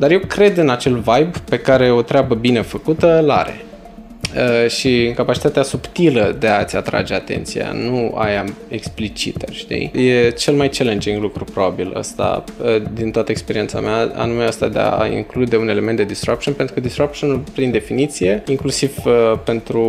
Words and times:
dar 0.00 0.10
eu 0.10 0.18
cred 0.18 0.56
în 0.56 0.70
acel 0.70 0.94
vibe 0.94 1.30
pe 1.48 1.58
care 1.58 1.90
o 1.90 2.02
treabă 2.02 2.34
bine 2.34 2.62
făcută 2.62 3.18
îl 3.18 3.30
are. 3.30 3.64
Uh, 4.36 4.70
și 4.70 5.04
în 5.06 5.14
capacitatea 5.14 5.62
subtilă 5.62 6.36
de 6.38 6.46
a-ți 6.46 6.76
atrage 6.76 7.14
atenția, 7.14 7.72
nu 7.72 8.14
aia 8.16 8.44
explicită, 8.68 9.46
știi? 9.52 9.90
E 9.94 10.30
cel 10.30 10.54
mai 10.54 10.68
challenging 10.68 11.22
lucru 11.22 11.44
probabil 11.44 11.92
ăsta 11.96 12.44
uh, 12.62 12.82
din 12.92 13.10
toată 13.10 13.30
experiența 13.30 13.80
mea, 13.80 14.12
anume 14.14 14.44
asta 14.44 14.68
de 14.68 14.78
a 14.78 15.06
include 15.06 15.56
un 15.56 15.68
element 15.68 15.96
de 15.96 16.04
disruption, 16.04 16.54
pentru 16.54 16.74
că 16.74 16.80
disruption, 16.80 17.44
prin 17.54 17.70
definiție, 17.70 18.42
inclusiv 18.46 18.94
uh, 19.04 19.12
pentru 19.44 19.80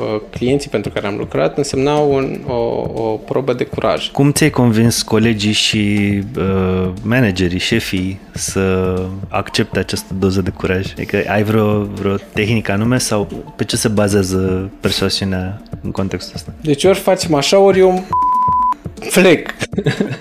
uh, 0.00 0.20
clienții 0.30 0.70
pentru 0.70 0.90
care 0.90 1.06
am 1.06 1.16
lucrat, 1.16 1.56
însemna 1.56 1.94
un, 1.94 2.40
o, 2.46 2.54
o 2.94 3.20
probă 3.24 3.52
de 3.52 3.64
curaj. 3.64 4.10
Cum 4.10 4.32
ți-ai 4.32 4.50
convins 4.50 5.02
colegii 5.02 5.52
și 5.52 6.18
uh, 6.38 6.90
managerii, 7.02 7.58
șefii 7.58 8.20
să 8.32 8.96
accepte 9.28 9.78
această 9.78 10.14
doză 10.18 10.40
de 10.40 10.50
curaj? 10.50 10.92
Adică 10.92 11.22
ai 11.26 11.42
vreo, 11.42 11.82
vreo 11.82 12.14
tehnică 12.32 12.72
anume 12.72 12.98
sau 12.98 13.28
pe 13.56 13.64
ce 13.70 13.76
se 13.76 13.88
bazează 13.88 14.70
persoasiunea 14.80 15.62
în 15.82 15.90
contextul 15.90 16.32
ăsta? 16.36 16.52
Deci 16.60 16.84
ori 16.84 16.98
facem 16.98 17.34
așa, 17.34 17.58
ori 17.58 17.78
eu 17.78 18.06
plec. 19.12 19.54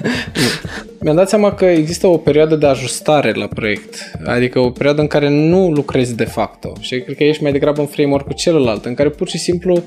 Mi-am 1.01 1.15
dat 1.15 1.29
seama 1.29 1.53
că 1.53 1.65
există 1.65 2.07
o 2.07 2.17
perioadă 2.17 2.55
de 2.55 2.65
ajustare 2.65 3.31
la 3.31 3.47
proiect, 3.47 4.11
adică 4.25 4.59
o 4.59 4.69
perioadă 4.69 5.01
în 5.01 5.07
care 5.07 5.29
nu 5.29 5.71
lucrezi 5.71 6.15
de 6.15 6.23
facto 6.23 6.73
și 6.79 6.99
cred 6.99 7.15
că 7.15 7.23
ești 7.23 7.43
mai 7.43 7.51
degrabă 7.51 7.81
în 7.81 7.87
framework-ul 7.87 8.33
celălalt, 8.33 8.85
în 8.85 8.93
care 8.93 9.09
pur 9.09 9.27
și 9.27 9.37
simplu 9.37 9.83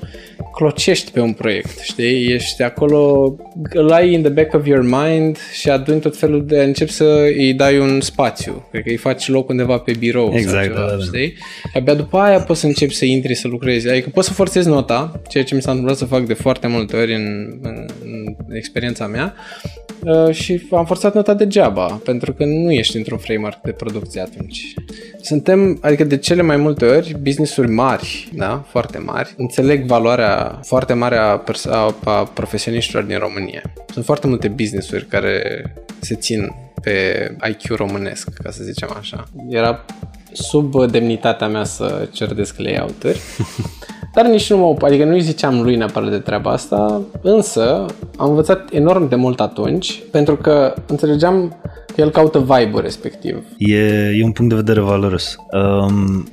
clocești 0.55 1.11
pe 1.11 1.21
un 1.21 1.33
proiect, 1.33 1.79
știi? 1.79 2.33
Ești 2.33 2.63
acolo, 2.63 3.35
îl 3.73 3.93
ai 3.93 4.13
in 4.13 4.23
the 4.23 4.31
back 4.31 4.55
of 4.55 4.67
your 4.67 4.83
mind 4.83 5.39
și 5.53 5.71
aduni 5.71 6.01
tot 6.01 6.17
felul 6.17 6.47
de, 6.47 6.63
încep 6.63 6.89
să 6.89 7.05
îi 7.37 7.55
dai 7.55 7.79
un 7.79 8.01
spațiu, 8.01 8.67
cred 8.71 8.83
că 8.83 8.89
îi 8.89 8.97
faci 8.97 9.29
loc 9.29 9.49
undeva 9.49 9.79
pe 9.79 9.93
birou 9.99 10.33
exact, 10.35 10.55
sau 10.55 10.63
ceva, 10.63 10.87
da, 10.87 10.97
da. 10.97 11.03
știi? 11.03 11.35
Abia 11.75 11.95
după 11.95 12.19
aia 12.19 12.41
poți 12.41 12.61
să 12.61 12.67
începi 12.67 12.95
să 12.95 13.05
intri 13.05 13.35
să 13.35 13.49
lucrezi, 13.49 13.89
adică 13.89 14.09
poți 14.13 14.27
să 14.29 14.33
forțezi 14.33 14.69
nota, 14.69 15.21
ceea 15.29 15.45
ce 15.45 15.55
mi 15.55 15.63
s-a 15.63 15.71
întâmplat 15.71 15.99
să 15.99 16.05
fac 16.05 16.27
de 16.27 16.35
foarte 16.35 16.67
multe 16.67 16.97
ori 16.97 17.15
în, 17.15 17.59
în, 17.63 17.87
în 18.05 18.57
experiența 18.57 19.07
mea, 19.07 19.35
Uh, 19.65 19.82
și 20.31 20.69
am 20.71 20.85
forțat 20.87 21.15
nota 21.15 21.35
degeaba, 21.35 22.01
pentru 22.05 22.33
că 22.33 22.45
nu 22.45 22.73
ești 22.73 22.97
într-un 22.97 23.19
framework 23.19 23.61
de 23.63 23.71
producție 23.71 24.21
atunci. 24.21 24.75
Suntem, 25.21 25.79
adică 25.81 26.05
de 26.05 26.17
cele 26.17 26.43
mai 26.43 26.57
multe 26.57 26.85
ori, 26.85 27.17
business-uri 27.23 27.71
mari, 27.71 28.29
da, 28.33 28.65
foarte 28.69 28.99
mari, 28.99 29.35
înțeleg 29.37 29.87
valoarea 29.87 30.61
foarte 30.63 30.93
mare 30.93 31.17
a, 31.17 31.37
pers- 31.37 31.67
a, 31.67 31.97
a 32.05 32.25
profesioniștilor 32.25 33.03
din 33.03 33.19
România. 33.19 33.63
Sunt 33.93 34.05
foarte 34.05 34.27
multe 34.27 34.49
business-uri 34.49 35.07
care 35.07 35.65
se 36.01 36.15
țin 36.15 36.55
pe 36.83 37.37
IQ 37.49 37.77
românesc, 37.77 38.29
ca 38.43 38.51
să 38.51 38.65
zicem 38.65 38.89
așa. 38.99 39.25
Era 39.49 39.85
sub 40.33 40.91
demnitatea 40.91 41.49
mea 41.49 41.65
să 41.65 42.09
cerdesc 42.13 42.59
layout-uri. 42.59 43.21
Dar 44.15 44.27
nici 44.27 44.51
nu 44.51 44.57
mă, 44.57 44.87
adică 44.87 45.05
nu-i 45.05 45.21
ziceam 45.21 45.63
lui 45.63 45.77
neapărat 45.77 46.11
de 46.11 46.19
treaba 46.19 46.51
asta, 46.51 47.01
însă 47.23 47.87
am 48.17 48.29
învățat 48.29 48.73
enorm 48.73 49.09
de 49.09 49.15
mult 49.15 49.41
atunci, 49.41 50.03
pentru 50.11 50.37
că 50.37 50.75
înțelegeam 50.87 51.57
că 51.95 52.01
el 52.01 52.11
caută 52.11 52.39
vibe-ul 52.39 52.81
respectiv. 52.81 53.45
E, 53.59 53.77
e 54.19 54.25
un 54.25 54.33
punct 54.33 54.51
de 54.51 54.57
vedere 54.57 54.81
valoros. 54.81 55.37
Um, 55.53 56.29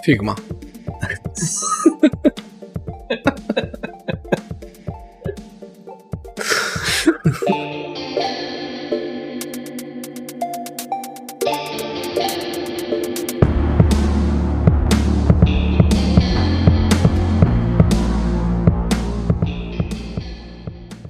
Figma. 0.00 0.34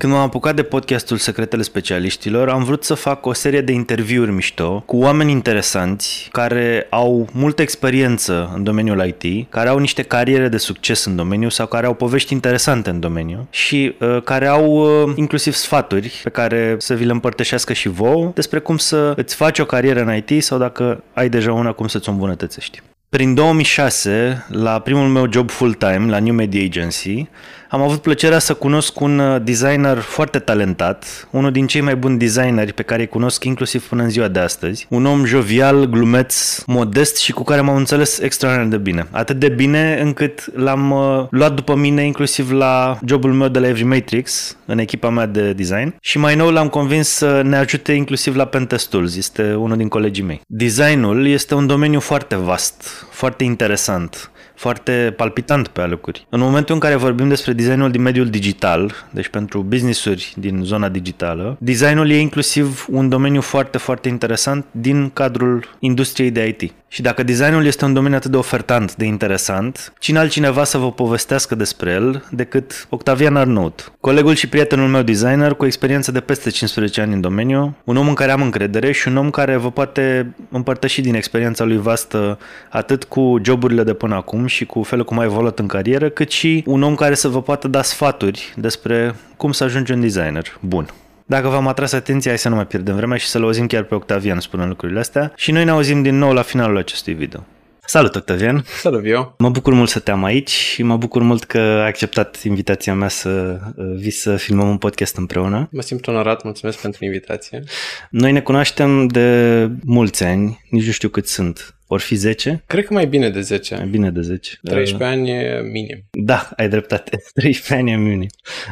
Când 0.01 0.13
m-am 0.13 0.23
apucat 0.23 0.55
de 0.55 0.63
podcastul 0.63 1.17
Secretele 1.17 1.63
Specialiștilor, 1.63 2.49
am 2.49 2.65
vrut 2.65 2.85
să 2.85 2.95
fac 2.95 3.27
o 3.27 3.33
serie 3.33 3.61
de 3.61 3.73
interviuri 3.73 4.31
mișto 4.31 4.83
cu 4.87 4.97
oameni 4.97 5.31
interesanți 5.31 6.29
care 6.33 6.87
au 6.91 7.29
multă 7.33 7.63
experiență 7.63 8.53
în 8.55 8.63
domeniul 8.63 9.07
IT, 9.07 9.51
care 9.51 9.69
au 9.69 9.79
niște 9.79 10.03
cariere 10.03 10.49
de 10.49 10.57
succes 10.57 11.05
în 11.05 11.17
domeniu 11.17 11.49
sau 11.49 11.67
care 11.67 11.87
au 11.87 11.95
povești 11.95 12.33
interesante 12.33 12.91
în 12.91 13.01
domeniu 13.01 13.47
și 13.51 13.95
uh, 13.99 14.23
care 14.23 14.47
au 14.47 14.67
uh, 14.67 15.13
inclusiv 15.17 15.55
sfaturi 15.55 16.21
pe 16.23 16.31
care 16.31 16.75
să 16.79 16.95
vi 16.95 17.05
le 17.05 17.13
împărtășească 17.13 17.73
și 17.73 17.89
vouă 17.89 18.31
despre 18.35 18.59
cum 18.59 18.77
să 18.77 19.13
îți 19.17 19.35
faci 19.35 19.59
o 19.59 19.65
carieră 19.65 20.01
în 20.03 20.17
IT 20.17 20.45
sau 20.45 20.59
dacă 20.59 21.03
ai 21.13 21.29
deja 21.29 21.53
una, 21.53 21.73
cum 21.73 21.87
să-ți 21.87 22.09
o 22.09 22.13
îmbunătățești. 22.13 22.83
Prin 23.09 23.35
2006, 23.35 24.47
la 24.49 24.79
primul 24.79 25.09
meu 25.09 25.33
job 25.33 25.51
full-time 25.51 26.11
la 26.11 26.19
New 26.19 26.35
Media 26.35 26.65
Agency, 26.65 27.29
am 27.73 27.83
avut 27.83 28.03
plăcerea 28.03 28.39
să 28.39 28.55
cunosc 28.55 29.01
un 29.01 29.19
uh, 29.19 29.41
designer 29.43 29.99
foarte 29.99 30.39
talentat, 30.39 31.29
unul 31.31 31.53
din 31.53 31.67
cei 31.67 31.81
mai 31.81 31.97
buni 31.97 32.19
designeri 32.19 32.73
pe 32.73 32.83
care 32.83 33.01
îi 33.01 33.09
cunosc 33.09 33.45
inclusiv 33.45 33.89
până 33.89 34.03
în 34.03 34.11
ziua 34.11 34.29
de 34.29 34.39
astăzi. 34.39 34.87
Un 34.89 35.07
om 35.07 35.25
jovial, 35.25 35.85
glumeț, 35.85 36.63
modest 36.67 37.17
și 37.17 37.33
cu 37.33 37.43
care 37.43 37.61
m-am 37.61 37.77
înțeles 37.77 38.19
extraordinar 38.19 38.71
de 38.71 38.77
bine. 38.77 39.07
Atât 39.11 39.39
de 39.39 39.49
bine 39.49 39.99
încât 40.01 40.57
l-am 40.57 40.91
uh, 40.91 41.27
luat 41.31 41.55
după 41.55 41.75
mine 41.75 42.05
inclusiv 42.05 42.51
la 42.51 42.99
jobul 43.07 43.33
meu 43.33 43.49
de 43.49 43.59
la 43.59 43.69
Every 43.69 43.85
Matrix, 43.85 44.57
în 44.65 44.79
echipa 44.79 45.11
mea 45.11 45.27
de 45.27 45.53
design 45.53 45.95
și 46.01 46.19
mai 46.19 46.35
nou 46.35 46.51
l-am 46.51 46.69
convins 46.69 47.09
să 47.09 47.43
ne 47.45 47.57
ajute 47.57 47.93
inclusiv 47.93 48.37
la 48.37 48.45
Pentest 48.45 48.91
Tools, 48.91 49.17
este 49.17 49.55
unul 49.55 49.77
din 49.77 49.89
colegii 49.89 50.25
mei. 50.25 50.41
Designul 50.47 51.27
este 51.27 51.55
un 51.55 51.67
domeniu 51.67 52.01
foarte 52.01 52.37
vast, 52.37 53.07
foarte 53.11 53.45
interesant 53.45 54.31
foarte 54.61 55.15
palpitant 55.17 55.69
pe 55.69 55.81
alocuri. 55.81 56.27
În 56.29 56.41
momentul 56.41 56.75
în 56.75 56.81
care 56.81 56.95
vorbim 56.95 57.29
despre 57.29 57.53
designul 57.53 57.91
din 57.91 58.03
mediul 58.03 58.29
digital, 58.31 58.95
deci 59.11 59.29
pentru 59.29 59.63
business-uri 59.63 60.35
din 60.37 60.61
zona 60.65 60.89
digitală, 60.89 61.57
designul 61.61 62.11
e 62.11 62.19
inclusiv 62.19 62.87
un 62.91 63.09
domeniu 63.09 63.41
foarte, 63.41 63.79
foarte 63.79 64.09
interesant 64.09 64.65
din 64.71 65.11
cadrul 65.13 65.77
industriei 65.79 66.31
de 66.31 66.47
IT. 66.47 66.73
Și 66.93 67.03
dacă 67.03 67.23
designul 67.23 67.67
este 67.67 67.85
un 67.85 67.93
domeniu 67.93 68.17
atât 68.17 68.31
de 68.31 68.37
ofertant, 68.37 68.95
de 68.95 69.05
interesant, 69.05 69.93
cine 69.99 70.19
altcineva 70.19 70.65
să 70.65 70.79
vă 70.79 70.93
povestească 70.93 71.55
despre 71.55 71.91
el 71.91 72.25
decât 72.31 72.87
Octavian 72.89 73.37
Arnaut, 73.37 73.93
colegul 74.01 74.35
și 74.35 74.49
prietenul 74.49 74.89
meu 74.89 75.03
designer 75.03 75.55
cu 75.55 75.67
experiență 75.67 76.13
de 76.13 76.21
peste 76.21 76.51
15 76.51 77.01
ani 77.01 77.13
în 77.13 77.21
domeniu, 77.21 77.77
un 77.85 77.97
om 77.97 78.09
în 78.09 78.15
care 78.15 78.31
am 78.31 78.43
încredere 78.43 78.93
și 78.93 79.09
un 79.09 79.17
om 79.17 79.31
care 79.31 79.57
vă 79.57 79.71
poate 79.71 80.35
împărtăși 80.51 81.01
din 81.01 81.15
experiența 81.15 81.65
lui 81.65 81.79
vastă 81.79 82.39
atât 82.71 83.05
cu 83.05 83.41
joburile 83.43 83.83
de 83.83 83.93
până 83.93 84.15
acum 84.15 84.47
și 84.51 84.65
cu 84.65 84.83
felul 84.83 85.05
cum 85.05 85.19
a 85.19 85.25
evoluat 85.25 85.59
în 85.59 85.67
carieră, 85.67 86.09
cât 86.09 86.31
și 86.31 86.63
un 86.67 86.83
om 86.83 86.95
care 86.95 87.15
să 87.15 87.29
vă 87.29 87.43
poată 87.43 87.69
da 87.69 87.83
sfaturi 87.83 88.55
despre 88.57 89.15
cum 89.37 89.53
să 89.53 89.65
ajungi 89.65 89.93
un 89.93 90.01
designer 90.01 90.59
bun. 90.61 90.89
Dacă 91.27 91.49
v-am 91.49 91.67
atras 91.69 91.93
atenția, 91.93 92.31
hai 92.31 92.39
să 92.39 92.49
nu 92.49 92.55
mai 92.55 92.67
pierdem 92.67 92.97
vremea 92.97 93.17
și 93.17 93.27
să-l 93.27 93.43
auzim 93.43 93.67
chiar 93.67 93.83
pe 93.83 93.95
Octavian 93.95 94.41
spunând 94.41 94.69
lucrurile 94.69 94.99
astea. 94.99 95.33
Și 95.37 95.53
noi 95.53 95.65
ne 95.65 95.71
auzim 95.71 96.03
din 96.03 96.19
nou 96.19 96.33
la 96.33 96.43
finalul 96.43 96.77
acestui 96.77 97.15
video. 97.15 97.47
Salut, 97.85 98.15
Octavian! 98.15 98.65
Salut, 98.67 99.01
Vio! 99.01 99.35
Mă 99.39 99.49
bucur 99.49 99.73
mult 99.73 99.89
să 99.89 99.99
te 99.99 100.11
am 100.11 100.25
aici 100.25 100.51
și 100.51 100.83
mă 100.83 100.97
bucur 100.97 101.23
mult 101.23 101.45
că 101.45 101.59
ai 101.59 101.89
acceptat 101.89 102.43
invitația 102.43 102.95
mea 102.95 103.09
să 103.09 103.61
uh, 103.77 103.85
vii 103.97 104.11
să 104.11 104.37
filmăm 104.37 104.69
un 104.69 104.77
podcast 104.77 105.17
împreună. 105.17 105.69
Mă 105.73 105.81
simt 105.81 106.07
onorat, 106.07 106.45
mulțumesc 106.45 106.81
pentru 106.81 107.05
invitație. 107.05 107.63
Noi 108.11 108.33
ne 108.33 108.41
cunoaștem 108.41 109.07
de 109.07 109.69
mulți 109.85 110.25
ani, 110.25 110.65
nici 110.71 110.87
nu 110.87 110.93
știu 110.93 111.09
cât 111.09 111.27
sunt. 111.27 111.75
Or 111.93 112.01
fi 112.01 112.15
10? 112.15 112.63
Cred 112.67 112.85
că 112.85 112.93
mai 112.95 113.07
bine 113.07 113.31
de 113.31 113.41
10. 113.41 113.75
Mai 113.75 113.87
bine 113.87 114.11
de 114.11 114.21
10. 114.21 114.59
13 114.63 115.05
uh, 115.05 115.11
ani 115.11 115.31
e 115.31 115.61
minim. 115.73 116.05
Da, 116.11 116.51
ai 116.57 116.69
dreptate. 116.69 117.23
13 117.35 117.75
ani 117.75 117.91
e 117.91 117.97
minim. 117.97 118.29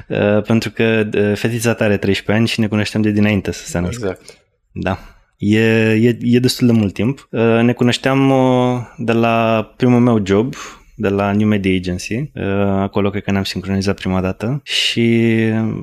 Uh, 0.08 0.42
pentru 0.42 0.70
că 0.70 1.08
uh, 1.14 1.32
fetița 1.34 1.74
ta 1.74 1.84
are 1.84 1.96
13 1.96 2.32
ani 2.32 2.48
și 2.48 2.60
ne 2.60 2.66
cunoștem 2.66 3.00
de 3.00 3.10
dinainte 3.10 3.52
să 3.52 3.66
se 3.66 3.78
nască. 3.78 4.06
Exact. 4.08 4.38
Da. 4.72 4.98
E, 5.36 5.60
e, 5.92 6.18
e 6.20 6.38
destul 6.38 6.66
de 6.66 6.72
mult 6.72 6.92
timp. 6.92 7.28
Uh, 7.30 7.41
ne 7.62 7.72
cunoșteam 7.72 8.30
uh, 8.30 8.80
de 8.97 9.12
la 9.12 9.68
primul 9.76 10.00
meu 10.00 10.21
job, 10.24 10.54
de 10.98 11.09
la 11.09 11.33
New 11.33 11.47
Media 11.47 11.74
Agency. 11.77 12.15
Uh, 12.15 12.42
acolo 12.80 13.10
cred 13.10 13.22
că 13.22 13.30
ne-am 13.30 13.45
sincronizat 13.45 13.95
prima 13.95 14.21
dată 14.21 14.60
și 14.62 15.36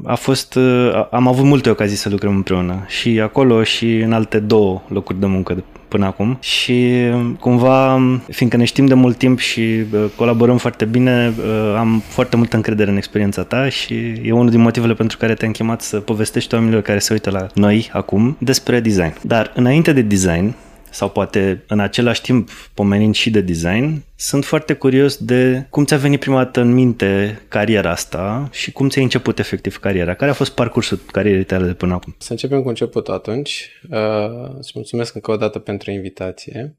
a 0.03 0.15
fost, 0.15 0.55
uh, 0.55 1.07
am 1.11 1.27
avut 1.27 1.45
multe 1.45 1.69
ocazii 1.69 1.97
să 1.97 2.09
lucrăm 2.09 2.35
împreună 2.35 2.85
și 2.87 3.19
acolo 3.19 3.63
și 3.63 3.95
în 3.95 4.13
alte 4.13 4.39
două 4.39 4.81
locuri 4.87 5.19
de 5.19 5.25
muncă 5.25 5.63
până 5.87 6.05
acum 6.05 6.37
și 6.41 6.93
cumva, 7.39 8.01
fiindcă 8.29 8.57
ne 8.57 8.63
știm 8.63 8.85
de 8.85 8.93
mult 8.93 9.17
timp 9.17 9.39
și 9.39 9.59
uh, 9.61 10.05
colaborăm 10.15 10.57
foarte 10.57 10.85
bine, 10.85 11.33
am 11.77 12.03
foarte 12.07 12.35
multă 12.35 12.55
încredere 12.55 12.91
în 12.91 12.97
experiența 12.97 13.43
ta 13.43 13.69
și 13.69 13.93
e 14.23 14.31
unul 14.31 14.49
din 14.49 14.61
motivele 14.61 14.93
pentru 14.93 15.17
care 15.17 15.33
te-am 15.33 15.51
chemat 15.51 15.81
să 15.81 15.99
povestești 15.99 16.53
oamenilor 16.53 16.81
care 16.81 16.99
se 16.99 17.13
uită 17.13 17.29
la 17.29 17.47
noi 17.53 17.89
acum 17.91 18.37
despre 18.39 18.79
design. 18.79 19.13
Dar 19.21 19.51
înainte 19.55 19.93
de 19.93 20.01
design, 20.01 20.55
sau 20.95 21.09
poate 21.09 21.63
în 21.67 21.79
același 21.79 22.21
timp 22.21 22.49
pomenind 22.73 23.15
și 23.15 23.29
de 23.29 23.41
design, 23.41 24.03
sunt 24.15 24.45
foarte 24.45 24.73
curios 24.73 25.17
de 25.17 25.67
cum 25.69 25.85
ți-a 25.85 25.97
venit 25.97 26.19
prima 26.19 26.43
dată 26.43 26.61
în 26.61 26.73
minte 26.73 27.41
cariera 27.47 27.89
asta 27.89 28.49
și 28.51 28.71
cum 28.71 28.89
ți-ai 28.89 29.03
început 29.03 29.39
efectiv 29.39 29.77
cariera. 29.77 30.13
Care 30.13 30.31
a 30.31 30.33
fost 30.33 30.53
parcursul 30.53 30.99
carierei 31.11 31.43
tale 31.43 31.65
de 31.65 31.73
până 31.73 31.93
acum? 31.93 32.15
Să 32.19 32.31
începem 32.31 32.61
cu 32.61 32.67
începutul 32.67 33.13
atunci. 33.13 33.69
Uh, 33.89 34.55
îți 34.57 34.71
mulțumesc 34.75 35.15
încă 35.15 35.31
o 35.31 35.35
dată 35.35 35.59
pentru 35.59 35.91
invitație. 35.91 36.77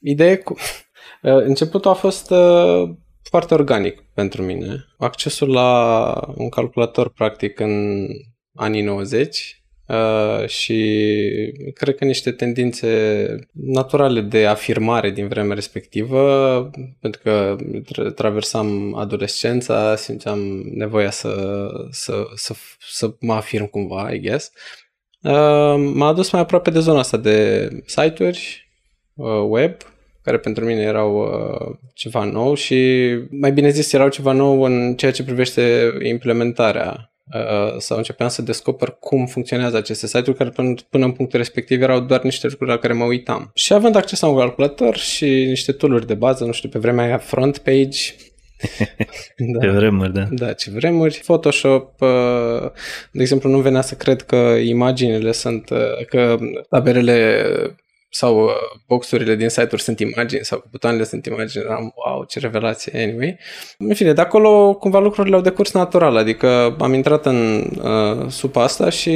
Ideea 0.00 0.38
cu... 0.38 0.56
Uh, 1.22 1.32
începutul 1.32 1.90
a 1.90 1.94
fost 1.94 2.30
uh, 2.30 2.90
foarte 3.22 3.54
organic 3.54 4.00
pentru 4.14 4.42
mine. 4.42 4.84
Accesul 4.98 5.50
la 5.50 6.12
un 6.34 6.48
calculator 6.48 7.10
practic 7.12 7.60
în 7.60 8.06
anii 8.54 8.82
90 8.82 9.63
Uh, 9.86 10.46
și 10.46 10.78
cred 11.74 11.94
că 11.94 12.04
niște 12.04 12.32
tendințe 12.32 13.26
naturale 13.52 14.20
de 14.20 14.46
afirmare 14.46 15.10
din 15.10 15.28
vremea 15.28 15.54
respectivă, 15.54 16.70
pentru 17.00 17.20
că 17.24 17.56
tra- 17.58 18.14
traversam 18.14 18.94
adolescența, 18.94 19.96
simțeam 19.96 20.38
nevoia 20.74 21.10
să, 21.10 21.66
să, 21.90 22.24
să, 22.34 22.54
să 22.78 23.14
mă 23.20 23.34
afirm 23.34 23.66
cumva, 23.66 24.12
I 24.12 24.20
guess. 24.20 24.52
Uh, 25.22 25.92
m-a 25.94 26.06
adus 26.06 26.30
mai 26.30 26.40
aproape 26.40 26.70
de 26.70 26.80
zona 26.80 26.98
asta 26.98 27.16
de 27.16 27.68
site-uri, 27.86 28.70
uh, 29.14 29.44
web, 29.48 29.76
care 30.22 30.38
pentru 30.38 30.64
mine 30.64 30.80
erau 30.80 31.16
uh, 31.16 31.76
ceva 31.94 32.24
nou 32.24 32.54
și, 32.54 33.08
mai 33.30 33.52
bine 33.52 33.68
zis, 33.68 33.92
erau 33.92 34.08
ceva 34.08 34.32
nou 34.32 34.62
în 34.62 34.94
ceea 34.96 35.12
ce 35.12 35.24
privește 35.24 35.92
implementarea 36.02 37.08
Uh, 37.08 37.13
sau 37.78 37.96
începeam 37.96 38.28
să 38.28 38.42
descoper 38.42 38.96
cum 39.00 39.26
funcționează 39.26 39.76
aceste 39.76 40.06
site-uri 40.06 40.38
care 40.38 40.50
până, 40.50 40.74
până 40.90 41.04
în 41.04 41.12
punctul 41.12 41.38
respectiv 41.38 41.82
erau 41.82 42.00
doar 42.00 42.22
niște 42.22 42.46
lucruri 42.46 42.70
la 42.70 42.78
care 42.78 42.92
mă 42.92 43.04
uitam. 43.04 43.50
Și 43.54 43.72
având 43.72 43.96
acces 43.96 44.20
la 44.20 44.28
un 44.28 44.36
calculator 44.36 44.96
și 44.96 45.24
niște 45.24 45.72
tooluri 45.72 46.06
de 46.06 46.14
bază, 46.14 46.44
nu 46.44 46.52
știu, 46.52 46.68
pe 46.68 46.78
vremea 46.78 47.04
aia 47.04 47.18
front 47.18 47.58
page, 47.58 47.98
da. 49.52 49.58
Pe 49.58 49.68
vremuri, 49.68 50.12
da. 50.12 50.26
Da, 50.30 50.52
ce 50.52 50.70
vremuri. 50.70 51.20
Photoshop, 51.24 52.00
uh, 52.00 52.70
de 53.10 53.22
exemplu, 53.22 53.50
nu 53.50 53.58
venea 53.58 53.80
să 53.80 53.94
cred 53.94 54.22
că 54.22 54.36
imaginile 54.64 55.32
sunt, 55.32 55.70
uh, 55.70 56.06
că 56.08 56.38
taberele 56.68 57.44
sau 58.14 58.42
uh, 58.44 58.50
boxurile 58.86 59.34
din 59.34 59.48
site-uri 59.48 59.82
sunt 59.82 60.00
imagini 60.00 60.44
sau 60.44 60.64
butoanele 60.70 61.04
sunt 61.04 61.26
imagini, 61.26 61.64
eram, 61.64 61.94
wow, 61.94 62.24
ce 62.24 62.38
revelație, 62.38 62.92
anyway. 63.02 63.38
În 63.78 63.94
fine, 63.94 64.12
de 64.12 64.20
acolo 64.20 64.74
cumva 64.74 64.98
lucrurile 64.98 65.36
au 65.36 65.40
decurs 65.40 65.72
natural, 65.72 66.16
adică 66.16 66.76
am 66.78 66.92
intrat 66.92 67.26
în 67.26 67.70
uh, 67.82 68.28
supa 68.28 68.62
asta 68.62 68.90
și 68.90 69.10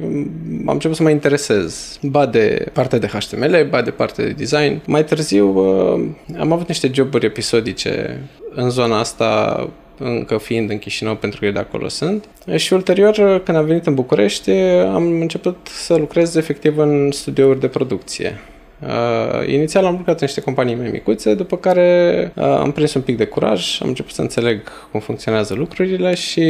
mm, 0.00 0.62
am 0.66 0.74
început 0.74 0.96
să 0.96 1.02
mă 1.02 1.10
interesez, 1.10 1.98
ba 2.02 2.26
de 2.26 2.66
partea 2.72 2.98
de 2.98 3.06
HTML, 3.06 3.66
ba 3.70 3.82
de 3.82 3.90
partea 3.90 4.24
de 4.24 4.30
design. 4.30 4.82
Mai 4.86 5.04
târziu 5.04 5.48
uh, 5.48 6.04
am 6.38 6.52
avut 6.52 6.68
niște 6.68 6.90
joburi 6.92 7.26
episodice 7.26 8.20
în 8.54 8.70
zona 8.70 8.98
asta 8.98 9.68
încă 10.00 10.38
fiind 10.38 10.70
în 10.70 10.78
Chișinău 10.78 11.16
pentru 11.16 11.38
că 11.38 11.46
eu 11.46 11.52
de 11.52 11.58
acolo 11.58 11.88
sunt. 11.88 12.24
Și 12.56 12.72
ulterior, 12.72 13.42
când 13.44 13.56
am 13.56 13.64
venit 13.64 13.86
în 13.86 13.94
București, 13.94 14.50
am 14.94 15.20
început 15.20 15.56
să 15.70 15.94
lucrez 15.94 16.34
efectiv 16.34 16.78
în 16.78 17.10
studiouri 17.10 17.60
de 17.60 17.68
producție. 17.68 18.40
Uh, 18.82 19.46
inițial 19.46 19.84
am 19.84 19.96
lucrat 19.96 20.20
în 20.20 20.26
niște 20.26 20.40
companii 20.40 20.74
mai 20.74 20.90
micuțe, 20.90 21.34
după 21.34 21.56
care 21.56 22.32
uh, 22.36 22.44
am 22.44 22.72
prins 22.72 22.94
un 22.94 23.02
pic 23.02 23.16
de 23.16 23.24
curaj, 23.24 23.78
am 23.82 23.88
început 23.88 24.12
să 24.12 24.20
înțeleg 24.20 24.60
cum 24.90 25.00
funcționează 25.00 25.54
lucrurile 25.54 26.14
și 26.14 26.40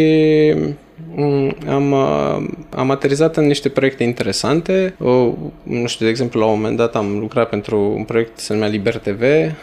um, 1.17 1.57
am, 1.69 1.93
uh, 1.93 2.49
am 2.71 2.91
aterizat 2.91 3.37
în 3.37 3.47
niște 3.47 3.69
proiecte 3.69 4.03
interesante. 4.03 4.95
O, 4.99 5.33
nu 5.63 5.87
știu, 5.87 6.05
de 6.05 6.11
exemplu, 6.11 6.41
la 6.41 6.47
un 6.47 6.53
moment 6.53 6.77
dat 6.77 6.97
am 6.97 7.19
lucrat 7.19 7.49
pentru 7.49 7.95
un 7.97 8.05
proiect 8.05 8.39
se 8.39 8.53
numea 8.53 8.69
Liber 8.69 8.99
TV, 8.99 9.23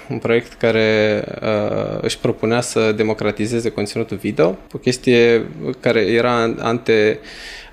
un 0.09 0.17
proiect 0.17 0.53
care 0.53 1.23
uh, 1.41 1.97
își 2.01 2.19
propunea 2.19 2.61
să 2.61 2.91
democratizeze 2.91 3.69
conținutul 3.69 4.17
video, 4.17 4.57
o 4.73 4.77
chestie 4.77 5.45
care 5.79 5.99
era 5.99 6.55
ante 6.59 7.19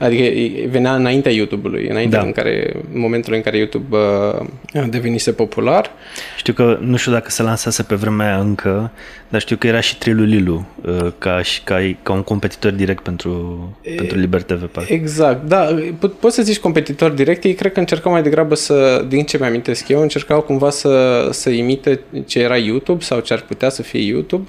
Adică 0.04 0.22
venea 0.68 0.94
înaintea 0.94 1.32
YouTube-ului, 1.32 1.86
înainte 1.88 2.16
da. 2.16 2.22
în 2.22 2.32
care, 2.32 2.72
în 2.94 3.00
momentul 3.00 3.34
în 3.34 3.40
care 3.40 3.56
YouTube 3.56 3.96
uh, 3.96 4.84
devenise 4.88 5.32
popular. 5.32 5.90
Știu 6.36 6.52
că, 6.52 6.78
nu 6.80 6.96
știu 6.96 7.12
dacă 7.12 7.30
se 7.30 7.42
lansase 7.42 7.82
pe 7.82 7.94
vremea 7.94 8.26
aia 8.26 8.38
încă, 8.38 8.90
dar 9.34 9.42
știu 9.42 9.56
că 9.56 9.66
era 9.66 9.80
și 9.80 9.98
Trilulilu 9.98 10.66
uh, 10.84 11.12
ca, 11.18 11.40
ca, 11.64 11.96
ca 12.02 12.12
un 12.12 12.22
competitor 12.22 12.72
direct 12.72 13.02
pentru, 13.02 13.58
e, 13.82 13.94
pentru 13.94 14.18
Liber 14.18 14.42
TV. 14.42 14.66
Parcă. 14.66 14.92
Exact, 14.92 15.48
da. 15.48 15.74
Po- 15.74 16.20
poți 16.20 16.34
să 16.34 16.42
zici 16.42 16.58
competitor 16.58 17.10
direct, 17.10 17.44
ei 17.44 17.54
cred 17.54 17.72
că 17.72 17.78
încercau 17.78 18.12
mai 18.12 18.22
degrabă 18.22 18.54
să, 18.54 19.04
din 19.08 19.24
ce 19.24 19.38
mi-amintesc 19.38 19.88
eu, 19.88 20.00
încercau 20.00 20.40
cumva 20.40 20.70
să, 20.70 21.28
să 21.32 21.50
imite 21.50 22.00
ce 22.26 22.40
era 22.40 22.56
YouTube 22.56 23.02
sau 23.02 23.20
ce 23.20 23.32
ar 23.32 23.40
putea 23.40 23.68
să 23.68 23.82
fie 23.82 24.00
YouTube. 24.00 24.48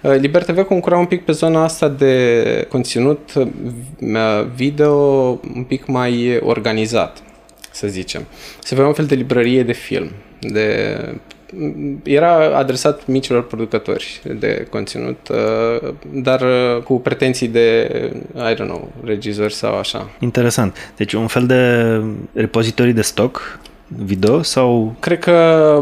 Uh, 0.00 0.14
Liber 0.18 0.44
TV 0.44 0.62
concura 0.62 0.98
un 0.98 1.06
pic 1.06 1.24
pe 1.24 1.32
zona 1.32 1.62
asta 1.62 1.88
de 1.88 2.66
conținut 2.68 3.32
uh, 3.34 3.46
video 4.54 4.94
un 5.54 5.64
pic 5.68 5.86
mai 5.86 6.38
organizat, 6.42 7.22
să 7.70 7.86
zicem. 7.86 8.24
Se 8.58 8.74
vedea 8.74 8.88
un 8.88 8.94
fel 8.94 9.06
de 9.06 9.14
librărie 9.14 9.62
de 9.62 9.72
film, 9.72 10.10
de 10.40 10.98
era 12.02 12.56
adresat 12.56 13.06
micilor 13.06 13.46
producători 13.46 14.20
de 14.38 14.66
conținut, 14.70 15.28
uh, 15.28 15.92
dar 16.10 16.40
uh, 16.40 16.82
cu 16.82 17.00
pretenții 17.00 17.48
de, 17.48 17.88
I 18.36 18.54
don't 18.54 18.66
know, 18.66 18.92
regizori 19.04 19.54
sau 19.54 19.78
așa. 19.78 20.10
Interesant. 20.18 20.92
Deci 20.96 21.12
un 21.12 21.26
fel 21.26 21.46
de 21.46 22.00
repozitorii 22.32 22.92
de 22.92 23.02
stoc 23.02 23.58
video 23.86 24.42
sau... 24.42 24.96
Cred 25.00 25.18
că 25.18 25.32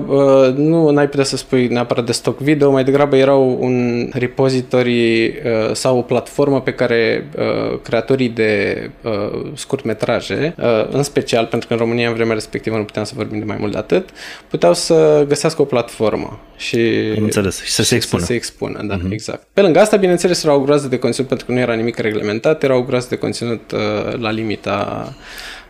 uh, 0.07 0.55
nu 0.57 0.91
n-ai 0.91 1.09
putea 1.09 1.25
să 1.25 1.37
spui 1.37 1.67
neapărat 1.67 2.07
de 2.07 2.13
stock 2.13 2.39
video, 2.39 2.71
mai 2.71 2.85
degrabă 2.85 3.17
erau 3.17 3.57
un 3.61 4.09
repository 4.13 5.27
uh, 5.27 5.33
sau 5.73 5.99
o 5.99 6.03
platformă 6.03 6.61
pe 6.61 6.73
care 6.73 7.29
uh, 7.37 7.79
creatorii 7.83 8.29
de 8.29 8.91
uh, 9.03 9.51
scurtmetraje, 9.55 10.55
uh, 10.59 10.89
în 10.91 11.03
special 11.03 11.47
pentru 11.47 11.69
că 11.69 11.75
în 11.75 11.81
România 11.81 12.09
în 12.09 12.15
vremea 12.15 12.35
respectivă 12.35 12.77
nu 12.77 12.85
puteam 12.85 13.05
să 13.05 13.13
vorbim 13.17 13.39
de 13.39 13.45
mai 13.45 13.57
mult 13.61 13.73
de 13.73 13.79
atât, 13.79 14.09
puteau 14.49 14.75
să 14.75 15.25
găsească 15.29 15.63
o 15.63 15.65
platformă 15.65 16.41
și... 16.57 16.77
Am 17.17 17.23
înțeles. 17.23 17.63
Și 17.63 17.71
să 17.71 17.83
se 17.83 17.95
expună. 17.95 18.21
Să 18.21 18.27
se 18.27 18.35
expună, 18.35 18.83
da, 18.83 18.99
uh-huh. 18.99 19.11
exact. 19.11 19.47
Pe 19.53 19.61
lângă 19.61 19.79
asta, 19.79 19.97
bineînțeles, 19.97 20.45
erau 20.45 20.61
o 20.61 20.63
groază 20.63 20.89
de 20.89 20.99
conținut 20.99 21.29
pentru 21.29 21.47
că 21.47 21.53
nu 21.53 21.59
era 21.59 21.75
nimic 21.75 21.99
reglementat, 21.99 22.63
erau 22.63 22.79
o 22.79 22.83
groază 22.83 23.07
de 23.11 23.17
conținut 23.17 23.73
uh, 23.73 24.19
la 24.19 24.31
limita 24.31 25.07
Uh, 25.09 25.62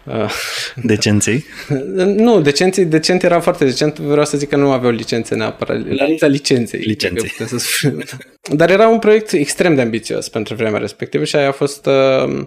Decenței? 0.77 1.45
nu, 2.27 2.41
decenței, 2.41 2.85
decent 2.85 3.23
era 3.23 3.41
foarte 3.41 3.65
decent. 3.65 3.99
Vreau 3.99 4.25
să 4.25 4.37
zic 4.37 4.49
că 4.49 4.57
nu 4.57 4.73
aveau 4.73 4.93
licențe 4.93 5.35
neapărat. 5.35 5.89
La 5.89 6.05
lista 6.07 6.27
licenței. 6.27 6.81
Licenței. 6.81 7.29
Să 7.47 7.59
spun. 7.59 8.05
Dar 8.53 8.71
era 8.71 8.89
un 8.89 8.99
proiect 8.99 9.33
extrem 9.33 9.75
de 9.75 9.81
ambițios 9.81 10.29
pentru 10.29 10.55
vremea 10.55 10.81
respectivă 10.81 11.25
și 11.25 11.37
aia 11.37 11.49
a 11.49 11.53
fost 11.53 11.87
uh, 11.87 12.47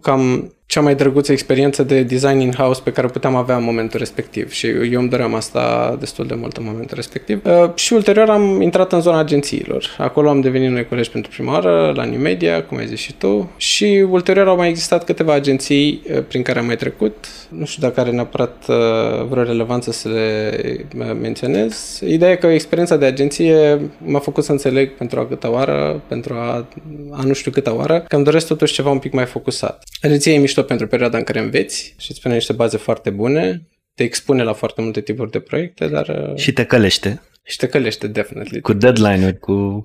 cam 0.00 0.54
cea 0.70 0.80
mai 0.80 0.94
drăguță 0.94 1.32
experiență 1.32 1.82
de 1.82 2.02
design 2.02 2.38
in-house 2.38 2.80
pe 2.84 2.92
care 2.92 3.06
o 3.06 3.10
puteam 3.10 3.34
avea 3.34 3.56
în 3.56 3.62
momentul 3.62 3.98
respectiv 3.98 4.50
și 4.50 4.66
eu 4.66 5.00
îmi 5.00 5.08
doream 5.08 5.34
asta 5.34 5.96
destul 5.98 6.26
de 6.26 6.34
mult 6.34 6.56
în 6.56 6.64
momentul 6.64 6.96
respectiv. 6.96 7.40
Uh, 7.44 7.70
și 7.74 7.92
ulterior 7.92 8.28
am 8.30 8.60
intrat 8.60 8.92
în 8.92 9.00
zona 9.00 9.18
agențiilor. 9.18 9.84
Acolo 9.98 10.28
am 10.28 10.40
devenit 10.40 10.70
noi 10.70 10.86
colegi 10.86 11.10
pentru 11.10 11.30
prima 11.30 11.52
oară, 11.52 11.92
la 11.96 12.04
New 12.04 12.20
Media, 12.20 12.62
cum 12.62 12.76
ai 12.76 12.86
zis 12.86 12.98
și 12.98 13.12
tu, 13.12 13.50
și 13.56 14.06
ulterior 14.10 14.48
au 14.48 14.56
mai 14.56 14.68
existat 14.68 15.04
câteva 15.04 15.32
agenții 15.32 16.02
uh, 16.12 16.22
prin 16.28 16.42
care 16.42 16.58
am 16.58 16.66
mai 16.66 16.76
trecut. 16.76 17.26
Nu 17.48 17.64
știu 17.64 17.82
dacă 17.88 18.00
are 18.00 18.10
neapărat 18.10 18.64
uh, 18.68 18.76
vreo 19.28 19.42
relevanță 19.42 19.92
să 19.92 20.08
le 20.08 20.52
uh, 20.98 21.16
menționez. 21.20 22.00
Ideea 22.06 22.30
e 22.30 22.36
că 22.36 22.46
experiența 22.46 22.96
de 22.96 23.04
agenție 23.04 23.80
m-a 24.04 24.18
făcut 24.18 24.44
să 24.44 24.52
înțeleg 24.52 24.94
pentru 24.94 25.20
a 25.20 25.26
câta 25.26 25.50
oară, 25.50 26.02
pentru 26.08 26.34
a, 26.34 26.66
a 27.10 27.22
nu 27.22 27.32
știu 27.32 27.50
câta 27.50 27.74
oară, 27.74 28.04
că 28.08 28.16
îmi 28.16 28.24
doresc 28.24 28.46
totuși 28.46 28.72
ceva 28.72 28.90
un 28.90 28.98
pic 28.98 29.12
mai 29.12 29.26
focusat. 29.26 29.82
Agenția 30.02 30.32
e 30.32 30.38
mișto 30.38 30.59
mișto 30.60 30.74
pentru 30.74 30.86
perioada 30.86 31.18
în 31.18 31.24
care 31.24 31.38
înveți 31.38 31.94
și 31.98 32.10
îți 32.10 32.18
spune 32.18 32.34
niște 32.34 32.52
baze 32.52 32.76
foarte 32.76 33.10
bune, 33.10 33.66
te 33.94 34.02
expune 34.02 34.42
la 34.42 34.52
foarte 34.52 34.82
multe 34.82 35.00
tipuri 35.00 35.30
de 35.30 35.40
proiecte, 35.40 35.88
dar... 35.88 36.08
Uh, 36.08 36.36
și 36.36 36.52
te 36.52 36.64
călește. 36.64 37.22
Și 37.42 37.56
te 37.56 37.66
călește, 37.66 38.06
definitely. 38.06 38.60
Cu 38.60 38.72
deadline-uri, 38.72 39.38
cu... 39.38 39.84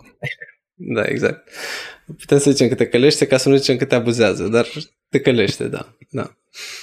da, 0.73 1.03
exact. 1.03 1.49
Putem 2.17 2.37
să 2.37 2.51
zicem 2.51 2.67
că 2.67 2.75
te 2.75 2.87
călește 2.87 3.27
ca 3.27 3.37
să 3.37 3.49
nu 3.49 3.55
zicem 3.55 3.77
că 3.77 3.85
te 3.85 3.95
abuzează, 3.95 4.47
dar 4.47 4.67
te 5.09 5.19
călește, 5.19 5.67
da. 5.67 5.97
da. 6.09 6.37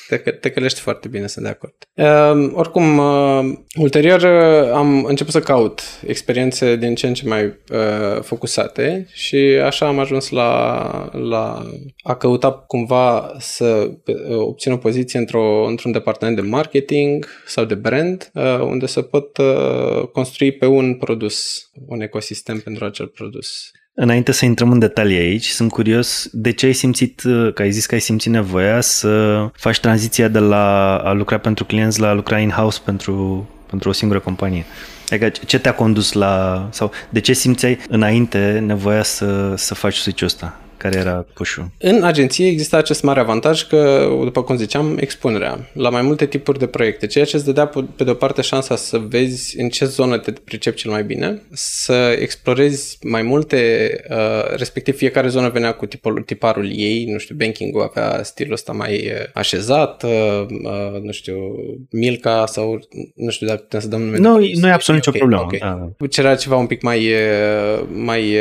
Te, 0.08 0.16
te 0.16 0.50
călește 0.50 0.80
foarte 0.80 1.08
bine, 1.08 1.26
sunt 1.26 1.44
de 1.44 1.50
acord. 1.50 1.74
Uh, 1.94 2.52
oricum, 2.54 2.98
uh, 2.98 3.58
ulterior 3.78 4.22
uh, 4.22 4.72
am 4.72 5.04
început 5.04 5.32
să 5.32 5.40
caut 5.40 5.80
experiențe 6.06 6.76
din 6.76 6.94
ce 6.94 7.06
în 7.06 7.14
ce 7.14 7.28
mai 7.28 7.44
uh, 7.44 8.22
focusate 8.22 9.06
și 9.12 9.36
așa 9.36 9.86
am 9.86 9.98
ajuns 9.98 10.30
la, 10.30 11.10
la 11.12 11.66
a 12.02 12.14
căuta 12.14 12.52
cumva 12.52 13.34
să 13.38 13.90
uh, 14.06 14.36
obțin 14.36 14.72
o 14.72 14.76
poziție 14.76 15.18
într-o, 15.18 15.66
într-un 15.66 15.92
departament 15.92 16.36
de 16.36 16.42
marketing 16.42 17.26
sau 17.46 17.64
de 17.64 17.74
brand, 17.74 18.30
uh, 18.34 18.60
unde 18.60 18.86
să 18.86 19.02
pot 19.02 19.36
uh, 19.36 20.08
construi 20.12 20.52
pe 20.52 20.66
un 20.66 20.94
produs, 20.94 21.70
un 21.86 22.00
ecosistem 22.00 22.60
pentru 22.60 22.84
acel 22.84 23.06
produs. 23.06 23.70
Înainte 23.94 24.32
să 24.32 24.44
intrăm 24.44 24.70
în 24.70 24.78
detalii 24.78 25.18
aici, 25.18 25.46
sunt 25.46 25.70
curios 25.70 26.28
de 26.32 26.52
ce 26.52 26.66
ai 26.66 26.72
simțit, 26.72 27.22
că 27.54 27.62
ai 27.62 27.70
zis 27.70 27.86
că 27.86 27.94
ai 27.94 28.00
simțit 28.00 28.30
nevoia 28.30 28.80
să 28.80 29.46
faci 29.52 29.80
tranziția 29.80 30.28
de 30.28 30.38
la 30.38 30.96
a 30.96 31.12
lucra 31.12 31.38
pentru 31.38 31.64
clienți 31.64 32.00
la 32.00 32.08
a 32.08 32.12
lucra 32.12 32.38
in-house 32.38 32.80
pentru, 32.84 33.48
pentru 33.66 33.88
o 33.88 33.92
singură 33.92 34.20
companie. 34.20 34.64
Adică 35.08 35.28
ce 35.28 35.58
te-a 35.58 35.74
condus 35.74 36.12
la, 36.12 36.68
sau 36.70 36.90
de 37.08 37.20
ce 37.20 37.32
simțeai 37.32 37.78
înainte 37.88 38.62
nevoia 38.66 39.02
să, 39.02 39.54
să 39.56 39.74
faci 39.74 39.94
switch-ul 39.94 40.26
ăsta? 40.26 40.60
Care 40.82 40.98
era 40.98 41.26
push 41.34 41.56
În 41.78 42.02
agenție 42.02 42.46
exista 42.46 42.76
acest 42.76 43.02
mare 43.02 43.20
avantaj 43.20 43.66
că, 43.66 44.08
după 44.24 44.42
cum 44.42 44.56
ziceam, 44.56 44.96
expunerea 45.00 45.58
la 45.72 45.88
mai 45.88 46.02
multe 46.02 46.26
tipuri 46.26 46.58
de 46.58 46.66
proiecte, 46.66 47.06
ceea 47.06 47.24
ce 47.24 47.36
îți 47.36 47.44
dădea 47.44 47.66
pe 47.96 48.04
de 48.04 48.10
o 48.10 48.14
parte 48.14 48.42
șansa 48.42 48.76
să 48.76 48.98
vezi 48.98 49.60
în 49.60 49.68
ce 49.68 49.84
zonă 49.84 50.18
te 50.18 50.32
pricepi 50.32 50.76
cel 50.76 50.90
mai 50.90 51.04
bine, 51.04 51.42
să 51.52 52.16
explorezi 52.20 52.98
mai 53.02 53.22
multe, 53.22 53.90
uh, 54.10 54.56
respectiv 54.56 54.96
fiecare 54.96 55.28
zonă 55.28 55.48
venea 55.48 55.72
cu 55.72 55.86
tipul, 55.86 56.22
tiparul 56.22 56.70
ei, 56.74 57.04
nu 57.04 57.18
știu, 57.18 57.34
banking-ul 57.34 57.82
avea 57.82 58.22
stilul 58.22 58.52
ăsta 58.52 58.72
mai 58.72 58.94
uh, 58.94 59.30
așezat, 59.34 60.02
uh, 60.02 60.46
nu 61.02 61.12
știu, 61.12 61.36
Milka 61.90 62.46
sau 62.46 62.80
nu 63.14 63.30
știu 63.30 63.46
dacă 63.46 63.60
putem 63.60 63.80
să 63.80 63.88
dăm 63.88 64.02
nume. 64.02 64.18
Nu, 64.18 64.38
nu 64.38 64.68
e 64.68 64.72
absolut 64.72 65.00
nicio 65.06 65.18
problemă. 65.18 65.42
Okay. 65.42 65.58
Da. 65.58 66.06
Cerea 66.06 66.34
ceva 66.34 66.56
un 66.56 66.66
pic 66.66 66.82
mai, 66.82 67.12
mai 67.92 68.36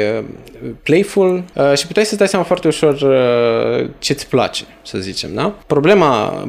playful 0.83 1.43
și 1.75 1.87
puteai 1.87 2.05
să 2.05 2.15
dai 2.15 2.27
seama 2.31 2.45
foarte 2.45 2.67
ușor 2.67 2.93
uh, 2.93 3.89
ce 3.99 4.11
îți 4.11 4.27
place, 4.27 4.63
să 4.81 4.97
zicem, 4.97 5.29
da? 5.33 5.53
Problema 5.67 6.43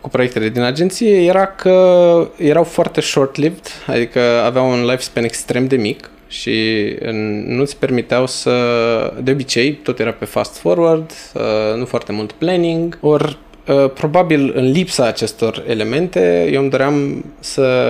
cu 0.00 0.08
proiectele 0.08 0.48
din 0.48 0.62
agenție 0.62 1.24
era 1.24 1.46
că 1.46 2.28
erau 2.36 2.64
foarte 2.64 3.00
short-lived, 3.00 3.66
adică 3.86 4.20
aveau 4.44 4.70
un 4.70 4.84
lifespan 4.84 5.24
extrem 5.24 5.66
de 5.66 5.76
mic 5.76 6.10
și 6.28 6.84
nu-ți 7.46 7.76
permiteau 7.76 8.26
să, 8.26 8.52
de 9.22 9.30
obicei, 9.30 9.72
tot 9.72 9.98
era 9.98 10.10
pe 10.10 10.24
fast 10.24 10.56
forward, 10.56 11.10
uh, 11.34 11.76
nu 11.76 11.84
foarte 11.84 12.12
mult 12.12 12.32
planning, 12.32 12.98
ori 13.00 13.38
uh, 13.66 13.90
probabil 13.94 14.52
în 14.56 14.70
lipsa 14.70 15.06
acestor 15.06 15.64
elemente 15.68 16.48
eu 16.52 16.60
îmi 16.60 16.70
doream 16.70 17.24
să 17.40 17.86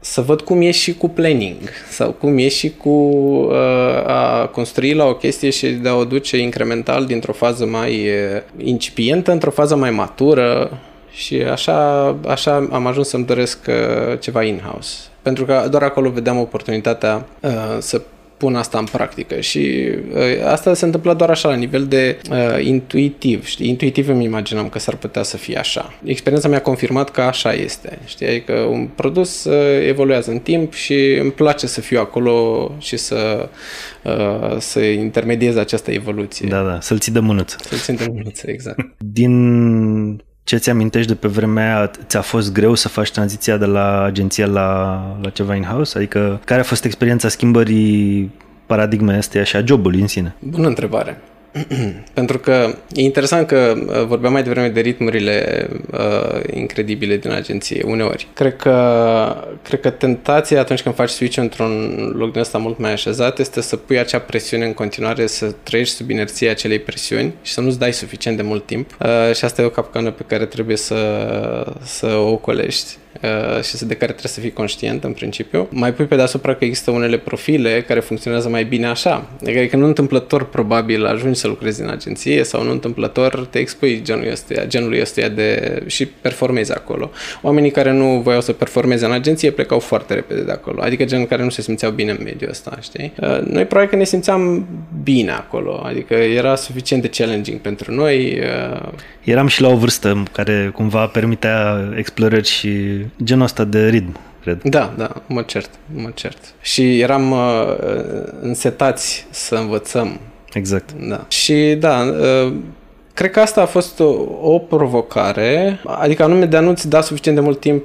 să 0.00 0.20
văd 0.20 0.40
cum 0.40 0.60
e 0.60 0.70
și 0.70 0.94
cu 0.94 1.08
planning 1.08 1.58
sau 1.90 2.10
cum 2.10 2.38
e 2.38 2.48
și 2.48 2.72
cu 2.76 2.88
uh, 2.88 4.06
a 4.06 4.46
construi 4.52 4.94
la 4.94 5.04
o 5.04 5.14
chestie 5.14 5.50
și 5.50 5.68
de 5.68 5.88
a 5.88 5.94
o 5.94 6.04
duce 6.04 6.38
incremental 6.38 7.06
dintr-o 7.06 7.32
fază 7.32 7.66
mai 7.66 7.92
uh, 7.92 8.42
incipientă 8.56 9.32
într-o 9.32 9.50
fază 9.50 9.76
mai 9.76 9.90
matură 9.90 10.78
și 11.10 11.34
așa, 11.34 12.06
așa 12.26 12.68
am 12.72 12.86
ajuns 12.86 13.08
să-mi 13.08 13.24
doresc 13.24 13.58
uh, 13.68 14.18
ceva 14.18 14.42
in-house. 14.42 14.96
Pentru 15.22 15.44
că 15.44 15.66
doar 15.70 15.82
acolo 15.82 16.10
vedeam 16.10 16.38
oportunitatea 16.38 17.26
uh, 17.40 17.50
să 17.78 18.02
pun 18.40 18.56
asta 18.56 18.78
în 18.78 18.84
practică 18.84 19.40
și 19.40 19.90
uh, 20.14 20.46
asta 20.46 20.74
se 20.74 20.84
întâmplă 20.84 21.14
doar 21.14 21.30
așa, 21.30 21.48
la 21.48 21.54
nivel 21.54 21.86
de 21.86 22.18
uh, 22.30 22.64
intuitiv, 22.64 23.46
știi? 23.46 23.68
Intuitiv 23.68 24.08
îmi 24.08 24.24
imaginam 24.24 24.68
că 24.68 24.78
s-ar 24.78 24.96
putea 24.96 25.22
să 25.22 25.36
fie 25.36 25.58
așa. 25.58 25.94
Experiența 26.04 26.48
mi-a 26.48 26.60
confirmat 26.60 27.10
că 27.10 27.20
așa 27.20 27.52
este, 27.52 27.98
știi? 28.06 28.26
Adică 28.26 28.52
un 28.52 28.86
produs 28.86 29.44
uh, 29.44 29.86
evoluează 29.86 30.30
în 30.30 30.38
timp 30.38 30.72
și 30.72 31.18
îmi 31.20 31.32
place 31.32 31.66
să 31.66 31.80
fiu 31.80 32.00
acolo 32.00 32.70
și 32.78 32.96
să, 32.96 33.48
uh, 34.02 34.56
să 34.58 34.80
intermediez 34.80 35.56
această 35.56 35.90
evoluție. 35.90 36.48
Da, 36.48 36.62
da, 36.62 36.78
să-l 36.80 36.98
ții 36.98 37.12
de 37.12 37.20
mânuță. 37.20 37.56
Să-l 37.60 37.78
ții 37.78 37.96
de 37.96 38.06
mânuță, 38.12 38.50
exact. 38.50 38.80
Din 38.98 40.22
ce 40.50 40.56
ți 40.56 40.70
amintești 40.70 41.08
de 41.08 41.14
pe 41.14 41.28
vremea 41.28 41.76
aia? 41.76 41.90
Ți-a 42.06 42.20
fost 42.20 42.52
greu 42.52 42.74
să 42.74 42.88
faci 42.88 43.10
tranziția 43.10 43.56
de 43.56 43.64
la 43.64 44.02
agenție 44.02 44.46
la, 44.46 45.02
la 45.22 45.28
ceva 45.28 45.54
in-house? 45.54 45.98
Adică 45.98 46.40
care 46.44 46.60
a 46.60 46.64
fost 46.64 46.84
experiența 46.84 47.28
schimbării 47.28 48.30
paradigmei 48.66 49.16
astea 49.16 49.44
și 49.44 49.56
a 49.56 49.64
jobului 49.64 50.00
în 50.00 50.06
sine? 50.06 50.34
Bună 50.38 50.66
întrebare. 50.66 51.20
Pentru 52.14 52.38
că 52.38 52.74
e 52.92 53.02
interesant 53.02 53.46
că 53.46 53.74
uh, 53.76 54.04
vorbeam 54.06 54.32
mai 54.32 54.42
devreme 54.42 54.68
de 54.68 54.80
ritmurile 54.80 55.68
uh, 55.90 56.40
incredibile 56.52 57.16
din 57.16 57.30
agenție, 57.30 57.82
uneori. 57.86 58.26
Cred 58.34 58.56
că, 58.56 59.46
cred 59.62 59.80
că 59.80 59.90
tentația 59.90 60.60
atunci 60.60 60.82
când 60.82 60.94
faci 60.94 61.08
switch 61.08 61.36
într-un 61.36 61.96
loc 62.16 62.32
din 62.32 62.40
ăsta 62.40 62.58
mult 62.58 62.78
mai 62.78 62.92
așezat 62.92 63.38
este 63.38 63.60
să 63.60 63.76
pui 63.76 63.98
acea 63.98 64.18
presiune 64.18 64.64
în 64.64 64.74
continuare, 64.74 65.26
să 65.26 65.54
trăiești 65.62 65.94
sub 65.94 66.10
inerția 66.10 66.50
acelei 66.50 66.78
presiuni 66.78 67.34
și 67.42 67.52
să 67.52 67.60
nu-ți 67.60 67.78
dai 67.78 67.92
suficient 67.92 68.36
de 68.36 68.42
mult 68.42 68.66
timp. 68.66 68.96
Uh, 69.00 69.34
și 69.34 69.44
asta 69.44 69.62
e 69.62 69.64
o 69.64 69.70
capcană 69.70 70.10
pe 70.10 70.22
care 70.26 70.44
trebuie 70.44 70.76
să, 70.76 70.96
să 71.82 72.06
o 72.06 72.30
ocolești. 72.30 72.98
Uh, 73.22 73.62
și 73.62 73.84
de 73.84 73.94
care 73.94 74.12
trebuie 74.12 74.32
să 74.32 74.40
fii 74.40 74.52
conștient 74.52 75.04
în 75.04 75.12
principiu. 75.12 75.68
Mai 75.70 75.94
pui 75.94 76.04
pe 76.04 76.16
deasupra 76.16 76.54
că 76.54 76.64
există 76.64 76.90
unele 76.90 77.18
profile 77.18 77.82
care 77.82 78.00
funcționează 78.00 78.48
mai 78.48 78.64
bine 78.64 78.86
așa. 78.86 79.30
Adică 79.46 79.76
nu 79.76 79.86
întâmplător 79.86 80.44
probabil 80.48 81.06
ajungi 81.06 81.38
să 81.40 81.48
lucrezi 81.48 81.82
în 81.82 81.88
agenție 81.88 82.44
sau 82.44 82.62
nu 82.62 82.70
întâmplător 82.70 83.46
te 83.50 83.58
expui 83.58 84.00
genul 84.02 84.30
ăstuia, 84.30 84.64
genului 84.66 85.00
ăstuia 85.00 85.28
de 85.28 85.82
și 85.86 86.06
performezi 86.06 86.72
acolo. 86.72 87.10
Oamenii 87.42 87.70
care 87.70 87.92
nu 87.92 88.20
voiau 88.20 88.40
să 88.40 88.52
performeze 88.52 89.04
în 89.04 89.12
agenție 89.12 89.50
plecau 89.50 89.78
foarte 89.78 90.14
repede 90.14 90.42
de 90.42 90.52
acolo, 90.52 90.82
adică 90.82 91.04
genul 91.04 91.26
care 91.26 91.42
nu 91.42 91.50
se 91.50 91.62
simțeau 91.62 91.90
bine 91.90 92.10
în 92.10 92.18
mediul 92.24 92.50
ăsta, 92.50 92.78
știi? 92.80 93.12
Uh, 93.20 93.40
noi 93.40 93.64
probabil 93.64 93.90
că 93.90 93.96
ne 93.96 94.04
simțeam 94.04 94.66
bine 95.02 95.30
acolo, 95.30 95.82
adică 95.84 96.14
era 96.14 96.54
suficient 96.54 97.02
de 97.02 97.08
challenging 97.08 97.60
pentru 97.60 97.94
noi. 97.94 98.38
Uh, 98.72 98.88
Eram 99.24 99.46
și 99.46 99.60
la 99.60 99.68
o 99.68 99.76
vârstă 99.76 100.22
care 100.32 100.70
cumva 100.74 101.06
permitea 101.06 101.92
explorări 101.96 102.48
și 102.48 102.70
genul 103.24 103.44
ăsta 103.44 103.64
de 103.64 103.88
ritm, 103.88 104.16
cred. 104.42 104.60
Da, 104.62 104.94
da, 104.96 105.22
mă 105.26 105.42
cert, 105.42 105.70
mă 105.94 106.10
cert. 106.14 106.38
Și 106.60 107.00
eram 107.00 107.30
uh, 107.30 107.38
însetați 108.40 109.26
să 109.30 109.54
învățăm. 109.54 110.20
Exact. 110.52 110.92
Da. 111.08 111.24
Și 111.28 111.76
da, 111.78 112.00
uh, 112.00 112.52
cred 113.14 113.30
că 113.30 113.40
asta 113.40 113.62
a 113.62 113.66
fost 113.66 114.00
o, 114.00 114.14
o 114.42 114.58
provocare, 114.58 115.80
adică 115.84 116.22
anume 116.22 116.46
de 116.46 116.56
a 116.56 116.60
nu-ți 116.60 116.88
da 116.88 117.00
suficient 117.00 117.36
de 117.36 117.42
mult 117.42 117.60
timp 117.60 117.84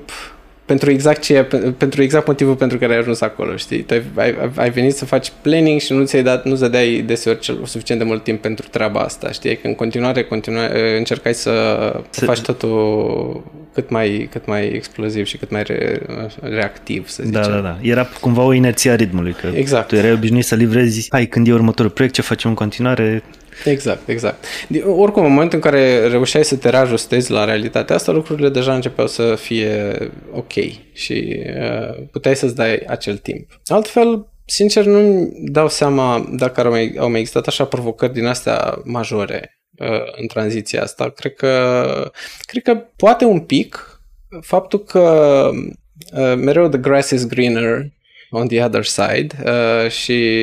pentru 0.65 0.91
exact, 0.91 1.21
ce, 1.21 1.47
pentru 1.77 2.01
exact 2.01 2.27
motivul 2.27 2.55
pentru 2.55 2.77
care 2.77 2.93
ai 2.93 2.99
ajuns 2.99 3.21
acolo, 3.21 3.55
știi? 3.55 3.81
Tu 3.81 3.93
ai, 4.15 4.35
ai 4.55 4.69
venit 4.69 4.95
să 4.95 5.05
faci 5.05 5.31
planning 5.41 5.79
și 5.79 5.93
nu 5.93 6.05
ți-ai 6.05 6.23
dat, 6.23 6.45
nu 6.45 6.55
dai 6.55 7.03
deseori 7.05 7.39
cel, 7.39 7.65
suficient 7.65 8.01
de 8.01 8.07
mult 8.07 8.23
timp 8.23 8.41
pentru 8.41 8.67
treaba 8.71 8.99
asta, 8.99 9.31
știi? 9.31 9.57
Că 9.57 9.67
în 9.67 9.75
continuare, 9.75 10.23
continuare 10.23 10.97
încercai 10.97 11.33
să, 11.33 11.51
să 12.09 12.25
faci 12.25 12.41
totul 12.41 13.43
cât 13.73 13.89
mai, 13.89 14.27
cât 14.31 14.45
mai 14.45 14.67
exploziv 14.67 15.25
și 15.25 15.37
cât 15.37 15.51
mai 15.51 15.63
re, 15.63 16.01
reactiv, 16.41 17.07
să 17.07 17.21
da, 17.21 17.27
zicem. 17.27 17.41
Da, 17.41 17.59
da, 17.59 17.61
da. 17.61 17.77
Era 17.81 18.07
cumva 18.21 18.43
o 18.43 18.53
inerție 18.53 18.91
a 18.91 18.95
ritmului, 18.95 19.35
că 19.41 19.47
exact. 19.53 19.87
tu 19.87 19.95
erai 19.95 20.11
obișnuit 20.11 20.45
să 20.45 20.55
livrezi, 20.55 21.07
hai, 21.09 21.25
când 21.25 21.47
e 21.47 21.53
următorul 21.53 21.91
proiect, 21.91 22.15
ce 22.15 22.21
facem 22.21 22.49
în 22.49 22.55
continuare, 22.55 23.23
Exact, 23.63 24.07
exact. 24.07 24.45
Oricum, 24.85 25.25
în 25.25 25.31
momentul 25.31 25.57
în 25.63 25.71
care 25.71 26.07
reușeai 26.07 26.43
să 26.43 26.55
te 26.55 26.69
reajustezi 26.69 27.31
la 27.31 27.45
realitatea 27.45 27.95
asta, 27.95 28.11
lucrurile 28.11 28.49
deja 28.49 28.73
începeau 28.75 29.07
să 29.07 29.35
fie 29.35 29.97
ok 30.33 30.53
și 30.93 31.43
uh, 31.45 32.05
puteai 32.11 32.35
să-ți 32.35 32.55
dai 32.55 32.83
acel 32.87 33.17
timp. 33.17 33.59
Altfel, 33.65 34.27
sincer, 34.45 34.85
nu 34.85 35.29
dau 35.51 35.69
seama 35.69 36.29
dacă 36.37 36.61
au 36.61 36.69
mai, 36.69 36.95
au 36.97 37.09
mai 37.09 37.19
existat 37.19 37.47
așa 37.47 37.65
provocări 37.65 38.13
din 38.13 38.25
astea 38.25 38.81
majore 38.83 39.59
uh, 39.79 40.01
în 40.21 40.27
tranziția 40.27 40.81
asta. 40.81 41.09
Cred 41.09 41.33
că, 41.33 42.11
cred 42.39 42.63
că 42.63 42.75
poate 42.95 43.25
un 43.25 43.39
pic 43.39 43.99
faptul 44.41 44.79
că 44.79 45.49
uh, 46.13 46.35
mereu 46.37 46.67
the 46.67 46.79
grass 46.79 47.09
is 47.09 47.27
greener 47.27 47.93
on 48.35 48.47
the 48.47 48.63
other 48.63 48.83
side 48.83 49.27
uh, 49.45 49.89
și 49.89 50.39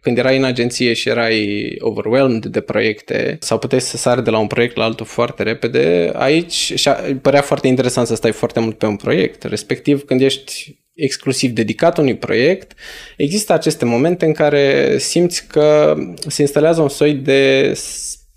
când 0.00 0.18
erai 0.18 0.36
în 0.36 0.44
agenție 0.44 0.92
și 0.92 1.08
erai 1.08 1.76
overwhelmed 1.78 2.46
de 2.46 2.60
proiecte 2.60 3.38
sau 3.40 3.58
puteai 3.58 3.80
să 3.80 3.96
sari 3.96 4.24
de 4.24 4.30
la 4.30 4.38
un 4.38 4.46
proiect 4.46 4.76
la 4.76 4.84
altul 4.84 5.06
foarte 5.06 5.42
repede, 5.42 6.12
aici 6.14 6.72
și 6.76 6.90
părea 7.22 7.40
foarte 7.40 7.66
interesant 7.66 8.06
să 8.06 8.14
stai 8.14 8.32
foarte 8.32 8.60
mult 8.60 8.78
pe 8.78 8.86
un 8.86 8.96
proiect, 8.96 9.42
respectiv 9.42 10.04
când 10.04 10.20
ești 10.20 10.78
exclusiv 10.94 11.50
dedicat 11.50 11.98
unui 11.98 12.16
proiect, 12.16 12.72
există 13.16 13.52
aceste 13.52 13.84
momente 13.84 14.24
în 14.24 14.32
care 14.32 14.96
simți 14.98 15.46
că 15.46 15.96
se 16.26 16.42
instalează 16.42 16.80
un 16.80 16.88
soi 16.88 17.12
de 17.12 17.72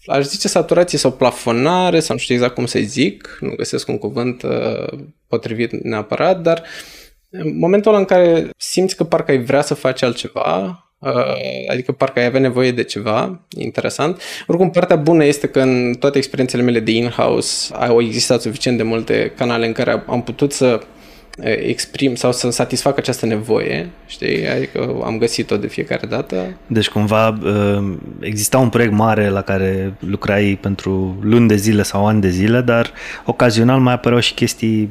aș 0.06 0.26
zice 0.26 0.48
saturație 0.48 0.98
sau 0.98 1.12
plafonare, 1.12 2.00
sau 2.00 2.16
nu 2.16 2.22
știu 2.22 2.36
exact 2.36 2.54
cum 2.54 2.66
să 2.66 2.80
zic, 2.80 3.38
nu 3.40 3.54
găsesc 3.56 3.88
un 3.88 3.98
cuvânt 3.98 4.44
uh, 4.44 5.00
potrivit 5.28 5.72
neapărat, 5.72 6.42
dar 6.42 6.58
uh, 6.58 7.01
în 7.32 7.58
momentul 7.58 7.92
ăla 7.92 8.00
în 8.00 8.06
care 8.06 8.50
simți 8.58 8.96
că 8.96 9.04
parcă 9.04 9.32
ai 9.32 9.44
vrea 9.44 9.62
să 9.62 9.74
faci 9.74 10.02
altceva, 10.02 10.86
uh, 11.00 11.70
adică 11.72 11.92
parcă 11.92 12.20
ai 12.20 12.26
avea 12.26 12.40
nevoie 12.40 12.72
de 12.72 12.84
ceva 12.84 13.42
interesant. 13.58 14.22
Oricum, 14.48 14.70
partea 14.70 14.96
bună 14.96 15.26
este 15.26 15.48
că 15.48 15.60
în 15.60 15.96
toate 16.00 16.18
experiențele 16.18 16.64
mele 16.64 16.80
de 16.80 16.92
in-house 16.92 17.74
au 17.74 18.02
existat 18.02 18.42
suficient 18.42 18.78
de 18.78 18.84
multe 18.84 19.34
canale 19.36 19.66
în 19.66 19.72
care 19.72 20.04
am 20.08 20.24
putut 20.24 20.52
să 20.52 20.80
exprim 21.44 22.16
sau 22.16 22.32
să 22.32 22.50
satisfac 22.50 22.98
această 22.98 23.26
nevoie, 23.26 23.90
știi? 24.06 24.48
Adică 24.48 25.02
am 25.04 25.18
găsit-o 25.18 25.58
de 25.58 25.68
fiecare 25.68 26.08
dată. 26.08 26.58
Deci 26.68 26.90
cumva 26.90 27.40
exista 28.20 28.58
un 28.58 28.70
proiect 28.70 28.94
mare 28.94 29.30
la 29.30 29.42
care 29.42 29.94
lucrai 30.00 30.58
pentru 30.62 31.18
luni 31.22 31.48
de 31.48 31.56
zile 31.56 31.84
sau 31.84 32.08
ani 32.08 32.22
de 32.22 32.30
zile, 32.30 32.62
dar 32.62 32.92
ocazional 33.26 33.80
mai 33.80 33.94
apăreau 33.94 34.22
și 34.22 34.34
chestii, 34.34 34.90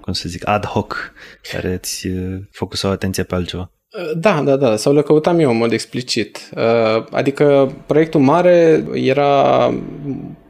cum 0.00 0.12
să 0.12 0.28
zic, 0.28 0.48
ad 0.48 0.64
hoc, 0.64 1.12
care 1.52 1.72
îți 1.72 2.08
focusau 2.50 2.90
atenția 2.90 3.24
pe 3.24 3.34
altceva. 3.34 3.70
Da, 4.16 4.42
da, 4.44 4.56
da, 4.56 4.76
sau 4.76 4.94
le 4.94 5.02
căutam 5.02 5.38
eu 5.38 5.50
în 5.50 5.56
mod 5.56 5.72
explicit. 5.72 6.50
Uh, 6.56 7.04
adică 7.10 7.74
proiectul 7.86 8.20
mare 8.20 8.84
era 8.92 9.74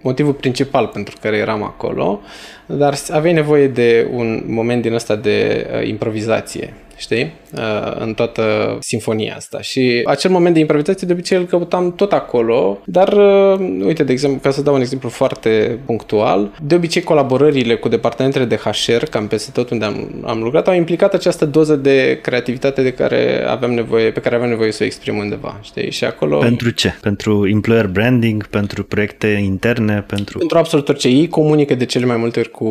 motivul 0.01 0.33
principal 0.33 0.87
pentru 0.87 1.17
care 1.21 1.37
eram 1.37 1.63
acolo, 1.63 2.21
dar 2.67 2.95
aveai 3.11 3.33
nevoie 3.33 3.69
de 3.69 4.09
un 4.13 4.43
moment 4.47 4.83
din 4.83 4.93
ăsta 4.93 5.17
de 5.17 5.67
uh, 5.73 5.89
improvizație 5.89 6.75
știi, 6.97 7.33
uh, 7.57 7.97
în 7.99 8.15
toată 8.15 8.77
sinfonia 8.81 9.35
asta. 9.37 9.61
Și 9.61 10.03
acel 10.05 10.31
moment 10.31 10.55
de 10.55 10.61
improvizație 10.61 11.07
de 11.07 11.13
obicei 11.13 11.39
îl 11.39 11.45
căutam 11.45 11.95
tot 11.95 12.13
acolo, 12.13 12.79
dar, 12.85 13.13
uh, 13.13 13.81
uite, 13.85 14.05
de 14.05 14.13
exemplu, 14.13 14.41
ca 14.43 14.51
să 14.51 14.63
dau 14.63 14.75
un 14.75 14.81
exemplu 14.81 15.09
foarte 15.09 15.79
punctual, 15.87 16.51
de 16.63 16.75
obicei 16.75 17.03
colaborările 17.03 17.75
cu 17.75 17.89
departamentele 17.89 18.45
de 18.45 18.57
HR, 18.57 19.05
cam 19.11 19.27
peste 19.27 19.51
tot 19.51 19.71
unde 19.71 19.85
am, 19.85 20.25
am 20.27 20.43
lucrat, 20.43 20.69
au 20.69 20.75
implicat 20.75 21.15
această 21.15 21.45
doză 21.45 21.77
de 21.77 22.19
creativitate 22.23 22.83
de 22.83 22.93
care 22.93 23.45
aveam 23.49 23.73
nevoie, 23.73 24.11
pe 24.11 24.21
care 24.21 24.35
aveam 24.35 24.51
nevoie 24.51 24.73
să 24.73 24.83
o 24.83 24.87
exprim 24.87 25.17
undeva, 25.17 25.59
știi? 25.63 25.91
Și 25.91 26.05
acolo... 26.05 26.39
Pentru 26.39 26.71
ce? 26.71 26.95
Pentru 27.01 27.49
employer 27.49 27.87
branding, 27.87 28.47
pentru 28.47 28.85
proiecte 28.85 29.27
interne, 29.27 30.05
pentru... 30.07 30.39
Pentru 30.39 30.59
absolut 30.59 30.89
orice. 30.89 31.09
Ei 31.09 31.29
comunică 31.29 31.75
de 31.75 31.85
cele 31.85 32.05
mai 32.05 32.17
multe 32.17 32.39
ori 32.39 32.51
cu 32.51 32.69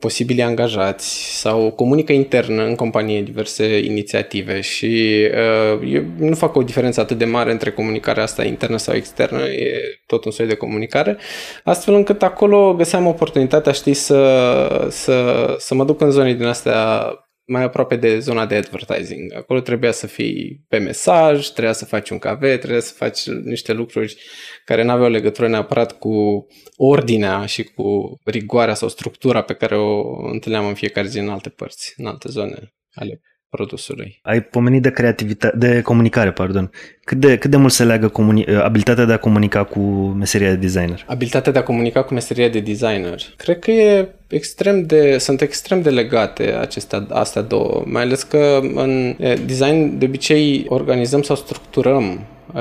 posibili 0.00 0.42
angajați 0.42 1.38
sau 1.40 1.70
comunică 1.70 2.12
intern 2.12 2.58
în 2.58 2.74
companie 2.74 3.22
diverse 3.22 3.65
inițiative 3.66 4.60
și 4.60 5.22
uh, 5.32 5.92
eu 5.92 6.04
nu 6.18 6.34
fac 6.34 6.56
o 6.56 6.62
diferență 6.62 7.00
atât 7.00 7.18
de 7.18 7.24
mare 7.24 7.50
între 7.50 7.70
comunicarea 7.70 8.22
asta 8.22 8.44
internă 8.44 8.76
sau 8.76 8.94
externă, 8.94 9.42
e 9.44 9.80
tot 10.06 10.24
un 10.24 10.30
soi 10.30 10.46
de 10.46 10.54
comunicare, 10.54 11.16
astfel 11.64 11.94
încât 11.94 12.22
acolo 12.22 12.74
găseam 12.74 13.06
oportunitatea, 13.06 13.72
știi, 13.72 13.94
să, 13.94 14.86
să, 14.90 15.54
să 15.58 15.74
mă 15.74 15.84
duc 15.84 16.00
în 16.00 16.10
zone 16.10 16.34
din 16.34 16.46
astea 16.46 17.10
mai 17.46 17.62
aproape 17.62 17.96
de 17.96 18.18
zona 18.18 18.46
de 18.46 18.54
advertising. 18.54 19.34
Acolo 19.34 19.60
trebuia 19.60 19.92
să 19.92 20.06
fii 20.06 20.64
pe 20.68 20.78
mesaj, 20.78 21.46
trebuia 21.46 21.72
să 21.72 21.84
faci 21.84 22.10
un 22.10 22.18
KV, 22.18 22.38
trebuia 22.38 22.80
să 22.80 22.92
faci 22.92 23.26
niște 23.26 23.72
lucruri 23.72 24.16
care 24.64 24.82
nu 24.82 24.90
aveau 24.90 25.10
legătură 25.10 25.48
neapărat 25.48 25.98
cu 25.98 26.46
ordinea 26.76 27.46
și 27.46 27.64
cu 27.64 28.16
rigoarea 28.24 28.74
sau 28.74 28.88
structura 28.88 29.42
pe 29.42 29.54
care 29.54 29.76
o 29.76 30.02
întâlneam 30.32 30.66
în 30.66 30.74
fiecare 30.74 31.06
zi 31.06 31.18
în 31.18 31.28
alte 31.28 31.48
părți, 31.48 31.94
în 31.96 32.06
alte 32.06 32.28
zone 32.28 32.74
ale 32.92 33.20
produsului. 33.50 34.18
Ai 34.22 34.40
pomenit 34.42 34.82
de 34.82 34.90
creativitate, 34.90 35.56
de 35.56 35.80
comunicare, 35.82 36.32
pardon. 36.32 36.70
Cât 37.04 37.18
de, 37.18 37.38
cât 37.38 37.50
de 37.50 37.56
mult 37.56 37.72
se 37.72 37.84
leagă 37.84 38.08
comuni- 38.08 38.56
abilitatea 38.62 39.04
de 39.04 39.12
a 39.12 39.18
comunica 39.18 39.64
cu 39.64 39.80
meseria 40.18 40.48
de 40.48 40.56
designer? 40.56 41.04
Abilitatea 41.06 41.52
de 41.52 41.58
a 41.58 41.62
comunica 41.62 42.02
cu 42.02 42.12
meseria 42.12 42.48
de 42.48 42.60
designer. 42.60 43.20
Cred 43.36 43.58
că 43.58 43.70
e 43.70 44.08
extrem 44.28 44.82
de, 44.82 45.18
sunt 45.18 45.40
extrem 45.40 45.82
de 45.82 45.90
legate 45.90 46.42
acestea, 46.42 47.06
astea 47.08 47.42
două, 47.42 47.82
mai 47.86 48.02
ales 48.02 48.22
că 48.22 48.60
în 48.74 49.16
design 49.46 49.98
de 49.98 50.04
obicei 50.04 50.66
organizăm 50.68 51.22
sau 51.22 51.36
structurăm 51.36 52.20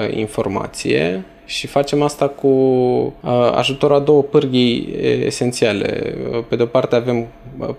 informație 0.09 1.23
și 1.45 1.67
facem 1.67 2.01
asta 2.01 2.27
cu 2.27 2.49
ajutorul 3.55 3.95
a 3.95 3.99
două 3.99 4.23
pârghii 4.23 4.95
esențiale. 5.25 6.15
Pe 6.49 6.55
de 6.55 6.63
o 6.63 6.65
parte 6.65 6.95
avem 6.95 7.27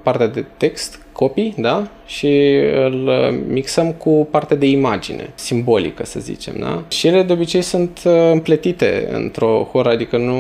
partea 0.03 0.27
de 0.27 0.45
text, 0.57 1.06
copii, 1.17 1.55
da? 1.57 1.89
Și 2.07 2.57
îl 2.85 3.11
mixăm 3.49 3.93
cu 3.93 4.29
partea 4.31 4.57
de 4.57 4.67
imagine, 4.67 5.31
simbolică, 5.35 6.05
să 6.05 6.21
zicem, 6.21 6.55
da? 6.59 6.83
Și 6.89 7.07
ele 7.07 7.23
de 7.23 7.33
obicei 7.33 7.63
sunt 7.63 8.01
uh, 8.05 8.13
împletite 8.33 9.09
într-o 9.13 9.69
horă, 9.73 9.89
adică 9.89 10.17
nu 10.17 10.35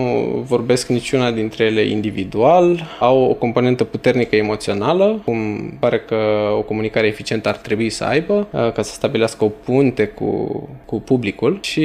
vorbesc 0.47 0.89
niciuna 0.89 1.31
dintre 1.31 1.65
ele 1.65 1.81
individual, 1.81 2.97
au 3.01 3.23
o 3.23 3.35
componentă 3.35 3.85
puternică 3.85 4.37
emoțională, 4.37 5.21
cum 5.25 5.39
pare 5.81 5.99
că 5.99 6.17
o 6.57 6.63
comunicare 6.63 7.07
eficientă 7.07 7.49
ar 7.49 7.57
trebui 7.57 7.91
să 7.91 8.05
aibă, 8.05 8.47
uh, 8.51 8.73
ca 8.73 8.83
să 8.83 8.93
stabilească 8.93 9.45
o 9.45 9.49
punte 9.49 10.07
cu, 10.07 10.63
cu 10.85 11.01
publicul 11.01 11.59
și 11.63 11.85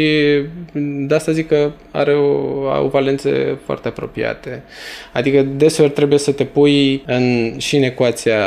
de 1.08 1.16
asta 1.16 1.32
zic 1.32 1.48
că 1.48 1.72
are 1.92 2.14
o, 2.14 2.68
au 2.70 2.88
valențe 2.88 3.60
foarte 3.66 3.88
apropiate. 3.88 4.64
Adică 5.14 5.42
deseori 5.42 5.92
trebuie 5.92 6.20
să 6.20 6.32
te 6.32 6.44
pui 6.44 7.04
în, 7.06 7.54
și 7.58 7.76
în 7.76 7.84
ecuația 7.84 8.40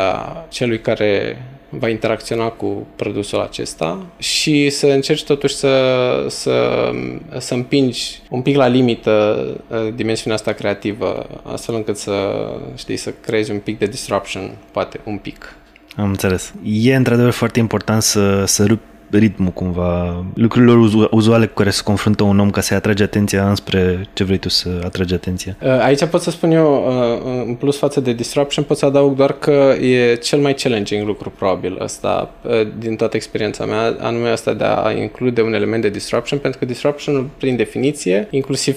celui 0.48 0.80
care 0.80 1.42
va 1.68 1.88
interacționa 1.88 2.48
cu 2.48 2.86
produsul 2.96 3.40
acesta 3.40 4.06
și 4.18 4.70
să 4.70 4.86
încerci 4.86 5.24
totuși 5.24 5.54
să, 5.54 6.26
să, 6.28 6.90
să 7.38 7.54
împingi 7.54 8.22
un 8.30 8.42
pic 8.42 8.56
la 8.56 8.66
limită 8.66 9.46
uh, 9.68 9.94
dimensiunea 9.94 10.38
asta 10.38 10.52
creativă, 10.52 11.26
astfel 11.42 11.74
încât 11.74 11.96
să, 11.96 12.46
știi, 12.74 12.96
să 12.96 13.12
creezi 13.20 13.50
un 13.50 13.58
pic 13.58 13.78
de 13.78 13.86
disruption, 13.86 14.50
poate 14.70 15.00
un 15.04 15.16
pic. 15.16 15.56
Am 15.96 16.08
înțeles. 16.08 16.54
E 16.64 16.94
într-adevăr 16.94 17.30
foarte 17.30 17.58
important 17.58 18.02
să, 18.02 18.44
să 18.44 18.64
rupi 18.64 18.93
ritmul 19.10 19.50
cumva, 19.50 20.24
lucrurilor 20.34 21.08
uzuale 21.10 21.46
cu 21.46 21.54
care 21.54 21.70
se 21.70 21.82
confruntă 21.82 22.22
un 22.22 22.38
om 22.38 22.50
ca 22.50 22.60
să-i 22.60 22.76
atrage 22.76 23.02
atenția 23.02 23.48
înspre 23.48 24.08
ce 24.12 24.24
vrei 24.24 24.38
tu 24.38 24.48
să 24.48 24.68
atragi 24.84 25.14
atenția. 25.14 25.56
Uh, 25.62 25.68
aici 25.68 26.04
pot 26.04 26.20
să 26.20 26.30
spun 26.30 26.50
eu, 26.50 26.84
uh, 26.86 27.44
în 27.46 27.54
plus 27.54 27.78
față 27.78 28.00
de 28.00 28.12
Disruption, 28.12 28.64
pot 28.64 28.76
să 28.76 28.86
adaug 28.86 29.16
doar 29.16 29.32
că 29.32 29.74
e 29.80 30.14
cel 30.14 30.38
mai 30.38 30.54
challenging 30.54 31.06
lucru 31.06 31.30
probabil 31.30 31.78
ăsta 31.80 32.30
uh, 32.42 32.66
din 32.78 32.96
toată 32.96 33.16
experiența 33.16 33.64
mea, 33.64 33.96
anume 34.00 34.28
asta 34.28 34.52
de 34.52 34.64
a 34.64 34.92
include 34.92 35.42
un 35.42 35.54
element 35.54 35.82
de 35.82 35.88
Disruption, 35.88 36.38
pentru 36.38 36.58
că 36.58 36.64
Disruption, 36.64 37.30
prin 37.38 37.56
definiție, 37.56 38.28
inclusiv 38.30 38.76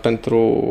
pentru 0.00 0.64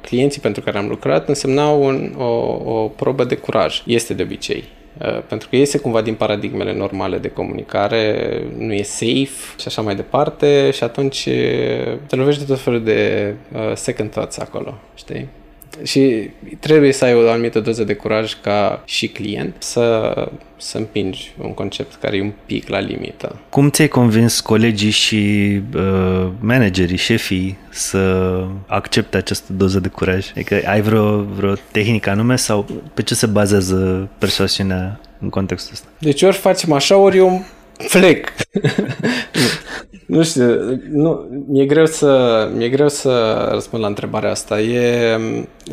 clienții 0.00 0.40
pentru 0.40 0.62
care 0.62 0.78
am 0.78 0.88
lucrat, 0.88 1.28
însemna 1.28 1.68
un, 1.68 2.14
o, 2.16 2.24
o 2.64 2.92
probă 2.96 3.24
de 3.24 3.34
curaj. 3.34 3.82
Este 3.86 4.14
de 4.14 4.22
obicei. 4.22 4.64
Uh, 4.98 5.22
pentru 5.28 5.48
că 5.48 5.56
iese 5.56 5.78
cumva 5.78 6.00
din 6.00 6.14
paradigmele 6.14 6.74
normale 6.74 7.18
de 7.18 7.30
comunicare, 7.30 8.42
nu 8.56 8.72
e 8.72 8.82
safe 8.82 9.58
și 9.58 9.66
așa 9.66 9.82
mai 9.82 9.94
departe 9.94 10.70
și 10.70 10.84
atunci 10.84 11.26
uh, 11.26 11.98
te 12.06 12.16
lovești 12.16 12.40
de 12.40 12.46
tot 12.46 12.60
felul 12.60 12.84
de 12.84 13.34
uh, 13.52 13.72
second 13.74 14.10
thoughts 14.10 14.38
acolo, 14.38 14.78
știi? 14.94 15.28
Și 15.82 16.30
trebuie 16.58 16.92
să 16.92 17.04
ai 17.04 17.14
o 17.14 17.30
anumită 17.30 17.60
doză 17.60 17.84
de 17.84 17.94
curaj 17.94 18.36
ca 18.42 18.82
și 18.84 19.08
client 19.08 19.54
să, 19.58 20.14
să 20.56 20.78
împingi 20.78 21.34
un 21.38 21.54
concept 21.54 21.94
care 22.00 22.16
e 22.16 22.22
un 22.22 22.32
pic 22.46 22.68
la 22.68 22.78
limită. 22.78 23.38
Cum 23.48 23.70
ți-ai 23.70 23.88
convins 23.88 24.40
colegii 24.40 24.90
și 24.90 25.60
uh, 25.74 26.28
managerii, 26.40 26.96
șefii 26.96 27.58
să 27.70 28.44
accepte 28.66 29.16
această 29.16 29.52
doză 29.52 29.80
de 29.80 29.88
curaj? 29.88 30.30
Adică 30.30 30.60
ai 30.64 30.80
vreo, 30.80 31.22
vreo 31.22 31.54
tehnică 31.70 32.10
anume 32.10 32.36
sau 32.36 32.66
pe 32.94 33.02
ce 33.02 33.14
se 33.14 33.26
bazează 33.26 34.08
persoasiunea 34.18 35.00
în 35.18 35.28
contextul 35.28 35.72
ăsta? 35.72 35.88
Deci 35.98 36.22
ori 36.22 36.36
facem 36.36 36.72
așa, 36.72 36.96
ori 36.96 37.16
eu 37.16 37.44
plec. 37.90 38.32
nu 40.06 40.22
știu, 40.22 40.80
nu, 40.90 41.28
mi-e, 41.46 41.66
greu 41.66 41.86
să, 41.86 42.48
mi-e 42.54 42.68
greu 42.68 42.88
să 42.88 43.46
răspund 43.52 43.82
la 43.82 43.88
întrebarea 43.88 44.30
asta. 44.30 44.60
E, 44.60 45.18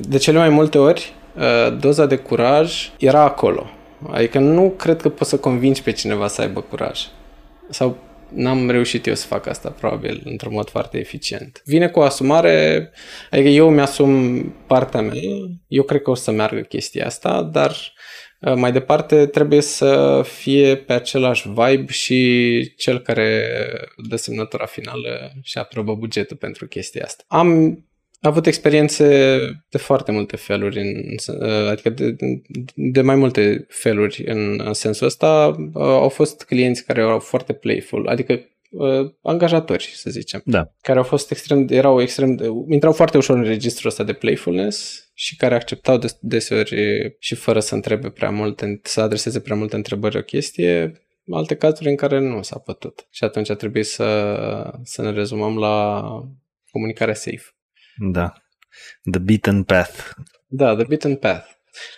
de 0.09 0.17
cele 0.17 0.37
mai 0.37 0.49
multe 0.49 0.77
ori, 0.77 1.13
uh, 1.35 1.77
doza 1.79 2.05
de 2.05 2.15
curaj 2.15 2.91
era 2.99 3.23
acolo. 3.23 3.69
Adică 4.11 4.39
nu 4.39 4.73
cred 4.77 5.01
că 5.01 5.09
poți 5.09 5.29
să 5.29 5.37
convingi 5.37 5.83
pe 5.83 5.91
cineva 5.91 6.27
să 6.27 6.41
aibă 6.41 6.61
curaj. 6.61 6.99
Sau 7.69 7.97
n-am 8.33 8.69
reușit 8.69 9.07
eu 9.07 9.13
să 9.13 9.27
fac 9.27 9.47
asta, 9.47 9.69
probabil, 9.69 10.21
într-un 10.25 10.53
mod 10.53 10.69
foarte 10.69 10.97
eficient. 10.97 11.61
Vine 11.65 11.87
cu 11.87 11.99
o 11.99 12.03
asumare, 12.03 12.89
adică 13.31 13.47
eu 13.47 13.69
mi-asum 13.69 14.41
partea 14.67 15.01
mea, 15.01 15.13
eu 15.67 15.83
cred 15.83 16.01
că 16.01 16.09
o 16.09 16.15
să 16.15 16.31
meargă 16.31 16.59
chestia 16.59 17.05
asta, 17.05 17.49
dar 17.51 17.71
Uh, 17.71 17.96
mai 18.55 18.71
departe, 18.71 19.25
trebuie 19.25 19.61
să 19.61 20.21
fie 20.25 20.75
pe 20.75 20.93
același 20.93 21.49
vibe 21.49 21.91
și 21.91 22.73
cel 22.75 22.99
care 22.99 23.43
dă 24.09 24.15
semnătura 24.15 24.65
finală 24.65 25.31
și 25.41 25.57
aprobă 25.57 25.95
bugetul 25.95 26.37
pentru 26.37 26.67
chestia 26.67 27.03
asta. 27.05 27.23
Am 27.27 27.81
avut 28.21 28.45
experiențe 28.45 29.05
de 29.69 29.77
foarte 29.77 30.11
multe 30.11 30.35
feluri, 30.35 30.79
în, 30.79 31.15
uh, 31.47 31.67
adică 31.69 31.89
de, 31.89 32.15
de 32.75 33.01
mai 33.01 33.15
multe 33.15 33.65
feluri 33.69 34.23
în, 34.25 34.61
în 34.63 34.73
sensul 34.73 35.07
ăsta. 35.07 35.55
Uh, 35.73 35.81
au 35.81 36.09
fost 36.09 36.43
clienți 36.43 36.85
care 36.85 37.01
erau 37.01 37.19
foarte 37.19 37.53
playful, 37.53 38.07
adică 38.07 38.41
uh, 38.69 39.11
angajatori, 39.21 39.91
să 39.93 40.09
zicem, 40.09 40.41
da. 40.45 40.73
care 40.81 40.97
au 40.97 41.03
fost 41.03 41.31
extrem, 41.31 41.67
erau 41.69 42.01
extrem, 42.01 42.39
intrau 42.69 42.93
foarte 42.93 43.17
ușor 43.17 43.37
în 43.37 43.43
registrul 43.43 43.89
ăsta 43.89 44.03
de 44.03 44.13
playfulness 44.13 45.07
și 45.13 45.35
care 45.35 45.55
acceptau 45.55 45.97
des, 45.97 46.17
deseori 46.21 46.75
și 47.19 47.35
fără 47.35 47.59
să 47.59 47.75
întrebe 47.75 48.09
prea 48.09 48.29
multe, 48.29 48.79
să 48.83 49.01
adreseze 49.01 49.39
prea 49.39 49.55
multe 49.55 49.75
întrebări 49.75 50.17
o 50.17 50.21
chestie, 50.21 51.01
alte 51.31 51.55
cazuri 51.55 51.89
în 51.89 51.95
care 51.95 52.19
nu 52.19 52.41
s-a 52.41 52.59
putut. 52.59 53.07
Și 53.09 53.23
atunci 53.23 53.49
a 53.49 53.55
trebuit 53.55 53.85
să, 53.85 54.79
să 54.83 55.01
ne 55.01 55.11
rezumăm 55.11 55.57
la 55.57 56.03
comunicare 56.71 57.13
safe. 57.13 57.55
Da. 58.11 58.33
The 59.11 59.19
beaten 59.19 59.63
path. 59.63 60.09
Da, 60.47 60.75
the 60.75 60.85
beaten 60.87 61.15
path. 61.15 61.45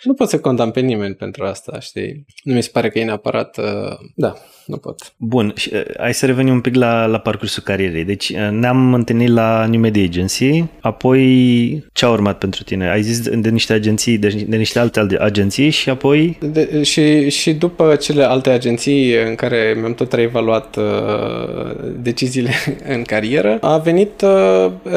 Nu 0.02 0.14
pot 0.14 0.28
să 0.28 0.40
condamn 0.40 0.70
pe 0.70 0.80
nimeni 0.80 1.14
pentru 1.14 1.44
asta, 1.44 1.80
știi? 1.80 2.24
Nu 2.42 2.54
mi 2.54 2.62
se 2.62 2.70
pare 2.72 2.90
că 2.90 2.98
e 2.98 3.04
neapărat... 3.04 3.56
Uh, 3.56 3.96
da, 4.14 4.34
nu 4.70 4.76
pot. 4.76 5.12
Bun, 5.16 5.52
și, 5.56 5.70
uh, 5.72 5.82
hai 5.98 6.14
să 6.14 6.26
revenim 6.26 6.52
un 6.52 6.60
pic 6.60 6.74
la, 6.74 7.06
la 7.06 7.18
parcursul 7.18 7.62
carierei. 7.62 8.04
Deci 8.04 8.28
uh, 8.28 8.48
ne-am 8.50 8.94
întâlnit 8.94 9.28
la 9.28 9.66
New 9.66 9.80
Media 9.80 10.02
Agency, 10.02 10.64
apoi 10.80 11.84
ce 11.92 12.04
a 12.04 12.10
urmat 12.10 12.38
pentru 12.38 12.62
tine? 12.62 12.90
Ai 12.90 13.02
zis 13.02 13.20
de, 13.20 13.36
de 13.36 13.48
niște 13.48 13.72
agenții, 13.72 14.18
de, 14.18 14.44
de 14.48 14.56
niște 14.56 14.78
alte 14.78 15.06
agenții 15.18 15.70
și 15.70 15.90
apoi... 15.90 16.38
De, 16.52 16.82
și, 16.82 17.30
și 17.30 17.52
după 17.52 17.94
cele 17.94 18.22
alte 18.22 18.50
agenții 18.50 19.14
în 19.28 19.34
care 19.34 19.76
mi-am 19.78 19.94
tot 19.94 20.12
reevaluat 20.12 20.76
uh, 20.76 21.76
deciziile 21.96 22.50
în 22.94 23.02
carieră, 23.02 23.58
a 23.60 23.76
venit 23.78 24.22
uh, 24.22 24.70
uh, 24.82 24.92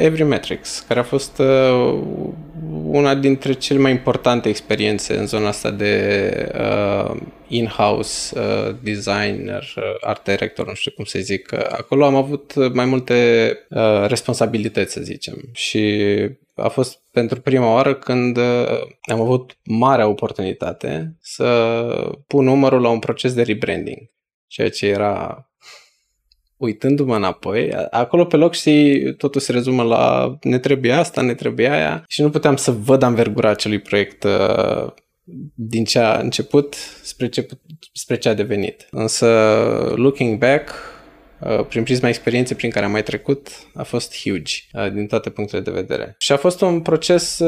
Every 0.00 0.22
Metrics, 0.22 0.84
care 0.88 1.00
a 1.00 1.02
fost 1.02 1.38
uh, 1.38 1.98
una 2.84 3.14
dintre 3.14 3.52
cele 3.52 3.78
mai 3.78 3.90
importante 3.90 4.48
experiențe 4.48 5.16
în 5.16 5.26
zona 5.26 5.48
asta 5.48 5.70
de 5.70 6.52
uh, 6.54 7.16
in-house 7.48 8.38
uh, 8.38 8.76
designer, 8.82 9.74
uh, 9.76 9.82
art 10.00 10.24
director, 10.24 10.66
nu 10.66 10.74
știu 10.74 10.90
cum 10.90 11.04
să 11.04 11.18
zic. 11.18 11.52
Acolo 11.52 12.04
am 12.04 12.14
avut 12.14 12.72
mai 12.74 12.84
multe 12.84 13.50
uh, 13.70 14.06
responsabilități, 14.06 14.92
să 14.92 15.00
zicem. 15.00 15.48
Și 15.52 16.04
a 16.54 16.68
fost 16.68 17.00
pentru 17.12 17.40
prima 17.40 17.72
oară 17.72 17.94
când 17.94 18.36
uh, 18.36 18.80
am 19.00 19.20
avut 19.20 19.58
marea 19.64 20.08
oportunitate 20.08 21.16
să 21.20 22.12
pun 22.26 22.44
numărul 22.44 22.80
la 22.80 22.88
un 22.88 22.98
proces 22.98 23.34
de 23.34 23.42
rebranding. 23.42 24.10
Ceea 24.46 24.70
ce 24.70 24.86
era 24.86 25.47
uitându-mă 26.58 27.16
înapoi, 27.16 27.72
acolo 27.90 28.24
pe 28.24 28.36
loc 28.36 28.54
și 28.54 29.02
totul 29.16 29.40
se 29.40 29.52
rezumă 29.52 29.82
la 29.82 30.36
ne 30.42 30.58
trebuie 30.58 30.92
asta, 30.92 31.20
ne 31.20 31.34
trebuie 31.34 31.68
aia 31.68 32.04
și 32.08 32.22
nu 32.22 32.30
puteam 32.30 32.56
să 32.56 32.70
văd 32.70 33.02
anvergura 33.02 33.50
acelui 33.50 33.78
proiect 33.78 34.24
uh, 34.24 34.92
din 35.54 35.84
ce 35.84 35.98
a 35.98 36.18
început 36.18 36.74
spre 37.02 37.28
ce, 37.28 37.46
spre 37.92 38.16
ce 38.16 38.28
a 38.28 38.34
devenit. 38.34 38.86
Însă, 38.90 39.26
looking 39.96 40.38
back, 40.38 40.68
uh, 40.68 40.97
prin 41.68 41.82
prisma 41.82 42.08
experienței 42.08 42.56
prin 42.56 42.70
care 42.70 42.84
am 42.84 42.90
mai 42.90 43.02
trecut, 43.02 43.48
a 43.74 43.82
fost 43.82 44.20
huge 44.22 44.54
uh, 44.72 44.92
din 44.92 45.06
toate 45.06 45.30
punctele 45.30 45.62
de 45.62 45.70
vedere. 45.70 46.14
Și 46.18 46.32
a 46.32 46.36
fost 46.36 46.60
un 46.60 46.80
proces 46.80 47.38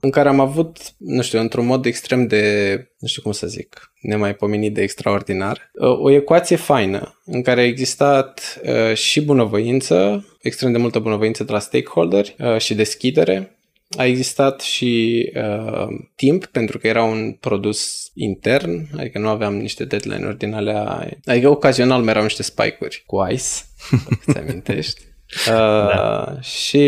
în 0.00 0.10
care 0.10 0.28
am 0.28 0.40
avut, 0.40 0.78
nu 0.98 1.22
știu, 1.22 1.40
într-un 1.40 1.66
mod 1.66 1.86
extrem 1.86 2.26
de, 2.26 2.74
nu 2.98 3.08
știu 3.08 3.22
cum 3.22 3.32
să 3.32 3.46
zic, 3.46 3.92
nemaipomenit 4.00 4.74
de 4.74 4.82
extraordinar. 4.82 5.70
O 5.78 6.10
ecuație 6.10 6.56
faină 6.56 7.20
în 7.24 7.42
care 7.42 7.60
a 7.60 7.64
existat 7.64 8.60
uh, 8.64 8.94
și 8.94 9.20
bunăvoință, 9.20 10.26
extrem 10.40 10.72
de 10.72 10.78
multă 10.78 10.98
bunăvoință 10.98 11.44
de 11.44 11.52
la 11.52 11.58
stakeholder 11.58 12.24
uh, 12.38 12.58
și 12.58 12.74
deschidere. 12.74 13.56
A 13.96 14.04
existat 14.04 14.60
și 14.60 15.32
uh, 15.34 15.86
timp, 16.14 16.46
pentru 16.46 16.78
că 16.78 16.86
era 16.86 17.02
un 17.02 17.32
produs 17.40 18.10
intern, 18.14 18.88
adică 18.96 19.18
nu 19.18 19.28
aveam 19.28 19.56
niște 19.56 19.84
deadline-uri 19.84 20.38
din 20.38 20.54
alea, 20.54 21.08
adică 21.24 21.48
ocazional 21.48 22.00
mai 22.00 22.10
erau 22.10 22.22
niște 22.22 22.42
spike-uri 22.42 23.02
cu 23.06 23.26
ICE, 23.30 23.42
dacă 24.08 24.32
ți 24.32 24.38
amintești. 24.38 25.00
Da. 25.46 26.24
Uh, 26.28 26.42
și, 26.42 26.86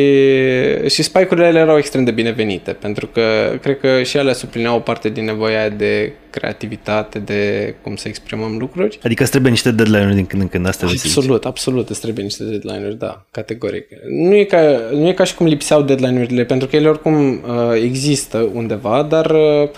și 0.88 1.02
spike-urile 1.02 1.59
erau 1.59 1.78
extrem 1.78 2.04
de 2.04 2.11
binevenite, 2.11 2.72
pentru 2.72 3.07
că 3.07 3.57
cred 3.61 3.78
că 3.78 4.02
și 4.02 4.16
ele 4.16 4.33
suplineau 4.33 4.76
o 4.76 4.80
parte 4.80 5.09
din 5.09 5.24
nevoia 5.24 5.68
de 5.68 6.12
creativitate, 6.30 7.18
de 7.18 7.74
cum 7.83 7.96
să 7.96 8.09
exprimăm 8.09 8.57
lucruri. 8.59 8.98
Adică 9.02 9.22
îți 9.22 9.30
trebuie 9.30 9.50
niște 9.50 9.70
deadline-uri 9.70 10.14
din 10.14 10.26
când 10.26 10.42
în 10.42 10.48
când, 10.48 10.66
asta 10.66 10.87
Absolut, 10.87 11.44
absolut, 11.44 11.88
îți 11.88 12.00
trebuie 12.00 12.24
niște 12.24 12.44
deadline-uri, 12.44 12.98
da, 12.98 13.26
categoric. 13.30 13.87
Nu 14.09 14.35
e, 14.35 14.44
ca, 14.44 14.80
nu 14.92 15.09
e 15.09 15.12
ca 15.12 15.24
și 15.24 15.35
cum 15.35 15.46
lipseau 15.46 15.83
deadline-urile, 15.83 16.44
pentru 16.44 16.68
că 16.68 16.76
ele 16.76 16.88
oricum 16.88 17.30
uh, 17.30 17.40
există 17.83 18.50
undeva, 18.52 19.02
dar 19.02 19.30
uh, 19.30 19.68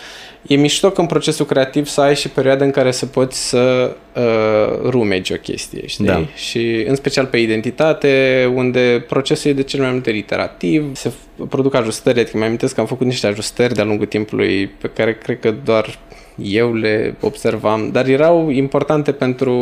e 0.48 0.56
mișto 0.56 0.90
că 0.90 1.00
în 1.00 1.06
procesul 1.06 1.46
creativ 1.46 1.86
să 1.86 2.00
ai 2.00 2.16
și 2.16 2.28
perioade 2.28 2.64
în 2.64 2.70
care 2.70 2.90
să 2.90 3.06
poți 3.06 3.48
să 3.48 3.96
uh, 4.14 4.88
rumegi 4.90 5.32
o 5.32 5.36
chestie, 5.36 5.86
știi? 5.86 6.04
Da. 6.04 6.26
Și 6.34 6.84
în 6.88 6.94
special 6.94 7.26
pe 7.26 7.36
identitate, 7.36 8.52
unde 8.54 9.04
procesul 9.08 9.50
e 9.50 9.54
de 9.54 9.62
cel 9.62 9.80
mai 9.80 9.90
multe 9.90 10.10
iterativ, 10.10 10.96
se 10.96 11.12
produc 11.48 11.74
ajustări, 11.74 12.20
adică 12.20 12.36
mai 12.36 12.46
amintesc 12.46 12.74
că 12.74 12.80
am 12.80 12.86
făcut 12.86 13.06
niște 13.06 13.26
ajustări 13.26 13.74
de-a 13.74 13.84
lungul 13.84 14.06
timpului 14.06 14.66
pe 14.66 14.88
care 14.88 15.14
cred 15.14 15.40
că 15.40 15.54
doar 15.64 15.98
eu 16.42 16.74
le 16.74 17.16
observam, 17.20 17.90
dar 17.92 18.06
erau 18.06 18.50
importante 18.50 19.12
pentru 19.12 19.52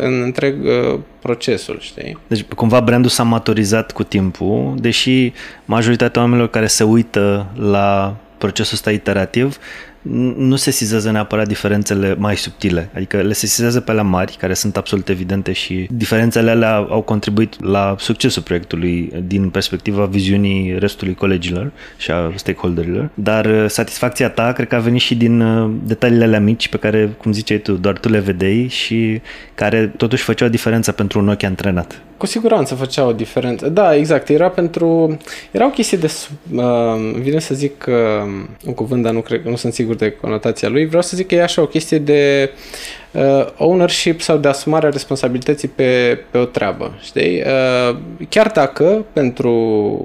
în 0.00 0.22
întreg 0.22 0.64
uh, 0.64 0.98
procesul, 1.20 1.78
știi? 1.80 2.18
Deci 2.26 2.42
cumva 2.42 2.80
brandul 2.80 3.10
s-a 3.10 3.22
maturizat 3.22 3.92
cu 3.92 4.02
timpul, 4.02 4.74
deși 4.78 5.32
majoritatea 5.64 6.22
oamenilor 6.22 6.50
care 6.50 6.66
se 6.66 6.84
uită 6.84 7.46
la 7.56 8.16
procesul 8.38 8.74
ăsta 8.74 8.90
iterativ 8.90 9.58
nu 10.36 10.56
se 10.56 10.70
sizează 10.70 11.10
neapărat 11.10 11.48
diferențele 11.48 12.14
mai 12.18 12.36
subtile, 12.36 12.90
adică 12.94 13.16
le 13.16 13.32
se 13.32 13.46
sizează 13.46 13.80
pe 13.80 13.92
la 13.92 14.02
mari, 14.02 14.36
care 14.38 14.54
sunt 14.54 14.76
absolut 14.76 15.08
evidente 15.08 15.52
și 15.52 15.86
diferențele 15.90 16.50
alea 16.50 16.74
au 16.74 17.02
contribuit 17.02 17.64
la 17.64 17.94
succesul 17.98 18.42
proiectului 18.42 19.12
din 19.26 19.50
perspectiva 19.50 20.04
viziunii 20.04 20.78
restului 20.78 21.14
colegilor 21.14 21.72
și 21.96 22.10
a 22.10 22.32
stakeholderilor, 22.34 23.10
dar 23.14 23.46
uh, 23.46 23.64
satisfacția 23.68 24.28
ta 24.28 24.52
cred 24.52 24.68
că 24.68 24.74
a 24.74 24.78
venit 24.78 25.00
și 25.00 25.14
din 25.14 25.40
uh, 25.40 25.70
detaliile 25.84 26.24
alea 26.24 26.40
mici 26.40 26.68
pe 26.68 26.76
care, 26.76 27.14
cum 27.18 27.32
ziceai 27.32 27.58
tu, 27.58 27.72
doar 27.72 27.98
tu 27.98 28.08
le 28.08 28.18
vedeai 28.18 28.66
și 28.70 29.20
care 29.54 29.86
totuși 29.96 30.22
făceau 30.22 30.48
diferență 30.48 30.92
pentru 30.92 31.18
un 31.18 31.28
ochi 31.28 31.42
antrenat. 31.42 32.02
Cu 32.16 32.26
siguranță 32.26 32.74
făcea 32.74 33.06
o 33.06 33.12
diferență. 33.12 33.68
Da, 33.68 33.96
exact. 33.96 34.28
Era 34.28 34.48
pentru... 34.48 35.18
Era 35.50 35.66
o 35.66 35.70
chestie 35.70 35.98
de... 35.98 36.12
Uh, 36.54 37.16
vine 37.20 37.38
să 37.38 37.54
zic 37.54 37.84
uh, 37.88 37.94
un 38.66 38.74
cuvânt, 38.74 39.02
dar 39.02 39.12
nu, 39.12 39.20
cred, 39.20 39.44
nu 39.44 39.56
sunt 39.56 39.72
sigur 39.72 39.94
de 39.94 40.10
conotația 40.10 40.68
lui. 40.68 40.86
Vreau 40.86 41.02
să 41.02 41.16
zic 41.16 41.26
că 41.26 41.34
e 41.34 41.42
așa 41.42 41.62
o 41.62 41.66
chestie 41.66 41.98
de 41.98 42.50
uh, 42.52 42.58
ownership 43.56 44.20
sau 44.20 44.36
de 44.36 44.48
asumarea 44.48 44.88
responsabilității 44.88 45.68
pe, 45.68 46.20
pe 46.30 46.38
o 46.38 46.44
treabă. 46.44 46.98
Știi? 47.02 47.42
Uh, 47.42 47.96
chiar 48.28 48.50
dacă 48.54 49.04
pentru 49.12 49.52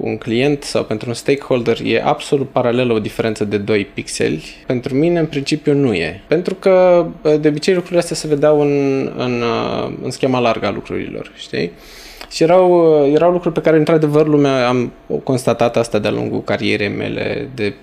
un 0.00 0.18
client 0.18 0.62
sau 0.62 0.84
pentru 0.84 1.08
un 1.08 1.14
stakeholder 1.14 1.78
e 1.84 2.02
absolut 2.04 2.48
paralelă 2.50 2.92
o 2.92 2.98
diferență 2.98 3.44
de 3.44 3.56
2 3.56 3.84
pixeli, 3.84 4.44
pentru 4.66 4.94
mine 4.94 5.18
în 5.18 5.26
principiu 5.26 5.74
nu 5.74 5.94
e. 5.94 6.22
Pentru 6.26 6.54
că 6.54 7.06
uh, 7.22 7.40
de 7.40 7.48
obicei 7.48 7.74
lucrurile 7.74 8.00
astea 8.00 8.16
se 8.16 8.26
vedeau 8.26 8.60
în, 8.60 9.02
în, 9.16 9.42
uh, 9.42 9.92
în 10.02 10.10
schema 10.10 10.38
largă 10.38 10.66
a 10.66 10.70
lucrurilor. 10.70 11.32
Știi? 11.36 11.72
Și 12.30 12.42
erau, 12.42 13.06
erau 13.14 13.30
lucruri 13.30 13.54
pe 13.54 13.60
care, 13.60 13.76
într-adevăr, 13.76 14.26
lumea 14.26 14.68
am 14.68 14.92
constatat 15.24 15.76
asta 15.76 15.98
de-a 15.98 16.10
lungul 16.10 16.42
carierei 16.42 16.88
mele 16.88 17.48
de 17.54 17.74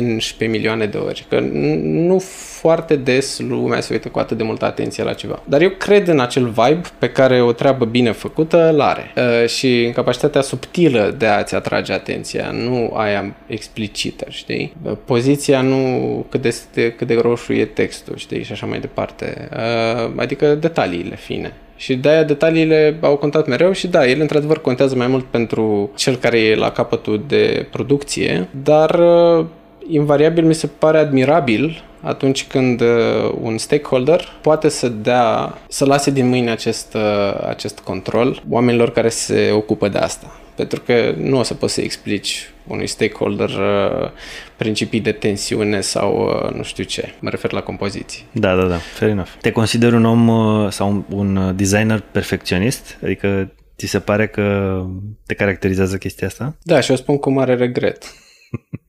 N 0.00 0.18
și 0.18 0.36
pe 0.36 0.46
milioane 0.46 0.86
de 0.86 0.96
ori. 0.96 1.26
Că 1.28 1.40
nu 1.82 2.18
foarte 2.60 2.96
des 2.96 3.38
lumea 3.38 3.80
se 3.80 3.92
uită 3.92 4.08
cu 4.08 4.18
atât 4.18 4.36
de 4.36 4.42
multă 4.42 4.64
atenție 4.64 5.02
la 5.02 5.12
ceva. 5.12 5.42
Dar 5.44 5.60
eu 5.60 5.70
cred 5.70 6.08
în 6.08 6.20
acel 6.20 6.44
vibe 6.44 6.80
pe 6.98 7.08
care 7.08 7.42
o 7.42 7.52
treabă 7.52 7.84
bine 7.84 8.12
făcută 8.12 8.68
îl 8.68 8.80
are. 8.80 9.12
Uh, 9.16 9.48
și 9.48 9.84
în 9.84 9.92
capacitatea 9.92 10.40
subtilă 10.40 11.14
de 11.18 11.26
a-ți 11.26 11.54
atrage 11.54 11.92
atenția, 11.92 12.50
nu 12.50 12.92
aia 12.94 13.34
explicită, 13.46 14.26
știi? 14.28 14.76
Poziția 15.04 15.60
nu 15.60 16.26
cât 16.28 16.42
de, 16.42 16.54
cât 16.92 17.06
de 17.06 17.18
roșu 17.20 17.52
e 17.52 17.64
textul, 17.64 18.16
știi? 18.16 18.42
Și 18.42 18.52
așa 18.52 18.66
mai 18.66 18.80
departe. 18.80 19.48
Uh, 19.52 20.12
adică 20.16 20.54
detaliile 20.54 21.16
fine. 21.16 21.52
Și 21.78 21.96
de-aia 21.96 22.22
detaliile 22.22 22.98
au 23.00 23.16
contat 23.16 23.46
mereu 23.46 23.72
și 23.72 23.86
da, 23.86 24.06
ele 24.06 24.20
într-adevăr 24.20 24.60
contează 24.60 24.94
mai 24.94 25.06
mult 25.06 25.24
pentru 25.24 25.90
cel 25.94 26.16
care 26.16 26.38
e 26.38 26.54
la 26.54 26.70
capătul 26.70 27.24
de 27.26 27.66
producție, 27.70 28.48
dar 28.62 28.98
uh, 29.38 29.44
invariabil 29.88 30.44
mi 30.44 30.54
se 30.54 30.66
pare 30.66 30.98
admirabil 30.98 31.82
atunci 32.02 32.46
când 32.46 32.80
uh, 32.80 33.32
un 33.42 33.58
stakeholder 33.58 34.28
poate 34.40 34.68
să 34.68 34.88
dea, 34.88 35.54
să 35.68 35.84
lase 35.84 36.10
din 36.10 36.28
mâini 36.28 36.50
acest, 36.50 36.94
uh, 36.94 37.46
acest 37.48 37.78
control 37.78 38.42
oamenilor 38.48 38.90
care 38.90 39.08
se 39.08 39.50
ocupă 39.52 39.88
de 39.88 39.98
asta. 39.98 40.26
Pentru 40.58 40.80
că 40.80 41.14
nu 41.16 41.38
o 41.38 41.42
să 41.42 41.54
poți 41.54 41.74
să 41.74 41.80
explici 41.80 42.50
unui 42.66 42.86
stakeholder 42.86 43.48
uh, 43.48 44.10
principii 44.56 45.00
de 45.00 45.12
tensiune 45.12 45.80
sau 45.80 46.26
uh, 46.26 46.54
nu 46.54 46.62
știu 46.62 46.84
ce. 46.84 47.14
Mă 47.20 47.30
refer 47.30 47.52
la 47.52 47.60
compoziții. 47.60 48.24
Da, 48.32 48.56
da, 48.56 48.66
da. 48.66 48.76
Fair 48.76 49.10
enough. 49.10 49.30
Te 49.40 49.50
consider 49.50 49.92
un 49.92 50.04
om 50.04 50.28
uh, 50.28 50.70
sau 50.70 50.90
un, 50.90 51.04
un 51.08 51.56
designer 51.56 52.00
perfecționist? 52.00 52.98
Adică 53.02 53.52
ți 53.76 53.86
se 53.86 53.98
pare 53.98 54.28
că 54.28 54.84
te 55.26 55.34
caracterizează 55.34 55.96
chestia 55.96 56.26
asta? 56.26 56.56
Da, 56.62 56.80
și 56.80 56.90
o 56.90 56.96
spun 56.96 57.18
cu 57.18 57.30
mare 57.30 57.54
regret. 57.54 58.04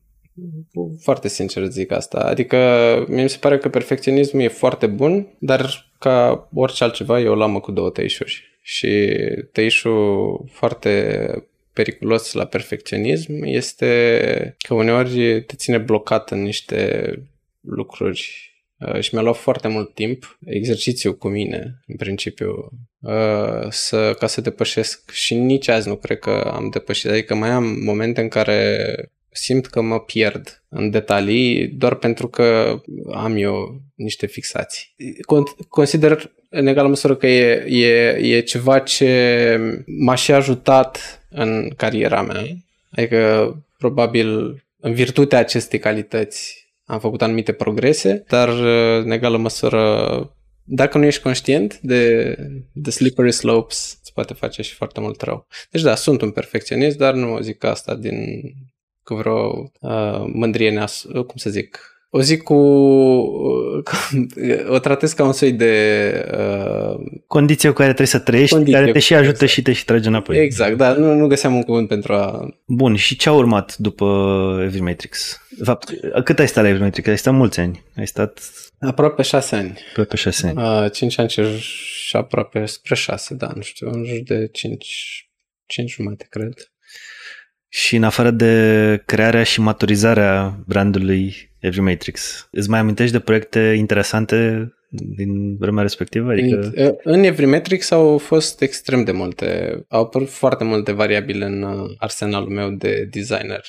foarte 1.01 1.27
sincer 1.27 1.65
zic 1.65 1.91
asta. 1.91 2.17
Adică 2.17 2.57
mi 3.07 3.29
se 3.29 3.37
pare 3.39 3.57
că 3.57 3.69
perfecționismul 3.69 4.41
e 4.41 4.47
foarte 4.47 4.87
bun, 4.87 5.27
dar 5.39 5.89
ca 5.99 6.47
orice 6.53 6.83
altceva 6.83 7.19
e 7.19 7.27
o 7.27 7.35
lamă 7.35 7.59
cu 7.59 7.71
două 7.71 7.89
tăișuri. 7.89 8.43
Și 8.61 9.17
tăișul 9.51 10.45
foarte 10.51 11.29
periculos 11.79 12.33
la 12.33 12.45
perfecționism 12.45 13.43
este 13.43 14.55
că 14.67 14.73
uneori 14.73 15.43
te 15.43 15.55
ține 15.55 15.77
blocat 15.77 16.31
în 16.31 16.41
niște 16.41 17.11
lucruri 17.61 18.51
uh, 18.77 18.99
și 18.99 19.13
mi-a 19.13 19.23
luat 19.23 19.35
foarte 19.35 19.67
mult 19.67 19.93
timp, 19.93 20.39
exercițiu 20.45 21.13
cu 21.13 21.27
mine, 21.27 21.81
în 21.87 21.95
principiu, 21.95 22.49
uh, 22.99 23.67
să, 23.69 24.15
ca 24.19 24.27
să 24.27 24.41
depășesc 24.41 25.11
și 25.11 25.35
nici 25.35 25.67
azi 25.67 25.87
nu 25.87 25.95
cred 25.95 26.19
că 26.19 26.51
am 26.53 26.69
depășit, 26.69 27.09
adică 27.09 27.35
mai 27.35 27.49
am 27.49 27.83
momente 27.83 28.21
în 28.21 28.27
care 28.27 28.85
simt 29.31 29.65
că 29.65 29.81
mă 29.81 29.99
pierd 29.99 30.63
în 30.69 30.89
detalii 30.89 31.67
doar 31.67 31.95
pentru 31.95 32.27
că 32.27 32.79
am 33.11 33.35
eu 33.35 33.81
niște 33.95 34.25
fixații. 34.25 34.95
Consider 35.67 36.31
în 36.49 36.67
egală 36.67 36.87
măsură 36.87 37.15
că 37.15 37.27
e, 37.27 37.65
e, 37.67 38.35
e 38.35 38.39
ceva 38.39 38.79
ce 38.79 39.83
m-aș 39.85 40.23
și 40.23 40.31
ajutat 40.31 41.18
în 41.29 41.69
cariera 41.77 42.21
mea. 42.21 42.43
Adică, 42.91 43.55
probabil, 43.77 44.63
în 44.79 44.93
virtutea 44.93 45.39
acestei 45.39 45.79
calități 45.79 46.67
am 46.85 46.99
făcut 46.99 47.21
anumite 47.21 47.51
progrese, 47.51 48.23
dar 48.27 48.49
în 49.03 49.11
egală 49.11 49.37
măsură, 49.37 50.35
dacă 50.63 50.97
nu 50.97 51.05
ești 51.05 51.21
conștient 51.21 51.79
de, 51.79 52.35
de 52.71 52.89
slippery 52.89 53.31
slopes, 53.31 53.97
îți 54.01 54.13
poate 54.13 54.33
face 54.33 54.61
și 54.61 54.73
foarte 54.73 54.99
mult 54.99 55.21
rău. 55.21 55.47
Deci 55.71 55.81
da, 55.81 55.95
sunt 55.95 56.21
un 56.21 56.31
perfecționist, 56.31 56.97
dar 56.97 57.13
nu 57.13 57.39
zic 57.39 57.63
asta 57.63 57.95
din 57.95 58.41
cu 59.03 59.15
vreo 59.15 59.71
uh, 59.79 60.23
mândrie 60.33 60.71
neas, 60.71 61.05
cum 61.11 61.35
să 61.35 61.49
zic, 61.49 61.79
o 62.09 62.21
zic 62.21 62.43
cu... 62.43 62.53
o 64.67 64.79
tratez 64.79 65.13
ca 65.13 65.23
un 65.23 65.33
soi 65.33 65.51
de... 65.51 66.25
Uh, 66.31 67.19
Condiție 67.27 67.69
cu 67.69 67.75
care 67.75 67.87
trebuie 67.87 68.07
să 68.07 68.19
trăiești, 68.19 68.71
care 68.71 68.91
te 68.91 68.99
și 68.99 69.13
ajută 69.13 69.31
exact. 69.31 69.51
și 69.51 69.61
te 69.61 69.73
și 69.73 69.85
trage 69.85 70.07
înapoi. 70.07 70.37
Exact, 70.37 70.77
da, 70.77 70.93
nu, 70.93 71.13
nu 71.13 71.27
găseam 71.27 71.55
un 71.55 71.63
cuvânt 71.63 71.87
pentru 71.87 72.13
a... 72.13 72.49
Bun, 72.65 72.95
și 72.95 73.15
ce 73.15 73.29
a 73.29 73.31
urmat 73.31 73.77
după 73.77 74.05
Evil 74.63 74.83
Matrix? 74.83 75.41
De 75.57 75.63
fapt, 75.63 75.89
cât 76.23 76.39
ai 76.39 76.47
stat 76.47 76.63
la 76.63 76.69
Evil 76.69 76.81
Matrix? 76.81 77.07
Ai 77.07 77.17
stat 77.17 77.33
mulți 77.33 77.59
ani. 77.59 77.83
Ai 77.97 78.07
stat... 78.07 78.39
Aproape 78.79 79.21
șase 79.21 79.55
ani. 79.55 79.77
Aproape 79.89 80.15
șase 80.15 80.47
ani. 80.47 80.83
Uh, 80.83 80.91
cinci 80.91 81.17
ani 81.17 81.29
și 81.29 82.15
aproape 82.15 82.65
spre 82.65 82.95
șase, 82.95 83.33
da, 83.33 83.51
nu 83.55 83.61
știu, 83.61 83.89
în 83.89 84.05
jur 84.05 84.19
de 84.23 84.47
cinci, 84.51 85.29
cinci 85.65 85.91
jumate, 85.91 86.27
cred. 86.29 86.53
Și 87.67 87.95
în 87.95 88.03
afară 88.03 88.31
de 88.31 89.03
crearea 89.05 89.43
și 89.43 89.61
maturizarea 89.61 90.63
brandului 90.65 91.48
Every 91.59 91.81
Matrix, 91.81 92.47
îți 92.51 92.69
mai 92.69 92.79
amintești 92.79 93.11
de 93.11 93.19
proiecte 93.19 93.59
interesante 93.77 94.69
din 94.89 95.57
vremea 95.57 95.81
respectivă? 95.81 96.31
Adică... 96.31 96.73
În 97.03 97.23
Every 97.23 97.45
Matrix 97.45 97.91
au 97.91 98.17
fost 98.17 98.61
extrem 98.61 99.03
de 99.03 99.11
multe, 99.11 99.79
au 99.87 100.01
apărut 100.01 100.29
foarte 100.29 100.63
multe 100.63 100.91
variabile 100.91 101.45
în 101.45 101.61
uh, 101.61 101.89
arsenalul 101.97 102.49
meu 102.49 102.69
de 102.69 103.07
designer. 103.11 103.65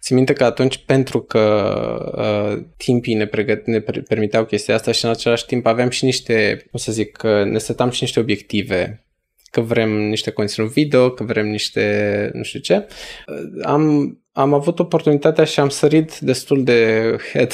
Țin 0.00 0.16
minte 0.16 0.32
că 0.32 0.44
atunci, 0.44 0.78
pentru 0.86 1.20
că 1.20 1.42
uh, 2.16 2.64
timpii 2.76 3.14
ne, 3.14 3.26
pregăt, 3.26 3.66
ne 3.66 3.80
permiteau 3.80 4.44
chestia 4.44 4.74
asta 4.74 4.92
și 4.92 5.04
în 5.04 5.10
același 5.10 5.46
timp 5.46 5.66
aveam 5.66 5.88
și 5.88 6.04
niște, 6.04 6.66
cum 6.70 6.78
să 6.78 6.92
zic, 6.92 7.22
ne 7.44 7.58
setam 7.58 7.90
și 7.90 8.02
niște 8.02 8.20
obiective 8.20 9.04
că 9.50 9.60
vrem 9.60 9.90
niște 9.90 10.30
conținut 10.30 10.72
video, 10.72 11.10
că 11.10 11.24
vrem 11.24 11.48
niște 11.48 12.30
nu 12.32 12.42
știu 12.42 12.60
ce. 12.60 12.86
Am, 13.62 14.18
am 14.34 14.54
avut 14.54 14.78
oportunitatea 14.78 15.44
și 15.44 15.60
am 15.60 15.68
sărit 15.68 16.18
destul 16.18 16.64
de 16.64 17.10
head 17.32 17.52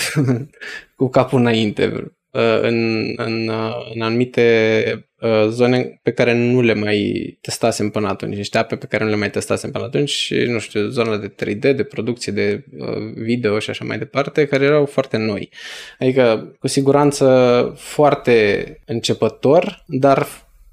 cu 0.96 1.08
capul 1.08 1.38
înainte 1.38 2.12
uh, 2.30 2.60
în, 2.60 3.04
în, 3.16 3.48
uh, 3.48 3.90
în 3.94 4.02
anumite 4.02 5.08
uh, 5.20 5.46
zone 5.48 6.00
pe 6.02 6.12
care 6.12 6.34
nu 6.34 6.60
le 6.60 6.74
mai 6.74 7.38
testasem 7.40 7.90
până 7.90 8.08
atunci, 8.08 8.36
niște 8.36 8.58
ape 8.58 8.76
pe 8.76 8.86
care 8.86 9.04
nu 9.04 9.10
le 9.10 9.16
mai 9.16 9.30
testasem 9.30 9.70
până 9.70 9.84
atunci 9.84 10.10
și, 10.10 10.34
nu 10.34 10.58
știu, 10.58 10.88
zona 10.88 11.16
de 11.16 11.34
3D, 11.44 11.58
de 11.58 11.86
producție 11.88 12.32
de 12.32 12.64
video 13.14 13.58
și 13.58 13.70
așa 13.70 13.84
mai 13.84 13.98
departe, 13.98 14.46
care 14.46 14.64
erau 14.64 14.86
foarte 14.86 15.16
noi. 15.16 15.50
Adică, 15.98 16.54
cu 16.58 16.68
siguranță, 16.68 17.72
foarte 17.76 18.64
începător, 18.86 19.84
dar 19.86 20.26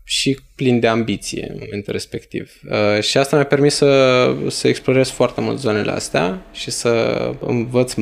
și 0.10 0.39
plin 0.56 0.80
de 0.80 0.88
ambiție 0.88 1.48
în 1.50 1.58
momentul 1.60 1.93
respectiv. 1.93 2.52
Uh, 2.70 3.02
și 3.02 3.17
asta 3.17 3.36
mi-a 3.36 3.46
permis 3.46 3.76
să, 3.76 4.34
să 4.48 4.67
explorez 4.67 5.10
foarte 5.10 5.41
mult 5.41 5.60
zonele 5.60 5.91
astea 5.91 6.41
și 6.52 6.72
să 6.72 6.91
învăț 7.39 7.93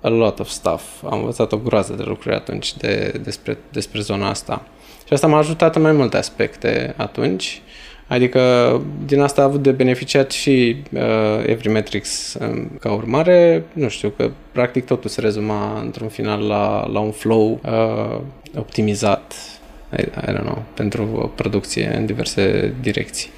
a 0.00 0.08
lot 0.08 0.38
of 0.38 0.48
stuff. 0.48 0.82
Am 1.04 1.18
învățat 1.18 1.52
o 1.52 1.56
groază 1.56 1.92
de 1.92 2.02
lucruri 2.02 2.34
atunci 2.34 2.76
de, 2.76 3.20
despre, 3.22 3.58
despre 3.72 4.00
zona 4.00 4.28
asta. 4.28 4.68
Și 5.06 5.12
asta 5.12 5.26
m-a 5.26 5.38
ajutat 5.38 5.76
în 5.76 5.82
mai 5.82 5.92
multe 5.92 6.16
aspecte 6.16 6.94
atunci. 6.96 7.62
Adică 8.06 8.40
din 9.06 9.20
asta 9.20 9.40
a 9.40 9.44
avut 9.44 9.62
de 9.62 9.70
beneficiat 9.70 10.30
și 10.30 10.76
uh, 10.92 11.00
Everymetrics 11.46 12.36
um, 12.40 12.70
ca 12.80 12.92
urmare. 12.92 13.64
Nu 13.72 13.88
știu, 13.88 14.08
că 14.08 14.30
practic 14.52 14.84
totul 14.84 15.10
se 15.10 15.20
rezuma 15.20 15.80
într-un 15.80 16.08
final 16.08 16.46
la, 16.46 16.86
la 16.92 17.00
un 17.00 17.10
flow 17.10 17.60
uh, 17.64 18.20
optimizat 18.56 19.34
I, 19.92 20.00
I 20.00 20.32
don't 20.32 20.42
know, 20.42 20.64
pentru 20.74 21.08
o 21.14 21.26
producție 21.26 21.94
în 21.96 22.06
diverse 22.06 22.74
direcții. 22.80 23.30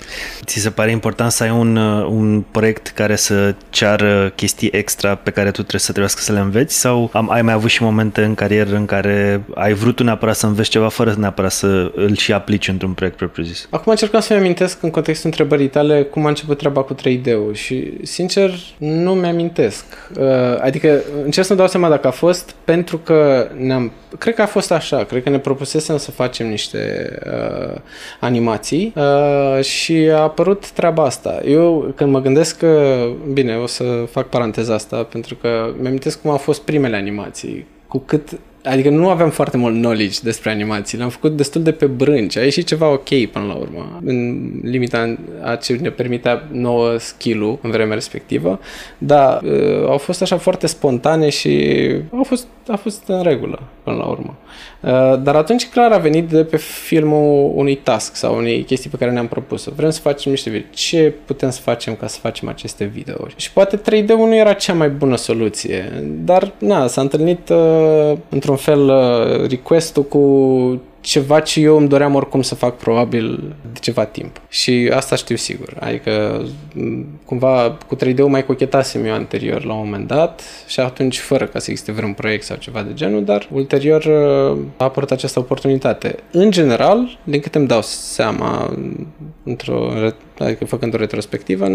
Ți 0.45 0.59
se 0.59 0.71
pare 0.71 0.91
important 0.91 1.31
să 1.31 1.43
ai 1.43 1.51
un, 1.51 1.77
uh, 1.77 2.07
un 2.11 2.45
proiect 2.51 2.89
care 2.89 3.17
să 3.17 3.55
ceară 3.71 4.33
chestii 4.37 4.69
extra 4.73 5.15
pe 5.15 5.31
care 5.31 5.47
tu 5.51 5.61
trebuie 5.61 5.81
să 5.81 5.91
trebuiască 5.91 6.21
să 6.21 6.33
le 6.33 6.39
înveți 6.39 6.79
sau 6.79 7.11
am, 7.13 7.31
ai 7.31 7.43
mai 7.43 7.53
avut 7.53 7.71
și 7.71 7.83
momente 7.83 8.23
în 8.23 8.35
carieră 8.35 8.77
în 8.77 8.85
care 8.85 9.43
ai 9.55 9.73
vrut 9.73 10.01
neapărat 10.01 10.37
să 10.37 10.47
înveți 10.47 10.71
ceva 10.71 10.89
fără 10.89 11.15
neapărat 11.19 11.53
să 11.53 11.93
îl 11.95 12.17
și 12.17 12.33
aplici 12.33 12.69
într-un 12.69 12.93
proiect 12.93 13.17
propriu-zis? 13.17 13.67
Acum 13.71 13.91
încercam 13.91 14.21
să-mi 14.21 14.39
amintesc 14.39 14.83
în 14.83 14.91
contextul 14.91 15.31
întrebării 15.31 15.69
tale 15.69 16.03
cum 16.03 16.25
a 16.25 16.29
început 16.29 16.59
treaba 16.59 16.83
cu 16.83 16.95
3D-ul 16.95 17.53
și 17.53 17.93
sincer 18.03 18.51
nu 18.79 19.15
mi-amintesc. 19.15 19.85
Uh, 20.19 20.27
adică 20.61 21.03
încerc 21.25 21.47
să-mi 21.47 21.59
dau 21.59 21.69
seama 21.69 21.89
dacă 21.89 22.07
a 22.07 22.11
fost 22.11 22.55
pentru 22.65 22.99
că 22.99 23.49
ne-am... 23.57 23.93
Cred 24.19 24.35
că 24.35 24.43
a 24.43 24.47
fost 24.47 24.73
așa, 24.73 25.05
cred 25.05 25.23
că 25.23 25.31
ne 25.31 25.39
propusesem 25.39 25.97
să 25.97 26.11
facem 26.11 26.48
niște 26.49 27.13
uh, 27.27 27.81
animații 28.21 28.93
uh, 28.97 29.65
și 29.65 29.93
a 30.13 30.19
apărut 30.19 30.71
treaba 30.71 31.05
asta. 31.05 31.41
Eu 31.45 31.93
când 31.97 32.11
mă 32.11 32.21
gândesc 32.21 32.59
că, 32.59 33.05
bine, 33.33 33.57
o 33.57 33.67
să 33.67 33.85
fac 34.11 34.29
paranteza 34.29 34.75
asta 34.75 35.03
pentru 35.03 35.35
că 35.35 35.75
mi-am 35.81 35.93
cum 36.23 36.31
au 36.31 36.37
fost 36.37 36.63
primele 36.63 36.97
animații, 36.97 37.67
cu 37.89 37.99
cât 37.99 38.39
Adică 38.69 38.89
nu 38.89 39.09
aveam 39.09 39.31
foarte 39.31 39.57
mult 39.57 39.75
knowledge 39.75 40.19
despre 40.23 40.51
animații, 40.51 40.99
le-am 40.99 41.09
făcut 41.09 41.37
destul 41.37 41.63
de 41.63 41.73
pe 41.73 41.87
brânci. 41.87 42.37
A 42.37 42.43
ieșit 42.43 42.67
ceva 42.67 42.89
ok 42.89 43.27
până 43.33 43.45
la 43.47 43.55
urmă, 43.55 44.01
în 44.05 44.51
limita 44.63 45.17
a 45.43 45.55
ce 45.55 45.73
ne 45.73 45.91
permitea 45.91 46.49
nouă 46.51 46.97
skill 46.99 47.59
în 47.63 47.71
vremea 47.71 47.95
respectivă, 47.95 48.61
dar 48.99 49.43
uh, 49.43 49.87
au 49.87 49.99
fost 49.99 50.23
așa 50.23 50.37
foarte 50.37 50.67
spontane 50.67 51.29
și 51.29 51.75
au 52.13 52.23
fost, 52.23 52.47
a 52.67 52.77
fost 52.77 53.03
în 53.07 53.23
regulă 53.23 53.63
până 53.83 53.97
la 53.97 54.05
urmă. 54.05 54.37
Uh, 54.81 55.23
dar 55.23 55.35
atunci 55.35 55.69
clar 55.69 55.93
a 55.93 55.99
venit 55.99 56.29
de 56.29 56.45
pe 56.45 56.57
filmul 56.57 57.53
unui 57.55 57.77
task 57.77 58.17
sau 58.17 58.37
unei 58.37 58.63
chestii 58.63 58.91
pe 58.91 58.97
care 58.97 59.11
ne-am 59.11 59.27
propus 59.27 59.65
Vrem 59.65 59.91
să 59.91 60.01
facem 60.01 60.31
niște 60.31 60.51
video. 60.51 60.67
Ce 60.71 61.15
putem 61.25 61.51
să 61.51 61.61
facem 61.61 61.95
ca 61.95 62.07
să 62.07 62.19
facem 62.21 62.49
aceste 62.49 62.85
videouri? 62.85 63.35
Și 63.37 63.53
poate 63.53 63.81
3D 63.81 64.07
nu 64.07 64.37
era 64.37 64.53
cea 64.53 64.73
mai 64.73 64.89
bună 64.89 65.17
soluție, 65.17 66.05
dar 66.25 66.53
na, 66.59 66.87
s-a 66.87 67.01
întâlnit 67.01 67.49
uh, 67.49 68.17
într-un 68.29 68.57
fel 68.59 68.89
uh, 68.89 69.49
request-ul 69.49 70.03
cu 70.03 70.21
ceva 71.01 71.41
ce 71.41 71.61
eu 71.61 71.77
îmi 71.77 71.89
doream 71.89 72.15
oricum 72.15 72.43
să 72.43 72.55
fac 72.55 72.77
probabil 72.77 73.55
de 73.73 73.79
ceva 73.81 74.05
timp. 74.05 74.41
Și 74.49 74.91
asta 74.95 75.17
știu 75.17 75.37
sigur. 75.37 75.77
Adică 75.81 76.45
cumva 77.25 77.79
cu 77.87 77.97
3D-ul 77.97 78.29
mai 78.29 78.45
cochetasem 78.45 79.05
eu 79.05 79.13
anterior 79.15 79.65
la 79.65 79.73
un 79.73 79.85
moment 79.85 80.07
dat 80.07 80.43
și 80.67 80.81
atunci 80.81 81.19
fără 81.19 81.47
ca 81.47 81.59
să 81.59 81.71
existe 81.71 81.93
vreun 81.93 82.13
proiect 82.13 82.45
sau 82.45 82.57
ceva 82.57 82.83
de 82.83 82.95
genul, 82.95 83.25
dar 83.25 83.49
ulterior 83.53 84.05
uh, 84.05 84.59
a 84.77 84.85
apărut 84.85 85.11
această 85.11 85.39
oportunitate. 85.39 86.15
În 86.33 86.51
general, 86.51 87.19
din 87.25 87.41
câte 87.41 87.59
îmi 87.59 87.67
dau 87.67 87.83
seama, 87.83 88.77
într-o, 89.45 89.93
adică 90.39 90.65
făcând 90.65 90.95
o 90.95 90.97
retrospectivă, 90.97 91.67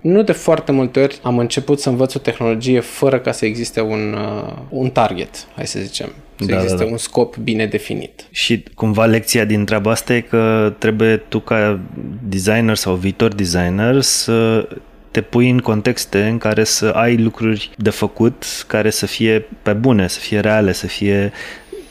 nu 0.00 0.22
de 0.22 0.32
foarte 0.32 0.72
multe 0.72 1.00
ori 1.00 1.18
am 1.22 1.38
început 1.38 1.80
să 1.80 1.88
învăț 1.88 2.14
o 2.14 2.18
tehnologie 2.18 2.80
fără 2.80 3.18
ca 3.18 3.32
să 3.32 3.46
existe 3.46 3.80
un, 3.80 4.16
uh, 4.18 4.52
un 4.68 4.90
target, 4.90 5.46
hai 5.54 5.66
să 5.66 5.78
zicem. 5.78 6.12
Să 6.44 6.50
da, 6.50 6.56
existe 6.56 6.76
da, 6.76 6.84
da. 6.84 6.90
un 6.90 6.96
scop 6.96 7.36
bine 7.36 7.66
definit. 7.66 8.26
Și 8.30 8.64
cumva 8.74 9.04
lecția 9.04 9.44
din 9.44 9.64
treaba 9.64 9.90
asta 9.90 10.14
e 10.14 10.20
că 10.20 10.74
trebuie 10.78 11.16
tu 11.16 11.40
ca 11.40 11.80
designer 12.28 12.76
sau 12.76 12.94
viitor 12.94 13.34
designer 13.34 14.00
să 14.00 14.68
te 15.10 15.20
pui 15.20 15.50
în 15.50 15.58
contexte 15.58 16.22
în 16.22 16.38
care 16.38 16.64
să 16.64 16.86
ai 16.86 17.16
lucruri 17.16 17.70
de 17.76 17.90
făcut 17.90 18.44
care 18.66 18.90
să 18.90 19.06
fie 19.06 19.46
pe 19.62 19.72
bune, 19.72 20.08
să 20.08 20.18
fie 20.18 20.40
reale, 20.40 20.72
să 20.72 20.86
fie 20.86 21.32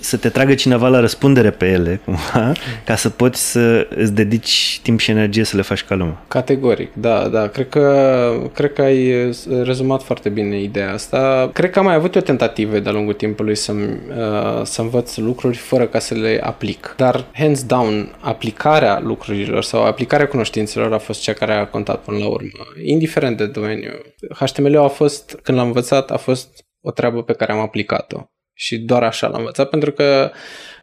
să 0.02 0.18
te 0.18 0.30
tragă 0.30 0.54
cineva 0.54 0.88
la 0.88 1.00
răspundere 1.00 1.50
pe 1.50 1.66
ele, 1.66 2.02
cumva, 2.06 2.52
ca 2.86 2.96
să 2.96 3.10
poți 3.10 3.52
să 3.52 3.88
îți 3.96 4.14
dedici 4.14 4.80
timp 4.84 5.00
și 5.00 5.12
energie 5.12 5.44
să 5.44 5.56
le 5.56 5.62
faci 5.62 5.84
ca 5.84 5.96
lume. 5.96 6.18
Categoric, 6.28 6.94
da, 6.94 7.28
da. 7.28 7.48
Cred 7.48 7.70
că, 7.70 8.50
cred 8.54 8.74
că 8.74 8.82
ai 8.82 9.32
rezumat 9.64 10.04
foarte 10.04 10.30
bine 10.30 10.62
ideea 10.62 10.94
asta. 10.94 11.50
Cred 11.54 11.70
că 11.70 11.80
am 11.80 11.86
mai 11.86 11.96
avut 11.96 12.16
o 12.16 12.20
tentative 12.22 12.80
de-a 12.80 12.92
lungul 12.92 13.14
timpului 13.14 13.56
să, 13.56 13.72
uh, 13.72 14.62
să 14.64 14.82
învăț 14.82 15.18
lucruri 15.18 15.58
fără 15.58 15.86
ca 15.86 16.00
să 16.00 16.14
le 16.14 16.40
aplic. 16.44 16.94
Dar, 16.98 17.26
hands 17.34 17.64
down, 17.64 18.16
aplicarea 18.20 19.00
lucrurilor 19.00 19.64
sau 19.64 19.86
aplicarea 19.86 20.28
cunoștințelor 20.28 20.94
a 20.94 20.98
fost 20.98 21.22
cea 21.22 21.34
care 21.34 21.54
a 21.54 21.68
contat 21.68 22.04
până 22.04 22.18
la 22.18 22.28
urmă, 22.28 22.50
indiferent 22.84 23.38
de 23.38 23.46
domeniu. 23.46 23.92
HTML-ul 24.40 24.84
a 24.84 24.88
fost, 24.88 25.40
când 25.44 25.58
l-am 25.58 25.68
învățat, 25.68 26.12
a 26.12 26.18
fost 26.18 26.66
o 26.82 26.92
treabă 26.92 27.24
pe 27.24 27.34
care 27.34 27.52
am 27.52 27.60
aplicat-o 27.60 28.32
Și 28.62 28.78
doar 28.78 29.04
așa 29.04 29.28
l-am 29.28 29.40
învățat 29.40 29.70
pentru 29.70 29.92
că 29.92 30.32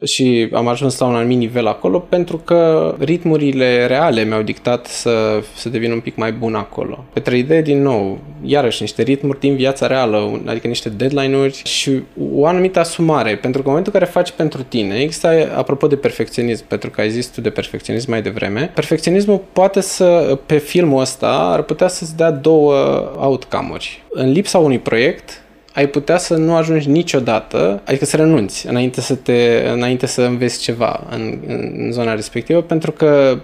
și 0.04 0.48
am 0.52 0.68
ajuns 0.68 0.98
la 0.98 1.06
un 1.06 1.14
anumit 1.14 1.38
nivel 1.38 1.66
acolo 1.66 1.98
pentru 1.98 2.36
că 2.36 2.94
ritmurile 2.98 3.86
reale 3.86 4.24
mi-au 4.24 4.42
dictat 4.42 4.86
să, 4.86 5.42
să 5.54 5.68
devin 5.68 5.92
un 5.92 6.00
pic 6.00 6.16
mai 6.16 6.32
bun 6.32 6.54
acolo. 6.54 7.04
Pe 7.12 7.20
3D, 7.20 7.62
din 7.62 7.82
nou, 7.82 8.18
iarăși 8.42 8.82
niște 8.82 9.02
ritmuri 9.02 9.40
din 9.40 9.56
viața 9.56 9.86
reală, 9.86 10.40
adică 10.46 10.66
niște 10.66 10.88
deadline-uri 10.88 11.62
și 11.64 12.02
o 12.32 12.46
anumită 12.46 12.78
asumare, 12.78 13.36
pentru 13.36 13.62
că 13.62 13.68
în 13.68 13.74
momentul 13.74 13.92
în 13.94 14.00
care 14.00 14.10
faci 14.12 14.30
pentru 14.30 14.62
tine, 14.62 14.96
există, 14.96 15.52
apropo 15.56 15.86
de 15.86 15.96
perfecționism, 15.96 16.66
pentru 16.66 16.90
că 16.90 17.00
ai 17.00 17.10
zis 17.10 17.26
tu 17.26 17.40
de 17.40 17.50
perfecționism 17.50 18.10
mai 18.10 18.22
devreme, 18.22 18.70
perfecționismul 18.74 19.42
poate 19.52 19.80
să, 19.80 20.38
pe 20.46 20.58
filmul 20.58 21.00
ăsta, 21.00 21.50
ar 21.52 21.62
putea 21.62 21.88
să-ți 21.88 22.16
dea 22.16 22.30
două 22.30 22.74
outcome-uri. 23.16 24.02
În 24.10 24.30
lipsa 24.32 24.58
unui 24.58 24.78
proiect, 24.78 25.42
ai 25.78 25.88
putea 25.88 26.18
să 26.18 26.36
nu 26.36 26.54
ajungi 26.54 26.88
niciodată, 26.88 27.82
adică 27.84 28.04
să 28.04 28.16
renunți 28.16 28.66
înainte 28.66 29.00
să, 29.00 29.14
te, 29.14 29.68
înainte 29.68 30.06
să 30.06 30.22
înveți 30.22 30.60
ceva 30.60 31.06
în, 31.10 31.38
în 31.46 31.92
zona 31.92 32.14
respectivă, 32.14 32.62
pentru 32.62 32.92
că 32.92 33.40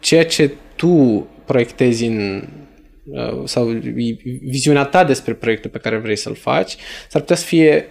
ceea 0.00 0.24
ce 0.26 0.52
tu 0.76 1.26
proiectezi 1.44 2.04
în 2.04 2.48
uh, 3.04 3.42
sau 3.44 3.66
viziunea 4.40 4.84
ta 4.84 5.04
despre 5.04 5.34
proiectul 5.34 5.70
pe 5.70 5.78
care 5.78 5.96
vrei 5.96 6.16
să-l 6.16 6.34
faci, 6.34 6.76
s-ar 7.08 7.20
putea 7.20 7.36
să 7.36 7.44
fie 7.44 7.88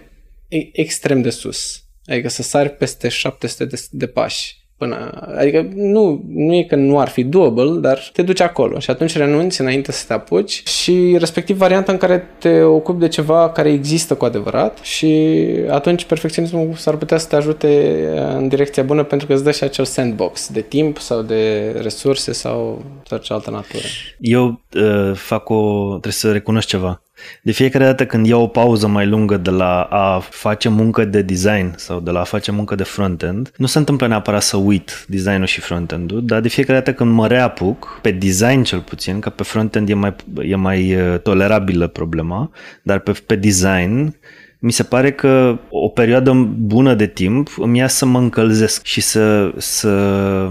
extrem 0.72 1.22
de 1.22 1.30
sus. 1.30 1.82
Adică 2.04 2.28
să 2.28 2.42
sari 2.42 2.70
peste 2.70 3.08
700 3.08 3.64
de, 3.64 3.86
de 3.90 4.06
pași 4.06 4.56
Până, 4.78 5.10
adică 5.38 5.68
nu, 5.74 6.24
nu 6.28 6.54
e 6.54 6.62
că 6.62 6.76
nu 6.76 6.98
ar 6.98 7.08
fi 7.08 7.24
doable, 7.24 7.80
dar 7.80 8.10
te 8.12 8.22
duci 8.22 8.40
acolo 8.40 8.78
și 8.78 8.90
atunci 8.90 9.16
renunți 9.16 9.60
înainte 9.60 9.92
să 9.92 10.04
te 10.06 10.12
apuci 10.12 10.62
și 10.66 11.16
respectiv 11.18 11.56
varianta 11.56 11.92
în 11.92 11.98
care 11.98 12.28
te 12.38 12.62
ocupi 12.62 13.00
de 13.00 13.08
ceva 13.08 13.50
care 13.50 13.72
există 13.72 14.14
cu 14.14 14.24
adevărat 14.24 14.78
și 14.82 15.36
atunci 15.70 16.04
perfecționismul 16.04 16.72
s-ar 16.74 16.96
putea 16.96 17.18
să 17.18 17.26
te 17.28 17.36
ajute 17.36 18.02
în 18.36 18.48
direcția 18.48 18.82
bună 18.82 19.02
pentru 19.02 19.26
că 19.26 19.32
îți 19.32 19.44
dă 19.44 19.50
și 19.50 19.64
acel 19.64 19.84
sandbox 19.84 20.52
de 20.52 20.60
timp 20.60 20.98
sau 20.98 21.22
de 21.22 21.74
resurse 21.82 22.32
sau 22.32 22.84
orice 23.10 23.32
altă 23.32 23.50
natură. 23.50 23.84
Eu 24.18 24.60
uh, 24.74 25.14
fac 25.14 25.48
o... 25.48 25.88
trebuie 25.88 26.12
să 26.12 26.32
recunosc 26.32 26.66
ceva. 26.66 27.02
De 27.42 27.52
fiecare 27.52 27.84
dată 27.84 28.06
când 28.06 28.26
iau 28.26 28.42
o 28.42 28.46
pauză 28.46 28.86
mai 28.86 29.06
lungă 29.06 29.36
de 29.36 29.50
la 29.50 29.80
a 29.82 30.18
face 30.18 30.68
muncă 30.68 31.04
de 31.04 31.22
design 31.22 31.74
sau 31.76 32.00
de 32.00 32.10
la 32.10 32.20
a 32.20 32.24
face 32.24 32.50
muncă 32.50 32.74
de 32.74 32.82
frontend, 32.82 33.52
nu 33.56 33.66
se 33.66 33.78
întâmplă 33.78 34.06
neapărat 34.06 34.42
să 34.42 34.56
uit 34.56 35.04
designul 35.08 35.46
și 35.46 35.60
frontend-ul, 35.60 36.24
dar 36.24 36.40
de 36.40 36.48
fiecare 36.48 36.78
dată 36.78 36.92
când 36.92 37.12
mă 37.12 37.26
reapuc, 37.26 37.98
pe 38.02 38.10
design 38.10 38.62
cel 38.62 38.80
puțin, 38.80 39.20
că 39.20 39.30
pe 39.30 39.42
frontend 39.42 39.88
e 39.88 39.94
mai, 39.94 40.14
e 40.42 40.54
mai 40.54 40.94
uh, 40.94 41.18
tolerabilă 41.20 41.86
problema, 41.86 42.50
dar 42.82 42.98
pe, 42.98 43.12
pe 43.26 43.36
design 43.36 44.14
mi 44.58 44.72
se 44.72 44.82
pare 44.82 45.12
că 45.12 45.58
o 45.70 45.88
perioadă 45.88 46.32
bună 46.58 46.94
de 46.94 47.06
timp 47.06 47.54
îmi 47.56 47.78
ia 47.78 47.88
să 47.88 48.06
mă 48.06 48.18
încălzesc 48.18 48.84
și 48.84 49.00
să, 49.00 49.52
să, 49.56 50.48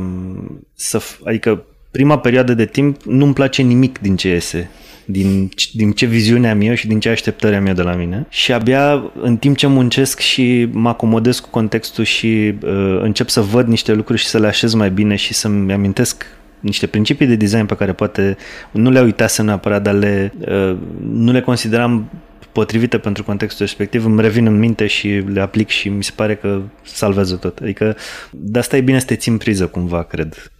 să 0.73 1.01
adică 1.23 1.63
prima 1.91 2.19
perioadă 2.19 2.53
de 2.53 2.65
timp 2.65 3.01
nu-mi 3.03 3.33
place 3.33 3.61
nimic 3.61 3.99
din 3.99 4.15
ce 4.15 4.27
iese 4.27 4.69
din, 5.09 5.49
din 5.73 5.91
ce 5.91 6.05
viziune 6.05 6.49
am 6.49 6.61
eu 6.61 6.73
și 6.73 6.87
din 6.87 6.99
ce 6.99 7.09
așteptări 7.09 7.55
am 7.55 7.65
eu 7.65 7.73
de 7.73 7.81
la 7.81 7.95
mine. 7.95 8.25
Și 8.29 8.53
abia 8.53 9.11
în 9.21 9.37
timp 9.37 9.57
ce 9.57 9.67
muncesc 9.67 10.19
și 10.19 10.67
mă 10.71 10.89
acomodez 10.89 11.39
cu 11.39 11.49
contextul 11.49 12.03
și 12.03 12.53
uh, 12.63 12.99
încep 13.01 13.29
să 13.29 13.41
văd 13.41 13.67
niște 13.67 13.93
lucruri 13.93 14.19
și 14.19 14.27
să 14.27 14.39
le 14.39 14.47
așez 14.47 14.73
mai 14.73 14.89
bine 14.89 15.15
și 15.15 15.33
să-mi 15.33 15.73
amintesc 15.73 16.25
niște 16.59 16.87
principii 16.87 17.27
de 17.27 17.35
design 17.35 17.65
pe 17.65 17.75
care 17.75 17.93
poate 17.93 18.37
nu 18.71 18.89
le 18.89 18.99
uitasem 18.99 19.45
neapărat, 19.45 19.81
dar 19.81 19.93
le, 19.93 20.33
uh, 20.39 20.75
nu 21.09 21.31
le 21.31 21.41
consideram 21.41 22.09
potrivite 22.57 22.97
pentru 22.97 23.23
contextul 23.23 23.65
respectiv, 23.65 24.05
îmi 24.05 24.21
revin 24.21 24.45
în 24.45 24.59
minte 24.59 24.87
și 24.87 25.07
le 25.07 25.41
aplic 25.41 25.69
și 25.69 25.89
mi 25.89 26.03
se 26.03 26.11
pare 26.15 26.35
că 26.35 26.61
salvează 26.83 27.35
tot. 27.35 27.59
Adică 27.59 27.95
de 28.31 28.59
asta 28.59 28.77
e 28.77 28.81
bine 28.81 28.99
să 28.99 29.05
te 29.05 29.15
țin 29.15 29.37
priză 29.37 29.67
cumva, 29.67 30.03
cred 30.03 30.51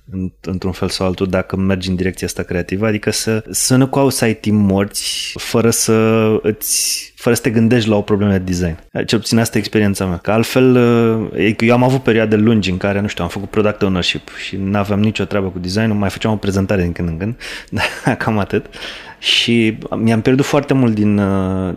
într-un 0.42 0.72
fel 0.72 0.90
sau 0.90 1.08
altul 1.08 1.28
dacă 1.28 1.56
mergi 1.56 1.90
în 1.90 1.96
direcția 1.96 2.28
asta 2.28 2.44
creativă, 2.44 2.88
adică 2.88 3.12
să, 3.12 3.44
să 3.50 3.76
nu 3.76 3.88
cauți 3.88 4.18
să 4.18 4.24
ai 4.24 4.34
timp 4.34 4.70
morți 4.70 5.34
fără 5.38 5.70
să 5.70 5.94
îți 6.42 7.14
fără 7.28 7.40
să 7.40 7.46
te 7.46 7.60
gândești 7.60 7.90
la 7.90 7.96
o 7.96 8.02
problemă 8.02 8.32
de 8.32 8.38
design. 8.38 8.78
Cel 9.06 9.20
puțin 9.20 9.40
asta 9.40 9.58
e 9.58 9.60
experiența 9.60 10.06
mea. 10.06 10.18
Că 10.18 10.32
altfel, 10.32 10.76
eu 11.60 11.74
am 11.74 11.84
avut 11.84 12.04
perioade 12.04 12.36
lungi 12.36 12.70
în 12.70 12.78
care, 12.78 13.02
nu 13.02 13.08
știu, 13.08 13.24
am 13.24 13.30
făcut 13.30 13.50
product 13.50 13.82
ownership 13.82 14.30
și 14.46 14.56
nu 14.56 14.78
aveam 14.78 15.00
nicio 15.00 15.24
treabă 15.24 15.48
cu 15.48 15.60
designul, 15.60 15.96
mai 15.96 16.10
făceam 16.10 16.32
o 16.32 16.36
prezentare 16.36 16.82
din 16.82 16.92
când 16.92 17.08
în 17.08 17.18
când, 17.18 17.36
dar 18.04 18.16
cam 18.18 18.38
atât. 18.38 18.66
Și 19.20 19.78
mi-am 19.96 20.22
pierdut 20.22 20.46
foarte 20.46 20.74
mult 20.74 20.94
din, 20.94 21.22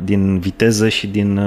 din 0.05 0.39
viteză 0.39 0.89
și 0.89 1.07
din 1.07 1.41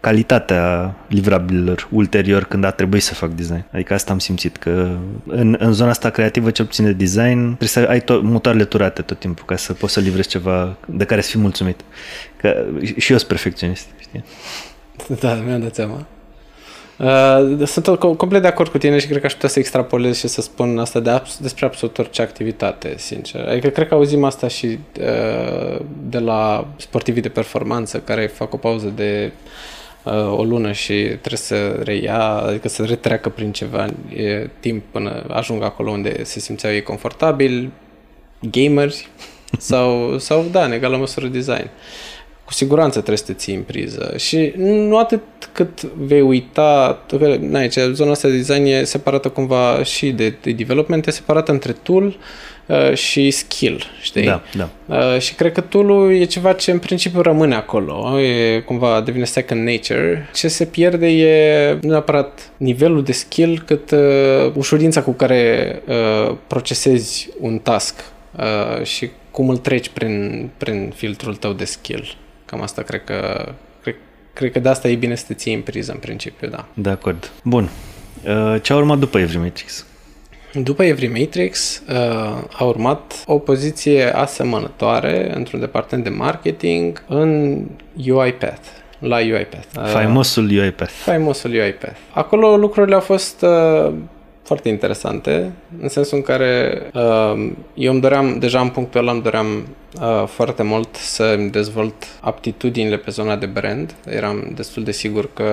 calitatea 0.00 0.94
livrabililor 1.08 1.88
ulterior 1.90 2.44
când 2.44 2.64
a 2.64 2.70
trebuit 2.70 3.02
să 3.02 3.14
fac 3.14 3.30
design. 3.30 3.64
Adică 3.72 3.94
asta 3.94 4.12
am 4.12 4.18
simțit, 4.18 4.56
că 4.56 4.96
în, 5.26 5.56
în 5.58 5.72
zona 5.72 5.90
asta 5.90 6.10
creativă, 6.10 6.50
cel 6.50 6.64
puțin 6.64 6.84
de 6.84 6.92
design, 6.92 7.44
trebuie 7.44 7.68
să 7.68 7.86
ai 7.88 8.00
to- 8.00 8.22
motoarele 8.22 8.64
turate 8.64 9.02
tot 9.02 9.18
timpul 9.18 9.44
ca 9.46 9.56
să 9.56 9.72
poți 9.72 9.92
să 9.92 10.00
livrezi 10.00 10.28
ceva 10.28 10.76
de 10.86 11.04
care 11.04 11.20
să 11.20 11.30
fii 11.30 11.40
mulțumit. 11.40 11.80
Că 12.36 12.66
și 12.82 13.12
eu 13.12 13.16
sunt 13.18 13.28
perfecționist, 13.28 13.86
știi? 13.98 14.24
Da, 15.20 15.34
mi-am 15.34 15.60
dat 15.60 15.74
seama. 15.74 16.06
Uh, 16.98 17.66
sunt 17.66 17.86
complet 18.16 18.42
de 18.42 18.48
acord 18.48 18.70
cu 18.70 18.78
tine 18.78 18.98
și 18.98 19.06
cred 19.06 19.20
că 19.20 19.26
aș 19.26 19.32
putea 19.32 19.48
să 19.48 19.58
extrapolez 19.58 20.18
și 20.18 20.28
să 20.28 20.40
spun 20.40 20.78
asta 20.78 21.00
de 21.00 21.10
abs- 21.10 21.38
despre 21.38 21.66
absolut 21.66 21.98
orice 21.98 22.22
activitate, 22.22 22.94
sincer. 22.96 23.48
Adică 23.48 23.68
cred 23.68 23.88
că 23.88 23.94
auzim 23.94 24.24
asta 24.24 24.48
și 24.48 24.78
uh, 25.00 25.80
de 26.08 26.18
la 26.18 26.66
sportivii 26.76 27.22
de 27.22 27.28
performanță 27.28 27.98
care 27.98 28.26
fac 28.26 28.54
o 28.54 28.56
pauză 28.56 28.92
de 28.94 29.32
uh, 30.02 30.38
o 30.38 30.44
lună 30.44 30.72
și 30.72 30.94
trebuie 30.94 31.36
să 31.36 31.80
reia, 31.82 32.22
adică 32.22 32.68
să 32.68 32.84
retreacă 32.84 33.28
prin 33.28 33.52
ceva 33.52 33.86
e 34.14 34.48
timp 34.60 34.84
până 34.90 35.24
ajung 35.28 35.62
acolo 35.62 35.90
unde 35.90 36.24
se 36.24 36.40
simțeau 36.40 36.72
ei 36.72 36.82
confortabil, 36.82 37.70
gameri 38.50 39.08
sau, 39.58 40.18
sau 40.18 40.44
da, 40.50 40.64
în 40.64 40.72
egală 40.72 40.96
măsură 40.96 41.26
design. 41.26 41.70
Cu 42.44 42.52
siguranță 42.52 42.98
trebuie 42.98 43.16
să 43.16 43.24
te 43.24 43.32
ții 43.32 43.54
în 43.54 43.62
priză 43.62 44.14
și 44.16 44.52
nu 44.56 44.98
atât 44.98 45.22
cât 45.52 45.82
vei 45.82 46.20
uita, 46.20 47.02
că, 47.08 47.36
na, 47.40 47.60
zona 47.92 48.10
asta 48.10 48.28
de 48.28 48.36
design 48.36 48.64
e 48.64 48.84
separată 48.84 49.28
cumva 49.28 49.82
și 49.82 50.10
de, 50.10 50.34
de 50.40 50.52
development, 50.52 51.06
e 51.06 51.10
separată 51.10 51.52
între 51.52 51.72
tool 51.72 52.16
uh, 52.66 52.94
și 52.94 53.30
skill, 53.30 53.84
știi? 54.02 54.24
Da, 54.24 54.42
da. 54.56 54.70
Uh, 54.86 55.20
și 55.20 55.34
cred 55.34 55.52
că 55.52 55.60
tool 55.60 56.12
e 56.12 56.24
ceva 56.24 56.52
ce 56.52 56.70
în 56.70 56.78
principiu 56.78 57.20
rămâne 57.20 57.54
acolo, 57.54 58.20
e 58.20 58.60
cumva 58.60 59.00
devine 59.00 59.24
second 59.24 59.68
nature. 59.68 60.28
Ce 60.34 60.48
se 60.48 60.64
pierde 60.64 61.06
e 61.06 61.78
nu 61.82 61.90
neapărat 61.90 62.50
nivelul 62.56 63.02
de 63.02 63.12
skill, 63.12 63.62
cât 63.66 63.90
uh, 63.90 64.52
ușurința 64.54 65.02
cu 65.02 65.12
care 65.12 65.82
uh, 65.86 66.36
procesezi 66.46 67.28
un 67.40 67.58
task 67.58 67.94
uh, 68.36 68.84
și 68.84 69.10
cum 69.30 69.48
îl 69.48 69.56
treci 69.56 69.88
prin, 69.88 70.48
prin 70.56 70.92
filtrul 70.96 71.34
tău 71.34 71.52
de 71.52 71.64
skill. 71.64 72.16
Cam 72.44 72.62
asta 72.62 72.82
cred 72.82 73.04
că 73.04 73.48
cred, 73.82 73.94
cred 74.32 74.52
că 74.52 74.58
de 74.58 74.68
asta 74.68 74.88
e 74.88 74.94
bine 74.94 75.14
să 75.14 75.24
te 75.26 75.34
ții 75.34 75.54
în 75.54 75.60
priză 75.60 75.92
în 75.92 75.98
principiu, 75.98 76.48
da. 76.48 76.66
De 76.74 76.90
acord. 76.90 77.30
Bun. 77.42 77.68
Uh, 78.26 78.56
ce 78.62 78.72
a 78.72 78.76
urmat 78.76 78.98
după 78.98 79.18
Every 79.18 79.38
Matrix? 79.38 79.86
După 80.62 80.84
Every 80.84 81.06
Matrix 81.06 81.82
uh, 81.88 81.96
a 82.52 82.64
urmat 82.64 83.22
o 83.26 83.38
poziție 83.38 84.14
asemănătoare 84.16 85.34
într-un 85.34 85.60
departament 85.60 86.08
de 86.08 86.14
marketing 86.14 87.04
în 87.08 87.60
UiPath, 88.06 88.66
la 88.98 89.16
UiPath. 89.16 89.66
Uh, 89.76 89.84
faimosul 89.84 90.48
UiPath. 90.50 90.92
Faimosul 90.92 91.50
UiPath. 91.50 91.96
Acolo 92.10 92.56
lucrurile 92.56 92.94
au 92.94 93.00
fost 93.00 93.42
uh, 93.42 93.92
foarte 94.44 94.68
interesante, 94.68 95.52
în 95.80 95.88
sensul 95.88 96.16
în 96.16 96.22
care 96.22 96.82
uh, 96.94 97.50
eu 97.74 97.92
îmi 97.92 98.00
doream, 98.00 98.38
deja 98.38 98.60
în 98.60 98.68
punctul 98.68 99.00
ăla 99.00 99.12
îmi 99.12 99.22
doream 99.22 99.66
uh, 100.00 100.26
foarte 100.26 100.62
mult 100.62 100.94
să 100.96 101.34
îmi 101.38 101.50
dezvolt 101.50 101.94
aptitudinile 102.20 102.96
pe 102.96 103.10
zona 103.10 103.36
de 103.36 103.46
brand. 103.46 103.94
Eram 104.08 104.52
destul 104.54 104.84
de 104.84 104.92
sigur 104.92 105.32
că 105.32 105.44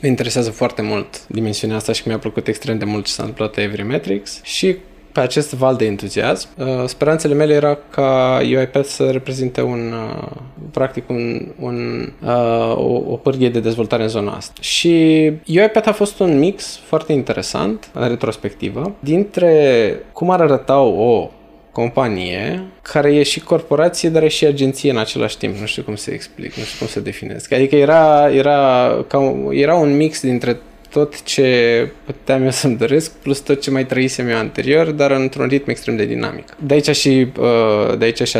mă 0.00 0.06
interesează 0.06 0.50
foarte 0.50 0.82
mult 0.82 1.26
dimensiunea 1.26 1.76
asta 1.76 1.92
și 1.92 2.02
mi-a 2.06 2.18
plăcut 2.18 2.48
extrem 2.48 2.78
de 2.78 2.84
mult 2.84 3.04
ce 3.04 3.12
s-a 3.12 3.22
întâmplat 3.22 3.56
la 3.56 3.62
Everymetrics 3.62 4.40
și 4.42 4.76
pe 5.12 5.20
acest 5.20 5.54
val 5.54 5.76
de 5.76 5.84
entuziasm. 5.84 6.48
Uh, 6.56 6.66
speranțele 6.86 7.34
mele 7.34 7.54
era 7.54 7.78
ca 7.90 8.40
UiPath 8.42 8.86
să 8.86 9.10
reprezinte 9.10 9.62
un, 9.62 9.92
uh, 9.92 10.26
practic 10.70 11.08
un, 11.08 11.52
un, 11.60 12.08
uh, 12.24 12.76
o, 12.76 13.02
o 13.12 13.16
pârghie 13.16 13.48
de 13.48 13.60
dezvoltare 13.60 14.02
în 14.02 14.08
zona 14.08 14.32
asta. 14.32 14.60
Și 14.60 15.22
UiPath 15.46 15.88
a 15.88 15.92
fost 15.92 16.20
un 16.20 16.38
mix 16.38 16.80
foarte 16.84 17.12
interesant, 17.12 17.90
în 17.92 18.08
retrospectivă, 18.08 18.94
dintre 19.00 19.96
cum 20.12 20.30
ar 20.30 20.40
arăta 20.40 20.80
o 20.80 21.30
companie 21.72 22.62
care 22.82 23.14
e 23.14 23.22
și 23.22 23.40
corporație, 23.40 24.08
dar 24.08 24.22
e 24.22 24.28
și 24.28 24.46
agenție 24.46 24.90
în 24.90 24.98
același 24.98 25.38
timp. 25.38 25.56
Nu 25.56 25.66
știu 25.66 25.82
cum 25.82 25.96
să 25.96 26.10
explic, 26.10 26.54
nu 26.54 26.62
știu 26.62 26.78
cum 26.78 26.86
să 26.86 27.00
definesc. 27.00 27.52
Adică 27.52 27.76
era, 27.76 28.30
era, 28.32 28.90
ca 29.08 29.18
un, 29.18 29.48
era 29.52 29.74
un 29.74 29.96
mix 29.96 30.20
dintre 30.20 30.60
tot 30.92 31.22
ce 31.22 31.90
puteam 32.04 32.42
eu 32.42 32.50
să-mi 32.50 32.76
doresc, 32.76 33.12
plus 33.18 33.38
tot 33.38 33.60
ce 33.60 33.70
mai 33.70 33.86
trăisem 33.86 34.28
eu 34.28 34.36
anterior, 34.36 34.90
dar 34.90 35.10
într-un 35.10 35.46
ritm 35.46 35.70
extrem 35.70 35.96
de 35.96 36.04
dinamic. 36.04 36.56
De 36.58 36.74
aici 36.74 36.96
și, 36.96 37.26
uh, 37.38 37.98
de 37.98 38.04
aici 38.04 38.22
și 38.22 38.36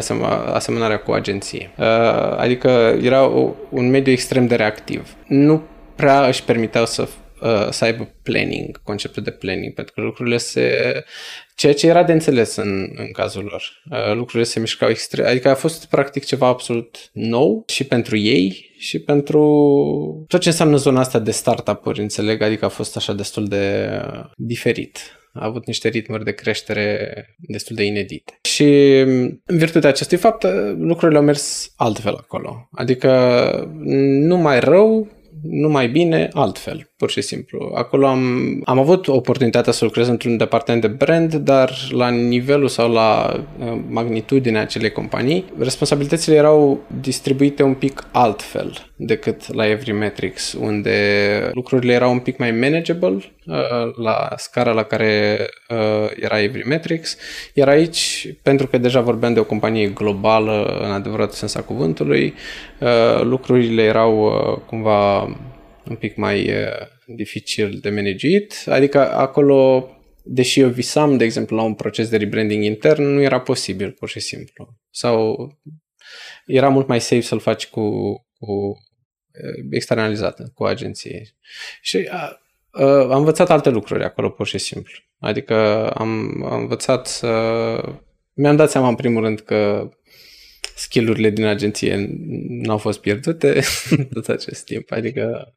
asemănarea 0.52 0.98
cu 0.98 1.12
agenție. 1.12 1.70
Uh, 1.78 1.86
adică 2.36 2.98
era 3.02 3.22
un 3.68 3.90
mediu 3.90 4.12
extrem 4.12 4.46
de 4.46 4.54
reactiv. 4.54 5.16
Nu 5.26 5.62
prea 5.96 6.26
își 6.26 6.44
permiteau 6.44 6.86
să 6.86 7.08
uh, 7.42 7.68
să 7.70 7.84
aibă 7.84 8.08
planning, 8.22 8.82
conceptul 8.82 9.22
de 9.22 9.30
planning, 9.30 9.74
pentru 9.74 9.94
că 9.94 10.00
lucrurile 10.00 10.36
se... 10.36 11.04
Ceea 11.54 11.74
ce 11.74 11.86
era 11.86 12.02
de 12.02 12.12
înțeles 12.12 12.56
în, 12.56 12.88
în 12.96 13.12
cazul 13.12 13.44
lor. 13.44 13.82
Uh, 13.90 14.14
lucrurile 14.14 14.44
se 14.44 14.60
mișcau 14.60 14.88
extrem... 14.88 15.26
Adică 15.26 15.48
a 15.48 15.54
fost 15.54 15.86
practic 15.86 16.24
ceva 16.24 16.46
absolut 16.46 17.10
nou 17.12 17.64
și 17.66 17.84
pentru 17.84 18.16
ei 18.16 18.71
și 18.82 18.98
pentru 18.98 19.44
tot 20.28 20.40
ce 20.40 20.48
înseamnă 20.48 20.76
zona 20.76 21.00
asta 21.00 21.18
de 21.18 21.30
startup-uri, 21.30 22.00
înțeleg, 22.00 22.42
adică 22.42 22.64
a 22.64 22.68
fost 22.68 22.96
așa 22.96 23.12
destul 23.12 23.46
de 23.46 23.88
uh, 24.02 24.30
diferit 24.36 24.98
a 25.34 25.44
avut 25.44 25.66
niște 25.66 25.88
ritmuri 25.88 26.24
de 26.24 26.32
creștere 26.32 27.26
destul 27.38 27.76
de 27.76 27.84
inedite. 27.84 28.38
Și 28.42 28.98
în 29.46 29.56
virtutea 29.56 29.88
acestui 29.88 30.16
fapt, 30.16 30.46
lucrurile 30.78 31.18
au 31.18 31.24
mers 31.24 31.72
altfel 31.76 32.14
acolo. 32.14 32.68
Adică 32.72 33.72
nu 34.26 34.36
mai 34.36 34.60
rău, 34.60 35.08
nu 35.42 35.68
mai 35.68 35.88
bine, 35.88 36.28
altfel, 36.32 36.91
pur 37.02 37.10
și 37.10 37.20
simplu. 37.20 37.72
Acolo 37.74 38.06
am, 38.06 38.22
am 38.64 38.78
avut 38.78 39.08
oportunitatea 39.08 39.72
să 39.72 39.84
lucrez 39.84 40.08
într-un 40.08 40.36
departament 40.36 40.82
de 40.82 40.88
brand, 40.88 41.34
dar 41.34 41.72
la 41.90 42.08
nivelul 42.08 42.68
sau 42.68 42.92
la 42.92 43.32
uh, 43.58 43.78
magnitudinea 43.88 44.60
acelei 44.60 44.90
companii, 44.90 45.44
responsabilitățile 45.58 46.34
erau 46.34 46.80
distribuite 47.00 47.62
un 47.62 47.74
pic 47.74 48.06
altfel 48.12 48.90
decât 48.96 49.54
la 49.54 49.68
Everymetrics, 49.68 50.52
unde 50.52 50.96
lucrurile 51.52 51.92
erau 51.92 52.12
un 52.12 52.18
pic 52.18 52.38
mai 52.38 52.50
manageable 52.50 53.16
uh, 53.46 53.94
la 53.96 54.28
scara 54.36 54.72
la 54.72 54.82
care 54.82 55.38
uh, 55.68 56.10
era 56.20 56.42
Everymetrics, 56.42 57.16
iar 57.54 57.68
aici, 57.68 58.28
pentru 58.42 58.66
că 58.66 58.78
deja 58.78 59.00
vorbeam 59.00 59.32
de 59.32 59.40
o 59.40 59.44
companie 59.44 59.86
globală 59.86 60.80
în 60.84 60.90
adevăratul 60.90 61.34
sens 61.34 61.54
a 61.54 61.62
cuvântului, 61.62 62.34
lucrurile 63.22 63.82
erau 63.82 64.32
cumva 64.66 65.28
un 65.88 65.96
pic 65.96 66.16
mai 66.16 66.50
uh, 66.50 66.86
dificil 67.06 67.78
de 67.80 67.90
managit. 67.90 68.54
Adică 68.66 69.12
acolo, 69.12 69.90
deși 70.24 70.60
eu 70.60 70.68
visam, 70.68 71.16
de 71.16 71.24
exemplu, 71.24 71.56
la 71.56 71.62
un 71.62 71.74
proces 71.74 72.08
de 72.08 72.16
rebranding 72.16 72.64
intern, 72.64 73.02
nu 73.02 73.20
era 73.20 73.40
posibil, 73.40 73.90
pur 73.90 74.08
și 74.08 74.20
simplu. 74.20 74.78
Sau 74.90 75.48
era 76.46 76.68
mult 76.68 76.86
mai 76.86 77.00
safe 77.00 77.20
să-l 77.20 77.40
faci 77.40 77.66
cu, 77.66 77.90
cu 78.38 78.52
uh, 78.52 79.64
externalizată, 79.70 80.50
cu 80.54 80.64
agenție. 80.64 81.36
Și 81.80 81.96
uh, 81.96 82.30
uh, 82.70 83.10
am 83.10 83.18
învățat 83.18 83.50
alte 83.50 83.70
lucruri 83.70 84.04
acolo, 84.04 84.30
pur 84.30 84.46
și 84.46 84.58
simplu. 84.58 84.92
Adică 85.18 85.88
am, 85.90 86.42
am 86.44 86.60
învățat 86.60 87.06
să... 87.06 87.28
Mi-am 88.34 88.56
dat 88.56 88.70
seama, 88.70 88.88
în 88.88 88.94
primul 88.94 89.22
rând, 89.22 89.40
că 89.40 89.88
skillurile 90.76 91.30
din 91.30 91.44
agenție 91.44 92.06
n-au 92.48 92.78
fost 92.78 93.00
pierdute 93.00 93.60
tot 94.12 94.28
acest 94.28 94.64
timp. 94.64 94.90
Adică 94.90 95.54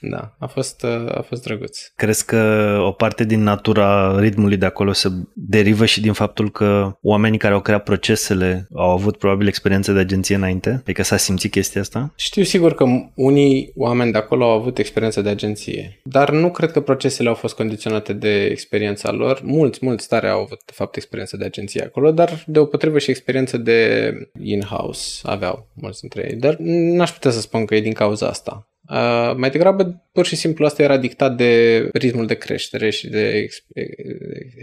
da, 0.00 0.34
a 0.38 0.46
fost, 0.46 0.84
a 1.08 1.24
fost 1.26 1.42
drăguț. 1.42 1.78
Crezi 1.96 2.24
că 2.24 2.76
o 2.86 2.90
parte 2.90 3.24
din 3.24 3.42
natura 3.42 4.20
ritmului 4.20 4.56
de 4.56 4.66
acolo 4.66 4.92
se 4.92 5.08
derivă 5.34 5.84
și 5.84 6.00
din 6.00 6.12
faptul 6.12 6.50
că 6.50 6.98
oamenii 7.02 7.38
care 7.38 7.54
au 7.54 7.60
creat 7.60 7.82
procesele 7.82 8.66
au 8.74 8.90
avut 8.90 9.16
probabil 9.16 9.46
experiențe 9.46 9.92
de 9.92 9.98
agenție 9.98 10.34
înainte? 10.34 10.70
Adică 10.70 11.02
s-a 11.02 11.16
simțit 11.16 11.50
chestia 11.50 11.80
asta? 11.80 12.12
Știu 12.16 12.42
sigur 12.42 12.74
că 12.74 12.84
unii 13.14 13.72
oameni 13.74 14.12
de 14.12 14.18
acolo 14.18 14.44
au 14.44 14.58
avut 14.58 14.78
experiență 14.78 15.20
de 15.20 15.28
agenție, 15.28 16.00
dar 16.04 16.30
nu 16.30 16.50
cred 16.50 16.70
că 16.70 16.80
procesele 16.80 17.28
au 17.28 17.34
fost 17.34 17.54
condiționate 17.54 18.12
de 18.12 18.44
experiența 18.44 19.10
lor. 19.12 19.40
Mulți, 19.42 19.78
mulți 19.82 20.08
tare 20.08 20.28
au 20.28 20.40
avut 20.40 20.62
de 20.66 20.72
fapt 20.74 20.96
experiență 20.96 21.36
de 21.36 21.44
agenție 21.44 21.82
acolo, 21.82 22.10
dar 22.10 22.44
de 22.46 22.58
o 22.58 22.64
potrivă 22.64 22.98
și 22.98 23.10
experiență 23.10 23.56
de 23.56 24.12
in-house 24.42 25.20
aveau 25.22 25.68
mulți 25.74 26.00
dintre 26.00 26.28
ei. 26.30 26.36
Dar 26.36 26.56
n-aș 26.58 27.10
putea 27.10 27.30
să 27.30 27.40
spun 27.40 27.64
că 27.64 27.74
e 27.74 27.80
din 27.80 27.92
cauza 27.92 28.26
asta. 28.26 28.70
Uh, 28.90 29.36
mai 29.36 29.50
degrabă, 29.50 30.08
pur 30.12 30.26
și 30.26 30.36
simplu, 30.36 30.64
asta 30.64 30.82
era 30.82 30.96
dictat 30.96 31.36
de 31.36 31.88
ritmul 31.92 32.26
de 32.26 32.34
creștere 32.34 32.90
și 32.90 33.08
de 33.08 33.48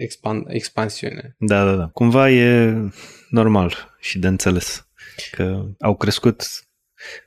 expan- 0.06 0.48
expansiune. 0.48 1.36
Da, 1.38 1.66
da, 1.66 1.76
da. 1.76 1.90
Cumva 1.94 2.30
e 2.30 2.74
normal 3.30 3.96
și 4.00 4.20
de 4.20 4.28
înțeles 4.28 4.88
că 5.32 5.66
au 5.80 5.96
crescut 5.96 6.42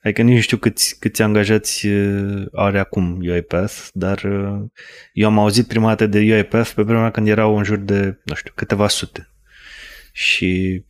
Adică 0.02 0.22
nici 0.22 0.34
nu 0.34 0.40
știu 0.40 0.56
câți, 0.56 0.98
câți 0.98 1.22
angajați 1.22 1.86
uh, 1.86 2.46
are 2.52 2.78
acum 2.78 3.18
UiPath, 3.20 3.88
dar 3.92 4.22
uh, 4.22 4.60
eu 5.12 5.26
am 5.26 5.38
auzit 5.38 5.66
prima 5.66 5.88
dată 5.88 6.06
de 6.06 6.18
UiPath 6.18 6.70
pe 6.74 6.82
vremea 6.82 7.10
când 7.10 7.28
erau 7.28 7.56
în 7.56 7.64
jur 7.64 7.76
de, 7.76 8.20
nu 8.24 8.34
știu, 8.34 8.52
câteva 8.54 8.88
sute. 8.88 9.28
Și 10.12 10.82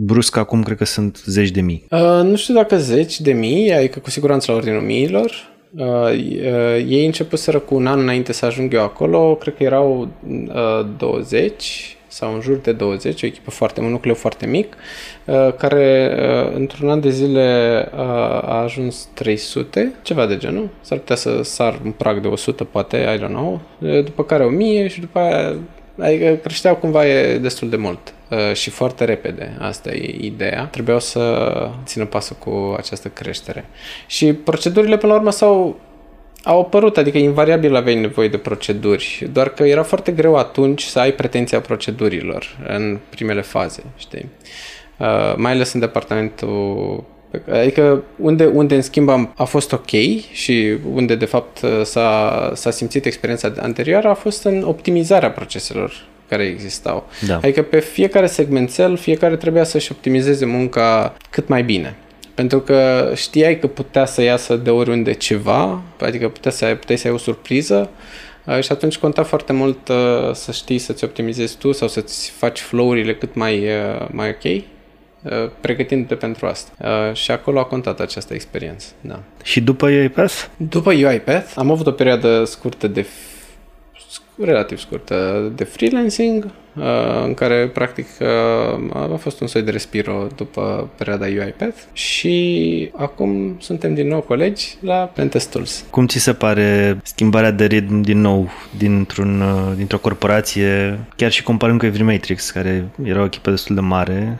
brusc 0.00 0.36
acum 0.36 0.62
cred 0.62 0.76
că 0.76 0.84
sunt 0.84 1.22
zeci 1.26 1.50
de 1.50 1.60
mii. 1.60 1.86
Uh, 1.90 2.20
nu 2.22 2.36
știu 2.36 2.54
dacă 2.54 2.76
zeci 2.76 3.20
de 3.20 3.32
mii, 3.32 3.72
adică 3.72 3.98
cu 3.98 4.10
siguranță 4.10 4.50
la 4.50 4.56
ordinul 4.56 4.80
miilor. 4.80 5.56
Uh, 5.76 5.84
uh, 5.84 6.14
ei 6.88 7.06
începuseră 7.06 7.58
cu 7.58 7.74
un 7.74 7.86
an 7.86 8.00
înainte 8.00 8.32
să 8.32 8.46
ajung 8.46 8.74
eu 8.74 8.82
acolo, 8.82 9.34
cred 9.34 9.54
că 9.56 9.62
erau 9.62 10.08
uh, 10.28 10.86
20 10.96 11.92
sau 12.06 12.34
în 12.34 12.40
jur 12.40 12.56
de 12.56 12.72
20, 12.72 13.22
o 13.22 13.26
echipă 13.26 13.50
foarte, 13.50 13.80
un 13.80 13.90
nucleu 13.90 14.14
foarte 14.14 14.46
mic, 14.46 14.76
uh, 15.24 15.54
care 15.56 16.16
uh, 16.18 16.54
într-un 16.54 16.90
an 16.90 17.00
de 17.00 17.10
zile 17.10 17.88
uh, 17.92 18.00
a 18.42 18.62
ajuns 18.62 19.08
300, 19.14 19.92
ceva 20.02 20.26
de 20.26 20.36
genul. 20.36 20.68
S-ar 20.80 20.98
putea 20.98 21.16
să 21.16 21.40
sar 21.42 21.80
un 21.84 21.90
prag 21.90 22.20
de 22.20 22.28
100, 22.28 22.64
poate, 22.64 22.96
I 22.96 23.18
don't 23.18 23.28
know, 23.28 23.60
după 24.04 24.24
care 24.24 24.44
1000 24.44 24.88
și 24.88 25.00
după 25.00 25.18
aia 25.18 25.56
Adică 26.00 26.38
creșteau 26.42 26.76
cumva 26.76 27.06
e 27.06 27.38
destul 27.38 27.68
de 27.68 27.76
mult 27.76 27.98
uh, 28.08 28.17
și 28.52 28.70
foarte 28.70 29.04
repede. 29.04 29.56
Asta 29.60 29.90
e 29.90 30.16
ideea. 30.20 30.64
Trebuiau 30.64 31.00
să 31.00 31.52
țină 31.84 32.04
pasul 32.04 32.36
cu 32.38 32.74
această 32.78 33.08
creștere. 33.08 33.64
Și 34.06 34.32
procedurile, 34.32 34.96
până 34.96 35.12
la 35.12 35.18
urmă, 35.18 35.30
s-au 35.30 35.80
au 36.42 36.60
apărut, 36.60 36.96
adică 36.96 37.18
invariabil 37.18 37.74
aveai 37.74 37.94
nevoie 37.94 38.28
de 38.28 38.36
proceduri, 38.36 39.28
doar 39.32 39.48
că 39.48 39.62
era 39.62 39.82
foarte 39.82 40.12
greu 40.12 40.36
atunci 40.36 40.82
să 40.82 40.98
ai 40.98 41.12
pretenția 41.12 41.60
procedurilor 41.60 42.58
în 42.68 42.98
primele 43.08 43.40
faze, 43.40 43.82
știi? 43.96 44.28
Uh, 44.98 45.34
mai 45.36 45.52
ales 45.52 45.72
în 45.72 45.80
departamentul 45.80 47.04
Adică 47.52 48.02
unde, 48.16 48.44
unde 48.44 48.74
în 48.74 48.82
schimb 48.82 49.08
am, 49.08 49.32
a 49.36 49.44
fost 49.44 49.72
ok 49.72 49.90
și 50.32 50.76
unde 50.92 51.14
de 51.14 51.24
fapt 51.24 51.60
s-a, 51.82 52.52
s-a 52.54 52.70
simțit 52.70 53.04
experiența 53.04 53.52
anterioară 53.60 54.08
a 54.08 54.14
fost 54.14 54.44
în 54.44 54.62
optimizarea 54.62 55.30
proceselor 55.30 55.92
care 56.28 56.42
existau. 56.42 57.08
Da. 57.26 57.36
Adică 57.36 57.62
pe 57.62 57.80
fiecare 57.80 58.26
segmentel, 58.26 58.96
fiecare 58.96 59.36
trebuia 59.36 59.64
să-și 59.64 59.92
optimizeze 59.92 60.44
munca 60.44 61.14
cât 61.30 61.48
mai 61.48 61.62
bine. 61.62 61.96
Pentru 62.34 62.60
că 62.60 63.10
știai 63.14 63.58
că 63.58 63.66
putea 63.66 64.04
să 64.04 64.22
iasă 64.22 64.56
de 64.56 64.70
oriunde 64.70 65.12
ceva, 65.12 65.82
adică 66.00 66.28
putea 66.28 66.50
să 66.50 66.64
ai, 66.64 66.76
puteai 66.76 66.98
să 66.98 67.06
ai 67.06 67.12
o 67.12 67.18
surpriză 67.18 67.90
uh, 68.44 68.60
și 68.60 68.72
atunci 68.72 68.98
conta 68.98 69.22
foarte 69.22 69.52
mult 69.52 69.88
uh, 69.88 69.96
să 70.32 70.52
știi 70.52 70.78
să-ți 70.78 71.04
optimizezi 71.04 71.56
tu 71.56 71.72
sau 71.72 71.88
să-ți 71.88 72.30
faci 72.30 72.60
flow-urile 72.60 73.14
cât 73.14 73.34
mai, 73.34 73.58
uh, 73.58 74.06
mai 74.10 74.28
ok 74.28 74.62
Uh, 75.22 75.50
pregătindu-te 75.60 76.14
pentru 76.14 76.46
asta. 76.46 76.70
Uh, 76.80 77.14
și 77.16 77.30
acolo 77.30 77.58
a 77.58 77.64
contat 77.64 78.00
această 78.00 78.34
experiență. 78.34 78.86
Da. 79.00 79.20
Și 79.42 79.60
după 79.60 79.86
UiPath? 79.86 80.44
După 80.56 80.92
UiPath 80.92 81.52
am 81.54 81.70
avut 81.70 81.86
o 81.86 81.90
perioadă 81.90 82.44
scurtă 82.44 82.86
de 82.86 83.06
relativ 84.44 84.78
scurtă 84.78 85.52
de 85.56 85.64
freelancing. 85.64 86.44
Uh, 86.44 86.50
în 87.24 87.34
care 87.34 87.70
practic 87.72 88.06
uh, 88.20 89.12
a 89.12 89.16
fost 89.18 89.40
un 89.40 89.46
soi 89.46 89.62
de 89.62 89.70
respiro 89.70 90.26
după 90.36 90.88
perioada 90.96 91.26
UiPath 91.26 91.76
și 91.92 92.90
acum 92.96 93.56
suntem 93.60 93.94
din 93.94 94.08
nou 94.08 94.20
colegi 94.20 94.76
la 94.80 94.94
Pentest 94.94 95.50
Tools. 95.50 95.84
Cum 95.90 96.06
ți 96.06 96.18
se 96.18 96.32
pare 96.32 96.98
schimbarea 97.02 97.50
de 97.50 97.64
ritm 97.64 98.00
din 98.00 98.20
nou 98.20 98.50
dintr-un, 98.78 99.40
uh, 99.40 99.76
dintr-o 99.76 99.98
corporație, 99.98 100.98
chiar 101.16 101.30
și 101.30 101.42
comparând 101.42 101.78
cu 101.78 101.86
Everymatrix, 101.86 102.50
care 102.50 102.88
era 103.04 103.20
o 103.20 103.24
echipă 103.24 103.50
destul 103.50 103.74
de 103.74 103.80
mare, 103.80 104.38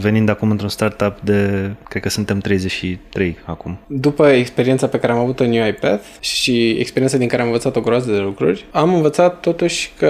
venind 0.00 0.28
acum 0.28 0.50
într-un 0.50 0.68
startup 0.68 1.20
de, 1.20 1.70
cred 1.88 2.02
că 2.02 2.08
suntem 2.08 2.38
33 2.38 3.36
acum. 3.44 3.78
După 3.86 4.28
experiența 4.28 4.86
pe 4.86 4.98
care 4.98 5.12
am 5.12 5.18
avut-o 5.18 5.44
în 5.44 5.50
UiPath 5.50 6.04
și 6.20 6.70
experiența 6.70 7.16
din 7.16 7.28
care 7.28 7.40
am 7.42 7.48
învățat 7.48 7.76
o 7.76 7.80
groază 7.80 8.10
de 8.10 8.18
lucruri, 8.18 8.64
am 8.70 8.94
învățat 8.94 9.40
totuși 9.40 9.92
că 9.98 10.08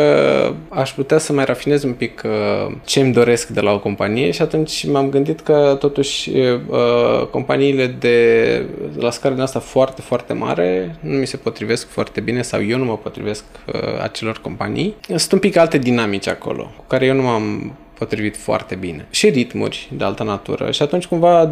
aș 0.69 0.91
putea 0.91 1.19
să 1.19 1.33
mai 1.33 1.45
rafinez 1.45 1.68
rafinez 1.69 1.83
un 1.83 1.93
pic 1.93 2.23
uh, 2.25 2.75
ce 2.85 3.01
îmi 3.01 3.13
doresc 3.13 3.49
de 3.49 3.61
la 3.61 3.73
o 3.73 3.79
companie 3.79 4.31
și 4.31 4.43
atunci 4.43 4.87
m-am 4.87 5.11
gândit 5.11 5.41
că 5.41 5.77
totuși 5.79 6.31
uh, 6.31 7.27
companiile 7.31 7.87
de 7.87 8.67
la 8.97 9.11
scară 9.11 9.35
din 9.35 9.43
asta 9.43 9.59
foarte, 9.59 10.03
foarte 10.03 10.33
mare 10.33 10.97
nu 11.01 11.19
mi 11.19 11.27
se 11.27 11.37
potrivesc 11.37 11.89
foarte 11.89 12.21
bine 12.21 12.43
sau 12.43 12.65
eu 12.65 12.79
nu 12.79 12.85
mă 12.85 12.97
potrivesc 12.97 13.45
uh, 13.67 14.03
acelor 14.03 14.41
companii. 14.41 14.95
Sunt 15.07 15.33
un 15.33 15.39
pic 15.39 15.57
alte 15.57 15.79
dinamici 15.79 16.29
acolo 16.29 16.73
cu 16.77 16.85
care 16.87 17.07
eu 17.07 17.15
nu 17.15 17.23
m-am 17.23 17.73
potrivit 17.99 18.37
foarte 18.37 18.75
bine. 18.75 19.07
Și 19.11 19.29
ritmuri 19.29 19.91
de 19.97 20.05
altă 20.05 20.23
natură. 20.23 20.71
Și 20.71 20.83
atunci 20.83 21.07
cumva 21.07 21.51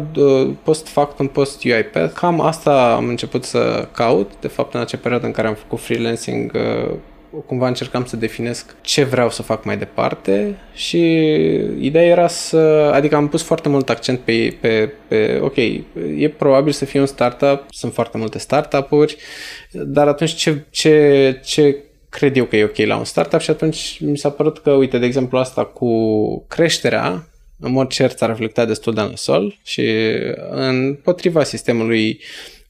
post 0.63 0.87
factum, 0.87 1.27
post 1.27 1.63
UiPath, 1.63 2.13
cam 2.13 2.41
asta 2.41 2.93
am 2.95 3.07
început 3.07 3.43
să 3.43 3.87
caut. 3.91 4.31
De 4.39 4.47
fapt, 4.47 4.73
în 4.73 4.79
acea 4.79 4.97
perioadă 5.01 5.25
în 5.25 5.31
care 5.31 5.47
am 5.47 5.53
făcut 5.53 5.79
freelancing, 5.79 6.51
cumva 7.45 7.67
încercam 7.67 8.05
să 8.05 8.15
definesc 8.15 8.75
ce 8.81 9.03
vreau 9.03 9.29
să 9.29 9.41
fac 9.41 9.63
mai 9.63 9.77
departe 9.77 10.57
și 10.73 10.99
ideea 11.79 12.05
era 12.05 12.27
să, 12.27 12.57
adică 12.93 13.15
am 13.15 13.27
pus 13.27 13.43
foarte 13.43 13.69
mult 13.69 13.89
accent 13.89 14.19
pe, 14.19 14.57
pe, 14.59 14.93
pe 15.07 15.39
ok, 15.41 15.55
e 16.17 16.33
probabil 16.37 16.71
să 16.71 16.85
fie 16.85 16.99
un 16.99 17.05
startup, 17.05 17.63
sunt 17.69 17.93
foarte 17.93 18.17
multe 18.17 18.37
startup-uri, 18.37 19.17
dar 19.71 20.07
atunci 20.07 20.33
ce, 20.33 20.65
ce, 20.69 21.39
ce 21.45 21.77
cred 22.09 22.37
eu 22.37 22.45
că 22.45 22.55
e 22.55 22.63
ok 22.63 22.77
la 22.77 22.97
un 22.97 23.05
startup? 23.05 23.39
Și 23.39 23.49
atunci 23.49 23.97
mi 23.99 24.17
s-a 24.17 24.29
părut 24.29 24.59
că, 24.59 24.71
uite, 24.71 24.97
de 24.97 25.05
exemplu 25.05 25.37
asta 25.37 25.65
cu 25.65 26.45
creșterea, 26.47 27.27
în 27.59 27.71
mod 27.71 27.87
cert 27.89 28.21
a 28.21 28.25
reflectat 28.25 28.67
destul 28.67 28.93
de 28.93 29.01
nasol 29.01 29.57
și 29.63 29.85
împotriva 30.51 31.43
sistemului 31.43 32.21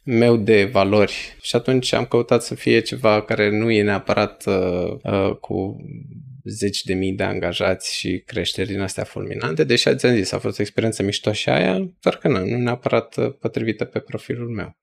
meu 0.10 0.38
de 0.38 0.64
valori 0.64 1.38
și 1.42 1.56
atunci 1.56 1.94
am 1.94 2.06
căutat 2.06 2.44
să 2.44 2.56
fie 2.56 2.80
ceva 2.80 3.22
care 3.22 3.58
nu 3.58 3.72
e 3.72 3.84
neapărat 3.84 4.44
uh, 4.46 4.98
uh, 5.04 5.36
cu 5.40 5.76
zeci 6.44 6.84
de 6.84 6.94
mii 6.94 7.14
de 7.14 7.24
angajați 7.24 7.98
și 7.98 8.24
creșteri 8.26 8.68
din 8.68 8.82
astea 8.82 9.04
fulminante, 9.04 9.64
deși 9.64 9.96
ți-am 9.96 10.16
zis, 10.16 10.32
a 10.32 10.40
fost 10.40 10.60
o 10.60 10.62
experiență 10.62 11.04
mișto 11.04 11.32
și 11.32 11.50
aia, 11.50 11.90
doar 12.02 12.16
că 12.16 12.28
nu, 12.28 12.46
nu 12.46 12.58
neapărat 12.58 13.18
uh, 13.18 13.34
potrivită 13.40 13.86
pe 13.86 14.00
profilul 14.00 14.50
meu. 14.50 14.78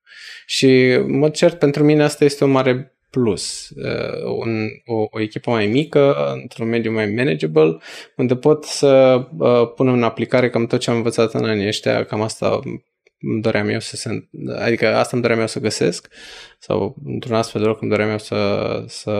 Și, 0.46 0.66
în 0.90 1.18
mod 1.18 1.32
cert, 1.32 1.58
pentru 1.58 1.84
mine 1.84 2.02
asta 2.02 2.24
este 2.24 2.44
o 2.44 2.48
mare 2.48 2.96
plus, 3.10 3.68
uh, 3.68 4.24
un, 4.38 4.68
o, 4.84 5.06
o 5.10 5.20
echipă 5.20 5.50
mai 5.50 5.66
mică, 5.66 6.32
într-un 6.42 6.68
mediu 6.68 6.92
mai 6.92 7.06
manageable, 7.06 7.76
unde 8.16 8.36
pot 8.36 8.64
să 8.64 9.22
uh, 9.38 9.72
pun 9.74 9.88
în 9.88 10.02
aplicare 10.02 10.50
cam 10.50 10.66
tot 10.66 10.80
ce 10.80 10.90
am 10.90 10.96
învățat 10.96 11.34
în 11.34 11.44
anii 11.44 11.66
ăștia, 11.66 12.04
cam 12.04 12.20
asta 12.20 12.60
îmi 12.64 12.84
doream 13.40 13.68
eu 13.68 13.80
să 13.80 13.96
se... 13.96 14.28
Adică 14.58 14.94
asta 14.94 15.10
îmi 15.12 15.22
doream 15.22 15.40
eu 15.40 15.46
să 15.46 15.60
găsesc 15.60 16.08
sau 16.66 16.96
într-un 17.04 17.34
astfel 17.34 17.60
de 17.60 17.66
loc 17.66 17.80
îmi 17.80 17.90
doream 17.90 18.10
eu 18.10 18.18
să, 18.18 18.38
să, 18.86 19.12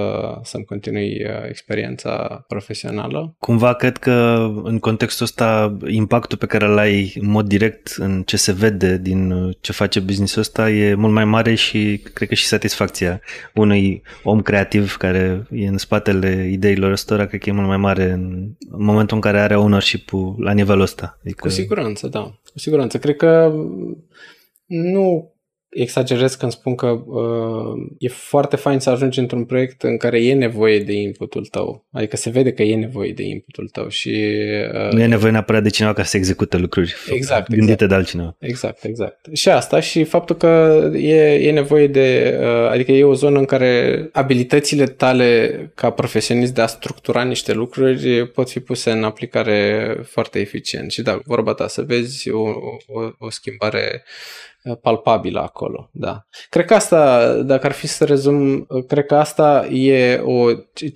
să-mi 0.43 0.65
continui 0.65 1.25
uh, 1.25 1.49
experiența 1.49 2.45
profesională. 2.49 3.35
Cumva 3.39 3.75
cred 3.75 3.97
că 3.97 4.47
în 4.63 4.79
contextul 4.79 5.25
ăsta 5.25 5.77
impactul 5.87 6.39
pe 6.39 6.47
care 6.47 6.65
îl 6.65 6.79
ai 6.79 7.13
în 7.21 7.31
mod 7.31 7.47
direct 7.47 7.95
în 7.97 8.23
ce 8.23 8.37
se 8.37 8.53
vede 8.53 8.99
din 8.99 9.33
ce 9.61 9.73
face 9.73 10.01
businessul 10.01 10.41
ăsta 10.41 10.71
e 10.71 10.95
mult 10.95 11.13
mai 11.13 11.25
mare 11.25 11.55
și 11.55 12.01
cred 12.13 12.29
că 12.29 12.35
și 12.35 12.47
satisfacția 12.47 13.21
unui 13.55 14.03
om 14.23 14.41
creativ 14.41 14.97
care 14.97 15.47
e 15.51 15.67
în 15.67 15.79
spatele 15.79 16.49
ideilor 16.51 16.91
ăstora, 16.91 17.27
cred 17.27 17.41
că 17.41 17.49
e 17.49 17.53
mult 17.53 17.69
mai 17.69 17.77
mare 17.77 18.11
în, 18.11 18.55
în 18.71 18.85
momentul 18.85 19.17
în 19.17 19.23
care 19.23 19.41
are 19.41 19.57
ownership-ul 19.57 20.35
la 20.39 20.53
nivelul 20.53 20.83
ăsta. 20.83 21.19
Adică... 21.21 21.41
Cu 21.41 21.49
siguranță, 21.49 22.09
da. 22.09 22.21
Cu 22.53 22.59
siguranță. 22.59 22.99
Cred 22.99 23.17
că 23.17 23.53
nu 24.67 25.34
exagerez 25.75 26.35
când 26.35 26.53
spun 26.53 26.75
că 26.75 26.87
uh, 26.87 27.95
e 27.99 28.09
foarte 28.09 28.57
fain 28.57 28.79
să 28.79 28.91
ajungi 28.91 29.19
într-un 29.19 29.45
proiect 29.45 29.83
în 29.83 29.97
care 29.97 30.25
e 30.25 30.35
nevoie 30.35 30.79
de 30.79 30.93
inputul 30.93 31.47
tău. 31.47 31.85
Adică 31.93 32.17
se 32.17 32.31
vede 32.31 32.53
că 32.53 32.63
e 32.63 32.77
nevoie 32.77 33.13
de 33.13 33.23
inputul 33.23 33.69
tău 33.69 33.89
și... 33.89 34.09
Uh, 34.75 34.93
nu 34.93 35.01
e 35.01 35.07
nevoie 35.07 35.33
neapărat 35.33 35.63
de 35.63 35.69
cineva 35.69 35.93
ca 35.93 36.03
să 36.03 36.17
execute 36.17 36.57
lucruri 36.57 36.95
exact, 37.09 37.49
gândite 37.49 37.73
exact. 37.73 37.91
de 37.91 37.97
altcineva. 37.97 38.37
Exact, 38.39 38.85
exact. 38.85 39.27
Și 39.33 39.49
asta 39.49 39.81
și 39.81 40.05
faptul 40.05 40.37
că 40.37 40.83
e, 40.95 41.35
e 41.35 41.51
nevoie 41.51 41.87
de... 41.87 42.39
Uh, 42.41 42.71
adică 42.71 42.93
e 42.93 43.05
o 43.05 43.15
zonă 43.15 43.39
în 43.39 43.45
care 43.45 44.09
abilitățile 44.13 44.85
tale 44.85 45.51
ca 45.75 45.91
profesionist 45.91 46.55
de 46.55 46.61
a 46.61 46.67
structura 46.67 47.23
niște 47.23 47.53
lucruri 47.53 48.27
pot 48.27 48.51
fi 48.51 48.61
puse 48.61 48.91
în 48.91 49.05
aplicare 49.05 49.97
foarte 50.05 50.39
eficient. 50.39 50.91
Și 50.91 51.03
da, 51.03 51.21
vorba 51.25 51.53
ta, 51.53 51.69
să 51.69 51.83
vezi 51.83 52.31
o, 52.31 52.49
o, 52.87 53.11
o 53.19 53.31
schimbare 53.31 54.05
palpabilă 54.81 55.41
acolo, 55.41 55.91
da. 55.93 56.27
Cred 56.51 56.65
că 56.65 56.75
asta, 56.75 57.33
dacă 57.43 57.67
ar 57.67 57.73
fi 57.73 57.87
să 57.87 58.05
rezum, 58.05 58.67
cred 58.89 59.07
că 59.07 59.15
asta 59.15 59.67
e, 59.73 60.17
o, 60.17 60.51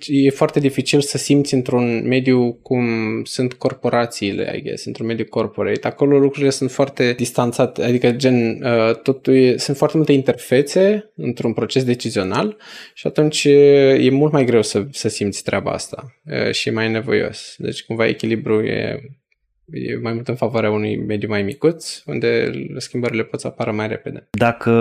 e 0.07 0.29
foarte 0.29 0.59
dificil 0.59 1.01
să 1.01 1.17
simți 1.17 1.53
într-un 1.53 2.07
mediu 2.07 2.53
cum 2.53 2.85
sunt 3.23 3.53
corporațiile, 3.53 4.53
I 4.57 4.61
guess, 4.61 4.85
într-un 4.85 5.05
mediu 5.05 5.25
corporate. 5.25 5.87
Acolo 5.87 6.17
lucrurile 6.17 6.49
sunt 6.49 6.71
foarte 6.71 7.13
distanțate, 7.13 7.83
adică 7.83 8.11
gen, 8.11 8.63
uh, 8.63 8.95
totul 8.95 9.35
e, 9.35 9.57
sunt 9.57 9.77
foarte 9.77 9.97
multe 9.97 10.11
interfețe 10.11 11.11
într-un 11.15 11.53
proces 11.53 11.83
decizional 11.83 12.57
și 12.93 13.07
atunci 13.07 13.43
e 13.43 14.09
mult 14.11 14.31
mai 14.31 14.45
greu 14.45 14.61
să, 14.61 14.85
să 14.91 15.09
simți 15.09 15.43
treaba 15.43 15.71
asta 15.71 16.15
și 16.51 16.67
e 16.67 16.71
mai 16.71 16.91
nevoios. 16.91 17.55
Deci 17.57 17.83
cumva 17.83 18.07
echilibru 18.07 18.63
e 18.63 18.99
e 19.71 19.99
mai 20.01 20.13
mult 20.13 20.27
în 20.27 20.35
favoarea 20.35 20.71
unui 20.71 20.97
mediu 21.07 21.29
mai 21.29 21.41
micuț, 21.41 22.01
unde 22.05 22.51
schimbările 22.77 23.23
pot 23.23 23.39
să 23.39 23.47
apară 23.47 23.71
mai 23.71 23.87
repede. 23.87 24.27
Dacă 24.31 24.71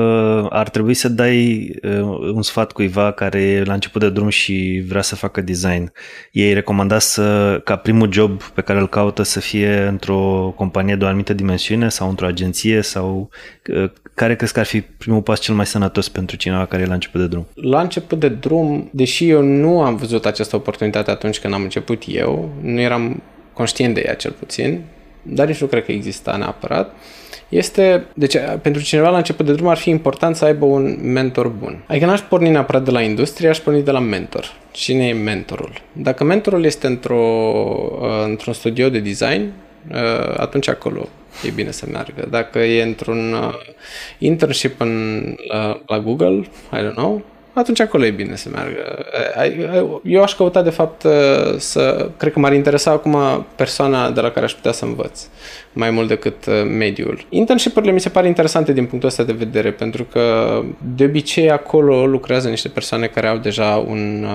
ar 0.51 0.69
trebui 0.69 0.95
să 0.95 1.09
dai 1.09 1.71
uh, 1.83 2.01
un 2.35 2.43
sfat 2.43 2.73
cuiva 2.73 3.13
care 3.13 3.41
e 3.41 3.65
la 3.65 3.73
început 3.73 4.01
de 4.01 4.11
drum 4.11 4.29
și 4.29 4.85
vrea 4.89 5.03
să 5.03 5.17
facă 5.17 5.41
design, 5.41 5.93
ei 6.33 6.53
recomanda 6.53 6.99
să, 6.99 7.61
ca 7.65 7.77
primul 7.77 8.13
job 8.13 8.43
pe 8.43 8.61
care 8.61 8.79
îl 8.79 8.89
caută 8.89 9.23
să 9.23 9.41
fie 9.41 9.81
într-o 9.81 10.53
companie 10.57 10.97
de 10.97 11.05
o 11.05 11.07
anumită 11.07 11.33
dimensiune 11.33 11.89
sau 11.89 12.09
într-o 12.09 12.27
agenție 12.27 12.81
sau 12.81 13.31
uh, 13.69 13.91
care 14.15 14.37
crezi 14.37 14.53
că 14.53 14.61
ar 14.61 14.67
fi 14.67 14.81
primul 14.81 15.23
pas 15.23 15.41
cel 15.41 15.55
mai 15.55 15.67
sănătos 15.67 16.09
pentru 16.09 16.37
cineva 16.37 16.67
care 16.67 16.83
e 16.83 16.87
la 16.87 16.95
început 16.95 17.21
de 17.21 17.27
drum? 17.27 17.47
La 17.55 17.81
început 17.81 18.21
de 18.21 18.29
drum, 18.29 18.89
deși 18.93 19.29
eu 19.29 19.43
nu 19.43 19.83
am 19.83 19.97
văzut 19.97 20.27
această 20.27 20.57
oportunitate 20.57 21.11
atunci 21.11 21.39
când 21.39 21.55
am 21.55 21.63
început 21.63 22.03
eu, 22.07 22.53
nu 22.63 22.81
eram 22.81 23.23
conștient 23.59 23.95
de 23.95 24.03
ea 24.07 24.15
cel 24.15 24.31
puțin, 24.31 24.83
dar 25.23 25.47
nici 25.47 25.61
nu 25.61 25.67
cred 25.67 25.85
că 25.85 25.93
exista 25.93 26.37
neapărat, 26.37 26.95
este, 27.49 28.07
deci 28.15 28.37
pentru 28.63 28.83
cineva 28.83 29.09
la 29.11 29.17
început 29.17 29.47
de 29.47 29.53
drum 29.53 29.69
ar 29.69 29.77
fi 29.77 29.91
important 29.91 30.37
să 30.37 30.45
aibă 30.45 30.65
un 30.65 30.99
mentor 31.03 31.49
bun. 31.49 31.85
Adică 31.87 32.07
n-aș 32.07 32.21
porni 32.21 32.51
neapărat 32.51 32.85
de 32.85 32.91
la 32.91 33.01
industrie, 33.01 33.49
aș 33.49 33.59
porni 33.59 33.83
de 33.83 33.91
la 33.91 33.99
mentor. 33.99 34.53
Cine 34.71 35.07
e 35.07 35.13
mentorul? 35.13 35.73
Dacă 35.93 36.25
mentorul 36.25 36.65
este 36.65 36.87
într-o, 36.87 37.21
uh, 38.01 38.25
într-un 38.25 38.53
studio 38.53 38.89
de 38.89 38.99
design, 38.99 39.53
uh, 39.91 40.35
atunci 40.37 40.69
acolo 40.69 41.09
e 41.47 41.51
bine 41.51 41.71
să 41.71 41.87
meargă. 41.91 42.27
Dacă 42.31 42.59
e 42.59 42.83
într-un 42.83 43.33
uh, 43.33 43.55
internship 44.19 44.81
în, 44.81 45.23
la, 45.49 45.81
la 45.87 45.99
Google, 45.99 46.47
I 46.73 46.77
don't 46.77 46.95
know, 46.95 47.25
atunci 47.59 47.81
acolo 47.81 48.05
e 48.05 48.11
bine 48.11 48.37
să 48.37 48.49
meargă. 48.53 49.05
Eu 50.05 50.23
aș 50.23 50.35
căuta, 50.35 50.63
de 50.63 50.71
fapt, 50.71 51.07
să... 51.57 52.11
Cred 52.17 52.33
că 52.33 52.39
m-ar 52.39 52.53
interesa 52.53 52.91
acum 52.91 53.47
persoana 53.57 54.11
de 54.11 54.21
la 54.21 54.31
care 54.31 54.45
aș 54.45 54.53
putea 54.53 54.73
să 54.73 54.85
învăț, 54.85 55.21
mai 55.73 55.91
mult 55.91 56.09
decât 56.09 56.65
mediul. 56.65 57.27
Internship-urile 57.29 57.93
mi 57.93 58.01
se 58.01 58.09
pare 58.09 58.27
interesante 58.27 58.73
din 58.73 58.87
punctul 58.87 59.09
ăsta 59.09 59.23
de 59.23 59.33
vedere, 59.33 59.71
pentru 59.71 60.05
că 60.05 60.63
de 60.97 61.05
obicei 61.05 61.51
acolo 61.51 62.07
lucrează 62.07 62.49
niște 62.49 62.69
persoane 62.69 63.07
care 63.07 63.27
au 63.27 63.37
deja 63.37 63.85
un, 63.89 64.27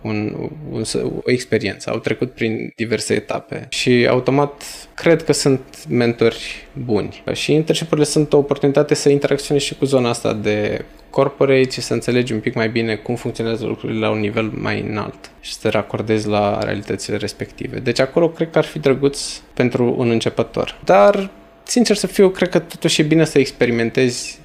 un, 0.00 0.34
un, 0.70 0.82
o 1.24 1.30
experiență, 1.30 1.90
au 1.90 1.98
trecut 1.98 2.32
prin 2.32 2.72
diverse 2.76 3.14
etape 3.14 3.66
și 3.68 4.06
automat 4.10 4.62
cred 4.94 5.24
că 5.24 5.32
sunt 5.32 5.60
mentori 5.88 6.66
buni. 6.84 7.22
Și 7.32 7.52
internship-urile 7.52 8.06
sunt 8.06 8.32
o 8.32 8.36
oportunitate 8.36 8.94
să 8.94 9.08
interacționezi 9.08 9.66
și 9.66 9.74
cu 9.74 9.84
zona 9.84 10.08
asta 10.08 10.32
de 10.32 10.84
corporate 11.10 11.70
și 11.70 11.80
să 11.80 11.92
înțelegi 11.92 12.32
un 12.32 12.40
pic 12.40 12.54
mai 12.54 12.68
bine 12.68 12.94
cum 12.94 13.14
funcționează 13.14 13.66
lucrurile 13.66 13.98
la 13.98 14.10
un 14.10 14.18
nivel 14.18 14.50
mai 14.54 14.80
înalt 14.80 15.30
și 15.40 15.52
să 15.52 15.58
te 15.62 15.68
racordezi 15.68 16.28
la 16.28 16.58
realitățile 16.62 17.16
respective. 17.16 17.78
Deci 17.78 17.98
acolo 17.98 18.28
cred 18.28 18.50
că 18.50 18.58
ar 18.58 18.64
fi 18.64 18.78
drăguț 18.78 19.40
pentru 19.54 19.94
un 19.98 20.10
începător. 20.10 20.78
Dar, 20.84 21.30
sincer 21.62 21.96
să 21.96 22.06
fiu, 22.06 22.28
cred 22.28 22.48
că 22.48 22.58
totuși 22.58 23.00
e 23.00 23.04
bine 23.04 23.24
să 23.24 23.38
experimentezi, 23.38 24.38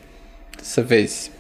să 0.62 0.82
vezi, 0.82 1.32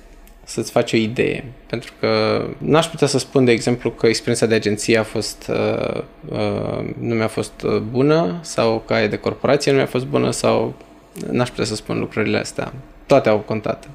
să-ți 0.43 0.71
faci 0.71 0.93
o 0.93 0.97
idee. 0.97 1.43
Pentru 1.67 1.93
că 1.99 2.41
n-aș 2.57 2.85
putea 2.85 3.07
să 3.07 3.17
spun, 3.17 3.45
de 3.45 3.51
exemplu, 3.51 3.91
că 3.91 4.07
experiența 4.07 4.45
de 4.45 4.55
agenție 4.55 4.97
a 4.97 5.03
fost, 5.03 5.49
uh, 5.49 6.01
uh, 6.29 6.93
nu 6.99 7.15
mi-a 7.15 7.27
fost 7.27 7.61
uh, 7.61 7.77
bună 7.77 8.39
sau 8.41 8.83
că 8.87 8.93
aia 8.93 9.07
de 9.07 9.17
corporație 9.17 9.71
nu 9.71 9.77
mi-a 9.77 9.85
fost 9.85 10.05
bună 10.05 10.31
sau 10.31 10.73
n-aș 11.31 11.49
putea 11.49 11.65
să 11.65 11.75
spun 11.75 11.99
lucrurile 11.99 12.37
astea. 12.37 12.73
Toate 13.05 13.29
au 13.29 13.37
contat 13.37 13.89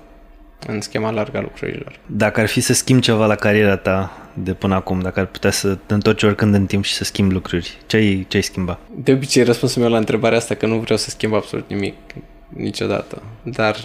în 0.66 0.80
schema 0.80 1.10
largă 1.10 1.38
a 1.38 1.40
lucrurilor. 1.40 1.98
Dacă 2.06 2.40
ar 2.40 2.46
fi 2.46 2.60
să 2.60 2.72
schimbi 2.72 3.02
ceva 3.02 3.26
la 3.26 3.34
cariera 3.34 3.76
ta 3.76 4.12
de 4.34 4.52
până 4.52 4.74
acum, 4.74 5.00
dacă 5.00 5.20
ar 5.20 5.26
putea 5.26 5.50
să 5.50 5.78
te 5.86 5.94
întorci 5.94 6.22
oricând 6.22 6.54
în 6.54 6.66
timp 6.66 6.84
și 6.84 6.94
să 6.94 7.04
schimbi 7.04 7.34
lucruri, 7.34 7.78
ce 7.86 7.96
ai, 7.96 8.26
ce 8.28 8.36
ai 8.36 8.42
schimba? 8.42 8.78
De 8.94 9.12
obicei, 9.12 9.42
răspunsul 9.42 9.82
meu 9.82 9.90
la 9.90 9.96
întrebarea 9.98 10.38
asta 10.38 10.54
că 10.54 10.66
nu 10.66 10.78
vreau 10.78 10.98
să 10.98 11.10
schimb 11.10 11.34
absolut 11.34 11.68
nimic 11.68 11.94
niciodată. 12.48 13.22
Dar 13.42 13.76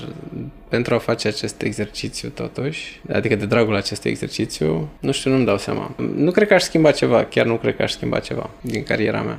pentru 0.67 0.93
a 0.93 0.97
face 0.97 1.27
acest 1.27 1.61
exercițiu 1.61 2.29
totuși, 2.29 3.01
adică 3.13 3.35
de 3.35 3.45
dragul 3.45 3.75
acestui 3.75 4.09
exercițiu, 4.09 4.89
nu 4.99 5.11
știu, 5.11 5.31
nu-mi 5.31 5.45
dau 5.45 5.57
seama. 5.57 5.95
Nu 6.15 6.31
cred 6.31 6.47
că 6.47 6.53
aș 6.53 6.61
schimba 6.61 6.91
ceva, 6.91 7.23
chiar 7.23 7.45
nu 7.45 7.55
cred 7.55 7.75
că 7.75 7.81
aș 7.81 7.91
schimba 7.91 8.19
ceva 8.19 8.49
din 8.61 8.83
cariera 8.83 9.21
mea. 9.21 9.37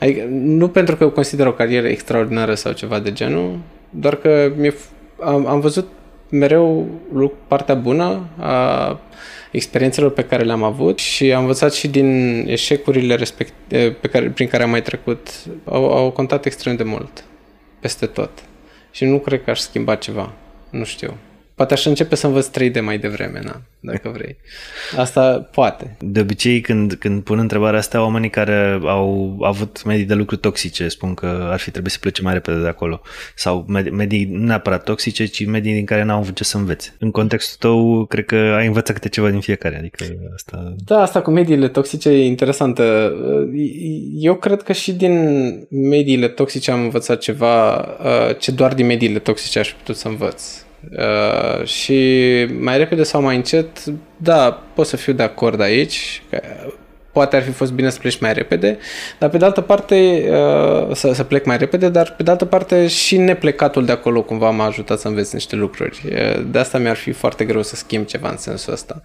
Adică, 0.00 0.24
nu 0.30 0.68
pentru 0.68 0.96
că 0.96 1.02
eu 1.04 1.10
consider 1.10 1.46
o 1.46 1.52
carieră 1.52 1.88
extraordinară 1.88 2.54
sau 2.54 2.72
ceva 2.72 2.98
de 2.98 3.12
genul, 3.12 3.58
doar 3.90 4.16
că 4.16 4.52
mi 4.56 4.74
am, 5.20 5.46
am 5.46 5.60
văzut 5.60 5.88
mereu 6.34 6.86
partea 7.46 7.74
bună 7.74 8.28
a 8.38 8.98
experiențelor 9.50 10.10
pe 10.10 10.24
care 10.24 10.42
le-am 10.44 10.62
avut 10.62 10.98
și 10.98 11.32
am 11.32 11.40
învățat 11.40 11.72
și 11.72 11.88
din 11.88 12.42
eșecurile 12.48 13.14
respect, 13.14 13.52
pe 14.00 14.08
care, 14.10 14.28
prin 14.30 14.48
care 14.48 14.62
am 14.62 14.70
mai 14.70 14.82
trecut. 14.82 15.28
Au, 15.64 15.92
au 15.92 16.10
contat 16.10 16.44
extrem 16.44 16.76
de 16.76 16.82
mult, 16.82 17.24
peste 17.80 18.06
tot. 18.06 18.30
Și 18.90 19.04
nu 19.04 19.18
cred 19.18 19.44
că 19.44 19.50
aș 19.50 19.58
schimba 19.58 19.94
ceva. 19.94 20.32
Nu 20.70 20.84
știu. 20.84 21.14
Poate 21.54 21.72
aș 21.72 21.84
începe 21.84 22.14
să 22.14 22.26
învăț 22.26 22.48
3D 22.48 22.80
mai 22.80 22.98
devreme, 22.98 23.40
na, 23.44 23.62
dacă 23.80 24.08
vrei. 24.08 24.36
Asta 24.96 25.48
poate. 25.52 25.96
De 26.00 26.20
obicei, 26.20 26.60
când, 26.60 26.94
când 26.94 27.22
pun 27.22 27.38
întrebarea 27.38 27.78
asta, 27.78 28.02
oamenii 28.02 28.30
care 28.30 28.80
au 28.82 29.38
avut 29.42 29.84
medii 29.84 30.04
de 30.04 30.14
lucru 30.14 30.36
toxice 30.36 30.88
spun 30.88 31.14
că 31.14 31.48
ar 31.50 31.58
fi 31.58 31.70
trebuit 31.70 31.92
să 31.92 31.98
plece 32.00 32.22
mai 32.22 32.32
repede 32.32 32.60
de 32.60 32.68
acolo. 32.68 33.00
Sau 33.34 33.66
medii 33.90 34.24
nu 34.24 34.44
neapărat 34.44 34.84
toxice, 34.84 35.24
ci 35.24 35.46
medii 35.46 35.72
din 35.72 35.84
care 35.84 36.02
n-au 36.02 36.18
avut 36.18 36.34
ce 36.34 36.44
să 36.44 36.56
învețe. 36.56 36.94
În 36.98 37.10
contextul 37.10 37.56
tău, 37.58 38.04
cred 38.04 38.24
că 38.24 38.36
ai 38.36 38.66
învățat 38.66 38.94
câte 38.94 39.08
ceva 39.08 39.30
din 39.30 39.40
fiecare. 39.40 39.76
Adică 39.76 40.04
asta... 40.34 40.74
Da, 40.84 41.00
asta 41.00 41.22
cu 41.22 41.30
mediile 41.30 41.68
toxice 41.68 42.08
e 42.08 42.24
interesantă. 42.24 43.12
Eu 44.18 44.34
cred 44.34 44.62
că 44.62 44.72
și 44.72 44.92
din 44.92 45.14
mediile 45.68 46.28
toxice 46.28 46.70
am 46.70 46.82
învățat 46.82 47.18
ceva 47.18 47.76
uh, 47.78 48.38
ce 48.38 48.50
doar 48.50 48.74
din 48.74 48.86
mediile 48.86 49.18
toxice 49.18 49.58
aș 49.58 49.72
putut 49.72 49.96
să 49.96 50.08
învăț. 50.08 50.63
Uh, 50.98 51.66
și 51.66 51.98
mai 52.58 52.78
repede 52.78 53.02
sau 53.02 53.22
mai 53.22 53.36
încet, 53.36 53.84
da, 54.16 54.62
pot 54.74 54.86
să 54.86 54.96
fiu 54.96 55.12
de 55.12 55.22
acord 55.22 55.60
aici. 55.60 56.22
Poate 57.14 57.36
ar 57.36 57.42
fi 57.42 57.50
fost 57.50 57.72
bine 57.72 57.90
să 57.90 57.98
pleci 57.98 58.18
mai 58.18 58.32
repede, 58.32 58.78
dar 59.18 59.30
pe 59.30 59.36
de 59.36 59.44
altă 59.44 59.60
parte, 59.60 60.24
uh, 60.30 60.94
să, 60.94 61.12
să 61.12 61.24
plec 61.24 61.44
mai 61.44 61.56
repede, 61.56 61.88
dar 61.88 62.14
pe 62.16 62.22
de 62.22 62.30
altă 62.30 62.44
parte 62.44 62.86
și 62.86 63.16
neplecatul 63.16 63.84
de 63.84 63.92
acolo 63.92 64.22
cumva 64.22 64.50
m-a 64.50 64.64
ajutat 64.64 64.98
să 64.98 65.08
înveț 65.08 65.32
niște 65.32 65.56
lucruri. 65.56 66.02
Uh, 66.04 66.44
de 66.50 66.58
asta 66.58 66.78
mi-ar 66.78 66.96
fi 66.96 67.12
foarte 67.12 67.44
greu 67.44 67.62
să 67.62 67.76
schimb 67.76 68.06
ceva 68.06 68.30
în 68.30 68.36
sensul 68.36 68.72
ăsta 68.72 69.00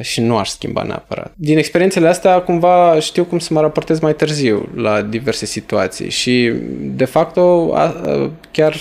și 0.00 0.20
nu 0.20 0.36
aș 0.36 0.48
schimba 0.48 0.82
neapărat. 0.82 1.32
Din 1.36 1.58
experiențele 1.58 2.08
astea, 2.08 2.40
cumva 2.40 3.00
știu 3.00 3.24
cum 3.24 3.38
să 3.38 3.54
mă 3.54 3.60
raportez 3.60 4.00
mai 4.00 4.14
târziu 4.14 4.68
la 4.74 5.02
diverse 5.02 5.46
situații 5.46 6.10
și, 6.10 6.52
de 6.80 7.04
fapt, 7.04 7.38
chiar 8.50 8.76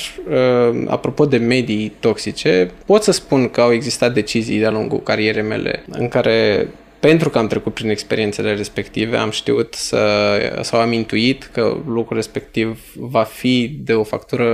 apropo 0.88 1.26
de 1.26 1.38
medii 1.38 1.96
toxice, 2.00 2.72
pot 2.86 3.04
să 3.04 3.12
spun 3.12 3.50
că 3.50 3.62
au 3.62 3.74
existat 3.74 4.14
decizii 4.14 4.60
de-a 4.60 4.72
lungul 4.72 5.00
carierei 5.04 5.44
mele 5.44 5.84
în 5.90 6.08
care 6.08 6.68
pentru 7.02 7.30
că 7.30 7.38
am 7.38 7.48
trecut 7.48 7.74
prin 7.74 7.90
experiențele 7.90 8.56
respective, 8.56 9.18
am 9.18 9.30
știut 9.30 9.74
să, 9.74 10.60
sau 10.62 10.80
am 10.80 10.92
intuit 10.92 11.44
că 11.44 11.78
lucrul 11.86 12.16
respectiv 12.16 12.94
va 12.96 13.24
fi 13.24 13.68
de 13.68 13.94
o 13.94 14.04
factură 14.04 14.46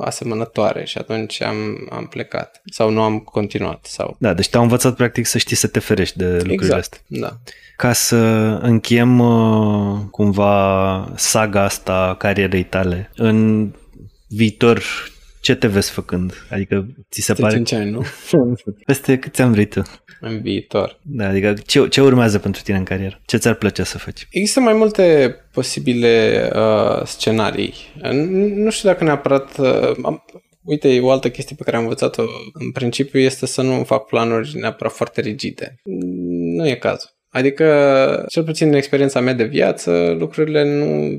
asemănătoare 0.00 0.84
și 0.84 0.98
atunci 0.98 1.42
am, 1.42 1.88
am 1.90 2.06
plecat 2.06 2.62
sau 2.64 2.90
nu 2.90 3.02
am 3.02 3.18
continuat. 3.18 3.86
Sau... 3.88 4.16
Da, 4.18 4.34
deci 4.34 4.48
te-au 4.48 4.62
învățat 4.62 4.94
practic 4.94 5.26
să 5.26 5.38
știi 5.38 5.56
să 5.56 5.66
te 5.66 5.78
ferești 5.78 6.18
de 6.18 6.24
lucrurile 6.24 6.54
exact, 6.54 6.80
astea. 6.80 7.00
da. 7.08 7.38
Ca 7.76 7.92
să 7.92 8.16
încheiem 8.62 9.18
uh, 9.18 10.00
cumva 10.10 11.12
saga 11.16 11.62
asta 11.62 12.14
carierei 12.18 12.64
tale, 12.64 13.10
în 13.14 13.70
viitor 14.28 14.82
ce 15.44 15.54
te 15.54 15.66
vezi 15.66 15.90
făcând? 15.90 16.46
Adică 16.50 16.86
ți 17.10 17.20
se 17.20 17.32
pare... 17.32 17.54
5 17.54 17.72
ani, 17.72 17.90
nu? 17.90 18.04
Peste 18.86 19.18
câți 19.18 19.42
am 19.42 19.52
vrei 19.52 19.64
tu? 19.64 19.82
În 20.20 20.40
viitor. 20.40 20.98
Da, 21.02 21.28
adică 21.28 21.54
ce, 21.66 21.88
ce 21.88 22.00
urmează 22.00 22.38
pentru 22.38 22.62
tine 22.62 22.76
în 22.76 22.84
carieră? 22.84 23.20
Ce 23.26 23.36
ți-ar 23.36 23.54
plăcea 23.54 23.84
să 23.84 23.98
faci? 23.98 24.26
Există 24.30 24.60
mai 24.60 24.74
multe 24.74 25.36
posibile 25.52 26.50
uh, 26.54 27.06
scenarii. 27.06 27.74
Nu 28.54 28.70
știu 28.70 28.88
dacă 28.88 29.04
neapărat... 29.04 29.58
Uh, 29.58 30.16
Uite, 30.66 31.00
o 31.00 31.10
altă 31.10 31.30
chestie 31.30 31.56
pe 31.58 31.62
care 31.64 31.76
am 31.76 31.82
învățat-o 31.82 32.22
în 32.52 32.70
principiu 32.72 33.20
este 33.20 33.46
să 33.46 33.62
nu 33.62 33.84
fac 33.84 34.06
planuri 34.06 34.56
neapărat 34.58 34.92
foarte 34.92 35.20
rigide. 35.20 35.74
Nu 36.56 36.68
e 36.68 36.74
cazul. 36.74 37.10
Adică, 37.28 38.26
cel 38.28 38.44
puțin 38.44 38.68
în 38.68 38.74
experiența 38.74 39.20
mea 39.20 39.32
de 39.32 39.44
viață, 39.44 40.16
lucrurile 40.18 40.78
nu... 40.78 41.18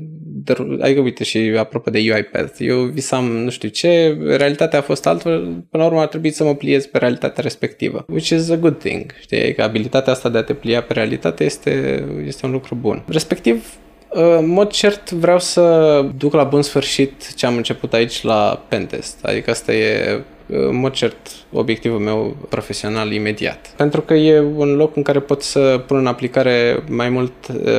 Adică, 0.80 1.00
uite, 1.00 1.24
și 1.24 1.38
apropo 1.58 1.90
de 1.90 1.98
UiPath, 1.98 2.54
eu 2.58 2.82
visam 2.82 3.24
nu 3.24 3.50
știu 3.50 3.68
ce, 3.68 4.18
realitatea 4.36 4.78
a 4.78 4.82
fost 4.82 5.06
altfel, 5.06 5.40
până 5.70 5.82
la 5.82 5.84
urmă 5.84 6.00
a 6.00 6.06
trebuit 6.06 6.34
să 6.34 6.44
mă 6.44 6.54
pliez 6.54 6.86
pe 6.86 6.98
realitatea 6.98 7.42
respectivă, 7.42 8.04
which 8.08 8.28
is 8.28 8.50
a 8.50 8.56
good 8.56 8.78
thing, 8.78 9.14
știi, 9.20 9.54
că 9.54 9.62
abilitatea 9.62 10.12
asta 10.12 10.28
de 10.28 10.38
a 10.38 10.42
te 10.42 10.54
plia 10.54 10.82
pe 10.82 10.92
realitate 10.92 11.44
este, 11.44 12.04
este 12.26 12.46
un 12.46 12.52
lucru 12.52 12.74
bun. 12.74 13.04
Respectiv, 13.08 13.72
în 14.08 14.48
mod 14.48 14.70
cert 14.70 15.10
vreau 15.10 15.38
să 15.38 16.04
duc 16.16 16.32
la 16.32 16.44
bun 16.44 16.62
sfârșit 16.62 17.34
ce 17.34 17.46
am 17.46 17.56
început 17.56 17.92
aici 17.92 18.22
la 18.22 18.64
Pentest. 18.68 19.24
Adică 19.24 19.50
asta 19.50 19.74
e 19.74 20.20
în 20.46 20.76
mod 20.76 20.92
cert, 20.92 21.16
obiectivul 21.52 21.98
meu 21.98 22.36
profesional 22.48 23.12
imediat. 23.12 23.72
Pentru 23.76 24.00
că 24.00 24.14
e 24.14 24.40
un 24.40 24.74
loc 24.74 24.96
în 24.96 25.02
care 25.02 25.20
pot 25.20 25.42
să 25.42 25.82
pun 25.86 25.96
în 25.96 26.06
aplicare 26.06 26.84
mai, 26.88 27.08
mult, 27.08 27.32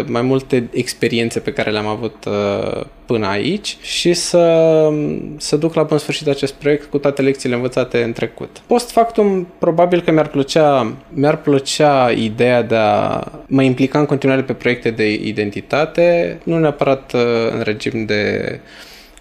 mai 0.05 0.21
multe 0.21 0.67
experiențe 0.71 1.39
pe 1.39 1.53
care 1.53 1.71
le-am 1.71 1.85
avut 1.85 2.25
uh, 2.25 2.83
până 3.05 3.27
aici 3.27 3.77
și 3.81 4.13
să, 4.13 4.89
să 5.37 5.57
duc 5.57 5.73
la 5.73 5.83
bun 5.83 5.97
sfârșit 5.97 6.27
acest 6.27 6.53
proiect 6.53 6.85
cu 6.85 6.97
toate 6.97 7.21
lecțiile 7.21 7.55
învățate 7.55 8.03
în 8.03 8.11
trecut. 8.11 8.61
Post 8.67 8.91
factum, 8.91 9.47
probabil 9.57 10.01
că 10.01 10.11
mi-ar 10.11 10.27
plăcea, 10.27 10.93
mi-ar 11.09 11.37
plăcea 11.37 12.11
ideea 12.11 12.61
de 12.61 12.75
a 12.75 13.23
mă 13.47 13.61
implica 13.61 13.99
în 13.99 14.05
continuare 14.05 14.41
pe 14.41 14.53
proiecte 14.53 14.89
de 14.89 15.13
identitate, 15.13 16.39
nu 16.43 16.59
neapărat 16.59 17.13
uh, 17.13 17.21
în 17.51 17.61
regim 17.61 18.05
de 18.05 18.59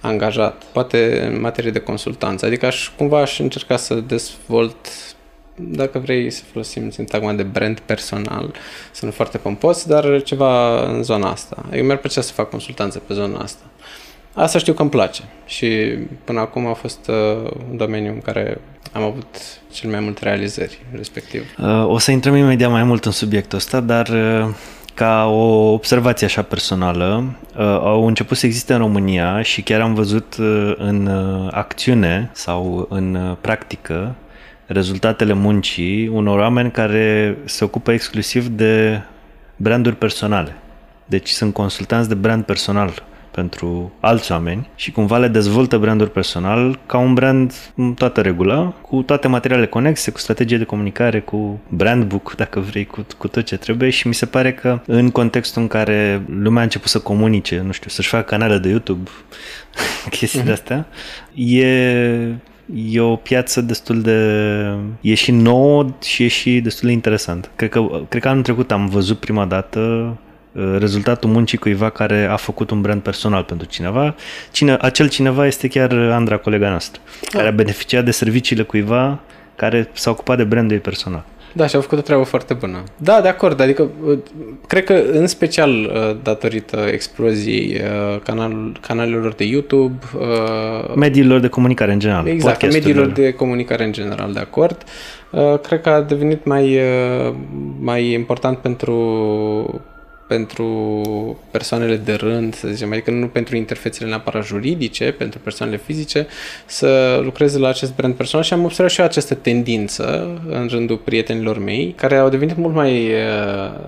angajat, 0.07 0.63
poate 0.73 1.27
în 1.27 1.41
materie 1.41 1.71
de 1.71 1.79
consultanță. 1.79 2.47
Adică 2.47 2.67
aș, 2.67 2.91
cumva 2.97 3.21
aș 3.21 3.39
încerca 3.39 3.77
să 3.77 3.95
dezvolt 3.95 4.77
dacă 5.59 5.99
vrei 5.99 6.31
să 6.31 6.43
folosim 6.53 6.91
sintagma 6.91 7.33
de 7.33 7.43
brand 7.43 7.79
personal, 7.79 8.55
sunt 8.93 9.15
foarte 9.15 9.39
pompos, 9.39 9.85
dar 9.85 10.23
ceva 10.23 10.83
în 10.83 11.03
zona 11.03 11.31
asta. 11.31 11.65
Eu 11.73 11.85
mi-ar 11.85 11.97
plăcea 11.97 12.21
să 12.21 12.33
fac 12.33 12.51
consultanță 12.51 12.99
pe 12.99 13.15
zona 13.15 13.39
asta. 13.39 13.65
Asta 14.33 14.59
știu 14.59 14.73
că 14.73 14.83
îmi 14.83 14.91
place 14.91 15.23
și 15.47 15.67
până 16.25 16.41
acum 16.41 16.67
a 16.67 16.73
fost 16.73 17.09
uh, 17.09 17.51
un 17.71 17.77
domeniu 17.77 18.13
în 18.13 18.21
care 18.21 18.61
am 18.93 19.03
avut 19.03 19.37
cel 19.73 19.91
mai 19.91 20.01
multe 20.01 20.25
realizări, 20.25 20.79
respectiv. 20.93 21.43
Uh, 21.59 21.87
o 21.87 21.99
să 21.99 22.11
intrăm 22.11 22.37
imediat 22.37 22.71
mai 22.71 22.85
mult 22.85 23.05
în 23.05 23.13
subiectul 23.13 23.59
ăsta, 23.59 23.81
dar 23.81 24.09
uh, 24.09 24.55
ca 24.97 25.25
o 25.25 25.73
observație 25.73 26.27
așa 26.27 26.43
personală, 26.43 27.25
uh, 27.57 27.65
au 27.65 28.07
început 28.07 28.37
să 28.37 28.47
existe 28.47 28.73
în 28.73 28.79
România 28.79 29.43
și 29.43 29.63
chiar 29.63 29.81
am 29.81 29.95
văzut 29.95 30.37
uh, 30.37 30.73
în 30.77 31.07
uh, 31.07 31.49
acțiune 31.51 32.31
sau 32.33 32.87
în 32.91 33.37
practică 33.41 34.15
rezultatele 34.67 35.33
muncii 35.33 36.09
unor 36.09 36.39
oameni 36.39 36.71
care 36.71 37.37
se 37.45 37.65
ocupă 37.65 37.93
exclusiv 37.93 38.47
de 38.47 39.01
branduri 39.57 39.97
personale. 39.97 40.57
Deci 41.05 41.29
sunt 41.29 41.53
consultanți 41.53 42.09
de 42.09 42.15
brand 42.15 42.45
personal 42.45 43.03
pentru 43.37 43.93
alți 44.01 44.33
oameni 44.33 44.69
și 44.75 44.93
cumva 44.93 45.19
le 45.19 45.29
dezvoltă 45.29 45.79
brandul 45.79 46.07
personal 46.07 46.79
ca 46.87 46.99
un 46.99 47.15
brand 47.15 47.53
în 47.75 47.95
toată 47.95 48.21
regulă, 48.21 48.75
cu 48.81 49.03
toate 49.03 49.29
materialele 49.29 49.67
conexe, 49.67 50.11
cu 50.11 50.19
strategie 50.19 50.59
de 50.59 50.65
comunicare, 50.65 51.21
cu 51.21 51.61
brand 51.69 52.05
book, 52.05 52.35
dacă 52.37 52.61
vrei, 52.61 52.85
cu, 52.85 53.07
cu 53.19 53.29
tot 53.29 53.45
ce 53.45 53.57
trebuie 53.57 53.91
și 53.91 54.09
mi 54.09 54.15
se 54.15 54.27
pare 54.27 54.53
că 54.53 54.81
în 54.87 55.11
contextul 55.11 55.63
în 55.63 55.69
care 55.69 56.23
lumea 56.41 56.61
a 56.61 56.65
început 56.65 56.89
să 56.89 56.99
comunice, 56.99 57.63
nu 57.65 57.73
știu, 57.73 57.91
să-și 57.91 58.09
facă 58.09 58.25
canale 58.25 58.59
de 58.59 58.69
YouTube, 58.69 59.11
chestiile 60.19 60.45
mhm. 60.45 60.53
astea, 60.53 60.87
e 61.35 62.35
e 62.75 63.01
o 63.01 63.17
piață 63.17 63.61
destul 63.61 64.01
de... 64.01 64.19
e 65.01 65.15
și 65.15 65.31
nouă 65.31 65.87
și 66.03 66.25
e 66.25 66.29
și 66.29 66.61
destul 66.61 66.87
de 66.87 66.93
interesant. 66.95 67.51
Cred 67.57 67.71
că, 67.71 67.81
cred 68.09 68.23
că 68.23 68.29
anul 68.29 68.43
trecut 68.43 68.73
am 68.73 68.87
văzut 68.87 69.19
prima 69.19 69.45
dată 69.45 69.81
Uh, 69.81 70.26
rezultatul 70.79 71.31
muncii 71.31 71.59
cuiva 71.59 71.91
care 71.91 72.25
a 72.31 72.37
făcut 72.37 72.71
un 72.71 72.81
brand 72.81 73.03
personal 73.03 73.43
pentru 73.43 73.67
cineva. 73.67 74.15
Cine, 74.53 74.77
acel 74.81 75.09
cineva 75.09 75.47
este 75.47 75.69
chiar 75.69 75.93
Andra, 75.93 76.37
colega 76.37 76.69
noastră, 76.69 77.01
ah. 77.23 77.29
care 77.29 77.49
a 77.49 77.51
beneficiat 77.51 78.05
de 78.05 78.11
serviciile 78.11 78.63
cuiva 78.63 79.21
care 79.57 79.91
s-a 79.93 80.11
ocupat 80.11 80.37
de 80.37 80.45
brandul 80.45 80.73
ei 80.73 80.83
personal. 80.83 81.25
Da, 81.53 81.67
și 81.67 81.75
au 81.75 81.81
făcut 81.81 81.99
o 81.99 82.01
treabă 82.01 82.23
foarte 82.23 82.55
bună. 82.55 82.83
Da, 82.97 83.21
de 83.21 83.29
acord, 83.29 83.61
adică 83.61 83.91
uh, 84.05 84.19
cred 84.67 84.85
că 84.85 85.03
în 85.13 85.27
special 85.27 85.71
uh, 85.71 86.17
datorită 86.23 86.87
exploziei 86.91 87.81
canal, 88.23 88.79
canalelor 88.81 89.33
de 89.33 89.45
YouTube, 89.45 89.99
mediilor 90.95 91.41
de 91.41 91.49
comunicare 91.49 91.93
în 91.93 91.99
general. 91.99 92.27
Exact, 92.27 92.73
mediilor 92.73 93.07
de 93.07 93.33
comunicare 93.33 93.85
în 93.85 93.93
general, 93.93 94.33
de 94.33 94.39
acord. 94.39 94.85
Cred 95.63 95.81
că 95.81 95.89
a 95.89 96.01
devenit 96.01 96.45
mai, 96.45 96.81
mai 97.81 98.13
important 98.13 98.59
pentru 98.59 99.81
pentru 100.29 100.67
persoanele 101.51 101.97
de 101.97 102.15
rând, 102.15 102.55
să 102.55 102.69
zicem, 102.69 102.93
adică 102.93 103.11
nu 103.11 103.29
pentru 103.29 103.57
interfețele 103.57 104.09
neapărat 104.09 104.45
juridice, 104.45 105.13
pentru 105.13 105.39
persoanele 105.39 105.79
fizice, 105.79 106.27
să 106.67 107.21
lucreze 107.23 107.59
la 107.59 107.69
acest 107.69 107.95
brand 107.95 108.15
personal 108.15 108.45
și 108.45 108.53
am 108.53 108.65
observat 108.65 108.93
și 108.93 109.01
eu 109.01 109.07
această 109.07 109.35
tendință 109.35 110.39
în 110.49 110.69
rândul 110.69 110.97
prietenilor 110.97 111.59
mei, 111.59 111.93
care 111.97 112.17
au 112.17 112.29
devenit 112.29 112.57
mult 112.57 112.75
mai 112.75 113.13
uh, 113.13 113.21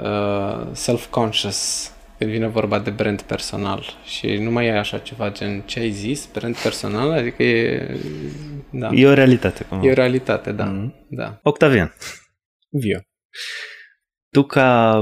uh, 0.03 0.67
self-conscious 0.73 1.91
când 2.19 2.31
vine 2.31 2.47
vorba 2.47 2.79
de 2.79 2.91
brand 2.91 3.23
personal 3.23 3.85
și 4.05 4.37
nu 4.37 4.51
mai 4.51 4.67
e 4.67 4.79
așa 4.79 4.99
ceva 4.99 5.31
gen 5.31 5.61
ce 5.61 5.81
ai 5.81 5.91
zis, 5.91 6.29
brand 6.33 6.57
personal, 6.57 7.11
adică 7.11 7.43
e... 7.43 7.99
Da. 8.71 8.91
E 8.93 9.07
o 9.07 9.13
realitate. 9.13 9.65
Cum? 9.65 9.83
E 9.83 9.91
o 9.91 9.95
realitate, 9.95 10.53
da. 10.53 10.73
Mm-hmm. 10.73 11.07
da. 11.09 11.41
Octavian. 11.43 11.95
Vio. 12.69 12.99
Tu 14.31 14.43
ca 14.43 15.01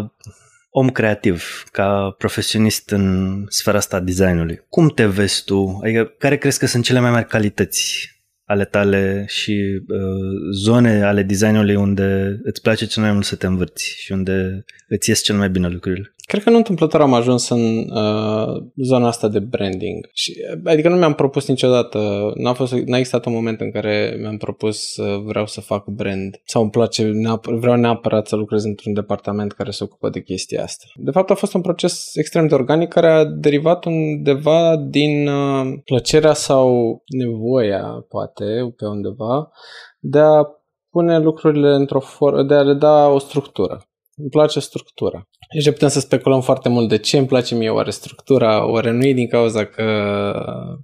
om 0.79 0.91
creativ, 0.91 1.65
ca 1.73 2.15
profesionist 2.19 2.91
în 2.91 3.45
sfera 3.49 3.77
asta 3.77 3.97
a 3.97 4.01
designului, 4.01 4.65
cum 4.69 4.89
te 4.89 5.07
vezi 5.07 5.45
tu? 5.45 5.79
Adică 5.83 6.05
care 6.19 6.39
crezi 6.39 6.59
că 6.59 6.67
sunt 6.67 6.85
cele 6.85 7.01
mai 7.01 7.11
mari 7.11 7.27
calități 7.27 8.11
ale 8.45 8.65
tale 8.65 9.25
și 9.29 9.81
uh, 9.89 10.53
zone 10.53 11.03
ale 11.03 11.23
designului 11.23 11.75
unde 11.75 12.39
îți 12.43 12.61
place 12.61 12.87
cel 12.87 13.03
mai 13.03 13.13
mult 13.13 13.25
să 13.25 13.37
te 13.37 13.47
învârți 13.47 13.95
și 13.99 14.13
unde 14.13 14.65
îți 14.89 15.09
ies 15.09 15.23
cel 15.23 15.37
mai 15.37 15.51
bine 15.51 15.69
lucrurile? 15.69 16.15
Cred 16.27 16.43
că 16.43 16.51
nu 16.51 16.57
întâmplător 16.57 17.01
am 17.01 17.15
ajuns 17.15 17.49
în 17.49 17.79
uh, 17.79 18.63
zona 18.77 19.07
asta 19.07 19.29
de 19.29 19.39
branding. 19.39 20.09
Și, 20.13 20.35
adică 20.65 20.89
nu 20.89 20.97
mi-am 20.97 21.15
propus 21.15 21.49
niciodată, 21.49 22.33
n-a, 22.35 22.53
fost, 22.53 22.73
n-a 22.73 22.97
existat 22.97 23.25
un 23.25 23.33
moment 23.33 23.61
în 23.61 23.71
care 23.71 24.17
mi-am 24.21 24.37
propus 24.37 24.93
să 24.93 25.21
vreau 25.25 25.47
să 25.47 25.61
fac 25.61 25.87
brand 25.87 26.41
sau 26.45 26.63
îmi 26.63 26.71
place, 26.71 27.05
neapăr, 27.05 27.55
vreau 27.55 27.77
neapărat 27.77 28.27
să 28.27 28.37
lucrez 28.37 28.65
într-un 28.65 28.93
departament 28.93 29.53
care 29.53 29.71
se 29.71 29.85
ocupă 29.85 30.09
de 30.09 30.23
chestia 30.23 30.63
asta. 30.63 30.85
De 30.95 31.11
fapt 31.11 31.31
a 31.31 31.35
fost 31.35 31.55
un 31.55 31.61
proces 31.61 32.17
extrem 32.17 32.47
de 32.47 32.55
organic 32.55 32.89
care 32.89 33.09
a 33.09 33.25
derivat 33.25 33.85
undeva 33.85 34.77
din 34.77 35.29
uh, 35.29 35.79
plăcerea 35.85 36.33
sau 36.33 36.99
nevoia, 37.19 38.07
poate, 38.09 38.45
pe 38.77 38.87
undeva, 38.87 39.51
de 39.99 40.19
a 40.19 40.45
pune 40.91 41.19
lucrurile 41.19 41.75
într-o 41.75 42.01
formă, 42.01 42.43
de 42.43 42.55
a 42.55 42.63
le 42.63 42.75
da 42.75 43.09
o 43.09 43.19
structură. 43.19 43.81
Îmi 44.19 44.29
place 44.29 44.61
structura. 44.61 45.29
Deci 45.55 45.71
putem 45.71 45.89
să 45.89 46.01
speculăm 46.01 46.41
foarte 46.41 46.69
mult 46.69 46.89
de 46.89 46.99
ce 46.99 47.19
îmi 47.19 47.27
place 47.27 47.55
mie 47.55 47.71
oare 47.71 47.91
structura, 47.91 48.71
oare 48.71 48.91
nu 48.91 49.05
e 49.07 49.13
din 49.13 49.29
cauza 49.29 49.65
că 49.65 49.85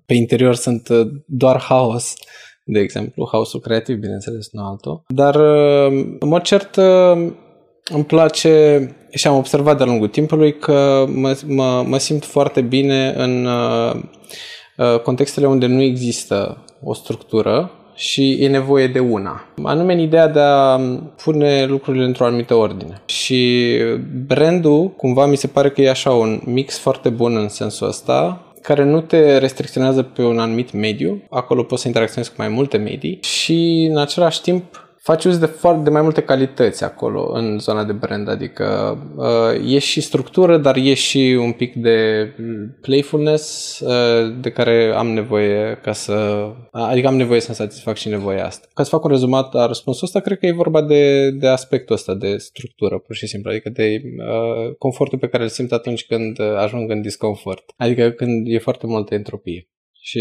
pe 0.06 0.14
interior 0.14 0.54
sunt 0.54 0.88
doar 1.26 1.60
haos, 1.60 2.14
de 2.64 2.78
exemplu, 2.80 3.28
haosul 3.32 3.60
creativ, 3.60 3.96
bineînțeles, 3.96 4.48
nu 4.52 4.64
altul. 4.64 5.02
Dar, 5.08 5.36
în 6.18 6.28
mod 6.28 6.42
cert, 6.42 6.76
îmi 7.90 8.04
place 8.06 8.86
și 9.10 9.26
am 9.26 9.36
observat 9.36 9.76
de-a 9.76 9.86
lungul 9.86 10.08
timpului 10.08 10.58
că 10.58 11.04
mă, 11.08 11.40
mă, 11.46 11.84
mă 11.86 11.98
simt 11.98 12.24
foarte 12.24 12.60
bine 12.60 13.12
în 13.16 13.46
uh, 13.46 15.00
contextele 15.02 15.46
unde 15.46 15.66
nu 15.66 15.82
există 15.82 16.64
o 16.82 16.94
structură 16.94 17.70
și 17.94 18.36
e 18.40 18.48
nevoie 18.48 18.86
de 18.86 18.98
una. 18.98 19.44
Anume 19.62 19.92
în 19.92 19.98
ideea 19.98 20.28
de 20.28 20.40
a 20.40 20.80
pune 21.24 21.66
lucrurile 21.66 22.04
într-o 22.04 22.24
anumită 22.24 22.54
ordine. 22.54 23.02
Și 23.04 23.78
brandul, 24.26 24.90
cumva, 24.90 25.26
mi 25.26 25.36
se 25.36 25.46
pare 25.46 25.70
că 25.70 25.80
e 25.80 25.90
așa 25.90 26.10
un 26.10 26.40
mix 26.44 26.78
foarte 26.78 27.08
bun 27.08 27.36
în 27.36 27.48
sensul 27.48 27.88
ăsta, 27.88 28.46
care 28.62 28.84
nu 28.84 29.00
te 29.00 29.38
restricționează 29.38 30.02
pe 30.02 30.22
un 30.22 30.38
anumit 30.38 30.72
mediu, 30.72 31.22
acolo 31.30 31.62
poți 31.62 31.82
să 31.82 31.88
interacționezi 31.88 32.30
cu 32.30 32.36
mai 32.38 32.48
multe 32.48 32.76
medii 32.76 33.18
și 33.22 33.88
în 33.90 33.98
același 33.98 34.40
timp 34.40 34.81
faci 35.02 35.24
uz 35.24 35.38
de, 35.38 35.46
foarte, 35.46 35.82
de 35.82 35.90
mai 35.90 36.02
multe 36.02 36.22
calități 36.22 36.84
acolo 36.84 37.32
în 37.32 37.58
zona 37.58 37.84
de 37.84 37.92
brand, 37.92 38.28
adică 38.28 38.98
uh, 39.16 39.72
e 39.74 39.78
și 39.78 40.00
structură, 40.00 40.58
dar 40.58 40.76
e 40.76 40.94
și 40.94 41.38
un 41.40 41.52
pic 41.52 41.74
de 41.74 42.28
playfulness 42.80 43.78
uh, 43.80 44.36
de 44.40 44.50
care 44.50 44.92
am 44.96 45.08
nevoie 45.08 45.78
ca 45.82 45.92
să, 45.92 46.46
adică 46.70 47.06
am 47.06 47.16
nevoie 47.16 47.40
să-mi 47.40 47.56
satisfac 47.56 47.96
și 47.96 48.08
nevoia 48.08 48.46
asta. 48.46 48.68
Ca 48.74 48.82
să 48.82 48.88
fac 48.88 49.04
un 49.04 49.10
rezumat 49.10 49.54
a 49.54 49.66
răspunsul 49.66 50.06
ăsta, 50.06 50.20
cred 50.20 50.38
că 50.38 50.46
e 50.46 50.52
vorba 50.52 50.82
de, 50.82 51.30
de 51.30 51.46
aspectul 51.46 51.94
ăsta 51.94 52.14
de 52.14 52.36
structură, 52.36 52.98
pur 52.98 53.14
și 53.14 53.26
simplu, 53.26 53.50
adică 53.50 53.70
de 53.70 54.00
uh, 54.04 54.74
confortul 54.78 55.18
pe 55.18 55.28
care 55.28 55.42
îl 55.42 55.48
simt 55.48 55.72
atunci 55.72 56.06
când 56.06 56.40
ajung 56.40 56.90
în 56.90 57.02
disconfort, 57.02 57.64
adică 57.76 58.10
când 58.10 58.46
e 58.46 58.58
foarte 58.58 58.86
multă 58.86 59.14
entropie 59.14 59.68
și 60.00 60.20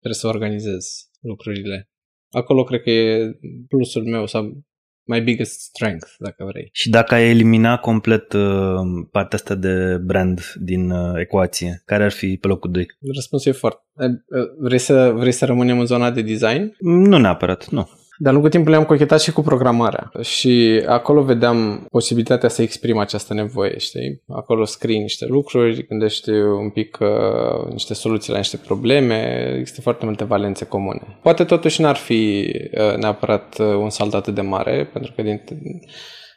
trebuie 0.00 0.20
să 0.20 0.26
organizez 0.26 0.86
lucrurile. 1.20 1.88
Acolo 2.30 2.62
cred 2.62 2.82
că 2.82 2.90
e 2.90 3.38
plusul 3.68 4.04
meu 4.04 4.26
sau 4.26 4.62
my 5.08 5.20
biggest 5.20 5.60
strength, 5.60 6.06
dacă 6.18 6.44
vrei. 6.44 6.68
Și 6.72 6.90
dacă 6.90 7.14
ai 7.14 7.28
elimina 7.28 7.78
complet 7.78 8.32
uh, 8.32 8.80
partea 9.10 9.38
asta 9.38 9.54
de 9.54 9.98
brand 10.04 10.40
din 10.60 10.90
uh, 10.90 11.20
ecuație, 11.20 11.82
care 11.84 12.04
ar 12.04 12.12
fi 12.12 12.36
pe 12.36 12.46
locul 12.46 12.70
2? 12.70 12.86
Răspunsul 13.14 13.52
e 13.52 13.54
foarte... 13.54 13.82
Uh, 13.94 14.42
vrei 14.58 14.78
să, 14.78 15.12
vrei 15.16 15.32
să 15.32 15.44
rămânem 15.44 15.78
în 15.78 15.86
zona 15.86 16.10
de 16.10 16.22
design? 16.22 16.76
Nu 16.78 17.18
neapărat, 17.18 17.68
nu. 17.68 17.88
De-a 18.20 18.32
lungul 18.32 18.50
timpului 18.50 18.76
am 18.76 18.84
cochetat 18.84 19.20
și 19.20 19.32
cu 19.32 19.42
programarea 19.42 20.10
și 20.20 20.82
acolo 20.86 21.22
vedeam 21.22 21.86
posibilitatea 21.90 22.48
să 22.48 22.62
exprim 22.62 22.98
această 22.98 23.34
nevoie, 23.34 23.78
știi? 23.78 24.22
Acolo 24.28 24.64
scrii 24.64 24.98
niște 24.98 25.26
lucruri, 25.26 25.86
gândești 25.86 26.30
un 26.30 26.70
pic 26.70 26.98
uh, 27.00 27.72
niște 27.72 27.94
soluții 27.94 28.32
la 28.32 28.38
niște 28.38 28.56
probleme, 28.56 29.48
există 29.58 29.80
foarte 29.80 30.04
multe 30.04 30.24
valențe 30.24 30.64
comune. 30.64 31.18
Poate 31.22 31.44
totuși 31.44 31.80
n-ar 31.80 31.96
fi 31.96 32.52
uh, 32.78 32.96
neapărat 32.96 33.58
uh, 33.58 33.66
un 33.66 33.90
salt 33.90 34.14
atât 34.14 34.34
de 34.34 34.40
mare, 34.40 34.90
pentru 34.92 35.12
că 35.16 35.22
din 35.22 35.42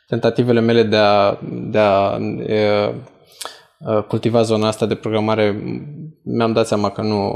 tentativele 0.07 0.59
mele 0.59 0.83
de 0.83 0.95
a, 0.95 1.39
de 1.69 1.77
a 1.77 2.17
uh, 2.17 4.03
cultiva 4.07 4.41
zona 4.41 4.67
asta 4.67 4.85
de 4.85 4.95
programare 4.95 5.63
mi-am 6.23 6.53
dat 6.53 6.67
seama 6.67 6.89
că 6.89 7.01
nu 7.01 7.35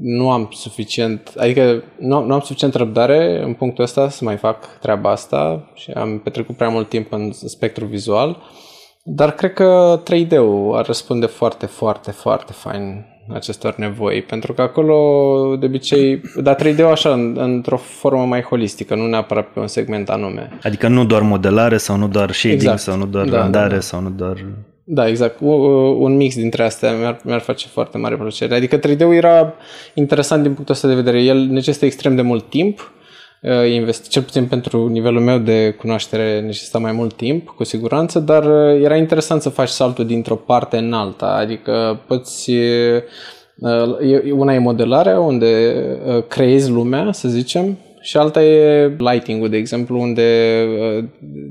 nu 0.00 0.30
am 0.30 0.48
suficient, 0.52 1.32
adică 1.36 1.82
nu, 1.98 2.24
nu 2.24 2.34
am 2.34 2.40
suficient 2.40 2.74
răbdare 2.74 3.42
în 3.42 3.52
punctul 3.52 3.84
ăsta 3.84 4.08
să 4.08 4.24
mai 4.24 4.36
fac 4.36 4.78
treaba 4.78 5.10
asta 5.10 5.70
și 5.74 5.90
am 5.90 6.18
petrecut 6.18 6.56
prea 6.56 6.68
mult 6.68 6.88
timp 6.88 7.12
în 7.12 7.32
spectru 7.32 7.84
vizual, 7.84 8.42
dar 9.04 9.30
cred 9.30 9.52
că 9.52 10.00
3D-ul 10.04 10.74
ar 10.74 10.86
răspunde 10.86 11.26
foarte, 11.26 11.66
foarte, 11.66 12.10
foarte 12.10 12.52
fain 12.52 13.04
acestor 13.34 13.74
nevoi, 13.76 14.22
pentru 14.22 14.52
că 14.52 14.62
acolo 14.62 15.56
de 15.60 15.66
obicei, 15.66 16.20
dar 16.42 16.56
3D-ul 16.56 16.90
așa 16.90 17.12
într-o 17.34 17.76
formă 17.76 18.24
mai 18.24 18.42
holistică, 18.42 18.94
nu 18.94 19.06
neapărat 19.06 19.46
pe 19.52 19.60
un 19.60 19.66
segment 19.66 20.08
anume. 20.08 20.58
Adică 20.62 20.88
nu 20.88 21.04
doar 21.04 21.22
modelare 21.22 21.76
sau 21.76 21.96
nu 21.96 22.08
doar 22.08 22.30
shading 22.32 22.60
exact. 22.60 22.80
sau 22.80 22.96
nu 22.96 23.06
doar 23.06 23.28
da, 23.28 23.36
randare 23.36 23.68
da, 23.68 23.74
da. 23.74 23.80
sau 23.80 24.00
nu 24.00 24.10
doar 24.10 24.44
da, 24.90 25.08
exact. 25.08 25.40
Un 25.98 26.16
mix 26.16 26.34
dintre 26.34 26.62
astea 26.62 26.92
mi-ar, 26.92 27.20
mi-ar 27.24 27.40
face 27.40 27.66
foarte 27.68 27.98
mare 27.98 28.16
plăcere. 28.16 28.54
Adică 28.54 28.78
3D-ul 28.78 29.12
era 29.12 29.54
interesant 29.94 30.42
din 30.42 30.52
punctul 30.52 30.74
ăsta 30.74 30.88
de 30.88 30.94
vedere. 30.94 31.22
El 31.22 31.38
necesită 31.38 31.84
extrem 31.84 32.16
de 32.16 32.22
mult 32.22 32.48
timp. 32.48 32.92
Uh, 33.42 33.70
investi, 33.72 34.08
cel 34.08 34.22
puțin 34.22 34.46
pentru 34.46 34.88
nivelul 34.88 35.20
meu 35.20 35.38
de 35.38 35.70
cunoaștere 35.70 36.40
necesita 36.40 36.78
mai 36.78 36.92
mult 36.92 37.16
timp, 37.16 37.48
cu 37.48 37.64
siguranță, 37.64 38.18
dar 38.18 38.44
uh, 38.44 38.82
era 38.82 38.96
interesant 38.96 39.42
să 39.42 39.48
faci 39.48 39.68
saltul 39.68 40.06
dintr-o 40.06 40.34
parte 40.34 40.76
în 40.76 40.92
alta. 40.92 41.26
Adică 41.26 42.00
poți... 42.06 42.50
Uh, 42.50 43.02
una 44.32 44.54
e 44.54 44.58
modelarea, 44.58 45.20
unde 45.20 45.74
creezi 46.28 46.70
lumea, 46.70 47.12
să 47.12 47.28
zicem, 47.28 47.78
și 48.00 48.16
alta 48.16 48.42
e 48.42 48.86
lighting-ul, 48.98 49.48
de 49.48 49.56
exemplu, 49.56 50.00
unde 50.00 50.22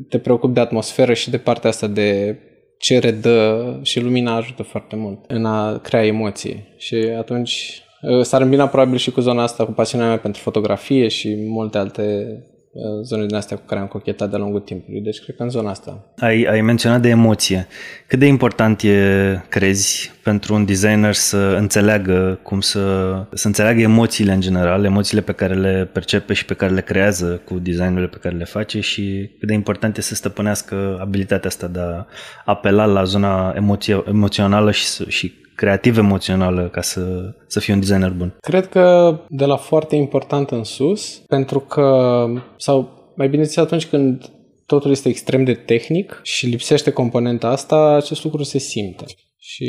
te 0.09 0.17
preocupi 0.17 0.53
de 0.53 0.59
atmosferă 0.59 1.13
și 1.13 1.29
de 1.29 1.37
partea 1.37 1.69
asta 1.69 1.87
de 1.87 2.37
ce 2.77 2.99
redă 2.99 3.79
și 3.83 3.99
lumina 3.99 4.35
ajută 4.35 4.63
foarte 4.63 4.95
mult 4.95 5.19
în 5.27 5.45
a 5.45 5.77
crea 5.77 6.05
emoții. 6.05 6.73
Și 6.77 6.95
atunci 6.95 7.81
ă, 8.03 8.23
s-ar 8.23 8.41
îmbina 8.41 8.67
probabil 8.67 8.97
și 8.97 9.11
cu 9.11 9.19
zona 9.19 9.43
asta, 9.43 9.65
cu 9.65 9.71
pasiunea 9.71 10.07
mea 10.07 10.17
pentru 10.17 10.41
fotografie 10.41 11.07
și 11.07 11.35
multe 11.35 11.77
alte 11.77 12.27
ă, 12.31 12.55
zone 13.01 13.25
din 13.25 13.35
astea 13.35 13.57
cu 13.57 13.63
care 13.65 13.79
am 13.79 13.87
cochetat 13.87 14.29
de-a 14.29 14.39
lungul 14.39 14.59
timpului. 14.59 15.01
Deci 15.01 15.19
cred 15.19 15.35
că 15.35 15.43
în 15.43 15.49
zona 15.49 15.69
asta. 15.69 16.05
Ai, 16.17 16.43
ai 16.43 16.61
menționat 16.61 17.01
de 17.01 17.09
emoție. 17.09 17.67
Cât 18.07 18.19
de 18.19 18.25
important 18.25 18.81
e, 18.81 19.45
crezi, 19.49 20.11
pentru 20.23 20.53
un 20.53 20.65
designer 20.65 21.13
să 21.13 21.37
înțeleagă 21.37 22.39
cum 22.43 22.61
să, 22.61 23.15
să 23.33 23.47
înțeleagă 23.47 23.81
emoțiile 23.81 24.33
în 24.33 24.41
general, 24.41 24.83
emoțiile 24.83 25.21
pe 25.21 25.31
care 25.31 25.53
le 25.53 25.89
percepe 25.93 26.33
și 26.33 26.45
pe 26.45 26.53
care 26.53 26.73
le 26.73 26.81
creează 26.81 27.41
cu 27.45 27.59
designurile 27.59 28.07
pe 28.07 28.17
care 28.21 28.35
le 28.35 28.43
face 28.43 28.79
și 28.79 29.31
cât 29.39 29.47
de 29.47 29.53
important 29.53 29.97
e 29.97 30.01
să 30.01 30.15
stăpânească 30.15 30.97
abilitatea 31.01 31.49
asta 31.49 31.67
de 31.67 31.79
a 31.79 32.05
apela 32.45 32.85
la 32.85 33.03
zona 33.03 33.53
emoție, 33.55 34.03
emoțională 34.07 34.71
și, 34.71 34.85
și 35.07 35.33
creativ 35.57 35.97
emoțională 35.97 36.69
ca 36.71 36.81
să, 36.81 37.33
să 37.47 37.59
fie 37.59 37.73
un 37.73 37.79
designer 37.79 38.11
bun? 38.11 38.37
Cred 38.41 38.67
că 38.67 39.17
de 39.27 39.45
la 39.45 39.55
foarte 39.55 39.95
important 39.95 40.49
în 40.49 40.63
sus, 40.63 41.21
pentru 41.27 41.59
că, 41.59 42.25
sau 42.57 42.89
mai 43.15 43.29
bine 43.29 43.43
zis 43.43 43.57
atunci 43.57 43.85
când 43.85 44.31
totul 44.65 44.91
este 44.91 45.09
extrem 45.09 45.43
de 45.43 45.53
tehnic 45.53 46.19
și 46.23 46.45
lipsește 46.45 46.91
componenta 46.91 47.47
asta, 47.47 47.95
acest 47.95 48.23
lucru 48.23 48.43
se 48.43 48.57
simte 48.57 49.05
și 49.37 49.65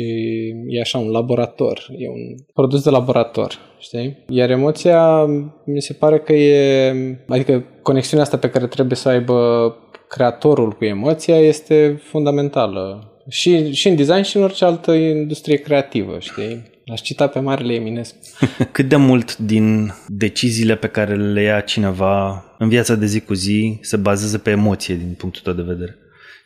e 0.67 0.79
așa 0.79 0.97
un 0.97 1.09
laborator, 1.09 1.87
e 1.97 2.09
un 2.09 2.35
produs 2.53 2.83
de 2.83 2.89
laborator, 2.89 3.53
știi? 3.79 4.23
Iar 4.27 4.49
emoția 4.49 5.25
mi 5.65 5.81
se 5.81 5.93
pare 5.93 6.19
că 6.19 6.33
e, 6.33 6.93
adică 7.27 7.63
conexiunea 7.81 8.25
asta 8.25 8.37
pe 8.37 8.49
care 8.49 8.67
trebuie 8.67 8.97
să 8.97 9.09
aibă 9.09 9.75
creatorul 10.07 10.71
cu 10.71 10.85
emoția 10.85 11.37
este 11.37 12.01
fundamentală. 12.03 13.13
Și, 13.29 13.71
și 13.71 13.87
în 13.87 13.95
design 13.95 14.21
și 14.21 14.37
în 14.37 14.43
orice 14.43 14.65
altă 14.65 14.91
industrie 14.91 15.55
creativă, 15.55 16.17
știi? 16.19 16.63
Aș 16.87 17.01
cita 17.01 17.27
pe 17.27 17.39
Marele 17.39 17.73
Eminescu. 17.73 18.17
Cât 18.71 18.87
de 18.87 18.95
mult 18.95 19.37
din 19.37 19.93
deciziile 20.07 20.75
pe 20.75 20.87
care 20.87 21.15
le 21.15 21.41
ia 21.41 21.59
cineva 21.59 22.45
în 22.57 22.69
viața 22.69 22.95
de 22.95 23.05
zi 23.05 23.19
cu 23.19 23.33
zi 23.33 23.77
se 23.81 23.97
bazează 23.97 24.37
pe 24.37 24.49
emoție 24.49 24.95
din 24.95 25.13
punctul 25.17 25.41
tău 25.41 25.53
de 25.53 25.73
vedere? 25.73 25.97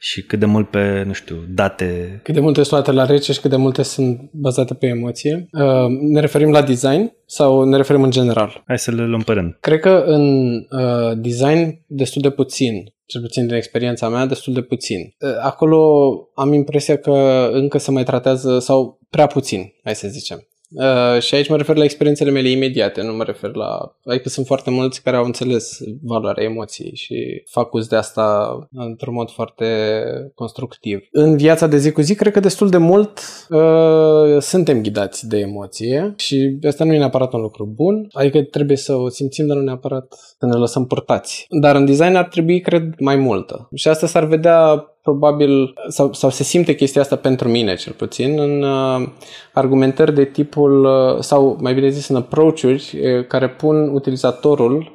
Și 0.04 0.22
cât 0.22 0.39
de 0.39 0.45
mult 0.45 0.70
pe, 0.70 1.04
nu 1.06 1.14
știu, 1.14 1.36
date. 1.49 2.20
Cât 2.24 2.34
de 2.34 2.39
multe 2.39 2.64
sunt 2.64 2.72
luate 2.72 2.91
la 2.91 3.06
rece 3.06 3.32
și 3.34 3.39
cât 3.39 3.49
de 3.49 3.56
multe 3.56 3.84
sunt 3.84 4.30
bazate 4.32 4.74
pe 4.74 4.88
emoție. 4.88 5.47
Uh, 5.51 5.88
ne 5.99 6.20
referim 6.20 6.51
la 6.51 6.62
design 6.62 7.16
sau 7.26 7.64
ne 7.64 7.78
referim 7.78 8.04
în 8.04 8.12
general? 8.12 8.64
Hai 8.68 8.80
să 8.80 8.91
le 8.91 9.06
luăm 9.06 9.22
pe 9.22 9.34
rând. 9.34 9.58
Cred 9.60 9.80
că 9.80 10.04
în 10.06 10.54
uh, 10.54 11.18
design 11.18 11.82
destul 11.88 12.22
de 12.22 12.30
puțin, 12.30 12.93
cel 13.06 13.22
puțin 13.22 13.47
din 13.47 13.56
experiența 13.56 14.10
mea, 14.10 14.26
destul 14.26 14.54
de 14.54 14.62
puțin. 14.62 14.99
Uh, 14.99 15.30
acolo 15.41 16.14
am 16.36 16.54
impresia 16.54 16.97
că 16.97 17.49
încă 17.51 17.78
se 17.78 17.91
mai 17.91 18.04
tratează, 18.04 18.60
sau 18.60 18.99
prea 19.10 19.28
puțin, 19.28 19.74
hai 19.84 19.95
să 19.95 20.08
zicem. 20.08 20.47
Uh, 20.74 21.22
și 21.22 21.36
aici 21.36 21.50
mă 21.50 21.58
refer 21.58 21.76
la 21.76 21.84
experiențele 21.84 22.32
mele 22.32 22.50
imediate, 22.50 23.02
nu 23.02 23.14
mă 23.14 23.24
refer 23.24 23.56
la... 23.56 23.96
Adică 24.06 24.30
sunt 24.30 24.46
foarte 24.46 24.70
mulți 24.70 25.02
care 25.02 25.16
au 25.16 25.26
înțeles 25.26 25.80
valoarea 26.02 26.44
emoției 26.44 26.96
și 26.96 27.44
fac 27.46 27.74
uz 27.74 27.88
de 27.88 27.96
asta 27.96 28.58
într-un 28.72 29.14
mod 29.14 29.32
foarte 29.32 29.66
constructiv. 30.36 31.00
În 31.12 31.38
viața 31.38 31.68
de 31.68 31.78
zi 31.78 31.92
cu 31.92 32.02
zi, 32.02 32.16
cred 32.16 32.34
că 32.34 32.40
destul 32.40 32.70
de 32.70 32.78
mult 32.78 33.20
uh, 33.50 34.42
suntem 34.42 34.82
ghidați 34.82 35.28
de 35.28 35.38
emoție 35.38 36.14
și 36.18 36.58
asta 36.68 36.84
nu 36.84 36.94
e 36.94 36.98
neapărat 36.98 37.34
un 37.34 37.42
lucru 37.42 37.66
bun, 37.76 38.08
adică 38.12 38.42
trebuie 38.42 38.78
să 38.78 38.96
o 38.96 39.10
simțim, 39.10 39.48
dar 39.48 39.58
nu 39.58 39.64
neapărat 39.64 40.14
să 40.40 40.46
ne 40.46 40.56
lăsăm 40.56 40.86
purtați. 40.86 41.46
Dar 41.62 41.76
în 41.76 41.86
design 41.86 42.16
ar 42.16 42.28
trebui, 42.28 42.62
cred, 42.62 42.84
mai 43.00 43.16
multă. 43.16 43.70
Și 43.76 43.88
asta 43.88 44.08
s-ar 44.08 44.26
vedea 44.26 44.88
probabil, 45.04 45.74
sau, 45.88 46.14
sau 46.14 46.30
se 46.30 46.43
simte 46.43 46.76
chestia 46.76 47.01
asta 47.01 47.16
pentru 47.16 47.49
mine 47.49 47.76
cel 47.76 47.93
puțin, 47.93 48.39
în 48.39 48.64
uh, 48.64 49.08
argumentări 49.54 50.14
de 50.14 50.26
tipul, 50.26 50.86
uh, 50.86 51.20
sau 51.20 51.58
mai 51.62 51.74
bine 51.74 51.89
zis 51.89 52.08
în 52.08 52.16
approach-uri 52.16 52.93
uh, 52.93 53.28
care 53.28 53.49
pun 53.49 53.89
utilizatorul 53.93 54.91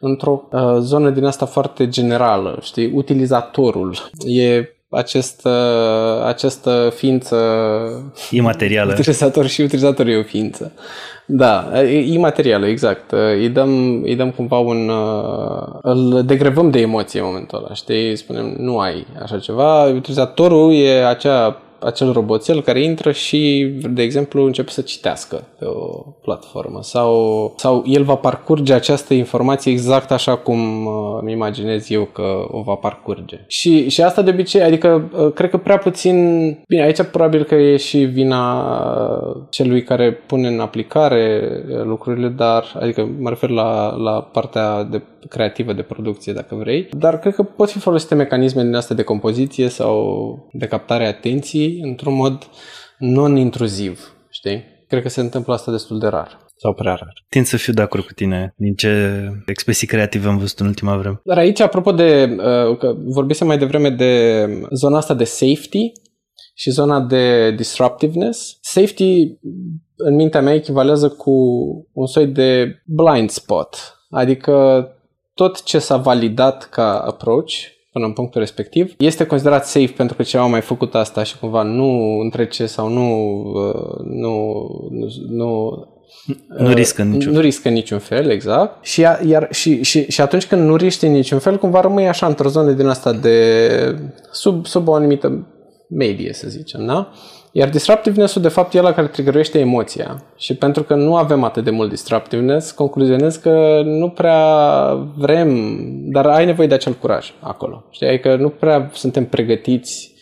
într-o 0.00 0.48
uh, 0.52 0.76
zonă 0.78 1.10
din 1.10 1.24
asta 1.24 1.46
foarte 1.46 1.88
generală, 1.88 2.58
știi, 2.62 2.92
utilizatorul. 2.94 3.96
E 4.26 4.68
acest, 4.92 5.44
uh, 5.44 6.24
această 6.26 6.92
ființă 6.94 7.36
imaterială. 8.30 8.92
Utilizator 8.92 9.46
și 9.46 9.60
utilizator 9.60 10.06
e 10.06 10.16
o 10.16 10.22
ființă. 10.22 10.72
Da, 11.26 11.70
imaterială, 12.04 12.66
exact. 12.66 13.12
Îi 13.12 13.48
dăm, 13.48 14.02
îi 14.02 14.16
dăm 14.16 14.30
cumva 14.30 14.58
un... 14.58 14.88
Uh, 14.88 15.78
îl 15.82 16.22
degrevăm 16.26 16.70
de 16.70 16.80
emoție 16.80 17.20
în 17.20 17.26
momentul 17.26 17.58
ăla, 17.58 17.74
știi? 17.74 18.16
Spunem, 18.16 18.54
nu 18.58 18.78
ai 18.78 19.06
așa 19.22 19.38
ceva. 19.38 19.84
Utilizatorul 19.84 20.74
e 20.74 21.06
acea 21.06 21.62
acel 21.84 22.12
roboțel 22.12 22.62
care 22.62 22.82
intră 22.82 23.12
și, 23.12 23.72
de 23.90 24.02
exemplu, 24.02 24.44
începe 24.44 24.70
să 24.70 24.80
citească 24.80 25.44
pe 25.58 25.64
o 25.64 25.86
platformă 26.22 26.78
sau, 26.82 27.54
sau 27.56 27.82
el 27.86 28.02
va 28.02 28.14
parcurge 28.14 28.72
această 28.72 29.14
informație 29.14 29.72
exact 29.72 30.10
așa 30.10 30.36
cum 30.36 30.86
uh, 30.86 31.18
îmi 31.20 31.32
imaginez 31.32 31.90
eu 31.90 32.04
că 32.04 32.46
o 32.50 32.62
va 32.62 32.74
parcurge. 32.74 33.44
Și, 33.46 33.88
și 33.88 34.02
asta 34.02 34.22
de 34.22 34.30
obicei, 34.30 34.62
adică 34.62 35.10
uh, 35.12 35.32
cred 35.32 35.50
că 35.50 35.58
prea 35.58 35.78
puțin, 35.78 36.46
bine, 36.68 36.82
aici 36.82 37.02
probabil 37.02 37.44
că 37.44 37.54
e 37.54 37.76
și 37.76 37.98
vina 37.98 38.42
celui 39.50 39.82
care 39.82 40.12
pune 40.12 40.48
în 40.48 40.60
aplicare 40.60 41.50
uh, 41.68 41.84
lucrurile, 41.84 42.28
dar, 42.28 42.64
adică 42.80 43.08
mă 43.18 43.28
refer 43.28 43.48
la, 43.50 43.94
la 43.96 44.20
partea 44.32 44.82
de 44.82 45.02
creativă 45.28 45.72
de 45.72 45.82
producție, 45.82 46.32
dacă 46.32 46.54
vrei, 46.54 46.88
dar 46.90 47.18
cred 47.18 47.34
că 47.34 47.42
pot 47.42 47.70
fi 47.70 47.78
folosite 47.78 48.14
mecanisme 48.14 48.62
din 48.62 48.74
astea 48.74 48.96
de 48.96 49.02
compoziție 49.02 49.68
sau 49.68 50.48
de 50.52 50.66
captare 50.66 51.06
atenției 51.06 51.71
într-un 51.82 52.14
mod 52.14 52.48
non-intruziv, 52.98 54.14
știi? 54.30 54.64
Cred 54.88 55.02
că 55.02 55.08
se 55.08 55.20
întâmplă 55.20 55.54
asta 55.54 55.70
destul 55.70 55.98
de 55.98 56.06
rar. 56.06 56.40
Sau 56.56 56.74
prea 56.74 56.94
rar. 56.94 57.24
Tind 57.28 57.44
să 57.44 57.56
fiu 57.56 57.72
de 57.72 57.82
acord 57.82 58.04
cu 58.04 58.12
tine. 58.12 58.54
Din 58.56 58.74
ce 58.74 59.22
expresii 59.46 59.86
creative 59.86 60.28
am 60.28 60.38
văzut 60.38 60.58
în 60.58 60.66
ultima 60.66 60.96
vreme. 60.96 61.20
Dar 61.24 61.38
aici, 61.38 61.60
apropo 61.60 61.92
de, 61.92 62.36
uh, 62.36 62.76
că 62.78 62.94
vorbisem 63.04 63.46
mai 63.46 63.58
devreme 63.58 63.90
de 63.90 64.44
zona 64.74 64.96
asta 64.96 65.14
de 65.14 65.24
safety 65.24 65.92
și 66.54 66.70
zona 66.70 67.00
de 67.00 67.50
disruptiveness. 67.56 68.58
Safety, 68.60 69.22
în 69.96 70.14
mintea 70.14 70.40
mea, 70.40 70.54
echivalează 70.54 71.08
cu 71.08 71.32
un 71.92 72.06
soi 72.06 72.26
de 72.26 72.82
blind 72.86 73.30
spot. 73.30 73.76
Adică 74.10 74.86
tot 75.34 75.62
ce 75.62 75.78
s-a 75.78 75.96
validat 75.96 76.68
ca 76.68 76.98
approach 76.98 77.52
până 77.92 78.06
în 78.06 78.12
punctul 78.12 78.40
respectiv, 78.40 78.94
este 78.98 79.26
considerat 79.26 79.66
safe 79.66 79.92
pentru 79.96 80.16
că 80.16 80.22
cineva 80.22 80.46
a 80.46 80.50
mai 80.50 80.60
făcut 80.60 80.94
asta 80.94 81.22
și 81.22 81.38
cumva 81.38 81.62
nu 81.62 82.18
întrece 82.18 82.66
sau 82.66 82.88
nu, 82.88 83.38
uh, 83.54 84.04
nu, 84.04 84.54
nu, 84.90 85.06
nu 85.28 85.70
nu 86.58 86.68
uh, 86.68 86.74
riscă 86.74 87.02
niciun 87.02 87.32
Nu 87.32 87.40
riscă 87.40 87.68
niciun 87.68 87.98
fel, 87.98 88.30
exact. 88.30 88.84
Și, 88.84 89.00
iar, 89.00 89.48
și, 89.50 89.82
și, 89.82 90.10
și 90.10 90.20
atunci 90.20 90.46
când 90.46 90.62
nu 90.62 90.76
riști 90.76 91.08
niciun 91.08 91.38
fel, 91.38 91.58
cumva 91.58 91.80
rămâi 91.80 92.08
așa 92.08 92.26
într-o 92.26 92.48
zonă 92.48 92.72
din 92.72 92.86
asta 92.86 93.12
de 93.12 93.68
sub, 94.30 94.66
sub 94.66 94.88
o 94.88 94.94
anumită 94.94 95.46
medie, 95.88 96.32
să 96.32 96.48
zicem, 96.48 96.86
da? 96.86 97.12
Iar 97.54 97.68
disruptiveness-ul, 97.68 98.42
de 98.42 98.48
fapt, 98.48 98.74
e 98.74 98.80
la 98.80 98.92
care 98.92 99.06
trigărește 99.06 99.58
emoția. 99.58 100.22
Și 100.36 100.56
pentru 100.56 100.82
că 100.82 100.94
nu 100.94 101.16
avem 101.16 101.44
atât 101.44 101.64
de 101.64 101.70
mult 101.70 101.88
disruptiveness, 101.88 102.70
concluzionez 102.70 103.36
că 103.36 103.82
nu 103.84 104.08
prea 104.08 104.94
vrem, 105.16 105.78
dar 106.10 106.26
ai 106.26 106.44
nevoie 106.44 106.68
de 106.68 106.74
acel 106.74 106.92
curaj 106.92 107.32
acolo. 107.40 107.84
Știi? 107.90 108.06
Adică 108.06 108.36
nu 108.36 108.48
prea 108.48 108.90
suntem 108.92 109.26
pregătiți 109.26 110.14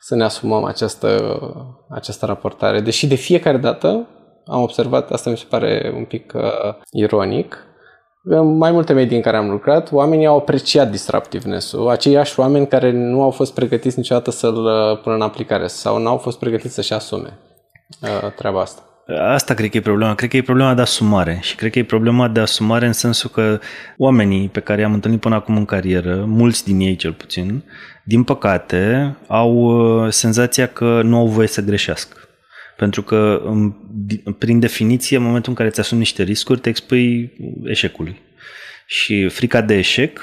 să 0.00 0.14
ne 0.14 0.24
asumăm 0.24 0.64
această, 0.64 1.40
această 1.88 2.26
raportare. 2.26 2.80
Deși 2.80 3.06
de 3.06 3.14
fiecare 3.14 3.56
dată 3.56 4.08
am 4.46 4.62
observat, 4.62 5.10
asta 5.10 5.30
mi 5.30 5.36
se 5.36 5.46
pare 5.48 5.92
un 5.96 6.04
pic 6.04 6.32
uh, 6.34 6.74
ironic, 6.92 7.56
în 7.56 7.67
mai 8.42 8.70
multe 8.70 8.92
medii 8.92 9.16
în 9.16 9.22
care 9.22 9.36
am 9.36 9.50
lucrat, 9.50 9.92
oamenii 9.92 10.26
au 10.26 10.36
apreciat 10.36 10.90
disruptiveness-ul, 10.90 11.88
aceiași 11.88 12.40
oameni 12.40 12.66
care 12.66 12.92
nu 12.92 13.22
au 13.22 13.30
fost 13.30 13.54
pregătiți 13.54 13.98
niciodată 13.98 14.30
să-l 14.30 14.64
uh, 14.64 15.00
pună 15.02 15.14
în 15.14 15.20
aplicare 15.20 15.66
sau 15.66 15.98
nu 15.98 16.08
au 16.08 16.16
fost 16.16 16.38
pregătiți 16.38 16.74
să-și 16.74 16.92
asume 16.92 17.38
uh, 18.02 18.32
treaba 18.36 18.60
asta. 18.60 18.82
Asta 19.16 19.54
cred 19.54 19.70
că 19.70 19.76
e 19.76 19.80
problema. 19.80 20.14
Cred 20.14 20.30
că 20.30 20.36
e 20.36 20.42
problema 20.42 20.74
de 20.74 20.80
asumare 20.80 21.38
și 21.42 21.54
cred 21.54 21.70
că 21.70 21.78
e 21.78 21.84
problema 21.84 22.28
de 22.28 22.40
asumare 22.40 22.86
în 22.86 22.92
sensul 22.92 23.30
că 23.30 23.58
oamenii 23.96 24.48
pe 24.48 24.60
care 24.60 24.80
i-am 24.80 24.92
întâlnit 24.92 25.20
până 25.20 25.34
acum 25.34 25.56
în 25.56 25.64
carieră, 25.64 26.24
mulți 26.26 26.64
din 26.64 26.80
ei 26.80 26.96
cel 26.96 27.12
puțin, 27.12 27.64
din 28.04 28.24
păcate, 28.24 29.16
au 29.26 29.54
uh, 29.54 30.12
senzația 30.12 30.66
că 30.66 31.00
nu 31.02 31.16
au 31.16 31.26
voie 31.26 31.46
să 31.46 31.62
greșească. 31.62 32.16
Pentru 32.78 33.02
că, 33.02 33.42
prin 34.38 34.58
definiție, 34.58 35.16
în 35.16 35.22
momentul 35.22 35.50
în 35.50 35.56
care 35.56 35.68
îți 35.68 35.80
asumi 35.80 36.00
niște 36.00 36.22
riscuri, 36.22 36.60
te 36.60 36.68
expui 36.68 37.32
eșecului. 37.64 38.16
Și 38.86 39.28
frica 39.28 39.60
de 39.60 39.74
eșec, 39.74 40.20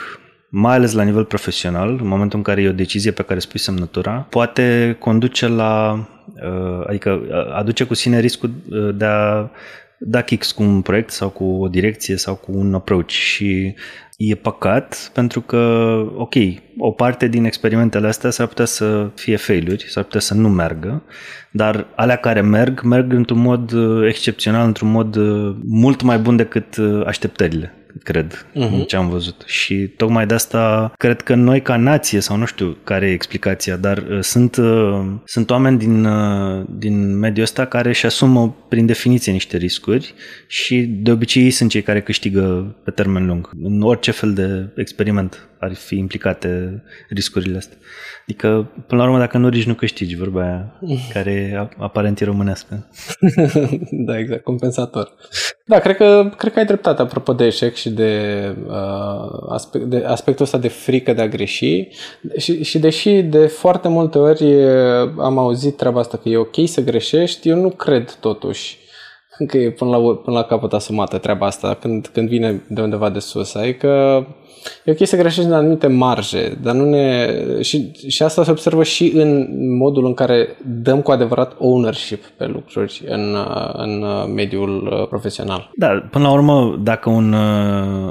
mai 0.49 0.75
ales 0.75 0.93
la 0.93 1.03
nivel 1.03 1.25
profesional, 1.25 1.89
în 1.89 2.07
momentul 2.07 2.37
în 2.37 2.43
care 2.43 2.61
e 2.61 2.69
o 2.69 2.71
decizie 2.71 3.11
pe 3.11 3.23
care 3.23 3.39
spui 3.39 3.59
semnătura, 3.59 4.11
poate 4.11 4.95
conduce 4.99 5.47
la, 5.47 5.93
uh, 6.35 6.87
adică 6.87 7.11
uh, 7.11 7.55
aduce 7.55 7.83
cu 7.83 7.93
sine 7.93 8.19
riscul 8.19 8.51
uh, 8.69 8.95
de 8.95 9.05
a 9.05 9.49
da 9.97 10.21
kicks 10.21 10.51
cu 10.51 10.63
un 10.63 10.81
proiect 10.81 11.09
sau 11.09 11.29
cu 11.29 11.43
o 11.43 11.67
direcție 11.67 12.15
sau 12.15 12.35
cu 12.35 12.51
un 12.51 12.73
approach 12.73 13.09
și 13.09 13.75
e 14.17 14.35
păcat 14.35 15.11
pentru 15.13 15.41
că, 15.41 15.57
ok, 16.15 16.33
o 16.77 16.91
parte 16.91 17.27
din 17.27 17.45
experimentele 17.45 18.07
astea 18.07 18.29
s-ar 18.29 18.47
putea 18.47 18.65
să 18.65 19.09
fie 19.15 19.35
failuri, 19.35 19.85
s-ar 19.89 20.03
putea 20.03 20.19
să 20.19 20.33
nu 20.33 20.49
meargă, 20.49 21.03
dar 21.51 21.87
alea 21.95 22.15
care 22.15 22.41
merg, 22.41 22.81
merg 22.81 23.13
într-un 23.13 23.39
mod 23.39 23.71
uh, 23.71 24.07
excepțional, 24.07 24.65
într-un 24.65 24.91
mod 24.91 25.15
uh, 25.15 25.55
mult 25.63 26.01
mai 26.01 26.17
bun 26.17 26.35
decât 26.35 26.77
uh, 26.77 27.05
așteptările 27.05 27.84
cred, 28.03 28.45
uh-huh. 28.55 28.85
ce 28.87 28.95
am 28.95 29.09
văzut. 29.09 29.43
Și 29.45 29.75
tocmai 29.75 30.25
de 30.25 30.33
asta 30.33 30.93
cred 30.97 31.21
că 31.21 31.35
noi 31.35 31.61
ca 31.61 31.75
nație, 31.75 32.19
sau 32.19 32.37
nu 32.37 32.45
știu 32.45 32.77
care 32.83 33.07
e 33.07 33.13
explicația, 33.13 33.75
dar 33.75 33.97
uh, 33.97 34.19
sunt, 34.21 34.55
uh, 34.55 35.05
sunt 35.25 35.49
oameni 35.49 35.77
din, 35.77 36.05
uh, 36.05 36.65
din 36.69 37.17
mediul 37.17 37.43
ăsta 37.45 37.65
care 37.65 37.89
își 37.89 38.05
asumă 38.05 38.55
prin 38.69 38.85
definiție 38.85 39.31
niște 39.31 39.57
riscuri 39.57 40.13
și 40.47 40.81
de 40.81 41.11
obicei 41.11 41.43
ei 41.43 41.51
sunt 41.51 41.69
cei 41.69 41.81
care 41.81 42.01
câștigă 42.01 42.75
pe 42.83 42.91
termen 42.91 43.25
lung. 43.25 43.49
În 43.61 43.81
orice 43.81 44.11
fel 44.11 44.33
de 44.33 44.69
experiment 44.75 45.47
ar 45.59 45.73
fi 45.73 45.97
implicate 45.97 46.83
riscurile 47.09 47.57
astea. 47.57 47.77
Adică, 48.21 48.71
până 48.87 49.01
la 49.01 49.07
urmă, 49.07 49.19
dacă 49.19 49.37
nu 49.37 49.49
rici, 49.49 49.65
nu 49.65 49.73
câștigi, 49.73 50.15
vorba 50.15 50.41
aia, 50.41 50.79
care 51.13 51.69
aparent 51.77 52.21
e 52.21 52.25
românească. 52.25 52.87
da, 54.05 54.17
exact, 54.17 54.43
compensator. 54.43 55.13
Da, 55.65 55.79
cred 55.79 55.95
că, 55.95 56.31
cred 56.37 56.53
că 56.53 56.59
ai 56.59 56.65
dreptate 56.65 57.01
apropo 57.01 57.33
de 57.33 57.45
eșec 57.45 57.73
și 57.73 57.89
de, 57.89 58.41
uh, 58.67 59.49
aspect, 59.49 59.85
de 59.85 60.03
aspectul 60.05 60.45
ăsta 60.45 60.57
de 60.57 60.67
frică 60.67 61.13
de 61.13 61.21
a 61.21 61.27
greși 61.27 61.87
și, 62.37 62.63
și 62.63 62.79
deși 62.79 63.21
de 63.21 63.45
foarte 63.45 63.87
multe 63.87 64.17
ori 64.17 64.63
am 65.17 65.37
auzit 65.37 65.77
treaba 65.77 65.99
asta 65.99 66.17
că 66.17 66.29
e 66.29 66.37
ok 66.37 66.55
să 66.65 66.81
greșești, 66.81 67.49
eu 67.49 67.57
nu 67.57 67.69
cred 67.69 68.11
totuși 68.11 68.77
că 69.47 69.57
e 69.57 69.71
până 69.71 69.89
la, 69.89 69.97
până 69.97 70.37
la 70.37 70.43
capăt 70.43 70.73
asumată 70.73 71.17
treaba 71.17 71.45
asta 71.45 71.77
când, 71.81 72.07
când 72.07 72.29
vine 72.29 72.63
de 72.69 72.81
undeva 72.81 73.09
de 73.09 73.19
sus. 73.19 73.55
Adică 73.55 74.25
E 74.83 74.91
ok 74.91 75.07
să 75.07 75.17
greșești 75.17 75.49
în 75.49 75.53
anumite 75.53 75.87
marje, 75.87 76.57
dar 76.61 76.73
nu 76.73 76.89
ne... 76.89 77.27
Și, 77.61 77.91
și 78.07 78.23
asta 78.23 78.43
se 78.43 78.51
observă 78.51 78.83
și 78.83 79.11
în 79.15 79.47
modul 79.77 80.05
în 80.05 80.13
care 80.13 80.57
dăm 80.65 81.01
cu 81.01 81.11
adevărat 81.11 81.55
ownership 81.59 82.23
pe 82.25 82.45
lucruri 82.45 83.03
în, 83.07 83.35
în 83.73 84.03
mediul 84.33 85.05
profesional. 85.09 85.71
Da, 85.75 86.07
până 86.11 86.23
la 86.23 86.31
urmă, 86.31 86.79
dacă 86.83 87.09
un, 87.09 87.35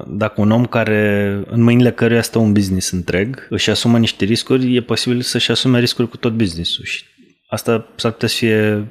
dacă 0.07 0.41
un 0.41 0.51
om 0.51 0.67
care 0.67 1.33
în 1.51 1.63
mâinile 1.63 1.91
căruia 1.91 2.23
stă 2.23 2.39
un 2.39 2.53
business 2.53 2.91
întreg 2.91 3.47
își 3.51 3.71
asumă 3.71 3.99
niște 3.99 4.25
riscuri, 4.25 4.77
e 4.77 4.81
posibil 4.81 5.21
să-și 5.21 5.51
asume 5.51 5.79
riscuri 5.79 6.09
cu 6.09 6.17
tot 6.17 6.33
businessul 6.33 6.85
și 6.85 7.05
asta 7.49 7.91
s-ar 7.97 8.11
putea 8.11 8.29
să 8.29 8.37
fie 8.37 8.89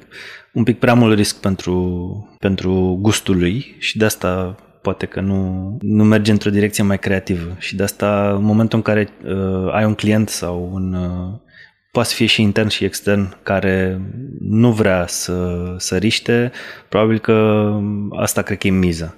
un 0.54 0.62
pic 0.62 0.78
prea 0.78 0.94
mult 0.94 1.16
risc 1.16 1.40
pentru, 1.40 2.36
pentru 2.38 2.98
gustul 3.00 3.38
lui 3.38 3.76
și 3.78 3.98
de 3.98 4.04
asta 4.04 4.54
poate 4.82 5.06
că 5.06 5.20
nu, 5.20 5.76
nu 5.80 6.04
merge 6.04 6.30
într-o 6.30 6.50
direcție 6.50 6.82
mai 6.82 6.98
creativă 6.98 7.56
și 7.58 7.76
de 7.76 7.82
asta 7.82 8.32
în 8.36 8.42
momentul 8.42 8.78
în 8.78 8.84
care 8.84 9.08
uh, 9.24 9.72
ai 9.72 9.84
un 9.84 9.94
client 9.94 10.28
sau 10.28 10.70
un 10.72 10.94
uh, 10.94 11.40
poate 11.90 12.08
să 12.08 12.14
fie 12.14 12.26
și 12.26 12.42
intern 12.42 12.68
și 12.68 12.84
extern, 12.84 13.36
care 13.42 14.00
nu 14.40 14.72
vrea 14.72 15.04
să, 15.06 15.58
să 15.76 15.96
riște, 15.96 16.52
probabil 16.88 17.18
că 17.18 17.68
asta 18.10 18.42
cred 18.42 18.58
că 18.58 18.66
e 18.66 18.70
miza. 18.70 19.14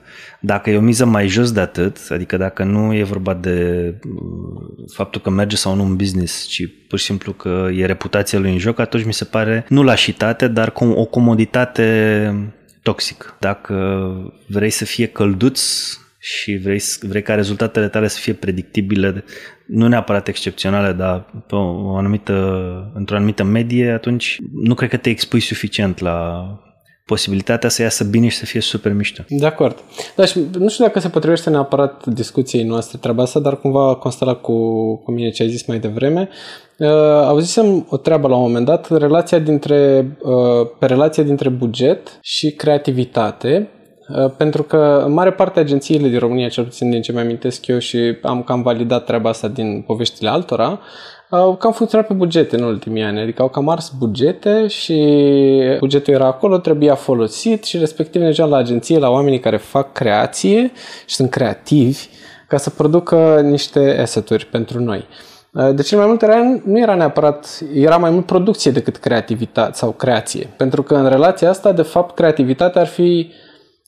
Dacă 0.46 0.70
e 0.70 0.76
o 0.76 0.80
miză 0.80 1.04
mai 1.04 1.28
jos 1.28 1.52
de 1.52 1.60
atât, 1.60 1.98
adică 2.08 2.36
dacă 2.36 2.64
nu 2.64 2.94
e 2.94 3.02
vorba 3.02 3.34
de 3.34 3.94
uh, 4.04 4.88
faptul 4.92 5.20
că 5.20 5.30
merge 5.30 5.56
sau 5.56 5.74
nu 5.74 5.82
un 5.82 5.96
business, 5.96 6.46
ci 6.46 6.62
pur 6.88 6.98
și 6.98 7.04
simplu 7.04 7.32
că 7.32 7.68
e 7.72 7.86
reputația 7.86 8.38
lui 8.38 8.52
în 8.52 8.58
joc, 8.58 8.78
atunci 8.78 9.04
mi 9.04 9.12
se 9.12 9.24
pare 9.24 9.66
nu 9.68 9.82
lașitate, 9.82 10.48
dar 10.48 10.72
cum 10.72 10.96
o 10.96 11.04
comoditate 11.04 12.50
toxic. 12.82 13.36
Dacă 13.38 13.74
vrei 14.48 14.70
să 14.70 14.84
fie 14.84 15.06
călduț 15.06 15.60
și 16.18 16.56
vrei, 16.56 16.82
vrei 17.00 17.22
ca 17.22 17.34
rezultatele 17.34 17.88
tale 17.88 18.08
să 18.08 18.18
fie 18.18 18.32
predictibile, 18.32 19.24
nu 19.66 19.88
neapărat 19.88 20.28
excepționale, 20.28 20.92
dar 20.92 21.20
pe 21.46 21.54
o 21.54 21.96
anumită, 21.96 22.92
într-o 22.94 23.16
anumită 23.16 23.44
medie, 23.44 23.90
atunci 23.90 24.38
nu 24.52 24.74
cred 24.74 24.90
că 24.90 24.96
te 24.96 25.10
expui 25.10 25.40
suficient 25.40 25.98
la 25.98 26.48
posibilitatea 27.06 27.68
să 27.68 27.82
iasă 27.82 28.04
bine 28.04 28.28
și 28.28 28.36
să 28.36 28.44
fie 28.44 28.60
super 28.60 28.92
mișto. 28.92 29.22
De 29.28 29.46
acord. 29.46 29.78
Dar 30.16 30.26
și 30.28 30.40
nu 30.58 30.68
știu 30.68 30.84
dacă 30.84 31.00
se 31.00 31.08
potrivește 31.08 31.50
neapărat 31.50 32.06
discuției 32.06 32.62
noastre 32.64 32.98
treaba 33.00 33.22
asta, 33.22 33.40
dar 33.40 33.60
cumva 33.60 33.94
constela 33.94 34.34
cu, 34.34 34.52
cu 34.96 35.10
mine 35.10 35.30
ce 35.30 35.42
ai 35.42 35.48
zis 35.48 35.66
mai 35.66 35.78
devreme. 35.78 36.28
Uh, 36.78 36.88
auzisem 37.26 37.86
o 37.90 37.96
treabă 37.96 38.28
la 38.28 38.36
un 38.36 38.42
moment 38.42 38.66
dat, 38.66 38.98
relația 38.98 39.38
dintre, 39.38 40.08
uh, 40.22 40.68
pe 40.78 40.86
relația 40.86 41.22
dintre 41.22 41.48
buget 41.48 42.18
și 42.22 42.50
creativitate, 42.50 43.70
uh, 44.08 44.30
pentru 44.36 44.62
că 44.62 45.02
în 45.06 45.12
mare 45.12 45.32
parte 45.32 45.60
agențiile 45.60 46.08
din 46.08 46.18
România, 46.18 46.48
cel 46.48 46.64
puțin 46.64 46.90
din 46.90 47.02
ce 47.02 47.12
mi 47.12 47.20
amintesc 47.20 47.66
eu 47.66 47.78
și 47.78 48.16
am 48.22 48.42
cam 48.42 48.62
validat 48.62 49.04
treaba 49.04 49.28
asta 49.28 49.48
din 49.48 49.82
poveștile 49.86 50.28
altora, 50.28 50.80
au 51.30 51.56
cam 51.56 51.72
funcționat 51.72 52.06
pe 52.06 52.12
bugete 52.12 52.56
în 52.56 52.62
ultimii 52.62 53.02
ani, 53.02 53.20
adică 53.20 53.42
au 53.42 53.48
cam 53.48 53.68
ars 53.68 53.92
bugete 53.98 54.66
și 54.66 55.22
bugetul 55.78 56.14
era 56.14 56.26
acolo, 56.26 56.58
trebuia 56.58 56.94
folosit 56.94 57.64
și 57.64 57.78
respectiv 57.78 58.20
mergeam 58.20 58.48
la 58.48 58.56
agenție, 58.56 58.98
la 58.98 59.10
oamenii 59.10 59.40
care 59.40 59.56
fac 59.56 59.92
creație 59.92 60.72
și 61.06 61.14
sunt 61.14 61.30
creativi 61.30 62.06
ca 62.48 62.56
să 62.56 62.70
producă 62.70 63.40
niște 63.40 63.98
asset 64.00 64.42
pentru 64.42 64.80
noi. 64.80 65.06
De 65.74 65.82
cel 65.82 65.98
mai 65.98 66.06
multe 66.06 66.26
ori 66.26 66.62
nu 66.64 66.78
era 66.78 66.94
neapărat, 66.94 67.58
era 67.74 67.96
mai 67.96 68.10
mult 68.10 68.26
producție 68.26 68.70
decât 68.70 68.96
creativitate 68.96 69.72
sau 69.74 69.90
creație. 69.90 70.54
Pentru 70.56 70.82
că 70.82 70.94
în 70.94 71.08
relația 71.08 71.48
asta, 71.48 71.72
de 71.72 71.82
fapt, 71.82 72.14
creativitatea 72.14 72.80
ar 72.80 72.86
fi 72.86 73.32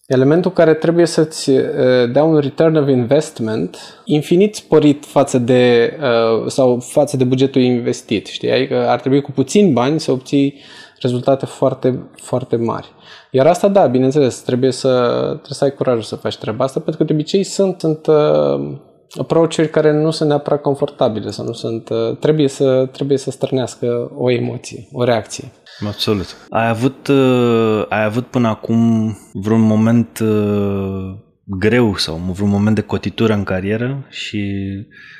elementul 0.08 0.50
care 0.50 0.74
trebuie 0.74 1.06
să-ți 1.06 1.50
uh, 1.50 1.64
dea 2.12 2.24
un 2.24 2.38
return 2.38 2.76
of 2.76 2.88
investment 2.88 3.76
infinit 4.04 4.54
sporit 4.54 5.04
față 5.04 5.38
de, 5.38 5.92
uh, 6.00 6.46
sau 6.46 6.78
față 6.80 7.16
de 7.16 7.24
bugetul 7.24 7.60
investit. 7.60 8.26
Știi? 8.26 8.52
Adică 8.52 8.88
ar 8.88 9.00
trebui 9.00 9.20
cu 9.20 9.30
puțin 9.30 9.72
bani 9.72 10.00
să 10.00 10.12
obții 10.12 10.60
rezultate 11.00 11.46
foarte, 11.46 12.08
foarte 12.22 12.56
mari. 12.56 12.88
Iar 13.30 13.46
asta, 13.46 13.68
da, 13.68 13.86
bineînțeles, 13.86 14.40
trebuie 14.40 14.70
să, 14.70 14.88
trebuie 15.24 15.42
să 15.48 15.64
ai 15.64 15.74
curajul 15.74 16.02
să 16.02 16.16
faci 16.16 16.36
treaba 16.36 16.64
asta, 16.64 16.80
pentru 16.80 16.96
că 16.96 17.06
de 17.06 17.12
obicei 17.12 17.44
sunt, 17.44 17.80
sunt 17.80 18.06
uh, 18.06 18.78
approach 19.18 19.66
care 19.70 19.92
nu 19.92 20.10
sunt 20.10 20.28
neapărat 20.28 20.60
confortabile 20.60 21.30
sau 21.30 21.44
nu 21.44 21.52
sunt, 21.52 21.88
uh, 21.88 22.16
trebuie 22.16 22.48
să, 22.48 22.88
trebuie 22.92 23.18
să 23.18 23.30
strânească 23.30 24.10
o 24.16 24.30
emoție, 24.30 24.88
o 24.92 25.04
reacție. 25.04 25.52
Absolut. 25.86 26.26
Ai 26.48 26.68
avut, 26.68 27.08
uh, 27.08 27.84
ai 27.88 28.04
avut 28.04 28.26
până 28.26 28.48
acum 28.48 29.16
vreun 29.32 29.60
moment 29.60 30.18
uh, 30.18 31.26
greu 31.44 31.96
sau 31.96 32.16
vreun 32.16 32.50
moment 32.50 32.74
de 32.74 32.80
cotitură 32.80 33.32
în 33.32 33.42
carieră 33.42 34.06
și 34.08 34.54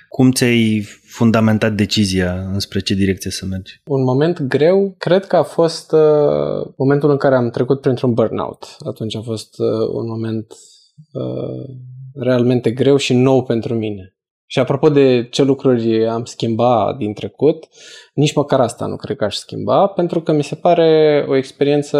cum 0.09 0.31
ți-ai 0.31 0.85
fundamentat 1.07 1.73
decizia 1.73 2.33
înspre 2.53 2.81
ce 2.81 2.95
direcție 2.95 3.31
să 3.31 3.47
mergi? 3.47 3.81
Un 3.85 4.03
moment 4.03 4.43
greu, 4.43 4.95
cred 4.99 5.27
că 5.27 5.37
a 5.37 5.43
fost 5.43 5.93
uh, 5.93 6.73
momentul 6.77 7.11
în 7.11 7.17
care 7.17 7.35
am 7.35 7.51
trecut 7.51 7.81
printr-un 7.81 8.15
burnout. 8.15 8.77
Atunci 8.79 9.17
a 9.17 9.21
fost 9.21 9.59
uh, 9.59 9.89
un 9.93 10.09
moment 10.09 10.53
uh, 11.13 11.75
realmente 12.15 12.71
greu 12.71 12.97
și 12.97 13.15
nou 13.15 13.43
pentru 13.43 13.75
mine. 13.75 14.18
Și 14.51 14.59
apropo 14.59 14.89
de 14.89 15.29
ce 15.31 15.43
lucruri 15.43 16.07
am 16.07 16.25
schimbat 16.25 16.97
din 16.97 17.13
trecut, 17.13 17.67
nici 18.15 18.35
măcar 18.35 18.61
asta 18.61 18.87
nu 18.87 18.97
cred 18.97 19.17
că 19.17 19.25
aș 19.25 19.35
schimba, 19.35 19.87
pentru 19.87 20.21
că 20.21 20.33
mi 20.33 20.45
se 20.45 20.55
pare 20.55 21.25
o 21.29 21.37
experiență 21.37 21.99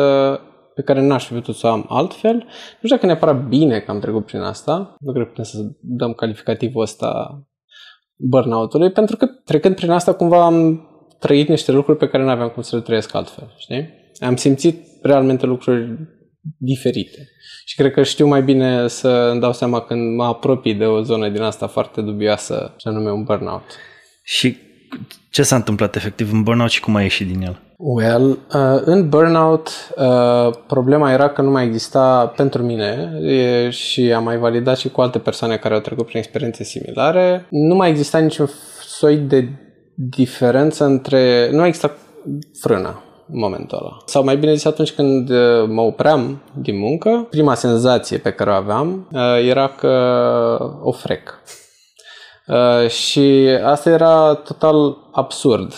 pe 0.75 0.83
care 0.83 1.01
n-aș 1.01 1.27
fi 1.27 1.33
putut 1.33 1.55
să 1.55 1.67
o 1.67 1.71
am 1.71 1.87
altfel. 1.89 2.35
Nu 2.35 2.43
știu 2.77 2.89
dacă 2.89 3.07
neapărat 3.07 3.49
bine 3.49 3.81
că 3.81 3.91
am 3.91 4.01
trecut 4.01 4.27
prin 4.27 4.41
asta, 4.41 4.97
nu 4.99 5.13
cred 5.13 5.25
că 5.25 5.29
putem 5.29 5.45
să 5.45 5.59
dăm 5.81 6.13
calificativul 6.13 6.83
ăsta 6.83 7.43
burnout-ului, 8.17 8.91
pentru 8.91 9.17
că 9.17 9.27
trecând 9.45 9.75
prin 9.75 9.91
asta 9.91 10.13
cumva 10.13 10.45
am 10.45 10.89
trăit 11.19 11.49
niște 11.49 11.73
lucruri 11.73 11.99
pe 11.99 12.09
care 12.09 12.23
nu 12.23 12.31
aveam 12.31 12.49
cum 12.49 12.63
să 12.63 12.77
le 12.77 12.83
trăiesc 12.83 13.15
altfel, 13.15 13.55
știi? 13.57 13.89
Am 14.21 14.37
simțit 14.37 14.87
realmente 15.03 15.47
lucruri 15.47 15.99
diferite. 16.57 17.29
Și 17.69 17.77
cred 17.77 17.93
că 17.93 18.03
știu 18.03 18.27
mai 18.27 18.43
bine 18.43 18.89
să 18.89 19.09
îmi 19.31 19.41
dau 19.41 19.53
seama 19.53 19.81
când 19.81 20.17
mă 20.17 20.25
apropii 20.25 20.75
de 20.75 20.85
o 20.85 21.03
zonă 21.03 21.29
din 21.29 21.43
asta 21.43 21.67
foarte 21.67 22.01
dubioasă, 22.01 22.75
ce 22.77 22.89
anume 22.89 23.11
un 23.11 23.23
burnout. 23.23 23.63
Și 24.23 24.57
ce 25.31 25.43
s-a 25.43 25.57
întâmplat 25.57 25.97
efectiv 25.97 26.33
în 26.33 26.43
burnout 26.43 26.71
și 26.71 26.81
cum 26.81 26.95
ai 26.95 27.03
ieșit 27.03 27.27
din 27.27 27.43
el? 27.43 27.61
Well, 27.77 28.29
uh, 28.29 28.81
în 28.85 29.09
burnout 29.09 29.69
uh, 29.97 30.55
problema 30.67 31.13
era 31.13 31.29
că 31.29 31.43
nu 31.43 31.51
mai 31.51 31.65
exista 31.65 32.33
pentru 32.37 32.63
mine 32.63 33.13
e, 33.23 33.71
și 33.71 34.13
am 34.13 34.25
mai 34.25 34.37
validat 34.37 34.79
și 34.79 34.89
cu 34.89 35.01
alte 35.01 35.19
persoane 35.19 35.57
care 35.57 35.75
au 35.75 35.81
trecut 35.81 36.07
prin 36.07 36.19
experiențe 36.19 36.65
similare, 36.65 37.47
nu 37.51 37.75
mai 37.75 37.91
exista 37.91 38.19
niciun 38.19 38.51
soi 38.81 39.17
de 39.17 39.49
diferență 39.95 40.85
între... 40.85 41.49
Nu 41.51 41.59
mai 41.59 41.67
exista 41.69 41.97
frână 42.61 42.89
în 42.89 43.08
momentul 43.31 43.79
ăla. 43.79 43.97
Sau 44.05 44.25
mai 44.25 44.37
bine 44.37 44.55
zis, 44.55 44.65
atunci 44.65 44.93
când 44.93 45.31
uh, 45.31 45.69
mă 45.69 45.81
opream 45.81 46.43
din 46.55 46.79
muncă, 46.79 47.27
prima 47.31 47.55
senzație 47.55 48.19
pe 48.19 48.33
care 48.33 48.51
o 48.51 48.53
aveam 48.53 49.09
uh, 49.13 49.21
era 49.49 49.69
că 49.69 49.91
o 50.83 50.93
frec. 50.93 51.35
Uh, 52.49 52.89
și 52.89 53.49
asta 53.65 53.91
era 53.91 54.35
total 54.35 54.97
absurd 55.13 55.75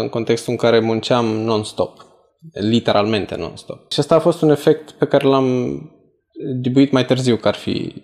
în 0.00 0.08
contextul 0.08 0.52
în 0.52 0.58
care 0.58 0.80
munceam 0.80 1.24
non-stop. 1.24 2.06
Literalmente 2.52 3.36
non-stop. 3.36 3.92
Și 3.92 4.00
asta 4.00 4.14
a 4.14 4.18
fost 4.18 4.42
un 4.42 4.50
efect 4.50 4.90
pe 4.90 5.06
care 5.06 5.26
l-am 5.26 5.80
dibuit 6.60 6.92
mai 6.92 7.04
târziu 7.04 7.36
că 7.36 7.48
ar 7.48 7.54
fi 7.54 8.02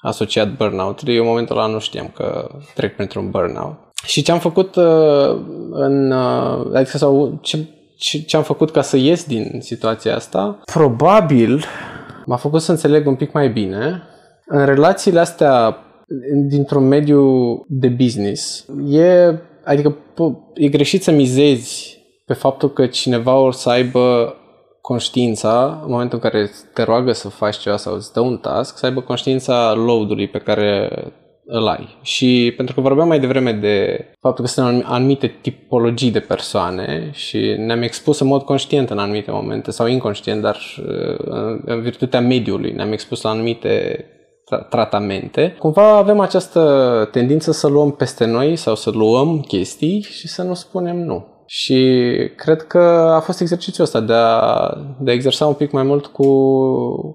asociat 0.00 0.56
burnout. 0.56 1.00
Eu 1.06 1.22
în 1.22 1.28
momentul 1.28 1.56
ăla 1.56 1.66
nu 1.66 1.78
știam 1.78 2.10
că 2.14 2.48
trec 2.74 2.94
printr-un 2.94 3.30
burnout. 3.30 3.76
Și 4.04 4.22
ce 4.22 4.32
am 4.32 4.38
făcut 4.38 4.76
în, 5.70 6.12
adică 6.72 6.98
sau 6.98 7.38
ce 7.42 7.66
ce 7.98 8.36
am 8.36 8.42
făcut 8.42 8.70
ca 8.70 8.82
să 8.82 8.96
ies 8.96 9.24
din 9.24 9.58
situația 9.60 10.14
asta, 10.14 10.60
probabil 10.72 11.64
m-a 12.24 12.36
făcut 12.36 12.60
să 12.60 12.70
înțeleg 12.70 13.06
un 13.06 13.14
pic 13.14 13.32
mai 13.32 13.48
bine. 13.48 14.02
În 14.46 14.64
relațiile 14.64 15.20
astea 15.20 15.76
dintr-un 16.48 16.88
mediu 16.88 17.54
de 17.68 17.88
business, 17.88 18.66
e, 18.88 19.34
adică 19.64 19.96
e 20.54 20.68
greșit 20.68 21.02
să 21.02 21.10
mizezi 21.10 21.98
pe 22.24 22.32
faptul 22.32 22.72
că 22.72 22.86
cineva 22.86 23.34
o 23.34 23.50
să 23.50 23.70
aibă 23.70 24.34
conștiința, 24.80 25.80
în 25.84 25.90
momentul 25.90 26.20
în 26.22 26.30
care 26.30 26.50
te 26.74 26.82
roagă 26.82 27.12
să 27.12 27.28
faci 27.28 27.56
ceva 27.56 27.76
sau 27.76 27.94
îți 27.94 28.12
dă 28.12 28.20
un 28.20 28.38
task, 28.38 28.78
să 28.78 28.86
aibă 28.86 29.00
conștiința 29.00 29.72
load-ului 29.74 30.28
pe 30.28 30.38
care 30.38 30.90
îl 31.50 31.66
ai. 31.66 31.98
Și 32.02 32.52
pentru 32.56 32.74
că 32.74 32.80
vorbeam 32.80 33.08
mai 33.08 33.20
devreme 33.20 33.52
de 33.52 34.06
faptul 34.20 34.44
că 34.44 34.50
sunt 34.50 34.84
anumite 34.86 35.38
tipologii 35.40 36.10
de 36.10 36.20
persoane 36.20 37.10
și 37.12 37.54
ne-am 37.58 37.82
expus 37.82 38.18
în 38.18 38.26
mod 38.26 38.42
conștient 38.42 38.90
în 38.90 38.98
anumite 38.98 39.30
momente 39.30 39.70
sau 39.70 39.86
inconștient, 39.86 40.42
dar 40.42 40.56
uh, 40.78 41.60
în 41.64 41.80
virtutea 41.82 42.20
mediului 42.20 42.72
ne-am 42.72 42.92
expus 42.92 43.22
la 43.22 43.30
anumite 43.30 44.04
tra- 44.48 44.68
tratamente, 44.68 45.56
cumva 45.58 45.96
avem 45.96 46.20
această 46.20 47.08
tendință 47.12 47.52
să 47.52 47.68
luăm 47.68 47.90
peste 47.90 48.24
noi 48.24 48.56
sau 48.56 48.74
să 48.74 48.90
luăm 48.90 49.40
chestii 49.40 50.06
și 50.10 50.28
să 50.28 50.42
nu 50.42 50.54
spunem 50.54 50.96
nu. 50.96 51.26
Și 51.46 52.12
cred 52.36 52.62
că 52.62 52.78
a 53.14 53.20
fost 53.20 53.40
exercițiul 53.40 53.86
ăsta 53.86 54.00
de 54.00 54.12
a, 54.12 54.72
de 55.00 55.10
a 55.10 55.14
exersa 55.14 55.46
un 55.46 55.54
pic 55.54 55.70
mai 55.70 55.82
mult 55.82 56.06
cu, 56.06 56.26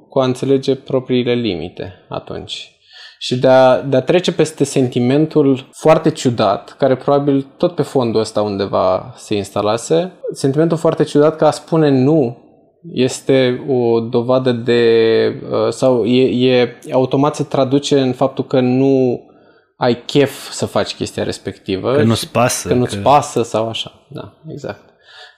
cu 0.10 0.20
a 0.20 0.26
înțelege 0.26 0.76
propriile 0.76 1.34
limite 1.34 1.94
atunci 2.10 2.73
și 3.24 3.40
de 3.40 3.48
a, 3.48 3.82
de 3.82 3.96
a 3.96 4.02
trece 4.02 4.34
peste 4.34 4.64
sentimentul 4.64 5.70
foarte 5.72 6.10
ciudat, 6.10 6.76
care 6.78 6.96
probabil 6.96 7.48
tot 7.58 7.76
pe 7.76 7.82
fondul 7.82 8.20
ăsta 8.20 8.42
undeva 8.42 9.14
se 9.18 9.36
instalase, 9.36 10.12
sentimentul 10.32 10.78
foarte 10.78 11.04
ciudat 11.04 11.36
că 11.36 11.46
a 11.46 11.52
spune 11.52 11.90
nu 11.90 12.38
este 12.94 13.66
o 13.70 14.00
dovadă 14.00 14.52
de, 14.52 14.82
uh, 15.50 15.70
sau 15.70 16.06
e, 16.06 16.50
e 16.50 16.78
automat 16.92 17.36
se 17.36 17.44
traduce 17.44 18.00
în 18.00 18.12
faptul 18.12 18.46
că 18.46 18.60
nu 18.60 19.22
ai 19.78 20.04
chef 20.06 20.52
să 20.52 20.66
faci 20.66 20.96
chestia 20.96 21.24
respectivă. 21.24 21.96
Că 21.96 22.04
nu-ți 22.04 22.32
pasă. 22.32 22.68
Că 22.68 22.74
nu-ți 22.74 22.96
că... 22.96 23.02
pasă 23.02 23.44
sau 23.44 23.70
așa. 23.70 23.92
Da, 24.10 24.34
exact. 24.52 24.82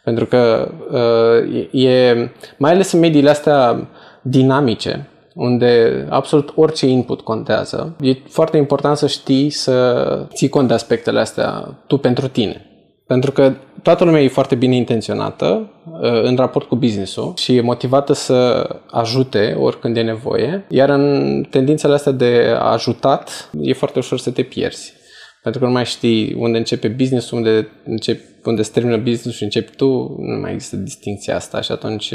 Pentru 0.03 0.25
că 0.25 0.71
uh, 0.91 1.81
e, 1.83 2.31
mai 2.57 2.71
ales 2.71 2.91
în 2.91 2.99
mediile 2.99 3.29
astea 3.29 3.87
dinamice, 4.21 5.09
unde 5.35 6.05
absolut 6.09 6.51
orice 6.55 6.87
input 6.87 7.21
contează. 7.21 7.95
E 8.01 8.13
foarte 8.27 8.57
important 8.57 8.97
să 8.97 9.07
știi 9.07 9.49
să 9.49 10.27
ții 10.33 10.49
cont 10.49 10.67
de 10.67 10.73
aspectele 10.73 11.19
astea 11.19 11.83
tu 11.87 11.97
pentru 11.97 12.27
tine. 12.27 12.65
Pentru 13.07 13.31
că 13.31 13.53
toată 13.81 14.03
lumea 14.03 14.21
e 14.21 14.27
foarte 14.27 14.55
bine 14.55 14.75
intenționată 14.75 15.71
uh, 16.01 16.23
în 16.23 16.35
raport 16.35 16.67
cu 16.67 16.75
business-ul 16.75 17.33
și 17.37 17.55
e 17.55 17.61
motivată 17.61 18.13
să 18.13 18.69
ajute 18.91 19.55
oricând 19.59 19.97
e 19.97 20.01
nevoie, 20.01 20.65
iar 20.69 20.89
în 20.89 21.45
tendințele 21.49 21.93
astea 21.93 22.11
de 22.11 22.55
ajutat 22.59 23.49
e 23.61 23.73
foarte 23.73 23.99
ușor 23.99 24.19
să 24.19 24.31
te 24.31 24.41
pierzi. 24.41 24.93
Pentru 25.41 25.61
că 25.61 25.67
nu 25.67 25.73
mai 25.73 25.85
știi 25.85 26.33
unde 26.33 26.57
începe 26.57 26.87
business 26.87 27.31
unde, 27.31 27.67
începe, 27.85 28.21
unde 28.45 28.61
se 28.61 28.71
termină 28.73 28.97
business 28.97 29.37
și 29.37 29.43
începi 29.43 29.75
tu, 29.75 30.15
nu 30.19 30.39
mai 30.41 30.53
există 30.53 30.75
distinția 30.75 31.35
asta 31.35 31.61
și 31.61 31.71
atunci 31.71 32.11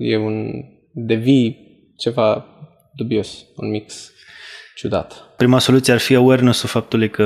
e 0.00 0.16
un 0.16 0.50
devii 0.92 1.65
ceva 1.96 2.44
dubios, 2.96 3.44
un 3.56 3.70
mix 3.70 4.10
ciudat. 4.76 5.24
Prima 5.36 5.58
soluție 5.58 5.92
ar 5.92 5.98
fi 5.98 6.14
awareness-ul 6.14 6.68
faptului 6.68 7.10
că 7.10 7.24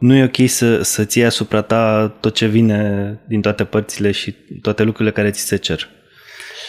nu 0.00 0.14
e 0.14 0.24
ok 0.24 0.48
să, 0.48 0.82
să-ți 0.82 1.18
iei 1.18 1.26
asupra 1.26 1.62
ta 1.62 2.14
tot 2.20 2.34
ce 2.34 2.46
vine 2.46 3.20
din 3.28 3.40
toate 3.40 3.64
părțile 3.64 4.10
și 4.10 4.34
toate 4.62 4.82
lucrurile 4.82 5.14
care 5.14 5.30
ți 5.30 5.40
se 5.40 5.56
cer. 5.56 5.88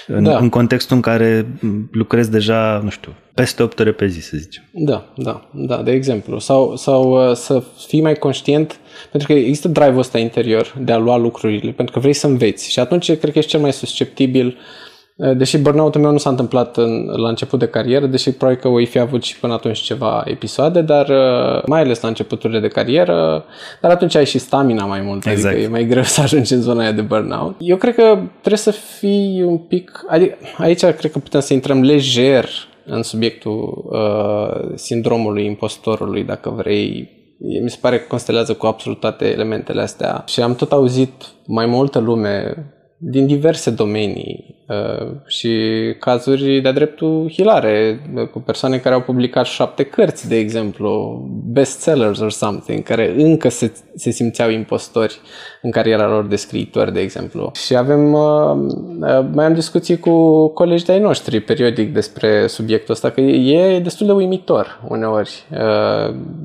În, 0.07 0.23
da. 0.23 0.37
în 0.37 0.49
contextul 0.49 0.95
în 0.95 1.01
care 1.01 1.47
lucrezi 1.91 2.31
deja, 2.31 2.81
nu 2.83 2.89
știu, 2.89 3.13
peste 3.33 3.63
8 3.63 3.79
ore 3.79 3.91
pe 3.91 4.07
zi, 4.07 4.19
să 4.19 4.37
zicem. 4.37 4.63
Da, 4.71 5.13
da, 5.17 5.49
da, 5.53 5.81
de 5.81 5.91
exemplu. 5.91 6.39
Sau, 6.39 6.75
sau 6.75 7.29
uh, 7.29 7.35
să 7.35 7.63
fii 7.87 8.01
mai 8.01 8.15
conștient, 8.15 8.79
pentru 9.11 9.33
că 9.33 9.39
există 9.39 9.67
drive-ul 9.67 9.99
ăsta 9.99 10.17
interior 10.17 10.75
de 10.79 10.91
a 10.91 10.97
lua 10.97 11.17
lucrurile, 11.17 11.71
pentru 11.71 11.93
că 11.93 11.99
vrei 11.99 12.13
să 12.13 12.27
înveți. 12.27 12.71
Și 12.71 12.79
atunci 12.79 13.05
cred 13.17 13.31
că 13.31 13.37
ești 13.37 13.49
cel 13.49 13.59
mai 13.59 13.73
susceptibil 13.73 14.47
uh, 14.47 14.53
Eh, 14.55 14.84
deși 15.15 15.57
burnout-ul 15.57 16.01
meu 16.01 16.11
nu 16.11 16.17
s-a 16.17 16.29
întâmplat 16.29 16.77
în, 16.77 17.05
la 17.05 17.29
început 17.29 17.59
de 17.59 17.67
carieră, 17.67 18.05
deși 18.05 18.31
probabil 18.31 18.61
că 18.61 18.69
voi 18.69 18.85
fi 18.85 18.99
avut 18.99 19.23
și 19.23 19.39
până 19.39 19.53
atunci 19.53 19.79
ceva 19.79 20.23
episoade, 20.25 20.81
dar 20.81 21.09
eh, 21.09 21.61
mai 21.65 21.81
ales 21.81 22.01
la 22.01 22.07
începuturile 22.07 22.59
de 22.59 22.67
carieră, 22.67 23.45
dar 23.81 23.91
atunci 23.91 24.15
ai 24.15 24.25
și 24.25 24.37
stamina 24.37 24.85
mai 24.85 25.01
mult, 25.01 25.25
exact. 25.25 25.53
adică 25.53 25.67
e 25.67 25.71
mai 25.71 25.85
greu 25.85 26.03
să 26.15 26.21
ajungi 26.21 26.53
în 26.53 26.61
zona 26.61 26.81
aia 26.81 26.91
de 26.91 27.01
burnout. 27.01 27.55
Eu 27.59 27.77
cred 27.77 27.95
că 27.95 28.19
trebuie 28.39 28.57
să 28.57 28.71
fii 28.71 29.43
un 29.45 29.57
pic, 29.57 30.05
adică 30.07 30.37
aici 30.57 30.79
cred 30.79 31.11
că 31.11 31.19
putem 31.19 31.39
să 31.39 31.53
intrăm 31.53 31.81
lejer 31.81 32.49
în 32.85 33.03
subiectul 33.03 33.85
uh, 33.89 34.71
sindromului 34.75 35.45
impostorului, 35.45 36.23
dacă 36.23 36.49
vrei, 36.49 37.09
mi 37.63 37.69
se 37.69 37.77
pare 37.81 37.97
că 37.97 38.05
constelează 38.07 38.53
cu 38.53 38.65
absolut 38.65 38.99
toate 38.99 39.25
elementele 39.25 39.81
astea 39.81 40.23
și 40.27 40.41
am 40.41 40.55
tot 40.55 40.71
auzit 40.71 41.11
mai 41.45 41.65
multă 41.65 41.99
lume 41.99 42.55
din 42.97 43.27
diverse 43.27 43.69
domenii 43.69 44.55
uh, 44.67 45.07
și 45.25 45.51
cazuri 45.99 46.59
de-a 46.61 46.71
dreptul 46.71 47.29
hilare, 47.31 48.01
uh, 48.15 48.27
cu 48.27 48.39
persoane 48.39 48.77
care 48.77 48.95
au 48.95 49.01
publicat 49.01 49.45
șapte 49.45 49.83
cărți, 49.83 50.27
de 50.27 50.35
exemplu, 50.35 51.21
bestsellers 51.45 52.19
or 52.19 52.31
something, 52.31 52.83
care 52.83 53.13
încă 53.17 53.49
se, 53.49 53.73
se 53.95 54.09
simțeau 54.09 54.49
impostori 54.49 55.19
în 55.61 55.71
cariera 55.71 56.07
lor 56.07 56.25
de 56.25 56.35
scriitori, 56.35 56.93
de 56.93 56.99
exemplu. 56.99 57.51
Și 57.53 57.75
avem, 57.75 58.13
uh, 58.13 58.55
mai 59.33 59.45
am 59.45 59.53
discuții 59.53 59.99
cu 59.99 60.47
colegi 60.47 60.85
de-ai 60.85 60.99
noștri 60.99 61.39
periodic 61.39 61.93
despre 61.93 62.47
subiectul 62.47 62.93
ăsta, 62.93 63.09
că 63.09 63.21
e 63.21 63.79
destul 63.79 64.05
de 64.05 64.11
uimitor 64.11 64.81
uneori. 64.87 65.47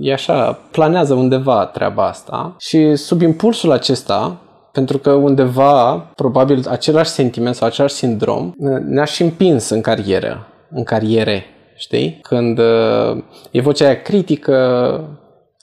E 0.01 0.13
așa, 0.13 0.59
planează 0.71 1.15
undeva 1.15 1.67
treaba 1.67 2.07
asta 2.07 2.57
și 2.59 2.95
sub 2.95 3.21
impulsul 3.21 3.73
acesta, 3.73 4.41
pentru 4.73 4.99
că 4.99 5.13
undeva, 5.13 5.97
probabil, 5.97 6.65
același 6.69 7.11
sentiment 7.11 7.55
sau 7.55 7.67
același 7.69 7.95
sindrom 7.95 8.53
ne-a 8.87 9.05
și 9.05 9.23
împins 9.23 9.69
în 9.69 9.81
carieră, 9.81 10.47
în 10.71 10.83
cariere, 10.83 11.45
știi? 11.77 12.19
Când 12.23 12.59
uh, 12.59 13.23
e 13.51 13.61
vocea 13.61 13.85
aia 13.85 14.03
critică, 14.03 15.19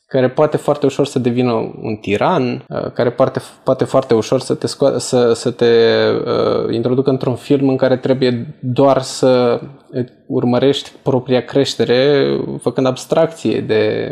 care 0.08 0.30
poate 0.30 0.58
foarte 0.58 0.86
ușor 0.86 1.05
să 1.05 1.20
devină 1.20 1.51
un 1.82 1.95
tiran, 2.01 2.66
uh, 2.70 2.91
care 2.91 3.12
poate, 3.12 3.41
poate 3.64 3.84
foarte 3.84 4.14
ușor 4.14 4.39
să 4.39 4.53
te, 4.53 4.68
sco- 4.68 4.97
să, 4.97 5.34
să 5.34 5.51
te 5.51 5.66
uh, 6.26 6.74
introducă 6.74 7.10
într-un 7.10 7.36
film 7.36 7.70
în 7.70 7.78
care 7.78 7.97
trebuie 7.97 8.58
doar 8.60 9.01
să 9.01 9.62
urmărești 10.28 10.91
propria 11.03 11.41
creștere 11.41 12.28
făcând 12.62 12.88
abstracție 12.88 13.62
de 13.62 14.12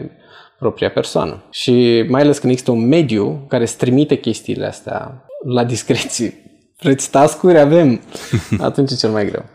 propria 0.59 0.89
persoană. 0.89 1.43
Și 1.51 2.05
mai 2.07 2.21
ales 2.21 2.37
când 2.37 2.51
există 2.51 2.71
un 2.71 2.87
mediu 2.87 3.45
care 3.47 3.63
îți 3.63 3.77
trimite 3.77 4.15
chestiile 4.15 4.65
astea 4.65 5.25
la 5.45 5.63
discreție. 5.63 6.33
Vreți 6.79 7.11
tascuri? 7.11 7.59
Avem. 7.59 8.01
Atunci 8.59 8.91
e 8.91 8.95
cel 8.95 9.09
mai 9.09 9.25
greu. 9.25 9.45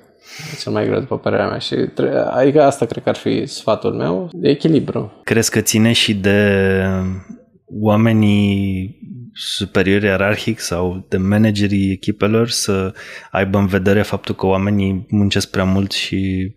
E 0.53 0.59
cel 0.61 0.73
mai 0.73 0.87
greu, 0.87 0.99
după 0.99 1.19
părerea 1.19 1.49
mea. 1.49 1.59
Și 1.59 1.75
adică 2.31 2.63
asta 2.63 2.87
cred 2.87 3.03
că 3.03 3.09
ar 3.09 3.17
fi 3.17 3.47
sfatul 3.47 3.93
meu, 3.93 4.31
de 4.33 4.49
echilibru. 4.49 5.21
Crezi 5.25 5.51
că 5.51 5.61
ține 5.61 5.93
și 5.93 6.15
de 6.15 6.61
oamenii 7.81 8.99
superiori 9.33 10.05
ierarhic 10.05 10.59
sau 10.59 11.07
de 11.09 11.17
managerii 11.17 11.93
echipelor 11.93 12.49
să 12.49 12.93
aibă 13.31 13.59
în 13.59 13.67
vedere 13.67 14.03
faptul 14.03 14.35
că 14.35 14.47
oamenii 14.47 15.07
muncesc 15.09 15.51
prea 15.51 15.65
mult 15.65 15.93
și 15.93 16.55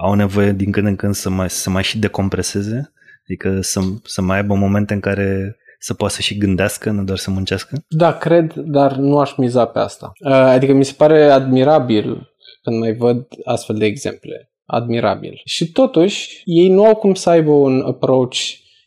au 0.00 0.14
nevoie 0.14 0.52
din 0.52 0.70
când 0.70 0.86
în 0.86 0.96
când 0.96 1.14
să 1.14 1.30
mai, 1.30 1.50
să 1.50 1.70
mai 1.70 1.82
și 1.82 1.98
decompreseze? 1.98 2.92
Adică 3.26 3.60
să, 3.60 3.80
să 4.04 4.22
mai 4.22 4.36
aibă 4.36 4.54
momente 4.54 4.94
în 4.94 5.00
care 5.00 5.56
să 5.78 5.94
poată 5.94 6.14
să 6.14 6.20
și 6.20 6.38
gândească, 6.38 6.90
nu 6.90 7.04
doar 7.04 7.18
să 7.18 7.30
muncească? 7.30 7.84
Da, 7.88 8.12
cred, 8.12 8.52
dar 8.54 8.96
nu 8.96 9.18
aș 9.18 9.36
miza 9.36 9.64
pe 9.64 9.78
asta. 9.78 10.12
Uh, 10.24 10.32
adică 10.32 10.72
mi 10.72 10.84
se 10.84 10.94
pare 10.96 11.24
admirabil 11.24 12.34
când 12.62 12.78
mai 12.78 12.94
văd 12.94 13.26
astfel 13.44 13.76
de 13.76 13.84
exemple. 13.84 14.52
Admirabil. 14.64 15.40
Și 15.44 15.72
totuși, 15.72 16.42
ei 16.44 16.68
nu 16.68 16.84
au 16.84 16.94
cum 16.94 17.14
să 17.14 17.30
aibă 17.30 17.50
un 17.50 17.82
approach 17.86 18.36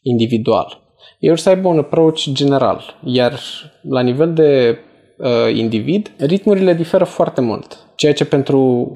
individual. 0.02 0.84
Ei 1.20 1.30
or 1.30 1.38
să 1.38 1.50
aibă 1.50 1.68
un 1.68 1.78
approach 1.78 2.24
general. 2.32 3.00
Iar 3.04 3.40
la 3.82 4.02
nivel 4.02 4.34
de 4.34 4.78
uh, 5.18 5.56
individ, 5.56 6.12
ritmurile 6.18 6.74
diferă 6.74 7.04
foarte 7.04 7.42
mult. 7.42 7.78
Ceea 7.96 8.14
ce 8.14 8.26
pentru 8.26 8.92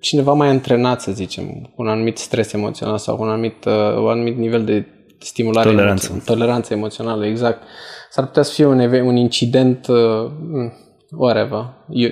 cineva 0.00 0.32
mai 0.32 0.48
antrenat, 0.48 1.00
să 1.00 1.12
zicem, 1.12 1.44
cu 1.44 1.82
un 1.82 1.88
anumit 1.88 2.18
stres 2.18 2.52
emoțional 2.52 2.98
sau 2.98 3.16
cu 3.16 3.22
un 3.22 3.28
anumit, 3.28 3.64
uh, 3.64 3.96
un 3.96 4.08
anumit 4.08 4.36
nivel 4.36 4.64
de 4.64 4.86
stimulare 5.18 5.70
toleranță. 5.70 6.06
Emoțională, 6.10 6.40
toleranță 6.40 6.74
emoțională, 6.74 7.26
exact. 7.26 7.62
S-ar 8.10 8.26
putea 8.26 8.42
să 8.42 8.52
fie 8.52 8.64
un, 8.64 8.78
un 9.06 9.16
incident 9.16 9.86
uh, 9.86 10.30
whatever, 11.10 11.64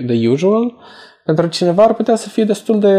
the 0.06 0.28
usual, 0.28 0.74
pentru 1.24 1.46
cineva 1.46 1.82
ar 1.82 1.94
putea 1.94 2.16
să 2.16 2.28
fie 2.28 2.44
destul 2.44 2.80
de 2.80 2.96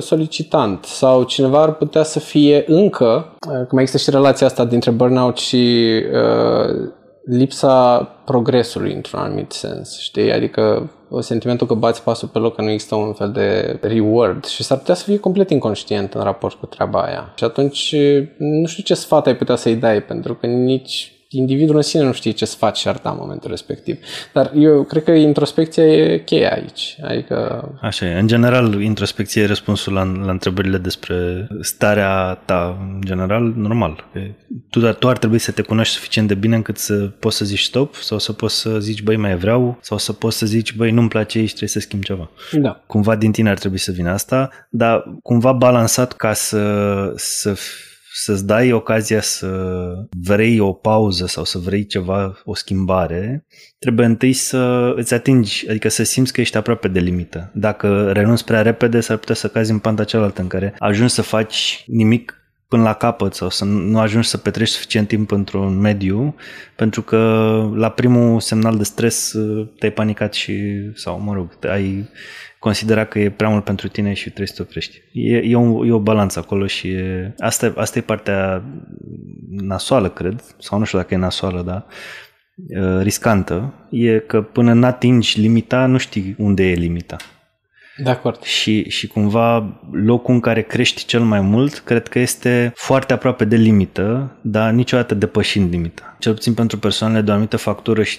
solicitant 0.00 0.84
sau 0.84 1.22
cineva 1.22 1.62
ar 1.62 1.72
putea 1.74 2.02
să 2.02 2.18
fie 2.18 2.64
încă, 2.66 3.36
uh, 3.48 3.66
că 3.66 3.68
mai 3.70 3.82
există 3.82 4.10
și 4.10 4.16
relația 4.16 4.46
asta 4.46 4.64
dintre 4.64 4.90
burnout 4.90 5.36
și 5.36 5.92
uh, 6.12 6.90
lipsa 7.26 7.98
progresului 8.24 8.92
într-un 8.92 9.20
anumit 9.20 9.52
sens, 9.52 9.98
știi? 9.98 10.32
Adică 10.32 10.90
sentimentul 11.20 11.66
că 11.66 11.74
bați 11.74 12.02
pasul 12.02 12.28
pe 12.28 12.38
loc, 12.38 12.54
că 12.54 12.62
nu 12.62 12.70
există 12.70 12.94
un 12.94 13.12
fel 13.12 13.30
de 13.30 13.78
reward 13.82 14.44
și 14.44 14.62
s-ar 14.62 14.78
putea 14.78 14.94
să 14.94 15.04
fie 15.04 15.18
complet 15.18 15.50
inconștient 15.50 16.14
în 16.14 16.22
raport 16.22 16.54
cu 16.54 16.66
treaba 16.66 17.02
aia. 17.02 17.32
Și 17.34 17.44
atunci 17.44 17.94
nu 18.38 18.66
știu 18.66 18.82
ce 18.82 18.94
sfat 18.94 19.26
ai 19.26 19.36
putea 19.36 19.56
să-i 19.56 19.76
dai, 19.76 20.02
pentru 20.02 20.34
că 20.34 20.46
nici 20.46 21.12
individul 21.36 21.76
în 21.76 21.82
sine 21.82 22.02
nu 22.02 22.12
știe 22.12 22.30
ce 22.30 22.44
să 22.44 22.56
faci 22.56 22.78
și 22.78 22.88
ar 22.88 23.00
da 23.02 23.10
în 23.10 23.16
momentul 23.20 23.50
respectiv. 23.50 23.98
Dar 24.32 24.52
eu 24.54 24.84
cred 24.84 25.04
că 25.04 25.10
introspecția 25.10 25.84
e 25.84 26.18
cheia 26.18 26.52
aici. 26.52 26.98
Adică... 27.02 27.68
Așa 27.80 28.06
e. 28.06 28.18
În 28.18 28.26
general, 28.26 28.80
introspecția 28.80 29.42
e 29.42 29.46
răspunsul 29.46 29.92
la, 29.92 30.02
la 30.24 30.30
întrebările 30.30 30.78
despre 30.78 31.48
starea 31.60 32.34
ta, 32.44 32.76
în 32.94 33.00
general, 33.04 33.52
normal. 33.56 34.04
Tu, 34.70 34.92
tu 34.92 35.08
ar 35.08 35.18
trebui 35.18 35.38
să 35.38 35.52
te 35.52 35.62
cunoști 35.62 35.94
suficient 35.94 36.28
de 36.28 36.34
bine 36.34 36.56
încât 36.56 36.78
să 36.78 36.94
poți 36.94 37.36
să 37.36 37.44
zici 37.44 37.62
stop 37.62 37.94
sau 37.94 38.18
să 38.18 38.32
poți 38.32 38.60
să 38.60 38.78
zici, 38.78 39.02
băi, 39.02 39.16
mai 39.16 39.36
vreau 39.36 39.78
sau 39.80 39.98
să 39.98 40.12
poți 40.12 40.38
să 40.38 40.46
zici, 40.46 40.74
băi, 40.74 40.90
nu-mi 40.90 41.08
place 41.08 41.38
aici, 41.38 41.48
trebuie 41.48 41.68
să 41.68 41.80
schimb 41.80 42.02
ceva. 42.02 42.30
Da. 42.52 42.82
Cumva 42.86 43.16
din 43.16 43.32
tine 43.32 43.50
ar 43.50 43.58
trebui 43.58 43.78
să 43.78 43.92
vină 43.92 44.10
asta, 44.10 44.50
dar 44.70 45.04
cumva 45.22 45.52
balansat 45.52 46.12
ca 46.12 46.32
să, 46.32 47.12
să 47.16 47.56
să-ți 48.18 48.46
dai 48.46 48.72
ocazia 48.72 49.20
să 49.20 49.50
vrei 50.24 50.60
o 50.60 50.72
pauză 50.72 51.26
sau 51.26 51.44
să 51.44 51.58
vrei 51.58 51.86
ceva, 51.86 52.40
o 52.44 52.54
schimbare, 52.54 53.46
trebuie 53.78 54.06
întâi 54.06 54.32
să 54.32 54.92
îți 54.96 55.14
atingi, 55.14 55.66
adică 55.68 55.88
să 55.88 56.02
simți 56.02 56.32
că 56.32 56.40
ești 56.40 56.56
aproape 56.56 56.88
de 56.88 57.00
limită. 57.00 57.50
Dacă 57.54 58.12
renunți 58.12 58.44
prea 58.44 58.62
repede, 58.62 59.00
s-ar 59.00 59.16
putea 59.16 59.34
să 59.34 59.48
cazi 59.48 59.70
în 59.70 59.78
panta 59.78 60.04
cealaltă 60.04 60.40
în 60.40 60.46
care 60.46 60.74
ajungi 60.78 61.12
să 61.12 61.22
faci 61.22 61.84
nimic 61.86 62.40
până 62.68 62.82
la 62.82 62.92
capăt 62.92 63.34
sau 63.34 63.50
să 63.50 63.64
nu 63.64 63.98
ajungi 63.98 64.28
să 64.28 64.36
petreci 64.36 64.68
suficient 64.68 65.08
timp 65.08 65.30
într-un 65.30 65.78
mediu 65.78 66.34
pentru 66.76 67.02
că 67.02 67.18
la 67.74 67.90
primul 67.90 68.40
semnal 68.40 68.76
de 68.76 68.84
stres 68.84 69.34
te-ai 69.78 69.92
panicat 69.92 70.34
și 70.34 70.54
sau 70.94 71.20
mă 71.20 71.34
rog, 71.34 71.48
ai 71.68 72.08
considera 72.66 73.04
că 73.04 73.18
e 73.18 73.30
prea 73.30 73.48
mult 73.48 73.64
pentru 73.64 73.88
tine 73.88 74.12
și 74.12 74.24
trebuie 74.24 74.46
să 74.46 74.54
te 74.54 74.62
oprești. 74.62 75.02
E, 75.12 75.36
e, 75.36 75.56
o, 75.56 75.86
e 75.86 75.92
o 75.92 75.98
balanță 75.98 76.38
acolo 76.38 76.66
și 76.66 76.88
e, 76.88 77.34
asta, 77.38 77.72
asta 77.76 77.98
e 77.98 78.02
partea 78.02 78.62
nasoală, 79.50 80.08
cred, 80.08 80.42
sau 80.58 80.78
nu 80.78 80.84
știu 80.84 80.98
dacă 80.98 81.14
e 81.14 81.16
nasoală, 81.16 81.62
dar 81.62 81.86
riscantă, 83.02 83.74
e 83.90 84.18
că 84.18 84.42
până 84.42 84.72
n-atingi 84.72 85.40
limita, 85.40 85.86
nu 85.86 85.98
știi 85.98 86.34
unde 86.38 86.70
e 86.70 86.74
limita. 86.74 87.16
De 87.98 88.10
acord. 88.10 88.42
Și, 88.42 88.88
și 88.88 89.06
cumva 89.06 89.80
locul 89.90 90.34
în 90.34 90.40
care 90.40 90.62
crești 90.62 91.04
cel 91.04 91.20
mai 91.20 91.40
mult, 91.40 91.78
cred 91.78 92.08
că 92.08 92.18
este 92.18 92.72
foarte 92.74 93.12
aproape 93.12 93.44
de 93.44 93.56
limită, 93.56 94.36
dar 94.40 94.70
niciodată 94.70 95.14
depășind 95.14 95.70
limita. 95.70 96.16
Cel 96.18 96.32
puțin 96.32 96.54
pentru 96.54 96.78
persoanele 96.78 97.20
de 97.20 97.30
o 97.30 97.32
anumită 97.32 97.56
factură 97.56 98.02
și 98.02 98.18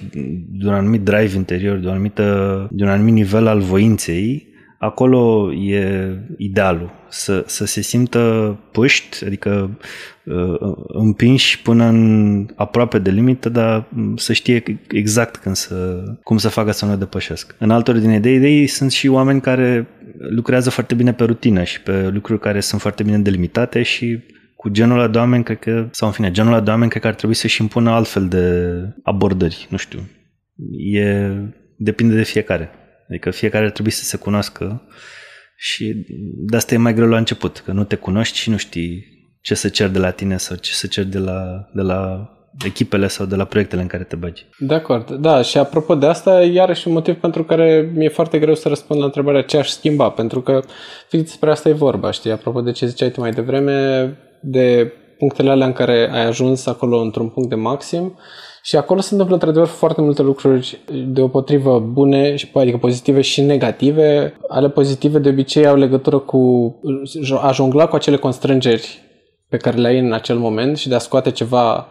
de 0.49 0.67
un 0.67 0.73
anumit 0.73 1.01
drive 1.01 1.35
interior, 1.35 1.77
de, 1.77 1.87
o 1.87 1.91
anumită, 1.91 2.67
de 2.71 2.83
un 2.83 2.89
anumit 2.89 3.13
nivel 3.13 3.47
al 3.47 3.59
voinței, 3.59 4.47
acolo 4.77 5.53
e 5.53 6.13
idealul, 6.37 6.91
să, 7.09 7.43
să 7.45 7.65
se 7.65 7.81
simtă 7.81 8.57
puști, 8.71 9.25
adică 9.25 9.79
uh, 10.25 10.73
împinși 10.87 11.61
până 11.61 11.85
în 11.85 12.45
aproape 12.55 12.99
de 12.99 13.09
limită, 13.09 13.49
dar 13.49 13.87
să 14.15 14.33
știe 14.33 14.63
exact 14.91 15.35
când 15.35 15.55
să, 15.55 16.03
cum 16.23 16.37
să 16.37 16.49
facă 16.49 16.71
să 16.71 16.85
nu 16.85 16.97
depășesc. 16.97 17.55
În 17.59 17.69
altă 17.69 17.91
ordine 17.91 18.19
de 18.19 18.33
idei 18.33 18.67
sunt 18.67 18.91
și 18.91 19.07
oameni 19.07 19.41
care 19.41 19.87
lucrează 20.29 20.69
foarte 20.69 20.95
bine 20.95 21.13
pe 21.13 21.23
rutină 21.23 21.63
și 21.63 21.81
pe 21.81 22.07
lucruri 22.07 22.39
care 22.39 22.59
sunt 22.59 22.81
foarte 22.81 23.03
bine 23.03 23.17
delimitate 23.17 23.81
și 23.81 24.19
cu 24.55 24.69
genul 24.69 24.99
ăla 24.99 25.07
de 25.07 25.17
oameni, 25.17 25.43
cred 25.43 25.59
că, 25.59 25.87
sau 25.91 26.07
în 26.07 26.13
fine, 26.13 26.31
genul 26.31 26.53
ăla 26.53 26.61
de 26.61 26.69
oameni 26.69 26.89
cred 26.89 27.01
că 27.01 27.07
ar 27.07 27.15
trebui 27.15 27.35
să-și 27.35 27.61
impună 27.61 27.89
altfel 27.89 28.27
de 28.27 28.73
abordări, 29.03 29.67
nu 29.69 29.77
știu. 29.77 29.99
E, 30.93 31.31
depinde 31.77 32.15
de 32.15 32.23
fiecare. 32.23 32.69
Adică 33.09 33.31
fiecare 33.31 33.65
ar 33.65 33.71
trebui 33.71 33.91
să 33.91 34.03
se 34.03 34.17
cunoască 34.17 34.81
și 35.55 36.05
de 36.49 36.55
asta 36.55 36.73
e 36.73 36.77
mai 36.77 36.93
greu 36.93 37.07
la 37.07 37.17
început, 37.17 37.61
că 37.65 37.71
nu 37.71 37.83
te 37.83 37.95
cunoști 37.95 38.37
și 38.37 38.49
nu 38.49 38.57
știi 38.57 39.05
ce 39.41 39.55
să 39.55 39.69
cer 39.69 39.89
de 39.89 39.99
la 39.99 40.11
tine 40.11 40.37
sau 40.37 40.55
ce 40.57 40.73
să 40.73 40.87
cer 40.87 41.03
de 41.03 41.17
la, 41.17 41.67
de 41.73 41.81
la 41.81 42.29
echipele 42.65 43.07
sau 43.07 43.25
de 43.25 43.35
la 43.35 43.45
proiectele 43.45 43.81
în 43.81 43.87
care 43.87 44.03
te 44.03 44.15
bagi. 44.15 44.45
De 44.59 44.73
acord, 44.73 45.11
da, 45.11 45.41
și 45.41 45.57
apropo 45.57 45.95
de 45.95 46.05
asta, 46.05 46.41
iarăși 46.41 46.87
un 46.87 46.93
motiv 46.93 47.15
pentru 47.15 47.43
care 47.43 47.91
mi-e 47.95 48.09
foarte 48.09 48.39
greu 48.39 48.55
să 48.55 48.67
răspund 48.67 48.99
la 48.99 49.05
întrebarea 49.05 49.41
ce 49.41 49.57
aș 49.57 49.69
schimba, 49.69 50.09
pentru 50.09 50.41
că 50.41 50.59
fix 51.09 51.23
despre 51.23 51.51
asta 51.51 51.69
e 51.69 51.73
vorba, 51.73 52.11
știi, 52.11 52.31
apropo 52.31 52.61
de 52.61 52.71
ce 52.71 52.85
ziceai 52.85 53.11
tu 53.11 53.19
mai 53.19 53.31
devreme, 53.31 54.17
de 54.41 54.93
punctele 55.17 55.49
alea 55.49 55.67
în 55.67 55.73
care 55.73 56.09
ai 56.11 56.25
ajuns 56.25 56.65
acolo 56.65 56.99
într-un 56.99 57.29
punct 57.29 57.49
de 57.49 57.55
maxim 57.55 58.19
și 58.67 58.75
acolo 58.75 58.99
se 58.99 59.09
întâmplă 59.11 59.35
într-adevăr 59.35 59.67
foarte 59.67 60.01
multe 60.01 60.21
lucruri 60.21 60.79
deopotrivă 61.07 61.79
bune, 61.79 62.35
adică 62.53 62.77
pozitive 62.77 63.21
și 63.21 63.41
negative. 63.41 64.37
Ale 64.47 64.69
pozitive 64.69 65.19
de 65.19 65.29
obicei 65.29 65.67
au 65.67 65.75
legătură 65.75 66.19
cu 66.19 66.75
a 67.41 67.51
jongla 67.51 67.87
cu 67.87 67.95
acele 67.95 68.17
constrângeri 68.17 69.01
pe 69.49 69.57
care 69.57 69.77
le 69.77 69.87
ai 69.87 69.99
în 69.99 70.13
acel 70.13 70.37
moment 70.37 70.77
și 70.77 70.89
de 70.89 70.95
a 70.95 70.97
scoate 70.97 71.31
ceva 71.31 71.87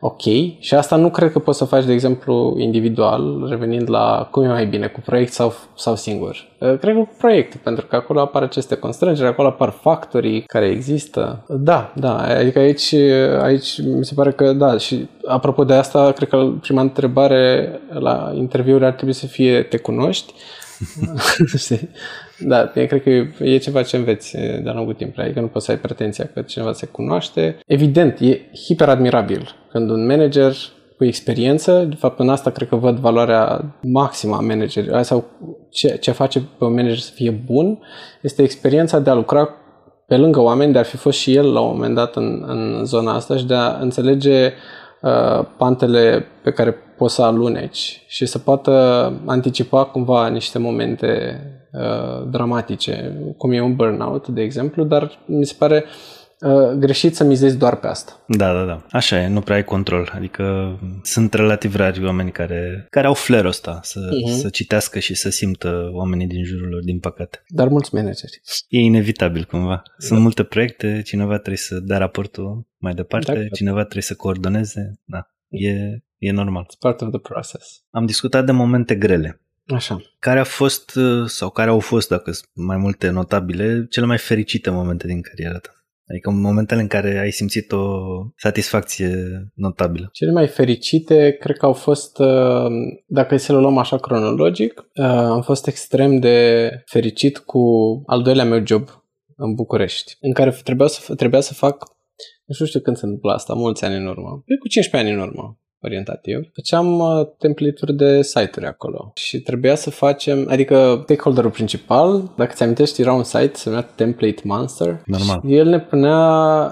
ok 0.00 0.20
și 0.58 0.74
asta 0.74 0.96
nu 0.96 1.10
cred 1.10 1.32
că 1.32 1.38
poți 1.38 1.58
să 1.58 1.64
faci, 1.64 1.84
de 1.84 1.92
exemplu, 1.92 2.56
individual, 2.58 3.46
revenind 3.48 3.90
la 3.90 4.28
cum 4.30 4.44
e 4.44 4.48
mai 4.48 4.66
bine, 4.66 4.86
cu 4.86 5.00
proiect 5.00 5.32
sau, 5.32 5.54
sau 5.76 5.96
singur. 5.96 6.48
Uh, 6.58 6.78
cred 6.78 6.94
că 6.94 7.00
cu 7.00 7.14
proiect, 7.18 7.56
pentru 7.56 7.86
că 7.86 7.96
acolo 7.96 8.20
apar 8.20 8.42
aceste 8.42 8.74
constrângeri, 8.74 9.28
acolo 9.28 9.48
apar 9.48 9.70
factorii 9.70 10.42
care 10.42 10.66
există. 10.66 11.44
Da, 11.48 11.92
da, 11.96 12.16
adică 12.16 12.58
aici, 12.58 12.94
aici 13.42 13.82
mi 13.82 14.04
se 14.04 14.14
pare 14.14 14.32
că 14.32 14.52
da, 14.52 14.78
și 14.78 15.08
apropo 15.26 15.64
de 15.64 15.74
asta, 15.74 16.12
cred 16.12 16.28
că 16.28 16.52
prima 16.60 16.80
întrebare 16.80 17.70
la 17.88 18.32
interviuri 18.34 18.84
ar 18.84 18.92
trebui 18.92 19.14
să 19.14 19.26
fie 19.26 19.62
te 19.62 19.76
cunoști? 19.76 20.32
Da, 22.40 22.72
eu 22.74 22.86
cred 22.86 23.02
că 23.02 23.44
e 23.44 23.56
ceva 23.56 23.82
ce 23.82 23.96
înveți 23.96 24.36
de-a 24.36 24.72
lungul 24.72 24.94
timpului, 24.94 25.24
adică 25.24 25.40
nu 25.40 25.46
poți 25.46 25.64
să 25.64 25.70
ai 25.70 25.78
pretenția 25.78 26.30
că 26.34 26.42
cineva 26.42 26.72
se 26.72 26.86
cunoaște. 26.86 27.58
Evident, 27.66 28.20
e 28.20 28.40
hiper 28.64 28.88
admirabil 28.88 29.54
când 29.70 29.90
un 29.90 30.06
manager 30.06 30.52
cu 30.96 31.04
experiență, 31.04 31.86
de 31.88 31.94
fapt 31.94 32.18
în 32.18 32.28
asta 32.28 32.50
cred 32.50 32.68
că 32.68 32.76
văd 32.76 32.96
valoarea 32.96 33.74
maximă 33.82 34.36
a 34.36 34.40
managerului, 34.40 35.04
sau 35.04 35.24
ce, 35.70 35.96
ce 35.96 36.10
face 36.10 36.42
pe 36.58 36.64
un 36.64 36.74
manager 36.74 36.98
să 36.98 37.10
fie 37.14 37.30
bun, 37.30 37.78
este 38.22 38.42
experiența 38.42 38.98
de 38.98 39.10
a 39.10 39.14
lucra 39.14 39.48
pe 40.06 40.16
lângă 40.16 40.40
oameni, 40.40 40.72
de 40.72 40.78
a 40.78 40.82
fi 40.82 40.96
fost 40.96 41.18
și 41.18 41.34
el 41.34 41.52
la 41.52 41.60
un 41.60 41.72
moment 41.72 41.94
dat 41.94 42.16
în, 42.16 42.44
în 42.46 42.84
zona 42.84 43.14
asta 43.14 43.36
și 43.36 43.44
de 43.44 43.54
a 43.54 43.78
înțelege 43.80 44.52
uh, 45.02 45.44
pantele 45.56 46.26
pe 46.42 46.50
care 46.50 46.74
poți 46.96 47.14
să 47.14 47.22
aluneci 47.22 48.02
și 48.06 48.26
să 48.26 48.38
poată 48.38 48.72
anticipa 49.26 49.84
cumva 49.84 50.28
niște 50.28 50.58
momente 50.58 51.40
uh, 51.72 52.28
dramatice, 52.30 53.16
cum 53.36 53.52
e 53.52 53.60
un 53.60 53.74
burnout, 53.74 54.28
de 54.28 54.42
exemplu, 54.42 54.84
dar 54.84 55.18
mi 55.26 55.46
se 55.46 55.54
pare 55.58 55.84
uh, 56.40 56.70
greșit 56.78 57.14
să 57.14 57.24
mizezi 57.24 57.58
doar 57.58 57.76
pe 57.76 57.86
asta. 57.86 58.12
Da, 58.26 58.52
da, 58.52 58.64
da. 58.64 58.86
Așa 58.90 59.22
e, 59.22 59.28
nu 59.28 59.40
prea 59.40 59.56
ai 59.56 59.64
control. 59.64 60.12
Adică 60.14 60.74
sunt 61.02 61.34
relativ 61.34 61.74
rari 61.74 62.04
oameni 62.04 62.30
care, 62.30 62.86
care 62.90 63.06
au 63.06 63.14
flair 63.14 63.44
ăsta 63.44 63.80
să, 63.82 64.08
uh-huh. 64.08 64.40
să 64.40 64.48
citească 64.48 64.98
și 64.98 65.14
să 65.14 65.30
simtă 65.30 65.90
oamenii 65.92 66.26
din 66.26 66.44
jurul 66.44 66.68
lor, 66.68 66.82
din 66.84 66.98
păcate. 66.98 67.42
Dar 67.48 67.68
mulți 67.68 67.94
manageri. 67.94 68.40
E 68.68 68.78
inevitabil 68.78 69.44
cumva. 69.44 69.82
Sunt 69.98 70.18
da. 70.18 70.22
multe 70.22 70.42
proiecte, 70.42 71.02
cineva 71.04 71.32
trebuie 71.32 71.56
să 71.56 71.80
dea 71.80 71.98
raportul 71.98 72.68
mai 72.76 72.94
departe, 72.94 73.32
da, 73.32 73.48
cineva 73.52 73.80
trebuie 73.80 74.02
să 74.02 74.14
coordoneze. 74.14 75.00
Da, 75.04 75.30
e, 75.48 75.72
e 76.18 76.32
normal. 76.32 76.64
It's 76.64 76.78
part 76.78 77.00
of 77.00 77.08
the 77.08 77.18
process. 77.18 77.84
Am 77.90 78.06
discutat 78.06 78.44
de 78.44 78.52
momente 78.52 78.94
grele. 78.94 79.40
Așa. 79.74 80.00
Care 80.18 80.38
a 80.38 80.44
fost, 80.44 80.94
uh, 80.94 81.26
sau 81.26 81.50
care 81.50 81.70
au 81.70 81.80
fost, 81.80 82.08
dacă 82.08 82.30
sunt 82.30 82.48
mai 82.52 82.76
multe 82.76 83.10
notabile, 83.10 83.86
cele 83.90 84.06
mai 84.06 84.18
fericite 84.18 84.70
momente 84.70 85.06
din 85.06 85.20
cariera 85.20 85.58
ta? 85.58 85.70
Adică 86.10 86.30
momentele 86.30 86.80
în 86.80 86.86
care 86.86 87.18
ai 87.18 87.30
simțit 87.30 87.72
o 87.72 87.86
satisfacție 88.36 89.14
notabilă. 89.54 90.08
Cele 90.12 90.30
mai 90.30 90.46
fericite 90.46 91.36
cred 91.40 91.56
că 91.56 91.66
au 91.66 91.72
fost, 91.72 92.18
uh, 92.18 92.70
dacă 93.06 93.36
să 93.36 93.52
le 93.52 93.58
luăm 93.58 93.78
așa 93.78 93.98
cronologic, 93.98 94.78
uh, 94.94 95.04
am 95.04 95.42
fost 95.42 95.66
extrem 95.66 96.18
de 96.18 96.68
fericit 96.86 97.38
cu 97.38 97.60
al 98.06 98.22
doilea 98.22 98.44
meu 98.44 98.66
job 98.66 98.88
în 99.36 99.54
București, 99.54 100.16
în 100.20 100.32
care 100.32 100.50
trebuia 100.64 100.86
să, 100.86 101.14
trebuia 101.14 101.40
să 101.40 101.54
fac, 101.54 101.84
nu 102.44 102.66
știu 102.66 102.80
când 102.80 102.96
se 102.96 103.04
întâmplă 103.04 103.32
asta, 103.32 103.54
mulți 103.54 103.84
ani 103.84 103.96
în 103.96 104.06
urmă, 104.06 104.42
cu 104.60 104.68
15 104.68 105.10
ani 105.10 105.20
în 105.20 105.28
urmă, 105.28 105.58
orientativ, 105.82 106.50
făceam 106.54 106.98
uh, 106.98 107.26
template-uri 107.38 107.94
de 107.96 108.22
site-uri 108.22 108.66
acolo 108.66 109.12
și 109.14 109.40
trebuia 109.40 109.74
să 109.74 109.90
facem, 109.90 110.46
adică 110.50 111.00
stakeholderul 111.02 111.50
principal, 111.50 112.30
dacă 112.36 112.52
ți 112.54 112.62
amintești, 112.62 113.00
era 113.00 113.12
un 113.12 113.22
site, 113.22 113.50
se 113.54 113.68
numea 113.68 113.88
Template 113.94 114.40
Monster. 114.44 115.02
Normal. 115.04 115.40
Și 115.46 115.54
el 115.56 115.68
ne 115.68 115.80
punea, 115.80 116.18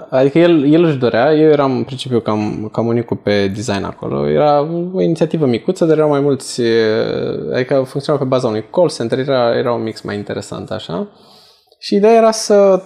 adică 0.09 0.39
el, 0.39 0.73
el 0.73 0.83
își 0.83 0.97
dorea, 0.97 1.33
eu 1.33 1.49
eram 1.49 1.77
în 1.77 1.83
principiu 1.83 2.19
cam, 2.19 2.69
cam 2.71 2.87
unicul 2.87 3.17
pe 3.17 3.47
design 3.47 3.83
acolo, 3.83 4.29
era 4.29 4.61
o 4.93 5.01
inițiativă 5.01 5.45
micuță, 5.45 5.85
dar 5.85 5.97
erau 5.97 6.09
mai 6.09 6.19
mulți, 6.19 6.61
adică 7.53 7.83
funcționa 7.85 8.19
pe 8.19 8.25
baza 8.25 8.47
unui 8.47 8.65
call 8.71 8.89
center, 8.89 9.19
era, 9.19 9.57
era 9.57 9.73
un 9.73 9.83
mix 9.83 10.01
mai 10.01 10.15
interesant 10.15 10.71
așa. 10.71 11.09
Și 11.79 11.95
ideea 11.95 12.13
era 12.13 12.31
să 12.31 12.81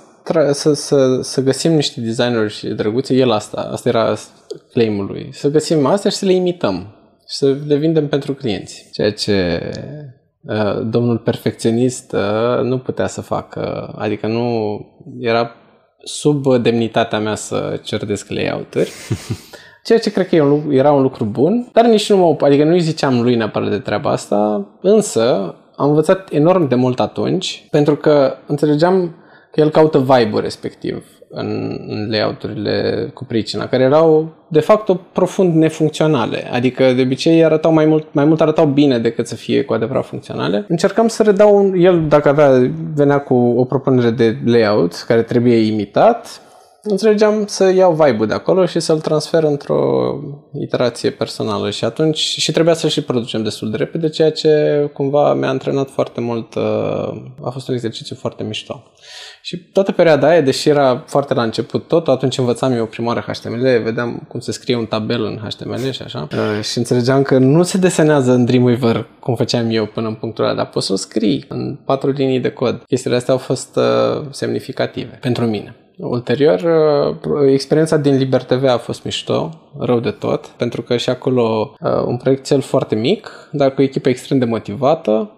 să, 0.52 0.74
să, 0.74 1.22
să 1.22 1.42
găsim 1.42 1.72
niște 1.74 2.02
designeri 2.02 2.74
drăguțe, 2.76 3.14
el 3.14 3.32
asta, 3.32 3.70
asta 3.72 3.90
era 3.90 4.16
claim-ul 4.72 5.06
lui, 5.06 5.30
să 5.32 5.50
găsim 5.50 5.86
astea 5.86 6.10
și 6.10 6.18
să 6.18 6.26
le 6.26 6.34
imităm 6.34 6.96
și 7.30 7.36
să 7.36 7.56
le 7.68 7.76
vindem 7.76 8.08
pentru 8.08 8.34
clienți. 8.34 8.88
Ceea 8.92 9.12
ce 9.12 9.70
uh, 10.42 10.82
domnul 10.86 11.18
perfecționist 11.18 12.14
uh, 12.14 12.64
nu 12.64 12.80
putea 12.80 13.08
să 13.08 13.22
facă, 13.22 13.94
adică 13.98 14.28
nu 14.28 14.78
era 15.20 15.52
sub 16.04 16.58
demnitatea 16.58 17.20
mea 17.20 17.36
să 17.36 17.80
cerdesc 17.84 18.30
layout-uri. 18.30 18.92
Ceea 19.84 20.00
ce 20.00 20.12
cred 20.12 20.28
că 20.28 20.36
era 20.70 20.92
un 20.92 21.02
lucru 21.02 21.26
bun, 21.26 21.70
dar 21.74 21.86
nici 21.86 22.10
nu 22.10 22.18
mă, 22.18 22.46
adică 22.46 22.64
nu-i 22.64 22.80
ziceam 22.80 23.22
lui 23.22 23.36
neapărat 23.36 23.70
de 23.70 23.80
treaba 23.80 24.12
asta, 24.12 24.68
însă 24.82 25.56
am 25.76 25.90
învățat 25.90 26.32
enorm 26.32 26.68
de 26.68 26.76
mult 26.76 27.00
atunci, 27.00 27.68
pentru 27.70 27.96
că 27.96 28.36
înțelegeam 28.48 29.16
că 29.54 29.60
el 29.60 29.70
caută 29.70 30.00
vibe-ul 30.00 30.42
respectiv 30.42 31.06
în, 31.30 31.80
în 31.88 32.08
layout-urile 32.10 33.10
cu 33.14 33.26
pricina, 33.26 33.68
care 33.68 33.84
erau 33.84 34.34
de 34.48 34.60
fapt 34.60 35.00
profund 35.12 35.56
nefuncționale. 35.56 36.50
Adică 36.52 36.94
de 36.94 37.02
obicei 37.02 37.46
arătau 37.46 37.74
mai 37.74 37.86
mult, 37.86 38.08
mai 38.12 38.26
mult 38.26 38.42
arătau 38.42 38.66
bine 38.66 39.00
decât 39.00 39.28
să 39.28 39.36
fie 39.36 39.64
cu 39.64 39.74
adevărat 39.74 40.06
funcționale. 40.06 40.66
Încercam 40.68 41.08
să 41.08 41.24
redau 41.24 41.58
un, 41.58 41.74
el 41.78 42.06
dacă 42.08 42.30
avea, 42.30 42.72
venea 42.96 43.20
cu 43.20 43.34
o 43.34 43.64
propunere 43.64 44.10
de 44.10 44.38
layout 44.46 44.94
care 45.08 45.22
trebuie 45.22 45.56
imitat, 45.56 46.42
înțelegeam 46.84 47.46
să 47.46 47.72
iau 47.72 47.94
vibe-ul 47.94 48.28
de 48.28 48.34
acolo 48.34 48.66
și 48.66 48.80
să-l 48.80 49.00
transfer 49.00 49.44
într-o 49.44 50.14
iterație 50.60 51.10
personală 51.10 51.70
și 51.70 51.86
atunci 51.86 52.18
și 52.18 52.52
trebuia 52.52 52.74
să 52.74 52.88
și 52.88 53.04
producem 53.04 53.44
destul 53.44 53.70
de 53.72 53.78
repede, 53.78 54.10
ceea 54.10 54.32
ce 54.32 54.90
cumva 54.94 55.34
mi-a 55.34 55.50
antrenat 55.50 55.90
foarte 55.90 56.22
mult, 56.22 56.56
uh, 56.56 56.64
a 57.44 57.50
fost 57.50 57.68
un 57.68 57.74
exercițiu 57.74 58.16
foarte 58.16 58.44
mișto. 58.44 58.84
Și 59.42 59.58
toată 59.58 59.92
perioada 59.92 60.28
aia, 60.28 60.42
deși 60.42 60.70
era 60.70 61.04
foarte 61.08 61.34
la 61.34 61.44
început 61.44 61.88
tot, 61.88 62.08
atunci 62.08 62.38
învățam 62.38 62.72
eu 62.72 62.86
prima 62.86 63.08
oară 63.08 63.24
HTML, 63.28 63.82
vedeam 63.84 64.26
cum 64.28 64.40
se 64.40 64.52
scrie 64.52 64.76
un 64.76 64.86
tabel 64.86 65.24
în 65.24 65.40
HTML 65.48 65.92
și 65.92 66.02
așa. 66.02 66.28
Uh, 66.32 66.64
și 66.64 66.78
înțelegeam 66.78 67.22
că 67.22 67.38
nu 67.38 67.64
se 67.64 67.78
desenează 67.78 68.32
în 68.32 68.46
Dreamweaver 68.46 69.08
cum 69.20 69.36
făceam 69.36 69.70
eu 69.70 69.86
până 69.86 70.08
în 70.08 70.16
punctul 70.16 70.44
ăla, 70.44 70.56
dar 70.56 70.70
poți 70.70 70.86
să 70.86 70.94
o 70.94 70.96
scrii 70.96 71.46
în 71.48 71.80
patru 71.86 72.10
linii 72.10 72.40
de 72.40 72.52
cod. 72.52 72.84
Chestiile 72.88 73.16
astea 73.16 73.34
au 73.34 73.40
fost 73.40 73.76
uh, 73.76 74.26
semnificative 74.30 75.18
pentru 75.22 75.46
mine. 75.46 75.76
Ulterior, 75.98 76.60
uh, 76.60 77.52
experiența 77.52 77.98
din 77.98 78.18
Liber 78.18 78.44
TV 78.44 78.64
a 78.64 78.78
fost 78.78 79.04
mișto, 79.04 79.50
rău 79.80 80.00
de 80.00 80.12
tot, 80.12 80.46
pentru 80.46 80.82
că 80.82 80.98
și 80.98 81.10
acolo 81.10 81.76
un 82.06 82.18
proiect 82.18 82.46
cel 82.46 82.62
foarte 82.62 82.96
mic, 82.96 83.50
dar 83.52 83.74
cu 83.74 83.82
o 83.82 83.84
echipă 83.84 84.10
extrem 84.10 84.38
de 84.38 84.46
motivată. 84.46 85.32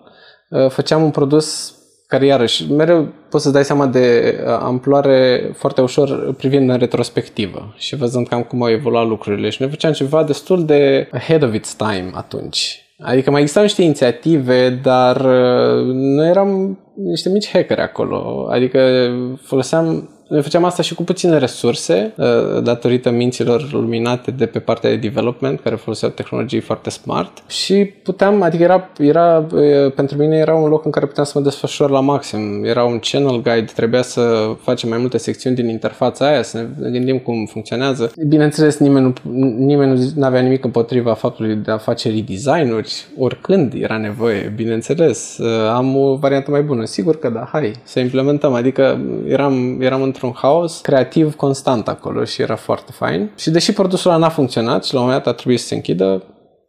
Făceam 0.70 1.04
un 1.04 1.12
produs 1.12 1.76
care 2.08 2.26
iarăși 2.26 2.72
mereu 2.72 3.14
poți 3.30 3.44
să 3.44 3.50
dai 3.50 3.64
seama 3.64 3.88
de 3.88 4.38
uh, 4.40 4.50
amploare 4.62 5.52
foarte 5.54 5.82
ușor 5.82 6.34
privind 6.34 6.70
în 6.70 6.78
retrospectivă 6.78 7.74
și 7.78 7.96
văzând 7.96 8.28
cam 8.28 8.44
cum 8.44 8.64
au 8.64 8.70
evoluat 8.70 9.08
lucrurile 9.08 9.50
și 9.50 9.62
noi 9.62 9.70
făceam 9.70 9.92
ceva 9.92 10.24
destul 10.24 10.66
de 10.66 11.10
ahead 11.12 11.44
of 11.44 11.54
its 11.54 11.74
time 11.74 12.12
atunci. 12.14 12.80
Adică 13.00 13.32
mai 13.32 13.40
existau 13.40 13.64
niște 13.64 13.82
inițiative, 13.82 14.70
dar 14.70 15.16
uh, 15.16 15.86
noi 15.94 16.30
eram 16.30 16.80
niște 16.96 17.30
mici 17.30 17.52
hackeri 17.52 17.82
acolo. 17.82 18.48
Adică 18.52 19.10
foloseam 19.42 20.10
noi 20.28 20.42
făceam 20.42 20.64
asta 20.64 20.82
și 20.82 20.96
cu 20.96 21.04
puține 21.04 21.38
resurse, 21.38 22.14
uh, 22.18 22.64
datorită 22.64 23.10
minților 23.10 23.72
luminate 23.72 24.32
de 24.32 24.46
pe 24.46 24.60
partea 24.60 24.90
de 24.90 24.96
development, 24.96 25.60
care 25.60 25.76
foloseau 25.76 26.12
tehnologii 26.12 26.60
foarte 26.60 26.90
smart 26.90 27.44
și 27.48 27.86
puteam, 28.04 28.42
adică 28.42 28.64
era, 28.64 28.90
era, 29.00 29.46
uh, 29.54 29.92
pentru 29.92 30.18
mine 30.18 30.38
era 30.38 30.56
un 30.56 30.70
loc 30.70 30.86
în 30.86 30.92
care 30.92 31.06
puteam 31.06 31.26
să 31.26 31.34
mă 31.36 31.44
desfășor 31.44 31.90
la 31.90 32.00
maxim. 32.00 32.64
Era 32.64 32.84
un 32.84 33.00
channel 33.00 33.42
guide, 33.42 33.72
trebuia 33.76 34.02
să 34.02 34.56
facem 34.62 34.90
mai 34.90 34.98
multe 34.98 35.18
secțiuni 35.18 35.56
din 35.56 35.70
interfața 35.70 36.28
aia, 36.28 36.42
să 36.42 36.66
ne 36.80 36.90
gândim 36.90 37.18
cum 37.18 37.46
funcționează. 37.46 38.12
Bineînțeles, 38.28 38.78
nimeni 38.78 39.06
nu, 39.06 39.44
nimeni 39.58 40.12
nu 40.16 40.26
avea 40.26 40.42
nimic 40.42 40.64
împotriva 40.64 41.14
faptului 41.14 41.56
de 41.56 41.72
a 41.72 41.78
face 41.78 42.10
redesign-uri, 42.10 43.06
oricând 43.18 43.74
era 43.74 43.98
nevoie, 43.98 44.54
bineînțeles. 44.56 45.38
Uh, 45.38 45.48
am 45.74 45.98
o 45.98 46.16
variantă 46.16 46.52
mai 46.52 46.62
bună, 46.62 46.86
sigur 46.86 47.20
că 47.20 47.30
da, 47.30 47.50
hai, 47.52 47.72
să 47.84 48.00
implementăm. 48.00 48.54
Adică 48.54 49.00
eram, 49.28 49.82
eram 49.82 50.02
în 50.02 50.12
într-un 50.16 50.34
haos 50.42 50.80
creativ 50.82 51.36
constant 51.36 51.88
acolo 51.88 52.24
și 52.24 52.42
era 52.42 52.56
foarte 52.56 52.92
fain. 52.92 53.32
Și 53.36 53.50
deși 53.50 53.74
produsul 53.74 54.12
ăla 54.12 54.20
n-a 54.20 54.30
funcționat 54.30 54.86
și 54.86 54.94
la 54.94 55.00
un 55.00 55.06
moment 55.06 55.24
dat 55.24 55.34
a 55.34 55.36
trebuit 55.36 55.60
să 55.60 55.68
se 55.68 55.76
închidă, 55.76 56.24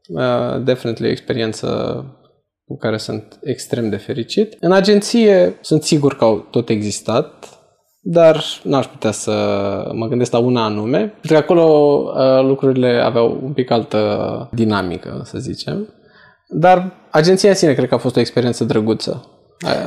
uh, 0.09 0.63
definitely 0.65 1.09
o 1.09 1.11
experiență 1.11 1.67
cu 2.65 2.77
care 2.77 2.97
sunt 2.97 3.39
extrem 3.43 3.89
de 3.89 3.97
fericit. 3.97 4.57
În 4.61 4.73
agenție 4.73 5.59
sunt 5.61 5.83
sigur 5.83 6.17
că 6.17 6.25
au 6.25 6.47
tot 6.51 6.69
existat, 6.69 7.49
dar 8.01 8.43
n-aș 8.63 8.87
putea 8.87 9.11
să 9.11 9.33
mă 9.95 10.07
gândesc 10.07 10.33
la 10.33 10.39
una 10.39 10.65
anume, 10.65 10.99
pentru 10.99 11.31
că 11.31 11.37
acolo 11.37 11.65
uh, 11.65 12.45
lucrurile 12.45 13.01
aveau 13.05 13.41
un 13.43 13.53
pic 13.53 13.71
altă 13.71 14.49
dinamică, 14.53 15.21
să 15.25 15.39
zicem. 15.39 15.95
Dar 16.49 16.93
agenția 17.11 17.49
în 17.49 17.55
sine 17.55 17.73
cred 17.73 17.89
că 17.89 17.95
a 17.95 17.99
fost 17.99 18.17
o 18.17 18.21
experiență 18.21 18.65
drăguță. 18.65 19.31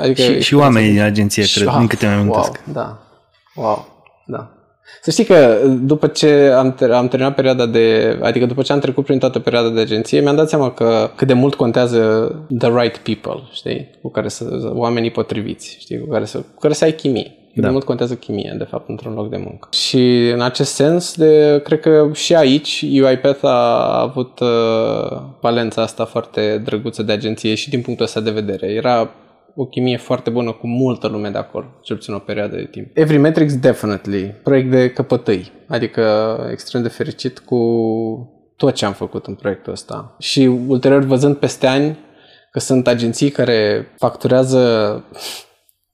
Adică 0.01 0.21
și, 0.21 0.41
și 0.41 0.55
oamenii 0.55 0.91
din 0.91 1.01
agenție, 1.01 1.43
cred, 1.53 1.75
din 1.77 1.87
câte 1.87 2.21
mi 2.23 2.29
wow, 2.29 2.51
da. 2.73 3.08
Wow, 3.55 4.05
da. 4.25 4.53
Să 5.01 5.11
știi 5.11 5.23
că 5.23 5.57
după 5.81 6.07
ce 6.07 6.53
am, 6.57 6.75
ter- 6.75 6.91
am 6.91 7.07
terminat 7.07 7.35
perioada 7.35 7.65
de, 7.65 8.19
adică 8.21 8.45
după 8.45 8.61
ce 8.61 8.73
am 8.73 8.79
trecut 8.79 9.05
prin 9.05 9.19
toată 9.19 9.39
perioada 9.39 9.69
de 9.69 9.79
agenție, 9.79 10.19
mi-am 10.19 10.35
dat 10.35 10.49
seama 10.49 10.71
că 10.71 11.09
cât 11.15 11.27
de 11.27 11.33
mult 11.33 11.55
contează 11.55 12.31
the 12.57 12.69
right 12.79 12.97
people, 12.97 13.41
știi, 13.51 13.89
cu 14.01 14.09
care 14.09 14.27
să, 14.27 14.71
oamenii 14.73 15.11
potriviți, 15.11 15.77
știi, 15.79 15.99
cu 15.99 16.07
care 16.07 16.25
să, 16.25 16.37
cu 16.37 16.59
care 16.59 16.73
să 16.73 16.83
ai 16.83 16.91
chimie. 16.91 17.33
Cât 17.53 17.61
da. 17.61 17.67
de 17.67 17.73
mult 17.73 17.85
contează 17.85 18.15
chimie, 18.15 18.55
de 18.57 18.63
fapt, 18.63 18.89
într-un 18.89 19.13
loc 19.13 19.29
de 19.29 19.37
muncă. 19.37 19.67
Și 19.71 20.29
în 20.33 20.41
acest 20.41 20.73
sens, 20.73 21.15
de, 21.15 21.61
cred 21.63 21.79
că 21.79 22.09
și 22.13 22.35
aici 22.35 22.81
UiPath 22.81 23.43
a 23.43 24.01
avut 24.01 24.39
uh, 24.39 25.17
valența 25.41 25.81
asta 25.81 26.05
foarte 26.05 26.61
drăguță 26.65 27.03
de 27.03 27.11
agenție 27.11 27.55
și 27.55 27.69
din 27.69 27.81
punctul 27.81 28.05
ăsta 28.05 28.19
de 28.19 28.31
vedere. 28.31 28.67
Era 28.67 29.09
o 29.61 29.65
chimie 29.65 29.97
foarte 29.97 30.29
bună 30.29 30.51
cu 30.51 30.67
multă 30.67 31.07
lume 31.07 31.29
de 31.29 31.37
acolo, 31.37 31.65
cel 31.81 31.95
puțin 31.95 32.13
o 32.13 32.19
perioadă 32.19 32.55
de 32.55 32.67
timp. 32.71 32.87
Every 32.93 33.17
Metrics, 33.17 33.57
definitely. 33.57 34.35
Proiect 34.43 34.69
de 34.69 34.89
căpătăi, 34.89 35.51
adică 35.67 36.37
extrem 36.51 36.81
de 36.81 36.87
fericit 36.87 37.39
cu 37.39 37.57
tot 38.55 38.73
ce 38.73 38.85
am 38.85 38.93
făcut 38.93 39.25
în 39.25 39.35
proiectul 39.35 39.71
ăsta. 39.71 40.15
Și 40.19 40.39
ulterior 40.67 41.03
văzând 41.03 41.35
peste 41.35 41.67
ani 41.67 41.97
că 42.51 42.59
sunt 42.59 42.87
agenții 42.87 43.29
care 43.29 43.87
facturează 43.97 45.03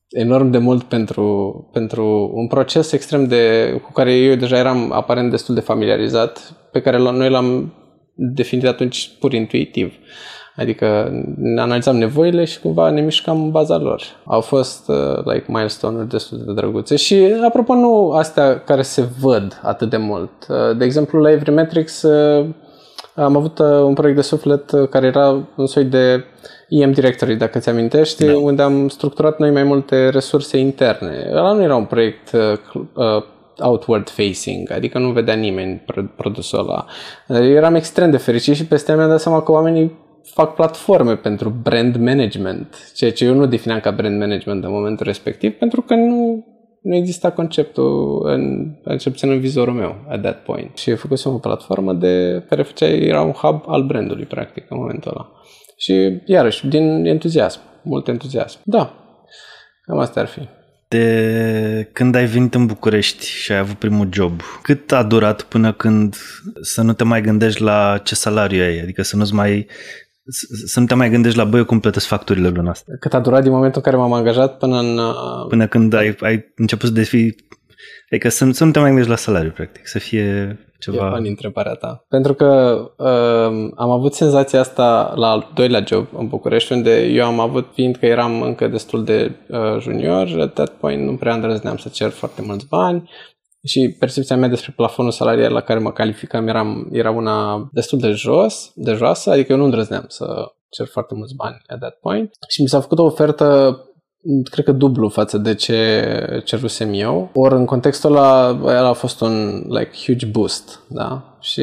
enorm 0.10 0.50
de 0.50 0.58
mult 0.58 0.84
pentru, 0.84 1.70
pentru 1.74 2.32
un 2.34 2.48
proces 2.48 2.92
extrem 2.92 3.28
de, 3.28 3.74
cu 3.84 3.92
care 3.92 4.14
eu 4.14 4.36
deja 4.36 4.58
eram 4.58 4.92
aparent 4.92 5.30
destul 5.30 5.56
de 5.56 5.62
familiarizat, 5.62 6.54
pe 6.72 6.82
care 6.82 6.98
noi 6.98 7.30
l-am 7.30 7.74
definit 8.16 8.66
atunci 8.66 9.12
pur 9.20 9.34
intuitiv. 9.34 9.94
Adică 10.56 11.10
ne 11.38 11.62
analizam 11.62 11.98
nevoile 11.98 12.46
și 12.46 12.60
cumva 12.60 12.90
ne 12.90 13.02
mișcam 13.02 13.44
în 13.44 13.52
baza 13.52 13.78
lor. 13.78 14.02
Au 14.24 14.42
fost 14.42 14.90
uh, 14.90 15.24
like 15.24 15.46
milestone-uri 15.48 16.10
destul 16.10 16.44
de 16.46 16.54
drăguțe 16.54 16.96
și 16.96 17.36
apropo 17.46 17.74
nu 17.74 18.12
astea 18.12 18.60
care 18.60 18.82
se 18.82 19.08
văd 19.20 19.60
atât 19.64 19.90
de 19.90 19.98
mult. 19.98 20.32
Uh, 20.50 20.78
de 20.78 20.86
exemplu 20.86 21.20
la 21.20 21.32
Everymetrics 21.32 22.02
uh, 22.02 22.46
am 23.16 23.36
avut 23.36 23.60
uh, 23.60 23.68
un 23.68 23.94
proiect 23.94 24.18
de 24.18 24.24
suflet 24.24 24.72
uh, 24.72 24.90
care 24.90 25.06
era 25.06 25.48
un 25.56 25.68
soi 25.68 25.84
de 25.84 26.24
EM 26.70 26.92
Directory, 26.92 27.36
dacă 27.36 27.60
ți 27.60 27.70
amintești, 27.70 28.26
da. 28.26 28.38
unde 28.38 28.62
am 28.62 28.88
structurat 28.88 29.40
noi 29.40 29.52
mai 29.52 29.64
multe 29.64 30.10
resurse 30.10 30.58
interne. 30.58 31.30
Ăla 31.32 31.52
nu 31.52 31.62
era 31.62 31.76
un 31.76 31.86
proiect 31.86 32.32
uh, 32.32 32.42
uh, 32.94 33.24
outward 33.60 34.10
facing, 34.10 34.72
adică 34.72 35.00
nu 35.00 35.10
vedea 35.12 35.34
nimeni 35.34 35.86
produsul 36.16 36.60
ăla. 36.60 36.86
Eram 37.42 37.76
extrem 37.76 38.12
de 38.12 38.18
fericit 38.18 38.56
și 38.56 38.66
peste 38.66 38.96
mi-am 38.96 39.10
dat 39.10 39.22
seama 39.22 39.42
că 39.42 39.52
oamenii 39.52 40.05
fac 40.34 40.56
platforme 40.56 41.16
pentru 41.16 41.50
brand 41.50 41.96
management, 41.96 42.92
ceea 42.96 43.12
ce 43.12 43.26
eu 43.26 43.34
nu 43.34 43.46
defineam 43.46 43.80
ca 43.80 43.92
brand 43.92 44.20
management 44.20 44.64
în 44.64 44.72
momentul 44.72 45.06
respectiv, 45.06 45.52
pentru 45.52 45.82
că 45.82 45.94
nu, 45.96 46.46
nu 46.82 46.96
exista 46.96 47.32
conceptul, 47.32 48.22
în, 48.26 48.74
cel 48.98 49.12
puțin 49.12 49.30
în 49.30 49.40
vizorul 49.40 49.74
meu, 49.74 49.96
at 50.10 50.22
that 50.22 50.44
point. 50.44 50.78
Și 50.78 50.90
eu 50.90 50.96
făcusem 50.96 51.34
o 51.34 51.38
platformă 51.38 51.94
de 51.94 52.44
care 52.50 52.64
făcea, 52.64 52.86
era 52.88 53.22
un 53.22 53.32
hub 53.32 53.64
al 53.68 53.84
brandului, 53.84 54.26
practic, 54.26 54.66
în 54.70 54.78
momentul 54.78 55.12
ăla. 55.12 55.32
Și, 55.78 56.22
iarăși, 56.26 56.68
din 56.68 57.06
entuziasm, 57.06 57.60
mult 57.84 58.08
entuziasm. 58.08 58.60
Da, 58.64 58.94
cam 59.82 60.00
asta 60.00 60.20
ar 60.20 60.28
fi. 60.28 60.48
De 60.88 61.90
când 61.94 62.16
ai 62.16 62.26
venit 62.26 62.54
în 62.54 62.66
București 62.66 63.26
și 63.26 63.52
ai 63.52 63.58
avut 63.58 63.76
primul 63.76 64.10
job, 64.12 64.42
cât 64.62 64.92
a 64.92 65.04
durat 65.04 65.42
până 65.42 65.74
când 65.74 66.16
să 66.62 66.82
nu 66.82 66.94
te 66.94 67.04
mai 67.04 67.22
gândești 67.22 67.62
la 67.62 67.98
ce 68.04 68.16
salariu 68.16 68.64
ai? 68.64 68.80
Adică 68.80 69.02
să 69.02 69.16
nu-ți 69.16 69.34
mai 69.34 69.68
să 70.66 70.80
nu 70.80 70.86
te 70.86 70.94
mai 70.94 71.10
gândești 71.10 71.38
la 71.38 71.44
băi 71.44 71.66
cum 71.66 71.80
plătesc 71.80 72.06
facturile 72.06 72.50
luna 72.50 72.70
asta. 72.70 72.92
Cât 73.00 73.14
a 73.14 73.20
durat 73.20 73.44
din 73.44 73.52
momentul 73.52 73.82
în 73.86 73.92
care 73.92 74.04
m-am 74.04 74.14
angajat 74.14 74.58
până 74.58 74.80
în... 74.80 74.98
Uh, 74.98 75.48
până 75.50 75.68
când 75.68 75.94
ai, 75.94 76.16
ai 76.20 76.46
început 76.56 76.88
să 76.88 76.94
defi... 76.94 77.36
Adică 78.12 78.30
să, 78.30 78.50
să 78.52 78.66
nu 78.66 78.72
te 78.72 78.80
mai 78.80 78.88
gândești 78.88 79.12
la 79.12 79.16
salariu, 79.18 79.52
practic, 79.52 79.88
să 79.88 80.00
fie 80.00 80.60
ceva... 80.80 81.08
E 81.08 81.10
funny 81.10 81.30
întrebarea 81.30 81.74
ta. 81.74 82.06
Pentru 82.10 82.34
că 82.34 82.80
uh, 82.98 83.72
am 83.76 83.90
avut 83.90 84.14
senzația 84.14 84.60
asta 84.60 85.14
la 85.16 85.28
al 85.28 85.52
doilea 85.54 85.84
job 85.88 86.08
în 86.18 86.28
București, 86.28 86.74
unde 86.74 87.06
eu 87.06 87.26
am 87.26 87.40
avut, 87.40 87.68
fiind 87.74 87.96
că 87.96 88.06
eram 88.06 88.42
încă 88.42 88.68
destul 88.68 89.04
de 89.04 89.32
uh, 89.48 89.80
junior, 89.80 90.40
at 90.40 90.54
that 90.54 90.70
point 90.70 91.06
nu 91.06 91.16
prea 91.16 91.34
îndrăzneam 91.34 91.78
să 91.78 91.90
cer 91.90 92.10
foarte 92.10 92.42
mulți 92.42 92.68
bani, 92.68 93.10
și 93.66 93.96
percepția 94.00 94.36
mea 94.36 94.50
despre 94.50 94.74
plafonul 94.76 95.12
salarial 95.12 95.52
la 95.52 95.62
care 95.62 95.80
mă 95.80 95.92
calificam 95.92 96.48
era, 96.48 96.88
era 96.92 97.12
una 97.12 97.68
destul 97.72 98.00
de 98.00 98.10
jos, 98.12 98.72
de 98.76 98.92
joasă, 98.92 99.32
adică 99.32 99.52
eu 99.52 99.58
nu 99.58 99.64
îndrăzneam 99.64 100.06
să 100.08 100.26
cer 100.70 100.86
foarte 100.86 101.16
mulți 101.16 101.36
bani 101.36 101.62
at 101.68 101.80
that 101.80 101.96
point. 102.00 102.32
Și 102.50 102.62
mi 102.62 102.68
s-a 102.68 102.80
făcut 102.80 103.00
o 103.00 103.04
ofertă 103.04 103.80
cred 104.52 104.66
că 104.66 104.72
dublu 104.72 105.10
față 105.10 105.38
de 105.38 105.54
ce 105.54 106.42
cerusem 106.44 106.94
eu. 106.94 107.30
Ori 107.34 107.56
în 107.56 107.66
contextul 107.66 108.16
ăla, 108.16 108.60
el 108.66 108.86
a 108.86 108.94
fost 108.94 109.22
un 109.22 109.64
like 109.70 109.92
huge 110.06 110.26
boost, 110.26 110.80
da? 110.90 111.38
Și 111.40 111.62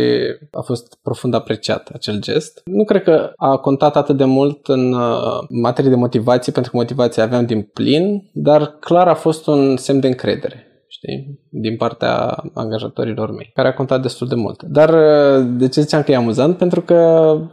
a 0.50 0.60
fost 0.60 0.98
profund 1.02 1.34
apreciat 1.34 1.90
acel 1.92 2.20
gest. 2.20 2.60
Nu 2.64 2.84
cred 2.84 3.02
că 3.02 3.32
a 3.36 3.56
contat 3.56 3.96
atât 3.96 4.16
de 4.16 4.24
mult 4.24 4.66
în 4.66 4.92
uh, 4.92 5.38
materie 5.48 5.90
de 5.90 5.96
motivație, 5.96 6.52
pentru 6.52 6.70
că 6.70 6.76
motivația 6.76 7.22
aveam 7.22 7.46
din 7.46 7.62
plin, 7.62 8.30
dar 8.32 8.66
clar 8.66 9.08
a 9.08 9.14
fost 9.14 9.46
un 9.46 9.76
semn 9.76 10.00
de 10.00 10.06
încredere 10.06 10.66
știi, 10.94 11.38
din 11.48 11.76
partea 11.76 12.42
angajatorilor 12.54 13.30
mei, 13.30 13.50
care 13.54 13.68
a 13.68 13.74
contat 13.74 14.02
destul 14.02 14.28
de 14.28 14.34
mult. 14.34 14.62
Dar 14.62 14.88
uh, 14.88 15.46
de 15.48 15.68
ce 15.68 15.80
ziceam 15.80 16.02
că 16.02 16.12
e 16.12 16.16
amuzant? 16.16 16.56
Pentru 16.56 16.80
că 16.80 16.94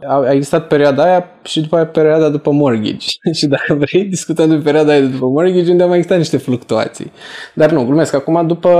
a 0.06 0.32
existat 0.32 0.66
perioada 0.66 1.02
aia 1.02 1.24
și 1.42 1.60
după 1.60 1.76
aia 1.76 1.86
perioada 1.86 2.28
după 2.28 2.50
mortgage. 2.50 3.06
și 3.38 3.46
dacă 3.46 3.74
vrei, 3.74 4.04
discutăm 4.04 4.48
de 4.48 4.56
perioada 4.56 4.92
aia 4.92 5.00
de 5.00 5.06
după 5.06 5.26
mortgage, 5.26 5.70
unde 5.70 5.82
au 5.82 5.88
mai 5.88 5.96
existat 5.96 6.18
niște 6.18 6.36
fluctuații. 6.36 7.12
Dar 7.54 7.70
nu, 7.70 7.84
glumesc. 7.84 8.14
Acum, 8.14 8.46
după, 8.46 8.70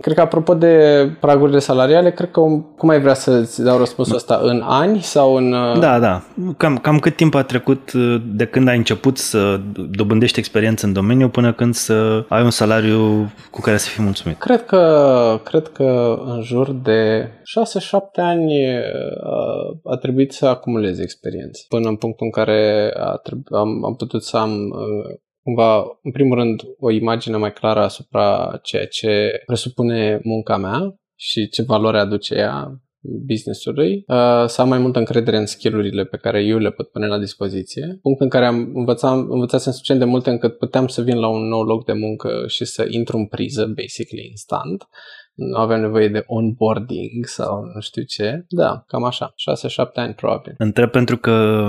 cred 0.00 0.14
că 0.14 0.20
apropo 0.20 0.54
de 0.54 1.06
pragurile 1.20 1.58
salariale, 1.58 2.10
cred 2.10 2.30
că, 2.30 2.40
cum 2.76 2.88
ai 2.88 3.00
vrea 3.00 3.14
să-ți 3.14 3.62
dau 3.62 3.78
răspunsul 3.78 4.16
ăsta? 4.16 4.40
În 4.42 4.62
ani 4.64 5.00
sau 5.02 5.34
în... 5.34 5.52
Uh, 5.52 5.78
da, 5.78 5.98
da. 5.98 6.22
Cam, 6.56 6.76
cam 6.76 6.98
cât 6.98 7.16
timp 7.16 7.34
a 7.34 7.42
trecut 7.42 7.92
uh, 7.92 8.22
de 8.34 8.44
când 8.44 8.68
ai 8.68 8.76
început 8.76 9.18
să 9.18 9.60
dobândești 9.90 10.38
experiență 10.38 10.86
în 10.86 10.92
domeniu 10.92 11.28
până 11.28 11.52
când 11.52 11.74
să 11.74 12.24
ai 12.28 12.42
un 12.42 12.50
salariu 12.50 13.32
cu 13.50 13.60
care 13.60 13.76
să 13.76 13.87
fii 13.88 14.04
mulțumit? 14.04 14.38
Cred 14.38 14.64
că, 14.64 15.40
cred 15.44 15.68
că 15.68 16.18
în 16.24 16.42
jur 16.42 16.72
de 16.72 17.28
6-7 17.28 17.98
ani 18.14 18.76
uh, 18.76 19.92
a 19.92 19.96
trebuit 19.96 20.32
să 20.32 20.46
acumulez 20.46 20.98
experiență. 20.98 21.64
Până 21.68 21.88
în 21.88 21.96
punctul 21.96 22.26
în 22.26 22.32
care 22.32 22.92
a 22.96 23.20
treb- 23.22 23.52
am, 23.52 23.84
am 23.84 23.94
putut 23.96 24.22
să 24.22 24.36
am 24.36 24.52
uh, 24.52 25.18
cumva, 25.42 25.98
în 26.02 26.10
primul 26.10 26.36
rând, 26.36 26.62
o 26.78 26.90
imagine 26.90 27.36
mai 27.36 27.52
clară 27.52 27.80
asupra 27.80 28.58
ceea 28.62 28.86
ce 28.86 29.42
presupune 29.46 30.20
munca 30.22 30.56
mea 30.56 30.94
și 31.14 31.48
ce 31.48 31.62
valoare 31.62 31.98
aduce 31.98 32.34
ea 32.34 32.80
business-ului, 33.00 34.04
uh, 34.06 34.46
să 34.46 34.60
am 34.60 34.68
mai 34.68 34.78
multă 34.78 34.98
încredere 34.98 35.36
în 35.36 35.46
skillurile 35.46 36.04
pe 36.04 36.16
care 36.16 36.42
eu 36.42 36.58
le 36.58 36.70
pot 36.70 36.88
pune 36.88 37.06
la 37.06 37.18
dispoziție. 37.18 37.98
Punct 38.02 38.20
în 38.20 38.28
care 38.28 38.46
am 38.46 38.70
învățat, 38.74 39.16
învățat 39.28 39.60
suficient 39.60 40.00
de 40.00 40.06
multe 40.06 40.30
încât 40.30 40.58
puteam 40.58 40.86
să 40.86 41.02
vin 41.02 41.18
la 41.18 41.28
un 41.28 41.48
nou 41.48 41.62
loc 41.62 41.84
de 41.84 41.92
muncă 41.92 42.44
și 42.46 42.64
să 42.64 42.86
intru 42.88 43.16
în 43.16 43.26
priză, 43.26 43.72
basically, 43.74 44.26
instant. 44.30 44.88
Nu 45.34 45.58
aveam 45.58 45.80
nevoie 45.80 46.08
de 46.08 46.24
onboarding 46.26 47.26
sau 47.26 47.62
nu 47.74 47.80
știu 47.80 48.02
ce. 48.02 48.44
Da, 48.48 48.84
cam 48.86 49.04
așa. 49.04 49.34
6-7 49.34 49.94
ani 49.94 50.14
probabil. 50.14 50.54
Întreb 50.58 50.90
pentru 50.90 51.16
că, 51.16 51.66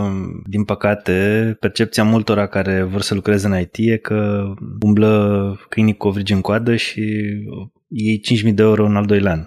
din 0.49 0.63
păcate, 0.63 1.57
percepția 1.59 2.03
multora 2.03 2.47
care 2.47 2.83
vor 2.83 3.01
să 3.01 3.13
lucreze 3.13 3.47
în 3.47 3.59
IT 3.59 3.75
e 3.77 3.97
că 3.97 4.43
umblă 4.81 5.59
câinii 5.69 5.97
cu 5.97 6.07
ovrigi 6.07 6.33
în 6.33 6.41
coadă 6.41 6.75
și 6.75 7.01
iei 7.87 8.21
5.000 8.47 8.53
de 8.53 8.61
euro 8.61 8.85
în 8.85 8.95
al 8.95 9.05
doilea 9.05 9.31
an 9.31 9.45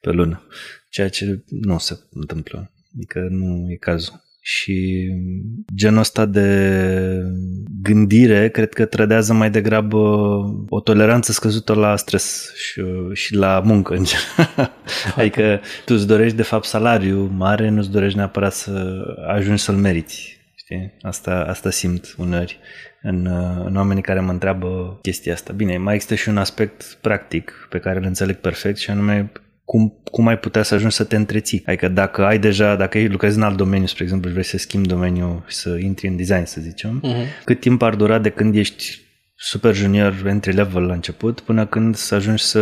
pe 0.00 0.10
lună 0.10 0.42
ceea 0.88 1.08
ce 1.08 1.44
nu 1.48 1.78
se 1.78 1.98
întâmplă. 2.10 2.70
Adică 2.94 3.26
nu 3.30 3.70
e 3.70 3.76
cazul. 3.76 4.26
Și 4.40 5.08
genul 5.74 5.98
ăsta 5.98 6.26
de 6.26 6.82
gândire 7.82 8.50
cred 8.50 8.72
că 8.72 8.84
trădează 8.84 9.32
mai 9.32 9.50
degrabă 9.50 9.98
o 10.68 10.80
toleranță 10.80 11.32
scăzută 11.32 11.74
la 11.74 11.96
stres 11.96 12.54
și, 12.56 12.82
și 13.12 13.34
la 13.34 13.60
muncă 13.64 13.94
în 13.94 14.04
general. 14.04 14.72
adică 15.16 15.60
tu 15.84 15.94
îți 15.94 16.06
dorești 16.06 16.36
de 16.36 16.42
fapt 16.42 16.64
salariu 16.64 17.30
mare, 17.36 17.68
nu 17.68 17.78
îți 17.78 17.90
dorești 17.90 18.16
neapărat 18.16 18.52
să 18.52 19.04
ajungi 19.26 19.62
să-l 19.62 19.76
meriți. 19.76 20.36
Știi? 20.54 20.96
Asta, 21.00 21.44
asta 21.48 21.70
simt 21.70 22.14
uneori 22.18 22.58
în, 23.02 23.26
în 23.64 23.76
oamenii 23.76 24.02
care 24.02 24.20
mă 24.20 24.30
întreabă 24.30 24.98
chestia 25.02 25.32
asta. 25.32 25.52
Bine, 25.52 25.76
mai 25.76 25.94
există 25.94 26.14
și 26.14 26.28
un 26.28 26.36
aspect 26.36 26.98
practic 27.00 27.66
pe 27.68 27.78
care 27.78 27.98
îl 27.98 28.04
înțeleg 28.04 28.36
perfect 28.36 28.76
și 28.76 28.90
anume 28.90 29.32
cum, 29.68 30.00
cum 30.10 30.26
ai 30.26 30.38
putea 30.38 30.62
să 30.62 30.74
ajungi 30.74 30.94
să 30.94 31.04
te 31.04 31.16
întreții. 31.16 31.62
Adică 31.66 31.88
dacă 31.88 32.24
ai 32.24 32.38
deja, 32.38 32.76
dacă 32.76 32.98
lucrezi 33.08 33.36
în 33.36 33.42
alt 33.42 33.56
domeniu, 33.56 33.86
spre 33.86 34.02
exemplu, 34.02 34.28
și 34.28 34.34
vrei 34.34 34.46
să 34.46 34.58
schimbi 34.58 34.88
domeniul 34.88 35.44
și 35.46 35.56
să 35.56 35.78
intri 35.80 36.08
în 36.08 36.16
design, 36.16 36.44
să 36.44 36.60
zicem, 36.60 37.02
uh-huh. 37.04 37.44
cât 37.44 37.60
timp 37.60 37.82
ar 37.82 37.94
dura 37.94 38.18
de 38.18 38.28
când 38.28 38.54
ești 38.54 39.00
super 39.34 39.74
junior, 39.74 40.22
entry 40.26 40.54
level 40.54 40.82
la 40.82 40.92
început, 40.92 41.40
până 41.40 41.66
când 41.66 41.94
să 41.94 42.14
ajungi 42.14 42.42
să 42.42 42.58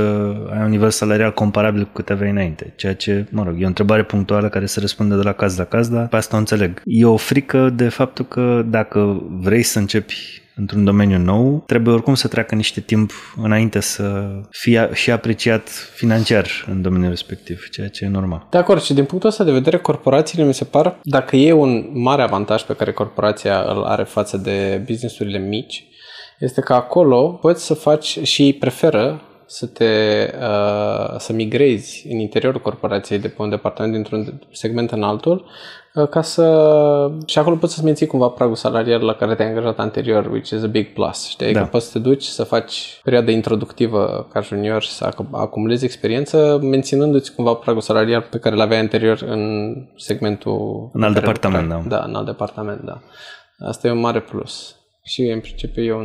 ai 0.51 0.63
un 0.65 0.71
nivel 0.71 0.91
salarial 0.91 1.33
comparabil 1.33 1.85
cu 1.85 1.93
cât 1.93 2.11
aveai 2.11 2.31
înainte. 2.31 2.73
Ceea 2.77 2.95
ce, 2.95 3.27
mă 3.31 3.45
rog, 3.45 3.61
e 3.61 3.65
o 3.65 3.67
întrebare 3.67 4.05
punctuală 4.05 4.49
care 4.49 4.67
se 4.67 4.81
răspunde 4.81 5.17
de 5.17 5.23
la 5.23 5.33
caz 5.33 5.57
la 5.57 5.65
caz, 5.65 5.89
dar 5.89 6.09
pe 6.09 6.17
asta 6.17 6.37
o 6.37 6.39
înțeleg. 6.39 6.83
E 6.85 7.05
o 7.05 7.17
frică 7.17 7.71
de 7.71 7.89
faptul 7.89 8.25
că 8.25 8.65
dacă 8.69 9.23
vrei 9.31 9.63
să 9.63 9.79
începi 9.79 10.45
într-un 10.59 10.85
domeniu 10.85 11.19
nou, 11.19 11.63
trebuie 11.67 11.95
oricum 11.95 12.15
să 12.15 12.29
treacă 12.29 12.55
niște 12.55 12.81
timp 12.81 13.11
înainte 13.43 13.81
să 13.81 14.27
fie 14.51 14.91
și 14.93 15.11
apreciat 15.11 15.69
financiar 15.95 16.47
în 16.71 16.83
domeniul 16.83 17.11
respectiv, 17.11 17.69
ceea 17.71 17.89
ce 17.89 18.05
e 18.05 18.09
normal. 18.09 18.47
De 18.51 18.59
acord, 18.59 18.83
și 18.83 18.95
din 18.95 19.05
punctul 19.05 19.29
ăsta 19.31 19.45
de 19.45 19.53
vedere, 19.53 19.79
corporațiile 19.79 20.45
mi 20.45 20.55
se 20.55 20.65
par, 20.65 20.99
dacă 21.03 21.37
e 21.37 21.53
un 21.53 21.91
mare 21.93 22.23
avantaj 22.23 22.63
pe 22.63 22.75
care 22.75 22.93
corporația 22.93 23.61
îl 23.61 23.83
are 23.83 24.05
față 24.05 24.37
de 24.37 24.83
businessurile 24.87 25.39
mici, 25.39 25.85
este 26.39 26.61
că 26.61 26.73
acolo 26.73 27.29
poți 27.29 27.65
să 27.65 27.75
faci 27.75 28.19
și 28.23 28.43
ei 28.43 28.55
preferă 28.55 29.21
să 29.47 29.67
te 29.67 29.85
uh, 30.41 31.19
să 31.19 31.33
migrezi 31.33 32.07
în 32.11 32.19
interiorul 32.19 32.61
corporației 32.61 33.19
de 33.19 33.29
pe 33.29 33.43
un 33.43 33.49
departament 33.49 33.95
dintr-un 33.95 34.41
segment 34.53 34.91
în 34.91 35.03
altul 35.03 35.45
uh, 35.95 36.09
ca 36.09 36.23
să 36.23 37.11
și 37.27 37.39
acolo 37.39 37.57
poți 37.57 37.73
să-ți 37.73 37.85
menții 37.85 38.07
cumva 38.07 38.29
pragul 38.29 38.55
salarial 38.55 39.05
la 39.05 39.15
care 39.15 39.35
te-ai 39.35 39.49
angajat 39.49 39.79
anterior, 39.79 40.27
which 40.27 40.51
is 40.51 40.63
a 40.63 40.67
big 40.67 40.93
plus. 40.93 41.29
Știi? 41.29 41.53
Da. 41.53 41.61
Că 41.61 41.67
poți 41.67 41.87
să 41.87 41.93
te 41.93 41.99
duci 41.99 42.23
să 42.23 42.45
faci 42.45 43.01
perioada 43.03 43.31
introductivă 43.31 44.29
ca 44.33 44.41
junior 44.41 44.83
și 44.83 44.91
să 44.91 45.13
acumulezi 45.31 45.85
experiență 45.85 46.59
menținându-ți 46.63 47.35
cumva 47.35 47.55
pragul 47.55 47.81
salarial 47.81 48.27
pe 48.31 48.39
care 48.39 48.55
l-aveai 48.55 48.81
anterior 48.81 49.23
în 49.27 49.75
segmentul... 49.97 50.91
În 50.93 51.03
alt 51.03 51.15
departament, 51.15 51.69
da. 51.69 51.83
Da, 51.89 52.05
în 52.07 52.15
alt 52.15 52.27
departament, 52.27 52.81
da. 52.81 53.03
Asta 53.59 53.89
e 53.89 53.91
un 53.91 54.01
mare 54.01 54.21
plus. 54.21 54.77
Și 55.03 55.23
în 55.23 55.41
principiu 55.41 55.83
e 55.83 55.93
o 55.93 56.03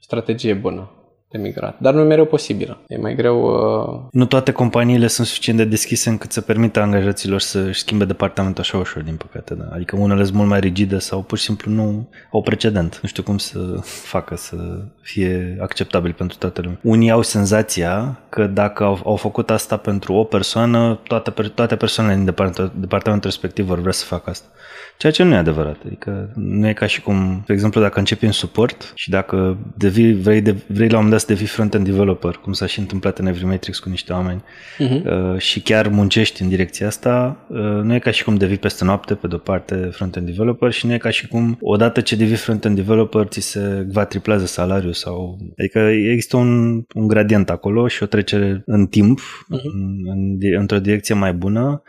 strategie 0.00 0.54
bună 0.54 0.90
de 1.34 1.40
migrat. 1.40 1.76
Dar 1.78 1.94
nu 1.94 2.00
e 2.00 2.04
mereu 2.04 2.24
posibilă. 2.24 2.78
E 2.86 2.96
mai 2.96 3.14
greu... 3.14 3.44
Uh... 3.44 4.00
Nu 4.10 4.26
toate 4.26 4.52
companiile 4.52 5.06
sunt 5.06 5.26
suficient 5.26 5.58
de 5.58 5.64
deschise 5.64 6.08
încât 6.08 6.32
să 6.32 6.40
permită 6.40 6.80
angajaților 6.80 7.40
să 7.40 7.72
schimbe 7.72 8.04
departamentul 8.04 8.62
așa 8.62 8.78
ușor, 8.78 9.02
din 9.02 9.16
păcate. 9.16 9.54
Da. 9.54 9.64
Adică 9.72 9.96
unele 9.96 10.24
sunt 10.24 10.36
mult 10.36 10.48
mai 10.48 10.60
rigide 10.60 10.98
sau 10.98 11.22
pur 11.22 11.38
și 11.38 11.44
simplu 11.44 11.70
nu 11.70 12.08
au 12.32 12.42
precedent. 12.42 12.98
Nu 13.02 13.08
știu 13.08 13.22
cum 13.22 13.38
să 13.38 13.58
facă 13.82 14.36
să 14.36 14.56
fie 15.00 15.56
acceptabil 15.60 16.12
pentru 16.12 16.36
toată 16.38 16.60
lumea. 16.60 16.78
Unii 16.82 17.10
au 17.10 17.22
senzația 17.22 18.18
că 18.28 18.46
dacă 18.46 18.84
au, 18.84 19.00
au 19.04 19.16
făcut 19.16 19.50
asta 19.50 19.76
pentru 19.76 20.12
o 20.12 20.24
persoană, 20.24 21.00
toate, 21.06 21.30
toate 21.30 21.76
persoanele 21.76 22.16
din 22.16 22.24
departamentul, 22.24 22.80
departamentul 22.80 23.30
respectiv 23.30 23.64
vor 23.66 23.78
vrea 23.78 23.92
să 23.92 24.04
facă 24.04 24.30
asta. 24.30 24.46
Ceea 24.96 25.12
ce 25.12 25.22
nu 25.22 25.34
e 25.34 25.36
adevărat. 25.36 25.76
Adică 25.86 26.32
nu 26.34 26.68
e 26.68 26.72
ca 26.72 26.86
și 26.86 27.00
cum, 27.00 27.42
de 27.46 27.52
exemplu, 27.52 27.80
dacă 27.80 27.98
începi 27.98 28.24
în 28.24 28.32
suport 28.32 28.92
și 28.94 29.10
dacă 29.10 29.58
devii, 29.76 30.14
vrei, 30.14 30.40
de, 30.40 30.54
vrei 30.66 30.88
la 30.88 30.98
un 30.98 31.04
moment 31.04 31.10
dat 31.10 31.20
să 31.20 31.26
devii 31.26 31.46
front-end 31.46 31.84
developer, 31.84 32.34
cum 32.34 32.52
s-a 32.52 32.66
și 32.66 32.78
întâmplat 32.78 33.18
în 33.18 33.26
Everymatrix 33.26 33.78
cu 33.78 33.88
niște 33.88 34.12
oameni, 34.12 34.42
uh-huh. 34.42 35.02
uh, 35.04 35.38
și 35.38 35.60
chiar 35.60 35.88
muncești 35.88 36.42
în 36.42 36.48
direcția 36.48 36.86
asta, 36.86 37.44
uh, 37.48 37.58
nu 37.58 37.94
e 37.94 37.98
ca 37.98 38.10
și 38.10 38.24
cum 38.24 38.34
devii 38.34 38.56
peste 38.56 38.84
noapte, 38.84 39.14
pe 39.14 39.26
de-o 39.26 39.38
parte, 39.38 39.74
front-end 39.74 40.26
developer 40.26 40.70
și 40.70 40.86
nu 40.86 40.92
e 40.92 40.98
ca 40.98 41.10
și 41.10 41.26
cum, 41.26 41.58
odată 41.60 42.00
ce 42.00 42.16
devii 42.16 42.36
front-end 42.36 42.76
developer, 42.76 43.26
ți 43.26 43.40
se 43.40 43.86
va 43.92 44.04
triplează 44.04 44.46
salariul 44.46 44.92
sau... 44.92 45.38
Adică 45.58 45.78
există 45.78 46.36
un, 46.36 46.82
un 46.94 47.06
gradient 47.06 47.50
acolo 47.50 47.88
și 47.88 48.02
o 48.02 48.06
trecere 48.06 48.62
în 48.66 48.86
timp, 48.86 49.20
uh-huh. 49.20 49.60
în, 49.62 49.96
în, 50.04 50.38
într-o 50.58 50.78
direcție 50.78 51.14
mai 51.14 51.32
bună 51.32 51.82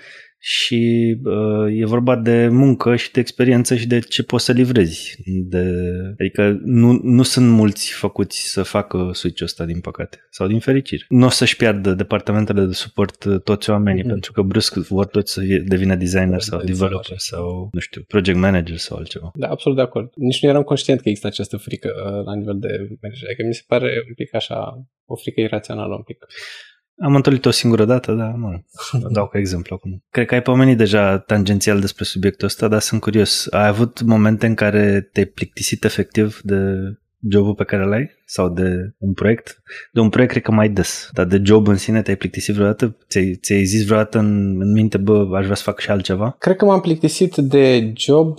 și 0.48 1.16
uh, 1.24 1.80
e 1.80 1.86
vorba 1.86 2.16
de 2.16 2.48
muncă 2.48 2.96
și 2.96 3.12
de 3.12 3.20
experiență 3.20 3.76
și 3.76 3.88
de 3.88 4.00
ce 4.00 4.24
poți 4.24 4.46
să 4.46 4.52
livrezi. 4.52 5.18
De, 5.26 5.74
adică 6.20 6.60
nu, 6.64 7.00
nu 7.04 7.24
sunt 7.24 7.50
mulți 7.50 7.94
făcuți 7.94 8.50
să 8.50 8.64
facă 8.64 9.10
switch-ul 9.14 9.46
ăsta, 9.46 9.66
din 9.66 9.80
păcate, 9.80 10.28
sau 10.30 10.48
din 10.48 10.60
fericire. 10.60 11.06
Nu 11.10 11.26
o 11.26 11.30
să-și 11.30 11.56
piardă 11.56 11.94
departamentele 11.94 12.66
de 12.66 12.74
suport 12.74 13.24
uh, 13.24 13.42
toți 13.42 13.70
oamenii, 13.70 14.04
mm-hmm. 14.04 14.08
pentru 14.08 14.32
că 14.32 14.42
brusc 14.42 14.76
vor 14.76 15.06
toți 15.06 15.34
să 15.34 15.42
devină 15.66 15.96
designer 15.96 16.42
sau 16.42 16.64
developer 16.64 17.18
sau, 17.18 17.70
nu 17.72 17.80
știu, 17.80 18.02
project 18.08 18.38
manager 18.38 18.78
sau 18.78 18.98
altceva. 18.98 19.32
Da, 19.34 19.48
absolut 19.48 19.78
de 19.78 19.84
acord. 19.84 20.12
Nici 20.16 20.42
nu 20.42 20.50
eram 20.50 20.64
conștient 20.64 21.02
că 21.02 21.08
există 21.10 21.28
această 21.28 21.58
frică 21.58 21.90
uh, 22.06 22.26
la 22.26 22.36
nivel 22.36 22.58
de 22.60 22.98
manager. 23.02 23.28
Adică 23.28 23.44
mi 23.48 23.54
se 23.54 23.64
pare 23.68 24.04
un 24.08 24.14
pic 24.14 24.36
așa, 24.36 24.88
o 25.06 25.16
frică 25.16 25.42
irațională 25.42 25.96
un 25.96 26.04
pic. 26.04 26.26
Am 26.98 27.16
întâlnit 27.16 27.46
o 27.46 27.52
singură 27.52 27.86
dată, 27.86 28.14
dar 28.14 28.34
nu, 28.34 28.66
dau 29.10 29.28
ca 29.28 29.38
exemplu 29.38 29.76
acum. 29.76 30.04
Cred 30.10 30.26
că 30.26 30.34
ai 30.34 30.42
pomenit 30.42 30.78
deja 30.78 31.18
tangențial 31.18 31.80
despre 31.80 32.04
subiectul 32.04 32.48
ăsta, 32.48 32.68
dar 32.68 32.80
sunt 32.80 33.02
curios. 33.02 33.48
Ai 33.52 33.68
avut 33.68 34.02
momente 34.02 34.46
în 34.46 34.56
care 34.56 35.02
te-ai 35.02 35.26
plictisit 35.26 35.84
efectiv 35.84 36.40
de 36.44 36.76
jobul 37.30 37.54
pe 37.54 37.64
care 37.64 37.84
îl 37.84 37.92
ai 37.92 38.10
sau 38.26 38.50
de 38.50 38.94
un 38.98 39.14
proiect. 39.14 39.62
De 39.92 40.00
un 40.00 40.10
proiect 40.10 40.32
cred 40.32 40.44
că 40.44 40.52
mai 40.52 40.70
des, 40.70 41.10
dar 41.14 41.26
de 41.26 41.42
job 41.44 41.68
în 41.68 41.76
sine 41.76 42.02
te-ai 42.02 42.16
plictisit 42.16 42.54
vreodată? 42.56 42.96
Ți-ai, 43.10 43.40
ți-ai 43.42 43.64
zis 43.64 43.86
vreodată 43.86 44.18
în, 44.18 44.62
în 44.62 44.72
minte, 44.72 44.98
bă, 44.98 45.28
aș 45.34 45.44
vrea 45.44 45.56
să 45.56 45.64
fac 45.64 45.80
și 45.80 45.92
altceva? 45.92 46.36
Cred 46.40 46.56
că 46.56 46.66
m-am 46.66 46.82
plictisit 46.82 47.36
de 47.36 47.94
job 47.96 48.38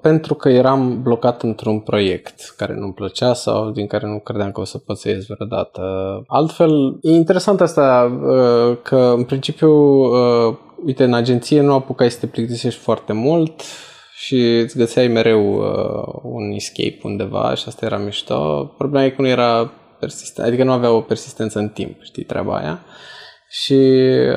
pentru 0.00 0.34
că 0.34 0.48
eram 0.48 1.02
blocat 1.02 1.42
într-un 1.42 1.80
proiect 1.80 2.54
care 2.56 2.74
nu-mi 2.74 2.94
plăcea 2.94 3.34
sau 3.34 3.70
din 3.70 3.86
care 3.86 4.06
nu 4.06 4.18
credeam 4.18 4.50
că 4.50 4.60
o 4.60 4.64
să 4.64 4.78
pot 4.78 4.98
să 4.98 5.08
ies 5.08 5.26
vreodată. 5.26 5.80
Altfel, 6.26 6.98
e 7.02 7.10
interesant 7.10 7.60
asta 7.60 8.18
uh, 8.22 8.76
că 8.82 9.14
în 9.16 9.24
principiu 9.24 9.70
uh, 9.70 10.56
uite, 10.84 11.04
în 11.04 11.14
agenție 11.14 11.60
nu 11.60 11.72
apucai 11.72 12.10
să 12.10 12.18
te 12.20 12.26
plictisești 12.26 12.80
foarte 12.80 13.12
mult, 13.12 13.62
și 14.18 14.58
îți 14.58 14.76
găseai 14.76 15.08
mereu 15.08 15.54
uh, 15.54 16.20
un 16.22 16.50
escape 16.50 17.00
undeva 17.02 17.54
și 17.54 17.64
asta 17.66 17.86
era 17.86 17.96
mișto. 17.96 18.64
Problema 18.78 19.04
e 19.04 19.10
că 19.10 19.22
nu 19.22 19.28
era 19.28 19.72
persistent, 20.00 20.46
adică 20.46 20.64
nu 20.64 20.72
avea 20.72 20.90
o 20.90 21.00
persistență 21.00 21.58
în 21.58 21.68
timp, 21.68 22.02
știi, 22.02 22.24
treaba 22.24 22.56
aia. 22.56 22.84
Și 23.48 23.74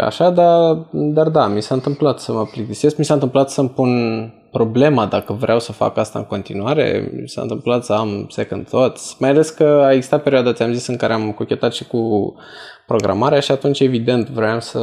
așa, 0.02 0.30
dar, 0.30 0.88
dar 0.92 1.30
da, 1.30 1.48
mi 1.48 1.62
s-a 1.62 1.76
întâmplat 1.76 2.20
să 2.20 2.32
mă 2.32 2.46
plictisesc, 2.46 2.98
mi 2.98 3.06
s-a 3.06 3.14
întâmplat 3.14 3.50
să-mi 3.50 3.70
pun 3.70 3.94
problema 4.52 5.06
dacă 5.06 5.34
vreau 5.34 5.60
să 5.60 5.72
fac 5.72 5.98
asta 5.98 6.20
în 6.20 6.26
continuare, 6.26 7.12
mi 7.22 7.30
s-a 7.30 7.42
întâmplat 7.42 7.84
să 7.84 7.94
am 7.94 8.28
second 8.30 8.68
thoughts, 8.68 9.16
mai 9.20 9.30
ales 9.30 9.50
că 9.50 9.64
a 9.64 9.94
existat 9.94 10.24
perioada, 10.24 10.54
ți-am 10.54 10.74
zis, 10.74 10.88
în 10.88 10.98
care 10.98 11.14
am 11.14 11.32
cochetat 11.32 11.74
și 11.74 11.88
cu 11.88 12.34
programarea 12.88 13.40
și 13.40 13.52
atunci, 13.52 13.80
evident, 13.80 14.30
vreau 14.30 14.60
să 14.60 14.80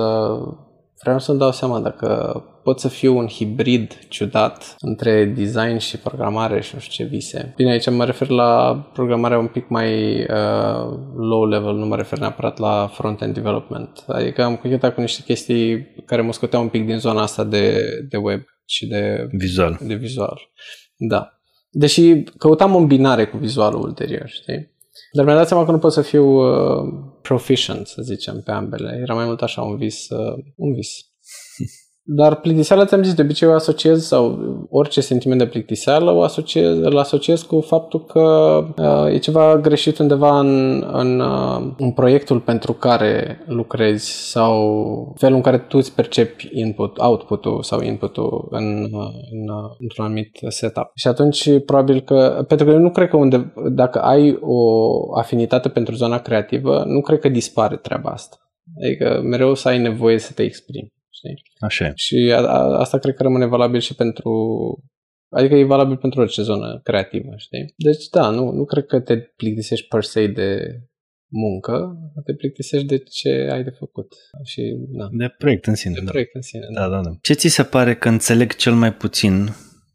vreau 1.06 1.18
să-mi 1.18 1.38
dau 1.38 1.52
seama 1.52 1.80
dacă 1.80 2.42
pot 2.62 2.80
să 2.80 2.88
fiu 2.88 3.16
un 3.16 3.26
hibrid 3.26 3.98
ciudat 4.08 4.76
între 4.78 5.24
design 5.24 5.76
și 5.76 5.98
programare 5.98 6.60
și 6.60 6.74
nu 6.74 6.80
știu 6.80 7.04
ce 7.04 7.10
vise. 7.10 7.52
Bine, 7.56 7.70
aici 7.70 7.90
mă 7.90 8.04
refer 8.04 8.28
la 8.28 8.82
programarea 8.92 9.38
un 9.38 9.46
pic 9.46 9.68
mai 9.68 10.20
uh, 10.20 10.98
low 11.16 11.44
level, 11.44 11.74
nu 11.74 11.86
mă 11.86 11.96
refer 11.96 12.18
neapărat 12.18 12.58
la 12.58 12.90
front-end 12.92 13.34
development. 13.34 14.04
Adică 14.06 14.42
am 14.42 14.56
cuchetat 14.56 14.94
cu 14.94 15.00
niște 15.00 15.22
chestii 15.22 15.94
care 16.06 16.22
mă 16.22 16.32
scoteau 16.32 16.62
un 16.62 16.68
pic 16.68 16.86
din 16.86 16.98
zona 16.98 17.22
asta 17.22 17.44
de, 17.44 17.80
de 18.08 18.16
web 18.16 18.40
și 18.64 18.86
de 18.86 19.28
vizual. 19.30 19.78
De 19.80 19.94
vizual. 19.94 20.40
Da. 20.96 21.30
Deși 21.70 22.22
căutam 22.38 22.74
o 22.74 22.86
binare 22.86 23.26
cu 23.26 23.36
vizualul 23.36 23.82
ulterior, 23.82 24.28
știi? 24.28 24.75
Dar 25.12 25.24
mi-a 25.24 25.34
dat 25.34 25.48
seama 25.48 25.64
că 25.64 25.70
nu 25.70 25.78
pot 25.78 25.92
să 25.92 26.02
fiu 26.02 26.24
uh, 26.24 26.92
proficient, 27.22 27.86
să 27.86 28.02
zicem, 28.02 28.40
pe 28.44 28.50
ambele. 28.50 28.98
Era 29.02 29.14
mai 29.14 29.24
mult 29.24 29.42
așa 29.42 29.62
un 29.62 29.76
vis, 29.76 30.08
uh, 30.08 30.44
un 30.56 30.74
vis. 30.74 31.15
Dar 32.08 32.40
plictiseala, 32.40 32.84
ți-am 32.84 33.02
zis, 33.02 33.14
de 33.14 33.22
obicei 33.22 33.48
o 33.48 33.52
asociez, 33.52 34.06
sau 34.06 34.38
orice 34.70 35.00
sentiment 35.00 35.40
de 35.40 35.46
plictiseală, 35.46 36.10
o 36.10 36.22
asociez, 36.22 36.78
îl 36.78 36.98
asociez 36.98 37.42
cu 37.42 37.60
faptul 37.60 38.04
că 38.04 38.20
uh, 38.78 39.14
e 39.14 39.18
ceva 39.18 39.56
greșit 39.56 39.98
undeva 39.98 40.38
în, 40.38 40.82
în, 40.92 41.20
uh, 41.20 41.72
în 41.78 41.92
proiectul 41.92 42.40
pentru 42.40 42.72
care 42.72 43.44
lucrezi 43.46 44.30
sau 44.30 45.14
felul 45.16 45.36
în 45.36 45.42
care 45.42 45.58
tu 45.58 45.76
îți 45.76 45.94
percepi 45.94 46.48
input, 46.52 46.98
output-ul 46.98 47.62
sau 47.62 47.80
input-ul 47.80 48.48
în, 48.50 48.82
uh, 48.82 49.08
în, 49.32 49.48
uh, 49.48 49.70
într-un 49.78 50.04
anumit 50.04 50.30
setup. 50.48 50.90
Și 50.94 51.08
atunci, 51.08 51.64
probabil 51.64 52.00
că, 52.00 52.44
pentru 52.48 52.66
că 52.66 52.72
eu 52.72 52.78
nu 52.78 52.90
cred 52.90 53.08
că 53.08 53.16
unde, 53.16 53.52
dacă 53.72 54.00
ai 54.00 54.38
o 54.40 54.58
afinitate 55.18 55.68
pentru 55.68 55.94
zona 55.94 56.18
creativă, 56.18 56.84
nu 56.86 57.00
cred 57.00 57.18
că 57.18 57.28
dispare 57.28 57.76
treaba 57.76 58.10
asta. 58.10 58.36
Adică 58.84 59.20
mereu 59.24 59.54
să 59.54 59.68
ai 59.68 59.78
nevoie 59.78 60.18
să 60.18 60.32
te 60.32 60.42
exprimi. 60.42 60.94
Știi? 61.16 61.42
Așa 61.58 61.92
Și 61.94 62.32
a, 62.34 62.40
a, 62.40 62.78
asta 62.78 62.98
cred 62.98 63.14
că 63.14 63.22
rămâne 63.22 63.46
valabil 63.46 63.80
și 63.80 63.94
pentru... 63.94 64.30
Adică 65.28 65.54
e 65.54 65.64
valabil 65.64 65.96
pentru 65.96 66.20
orice 66.20 66.42
zonă 66.42 66.80
creativă, 66.82 67.34
știi? 67.36 67.74
Deci, 67.76 68.08
da, 68.08 68.30
nu, 68.30 68.50
nu 68.50 68.64
cred 68.64 68.86
că 68.86 69.00
te 69.00 69.16
plictisești 69.18 69.88
per 69.88 70.02
se 70.02 70.26
de 70.26 70.80
muncă, 71.28 71.96
te 72.24 72.34
plictisești 72.34 72.86
de 72.86 72.98
ce 72.98 73.48
ai 73.50 73.64
de 73.64 73.70
făcut. 73.70 74.14
Și, 74.44 74.76
da. 74.88 75.08
De 75.10 75.34
proiect 75.38 75.66
în 75.66 75.74
sine. 75.74 75.94
De 75.94 76.00
da. 76.04 76.10
proiect 76.10 76.34
în 76.34 76.42
sine, 76.42 76.66
da. 76.74 76.80
Da, 76.80 76.88
da, 76.88 77.00
da. 77.00 77.16
Ce 77.20 77.32
ți 77.32 77.48
se 77.48 77.62
pare 77.62 77.94
că 77.94 78.08
înțeleg 78.08 78.54
cel 78.54 78.74
mai 78.74 78.94
puțin 78.94 79.48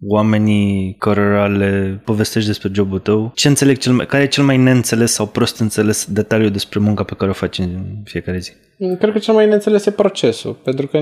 oamenii 0.07 0.95
cărora 0.99 1.47
le 1.47 2.01
povestești 2.05 2.47
despre 2.47 2.69
jobul 2.73 2.99
tău? 2.99 3.31
Ce 3.35 3.47
înțeleg 3.47 3.77
cel 3.77 3.93
mai, 3.93 4.05
care 4.05 4.23
e 4.23 4.27
cel 4.27 4.43
mai 4.43 4.57
neînțeles 4.57 5.11
sau 5.11 5.27
prost 5.27 5.59
înțeles 5.59 6.07
detaliu 6.11 6.49
despre 6.49 6.79
munca 6.79 7.03
pe 7.03 7.15
care 7.15 7.29
o 7.29 7.33
faci 7.33 7.57
în 7.57 8.01
fiecare 8.03 8.39
zi? 8.39 8.51
Cred 8.99 9.11
că 9.11 9.19
cel 9.19 9.33
mai 9.33 9.47
neînțeles 9.47 9.85
e 9.85 9.91
procesul, 9.91 10.53
pentru 10.63 10.87
că, 10.87 10.99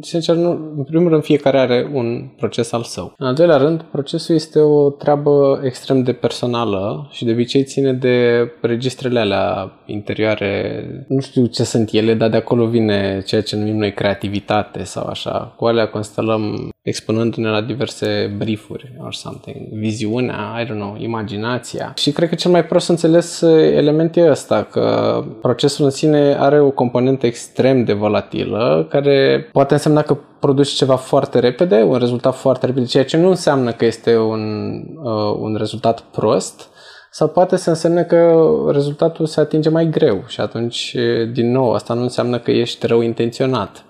sincer, 0.00 0.34
nu, 0.34 0.50
în 0.76 0.84
primul 0.84 1.10
rând, 1.10 1.22
fiecare 1.22 1.58
are 1.58 1.90
un 1.92 2.28
proces 2.36 2.72
al 2.72 2.82
său. 2.82 3.14
În 3.18 3.26
al 3.26 3.34
doilea 3.34 3.56
rând, 3.56 3.82
procesul 3.82 4.34
este 4.34 4.58
o 4.58 4.90
treabă 4.90 5.60
extrem 5.64 6.02
de 6.02 6.12
personală 6.12 7.08
și 7.10 7.24
de 7.24 7.32
obicei 7.32 7.64
ține 7.64 7.92
de 7.92 8.48
registrele 8.60 9.20
alea 9.20 9.72
interioare, 9.86 10.84
nu 11.08 11.20
știu 11.20 11.46
ce 11.46 11.64
sunt 11.64 11.92
ele, 11.92 12.14
dar 12.14 12.30
de 12.30 12.36
acolo 12.36 12.66
vine 12.66 13.22
ceea 13.26 13.42
ce 13.42 13.56
numim 13.56 13.76
noi 13.76 13.94
creativitate 13.94 14.82
sau 14.82 15.06
așa. 15.06 15.54
Cu 15.56 15.64
alea 15.64 15.88
constelăm 15.88 16.73
expunându-ne 16.84 17.48
la 17.48 17.60
diverse 17.60 18.34
briefuri 18.36 18.92
or 18.98 19.14
something, 19.14 19.68
viziunea, 19.72 20.58
I 20.60 20.64
don't 20.64 20.78
know, 20.78 20.96
imaginația. 20.98 21.92
Și 21.96 22.12
cred 22.12 22.28
că 22.28 22.34
cel 22.34 22.50
mai 22.50 22.64
prost 22.64 22.88
înțeles 22.88 23.40
element 23.40 24.16
e 24.16 24.30
ăsta, 24.30 24.62
că 24.62 25.24
procesul 25.40 25.84
în 25.84 25.90
sine 25.90 26.36
are 26.38 26.60
o 26.60 26.70
componentă 26.70 27.26
extrem 27.26 27.84
de 27.84 27.92
volatilă, 27.92 28.86
care 28.90 29.48
poate 29.52 29.72
însemna 29.72 30.02
că 30.02 30.18
produci 30.38 30.68
ceva 30.68 30.96
foarte 30.96 31.38
repede, 31.38 31.82
un 31.82 31.96
rezultat 31.96 32.34
foarte 32.34 32.66
repede, 32.66 32.86
ceea 32.86 33.04
ce 33.04 33.16
nu 33.16 33.28
înseamnă 33.28 33.72
că 33.72 33.84
este 33.84 34.16
un, 34.18 34.74
uh, 35.02 35.36
un 35.38 35.54
rezultat 35.58 36.00
prost, 36.00 36.68
sau 37.10 37.28
poate 37.28 37.56
să 37.56 37.68
însemne 37.68 38.02
că 38.02 38.48
rezultatul 38.72 39.26
se 39.26 39.40
atinge 39.40 39.68
mai 39.68 39.88
greu 39.88 40.24
și 40.26 40.40
atunci, 40.40 40.96
din 41.32 41.50
nou, 41.50 41.72
asta 41.72 41.94
nu 41.94 42.02
înseamnă 42.02 42.38
că 42.38 42.50
ești 42.50 42.86
rău 42.86 43.00
intenționat 43.00 43.84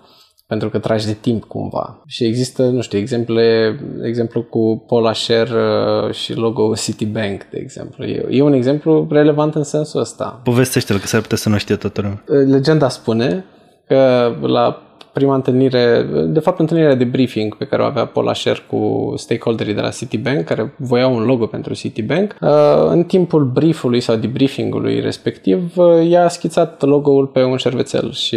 pentru 0.47 0.69
că 0.69 0.79
tragi 0.79 1.07
de 1.07 1.13
timp 1.13 1.45
cumva. 1.45 2.03
Și 2.07 2.25
există, 2.25 2.63
nu 2.63 2.81
știu, 2.81 2.99
exemple, 2.99 3.77
exemplu 4.03 4.43
cu 4.43 4.85
Paul 4.87 5.07
Asher 5.07 5.49
uh, 5.49 6.15
și 6.15 6.35
logo 6.35 6.75
Citibank, 6.75 7.45
de 7.45 7.59
exemplu. 7.59 8.05
E, 8.05 8.27
e 8.31 8.43
un 8.43 8.53
exemplu 8.53 9.07
relevant 9.11 9.55
în 9.55 9.65
sensul 9.65 10.01
ăsta. 10.01 10.41
Povestește-l, 10.45 10.99
că 10.99 11.07
s-ar 11.07 11.21
putea 11.21 11.37
să 11.37 11.49
nu 11.49 11.59
știe 11.59 11.77
toată 11.77 12.01
lumea. 12.01 12.45
Legenda 12.47 12.89
spune 12.89 13.45
că 13.87 14.33
la 14.41 14.83
prima 15.15 15.35
întâlnire, 15.35 16.07
de 16.27 16.41
fapt 16.41 16.59
întâlnirea 16.59 16.95
de 16.95 17.05
briefing 17.05 17.57
pe 17.57 17.65
care 17.65 17.83
o 17.83 17.85
avea 17.85 18.05
Paul 18.07 18.29
Asher 18.29 18.63
cu 18.71 19.13
stakeholderii 19.17 19.75
de 19.75 19.81
la 19.81 19.89
Citibank, 19.89 20.45
care 20.45 20.75
voiau 20.77 21.15
un 21.15 21.25
logo 21.25 21.47
pentru 21.47 21.75
Citibank, 21.75 22.37
uh, 22.41 22.49
în 22.89 23.05
timpul 23.05 23.45
briefului 23.45 24.01
sau 24.01 24.17
debriefingului 24.17 25.01
respectiv, 25.01 25.73
uh, 25.77 26.09
i-a 26.09 26.29
schițat 26.29 26.83
logo-ul 26.83 27.27
pe 27.27 27.43
un 27.43 27.57
șervețel 27.57 28.13
și 28.13 28.37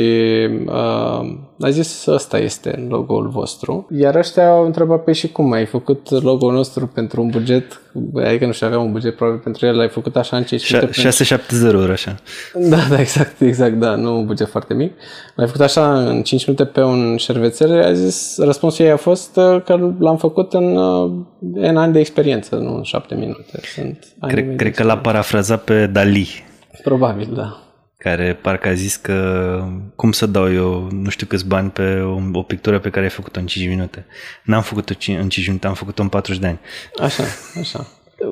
uh, 0.65 1.35
a 1.59 1.69
zis 1.69 2.05
ăsta 2.05 2.37
este 2.37 2.85
logo-ul 2.89 3.27
vostru. 3.27 3.87
Iar 3.99 4.15
ăștia 4.15 4.49
au 4.49 4.65
întrebat 4.65 5.03
pe 5.03 5.11
și 5.11 5.31
cum 5.31 5.51
ai 5.51 5.65
făcut 5.65 6.09
logo-ul 6.23 6.53
nostru 6.53 6.87
pentru 6.87 7.21
un 7.21 7.27
buget 7.27 7.81
adică 8.25 8.45
nu 8.45 8.51
știu, 8.51 8.67
avea 8.67 8.79
un 8.79 8.91
buget 8.91 9.15
probabil 9.15 9.41
pentru 9.41 9.65
el, 9.65 9.75
l-ai 9.75 9.89
făcut 9.89 10.15
așa 10.15 10.37
în 10.37 10.43
5 10.43 10.71
minute. 10.71 10.91
670 10.91 11.73
euro, 11.73 11.91
așa. 11.91 12.15
Da, 12.53 12.77
da, 12.89 12.99
exact, 12.99 13.41
exact, 13.41 13.73
da, 13.73 13.95
nu 13.95 14.17
un 14.17 14.25
buget 14.25 14.47
foarte 14.47 14.73
mic. 14.73 14.93
L-ai 15.35 15.45
făcut 15.45 15.61
așa 15.61 15.99
în 15.99 16.23
5 16.23 16.45
minute 16.45 16.65
pe 16.73 16.81
un 16.81 17.17
șervețel, 17.17 17.83
a 17.83 17.93
zis, 17.93 18.37
răspunsul 18.37 18.85
ei 18.85 18.91
a 18.91 18.97
fost 18.97 19.35
uh, 19.35 19.61
că 19.63 19.93
l-am 19.99 20.17
făcut 20.17 20.53
în 20.53 20.77
în 21.53 21.75
uh, 21.75 21.81
ani 21.81 21.93
de 21.93 21.99
experiență, 21.99 22.55
nu 22.55 22.75
în 22.75 22.83
7 22.83 23.15
minute. 23.15 23.59
Sunt 23.73 24.07
cred, 24.27 24.55
cred 24.55 24.75
că 24.75 24.83
l-a 24.83 24.97
parafrazat 24.97 25.63
pe 25.63 25.87
Dali. 25.87 26.45
Probabil, 26.83 27.29
da 27.35 27.61
care 27.97 28.39
parcă 28.41 28.67
a 28.67 28.73
zis 28.73 28.95
că 28.95 29.59
cum 29.95 30.11
să 30.11 30.25
dau 30.25 30.53
eu 30.53 30.87
nu 30.91 31.09
știu 31.09 31.27
câți 31.27 31.47
bani 31.47 31.69
pe 31.69 31.99
o, 31.99 32.19
o 32.33 32.41
pictură 32.41 32.79
pe 32.79 32.89
care 32.89 33.05
ai 33.05 33.11
făcut-o 33.11 33.39
în 33.39 33.45
5 33.45 33.67
minute. 33.67 34.05
N-am 34.43 34.61
făcut-o 34.61 34.93
în 35.07 35.29
5 35.29 35.47
minute, 35.47 35.67
am 35.67 35.73
făcut-o 35.73 36.01
în 36.01 36.09
40 36.09 36.41
de 36.41 36.47
ani. 36.47 36.59
Așa, 36.99 37.23
așa. 37.59 37.87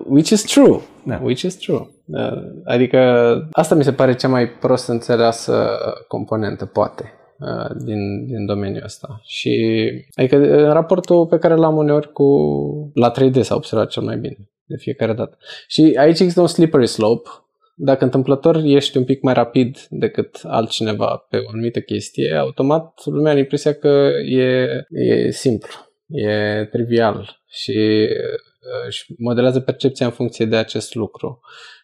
Which 0.08 0.30
is 0.30 0.42
true. 0.42 0.80
Da. 1.04 1.20
Which 1.24 1.42
is 1.42 1.56
true. 1.56 1.88
Da. 2.06 2.34
Adică 2.66 3.00
asta 3.52 3.76
mi 3.76 3.84
se 3.84 3.94
pare 3.94 4.16
cea 4.16 4.28
mai 4.28 4.48
prost 4.50 4.88
înțeleasă 4.88 5.68
componentă, 6.08 6.66
poate, 6.66 7.04
uh, 7.04 7.25
din, 7.78 8.26
din 8.26 8.46
domeniul 8.46 8.84
ăsta. 8.84 9.22
Și 9.24 9.84
adică 10.14 10.36
în 10.36 10.74
raportul 10.74 11.26
pe 11.28 11.38
care 11.38 11.56
l-am 11.56 11.78
uneori 11.78 12.12
cu 12.12 12.26
la 12.94 13.12
3D 13.12 13.40
s-a 13.42 13.56
observat 13.56 13.90
cel 13.90 14.04
mai 14.04 14.18
bine 14.18 14.50
de 14.66 14.76
fiecare 14.78 15.14
dată. 15.14 15.38
Și 15.68 15.96
aici 15.98 16.20
există 16.20 16.42
un 16.42 16.48
slippery 16.48 16.88
slope 16.88 17.30
dacă 17.76 18.04
întâmplător 18.04 18.62
ești 18.64 18.98
un 18.98 19.04
pic 19.04 19.22
mai 19.22 19.34
rapid 19.34 19.78
decât 19.90 20.40
altcineva 20.44 21.26
pe 21.30 21.38
o 21.38 21.50
anumită 21.50 21.80
chestie, 21.80 22.36
automat 22.36 23.06
lumea 23.06 23.32
are 23.32 23.40
impresia 23.40 23.74
că 23.74 24.10
e, 24.26 24.68
e 24.90 25.32
simplu, 25.32 25.74
e 26.08 26.66
trivial 26.72 27.42
și 27.48 28.08
își 28.86 29.06
modelează 29.18 29.60
percepția 29.60 30.06
în 30.06 30.12
funcție 30.12 30.46
de 30.46 30.56
acest 30.56 30.96
lucru. 30.96 31.40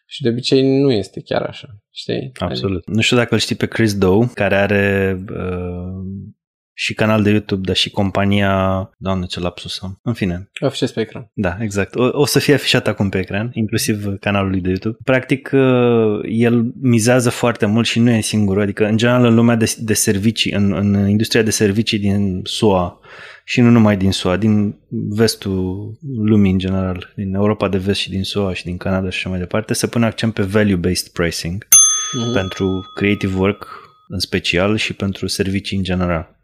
Și 0.06 0.22
de 0.22 0.28
obicei 0.28 0.80
nu 0.80 0.92
este 0.92 1.22
chiar 1.22 1.42
așa, 1.42 1.68
știi? 1.90 2.30
Absolut. 2.38 2.76
Adică... 2.76 2.92
Nu 2.94 3.00
știu 3.00 3.16
dacă 3.16 3.34
îl 3.34 3.40
știi 3.40 3.56
pe 3.56 3.66
Chris 3.66 3.98
Doe, 3.98 4.26
care 4.34 4.56
are 4.56 5.18
uh, 5.30 6.32
și 6.74 6.94
canal 6.94 7.22
de 7.22 7.30
YouTube, 7.30 7.66
dar 7.66 7.76
și 7.76 7.90
compania, 7.90 8.90
doamne 8.98 9.26
ce 9.26 9.40
lapsus 9.40 9.82
am, 9.82 9.98
în 10.02 10.12
fine. 10.12 10.50
Afișez 10.60 10.90
pe 10.90 11.00
ecran. 11.00 11.30
Da, 11.34 11.56
exact. 11.60 11.94
O, 11.94 12.08
o 12.12 12.24
să 12.24 12.38
fie 12.38 12.54
afișat 12.54 12.86
acum 12.86 13.08
pe 13.08 13.18
ecran, 13.18 13.50
inclusiv 13.52 14.18
canalul 14.20 14.50
lui 14.50 14.60
de 14.60 14.68
YouTube. 14.68 14.96
Practic, 15.04 15.50
uh, 15.52 16.20
el 16.22 16.72
mizează 16.80 17.30
foarte 17.30 17.66
mult 17.66 17.86
și 17.86 17.98
nu 17.98 18.10
e 18.10 18.20
singur, 18.20 18.60
adică 18.60 18.86
în 18.86 18.96
general 18.96 19.24
în 19.24 19.34
lumea 19.34 19.56
de, 19.56 19.74
de 19.78 19.94
servicii, 19.94 20.52
în, 20.52 20.72
în 20.72 21.08
industria 21.08 21.42
de 21.42 21.50
servicii 21.50 21.98
din 21.98 22.40
SUA, 22.44 23.00
și 23.44 23.60
nu 23.60 23.70
numai 23.70 23.96
din 23.96 24.12
SUA, 24.12 24.36
din 24.36 24.74
vestul 24.88 25.92
lumii 26.16 26.52
în 26.52 26.58
general, 26.58 27.12
din 27.16 27.34
Europa 27.34 27.68
de 27.68 27.78
vest 27.78 28.00
și 28.00 28.10
din 28.10 28.24
SUA 28.24 28.54
și 28.54 28.64
din 28.64 28.76
Canada 28.76 29.10
și 29.10 29.16
așa 29.16 29.28
mai 29.28 29.38
departe, 29.38 29.74
se 29.74 29.86
pune 29.86 30.06
accent 30.06 30.34
pe 30.34 30.42
value-based 30.42 31.12
pricing 31.12 31.64
mm-hmm. 31.64 32.34
pentru 32.34 32.80
creative 32.94 33.38
work 33.38 33.66
în 34.08 34.18
special 34.18 34.76
și 34.76 34.92
pentru 34.92 35.26
servicii 35.26 35.76
în 35.76 35.82
general. 35.82 36.36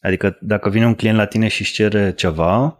Adică 0.00 0.38
dacă 0.40 0.68
vine 0.68 0.86
un 0.86 0.94
client 0.94 1.16
la 1.16 1.26
tine 1.26 1.48
și 1.48 1.60
își 1.60 1.72
cere 1.72 2.12
ceva, 2.16 2.78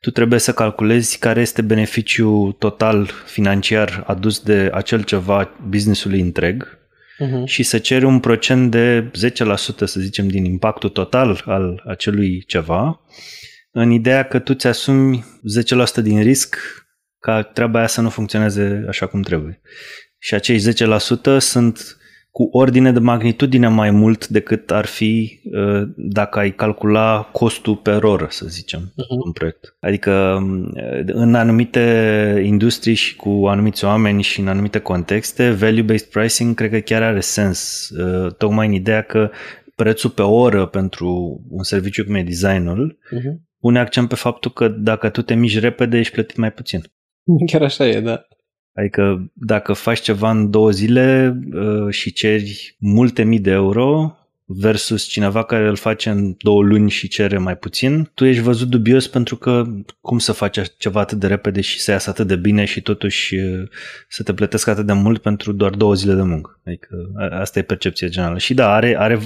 tu 0.00 0.10
trebuie 0.10 0.38
să 0.38 0.52
calculezi 0.52 1.18
care 1.18 1.40
este 1.40 1.62
beneficiul 1.62 2.52
total 2.52 3.10
financiar 3.26 4.02
adus 4.06 4.40
de 4.40 4.70
acel 4.72 5.02
ceva 5.02 5.50
businessului 5.68 6.20
întreg 6.20 6.79
uh-huh. 7.20 7.44
și 7.44 7.62
să 7.62 7.78
ceri 7.78 8.04
un 8.04 8.20
procent 8.20 8.70
de 8.70 9.10
10%, 9.10 9.10
să 9.84 10.00
zicem, 10.00 10.28
din 10.28 10.44
impactul 10.44 10.90
total 10.90 11.42
al 11.46 11.82
acelui 11.86 12.44
ceva, 12.46 13.00
în 13.70 13.90
ideea 13.90 14.22
că 14.22 14.38
tu 14.38 14.54
ți-asumi 14.54 15.24
10% 15.98 16.02
din 16.02 16.22
risc 16.22 16.56
ca 17.18 17.42
treaba 17.42 17.78
aia 17.78 17.86
să 17.86 18.00
nu 18.00 18.10
funcționeze 18.10 18.84
așa 18.88 19.06
cum 19.06 19.22
trebuie. 19.22 19.60
Și 20.18 20.34
acei 20.34 20.58
10% 20.58 21.38
sunt 21.38 21.99
cu 22.30 22.48
ordine 22.52 22.92
de 22.92 22.98
magnitudine 22.98 23.68
mai 23.68 23.90
mult 23.90 24.28
decât 24.28 24.70
ar 24.70 24.84
fi 24.86 25.40
uh, 25.44 25.88
dacă 25.96 26.38
ai 26.38 26.50
calcula 26.50 27.28
costul 27.32 27.76
pe 27.76 27.90
oră, 27.90 28.26
să 28.30 28.46
zicem, 28.48 28.80
uh-huh. 28.80 29.24
un 29.24 29.32
proiect. 29.32 29.76
Adică 29.80 30.38
uh, 30.74 31.02
în 31.06 31.34
anumite 31.34 32.42
industrii 32.44 32.94
și 32.94 33.16
cu 33.16 33.46
anumiți 33.46 33.84
oameni 33.84 34.22
și 34.22 34.40
în 34.40 34.48
anumite 34.48 34.78
contexte, 34.78 35.50
value-based 35.50 36.10
pricing 36.10 36.54
cred 36.54 36.70
că 36.70 36.78
chiar 36.78 37.02
are 37.02 37.20
sens, 37.20 37.88
uh, 37.88 38.34
tocmai 38.34 38.66
în 38.66 38.72
ideea 38.72 39.02
că 39.02 39.30
prețul 39.74 40.10
pe 40.10 40.22
oră 40.22 40.66
pentru 40.66 41.40
un 41.48 41.62
serviciu 41.62 42.04
cum 42.04 42.14
e 42.14 42.22
designul 42.22 42.98
uh-huh. 42.98 43.34
pune 43.60 43.78
accent 43.78 44.08
pe 44.08 44.14
faptul 44.14 44.50
că 44.50 44.68
dacă 44.68 45.08
tu 45.08 45.22
te 45.22 45.34
miști 45.34 45.58
repede, 45.58 45.98
ești 45.98 46.12
plătit 46.12 46.36
mai 46.36 46.52
puțin. 46.52 46.80
Chiar 47.46 47.62
așa 47.62 47.86
e, 47.86 48.00
da. 48.00 48.26
Adică 48.74 49.30
dacă 49.32 49.72
faci 49.72 50.00
ceva 50.00 50.30
în 50.30 50.50
două 50.50 50.70
zile 50.70 51.38
uh, 51.52 51.92
și 51.94 52.12
ceri 52.12 52.76
multe 52.78 53.22
mii 53.22 53.40
de 53.40 53.50
euro, 53.50 54.14
versus 54.52 55.04
cineva 55.04 55.44
care 55.44 55.68
îl 55.68 55.76
face 55.76 56.10
în 56.10 56.34
două 56.38 56.62
luni 56.62 56.90
și 56.90 57.08
cere 57.08 57.38
mai 57.38 57.56
puțin, 57.56 58.10
tu 58.14 58.24
ești 58.24 58.42
văzut 58.42 58.68
dubios 58.68 59.08
pentru 59.08 59.36
că 59.36 59.64
cum 60.00 60.18
să 60.18 60.32
faci 60.32 60.58
ceva 60.78 61.00
atât 61.00 61.18
de 61.18 61.26
repede 61.26 61.60
și 61.60 61.80
să 61.80 61.90
iasă 61.90 62.10
atât 62.10 62.26
de 62.26 62.36
bine 62.36 62.64
și 62.64 62.80
totuși 62.80 63.34
uh, 63.34 63.68
să 64.08 64.22
te 64.22 64.34
plătesc 64.34 64.66
atât 64.66 64.86
de 64.86 64.92
mult 64.92 65.22
pentru 65.22 65.52
doar 65.52 65.70
două 65.70 65.94
zile 65.94 66.14
de 66.14 66.22
muncă. 66.22 66.60
Adică 66.64 66.88
asta 67.30 67.58
e 67.58 67.62
percepția 67.62 68.08
generală. 68.08 68.38
Și 68.38 68.54
da, 68.54 68.74
are, 68.74 68.98
are 68.98 69.14
uh, 69.14 69.22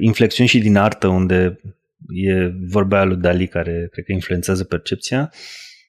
inflexiuni 0.00 0.48
și 0.48 0.58
din 0.58 0.76
artă 0.76 1.06
unde 1.06 1.60
e 2.08 2.52
vorba 2.66 3.04
lui 3.04 3.16
Dali 3.16 3.46
care 3.46 3.88
cred 3.92 4.04
că 4.04 4.12
influențează 4.12 4.64
percepția 4.64 5.32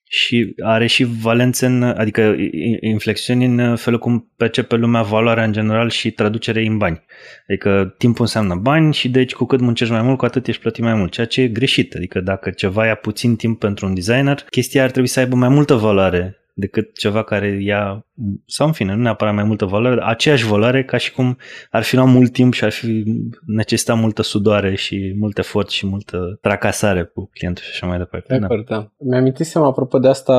și 0.08 0.56
are 0.64 0.88
și 0.88 1.04
valențe, 1.04 1.66
în, 1.66 1.84
adică 1.84 2.36
inflexiuni 2.80 3.46
în 3.46 3.76
felul 3.76 4.00
cum 4.00 4.32
percepe 4.38 4.76
lumea 4.76 5.02
valoarea 5.02 5.44
în 5.44 5.52
general 5.52 5.90
și 5.90 6.12
traducere 6.12 6.66
în 6.66 6.78
bani. 6.78 7.04
Adică 7.48 7.96
timpul 7.98 8.22
înseamnă 8.22 8.56
bani 8.56 8.94
și 8.94 9.10
deci 9.10 9.34
cu 9.34 9.46
cât 9.46 9.60
muncești 9.60 9.94
mai 9.94 10.02
mult, 10.02 10.18
cu 10.18 10.26
atât 10.26 10.48
ești 10.48 10.62
plătit 10.62 10.84
mai 10.84 10.94
mult, 10.94 11.12
ceea 11.12 11.28
ce 11.28 11.42
e 11.42 11.48
greșit. 11.48 11.96
Adică 11.96 12.20
dacă 12.20 12.50
ceva 12.50 12.86
ia 12.86 12.96
puțin 12.96 13.36
timp 13.36 13.60
pentru 13.60 13.86
un 13.86 13.94
designer, 13.94 14.46
chestia 14.50 14.84
ar 14.84 14.92
trebui 14.92 15.10
să 15.10 15.20
aibă 15.20 15.36
mai 15.36 15.50
multă 15.50 15.74
valoare 15.74 16.40
decât 16.58 16.98
ceva 16.98 17.24
care 17.24 17.62
ia, 17.62 18.06
sau 18.46 18.68
în 18.68 18.74
fine, 18.74 18.96
nu 18.96 19.02
neapărat 19.02 19.34
mai 19.34 19.44
multă 19.44 19.66
valoare, 19.66 20.02
aceeași 20.04 20.48
valoare 20.48 20.84
ca 20.84 20.98
și 20.98 21.14
cum 21.14 21.38
ar 21.72 21.84
fi 21.84 21.96
luat 21.96 22.08
mult 22.08 22.32
timp 22.32 22.54
și 22.54 22.64
ar 22.64 22.72
fi 22.72 23.04
necesitat 23.46 23.98
multă 23.98 24.22
sudoare 24.22 24.76
și 24.76 25.16
mult 25.20 25.38
efort 25.38 25.70
și 25.70 25.88
multă 25.88 26.38
tracasare 26.42 27.04
cu 27.04 27.30
clientul 27.34 27.64
și 27.64 27.70
așa 27.72 27.88
mai 27.88 27.98
departe. 27.98 28.38
De 28.38 28.44
acord, 28.44 28.66
da. 28.66 28.92
Mi-amintisem 28.98 29.62
apropo 29.62 30.00
de 30.00 30.08
asta, 30.08 30.34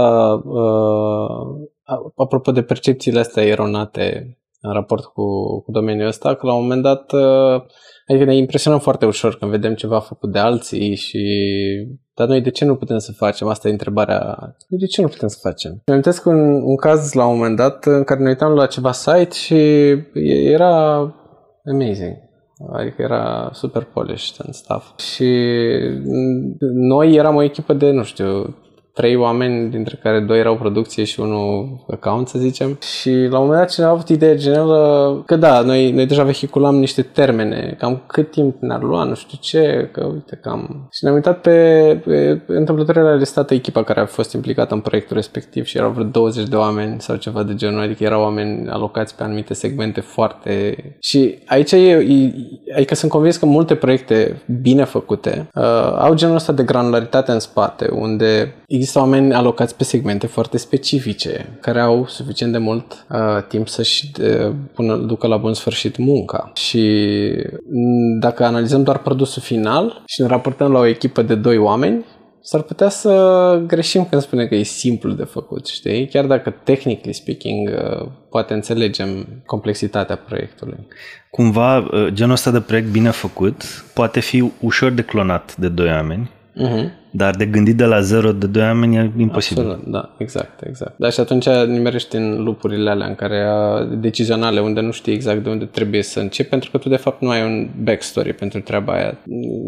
uh, 0.45 2.11
apropo 2.17 2.53
de 2.53 2.63
percepțiile 2.63 3.19
astea 3.19 3.45
eronate 3.45 4.39
în 4.61 4.73
raport 4.73 5.05
cu, 5.05 5.61
cu 5.61 5.71
domeniul 5.71 6.07
ăsta, 6.07 6.35
că 6.35 6.47
la 6.47 6.55
un 6.55 6.63
moment 6.63 6.83
dat 6.83 7.13
uh, 7.13 7.63
Adică 8.09 8.25
ne 8.25 8.37
impresionăm 8.37 8.79
foarte 8.79 9.07
ușor 9.07 9.37
când 9.37 9.51
vedem 9.51 9.75
ceva 9.75 10.01
făcut 10.01 10.33
de 10.33 10.39
alții 10.39 10.95
și... 10.95 11.21
Dar 12.15 12.29
noi 12.29 12.41
de 12.41 12.51
ce 12.51 12.65
nu 12.65 12.77
putem 12.77 12.99
să 12.99 13.13
facem? 13.13 13.49
Asta 13.49 13.69
e 13.69 13.71
întrebarea. 13.71 14.37
De 14.69 14.87
ce 14.87 15.01
nu 15.01 15.09
putem 15.09 15.29
să 15.29 15.39
facem? 15.41 15.71
Îmi 15.71 15.81
amintesc 15.85 16.27
un, 16.27 16.63
un 16.63 16.77
caz 16.77 17.13
la 17.13 17.27
un 17.27 17.37
moment 17.37 17.57
dat 17.57 17.85
în 17.85 18.05
care 18.05 18.21
ne 18.21 18.29
uitam 18.29 18.53
la 18.53 18.67
ceva 18.67 18.93
site 18.93 19.35
și 19.35 19.55
era 20.53 20.97
amazing. 21.65 22.17
Adică 22.73 23.03
era 23.03 23.51
super 23.53 23.85
polished 23.85 24.37
and 24.45 24.55
stuff. 24.55 24.99
Și 24.99 25.31
noi 26.73 27.15
eram 27.15 27.35
o 27.35 27.43
echipă 27.43 27.73
de, 27.73 27.91
nu 27.91 28.03
știu, 28.03 28.57
trei 28.97 29.17
oameni, 29.17 29.71
dintre 29.71 29.99
care 30.03 30.21
doi 30.21 30.39
erau 30.39 30.57
producție 30.57 31.05
și 31.05 31.21
unul 31.21 31.85
account, 31.91 32.29
să 32.29 32.39
zicem. 32.39 32.79
Și 33.01 33.11
la 33.11 33.39
un 33.39 33.45
moment 33.45 33.59
dat 33.59 33.71
cineva 33.71 33.91
a 33.91 33.95
avut 33.95 34.09
ideea 34.09 34.37
generală 34.37 35.23
că 35.27 35.37
da, 35.37 35.61
noi, 35.61 35.91
noi 35.91 36.07
deja 36.07 36.23
vehiculam 36.23 36.77
niște 36.77 37.03
termene, 37.03 37.75
cam 37.79 38.03
cât 38.07 38.31
timp 38.31 38.57
ne-ar 38.61 38.83
lua, 38.83 39.05
nu 39.05 39.15
știu 39.15 39.39
ce, 39.41 39.89
că 39.93 40.05
uite 40.05 40.39
cam... 40.43 40.89
Și 40.93 41.05
ne-am 41.05 41.15
uitat 41.15 41.41
pe, 41.41 42.01
pe 42.05 42.41
întâmplătoare 42.47 43.03
la 43.03 43.15
listată 43.15 43.55
echipa 43.55 43.83
care 43.83 44.01
a 44.01 44.07
fost 44.07 44.33
implicată 44.33 44.75
în 44.75 44.81
proiectul 44.81 45.17
respectiv 45.17 45.65
și 45.65 45.77
erau 45.77 45.91
vreo 45.91 46.05
20 46.05 46.49
de 46.49 46.57
oameni 46.57 47.01
sau 47.01 47.17
ceva 47.17 47.43
de 47.43 47.55
genul, 47.55 47.83
adică 47.83 48.05
erau 48.05 48.23
oameni 48.23 48.69
alocați 48.69 49.17
pe 49.17 49.23
anumite 49.23 49.55
segmente 49.55 50.01
foarte... 50.01 50.77
Și 51.01 51.39
aici 51.47 51.73
e, 51.73 51.91
e 51.91 52.33
adică 52.75 52.95
sunt 52.95 53.11
convins 53.11 53.37
că 53.37 53.47
multe 53.47 53.75
proiecte 53.75 54.43
bine 54.61 54.85
făcute 54.85 55.49
uh, 55.55 55.97
au 55.99 56.15
genul 56.15 56.35
ăsta 56.35 56.53
de 56.53 56.63
granularitate 56.63 57.33
în 57.33 57.39
spate, 57.39 57.89
unde 57.93 58.55
există 58.67 58.86
oameni 58.95 59.35
alocați 59.35 59.77
pe 59.77 59.85
segmente 59.85 60.27
foarte 60.27 60.59
specifice, 60.59 61.59
care 61.61 61.81
au 61.81 62.07
suficient 62.07 62.53
de 62.53 62.59
mult 62.59 63.07
uh, 63.11 63.19
timp 63.49 63.69
să-și 63.69 64.11
uh, 64.21 64.55
pună, 64.75 64.97
ducă 64.97 65.27
la 65.27 65.37
bun 65.37 65.55
sfârșit 65.55 65.97
munca. 65.97 66.51
Și 66.55 67.09
mm, 67.71 68.19
dacă 68.19 68.45
analizăm 68.45 68.83
doar 68.83 68.99
produsul 68.99 69.43
final 69.43 70.03
și 70.07 70.21
ne 70.21 70.27
raportăm 70.27 70.73
la 70.73 70.79
o 70.79 70.87
echipă 70.87 71.23
de 71.23 71.35
doi 71.35 71.59
oameni, 71.59 72.05
s-ar 72.47 72.63
putea 72.63 72.89
să 72.89 73.63
greșim 73.67 74.07
când 74.11 74.23
spune 74.23 74.47
că 74.47 74.55
e 74.55 74.63
simplu 74.63 75.13
de 75.13 75.25
făcut, 75.25 75.67
știi? 75.67 76.09
Chiar 76.09 76.25
dacă, 76.25 76.51
technically 76.51 77.13
speaking, 77.13 77.69
uh, 77.69 78.09
poate 78.31 78.55
înțelegem 78.55 79.27
complexitatea 79.47 80.17
proiectului. 80.17 80.87
Cumva, 81.31 81.79
uh, 81.79 82.07
genul 82.13 82.33
ăsta 82.33 82.51
de 82.51 82.61
proiect 82.61 82.89
bine 82.89 83.11
făcut 83.11 83.63
poate 83.95 84.21
fi 84.21 84.51
ușor 84.61 84.91
de 84.91 85.03
clonat 85.03 85.57
de 85.57 85.69
doi 85.69 85.89
oameni 85.89 86.31
Uh-huh. 86.57 86.91
Dar 87.11 87.35
de 87.35 87.47
gândit 87.47 87.77
de 87.77 87.85
la 87.85 88.01
zero 88.01 88.33
de 88.33 88.47
doi 88.47 88.63
oameni 88.63 88.97
e 88.97 89.11
imposibil. 89.17 89.63
Absolut, 89.63 89.87
da, 89.87 90.15
exact, 90.19 90.63
exact. 90.67 90.99
Dar 90.99 91.13
și 91.13 91.21
atunci 91.21 91.49
nimerești 91.49 92.17
în 92.17 92.43
lupurile 92.43 92.91
alea 92.91 93.07
în 93.07 93.15
care 93.15 93.45
decizionale 93.99 94.61
unde 94.61 94.81
nu 94.81 94.91
știi 94.91 95.13
exact 95.13 95.43
de 95.43 95.51
unde 95.51 95.65
trebuie 95.65 96.03
să 96.03 96.21
începi 96.21 96.49
pentru 96.49 96.71
că 96.71 96.79
tu 96.79 96.89
de 96.89 96.97
fapt 96.97 97.21
nu 97.21 97.29
ai 97.29 97.43
un 97.43 97.69
backstory 97.83 98.33
pentru 98.33 98.61
treaba 98.61 98.93
aia. 98.93 99.19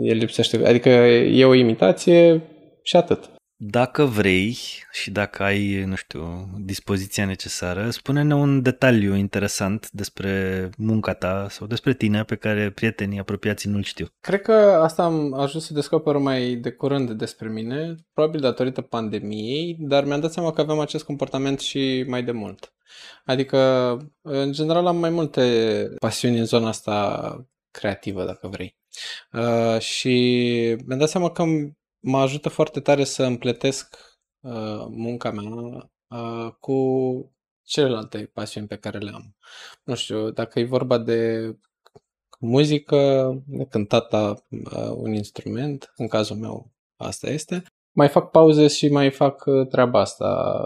El 0.02 0.16
lipsește, 0.16 0.66
adică 0.66 0.89
e 0.89 1.44
o 1.44 1.55
imitație 1.55 2.43
și 2.82 2.97
atât. 2.97 3.20
Dacă 3.60 4.05
vrei 4.05 4.56
și 4.93 5.10
dacă 5.10 5.43
ai, 5.43 5.85
nu 5.85 5.94
știu, 5.94 6.48
dispoziția 6.59 7.26
necesară, 7.26 7.90
spune-ne 7.90 8.35
un 8.35 8.62
detaliu 8.62 9.14
interesant 9.14 9.90
despre 9.90 10.68
munca 10.76 11.14
ta 11.14 11.47
sau 11.51 11.66
despre 11.66 11.94
tine 11.94 12.24
pe 12.24 12.36
care 12.36 12.70
prietenii 12.70 13.18
apropiați 13.18 13.68
nu-l 13.68 13.82
știu. 13.82 14.06
Cred 14.20 14.43
că 14.43 14.52
asta 14.82 15.02
am 15.02 15.35
ajuns 15.35 15.66
să 15.66 15.72
descoper 15.72 16.16
mai 16.16 16.55
de 16.55 16.70
curând 16.70 17.10
despre 17.10 17.48
mine, 17.48 17.94
probabil 18.12 18.40
datorită 18.40 18.80
pandemiei, 18.80 19.76
dar 19.80 20.05
mi-am 20.05 20.20
dat 20.20 20.32
seama 20.32 20.52
că 20.52 20.60
aveam 20.60 20.80
acest 20.80 21.05
comportament 21.05 21.60
și 21.60 22.05
mai 22.09 22.22
de 22.22 22.32
mult. 22.32 22.72
Adică, 23.24 23.59
în 24.22 24.52
general, 24.52 24.86
am 24.86 24.97
mai 24.97 25.10
multe 25.10 25.43
pasiuni 25.98 26.39
în 26.39 26.44
zona 26.44 26.68
asta 26.68 27.48
creativă, 27.70 28.24
dacă 28.24 28.48
vrei. 28.48 28.76
Uh, 29.32 29.80
și 29.80 30.14
mi-am 30.86 30.98
dat 30.98 31.09
seama 31.09 31.30
că 31.30 31.44
mă 32.00 32.18
ajută 32.18 32.48
foarte 32.48 32.80
tare 32.80 33.04
să 33.04 33.22
împletesc 33.22 33.96
uh, 34.40 34.86
munca 34.88 35.30
mea 35.30 35.90
uh, 36.08 36.52
cu 36.60 36.76
celelalte 37.62 38.30
pasiuni 38.32 38.66
pe 38.66 38.76
care 38.76 38.98
le 38.98 39.10
am. 39.14 39.36
Nu 39.84 39.94
știu, 39.94 40.30
dacă 40.30 40.58
e 40.58 40.64
vorba 40.64 40.98
de 40.98 41.52
muzică, 42.40 43.32
de 43.46 43.64
cântat 43.64 44.12
la 44.12 44.34
uh, 44.50 44.90
un 44.96 45.12
instrument, 45.12 45.92
în 45.96 46.08
cazul 46.08 46.36
meu 46.36 46.72
asta 46.96 47.30
este, 47.30 47.62
mai 47.96 48.08
fac 48.08 48.30
pauze 48.30 48.66
și 48.66 48.88
mai 48.88 49.10
fac 49.10 49.44
uh, 49.46 49.66
treaba 49.68 50.00
asta. 50.00 50.60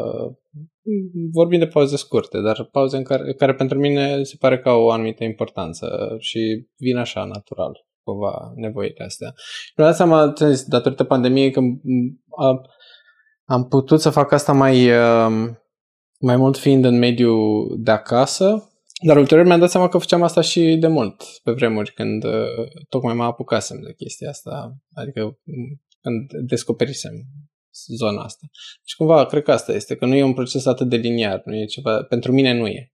Vorbim 1.32 1.58
de 1.58 1.66
pauze 1.66 1.96
scurte, 1.96 2.40
dar 2.40 2.64
pauze 2.64 2.96
în 2.96 3.04
care, 3.04 3.34
care 3.34 3.54
pentru 3.54 3.78
mine 3.78 4.22
se 4.22 4.36
pare 4.38 4.58
că 4.58 4.68
au 4.68 4.82
o 4.82 4.90
anumită 4.90 5.24
importanță 5.24 6.16
și 6.18 6.66
vin 6.76 6.96
așa 6.96 7.24
natural 7.24 7.86
cumva 8.02 8.52
nevoile 8.54 9.04
astea. 9.04 9.32
Și 9.36 9.72
mi-am 9.76 9.88
dat 9.88 9.96
seama, 9.96 10.32
datorită 10.66 11.04
pandemiei, 11.04 11.50
că 11.50 11.60
am, 12.38 12.60
am 13.44 13.68
putut 13.68 14.00
să 14.00 14.10
fac 14.10 14.32
asta 14.32 14.52
mai, 14.52 14.90
um, 14.90 15.58
mai 16.20 16.36
mult 16.36 16.56
fiind 16.56 16.84
în 16.84 16.98
mediul 16.98 17.76
de 17.78 17.90
acasă, 17.90 18.72
dar 19.04 19.16
ulterior 19.16 19.46
mi-am 19.46 19.60
dat 19.60 19.70
seama 19.70 19.88
că 19.88 19.98
făceam 19.98 20.22
asta 20.22 20.40
și 20.40 20.76
de 20.80 20.86
mult, 20.86 21.22
pe 21.42 21.52
vremuri, 21.52 21.92
când 21.92 22.24
uh, 22.24 22.82
tocmai 22.88 23.14
mă 23.14 23.24
apucasem 23.24 23.80
de 23.80 23.94
chestia 23.94 24.28
asta, 24.28 24.76
adică 24.94 25.38
când 26.00 26.46
descoperisem 26.46 27.12
zona 27.96 28.22
asta. 28.22 28.46
Și 28.84 28.96
cumva, 28.96 29.26
cred 29.26 29.42
că 29.42 29.52
asta 29.52 29.72
este, 29.72 29.96
că 29.96 30.06
nu 30.06 30.14
e 30.14 30.22
un 30.22 30.34
proces 30.34 30.66
atât 30.66 30.88
de 30.88 30.96
liniar, 30.96 31.42
nu 31.44 31.56
e 31.56 31.64
ceva, 31.64 32.02
pentru 32.02 32.32
mine 32.32 32.58
nu 32.58 32.66
e. 32.66 32.91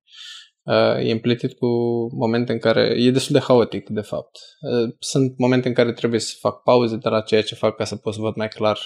Uh, 0.69 1.09
e 1.09 1.12
împletit 1.12 1.53
cu 1.53 1.66
momente 2.15 2.53
în 2.53 2.59
care 2.59 2.95
e 2.97 3.11
destul 3.11 3.35
de 3.35 3.45
haotic, 3.47 3.89
de 3.89 4.01
fapt. 4.01 4.39
Uh, 4.61 4.95
sunt 4.99 5.39
momente 5.39 5.69
în 5.69 5.74
care 5.74 5.93
trebuie 5.93 6.20
să 6.20 6.35
fac 6.40 6.62
pauze 6.62 6.97
de 6.97 7.09
la 7.09 7.20
ceea 7.20 7.43
ce 7.43 7.55
fac 7.55 7.77
ca 7.77 7.85
să 7.85 7.97
pot 7.97 8.15
să 8.15 8.20
văd 8.20 8.35
mai 8.36 8.49
clar 8.49 8.78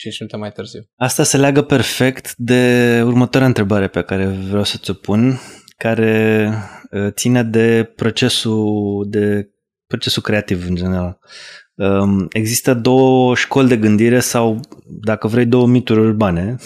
5 0.00 0.18
minute 0.18 0.36
mai 0.36 0.52
târziu. 0.52 0.88
Asta 0.96 1.22
se 1.22 1.36
leagă 1.36 1.62
perfect 1.62 2.34
de 2.36 3.02
următoarea 3.04 3.48
întrebare 3.48 3.88
pe 3.88 4.02
care 4.02 4.26
vreau 4.26 4.64
să 4.64 4.76
ți-o 4.82 4.94
pun, 4.94 5.38
care 5.76 6.52
uh, 6.90 7.08
ține 7.10 7.42
de 7.42 7.92
procesul, 7.96 9.06
de 9.08 9.50
procesul 9.86 10.22
creativ 10.22 10.66
în 10.68 10.74
general. 10.74 11.18
Um, 11.74 12.26
există 12.30 12.74
două 12.74 13.34
școli 13.34 13.68
de 13.68 13.76
gândire 13.76 14.20
sau, 14.20 14.60
dacă 15.02 15.26
vrei, 15.26 15.46
două 15.46 15.66
mituri 15.66 16.00
urbane, 16.00 16.56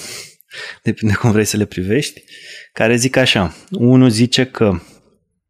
depinde 0.83 1.15
cum 1.15 1.31
vrei 1.31 1.45
să 1.45 1.57
le 1.57 1.65
privești 1.65 2.23
care 2.73 2.97
zic 2.97 3.16
așa. 3.16 3.55
Unul 3.70 4.09
zice 4.09 4.45
că 4.45 4.81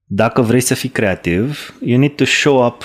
dacă 0.04 0.42
vrei 0.42 0.60
să 0.60 0.74
fii 0.74 0.88
creativ, 0.88 1.74
you 1.80 1.98
need 1.98 2.14
to 2.14 2.24
show 2.24 2.66
up, 2.66 2.84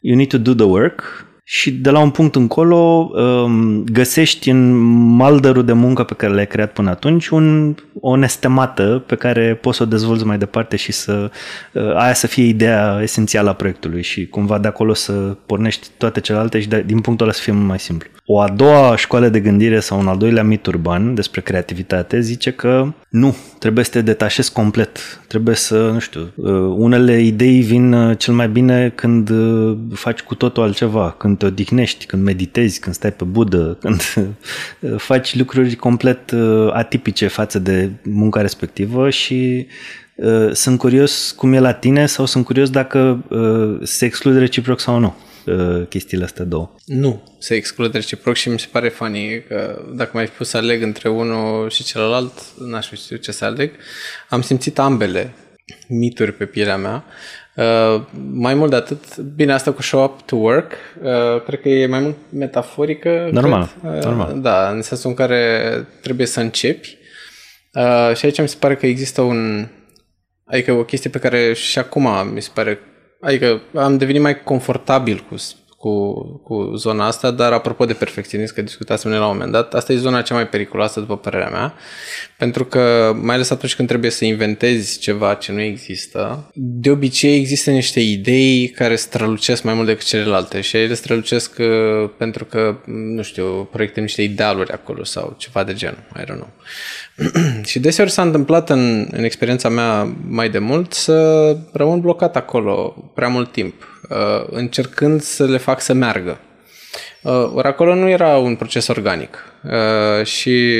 you 0.00 0.16
need 0.16 0.28
to 0.28 0.38
do 0.38 0.54
the 0.54 0.64
work 0.64 1.25
și 1.48 1.72
de 1.72 1.90
la 1.90 1.98
un 1.98 2.10
punct 2.10 2.34
încolo 2.34 3.10
um, 3.12 3.84
găsești 3.84 4.50
în 4.50 4.72
maldărul 5.16 5.64
de 5.64 5.72
muncă 5.72 6.04
pe 6.04 6.14
care 6.14 6.32
l-ai 6.32 6.46
creat 6.46 6.72
până 6.72 6.90
atunci 6.90 7.28
un, 7.28 7.74
o 8.00 8.16
nestemată 8.16 9.04
pe 9.06 9.14
care 9.14 9.54
poți 9.54 9.76
să 9.76 9.82
o 9.82 9.86
dezvolți 9.86 10.24
mai 10.24 10.38
departe 10.38 10.76
și 10.76 10.92
să 10.92 11.30
uh, 11.72 11.94
aia 11.94 12.14
să 12.14 12.26
fie 12.26 12.44
ideea 12.44 12.98
esențială 13.02 13.50
a 13.50 13.52
proiectului 13.52 14.02
și 14.02 14.26
cumva 14.26 14.58
de 14.58 14.68
acolo 14.68 14.94
să 14.94 15.12
pornești 15.46 15.88
toate 15.96 16.20
celelalte 16.20 16.60
și 16.60 16.68
de, 16.68 16.82
din 16.86 17.00
punctul 17.00 17.26
ăla 17.26 17.34
să 17.34 17.42
fie 17.42 17.52
mai 17.52 17.78
simplu. 17.78 18.08
O 18.28 18.40
a 18.40 18.48
doua 18.48 18.96
școală 18.96 19.28
de 19.28 19.40
gândire 19.40 19.80
sau 19.80 19.98
un 19.98 20.06
al 20.06 20.18
doilea 20.18 20.42
mit 20.42 20.66
urban 20.66 21.14
despre 21.14 21.40
creativitate 21.40 22.20
zice 22.20 22.50
că 22.50 22.92
nu, 23.08 23.36
trebuie 23.58 23.84
să 23.84 23.90
te 23.90 24.00
detașezi 24.00 24.52
complet. 24.52 25.20
Trebuie 25.28 25.54
să, 25.54 25.90
nu 25.92 25.98
știu, 25.98 26.32
uh, 26.34 26.50
unele 26.76 27.20
idei 27.20 27.60
vin 27.60 27.92
uh, 27.92 28.18
cel 28.18 28.34
mai 28.34 28.48
bine 28.48 28.92
când 28.94 29.28
uh, 29.30 29.76
faci 29.92 30.22
cu 30.22 30.34
totul 30.34 30.62
altceva, 30.62 31.14
când 31.18 31.35
te 31.36 31.46
odihnești, 31.46 32.06
când 32.06 32.22
meditezi, 32.22 32.80
când 32.80 32.94
stai 32.94 33.12
pe 33.12 33.24
budă, 33.24 33.76
când 33.80 34.02
faci 34.96 35.36
lucruri 35.36 35.74
complet 35.74 36.32
atipice 36.72 37.26
față 37.26 37.58
de 37.58 37.90
munca 38.02 38.40
respectivă 38.40 39.10
și 39.10 39.66
sunt 40.52 40.78
curios 40.78 41.30
cum 41.30 41.52
e 41.52 41.58
la 41.58 41.72
tine 41.72 42.06
sau 42.06 42.24
sunt 42.24 42.44
curios 42.44 42.70
dacă 42.70 43.24
se 43.82 44.04
exclude 44.04 44.38
reciproc 44.38 44.80
sau 44.80 44.98
nu 44.98 45.14
uh, 45.46 45.86
chestiile 45.88 46.24
astea 46.24 46.44
două? 46.44 46.74
Nu, 46.84 47.22
se 47.38 47.54
exclude 47.54 47.98
reciproc 47.98 48.34
și 48.34 48.48
mi 48.48 48.58
se 48.58 48.66
pare 48.70 48.88
funny 48.88 49.44
că 49.48 49.84
dacă 49.94 50.10
m-ai 50.14 50.26
pus 50.26 50.48
să 50.48 50.56
aleg 50.56 50.82
între 50.82 51.08
unul 51.08 51.70
și 51.70 51.84
celălalt, 51.84 52.32
n-aș 52.58 52.88
fi 52.88 52.96
știut 52.96 53.22
ce 53.22 53.32
să 53.32 53.44
aleg. 53.44 53.72
Am 54.28 54.42
simțit 54.42 54.78
ambele 54.78 55.32
mituri 55.88 56.32
pe 56.32 56.44
pielea 56.44 56.76
mea. 56.76 57.04
Uh, 57.56 58.02
mai 58.32 58.54
mult 58.54 58.70
de 58.70 58.76
atât, 58.76 59.18
bine, 59.18 59.52
asta 59.52 59.72
cu 59.72 59.82
show 59.82 60.04
up 60.04 60.22
to 60.22 60.36
work, 60.36 60.72
uh, 61.02 61.42
cred 61.44 61.60
că 61.60 61.68
e 61.68 61.86
mai 61.86 62.00
mult 62.00 62.16
metaforică. 62.30 63.28
Normal, 63.32 63.68
cred. 63.80 63.96
Uh, 63.96 64.04
normal. 64.04 64.40
Da, 64.40 64.70
în 64.70 64.82
sensul 64.82 65.10
în 65.10 65.16
care 65.16 65.70
trebuie 66.02 66.26
să 66.26 66.40
începi. 66.40 66.96
Uh, 67.74 68.16
și 68.16 68.24
aici 68.24 68.40
mi 68.40 68.48
se 68.48 68.56
pare 68.58 68.76
că 68.76 68.86
există 68.86 69.20
un... 69.20 69.68
Adică 70.44 70.72
o 70.72 70.84
chestie 70.84 71.10
pe 71.10 71.18
care 71.18 71.52
și 71.52 71.78
acum 71.78 72.08
mi 72.32 72.42
se 72.42 72.50
pare 72.54 72.80
Adică 73.20 73.62
am 73.74 73.96
devenit 73.96 74.20
mai 74.20 74.42
confortabil 74.42 75.24
cu, 75.28 75.34
cu, 75.86 76.22
cu 76.42 76.72
zona 76.76 77.06
asta, 77.06 77.30
dar 77.30 77.52
apropo 77.52 77.84
de 77.84 77.92
perfecționism, 77.92 78.54
că 78.54 78.62
discutasem 78.62 79.10
la 79.10 79.26
un 79.26 79.32
moment 79.32 79.52
dat, 79.52 79.74
asta 79.74 79.92
e 79.92 79.96
zona 79.96 80.22
cea 80.22 80.34
mai 80.34 80.48
periculoasă, 80.48 81.00
după 81.00 81.16
părerea 81.16 81.48
mea, 81.48 81.74
pentru 82.38 82.64
că 82.64 83.12
mai 83.22 83.34
ales 83.34 83.50
atunci 83.50 83.74
când 83.74 83.88
trebuie 83.88 84.10
să 84.10 84.24
inventezi 84.24 84.98
ceva 84.98 85.34
ce 85.34 85.52
nu 85.52 85.60
există, 85.60 86.50
de 86.54 86.90
obicei 86.90 87.36
există 87.36 87.70
niște 87.70 88.00
idei 88.00 88.68
care 88.68 88.96
strălucesc 88.96 89.62
mai 89.62 89.74
mult 89.74 89.86
decât 89.86 90.04
celelalte 90.04 90.60
și 90.60 90.76
ele 90.76 90.94
strălucesc 90.94 91.58
uh, 91.58 92.10
pentru 92.18 92.44
că, 92.44 92.76
nu 92.86 93.22
știu, 93.22 93.68
proiectăm 93.72 94.02
niște 94.02 94.22
idealuri 94.22 94.72
acolo 94.72 95.04
sau 95.04 95.34
ceva 95.38 95.64
de 95.64 95.74
genul, 95.74 96.04
I 96.16 96.22
don't 96.22 96.36
know. 96.36 96.52
și 97.70 97.78
deseori 97.78 98.10
s-a 98.10 98.22
întâmplat 98.22 98.70
în, 98.70 99.08
în 99.10 99.24
experiența 99.24 99.68
mea 99.68 100.16
mai 100.28 100.50
de 100.50 100.58
mult 100.58 100.92
să 100.92 101.56
rămân 101.72 102.00
blocat 102.00 102.36
acolo 102.36 102.94
prea 103.14 103.28
mult 103.28 103.52
timp, 103.52 103.74
uh, 104.10 104.46
încercând 104.50 105.20
să 105.20 105.44
le 105.44 105.56
fac 105.56 105.80
să 105.80 105.92
meargă. 105.92 106.40
Uh, 107.22 107.50
ori 107.54 107.66
acolo 107.66 107.94
nu 107.94 108.08
era 108.08 108.36
un 108.36 108.56
proces 108.56 108.86
organic 108.86 109.38
uh, 109.64 110.26
și 110.26 110.76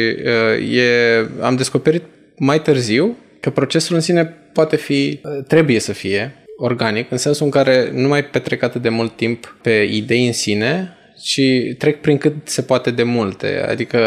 e, 0.70 1.26
am 1.40 1.56
descoperit 1.56 2.02
mai 2.38 2.62
târziu 2.62 3.16
că 3.40 3.50
procesul 3.50 3.94
în 3.94 4.00
sine 4.00 4.24
poate 4.52 4.76
fi, 4.76 5.20
trebuie 5.46 5.78
să 5.78 5.92
fie 5.92 6.44
organic, 6.56 7.10
în 7.10 7.18
sensul 7.18 7.44
în 7.44 7.50
care 7.50 7.90
nu 7.92 8.08
mai 8.08 8.24
petrec 8.24 8.62
atât 8.62 8.82
de 8.82 8.88
mult 8.88 9.16
timp 9.16 9.56
pe 9.62 9.88
idei 9.90 10.26
în 10.26 10.32
sine, 10.32 10.95
și 11.22 11.74
trec 11.78 12.00
prin 12.00 12.18
cât 12.18 12.34
se 12.44 12.62
poate 12.62 12.90
de 12.90 13.02
multe. 13.02 13.64
Adică 13.68 13.98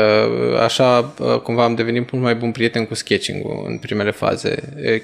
așa 0.59 1.13
cumva 1.43 1.63
am 1.63 1.75
devenit 1.75 2.11
mult 2.11 2.23
mai 2.23 2.35
bun 2.35 2.51
prieten 2.51 2.85
cu 2.85 2.93
sketching-ul 2.93 3.65
în 3.67 3.77
primele 3.77 4.11
faze. 4.11 4.55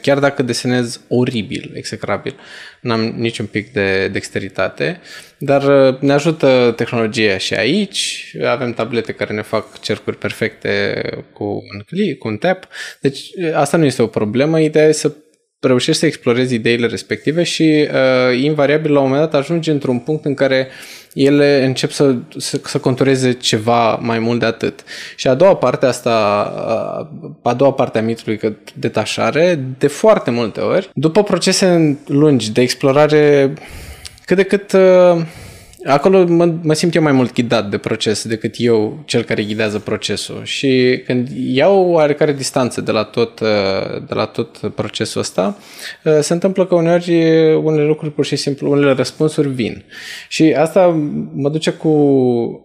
Chiar 0.01 0.19
dacă 0.19 0.43
desenez 0.43 1.01
oribil, 1.07 1.71
execrabil, 1.75 2.35
n-am 2.81 3.01
niciun 3.17 3.45
pic 3.45 3.71
de 3.71 4.07
dexteritate, 4.07 4.99
dar 5.37 5.63
ne 5.99 6.13
ajută 6.13 6.73
tehnologia 6.75 7.37
și 7.37 7.53
aici. 7.53 8.31
Avem 8.45 8.73
tablete 8.73 9.11
care 9.11 9.33
ne 9.33 9.41
fac 9.41 9.79
cercuri 9.79 10.17
perfecte 10.17 11.01
cu 11.33 11.43
un 11.43 11.81
click, 11.85 12.17
cu 12.17 12.27
un 12.27 12.37
tap. 12.37 12.67
Deci 13.01 13.29
asta 13.53 13.77
nu 13.77 13.85
este 13.85 14.01
o 14.01 14.07
problemă. 14.07 14.59
Ideea 14.59 14.87
e 14.87 14.91
să 14.91 15.15
reușești 15.65 15.99
să 15.99 16.05
explorezi 16.05 16.53
ideile 16.53 16.87
respective 16.87 17.43
și 17.43 17.87
uh, 17.91 18.39
invariabil 18.41 18.91
la 18.91 18.99
un 18.99 19.09
moment 19.09 19.29
dat 19.29 19.41
ajungi 19.41 19.69
într-un 19.69 19.99
punct 19.99 20.25
în 20.25 20.33
care 20.33 20.67
ele 21.13 21.65
încep 21.65 21.91
să, 21.91 22.15
să, 22.37 22.59
să 22.63 22.77
contureze 22.77 23.31
ceva 23.31 23.95
mai 23.95 24.19
mult 24.19 24.39
de 24.39 24.45
atât. 24.45 24.83
Și 25.15 25.27
a 25.27 25.33
doua 25.33 25.55
parte 25.55 25.85
asta, 25.85 26.11
a 27.41 27.53
doua 27.53 27.73
parte 27.73 27.97
a 27.97 28.01
mitului 28.01 28.37
că 28.37 28.53
detașare, 28.73 29.59
de 29.77 29.87
foarte 29.87 30.31
multe 30.31 30.59
ori, 30.59 30.89
după 30.93 31.23
procese 31.23 31.97
lungi 32.07 32.51
de 32.51 32.61
explorare 32.61 33.53
cât 34.25 34.37
de 34.37 34.43
cât 34.43 34.71
uh, 34.71 35.21
Acolo 35.87 36.25
mă, 36.27 36.53
mă 36.61 36.73
simt 36.73 36.95
eu 36.95 37.01
mai 37.01 37.11
mult 37.11 37.33
ghidat 37.33 37.69
de 37.69 37.77
proces 37.77 38.27
decât 38.27 38.53
eu 38.57 39.03
cel 39.05 39.23
care 39.23 39.43
ghidează 39.43 39.79
procesul 39.79 40.41
și 40.43 41.01
când 41.05 41.27
iau 41.35 41.89
oarecare 41.89 42.33
distanță 42.33 42.81
de 42.81 42.91
la 42.91 43.03
tot, 43.03 43.39
uh, 43.39 43.47
de 44.07 44.13
la 44.13 44.25
tot 44.25 44.57
procesul 44.75 45.21
ăsta, 45.21 45.57
uh, 46.03 46.17
se 46.19 46.33
întâmplă 46.33 46.65
că 46.65 46.75
uneori 46.75 47.11
unele 47.63 47.85
lucruri 47.85 48.13
pur 48.13 48.25
și 48.25 48.35
simplu, 48.35 48.71
unele 48.71 48.91
răspunsuri 48.91 49.47
vin. 49.47 49.83
Și 50.29 50.53
asta 50.57 50.87
mă 51.33 51.49
duce 51.49 51.71
cu, 51.71 51.89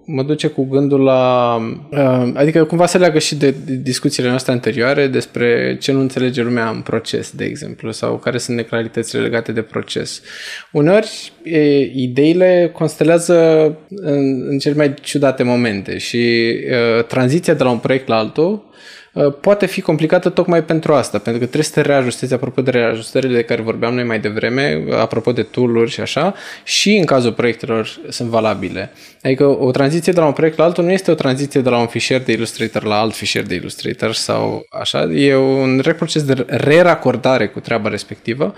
mă 0.07 0.23
duce 0.23 0.47
cu 0.47 0.65
gândul 0.65 1.01
la... 1.01 1.55
Uh, 1.91 2.31
adică 2.35 2.65
cumva 2.65 2.87
se 2.87 2.99
leagă 2.99 3.19
și 3.19 3.35
de 3.35 3.55
discuțiile 3.83 4.29
noastre 4.29 4.53
anterioare 4.53 5.07
despre 5.07 5.77
ce 5.81 5.93
nu 5.93 6.01
înțelege 6.01 6.43
lumea 6.43 6.69
în 6.69 6.81
proces, 6.81 7.31
de 7.31 7.45
exemplu, 7.45 7.93
sau 7.93 8.17
care 8.17 8.39
sunt 8.39 8.57
neclaritățile 8.57 9.23
legate 9.23 9.53
de 9.53 9.63
proces. 9.63 10.23
Uneori, 10.73 11.33
ideile 11.95 12.71
constelează 12.73 13.09
constelează 13.11 13.77
în, 13.89 14.49
în 14.49 14.59
cele 14.59 14.75
mai 14.75 14.95
ciudate 14.95 15.43
momente 15.43 15.99
și 15.99 16.55
uh, 16.99 17.05
tranziția 17.05 17.55
de 17.55 17.63
la 17.63 17.71
un 17.71 17.79
proiect 17.79 18.09
la 18.09 18.17
altul 18.17 18.65
uh, 19.13 19.35
poate 19.41 19.67
fi 19.67 19.81
complicată 19.81 20.29
tocmai 20.29 20.65
pentru 20.65 20.95
asta, 20.95 21.19
pentru 21.19 21.41
că 21.41 21.47
trebuie 21.47 21.65
să 21.65 21.73
te 21.73 21.81
reajustezi 21.81 22.35
apropo 22.35 22.63
de 22.63 22.71
reajustările 22.71 23.35
de 23.35 23.43
care 23.43 23.63
vorbeam 23.63 23.95
noi 23.95 24.05
mai 24.05 24.21
devreme, 24.21 24.85
apropo 24.99 25.33
de 25.33 25.43
tool 25.43 25.87
și 25.87 26.01
așa, 26.01 26.35
și 26.65 26.97
în 26.97 27.05
cazul 27.05 27.33
proiectelor 27.33 27.89
sunt 28.09 28.29
valabile. 28.29 28.91
Adică 29.23 29.45
o 29.45 29.71
tranziție 29.71 30.13
de 30.13 30.21
la 30.21 30.27
un 30.27 30.33
proiect 30.33 30.59
la 30.59 30.65
altul 30.65 30.85
nu 30.85 30.91
este 30.91 31.11
o 31.11 31.15
tranziție 31.15 31.61
de 31.61 31.69
la 31.69 31.79
un 31.79 31.87
fișier 31.87 32.23
de 32.23 32.33
Illustrator 32.33 32.85
la 32.85 33.01
alt 33.01 33.15
fișier 33.15 33.45
de 33.45 33.55
Illustrator 33.55 34.13
sau 34.13 34.67
așa, 34.71 35.03
e 35.03 35.37
un 35.37 35.81
proces 35.97 36.23
de 36.23 36.45
reracordare 36.47 37.49
cu 37.49 37.61
treaba 37.61 37.89
respectivă 37.89 38.55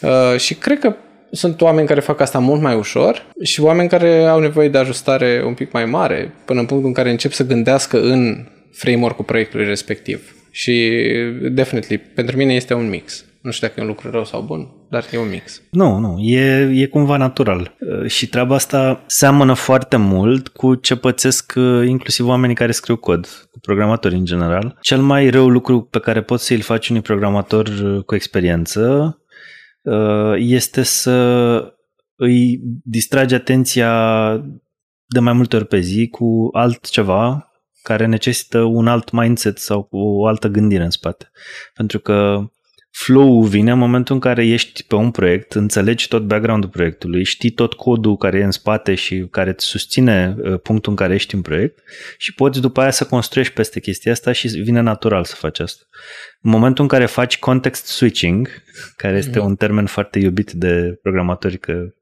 uh, 0.00 0.38
și 0.38 0.54
cred 0.54 0.78
că 0.78 0.94
sunt 1.30 1.60
oameni 1.60 1.86
care 1.86 2.00
fac 2.00 2.20
asta 2.20 2.38
mult 2.38 2.60
mai 2.60 2.74
ușor 2.74 3.26
și 3.42 3.60
oameni 3.60 3.88
care 3.88 4.24
au 4.24 4.40
nevoie 4.40 4.68
de 4.68 4.78
ajustare 4.78 5.42
un 5.46 5.54
pic 5.54 5.72
mai 5.72 5.84
mare 5.84 6.34
până 6.44 6.60
în 6.60 6.66
punctul 6.66 6.88
în 6.88 6.94
care 6.94 7.10
încep 7.10 7.32
să 7.32 7.46
gândească 7.46 8.00
în 8.00 8.46
framework-ul 8.72 9.24
proiectului 9.24 9.66
respectiv. 9.66 10.34
Și, 10.50 11.02
definitely, 11.50 11.98
pentru 11.98 12.36
mine 12.36 12.54
este 12.54 12.74
un 12.74 12.88
mix. 12.88 13.24
Nu 13.42 13.50
știu 13.50 13.66
dacă 13.66 13.80
e 13.80 13.82
un 13.82 13.88
lucru 13.88 14.10
rău 14.10 14.24
sau 14.24 14.42
bun, 14.42 14.68
dar 14.90 15.04
e 15.12 15.18
un 15.18 15.28
mix. 15.28 15.62
Nu, 15.70 15.98
nu, 15.98 16.18
e, 16.18 16.70
e 16.74 16.86
cumva 16.86 17.16
natural. 17.16 17.76
Uh, 17.80 18.06
și 18.10 18.28
treaba 18.28 18.54
asta 18.54 19.04
seamănă 19.06 19.52
foarte 19.52 19.96
mult 19.96 20.48
cu 20.48 20.74
ce 20.74 20.96
pățesc 20.96 21.52
uh, 21.56 21.86
inclusiv 21.86 22.26
oamenii 22.26 22.56
care 22.56 22.72
scriu 22.72 22.96
cod, 22.96 23.48
cu 23.50 23.58
programatori 23.58 24.14
în 24.14 24.24
general. 24.24 24.78
Cel 24.80 25.00
mai 25.00 25.28
rău 25.28 25.48
lucru 25.48 25.82
pe 25.82 25.98
care 25.98 26.22
poți 26.22 26.46
să-l 26.46 26.60
faci 26.60 26.88
unui 26.88 27.02
programator 27.02 27.66
uh, 27.66 28.04
cu 28.04 28.14
experiență 28.14 28.80
Uh, 28.80 29.25
este 30.36 30.82
să 30.82 31.58
îi 32.14 32.60
distrage 32.84 33.34
atenția 33.34 34.32
de 35.06 35.20
mai 35.20 35.32
multe 35.32 35.56
ori 35.56 35.66
pe 35.66 35.78
zi 35.78 36.08
cu 36.08 36.48
altceva 36.52 37.50
care 37.82 38.06
necesită 38.06 38.62
un 38.62 38.86
alt 38.86 39.10
mindset 39.10 39.58
sau 39.58 39.82
cu 39.82 39.96
o 39.96 40.26
altă 40.26 40.48
gândire 40.48 40.84
în 40.84 40.90
spate. 40.90 41.30
Pentru 41.74 41.98
că 41.98 42.48
flow 42.98 43.42
vine 43.42 43.70
în 43.70 43.78
momentul 43.78 44.14
în 44.14 44.20
care 44.20 44.46
ești 44.46 44.82
pe 44.82 44.94
un 44.94 45.10
proiect, 45.10 45.52
înțelegi 45.52 46.08
tot 46.08 46.22
background-ul 46.22 46.70
proiectului, 46.70 47.24
știi 47.24 47.50
tot 47.50 47.72
codul 47.72 48.16
care 48.16 48.38
e 48.38 48.44
în 48.44 48.50
spate 48.50 48.94
și 48.94 49.26
care 49.30 49.50
îți 49.50 49.64
susține 49.64 50.36
uh, 50.38 50.60
punctul 50.60 50.90
în 50.90 50.96
care 50.96 51.14
ești 51.14 51.34
în 51.34 51.42
proiect 51.42 51.82
și 52.18 52.34
poți 52.34 52.60
după 52.60 52.80
aia 52.80 52.90
să 52.90 53.06
construiești 53.06 53.54
peste 53.54 53.80
chestia 53.80 54.12
asta 54.12 54.32
și 54.32 54.48
vine 54.48 54.80
natural 54.80 55.24
să 55.24 55.34
faci 55.34 55.60
asta. 55.60 55.82
În 56.40 56.50
momentul 56.50 56.82
în 56.82 56.88
care 56.88 57.06
faci 57.06 57.38
context 57.38 57.86
switching, 57.86 58.48
care 59.02 59.16
este 59.16 59.38
mm-hmm. 59.38 59.44
un 59.44 59.56
termen 59.56 59.86
foarte 59.86 60.18
iubit 60.18 60.50
de 60.50 60.98
programatori 61.02 61.58
că 61.58 61.94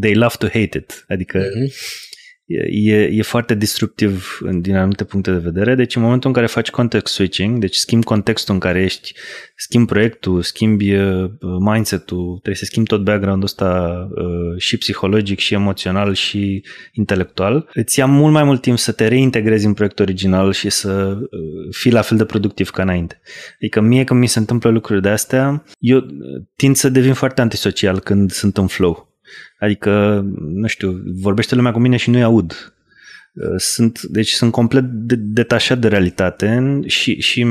they 0.00 0.14
love 0.14 0.34
to 0.38 0.46
hate 0.46 0.78
it, 0.78 1.04
adică 1.08 1.38
mm-hmm 1.38 2.07
e, 2.48 3.02
e 3.02 3.22
foarte 3.22 3.54
disruptiv 3.54 4.38
din 4.60 4.76
anumite 4.76 5.04
puncte 5.04 5.30
de 5.30 5.38
vedere. 5.38 5.74
Deci 5.74 5.96
în 5.96 6.02
momentul 6.02 6.28
în 6.28 6.34
care 6.34 6.46
faci 6.46 6.70
context 6.70 7.14
switching, 7.14 7.58
deci 7.58 7.74
schimbi 7.74 8.04
contextul 8.04 8.54
în 8.54 8.60
care 8.60 8.82
ești, 8.82 9.14
schimbi 9.56 9.88
proiectul, 9.88 10.42
schimbi 10.42 10.94
uh, 10.94 11.30
mindset-ul, 11.58 12.30
trebuie 12.30 12.54
să 12.54 12.64
schimbi 12.64 12.88
tot 12.88 13.04
background-ul 13.04 13.44
ăsta 13.44 14.08
uh, 14.10 14.60
și 14.60 14.76
psihologic, 14.76 15.38
și 15.38 15.54
emoțional, 15.54 16.14
și 16.14 16.64
intelectual, 16.92 17.70
îți 17.74 17.98
ia 17.98 18.06
mult 18.06 18.32
mai 18.32 18.44
mult 18.44 18.60
timp 18.60 18.78
să 18.78 18.92
te 18.92 19.08
reintegrezi 19.08 19.66
în 19.66 19.74
proiectul 19.74 20.04
original 20.04 20.52
și 20.52 20.70
să 20.70 21.18
uh, 21.20 21.28
fii 21.70 21.92
la 21.92 22.02
fel 22.02 22.16
de 22.16 22.24
productiv 22.24 22.70
ca 22.70 22.82
înainte. 22.82 23.20
Adică 23.54 23.80
mie 23.80 24.04
când 24.04 24.20
mi 24.20 24.26
se 24.26 24.38
întâmplă 24.38 24.70
lucruri 24.70 25.02
de 25.02 25.08
astea, 25.08 25.64
eu 25.78 26.06
tind 26.56 26.76
să 26.76 26.88
devin 26.88 27.14
foarte 27.14 27.40
antisocial 27.40 28.00
când 28.00 28.30
sunt 28.30 28.56
în 28.56 28.66
flow. 28.66 29.07
Adică, 29.58 30.24
nu 30.38 30.66
știu, 30.66 31.02
vorbește 31.20 31.54
lumea 31.54 31.72
cu 31.72 31.78
mine 31.78 31.96
și 31.96 32.10
nu-i 32.10 32.22
aud. 32.22 32.72
Uh, 33.32 33.54
sunt, 33.56 34.02
deci 34.02 34.30
sunt 34.30 34.52
complet 34.52 34.84
de, 34.84 35.14
detașat 35.14 35.78
de 35.78 35.88
realitate 35.88 36.80
și, 36.86 37.20
și 37.20 37.46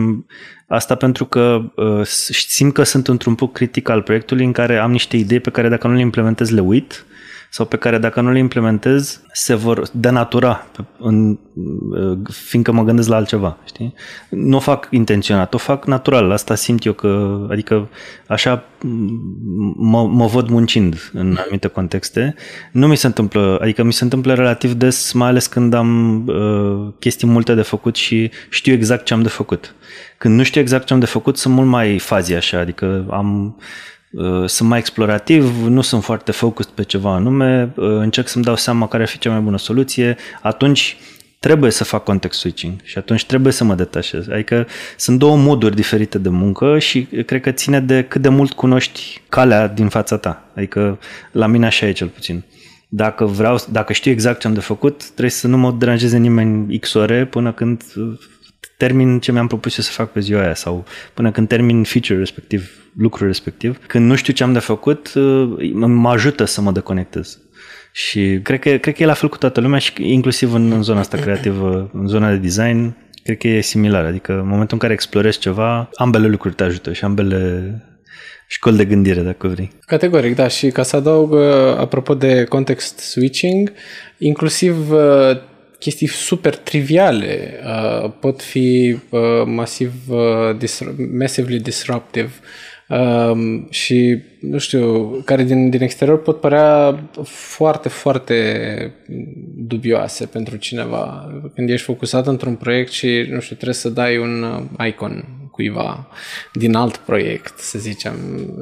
asta 0.67 0.95
pentru 0.95 1.25
că 1.25 1.71
uh, 1.75 2.05
simt 2.31 2.73
că 2.73 2.83
sunt 2.83 3.07
într-un 3.07 3.35
punct 3.35 3.53
critic 3.53 3.89
al 3.89 4.01
proiectului 4.01 4.45
în 4.45 4.51
care 4.51 4.77
am 4.77 4.91
niște 4.91 5.17
idei 5.17 5.39
pe 5.39 5.49
care 5.49 5.69
dacă 5.69 5.87
nu 5.87 5.93
le 5.93 5.99
implementez 5.99 6.49
le 6.49 6.61
uit 6.61 7.05
sau 7.49 7.65
pe 7.65 7.77
care 7.77 7.97
dacă 7.97 8.21
nu 8.21 8.31
le 8.31 8.39
implementez 8.39 9.21
se 9.31 9.55
vor 9.55 9.87
denatura 9.91 10.67
în, 10.99 11.37
fiindcă 12.31 12.71
mă 12.71 12.83
gândesc 12.83 13.09
la 13.09 13.15
altceva, 13.15 13.57
știi? 13.65 13.93
Nu 14.29 14.55
o 14.55 14.59
fac 14.59 14.87
intenționat, 14.91 15.53
o 15.53 15.57
fac 15.57 15.85
natural, 15.85 16.31
asta 16.31 16.55
simt 16.55 16.85
eu 16.85 16.93
că, 16.93 17.39
adică 17.51 17.89
așa 18.27 18.63
mă, 19.75 20.07
mă 20.07 20.25
văd 20.25 20.49
muncind 20.49 21.09
în 21.13 21.37
anumite 21.39 21.67
contexte. 21.67 22.35
Nu 22.71 22.87
mi 22.87 22.97
se 22.97 23.07
întâmplă, 23.07 23.57
adică 23.61 23.83
mi 23.83 23.93
se 23.93 24.03
întâmplă 24.03 24.33
relativ 24.33 24.73
des, 24.73 25.11
mai 25.11 25.27
ales 25.27 25.47
când 25.47 25.73
am 25.73 26.23
uh, 26.27 26.93
chestii 26.99 27.27
multe 27.27 27.53
de 27.53 27.61
făcut 27.61 27.95
și 27.95 28.31
știu 28.49 28.73
exact 28.73 29.05
ce 29.05 29.13
am 29.13 29.21
de 29.21 29.29
făcut. 29.29 29.75
Când 30.17 30.35
nu 30.35 30.43
știu 30.43 30.61
exact 30.61 30.85
ce 30.85 30.93
am 30.93 30.99
de 30.99 31.05
făcut, 31.05 31.37
sunt 31.37 31.53
mult 31.53 31.67
mai 31.67 31.99
fazi 31.99 32.33
așa, 32.33 32.59
adică 32.59 33.05
am 33.09 33.55
Uh, 33.57 33.96
sunt 34.45 34.69
mai 34.69 34.79
explorativ, 34.79 35.65
nu 35.67 35.81
sunt 35.81 36.03
foarte 36.03 36.31
focused 36.31 36.71
pe 36.71 36.83
ceva 36.83 37.13
anume, 37.13 37.71
uh, 37.75 37.85
încerc 37.85 38.27
să-mi 38.27 38.43
dau 38.43 38.55
seama 38.55 38.87
care 38.87 39.03
ar 39.03 39.09
fi 39.09 39.17
cea 39.17 39.31
mai 39.31 39.39
bună 39.39 39.57
soluție, 39.57 40.17
atunci 40.41 40.97
trebuie 41.39 41.71
să 41.71 41.83
fac 41.83 42.03
context 42.03 42.39
switching 42.39 42.73
și 42.83 42.97
atunci 42.97 43.25
trebuie 43.25 43.53
să 43.53 43.63
mă 43.63 43.75
detașez. 43.75 44.27
Adică 44.29 44.67
sunt 44.97 45.19
două 45.19 45.37
moduri 45.37 45.75
diferite 45.75 46.17
de 46.17 46.29
muncă 46.29 46.79
și 46.79 47.07
cred 47.25 47.41
că 47.41 47.51
ține 47.51 47.79
de 47.79 48.03
cât 48.03 48.21
de 48.21 48.29
mult 48.29 48.53
cunoști 48.53 49.21
calea 49.29 49.67
din 49.67 49.87
fața 49.89 50.17
ta. 50.17 50.51
Adică 50.55 50.99
la 51.31 51.47
mine 51.47 51.65
așa 51.65 51.85
e 51.85 51.91
cel 51.91 52.07
puțin. 52.07 52.43
Dacă 52.87 53.25
vreau, 53.25 53.57
dacă 53.71 53.93
știu 53.93 54.11
exact 54.11 54.39
ce 54.39 54.47
am 54.47 54.53
de 54.53 54.59
făcut, 54.59 55.03
trebuie 55.03 55.29
să 55.29 55.47
nu 55.47 55.57
mă 55.57 55.71
deranjeze 55.71 56.17
nimeni 56.17 56.79
X 56.79 56.93
ore 56.93 57.25
până 57.25 57.51
când 57.51 57.83
termin 58.77 59.19
ce 59.19 59.31
mi-am 59.31 59.47
propus 59.47 59.73
să 59.73 59.91
fac 59.91 60.11
pe 60.11 60.19
ziua 60.19 60.41
aia 60.41 60.53
sau 60.53 60.85
până 61.13 61.31
când 61.31 61.47
termin 61.47 61.83
feature 61.83 62.19
respectiv, 62.19 62.91
lucrul 62.97 63.27
respectiv. 63.27 63.79
Când 63.87 64.05
nu 64.05 64.15
știu 64.15 64.33
ce 64.33 64.43
am 64.43 64.53
de 64.53 64.59
făcut, 64.59 65.13
uh, 65.13 65.71
mă 65.73 66.09
ajută 66.09 66.45
să 66.45 66.61
mă 66.61 66.71
deconectez. 66.71 67.39
Și 67.91 68.39
cred 68.43 68.59
că, 68.59 68.77
cred 68.77 68.95
că 68.95 69.03
e 69.03 69.05
la 69.05 69.13
fel 69.13 69.29
cu 69.29 69.37
toată 69.37 69.59
lumea 69.59 69.79
și 69.79 69.91
inclusiv 69.97 70.53
în, 70.53 70.71
în 70.71 70.83
zona 70.83 70.99
asta 70.99 71.17
creativă, 71.17 71.89
în 71.93 72.07
zona 72.07 72.29
de 72.29 72.37
design, 72.37 72.95
cred 73.23 73.37
că 73.37 73.47
e 73.47 73.61
similar. 73.61 74.05
Adică 74.05 74.31
în 74.31 74.47
momentul 74.47 74.73
în 74.73 74.77
care 74.77 74.93
explorezi 74.93 75.39
ceva, 75.39 75.89
ambele 75.95 76.27
lucruri 76.27 76.55
te 76.55 76.63
ajută 76.63 76.93
și 76.93 77.03
ambele 77.03 77.71
școli 78.47 78.77
de 78.77 78.85
gândire, 78.85 79.21
dacă 79.21 79.47
vrei. 79.47 79.71
Categoric, 79.85 80.35
da. 80.35 80.47
Și 80.47 80.69
ca 80.69 80.83
să 80.83 80.95
adaug, 80.95 81.31
uh, 81.31 81.41
apropo 81.77 82.13
de 82.13 82.43
context 82.43 82.97
switching, 82.99 83.71
inclusiv 84.17 84.91
uh, 84.91 85.37
chestii 85.79 86.07
super 86.07 86.55
triviale 86.55 87.59
uh, 87.63 88.11
pot 88.19 88.41
fi 88.41 88.97
uh, 89.09 89.21
masiv 89.45 89.93
uh, 90.09 90.57
disru- 90.57 90.95
massively 91.17 91.59
disruptive 91.59 92.31
uh, 92.87 93.31
și 93.69 94.21
nu 94.41 94.57
știu, 94.57 95.07
care 95.25 95.43
din, 95.43 95.69
din 95.69 95.81
exterior 95.81 96.21
pot 96.21 96.39
părea 96.39 96.99
foarte, 97.23 97.89
foarte 97.89 98.35
dubioase 99.55 100.25
pentru 100.25 100.55
cineva. 100.55 101.31
Când 101.55 101.69
ești 101.69 101.85
focusat 101.85 102.27
într-un 102.27 102.55
proiect 102.55 102.91
și, 102.91 103.25
nu 103.29 103.39
știu, 103.39 103.55
trebuie 103.55 103.73
să 103.73 103.89
dai 103.89 104.17
un 104.17 104.43
uh, 104.43 104.87
icon 104.87 105.36
cuiva 105.57 106.07
din 106.53 106.75
alt 106.75 106.97
proiect, 106.97 107.59
să 107.59 107.79
zicem. 107.79 108.13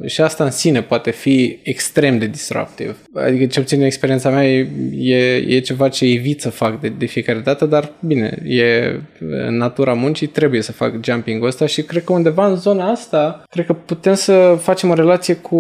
Și 0.05 0.21
asta 0.21 0.43
în 0.43 0.51
sine 0.51 0.81
poate 0.81 1.11
fi 1.11 1.59
extrem 1.63 2.17
de 2.17 2.25
disruptiv. 2.25 2.97
Adică, 3.13 3.45
cel 3.45 3.61
puțin 3.61 3.79
în 3.79 3.85
experiența 3.85 4.29
mea, 4.29 4.45
e, 4.45 5.35
e 5.35 5.59
ceva 5.59 5.89
ce 5.89 6.05
evit 6.05 6.41
să 6.41 6.49
fac 6.49 6.79
de, 6.79 6.89
de 6.97 7.05
fiecare 7.05 7.39
dată, 7.39 7.65
dar 7.65 7.91
bine, 7.99 8.41
e 8.45 8.99
în 9.19 9.57
natura 9.57 9.93
muncii, 9.93 10.27
trebuie 10.27 10.61
să 10.61 10.71
fac 10.71 11.03
jumping-ul 11.03 11.47
ăsta 11.47 11.65
și 11.65 11.81
cred 11.81 12.03
că 12.03 12.13
undeva 12.13 12.47
în 12.47 12.55
zona 12.55 12.91
asta, 12.91 13.43
cred 13.49 13.65
că 13.65 13.73
putem 13.73 14.13
să 14.13 14.57
facem 14.61 14.89
o 14.89 14.93
relație 14.93 15.33
cu 15.33 15.59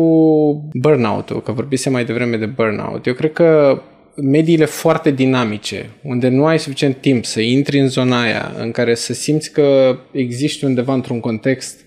burnout-ul, 0.73 1.41
că 1.41 1.51
vorbise 1.51 1.89
mai 1.89 2.05
devreme 2.05 2.37
de 2.37 2.45
burnout. 2.45 3.05
Eu 3.05 3.13
cred 3.13 3.33
că 3.33 3.81
mediile 4.15 4.65
foarte 4.65 5.11
dinamice, 5.11 5.89
unde 6.01 6.27
nu 6.27 6.45
ai 6.45 6.59
suficient 6.59 6.97
timp 7.01 7.25
să 7.25 7.41
intri 7.41 7.79
în 7.79 7.87
zona 7.87 8.21
aia, 8.21 8.51
în 8.57 8.71
care 8.71 8.95
să 8.95 9.13
simți 9.13 9.51
că 9.51 9.97
existi 10.11 10.65
undeva 10.65 10.93
într-un 10.93 11.19
context 11.19 11.79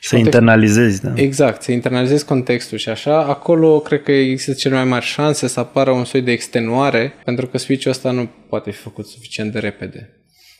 să 0.00 0.14
context... 0.14 0.38
internalizezi, 0.38 1.02
da. 1.02 1.12
Exact, 1.14 1.62
să 1.62 1.72
internalizezi 1.72 2.24
contextul 2.24 2.78
și 2.78 2.88
așa, 2.88 3.24
acolo 3.24 3.80
cred 3.80 4.02
că 4.02 4.12
există 4.12 4.52
cele 4.52 4.74
mai 4.74 4.84
mari 4.84 5.04
șanse 5.04 5.46
să 5.46 5.60
apară 5.60 5.90
un 5.90 6.04
soi 6.04 6.20
de 6.20 6.32
extenuare, 6.32 7.12
pentru 7.24 7.46
că 7.46 7.58
switch-ul 7.58 7.90
ăsta 7.90 8.10
nu 8.10 8.28
poate 8.48 8.70
fi 8.70 8.78
făcut 8.78 9.06
suficient 9.06 9.52
de 9.52 9.58
repede. 9.58 10.16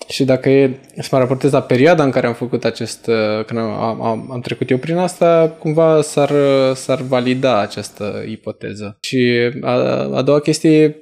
Și 0.08 0.24
dacă 0.24 0.48
e 0.48 0.78
să 0.98 1.08
mă 1.12 1.18
raportez 1.18 1.50
la 1.52 1.62
perioada 1.62 2.04
în 2.04 2.10
care 2.10 2.26
am 2.26 2.34
făcut 2.34 2.64
acest, 2.64 3.06
uh, 3.06 3.44
când 3.44 3.60
am, 3.60 4.02
am, 4.02 4.28
am 4.32 4.40
trecut 4.40 4.70
eu 4.70 4.78
prin 4.78 4.96
asta, 4.96 5.56
cumva 5.58 6.02
s-ar, 6.02 6.30
uh, 6.30 6.74
s-ar 6.74 7.00
valida 7.00 7.60
această 7.60 8.24
ipoteză. 8.28 8.96
Și 9.00 9.50
a, 9.60 9.70
a 10.14 10.22
doua 10.22 10.40
chestie 10.40 10.96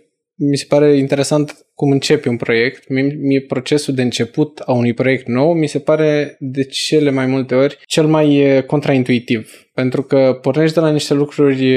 mi 0.49 0.57
se 0.57 0.65
pare 0.69 0.97
interesant 0.97 1.67
cum 1.75 1.91
începe 1.91 2.29
un 2.29 2.37
proiect. 2.37 2.89
Mie, 2.89 3.19
mie 3.21 3.41
procesul 3.41 3.95
de 3.95 4.03
început 4.03 4.63
a 4.65 4.73
unui 4.73 4.93
proiect 4.93 5.27
nou 5.27 5.53
mi 5.53 5.67
se 5.67 5.79
pare 5.79 6.37
de 6.39 6.65
cele 6.65 7.11
mai 7.11 7.27
multe 7.27 7.55
ori 7.55 7.79
cel 7.87 8.07
mai 8.07 8.63
contraintuitiv. 8.67 9.69
Pentru 9.75 10.03
că 10.03 10.39
pornești 10.43 10.75
de 10.75 10.81
la 10.81 10.91
niște 10.91 11.15
lucruri, 11.15 11.77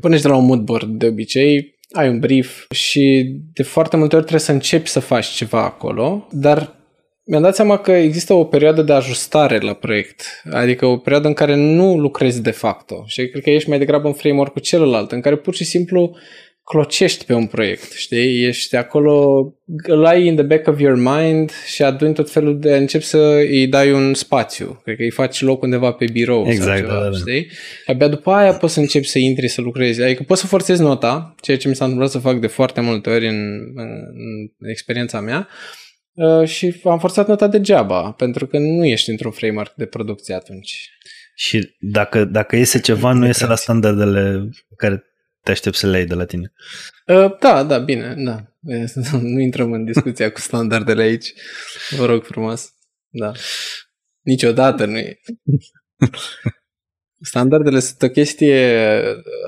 pornești 0.00 0.26
de 0.26 0.32
la 0.32 0.36
un 0.36 0.46
mood 0.46 0.60
board 0.60 0.98
de 0.98 1.06
obicei, 1.06 1.74
ai 1.92 2.08
un 2.08 2.18
brief 2.18 2.66
și 2.72 3.34
de 3.52 3.62
foarte 3.62 3.96
multe 3.96 4.14
ori 4.14 4.24
trebuie 4.24 4.46
să 4.46 4.52
începi 4.52 4.88
să 4.88 5.00
faci 5.00 5.26
ceva 5.26 5.64
acolo, 5.64 6.28
dar 6.30 6.84
mi-am 7.26 7.42
dat 7.42 7.54
seama 7.54 7.78
că 7.78 7.92
există 7.92 8.32
o 8.32 8.44
perioadă 8.44 8.82
de 8.82 8.92
ajustare 8.92 9.58
la 9.58 9.72
proiect, 9.72 10.42
adică 10.50 10.86
o 10.86 10.96
perioadă 10.96 11.28
în 11.28 11.34
care 11.34 11.54
nu 11.54 11.98
lucrezi 11.98 12.42
de 12.42 12.50
facto 12.50 13.04
și 13.06 13.28
cred 13.28 13.42
că 13.42 13.50
ești 13.50 13.68
mai 13.68 13.78
degrabă 13.78 14.06
în 14.06 14.12
framework-ul 14.12 14.62
celălalt, 14.62 15.12
în 15.12 15.20
care 15.20 15.36
pur 15.36 15.54
și 15.54 15.64
simplu 15.64 16.16
clocești 16.64 17.24
pe 17.24 17.32
un 17.32 17.46
proiect, 17.46 17.92
știi? 17.92 18.44
Ești 18.46 18.76
acolo, 18.76 19.46
îl 19.86 20.04
ai 20.04 20.26
in 20.26 20.34
the 20.34 20.44
back 20.44 20.66
of 20.66 20.80
your 20.80 20.96
mind 20.96 21.50
și 21.66 21.82
aduni 21.82 22.14
tot 22.14 22.30
felul 22.30 22.58
de, 22.58 22.76
începi 22.76 23.04
să 23.04 23.18
îi 23.36 23.66
dai 23.66 23.92
un 23.92 24.14
spațiu. 24.14 24.80
Cred 24.82 24.96
că 24.96 25.02
îi 25.02 25.10
faci 25.10 25.40
loc 25.40 25.62
undeva 25.62 25.92
pe 25.92 26.04
birou 26.12 26.46
exact, 26.46 26.66
sau 26.66 26.76
ceva, 26.76 27.02
da, 27.02 27.08
da. 27.08 27.16
știi? 27.16 27.50
Abia 27.86 28.08
după 28.08 28.30
aia 28.30 28.52
poți 28.52 28.72
să 28.72 28.80
începi 28.80 29.06
să 29.06 29.18
intri 29.18 29.48
să 29.48 29.60
lucrezi. 29.60 30.02
Adică 30.02 30.22
poți 30.22 30.40
să 30.40 30.46
forțezi 30.46 30.82
nota, 30.82 31.34
ceea 31.40 31.56
ce 31.56 31.68
mi 31.68 31.74
s-a 31.74 31.84
întâmplat 31.84 32.10
să 32.10 32.18
fac 32.18 32.40
de 32.40 32.46
foarte 32.46 32.80
multe 32.80 33.10
ori 33.10 33.28
în, 33.28 33.58
în 33.74 34.68
experiența 34.70 35.20
mea, 35.20 35.48
uh, 36.12 36.48
și 36.48 36.80
am 36.84 36.98
forțat 36.98 37.28
nota 37.28 37.48
degeaba, 37.48 38.10
pentru 38.10 38.46
că 38.46 38.58
nu 38.58 38.84
ești 38.84 39.10
într-un 39.10 39.30
framework 39.30 39.74
de 39.74 39.86
producție 39.86 40.34
atunci. 40.34 40.90
Și 41.36 41.74
dacă, 41.78 42.24
dacă 42.24 42.56
iese 42.56 42.80
ceva, 42.80 43.12
nu 43.12 43.26
iese 43.26 43.46
la 43.46 43.54
standardele 43.54 44.48
care 44.76 45.04
te 45.44 45.50
aștept 45.50 45.76
să 45.76 45.86
le 45.86 45.96
iei 45.96 46.06
de 46.06 46.14
la 46.14 46.24
tine. 46.24 46.52
Uh, 47.06 47.38
da, 47.38 47.64
da, 47.64 47.78
bine, 47.78 48.14
da. 48.16 48.44
Nu 49.34 49.40
intrăm 49.40 49.72
în 49.72 49.84
discuția 49.84 50.30
cu 50.32 50.40
standardele 50.40 51.02
aici. 51.02 51.32
Vă 51.90 52.04
rog 52.06 52.24
frumos. 52.24 52.72
Da. 53.08 53.32
Niciodată 54.20 54.84
nu 54.84 54.98
e. 54.98 55.20
Standardele 57.20 57.78
sunt 57.78 58.02
o 58.02 58.08
chestie 58.08 58.86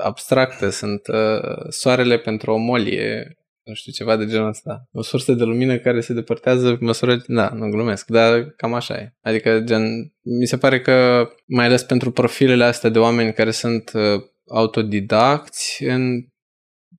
abstractă, 0.03 0.69
sunt 0.69 1.07
uh, 1.07 1.69
soarele 1.69 2.19
pentru 2.19 2.51
o 2.51 2.57
molie, 2.57 3.37
nu 3.63 3.73
știu, 3.73 3.91
ceva 3.91 4.15
de 4.15 4.25
genul 4.25 4.47
ăsta. 4.47 4.87
O 4.91 5.01
sursă 5.01 5.33
de 5.33 5.43
lumină 5.43 5.77
care 5.77 6.01
se 6.01 6.13
depărtează 6.13 6.75
pe 6.75 6.83
măsură... 6.83 7.23
Da, 7.27 7.49
nu 7.49 7.69
glumesc, 7.69 8.07
dar 8.07 8.43
cam 8.43 8.73
așa 8.73 8.95
e. 8.95 9.13
Adică, 9.21 9.59
gen, 9.59 10.13
mi 10.21 10.45
se 10.45 10.57
pare 10.57 10.81
că, 10.81 11.27
mai 11.45 11.65
ales 11.65 11.83
pentru 11.83 12.11
profilele 12.11 12.63
astea 12.63 12.89
de 12.89 12.99
oameni 12.99 13.33
care 13.33 13.51
sunt 13.51 13.91
uh, 13.93 14.23
autodidacți, 14.47 15.83
în, 15.83 16.25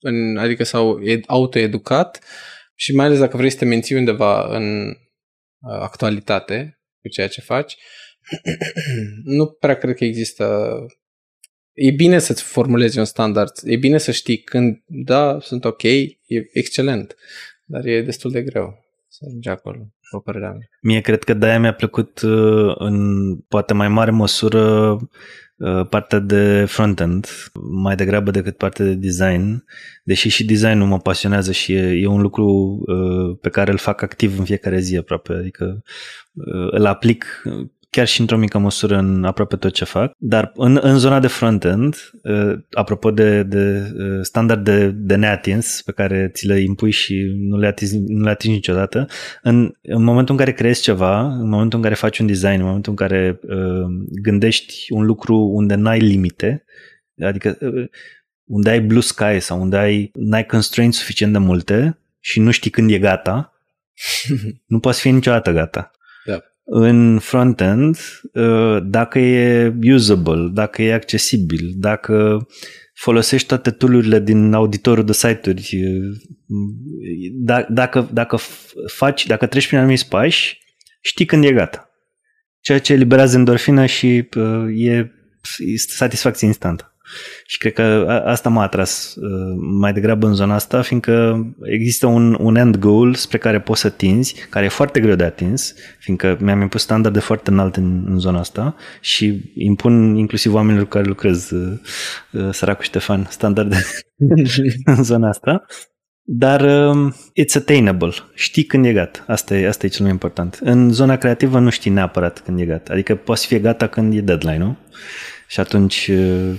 în, 0.00 0.36
adică 0.36 0.64
s-au 0.64 1.02
ed, 1.02 1.24
autoeducat 1.26 2.24
și 2.74 2.94
mai 2.94 3.06
ales 3.06 3.18
dacă 3.18 3.36
vrei 3.36 3.50
să 3.50 3.56
te 3.56 3.64
menții 3.64 3.96
undeva 3.96 4.56
în 4.56 4.88
uh, 4.88 5.80
actualitate 5.80 6.80
cu 7.00 7.08
ceea 7.08 7.28
ce 7.28 7.40
faci, 7.40 7.76
nu 9.36 9.46
prea 9.46 9.76
cred 9.76 9.96
că 9.96 10.04
există 10.04 10.74
E 11.80 11.90
bine 11.90 12.18
să-ți 12.18 12.42
formulezi 12.42 12.98
un 12.98 13.04
standard, 13.04 13.50
e 13.64 13.76
bine 13.76 13.98
să 13.98 14.10
știi 14.10 14.38
când, 14.38 14.82
da, 14.86 15.38
sunt 15.40 15.64
ok, 15.64 15.82
e 15.82 16.16
excelent. 16.52 17.16
dar 17.64 17.84
e 17.84 18.02
destul 18.02 18.30
de 18.30 18.42
greu 18.42 18.84
să 19.08 19.24
ajungi 19.26 19.48
acolo, 19.48 19.78
o 20.10 20.20
părerea 20.20 20.50
mea. 20.50 20.68
Mie 20.82 21.00
cred 21.00 21.24
că 21.24 21.34
de-aia 21.34 21.58
mi-a 21.58 21.74
plăcut 21.74 22.20
uh, 22.20 22.74
în 22.78 23.36
poate 23.36 23.74
mai 23.74 23.88
mare 23.88 24.10
măsură 24.10 24.90
uh, 24.90 25.00
partea 25.88 26.18
de 26.18 26.64
front-end 26.64 27.26
mai 27.70 27.96
degrabă 27.96 28.30
decât 28.30 28.56
partea 28.56 28.84
de 28.84 28.94
design, 28.94 29.64
deși 30.02 30.28
și 30.28 30.44
designul 30.44 30.86
mă 30.86 30.98
pasionează 30.98 31.52
și 31.52 31.72
e, 31.72 32.00
e 32.00 32.06
un 32.06 32.20
lucru 32.20 32.46
uh, 32.86 33.38
pe 33.40 33.48
care 33.48 33.70
îl 33.70 33.78
fac 33.78 34.02
activ 34.02 34.38
în 34.38 34.44
fiecare 34.44 34.80
zi 34.80 34.96
aproape, 34.96 35.32
adică 35.32 35.82
îl 36.70 36.86
aplic 36.86 37.42
chiar 37.90 38.06
și 38.06 38.20
într-o 38.20 38.36
mică 38.36 38.58
măsură 38.58 38.96
în 38.96 39.24
aproape 39.24 39.56
tot 39.56 39.72
ce 39.72 39.84
fac, 39.84 40.12
dar 40.18 40.52
în, 40.54 40.78
în 40.82 40.98
zona 40.98 41.20
de 41.20 41.26
front-end, 41.26 42.10
uh, 42.22 42.58
apropo 42.70 43.10
de, 43.10 43.42
de 43.42 43.92
uh, 43.98 44.18
standarde 44.22 44.88
de 44.88 45.14
neatins 45.14 45.82
pe 45.82 45.92
care 45.92 46.30
ți 46.34 46.46
le 46.46 46.60
impui 46.60 46.90
și 46.90 47.34
nu 47.38 47.58
le 47.58 47.66
atingi, 47.66 47.98
nu 47.98 48.24
le 48.24 48.30
atingi 48.30 48.56
niciodată, 48.56 49.06
în, 49.42 49.72
în 49.82 50.02
momentul 50.02 50.34
în 50.34 50.40
care 50.40 50.52
creezi 50.52 50.82
ceva, 50.82 51.20
în 51.20 51.48
momentul 51.48 51.78
în 51.78 51.84
care 51.84 51.94
faci 51.94 52.18
un 52.18 52.26
design, 52.26 52.60
în 52.60 52.66
momentul 52.66 52.90
în 52.90 53.06
care 53.06 53.38
uh, 53.42 53.86
gândești 54.22 54.92
un 54.92 55.04
lucru 55.04 55.36
unde 55.36 55.74
n-ai 55.74 55.98
limite, 55.98 56.64
adică 57.24 57.58
uh, 57.60 57.88
unde 58.44 58.70
ai 58.70 58.80
blue 58.80 59.00
sky 59.00 59.40
sau 59.40 59.60
unde 59.60 59.76
ai, 59.76 60.10
n-ai 60.14 60.46
constraints 60.46 60.98
suficient 60.98 61.32
de 61.32 61.38
multe 61.38 61.98
și 62.20 62.40
nu 62.40 62.50
știi 62.50 62.70
când 62.70 62.90
e 62.90 62.98
gata, 62.98 63.52
nu 64.66 64.78
poți 64.78 65.00
fi 65.00 65.10
niciodată 65.10 65.50
gata 65.52 65.90
în 66.70 67.18
front-end 67.18 67.96
uh, 68.32 68.78
dacă 68.84 69.18
e 69.18 69.74
usable, 69.92 70.48
dacă 70.52 70.82
e 70.82 70.92
accesibil, 70.92 71.72
dacă 71.76 72.46
folosești 72.94 73.46
toate 73.46 73.70
tool 73.70 74.22
din 74.22 74.52
auditorul 74.52 75.04
de 75.04 75.12
site-uri, 75.12 75.70
uh, 75.74 76.16
da, 77.32 77.66
dacă, 77.68 78.08
dacă 78.12 78.38
faci, 78.86 79.26
dacă 79.26 79.46
treci 79.46 79.66
prin 79.66 79.78
anumiți 79.78 80.08
pași, 80.08 80.58
știi 81.00 81.24
când 81.24 81.44
e 81.44 81.52
gata. 81.52 81.90
Ceea 82.60 82.78
ce 82.78 82.92
eliberează 82.92 83.36
endorfină 83.36 83.86
și 83.86 84.28
uh, 84.36 84.86
e 84.86 85.12
satisfacție 85.76 86.46
instantă. 86.46 86.96
Și 87.46 87.58
cred 87.58 87.72
că 87.72 88.22
asta 88.26 88.48
m-a 88.48 88.62
atras 88.62 89.14
uh, 89.16 89.56
mai 89.78 89.92
degrabă 89.92 90.26
în 90.26 90.34
zona 90.34 90.54
asta, 90.54 90.82
fiindcă 90.82 91.46
există 91.62 92.06
un, 92.06 92.36
un 92.40 92.56
end 92.56 92.76
goal 92.76 93.14
spre 93.14 93.38
care 93.38 93.60
poți 93.60 93.80
să 93.80 93.88
tinzi, 93.88 94.34
care 94.50 94.64
e 94.64 94.68
foarte 94.68 95.00
greu 95.00 95.14
de 95.14 95.24
atins, 95.24 95.74
fiindcă 95.98 96.36
mi-am 96.40 96.60
impus 96.60 96.82
standarde 96.82 97.18
foarte 97.18 97.50
înalte 97.50 97.80
în, 97.80 98.04
în 98.08 98.18
zona 98.18 98.38
asta 98.38 98.76
și 99.00 99.52
impun 99.54 100.16
inclusiv 100.16 100.54
oamenilor 100.54 100.84
cu 100.84 100.90
care 100.90 101.06
lucrez, 101.06 101.50
uh, 101.50 101.78
uh, 102.32 102.48
săracul 102.52 102.84
Ștefan, 102.84 103.26
standarde 103.30 103.76
în 104.96 105.02
zona 105.02 105.28
asta. 105.28 105.64
Dar 106.30 106.60
um, 106.60 107.14
it's 107.14 107.54
attainable. 107.56 108.12
Știi 108.34 108.64
când 108.64 108.84
e 108.84 108.92
gata. 108.92 109.24
Asta 109.26 109.56
e, 109.56 109.68
asta 109.68 109.86
e 109.86 109.88
cel 109.88 110.02
mai 110.02 110.12
important. 110.12 110.58
În 110.62 110.92
zona 110.92 111.16
creativă 111.16 111.58
nu 111.58 111.70
știi 111.70 111.90
neapărat 111.90 112.40
când 112.40 112.60
e 112.60 112.64
gata. 112.64 112.92
Adică 112.92 113.14
poți 113.14 113.46
fi 113.46 113.60
gata 113.60 113.86
când 113.86 114.14
e 114.14 114.20
deadline-ul 114.20 114.76
și 115.48 115.60
atunci 115.60 116.10
uh, 116.12 116.54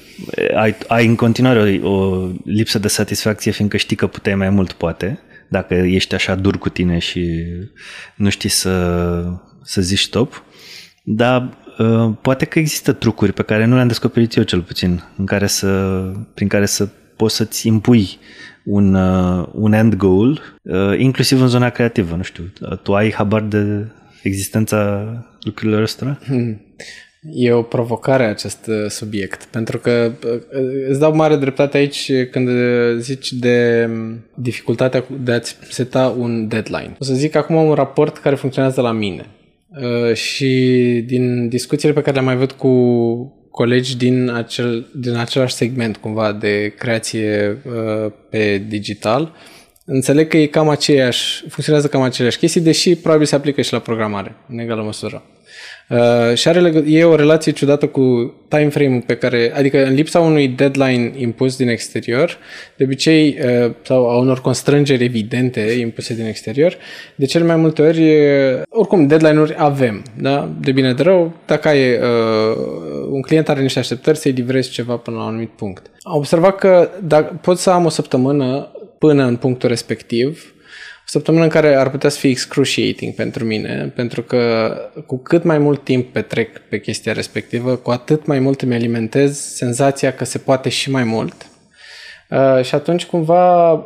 ai, 0.55 0.75
ai 0.87 1.05
în 1.05 1.15
continuare 1.15 1.79
o, 1.83 1.89
o 1.89 2.27
lipsă 2.43 2.79
de 2.79 2.87
satisfacție 2.87 3.51
fiindcă 3.51 3.77
știi 3.77 3.95
că 3.95 4.07
puteai 4.07 4.35
mai 4.35 4.49
mult 4.49 4.71
poate, 4.71 5.19
dacă 5.49 5.73
ești 5.73 6.15
așa 6.15 6.35
dur 6.35 6.57
cu 6.57 6.69
tine 6.69 6.99
și 6.99 7.43
nu 8.15 8.29
știi 8.29 8.49
să, 8.49 9.23
să 9.63 9.81
zici 9.81 9.99
stop, 9.99 10.43
dar 11.03 11.57
uh, 11.77 12.13
poate 12.21 12.45
că 12.45 12.59
există 12.59 12.93
trucuri 12.93 13.33
pe 13.33 13.41
care 13.41 13.65
nu 13.65 13.75
le-am 13.75 13.87
descoperit 13.87 14.35
eu 14.35 14.43
cel 14.43 14.61
puțin, 14.61 15.03
în 15.17 15.25
care 15.25 15.47
să, 15.47 16.01
prin 16.33 16.47
care 16.47 16.65
să 16.65 16.89
poți 17.15 17.35
să-ți 17.35 17.67
impui 17.67 18.19
un, 18.65 18.93
uh, 18.93 19.47
un 19.53 19.73
end 19.73 19.95
goal, 19.95 20.41
uh, 20.61 20.99
inclusiv 20.99 21.41
în 21.41 21.47
zona 21.47 21.69
creativă, 21.69 22.15
nu 22.15 22.23
știu, 22.23 22.43
tu 22.83 22.95
ai 22.95 23.11
habar 23.11 23.41
de 23.41 23.87
existența 24.23 25.07
lucrurilor 25.39 25.81
astea? 25.81 26.19
Hmm. 27.21 27.31
E 27.33 27.51
o 27.51 27.61
provocare 27.61 28.23
acest 28.23 28.67
uh, 28.67 28.89
subiect, 28.89 29.43
pentru 29.43 29.77
că 29.77 30.11
uh, 30.25 30.39
îți 30.89 30.99
dau 30.99 31.15
mare 31.15 31.35
dreptate 31.35 31.77
aici 31.77 32.11
când 32.31 32.49
zici 32.99 33.31
de 33.31 33.87
um, 33.89 34.25
dificultatea 34.35 35.05
de 35.23 35.31
a-ți 35.31 35.55
seta 35.69 36.15
un 36.17 36.47
deadline. 36.47 36.95
O 36.99 37.03
să 37.03 37.13
zic 37.13 37.35
acum 37.35 37.55
un 37.55 37.73
raport 37.73 38.17
care 38.17 38.35
funcționează 38.35 38.81
la 38.81 38.91
mine 38.91 39.25
uh, 39.69 40.13
și 40.13 40.47
din 41.05 41.49
discuțiile 41.49 41.93
pe 41.93 41.99
care 41.99 42.13
le-am 42.13 42.25
mai 42.25 42.33
avut 42.33 42.51
cu 42.51 42.69
colegi 43.51 43.97
din, 43.97 44.29
acel, 44.29 44.87
din 44.95 45.15
același 45.15 45.53
segment 45.53 45.97
cumva 45.97 46.31
de 46.31 46.73
creație 46.77 47.57
pe 48.29 48.63
digital, 48.67 49.33
înțeleg 49.85 50.27
că 50.27 50.37
e 50.37 50.45
cam 50.45 50.69
aceeași, 50.69 51.39
funcționează 51.39 51.87
cam 51.87 52.01
aceleași 52.01 52.37
chestii, 52.37 52.61
deși 52.61 52.95
probabil 52.95 53.25
se 53.25 53.35
aplică 53.35 53.61
și 53.61 53.73
la 53.73 53.79
programare, 53.79 54.35
în 54.49 54.59
egală 54.59 54.81
măsură. 54.81 55.23
Uh, 55.89 56.33
și 56.33 56.47
are 56.47 56.59
legă- 56.59 56.83
e 56.87 57.03
o 57.03 57.15
relație 57.15 57.51
ciudată 57.51 57.87
cu 57.87 58.33
time 58.47 58.69
frame-ul 58.69 59.03
pe 59.05 59.15
care, 59.15 59.51
adică 59.55 59.85
în 59.85 59.93
lipsa 59.93 60.19
unui 60.19 60.47
deadline 60.47 61.11
impus 61.15 61.57
din 61.57 61.67
exterior, 61.67 62.37
de 62.77 62.83
obicei, 62.83 63.37
uh, 63.43 63.71
sau 63.81 64.09
a 64.09 64.17
unor 64.17 64.41
constrângeri 64.41 65.03
evidente 65.03 65.59
impuse 65.59 66.13
din 66.13 66.25
exterior, 66.25 66.77
de 67.15 67.25
cel 67.25 67.43
mai 67.43 67.55
multe 67.55 67.81
ori, 67.81 68.01
uh, 68.01 68.61
oricum, 68.69 69.07
deadline-uri 69.07 69.55
avem, 69.57 70.03
da? 70.21 70.49
De 70.59 70.71
bine 70.71 70.93
de 70.93 71.03
rău, 71.03 71.33
dacă 71.45 71.67
ai, 71.67 71.91
uh, 71.91 72.55
un 73.09 73.21
client 73.21 73.49
are 73.49 73.61
niște 73.61 73.79
așteptări 73.79 74.17
să-i 74.17 74.31
livrezi 74.31 74.69
ceva 74.69 74.95
până 74.95 75.17
la 75.17 75.23
un 75.23 75.29
anumit 75.29 75.49
punct. 75.49 75.91
Am 76.01 76.17
observat 76.17 76.55
că 76.55 76.89
dacă 77.03 77.39
pot 77.41 77.57
să 77.57 77.69
am 77.69 77.85
o 77.85 77.89
săptămână 77.89 78.71
până 78.97 79.23
în 79.23 79.35
punctul 79.35 79.69
respectiv, 79.69 80.53
săptămână 81.09 81.43
în 81.43 81.49
care 81.49 81.75
ar 81.75 81.89
putea 81.89 82.09
să 82.09 82.19
fie 82.19 82.29
excruciating 82.29 83.13
pentru 83.13 83.45
mine, 83.45 83.91
pentru 83.95 84.21
că 84.21 84.73
cu 85.05 85.17
cât 85.17 85.43
mai 85.43 85.57
mult 85.57 85.83
timp 85.83 86.13
petrec 86.13 86.57
pe 86.69 86.79
chestia 86.79 87.13
respectivă, 87.13 87.75
cu 87.75 87.91
atât 87.91 88.25
mai 88.25 88.39
mult 88.39 88.61
îmi 88.61 88.73
alimentez 88.73 89.37
senzația 89.37 90.13
că 90.13 90.25
se 90.25 90.37
poate 90.37 90.69
și 90.69 90.91
mai 90.91 91.03
mult. 91.03 91.33
Uh, 92.29 92.63
și 92.63 92.75
atunci 92.75 93.05
cumva 93.05 93.71
uh, 93.71 93.81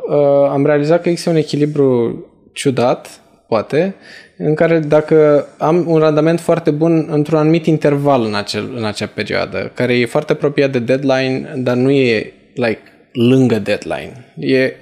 am 0.50 0.66
realizat 0.66 1.02
că 1.02 1.08
există 1.08 1.30
un 1.30 1.36
echilibru 1.36 2.24
ciudat, 2.52 3.20
poate, 3.48 3.94
în 4.36 4.54
care 4.54 4.78
dacă 4.78 5.46
am 5.58 5.84
un 5.86 5.98
randament 5.98 6.40
foarte 6.40 6.70
bun 6.70 7.06
într-un 7.10 7.38
anumit 7.38 7.66
interval 7.66 8.24
în, 8.24 8.34
acel, 8.34 8.72
în 8.76 8.84
acea 8.84 9.06
perioadă, 9.06 9.70
care 9.74 9.98
e 9.98 10.06
foarte 10.06 10.32
apropiat 10.32 10.70
de 10.70 10.78
deadline, 10.78 11.52
dar 11.56 11.76
nu 11.76 11.90
e 11.90 12.32
like 12.54 12.82
lângă 13.12 13.58
deadline. 13.58 14.32
E 14.38 14.72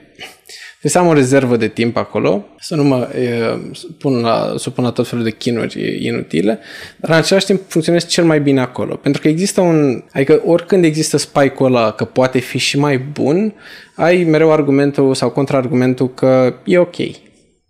deci 0.82 0.90
să 0.90 0.98
am 0.98 1.06
o 1.06 1.12
rezervă 1.12 1.56
de 1.56 1.68
timp 1.68 1.96
acolo, 1.96 2.46
să 2.58 2.74
nu 2.74 2.84
mă 2.84 3.08
e, 3.14 3.58
pun 3.98 4.20
la, 4.20 4.54
să 4.56 4.70
pun 4.70 4.84
la 4.84 4.90
tot 4.90 5.08
felul 5.08 5.24
de 5.24 5.30
chinuri 5.30 6.04
inutile, 6.04 6.58
dar 6.96 7.10
în 7.10 7.16
același 7.16 7.46
timp 7.46 7.60
funcționez 7.66 8.06
cel 8.06 8.24
mai 8.24 8.40
bine 8.40 8.60
acolo. 8.60 8.94
Pentru 8.94 9.20
că 9.20 9.28
există 9.28 9.60
un... 9.60 10.02
Adică 10.12 10.42
oricând 10.44 10.84
există 10.84 11.16
spike-ul 11.16 11.66
ăla 11.66 11.90
că 11.90 12.04
poate 12.04 12.38
fi 12.38 12.58
și 12.58 12.78
mai 12.78 12.98
bun, 12.98 13.54
ai 13.94 14.24
mereu 14.24 14.52
argumentul 14.52 15.14
sau 15.14 15.30
contraargumentul 15.30 16.14
că 16.14 16.54
e 16.64 16.78
ok. 16.78 16.96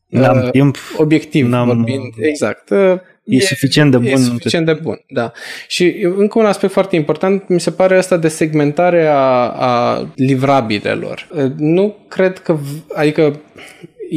N-am 0.06 0.42
uh, 0.42 0.50
timp. 0.50 0.76
Obiectiv 0.96 1.46
n-am... 1.46 1.66
vorbind. 1.66 2.14
Exact. 2.16 2.70
Uh, 2.70 2.94
E, 3.24 3.36
e 3.36 3.40
suficient 3.40 3.90
de 3.90 3.96
bun. 3.96 4.06
E 4.06 4.16
suficient 4.16 4.66
de 4.66 4.72
bun, 4.72 5.04
da. 5.08 5.32
Și 5.68 6.06
încă 6.16 6.38
un 6.38 6.44
aspect 6.44 6.72
foarte 6.72 6.96
important, 6.96 7.48
mi 7.48 7.60
se 7.60 7.70
pare 7.70 7.96
asta 7.96 8.16
de 8.16 8.28
segmentare 8.28 9.06
a, 9.06 9.48
a 9.48 10.06
livrabilelor. 10.14 11.28
Nu 11.56 11.96
cred 12.08 12.38
că, 12.38 12.58
adică 12.94 13.40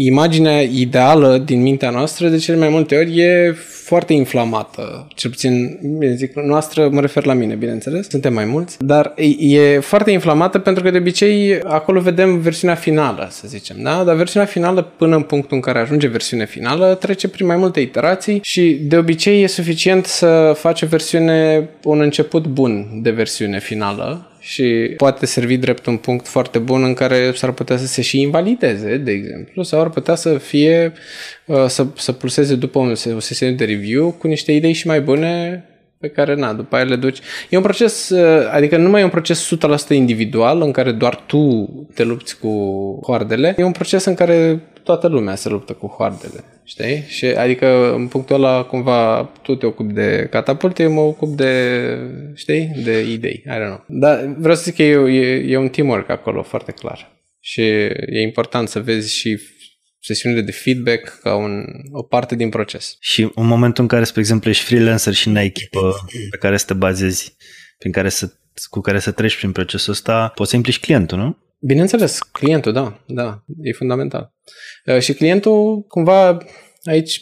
imaginea 0.04 0.62
ideală 0.62 1.38
din 1.38 1.62
mintea 1.62 1.90
noastră 1.90 2.28
de 2.28 2.38
cele 2.38 2.58
mai 2.58 2.70
multe 2.70 2.98
ori 2.98 3.20
e 3.20 3.56
foarte 3.86 4.14
inflamată. 4.14 5.08
Cel 5.16 5.30
puțin, 5.30 5.80
bine 5.98 6.16
zic, 6.16 6.36
noastră, 6.36 6.90
mă 6.90 7.02
refer 7.02 7.26
la 7.26 7.34
mine, 7.34 7.56
bineînțeles, 7.56 8.10
suntem 8.10 8.34
mai 8.34 8.46
mulți, 8.46 8.78
dar 8.80 9.14
e 9.40 9.80
foarte 9.80 10.12
inflamată 10.12 10.60
pentru 10.60 10.84
că 10.84 10.92
de 10.92 10.98
obicei 10.98 11.60
acolo 11.64 12.00
vedem 12.00 12.40
versiunea 12.40 12.76
finală, 12.76 13.28
să 13.32 13.48
zicem, 13.48 13.76
da? 13.82 14.04
Dar 14.04 14.16
versiunea 14.16 14.48
finală, 14.48 14.82
până 14.98 15.16
în 15.16 15.22
punctul 15.22 15.56
în 15.56 15.62
care 15.62 15.80
ajunge 15.80 16.08
versiunea 16.08 16.46
finală, 16.46 16.98
trece 17.00 17.28
prin 17.28 17.46
mai 17.46 17.58
multe 17.58 17.80
iterații 17.80 18.40
și 18.44 18.80
de 18.82 18.98
obicei 18.98 19.44
e 19.44 19.48
suficient 19.48 20.06
să 20.06 20.54
faci 20.58 20.82
o 20.82 20.88
versiune, 20.88 21.70
un 21.84 22.02
început 22.02 22.48
bun 22.48 22.88
de 23.02 23.12
versiune 23.12 23.60
finală 23.60 24.30
și 24.46 24.94
poate 24.98 25.26
servi 25.26 25.58
drept 25.58 25.86
un 25.86 25.98
punct 25.98 26.28
foarte 26.28 26.60
bun 26.60 26.84
în 26.84 26.94
care 26.94 27.32
s-ar 27.36 27.52
putea 27.52 27.78
să 27.78 27.86
se 27.86 28.02
și 28.02 28.22
invalideze, 28.22 28.98
de 28.98 29.12
exemplu, 29.12 29.64
sau 29.64 29.82
ar 29.82 29.90
putea 29.90 30.16
să 30.16 30.38
fie, 30.38 30.94
uh, 31.46 31.66
să, 31.68 31.86
să 31.96 32.12
pulseze 32.12 32.56
după 32.56 32.80
o 33.16 33.20
sesiune 33.20 33.52
de 33.52 33.66
review 33.66 34.12
cu 34.12 34.28
niște 34.28 34.52
idei 34.52 34.74
și 34.74 34.88
mai 34.88 35.02
bune 35.02 35.64
pe 36.00 36.08
care, 36.08 36.36
na, 36.36 36.54
după 36.54 36.76
aia 36.76 36.86
le 36.86 36.96
duci. 36.96 37.20
E 37.50 37.58
un 37.58 37.64
proces, 37.64 38.10
uh, 38.10 38.50
adică 38.52 38.78
nu 38.78 38.90
mai 38.90 39.02
e 39.02 39.04
un 39.04 39.10
proces 39.10 39.56
100% 39.90 39.90
individual 39.90 40.62
în 40.62 40.72
care 40.72 40.92
doar 40.92 41.16
tu 41.16 41.70
te 41.94 42.04
lupți 42.04 42.40
cu 42.40 42.50
hoardele, 43.04 43.56
e 43.58 43.64
un 43.64 43.72
proces 43.72 44.06
în 44.06 44.14
care 44.14 44.62
toată 44.86 45.08
lumea 45.08 45.36
se 45.36 45.50
luptă 45.50 45.74
cu 45.74 45.88
hoardele, 45.88 46.44
știi? 46.64 47.04
Și 47.08 47.26
adică 47.26 47.94
în 47.94 48.08
punctul 48.08 48.36
ăla 48.36 48.64
cumva 48.64 49.32
tu 49.42 49.56
te 49.56 49.66
ocupi 49.66 49.94
de 49.94 50.28
catapulte, 50.32 50.84
eu 50.84 50.92
mă 50.92 51.02
ocup 51.02 51.36
de, 51.36 51.82
știi, 52.34 52.72
de 52.84 53.12
idei, 53.12 53.44
I 53.46 53.50
don't 53.50 53.66
know. 53.66 53.86
Dar 53.88 54.36
vreau 54.38 54.56
să 54.56 54.64
zic 54.64 54.76
că 54.76 54.84
e, 54.84 55.12
e, 55.12 55.52
e 55.52 55.58
un 55.58 55.70
teamwork 55.70 56.10
acolo 56.10 56.44
foarte 56.44 56.72
clar. 56.72 57.14
Și 57.40 57.62
e 57.62 58.22
important 58.22 58.68
să 58.68 58.80
vezi 58.80 59.16
și 59.16 59.40
sesiunile 60.00 60.42
de 60.42 60.52
feedback 60.52 61.20
ca 61.22 61.36
un, 61.36 61.66
o 61.92 62.02
parte 62.04 62.36
din 62.36 62.50
proces. 62.50 62.98
Și 63.00 63.22
în 63.36 63.46
momentul 63.46 63.84
în 63.84 63.90
care, 63.90 64.04
spre 64.04 64.20
exemplu, 64.20 64.50
ești 64.50 64.64
freelancer 64.64 65.14
și 65.14 65.30
n-ai 65.30 65.46
echipă 65.46 65.94
pe 66.30 66.38
care 66.38 66.58
să 66.58 66.66
te 66.66 66.74
bazezi, 66.74 67.36
prin 67.78 67.92
care 67.92 68.10
să, 68.10 68.32
cu 68.70 68.80
care 68.80 69.00
să 69.00 69.12
treci 69.12 69.38
prin 69.38 69.52
procesul 69.52 69.94
ăsta, 69.94 70.32
poți 70.36 70.50
să 70.50 70.56
implici 70.56 70.80
clientul, 70.80 71.18
nu? 71.18 71.38
Bineînțeles, 71.60 72.20
clientul, 72.20 72.72
da, 72.72 73.04
da, 73.08 73.44
e 73.62 73.72
fundamental. 73.72 74.34
Uh, 74.86 75.00
și 75.00 75.14
clientul, 75.14 75.82
cumva, 75.88 76.38
aici 76.84 77.22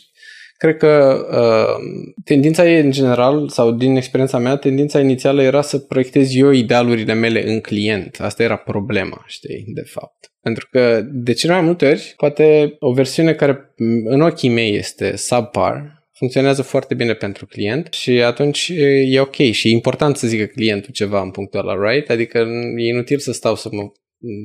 cred 0.58 0.78
că 0.78 1.26
uh, 1.32 1.84
tendința 2.24 2.70
e 2.70 2.80
în 2.80 2.92
general, 2.92 3.50
sau 3.50 3.72
din 3.72 3.96
experiența 3.96 4.38
mea, 4.38 4.56
tendința 4.56 5.00
inițială 5.00 5.42
era 5.42 5.62
să 5.62 5.78
proiectez 5.78 6.36
eu 6.36 6.52
idealurile 6.52 7.14
mele 7.14 7.52
în 7.52 7.60
client. 7.60 8.18
Asta 8.20 8.44
era 8.44 8.56
problema, 8.56 9.24
știi, 9.28 9.64
de 9.68 9.84
fapt. 9.86 10.32
Pentru 10.42 10.68
că 10.72 11.02
de 11.06 11.34
cele 11.34 11.54
mai 11.54 11.62
multe 11.62 11.88
ori, 11.88 12.14
poate 12.18 12.76
o 12.80 12.94
versiune 12.94 13.34
care 13.34 13.74
în 14.06 14.22
ochii 14.22 14.50
mei 14.50 14.76
este 14.76 15.16
subpar, 15.16 16.04
funcționează 16.14 16.62
foarte 16.62 16.94
bine 16.94 17.14
pentru 17.14 17.46
client 17.46 17.94
și 17.94 18.12
atunci 18.12 18.72
e 19.06 19.20
ok 19.20 19.36
și 19.36 19.68
e 19.68 19.72
important 19.72 20.18
să 20.18 20.28
zică 20.28 20.46
clientul 20.46 20.94
ceva 20.94 21.22
în 21.22 21.32
punctul 21.32 21.60
ăla, 21.60 21.90
right? 21.90 22.10
Adică 22.10 22.38
e 22.78 22.88
inutil 22.88 23.20
să 23.20 23.32
stau 23.32 23.56
să 23.56 23.70
mă 23.72 23.92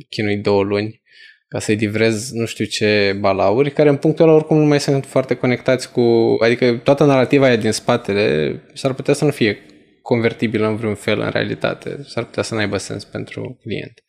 chinui 0.09 0.37
două 0.37 0.63
luni 0.63 1.03
ca 1.49 1.59
să-i 1.59 1.77
divrez 1.77 2.31
nu 2.31 2.47
știu 2.47 2.65
ce 2.65 3.17
balauri, 3.21 3.73
care 3.73 3.89
în 3.89 3.97
punctul 3.97 4.25
ăla 4.25 4.35
oricum 4.35 4.59
nu 4.59 4.65
mai 4.65 4.81
sunt 4.81 5.05
foarte 5.05 5.35
conectați 5.35 5.93
cu... 5.93 6.37
Adică 6.43 6.77
toată 6.77 7.05
narrativa 7.05 7.47
aia 7.47 7.57
din 7.57 7.73
spatele 7.73 8.61
s-ar 8.75 8.95
putea 8.95 9.15
să 9.15 9.25
nu 9.25 9.31
fie 9.31 9.59
convertibilă 10.03 10.67
în 10.67 10.77
vreun 10.77 10.95
fel 10.95 11.21
în 11.21 11.31
realitate. 11.31 12.03
S-ar 12.03 12.25
putea 12.25 12.43
să 12.43 12.55
n-aibă 12.55 12.77
sens 12.77 13.05
pentru 13.05 13.59
client. 13.63 14.05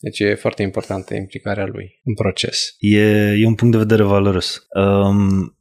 Deci 0.00 0.18
e 0.18 0.34
foarte 0.34 0.62
importantă 0.62 1.14
implicarea 1.14 1.66
lui 1.66 2.00
în 2.04 2.14
proces. 2.14 2.74
E, 2.78 3.32
e 3.32 3.46
un 3.46 3.54
punct 3.54 3.72
de 3.72 3.78
vedere 3.78 4.02
valoros. 4.02 4.66
Um... 4.74 5.58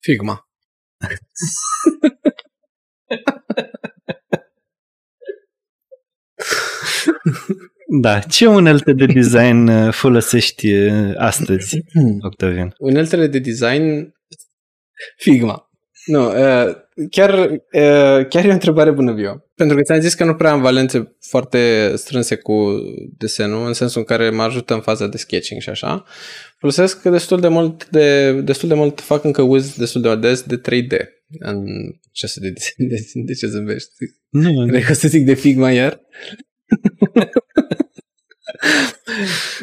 Figma. 0.00 0.48
Da, 8.00 8.18
ce 8.18 8.46
unelte 8.46 8.92
de 8.92 9.06
design 9.06 9.68
uh, 9.68 9.92
folosești 9.92 10.72
uh, 10.72 11.12
astăzi, 11.16 11.78
Octavian? 12.20 12.74
Uneltele 12.78 13.26
de 13.26 13.38
design 13.38 14.14
Figma. 15.16 15.70
Nu, 16.06 16.26
uh, 16.26 16.74
chiar, 17.10 17.30
chiar 18.28 18.44
e 18.44 18.48
o 18.48 18.52
întrebare 18.52 18.90
bună, 18.90 19.12
Bio. 19.12 19.44
Pentru 19.54 19.76
că 19.76 19.82
ți-am 19.82 20.00
zis 20.00 20.14
că 20.14 20.24
nu 20.24 20.34
prea 20.34 20.50
am 20.50 20.60
valențe 20.60 21.16
foarte 21.20 21.92
strânse 21.96 22.34
cu 22.34 22.54
desenul, 23.18 23.66
în 23.66 23.72
sensul 23.72 24.00
în 24.00 24.06
care 24.06 24.30
mă 24.30 24.42
ajută 24.42 24.74
în 24.74 24.80
faza 24.80 25.06
de 25.06 25.16
sketching 25.16 25.60
și 25.60 25.68
așa. 25.68 26.04
Folosesc 26.58 27.02
destul 27.02 27.40
de 27.40 27.48
mult, 27.48 27.88
de, 27.88 28.32
destul 28.32 28.68
de 28.68 28.74
mult 28.74 29.00
fac 29.00 29.24
încă 29.24 29.42
uz 29.42 29.76
destul 29.76 30.00
de 30.00 30.16
des 30.16 30.42
de 30.42 30.60
3D 30.60 30.96
în 31.38 31.64
ce 32.12 32.32
de 32.36 32.50
desen. 32.50 32.86
De, 32.88 32.96
de 33.14 33.32
ce 33.32 33.46
zâmbești? 33.46 33.90
Nu. 34.28 34.66
Vrei 34.66 34.82
că 34.82 34.92
să 34.92 35.08
zic 35.08 35.24
de 35.24 35.34
Figma 35.34 35.70
iar? 35.70 36.00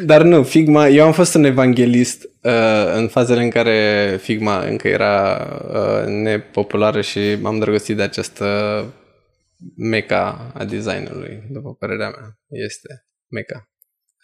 Dar 0.04 0.22
nu, 0.22 0.42
Figma, 0.42 0.88
eu 0.88 1.04
am 1.04 1.12
fost 1.12 1.34
un 1.34 1.44
evanghelist 1.44 2.24
uh, 2.42 2.92
în 2.94 3.08
fazele 3.08 3.42
în 3.42 3.50
care 3.50 4.18
Figma 4.22 4.64
încă 4.64 4.88
era 4.88 5.46
uh, 5.68 6.06
nepopulară 6.06 7.00
și 7.00 7.34
m-am 7.40 7.58
drăgostit 7.58 7.96
de 7.96 8.02
această 8.02 8.84
meca 9.76 10.52
a 10.54 10.64
designului, 10.64 11.42
după 11.50 11.74
părerea 11.74 12.08
mea. 12.08 12.38
Este 12.48 13.04
meca. 13.28 13.70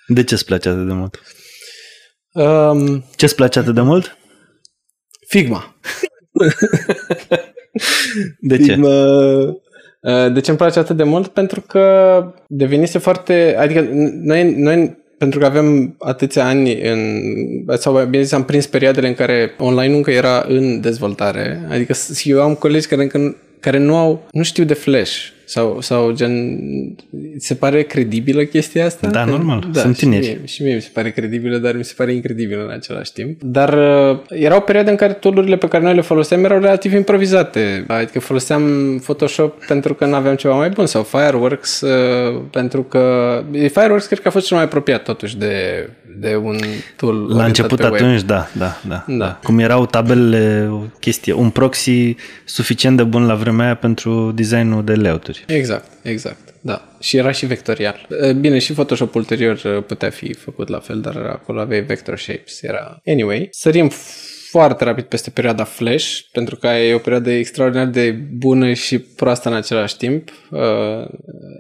De 0.07 0.25
ce 0.25 0.35
îți 0.35 0.45
place 0.45 0.69
atât 0.69 0.87
de 0.87 0.93
mult? 0.93 1.21
Um, 2.33 3.05
ce 3.17 3.25
îți 3.25 3.35
place 3.35 3.59
atât 3.59 3.75
de 3.75 3.81
mult? 3.81 4.19
Figma. 5.29 5.79
de 8.41 8.57
ce? 8.57 8.63
Figma 8.63 8.89
Uh, 8.89 9.55
de 10.33 10.41
ce 10.41 10.51
îmi 10.51 10.59
place 10.59 10.79
atât 10.79 10.97
de 10.97 11.03
mult? 11.03 11.27
Pentru 11.27 11.61
că 11.61 12.25
devenise 12.47 12.99
foarte... 12.99 13.57
Adică 13.59 13.89
noi, 14.23 14.55
noi 14.57 14.97
pentru 15.19 15.39
că 15.39 15.47
avem 15.47 15.97
atâția 15.99 16.47
ani 16.47 16.81
în, 16.81 17.23
sau 17.77 18.05
bine 18.05 18.23
zis, 18.23 18.33
am 18.33 18.45
prins 18.45 18.67
perioadele 18.67 19.09
în 19.09 19.15
care 19.15 19.55
online 19.59 19.95
încă 19.95 20.11
era 20.11 20.45
în 20.49 20.81
dezvoltare. 20.81 21.61
Adică 21.71 21.93
eu 22.23 22.43
am 22.43 22.55
colegi 22.55 22.87
care 22.87 23.03
încă 23.03 23.37
care 23.61 23.79
nu 23.79 23.97
au, 23.97 24.27
nu 24.31 24.43
știu 24.43 24.65
de 24.65 24.75
Flash 24.75 25.35
sau, 25.47 25.81
sau 25.81 26.13
gen, 26.13 26.59
se 27.39 27.55
pare 27.55 27.83
credibilă 27.83 28.43
chestia 28.43 28.85
asta? 28.85 29.09
Da, 29.09 29.25
normal, 29.25 29.69
da, 29.73 29.81
sunt 29.81 29.97
tineri. 29.97 30.25
Și 30.25 30.31
mie, 30.31 30.47
și 30.47 30.63
mie 30.63 30.75
mi 30.75 30.81
se 30.81 30.91
pare 30.93 31.11
credibilă, 31.11 31.59
dar 31.59 31.77
mi 31.77 31.85
se 31.85 31.93
pare 31.97 32.13
incredibilă 32.13 32.65
în 32.65 32.71
același 32.71 33.13
timp. 33.13 33.43
Dar 33.43 33.73
uh, 33.73 34.19
era 34.29 34.57
o 34.57 34.61
perioadă 34.61 34.91
în 34.91 34.97
care 34.97 35.13
toolurile 35.13 35.57
pe 35.57 35.69
care 35.69 35.83
noi 35.83 35.95
le 35.95 36.01
foloseam 36.01 36.45
erau 36.45 36.61
relativ 36.61 36.93
improvizate. 36.93 37.85
Adică 37.87 38.21
foloseam 38.21 38.63
Photoshop 39.03 39.65
pentru 39.65 39.95
că 39.95 40.07
nu 40.07 40.15
aveam 40.15 40.37
ceva 40.37 40.55
mai 40.55 40.69
bun 40.69 40.87
sau 40.87 41.03
Fireworks 41.03 41.81
uh, 41.81 42.41
pentru 42.51 42.83
că... 42.83 43.43
Fireworks 43.53 44.07
cred 44.07 44.21
că 44.21 44.29
a 44.29 44.31
fost 44.31 44.47
cel 44.47 44.57
mai 44.57 44.67
apropiat 44.67 45.03
totuși 45.03 45.39
de, 45.39 45.89
de 46.19 46.37
un 46.37 46.59
tool 46.97 47.37
La 47.37 47.45
început 47.45 47.81
atunci, 47.81 48.23
da, 48.23 48.49
da, 48.53 48.81
da, 48.89 49.05
da. 49.09 49.41
Cum 49.43 49.59
erau 49.59 49.87
tabelele, 49.87 50.69
o 50.71 50.83
chestie, 51.01 51.33
un 51.33 51.51
proxy 51.51 52.15
suficient 52.45 52.97
de 52.97 53.03
bun 53.03 53.27
la 53.27 53.35
vremea 53.35 53.65
aia 53.65 53.75
pentru 53.75 54.33
designul 54.33 54.85
de 54.85 54.95
layout-uri. 54.95 55.45
Exact, 55.47 55.91
exact, 56.03 56.55
da. 56.61 56.83
Și 57.01 57.17
era 57.17 57.31
și 57.31 57.47
vectorial. 57.47 58.09
Bine, 58.41 58.59
și 58.59 58.73
Photoshop 58.73 59.15
ulterior 59.15 59.83
putea 59.87 60.11
fi 60.11 60.33
făcut 60.33 60.69
la 60.69 60.79
fel, 60.79 61.01
dar 61.01 61.17
acolo 61.17 61.61
aveai 61.61 61.81
vector 61.81 62.19
shapes. 62.19 62.63
Era... 62.63 63.01
Anyway, 63.07 63.49
sărim 63.51 63.91
foarte 64.51 64.85
rapid 64.85 65.05
peste 65.05 65.31
perioada 65.31 65.65
Flash, 65.65 66.19
pentru 66.33 66.57
că 66.57 66.67
e 66.67 66.95
o 66.95 66.99
perioadă 66.99 67.31
extraordinar 67.31 67.87
de 67.87 68.11
bună 68.33 68.73
și 68.73 68.99
proastă 68.99 69.49
în 69.49 69.55
același 69.55 69.97
timp. 69.97 70.31
Uh, 70.51 71.09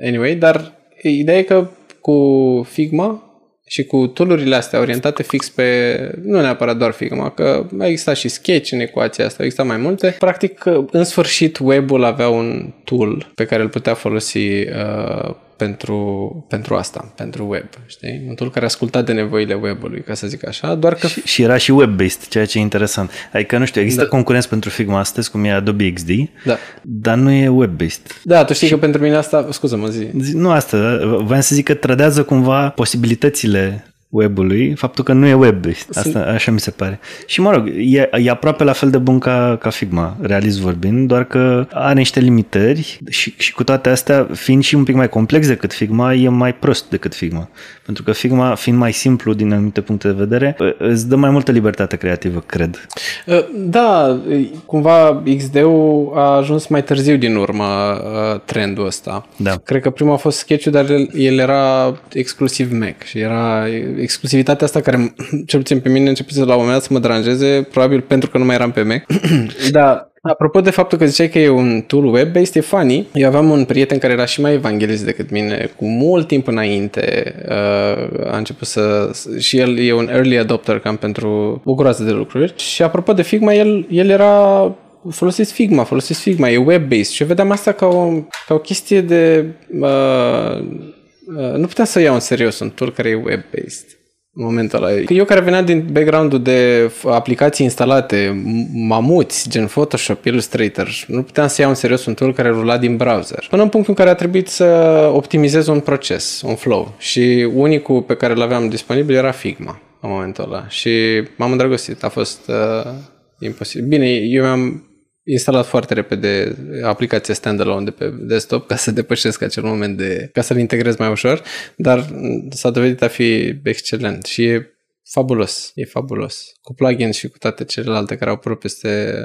anyway, 0.03 0.35
dar 0.35 0.73
ideea 1.03 1.39
e 1.39 1.43
că 1.43 1.71
cu 2.01 2.67
Figma 2.71 3.36
și 3.69 3.85
cu 3.85 4.07
tool 4.07 4.53
astea 4.53 4.81
orientate 4.81 5.23
fix 5.23 5.49
pe, 5.49 5.99
nu 6.23 6.41
neapărat 6.41 6.77
doar 6.77 6.91
Figma, 6.91 7.31
că 7.31 7.67
a 7.79 7.87
existat 7.87 8.17
și 8.17 8.29
Sketch 8.29 8.73
în 8.73 8.81
ecuația 8.81 9.25
asta, 9.25 9.37
a 9.41 9.45
existat 9.45 9.67
mai 9.67 9.77
multe. 9.77 10.17
Practic, 10.19 10.65
în 10.91 11.05
sfârșit, 11.05 11.59
web-ul 11.59 12.05
avea 12.05 12.29
un 12.29 12.73
tool 12.85 13.31
pe 13.35 13.45
care 13.45 13.63
îl 13.63 13.69
putea 13.69 13.95
folosi 13.95 14.39
uh, 14.39 15.35
pentru, 15.57 16.47
pentru 16.49 16.75
asta, 16.75 17.13
pentru 17.17 17.47
web, 17.49 17.69
știi? 17.87 18.25
Un 18.29 18.35
tool 18.35 18.51
care 18.51 18.65
asculta 18.65 19.03
de 19.03 19.13
nevoile 19.13 19.55
web-ului, 19.55 20.03
ca 20.03 20.15
să 20.15 20.27
zic 20.27 20.47
așa, 20.49 20.75
doar 20.75 20.95
că... 20.95 21.07
Și, 21.07 21.21
și 21.25 21.43
era 21.43 21.57
și 21.57 21.73
web-based, 21.73 22.29
ceea 22.29 22.47
ce 22.47 22.59
e 22.59 22.61
interesant. 22.61 23.11
Adică, 23.33 23.59
nu 23.59 23.65
știu, 23.65 23.81
există 23.81 24.03
da. 24.03 24.09
concurență 24.09 24.49
pentru 24.49 24.71
Figma 24.71 24.99
astăzi, 24.99 25.31
cum 25.31 25.45
e 25.45 25.53
Adobe 25.53 25.93
XD, 25.93 26.11
da. 26.45 26.57
dar 26.83 27.17
nu 27.17 27.31
e 27.31 27.49
web-based. 27.49 28.21
Da, 28.23 28.45
tu 28.45 28.53
știi 28.53 28.67
și... 28.67 28.73
că 28.73 28.79
pentru 28.79 29.03
mine 29.03 29.17
asta... 29.17 29.49
Scuză-mă, 29.51 29.89
zi. 29.89 30.09
Nu 30.33 30.51
asta, 30.51 30.99
voiam 31.25 31.41
să 31.41 31.55
zic 31.55 31.65
că 31.65 31.75
trădează 31.75 32.25
cumva 32.25 32.69
posibilitățile 32.69 33.85
web-ului, 34.09 34.75
faptul 34.75 35.05
că 35.05 35.13
nu 35.13 35.27
e 35.27 35.35
web-based. 35.35 35.89
Asta, 35.95 36.19
așa 36.19 36.51
mi 36.51 36.61
se 36.61 36.71
pare. 36.71 37.01
Și 37.27 37.41
mă 37.41 37.51
rog, 37.51 37.69
e, 37.77 38.09
e 38.13 38.31
aproape 38.31 38.65
la 38.65 38.73
fel 38.73 38.91
de 38.91 38.99
bun 38.99 39.19
ca, 39.19 39.57
ca 39.61 39.71
Figma, 39.71 40.17
realist 40.21 40.59
vorbind, 40.59 41.09
doar 41.09 41.25
că 41.25 41.67
are 41.73 41.99
niște 41.99 42.21
limitări 42.21 43.01
și, 43.09 43.35
și 43.37 43.53
cu 43.53 43.65
toate 43.65 43.89
astea, 43.89 44.29
fiind 44.33 44.63
și 44.63 44.75
un 44.75 44.85
pic 44.85 44.95
mai 44.95 45.09
complex 45.09 45.47
decât 45.47 45.73
Figma, 45.73 46.15
e 46.15 46.29
mai 46.29 46.55
prost 46.55 46.91
decât 46.91 47.15
Figma. 47.15 47.49
Pentru 47.85 48.03
că 48.03 48.13
Figma, 48.13 48.55
fiind 48.55 48.79
mai 48.79 48.93
simplu 48.93 49.33
din 49.33 49.53
anumite 49.53 49.81
puncte 49.81 50.09
de 50.09 50.15
vedere, 50.15 50.57
îți 50.79 51.09
dă 51.09 51.17
mai 51.17 51.31
multă 51.31 51.53
libertate 51.53 51.97
creativă, 51.97 52.43
cred. 52.47 52.87
Uh, 53.27 53.45
da, 53.55 54.21
cumva 54.67 55.23
XD-ul 55.37 56.13
a 56.15 56.37
ajuns 56.37 56.67
mai 56.67 56.83
târziu 56.83 57.17
din 57.17 57.37
urmă 57.37 57.65
uh, 57.65 58.41
trendul 58.45 58.87
ăsta. 58.87 59.27
Da. 59.37 59.57
Cred 59.65 59.83
că 59.83 59.91
prima 59.91 60.13
a 60.13 60.17
fost 60.17 60.39
sketch 60.39 60.67
dar 60.67 60.87
el 61.13 61.39
era 61.39 61.97
exclusiv 62.13 62.73
Mac 62.73 63.03
și 63.03 63.19
era 63.19 63.67
exclusivitatea 64.01 64.67
asta 64.67 64.81
care, 64.81 65.15
cel 65.47 65.61
puțin 65.61 65.81
pe 65.81 65.89
mine, 65.89 66.09
început 66.09 66.37
la 66.37 66.43
un 66.43 66.51
moment 66.51 66.73
dat 66.73 66.83
să 66.83 66.93
mă 66.93 66.99
deranjeze, 66.99 67.69
probabil 67.71 68.01
pentru 68.01 68.31
că 68.31 68.39
nu 68.39 68.45
mai 68.45 68.55
eram 68.55 68.71
pe 68.71 68.83
Mac. 68.83 69.07
da, 69.71 70.11
Apropo 70.29 70.61
de 70.61 70.71
faptul 70.71 70.99
că 70.99 71.07
ziceai 71.07 71.29
că 71.29 71.39
e 71.39 71.49
un 71.49 71.81
tool 71.87 72.15
web-based, 72.15 72.55
e 72.55 72.61
funny. 72.61 73.07
Eu 73.13 73.27
aveam 73.27 73.51
un 73.51 73.65
prieten 73.65 73.99
care 73.99 74.13
era 74.13 74.25
și 74.25 74.41
mai 74.41 74.53
evanghelist 74.53 75.05
decât 75.05 75.31
mine, 75.31 75.71
cu 75.77 75.87
mult 75.87 76.27
timp 76.27 76.47
înainte. 76.47 77.35
Uh, 77.49 78.31
a 78.31 78.37
început 78.37 78.67
să... 78.67 79.11
și 79.39 79.59
el 79.59 79.79
e 79.79 79.93
un 79.93 80.09
early 80.09 80.39
adopter 80.39 80.79
cam 80.79 80.97
pentru 80.97 81.61
o 81.65 81.75
groază 81.75 82.05
de 82.05 82.11
lucruri. 82.11 82.55
Și 82.57 82.83
apropo 82.83 83.13
de 83.13 83.23
Figma, 83.23 83.55
el, 83.55 83.87
el 83.91 84.09
era 84.09 84.75
folosiți 85.11 85.53
Figma, 85.53 85.85
folosiți 85.85 86.21
Figma, 86.21 86.51
e 86.51 86.65
web-based 86.67 87.11
și 87.11 87.23
eu 87.23 87.29
vedeam 87.29 87.51
asta 87.51 87.73
ca 87.73 87.87
o, 87.87 88.11
ca 88.47 88.55
o 88.55 88.59
chestie 88.59 89.01
de... 89.01 89.45
Uh, 89.81 89.89
uh, 89.89 90.95
nu 91.35 91.67
puteam 91.67 91.87
să 91.87 92.01
iau 92.01 92.15
în 92.15 92.21
serios 92.21 92.59
un 92.59 92.71
tool 92.71 92.93
care 92.93 93.09
e 93.09 93.15
web-based. 93.15 93.87
în 94.33 94.45
momentul 94.45 94.85
ăla. 94.85 94.93
Eu 95.09 95.25
care 95.25 95.41
veneam 95.41 95.65
din 95.65 95.87
background-ul 95.93 96.43
de 96.43 96.91
aplicații 97.05 97.65
instalate, 97.65 98.43
mamuți, 98.73 99.49
gen 99.49 99.67
Photoshop, 99.67 100.25
Illustrator, 100.25 100.89
nu 101.07 101.23
puteam 101.23 101.49
să 101.49 101.61
iau 101.61 101.71
în 101.71 101.77
serios 101.77 102.07
un 102.07 102.15
tool 102.15 102.33
care 102.33 102.49
rula 102.49 102.79
din 102.79 102.97
browser. 102.97 103.47
Până 103.51 103.63
în 103.63 103.69
punctul 103.69 103.95
în 103.97 104.05
care 104.05 104.15
a 104.15 104.19
trebuit 104.19 104.49
să 104.49 104.65
optimizez 105.13 105.67
un 105.67 105.81
proces, 105.81 106.43
un 106.45 106.55
flow. 106.55 106.95
Și 106.99 107.51
unicul 107.55 108.03
pe 108.03 108.17
care 108.17 108.33
îl 108.33 108.43
aveam 108.43 108.69
disponibil 108.69 109.15
era 109.15 109.31
Figma 109.31 109.81
în 110.01 110.11
momentul 110.11 110.45
ăla. 110.45 110.69
Și 110.69 111.23
m-am 111.37 111.51
îndrăgostit. 111.51 112.05
A 112.05 112.09
fost 112.09 112.41
uh, 112.49 112.93
imposibil. 113.39 113.87
Bine, 113.87 114.09
eu 114.09 114.43
mi-am 114.43 114.86
instalat 115.27 115.67
foarte 115.67 115.95
repede 115.95 116.57
aplicația 116.83 117.35
standalone 117.35 117.85
de 117.85 117.91
pe 117.91 118.11
desktop 118.11 118.67
ca 118.67 118.77
să 118.77 118.91
depășesc 118.91 119.43
acel 119.43 119.63
moment 119.63 119.97
de, 119.97 120.29
ca 120.33 120.41
să-l 120.41 120.59
integrez 120.59 120.97
mai 120.97 121.11
ușor, 121.11 121.43
dar 121.77 122.09
s-a 122.51 122.71
dovedit 122.71 123.03
a 123.03 123.09
fi 123.09 123.61
excelent 123.65 124.25
și 124.25 124.45
e 124.45 124.71
fabulos, 125.11 125.73
e 125.75 125.85
fabulos. 125.85 126.53
Cu 126.61 126.75
plugin 126.75 127.11
și 127.11 127.29
cu 127.29 127.39
toate 127.39 127.65
celelalte 127.65 128.17
care 128.17 128.31
au 128.31 128.37
apărut 128.37 128.59
peste, 128.59 129.25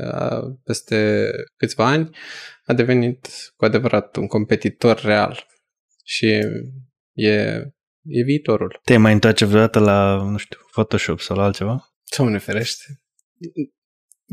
peste 0.64 1.30
câțiva 1.58 1.86
ani, 1.86 2.10
a 2.66 2.74
devenit 2.74 3.28
cu 3.56 3.66
adevărat 3.66 4.16
un 4.16 4.28
competitor 4.28 5.02
real 5.02 5.46
și 6.04 6.26
e, 7.14 7.32
e 8.04 8.24
viitorul. 8.24 8.80
Te 8.84 8.98
mai 8.98 9.14
întoarce 9.14 9.46
vreodată 9.46 9.80
la, 9.80 10.16
nu 10.24 10.38
știu, 10.38 10.60
Photoshop 10.72 11.20
sau 11.20 11.38
la 11.38 11.44
altceva? 11.44 11.86
ne 12.30 12.38
ferește 12.38 12.84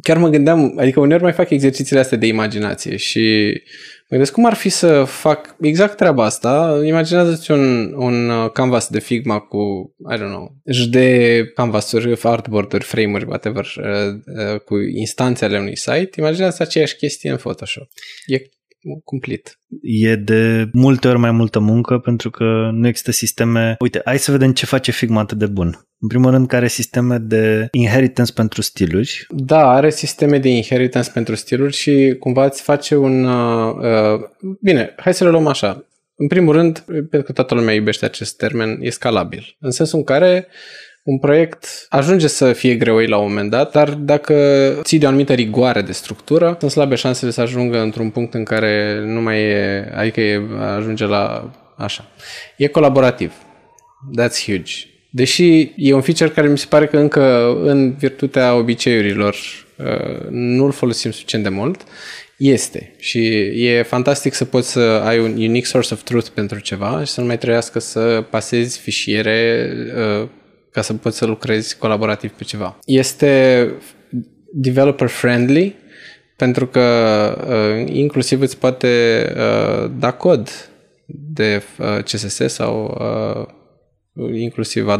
chiar 0.03 0.19
mă 0.19 0.29
gândeam, 0.29 0.75
adică 0.79 1.01
uneori 1.01 1.23
mai 1.23 1.33
fac 1.33 1.51
exercițiile 1.51 2.01
astea 2.01 2.19
de 2.19 2.27
imaginație 2.27 2.97
și 2.97 3.53
mă 4.01 4.07
gândesc 4.09 4.33
cum 4.33 4.45
ar 4.45 4.55
fi 4.55 4.69
să 4.69 5.05
fac 5.05 5.57
exact 5.61 5.97
treaba 5.97 6.25
asta. 6.25 6.81
Imaginează-ți 6.85 7.51
un, 7.51 7.93
un 7.97 8.29
uh, 8.29 8.51
canvas 8.51 8.89
de 8.89 9.01
Figma 9.01 9.39
cu, 9.39 9.95
I 10.13 10.17
don't 10.17 10.29
know, 10.29 10.57
de 10.91 11.43
canvasuri, 11.55 12.19
artboard-uri, 12.23 12.85
frame-uri, 12.85 13.25
whatever, 13.25 13.65
uh, 13.77 13.85
uh, 14.53 14.61
cu 14.61 14.77
instanțe 14.77 15.45
ale 15.45 15.59
unui 15.59 15.77
site. 15.77 16.11
Imaginează 16.17 16.63
aceeași 16.63 16.97
chestie 16.97 17.31
în 17.31 17.37
Photoshop. 17.37 17.89
E 18.27 18.39
cumplit. 19.05 19.59
E 19.83 20.17
de 20.17 20.69
multe 20.73 21.09
ori 21.09 21.19
mai 21.19 21.31
multă 21.31 21.59
muncă 21.59 21.99
pentru 21.99 22.31
că 22.31 22.71
nu 22.73 22.87
există 22.87 23.11
sisteme... 23.11 23.77
Uite, 23.79 24.01
hai 24.05 24.19
să 24.19 24.31
vedem 24.31 24.53
ce 24.53 24.67
face 24.67 24.91
Figma 24.91 25.21
atât 25.21 25.39
de 25.39 25.47
bun. 25.47 25.67
În 26.01 26.09
primul 26.09 26.31
rând, 26.31 26.47
care 26.47 26.61
are 26.61 26.71
sisteme 26.71 27.19
de 27.19 27.69
inheritance 27.71 28.33
pentru 28.33 28.63
stiluri. 28.63 29.27
Da, 29.29 29.69
are 29.69 29.91
sisteme 29.91 30.39
de 30.39 30.49
inheritance 30.49 31.11
pentru 31.11 31.35
stiluri 31.35 31.73
și 31.73 32.17
cumva 32.19 32.45
îți 32.45 32.63
face 32.63 32.97
un... 32.97 33.25
Uh, 33.25 33.75
uh, 33.75 34.57
bine, 34.61 34.95
hai 34.97 35.15
să 35.15 35.25
le 35.25 35.31
luăm 35.31 35.47
așa. 35.47 35.85
În 36.15 36.27
primul 36.27 36.53
rând, 36.53 36.79
pentru 36.87 37.23
că 37.23 37.33
toată 37.33 37.55
lumea 37.55 37.75
iubește 37.75 38.05
acest 38.05 38.37
termen, 38.37 38.79
e 38.81 38.91
scalabil. 38.91 39.57
În 39.61 39.71
sensul 39.71 39.99
în 39.99 40.05
care 40.05 40.47
un 41.09 41.19
proiect 41.19 41.87
ajunge 41.89 42.27
să 42.27 42.53
fie 42.53 42.75
greoi 42.75 43.07
la 43.07 43.17
un 43.17 43.29
moment 43.29 43.51
dat, 43.51 43.73
dar 43.73 43.91
dacă 43.91 44.35
ții 44.83 44.99
de 44.99 45.05
o 45.05 45.09
anumită 45.09 45.33
rigoare 45.33 45.83
de 45.83 45.93
structură, 45.93 46.57
sunt 46.59 46.71
slabe 46.71 46.95
șansele 46.95 47.31
să 47.31 47.41
ajungă 47.41 47.81
într-un 47.81 48.11
punct 48.11 48.35
în 48.35 48.45
care 48.45 49.03
nu 49.05 49.21
mai 49.21 49.41
e, 49.41 49.93
adică 49.95 50.21
e, 50.21 50.43
ajunge 50.77 51.05
la 51.05 51.51
așa. 51.77 52.05
E 52.57 52.67
colaborativ. 52.67 53.33
That's 54.21 54.45
huge. 54.45 54.73
Deși 55.11 55.73
e 55.77 55.95
un 55.95 56.01
feature 56.01 56.31
care 56.31 56.49
mi 56.49 56.59
se 56.59 56.67
pare 56.69 56.87
că 56.87 56.99
încă 56.99 57.57
în 57.63 57.95
virtutea 57.95 58.55
obiceiurilor 58.55 59.35
uh, 59.77 60.29
nu-l 60.31 60.73
folosim 60.73 61.11
suficient 61.11 61.45
de 61.45 61.51
mult, 61.51 61.81
este. 62.37 62.95
Și 62.99 63.27
e 63.67 63.83
fantastic 63.83 64.35
să 64.35 64.45
poți 64.45 64.71
să 64.71 64.81
ai 64.81 65.19
un 65.19 65.31
unique 65.31 65.65
source 65.65 65.95
of 65.95 66.03
truth 66.03 66.29
pentru 66.35 66.59
ceva 66.59 67.05
și 67.05 67.13
să 67.13 67.21
nu 67.21 67.27
mai 67.27 67.39
trebuiască 67.39 67.79
să 67.79 68.25
pasezi 68.31 68.79
fișiere 68.79 69.71
uh, 70.21 70.29
ca 70.79 70.85
să 70.85 70.95
poți 70.95 71.17
să 71.17 71.27
lucrezi 71.27 71.79
colaborativ 71.79 72.31
pe 72.31 72.45
ceva. 72.45 72.79
Este 72.85 73.73
developer 74.53 75.09
friendly 75.09 75.75
pentru 76.37 76.67
că 76.67 76.81
uh, 77.49 77.95
inclusiv 77.95 78.41
îți 78.41 78.59
poate 78.59 79.25
uh, 79.37 79.91
da 79.99 80.11
cod 80.11 80.71
de 81.07 81.63
uh, 81.79 82.03
CSS 82.05 82.43
sau 82.47 82.99
uh, 84.13 84.41
inclusiv 84.41 84.87
uh, 84.87 84.95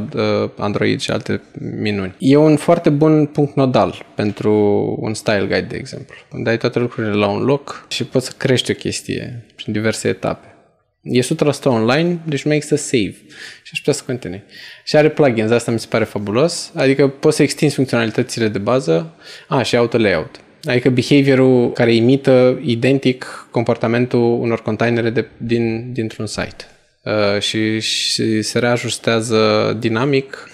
Android 0.57 1.01
și 1.01 1.11
alte 1.11 1.43
minuni. 1.81 2.15
E 2.19 2.37
un 2.37 2.57
foarte 2.57 2.91
bun 2.91 3.27
punct 3.27 3.55
nodal 3.55 4.07
pentru 4.15 4.53
un 5.01 5.15
style 5.15 5.47
guide, 5.47 5.67
de 5.69 5.77
exemplu. 5.77 6.15
Unde 6.33 6.51
ai 6.51 6.59
toate 6.59 6.79
lucrurile 6.79 7.15
la 7.15 7.29
un 7.29 7.43
loc 7.43 7.87
și 7.89 8.05
poți 8.05 8.27
să 8.27 8.33
crești 8.37 8.71
o 8.71 8.75
chestie 8.75 9.47
prin 9.57 9.73
diverse 9.73 10.09
etape. 10.09 10.58
E 11.03 11.21
100% 11.21 11.25
online, 11.65 12.19
deci 12.25 12.45
mai 12.45 12.57
există 12.57 12.77
save 12.77 13.15
și 13.63 13.71
aș 13.73 13.79
putea 13.79 13.93
să 13.93 14.03
continui. 14.07 14.43
Și 14.85 14.97
are 14.97 15.09
plugins, 15.09 15.51
asta 15.51 15.71
mi 15.71 15.79
se 15.79 15.87
pare 15.89 16.05
fabulos, 16.05 16.73
adică 16.75 17.09
poți 17.09 17.37
să 17.37 17.43
extinzi 17.43 17.75
funcționalitățile 17.75 18.49
de 18.49 18.59
bază, 18.59 19.15
a, 19.49 19.63
și 19.63 19.77
auto 19.77 19.99
layout. 19.99 20.41
Adică 20.63 20.91
behaviorul 20.91 21.73
care 21.73 21.95
imită 21.95 22.61
identic 22.65 23.49
comportamentul 23.51 24.41
unor 24.41 24.63
containere 24.63 25.11
de, 25.11 25.29
din, 25.37 25.93
dintr-un 25.93 26.27
site. 26.27 26.65
Uh, 27.03 27.41
și, 27.41 27.81
și 27.81 28.43
se 28.43 28.59
reajustează 28.59 29.77
dinamic 29.81 30.49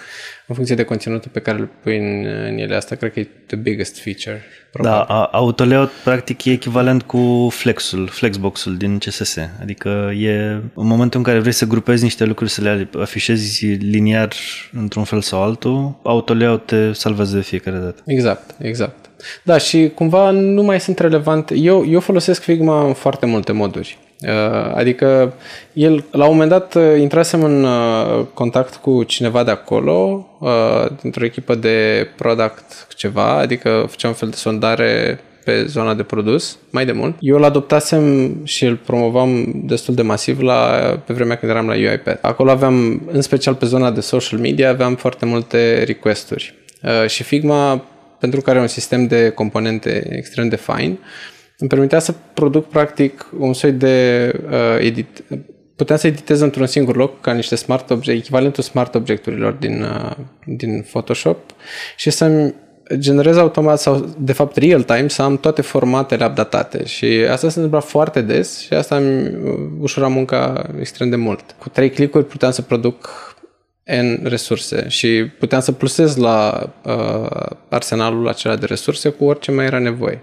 în 0.47 0.55
funcție 0.55 0.75
de 0.75 0.83
conținutul 0.83 1.31
pe 1.33 1.39
care 1.39 1.59
îl 1.59 1.69
pui 1.83 1.97
în, 1.97 2.25
în 2.25 2.57
ele. 2.57 2.75
Asta 2.75 2.95
cred 2.95 3.13
că 3.13 3.19
e 3.19 3.27
the 3.45 3.55
biggest 3.55 3.99
feature. 3.99 4.43
Probabil. 4.71 5.05
Da, 5.07 5.23
autolayout 5.23 5.89
practic 6.03 6.45
e 6.45 6.51
echivalent 6.51 7.01
cu 7.01 7.47
flexul, 7.51 8.07
flexbox-ul 8.07 8.77
din 8.77 8.97
CSS. 8.97 9.37
Adică 9.61 10.13
e 10.17 10.31
în 10.73 10.87
momentul 10.87 11.19
în 11.19 11.25
care 11.25 11.39
vrei 11.39 11.51
să 11.51 11.65
grupezi 11.65 12.03
niște 12.03 12.25
lucruri, 12.25 12.51
să 12.51 12.61
le 12.61 12.89
afișezi 12.99 13.65
liniar 13.65 14.33
într-un 14.71 15.03
fel 15.03 15.21
sau 15.21 15.43
altul, 15.43 15.99
autolayout 16.03 16.65
te 16.65 16.91
salvează 16.91 17.35
de 17.35 17.41
fiecare 17.41 17.77
dată. 17.77 18.01
Exact, 18.05 18.55
exact. 18.59 19.09
Da, 19.43 19.57
și 19.57 19.91
cumva 19.95 20.29
nu 20.29 20.63
mai 20.63 20.79
sunt 20.79 20.99
relevante. 20.99 21.55
Eu, 21.55 21.85
eu 21.89 21.99
folosesc 21.99 22.41
Figma 22.41 22.87
în 22.87 22.93
foarte 22.93 23.25
multe 23.25 23.51
moduri. 23.51 23.97
Uh, 24.25 24.75
adică 24.75 25.33
el, 25.73 26.03
la 26.11 26.25
un 26.25 26.31
moment 26.31 26.49
dat, 26.49 26.75
uh, 26.75 26.99
intrasem 26.99 27.43
în 27.43 27.63
uh, 27.63 28.25
contact 28.33 28.75
cu 28.75 29.03
cineva 29.03 29.43
de 29.43 29.51
acolo, 29.51 30.27
dintr-o 31.01 31.25
echipă 31.25 31.55
de 31.55 32.07
product 32.15 32.87
ceva, 32.95 33.37
adică 33.37 33.85
făceam 33.89 34.11
un 34.11 34.17
fel 34.17 34.29
de 34.29 34.35
sondare 34.35 35.19
pe 35.43 35.65
zona 35.65 35.93
de 35.93 36.03
produs, 36.03 36.57
mai 36.69 36.85
de 36.85 36.91
mult. 36.91 37.15
Eu 37.19 37.35
îl 37.35 37.43
adoptasem 37.43 38.35
și 38.43 38.65
îl 38.65 38.75
promovam 38.75 39.51
destul 39.65 39.95
de 39.95 40.01
masiv 40.01 40.41
la, 40.41 40.79
pe 41.05 41.13
vremea 41.13 41.35
când 41.35 41.51
eram 41.51 41.67
la 41.67 41.73
UiPath. 41.73 42.19
Acolo 42.21 42.51
aveam, 42.51 43.01
în 43.11 43.21
special 43.21 43.53
pe 43.53 43.65
zona 43.65 43.91
de 43.91 43.99
social 43.99 44.39
media, 44.39 44.69
aveam 44.69 44.95
foarte 44.95 45.25
multe 45.25 45.83
requesturi. 45.83 46.55
și 47.07 47.23
Figma, 47.23 47.83
pentru 48.19 48.41
că 48.41 48.49
are 48.49 48.59
un 48.59 48.67
sistem 48.67 49.07
de 49.07 49.29
componente 49.29 50.07
extrem 50.17 50.47
de 50.47 50.55
fine, 50.55 50.97
îmi 51.57 51.69
permitea 51.69 51.99
să 51.99 52.13
produc 52.33 52.67
practic 52.67 53.27
un 53.39 53.53
soi 53.53 53.71
de 53.71 54.31
uh, 54.45 54.85
edit. 54.85 55.23
Puteam 55.75 55.99
să 55.99 56.07
editez 56.07 56.39
într-un 56.39 56.65
singur 56.65 56.95
loc 56.95 57.21
ca 57.21 57.33
niște 57.33 57.55
smart 57.55 57.89
object, 57.89 58.19
echivalentul 58.19 58.63
smart 58.63 58.95
obiecturilor 58.95 59.51
din, 59.51 59.81
uh, 59.81 60.11
din 60.45 60.81
Photoshop 60.81 61.39
și 61.95 62.09
să-mi 62.09 62.53
generez 62.93 63.37
automat 63.37 63.79
sau 63.79 64.15
de 64.17 64.33
fapt 64.33 64.55
real 64.57 64.83
time 64.83 65.07
să 65.07 65.21
am 65.21 65.37
toate 65.37 65.61
formatele 65.61 66.25
updatate 66.25 66.85
și 66.85 67.05
asta 67.05 67.49
se 67.49 67.59
întâmplă 67.59 67.79
foarte 67.79 68.21
des 68.21 68.59
și 68.59 68.73
asta 68.73 68.95
îmi 68.95 69.31
ușura 69.79 70.07
munca 70.07 70.69
extrem 70.79 71.09
de 71.09 71.15
mult. 71.15 71.55
Cu 71.59 71.69
trei 71.69 71.89
clicuri 71.89 72.25
puteam 72.25 72.51
să 72.51 72.61
produc 72.61 73.09
în 73.83 74.19
resurse 74.23 74.85
și 74.87 75.25
puteam 75.39 75.61
să 75.61 75.71
plusez 75.71 76.15
la 76.15 76.69
uh, 76.85 77.55
arsenalul 77.69 78.27
acela 78.27 78.55
de 78.55 78.65
resurse 78.65 79.09
cu 79.09 79.25
orice 79.25 79.51
mai 79.51 79.65
era 79.65 79.79
nevoie. 79.79 80.21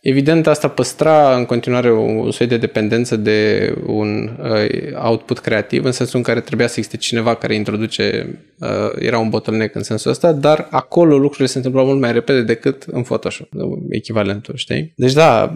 Evident, 0.00 0.46
asta 0.46 0.68
păstra 0.68 1.36
în 1.36 1.44
continuare 1.44 1.90
o 1.90 2.30
soi 2.30 2.46
de 2.46 2.56
dependență 2.56 3.16
de 3.16 3.72
un 3.86 4.38
uh, 4.42 5.02
output 5.04 5.38
creativ, 5.38 5.84
în 5.84 5.92
sensul 5.92 6.16
în 6.16 6.24
care 6.24 6.40
trebuia 6.40 6.66
să 6.66 6.74
existe 6.76 6.96
cineva 6.96 7.34
care 7.34 7.54
introduce, 7.54 8.38
uh, 8.58 8.68
era 8.98 9.18
un 9.18 9.28
bottleneck 9.28 9.74
în 9.74 9.82
sensul 9.82 10.10
ăsta, 10.10 10.32
dar 10.32 10.66
acolo 10.70 11.18
lucrurile 11.18 11.46
se 11.46 11.56
întâmplau 11.56 11.86
mult 11.86 12.00
mai 12.00 12.12
repede 12.12 12.42
decât 12.42 12.82
în 12.82 13.02
Photoshop, 13.02 13.48
echivalentul, 13.90 14.56
știi? 14.56 14.92
Deci 14.96 15.12
da, 15.12 15.52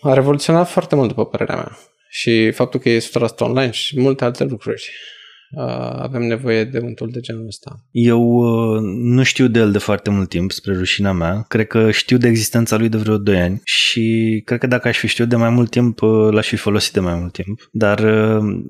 a 0.00 0.14
revoluționat 0.14 0.68
foarte 0.68 0.94
mult, 0.94 1.08
după 1.08 1.26
părerea 1.26 1.54
mea. 1.54 1.78
Și 2.08 2.50
faptul 2.50 2.80
că 2.80 2.88
e 2.88 2.98
100% 2.98 3.02
online 3.38 3.70
și 3.70 4.00
multe 4.00 4.24
alte 4.24 4.44
lucruri. 4.44 4.90
Uh, 5.50 6.00
avem 6.02 6.22
nevoie 6.22 6.64
de 6.64 6.80
un 6.82 6.92
tool 6.92 7.10
de 7.10 7.20
genul 7.20 7.46
ăsta. 7.46 7.84
Eu 7.90 8.22
uh, 8.22 8.80
nu 9.02 9.22
știu 9.22 9.46
de 9.46 9.58
el 9.58 9.72
de 9.72 9.78
foarte 9.78 10.10
mult 10.10 10.28
timp, 10.28 10.50
spre 10.50 10.72
rușina 10.72 11.12
mea. 11.12 11.44
Cred 11.48 11.66
că 11.66 11.90
știu 11.90 12.16
de 12.16 12.28
existența 12.28 12.76
lui 12.76 12.88
de 12.88 12.96
vreo 12.96 13.18
2 13.18 13.40
ani 13.40 13.60
și 13.64 14.42
cred 14.44 14.58
că 14.58 14.66
dacă 14.66 14.88
aș 14.88 14.98
fi 14.98 15.06
știut 15.06 15.28
de 15.28 15.36
mai 15.36 15.50
mult 15.50 15.70
timp, 15.70 16.02
uh, 16.02 16.32
l-aș 16.32 16.48
fi 16.48 16.56
folosit 16.56 16.92
de 16.92 17.00
mai 17.00 17.14
mult 17.14 17.32
timp. 17.32 17.68
Dar 17.72 18.00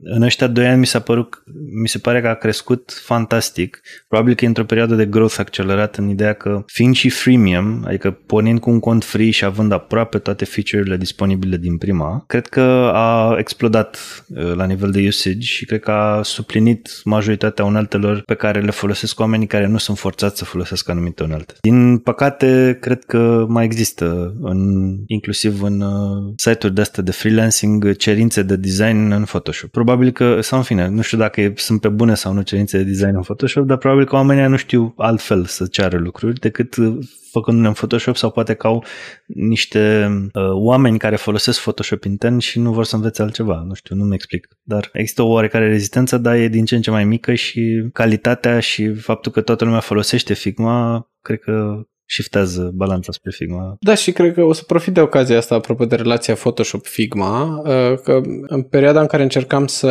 în 0.02 0.22
ăștia 0.22 0.46
2 0.46 0.66
ani 0.66 0.78
mi 0.78 0.86
s-a 0.86 1.00
părut, 1.00 1.42
mi 1.82 1.88
se 1.88 1.98
pare 1.98 2.20
că 2.20 2.28
a 2.28 2.34
crescut 2.34 2.92
fantastic. 3.04 3.80
Probabil 4.08 4.34
că 4.34 4.44
e 4.44 4.48
într-o 4.48 4.64
perioadă 4.64 4.94
de 4.94 5.06
growth 5.06 5.36
accelerat 5.38 5.96
în 5.96 6.08
ideea 6.08 6.32
că 6.32 6.62
fiind 6.66 6.94
și 6.94 7.08
freemium, 7.08 7.84
adică 7.86 8.10
pornind 8.10 8.60
cu 8.60 8.70
un 8.70 8.80
cont 8.80 9.04
free 9.04 9.30
și 9.30 9.44
având 9.44 9.72
aproape 9.72 10.18
toate 10.18 10.44
feature-urile 10.44 10.96
disponibile 10.96 11.56
din 11.56 11.78
prima, 11.78 12.24
cred 12.26 12.46
că 12.46 12.90
a 12.94 13.36
explodat 13.38 14.24
la 14.54 14.64
nivel 14.64 14.90
de 14.90 15.06
usage 15.06 15.40
și 15.40 15.64
cred 15.64 15.80
că 15.80 15.90
a 15.90 16.22
suplinit 16.22 16.67
definit 16.68 17.00
majoritatea 17.04 17.64
uneltelor 17.64 18.22
pe 18.26 18.34
care 18.34 18.60
le 18.60 18.70
folosesc 18.70 19.20
oamenii 19.20 19.46
care 19.46 19.66
nu 19.66 19.78
sunt 19.78 19.98
forțați 19.98 20.38
să 20.38 20.44
folosească 20.44 20.90
anumite 20.90 21.22
unelte. 21.22 21.54
Din 21.60 21.98
păcate, 21.98 22.78
cred 22.80 23.04
că 23.04 23.46
mai 23.48 23.64
există, 23.64 24.34
în, 24.40 24.94
inclusiv 25.06 25.62
în 25.62 25.80
uh, 25.80 26.32
site-uri 26.36 26.74
de 26.74 26.80
astea 26.80 27.02
de 27.02 27.10
freelancing, 27.10 27.96
cerințe 27.96 28.42
de 28.42 28.56
design 28.56 29.10
în 29.10 29.24
Photoshop. 29.24 29.70
Probabil 29.70 30.10
că, 30.10 30.40
sau 30.40 30.58
în 30.58 30.64
fine, 30.64 30.88
nu 30.88 31.02
știu 31.02 31.18
dacă 31.18 31.52
sunt 31.56 31.80
pe 31.80 31.88
bune 31.88 32.14
sau 32.14 32.32
nu 32.32 32.42
cerințe 32.42 32.76
de 32.76 32.84
design 32.84 33.14
în 33.14 33.22
Photoshop, 33.22 33.66
dar 33.66 33.76
probabil 33.76 34.04
că 34.04 34.14
oamenii 34.14 34.48
nu 34.48 34.56
știu 34.56 34.94
altfel 34.96 35.44
să 35.44 35.66
ceară 35.66 35.98
lucruri 35.98 36.40
decât 36.40 36.76
uh, 36.76 36.98
făcându-le 37.30 37.66
în 37.68 37.72
Photoshop 37.72 38.16
sau 38.16 38.30
poate 38.30 38.54
că 38.54 38.66
au 38.66 38.84
niște 39.26 40.08
uh, 40.32 40.50
oameni 40.52 40.98
care 40.98 41.16
folosesc 41.16 41.60
Photoshop 41.60 42.04
intern 42.04 42.38
și 42.38 42.58
nu 42.58 42.72
vor 42.72 42.84
să 42.84 42.96
învețe 42.96 43.22
altceva. 43.22 43.62
Nu 43.66 43.74
știu, 43.74 43.96
nu-mi 43.96 44.14
explic. 44.14 44.48
Dar 44.62 44.88
există 44.92 45.22
o 45.22 45.28
oarecare 45.28 45.68
rezistență, 45.68 46.18
dar 46.18 46.36
e 46.36 46.48
din 46.48 46.64
ce 46.64 46.74
în 46.74 46.82
ce 46.82 46.90
mai 46.90 47.04
mică 47.04 47.34
și 47.34 47.88
calitatea 47.92 48.60
și 48.60 48.94
faptul 48.94 49.32
că 49.32 49.40
toată 49.40 49.64
lumea 49.64 49.80
folosește 49.80 50.34
Figma, 50.34 51.10
cred 51.22 51.38
că 51.38 51.86
shiftează 52.08 52.70
balanța 52.74 53.12
spre 53.12 53.30
Figma. 53.30 53.76
Da, 53.80 53.94
și 53.94 54.12
cred 54.12 54.34
că 54.34 54.42
o 54.42 54.52
să 54.52 54.62
profit 54.62 54.94
de 54.94 55.00
ocazia 55.00 55.36
asta 55.36 55.54
apropo 55.54 55.84
de 55.84 55.96
relația 55.96 56.34
Photoshop-Figma, 56.34 57.58
uh, 57.58 57.98
că 58.02 58.20
în 58.46 58.62
perioada 58.62 59.00
în 59.00 59.06
care 59.06 59.22
încercam 59.22 59.66
să 59.66 59.90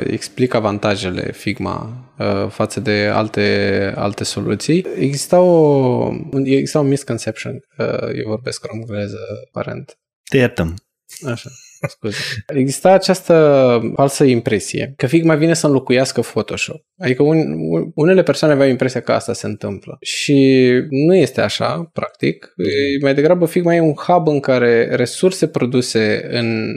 uh, 0.00 0.10
explic 0.12 0.54
avantajele 0.54 1.32
Figma 1.32 2.12
uh, 2.18 2.48
față 2.48 2.80
de 2.80 3.10
alte, 3.12 3.92
alte 3.96 4.24
soluții, 4.24 4.86
exista 4.98 5.40
o, 5.40 6.10
exista 6.44 6.78
o 6.78 6.82
misconception, 6.82 7.60
eu 8.14 8.28
vorbesc 8.28 8.64
româneză, 8.64 9.18
aparent. 9.48 9.98
Te 10.30 10.36
iertăm. 10.36 10.74
Așa 11.26 11.50
scuze. 11.88 12.16
Exista 12.54 12.92
această 12.92 13.80
falsă 13.94 14.24
impresie 14.24 14.92
că 14.96 15.06
Figma 15.06 15.34
vine 15.34 15.54
să 15.54 15.66
înlocuiască 15.66 16.20
Photoshop. 16.20 16.80
Adică 16.98 17.22
un, 17.22 17.44
unele 17.94 18.22
persoane 18.22 18.54
aveau 18.54 18.68
impresia 18.68 19.00
că 19.00 19.12
asta 19.12 19.32
se 19.32 19.46
întâmplă. 19.46 19.96
Și 20.00 20.70
nu 20.90 21.14
este 21.14 21.40
așa, 21.40 21.90
practic. 21.92 22.54
Mai 23.00 23.14
degrabă 23.14 23.46
Figma 23.46 23.74
e 23.74 23.80
un 23.80 23.94
hub 23.94 24.28
în 24.28 24.40
care 24.40 24.94
resurse 24.94 25.48
produse 25.48 26.26
în 26.30 26.74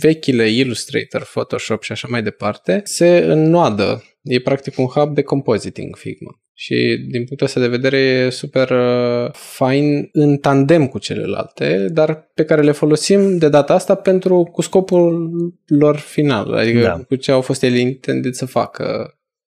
vechile 0.00 0.50
Illustrator, 0.50 1.22
Photoshop 1.22 1.82
și 1.82 1.92
așa 1.92 2.06
mai 2.10 2.22
departe 2.22 2.80
se 2.84 3.16
înnoadă. 3.16 4.04
E 4.22 4.40
practic 4.40 4.78
un 4.78 4.86
hub 4.86 5.14
de 5.14 5.22
compositing 5.22 5.96
Figma 5.96 6.40
și 6.58 7.06
din 7.08 7.24
punctul 7.24 7.46
ăsta 7.46 7.60
de 7.60 7.68
vedere 7.68 7.96
e 7.98 8.30
super 8.30 8.70
uh, 8.70 9.32
fain 9.32 10.08
în 10.12 10.36
tandem 10.36 10.86
cu 10.86 10.98
celelalte, 10.98 11.88
dar 11.90 12.30
pe 12.34 12.44
care 12.44 12.62
le 12.62 12.72
folosim 12.72 13.38
de 13.38 13.48
data 13.48 13.74
asta 13.74 13.94
pentru 13.94 14.42
cu 14.42 14.62
scopul 14.62 15.30
lor 15.66 15.96
final, 15.96 16.52
adică 16.52 16.80
da. 16.80 17.04
cu 17.08 17.14
ce 17.14 17.30
au 17.30 17.40
fost 17.40 17.62
ele 17.62 17.78
intendit 17.78 18.34
să 18.34 18.46
facă. 18.46 19.10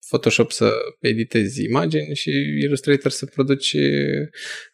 Photoshop 0.08 0.50
să 0.50 0.70
editezi 1.00 1.64
imagini 1.64 2.14
și 2.14 2.30
Illustrator 2.62 3.10
să 3.10 3.26
produci 3.26 3.76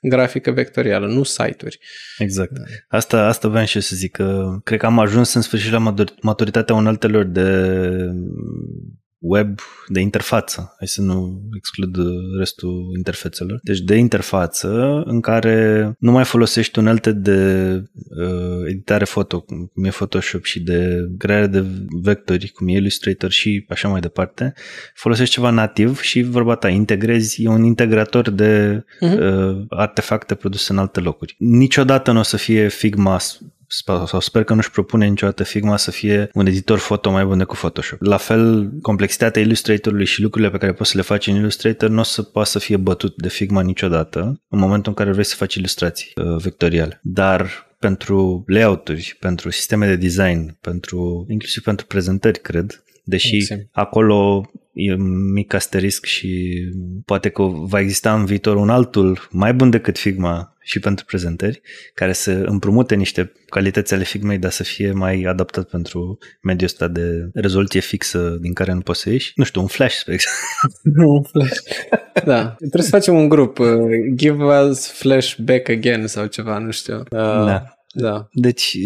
grafică 0.01 0.51
vectorială, 0.51 1.07
nu 1.07 1.23
site-uri. 1.23 1.79
Exact. 2.19 2.53
Da. 2.53 2.63
Asta, 2.89 3.27
asta 3.27 3.49
vreau 3.49 3.65
și 3.65 3.77
eu 3.77 3.83
să 3.83 3.97
zic, 3.97 4.11
că 4.11 4.59
cred 4.65 4.79
că 4.79 4.87
am 4.87 4.99
ajuns 4.99 5.35
în 5.35 5.43
sfârșit 5.43 5.73
la 5.73 5.95
maturitatea 6.21 6.75
uneltelor 6.75 7.25
de 7.25 7.71
web 9.19 9.59
de 9.89 10.01
interfață, 10.01 10.75
hai 10.79 10.89
să 10.89 11.03
nu 11.03 11.41
exclud 11.57 11.97
restul 12.39 12.93
interfețelor, 12.97 13.61
deci 13.63 13.81
de 13.81 13.95
interfață 13.95 15.03
în 15.05 15.21
care 15.21 15.93
nu 15.99 16.13
mai 16.13 16.25
folosești 16.25 16.79
unelte 16.79 17.13
de 17.13 17.73
uh, 17.95 18.67
editare 18.67 19.05
foto, 19.05 19.41
cum 19.41 19.85
e 19.85 19.89
Photoshop 19.89 20.45
și 20.45 20.61
de 20.61 21.09
creare 21.19 21.47
de 21.47 21.65
vectori, 22.03 22.49
cum 22.49 22.69
e 22.69 22.73
Illustrator 22.73 23.31
și 23.31 23.65
așa 23.69 23.89
mai 23.89 24.01
departe, 24.01 24.55
folosești 24.95 25.35
ceva 25.35 25.51
nativ 25.51 26.01
și 26.01 26.23
vorba 26.23 26.55
ta, 26.55 26.69
integrezi, 26.69 27.43
e 27.43 27.49
un 27.49 27.65
integrator 27.65 28.31
de 28.31 28.85
uh-huh. 28.85 29.19
uh, 29.19 29.65
artefacte 29.69 30.35
produse 30.35 30.73
în 30.73 30.79
alte 30.79 31.01
locuri. 31.01 31.35
Niciodată 31.39 32.13
nu 32.13 32.19
o 32.19 32.23
să 32.23 32.37
fie 32.37 32.69
Figma 32.69 33.19
sau 34.07 34.21
sper 34.21 34.45
că 34.45 34.55
nu-și 34.55 34.71
propune 34.71 35.07
niciodată 35.07 35.45
Figma 35.45 35.77
să 35.77 35.91
fie 35.91 36.31
un 36.33 36.47
editor 36.47 36.79
foto 36.79 37.11
mai 37.11 37.25
bun 37.25 37.39
decât 37.39 37.57
Photoshop. 37.57 38.03
La 38.03 38.17
fel, 38.17 38.71
complexitatea 38.83 39.43
Illustratorului 39.43 40.07
și 40.07 40.23
lucrurile 40.23 40.51
pe 40.51 40.59
care 40.59 40.73
poți 40.73 40.91
să 40.91 40.97
le 40.97 41.03
faci 41.03 41.27
în 41.27 41.35
Illustrator 41.35 41.89
nu 41.89 42.01
o 42.01 42.03
să 42.03 42.23
poată 42.23 42.49
să 42.49 42.59
fie 42.59 42.77
bătut 42.77 43.15
de 43.17 43.29
Figma 43.29 43.63
niciodată 43.63 44.43
în 44.49 44.59
momentul 44.59 44.89
în 44.89 44.95
care 44.95 45.13
vrei 45.13 45.25
să 45.25 45.35
faci 45.37 45.55
ilustrații 45.55 46.13
uh, 46.15 46.43
vectoriale. 46.43 47.01
Dar 47.03 47.67
pentru 47.79 48.45
layout-uri, 48.47 49.17
pentru 49.21 49.51
sisteme 49.51 49.87
de 49.87 49.97
design, 49.97 50.59
pentru 50.61 51.27
inclusiv 51.29 51.63
pentru 51.63 51.87
prezentări, 51.87 52.41
cred, 52.41 52.83
deși 53.05 53.35
Exim. 53.35 53.69
acolo 53.73 54.51
e 54.73 54.95
mic 55.33 55.55
asterisc 55.55 56.05
și 56.05 56.63
poate 57.05 57.29
că 57.29 57.43
va 57.43 57.81
exista 57.81 58.15
în 58.15 58.25
viitor 58.25 58.57
un 58.57 58.69
altul 58.69 59.29
mai 59.31 59.55
bun 59.55 59.71
decât 59.71 59.99
Figma 59.99 60.57
și 60.69 60.79
pentru 60.79 61.05
prezentări, 61.05 61.61
care 61.95 62.13
să 62.13 62.31
împrumute 62.31 62.95
niște 62.95 63.33
calități 63.49 63.95
ale 63.95 64.05
Figmei, 64.05 64.39
dar 64.39 64.51
să 64.51 64.63
fie 64.63 64.93
mai 64.93 65.23
adaptat 65.23 65.69
pentru 65.69 66.19
mediul 66.43 66.69
ăsta 66.73 66.89
de 66.89 67.31
rezoluție 67.35 67.81
fixă 67.81 68.37
din 68.41 68.53
care 68.53 68.73
nu 68.73 68.81
poți 68.81 69.01
să 69.01 69.11
ieși. 69.11 69.33
Nu 69.35 69.45
știu, 69.45 69.61
un 69.61 69.67
flash, 69.67 69.97
spre 69.97 70.13
exemplu. 70.13 71.09
un 71.17 71.23
flash. 71.23 71.61
Da. 72.25 72.55
Trebuie 72.59 72.83
să 72.83 72.89
facem 72.89 73.15
un 73.15 73.29
grup. 73.29 73.59
Uh, 73.59 73.79
give 74.15 74.45
us 74.45 74.87
flash 74.87 75.37
back 75.37 75.69
again 75.69 76.07
sau 76.07 76.27
ceva, 76.27 76.59
nu 76.59 76.71
știu. 76.71 76.97
Uh, 76.97 77.45
da. 77.45 77.78
Da. 78.01 78.29
Deci 78.33 78.77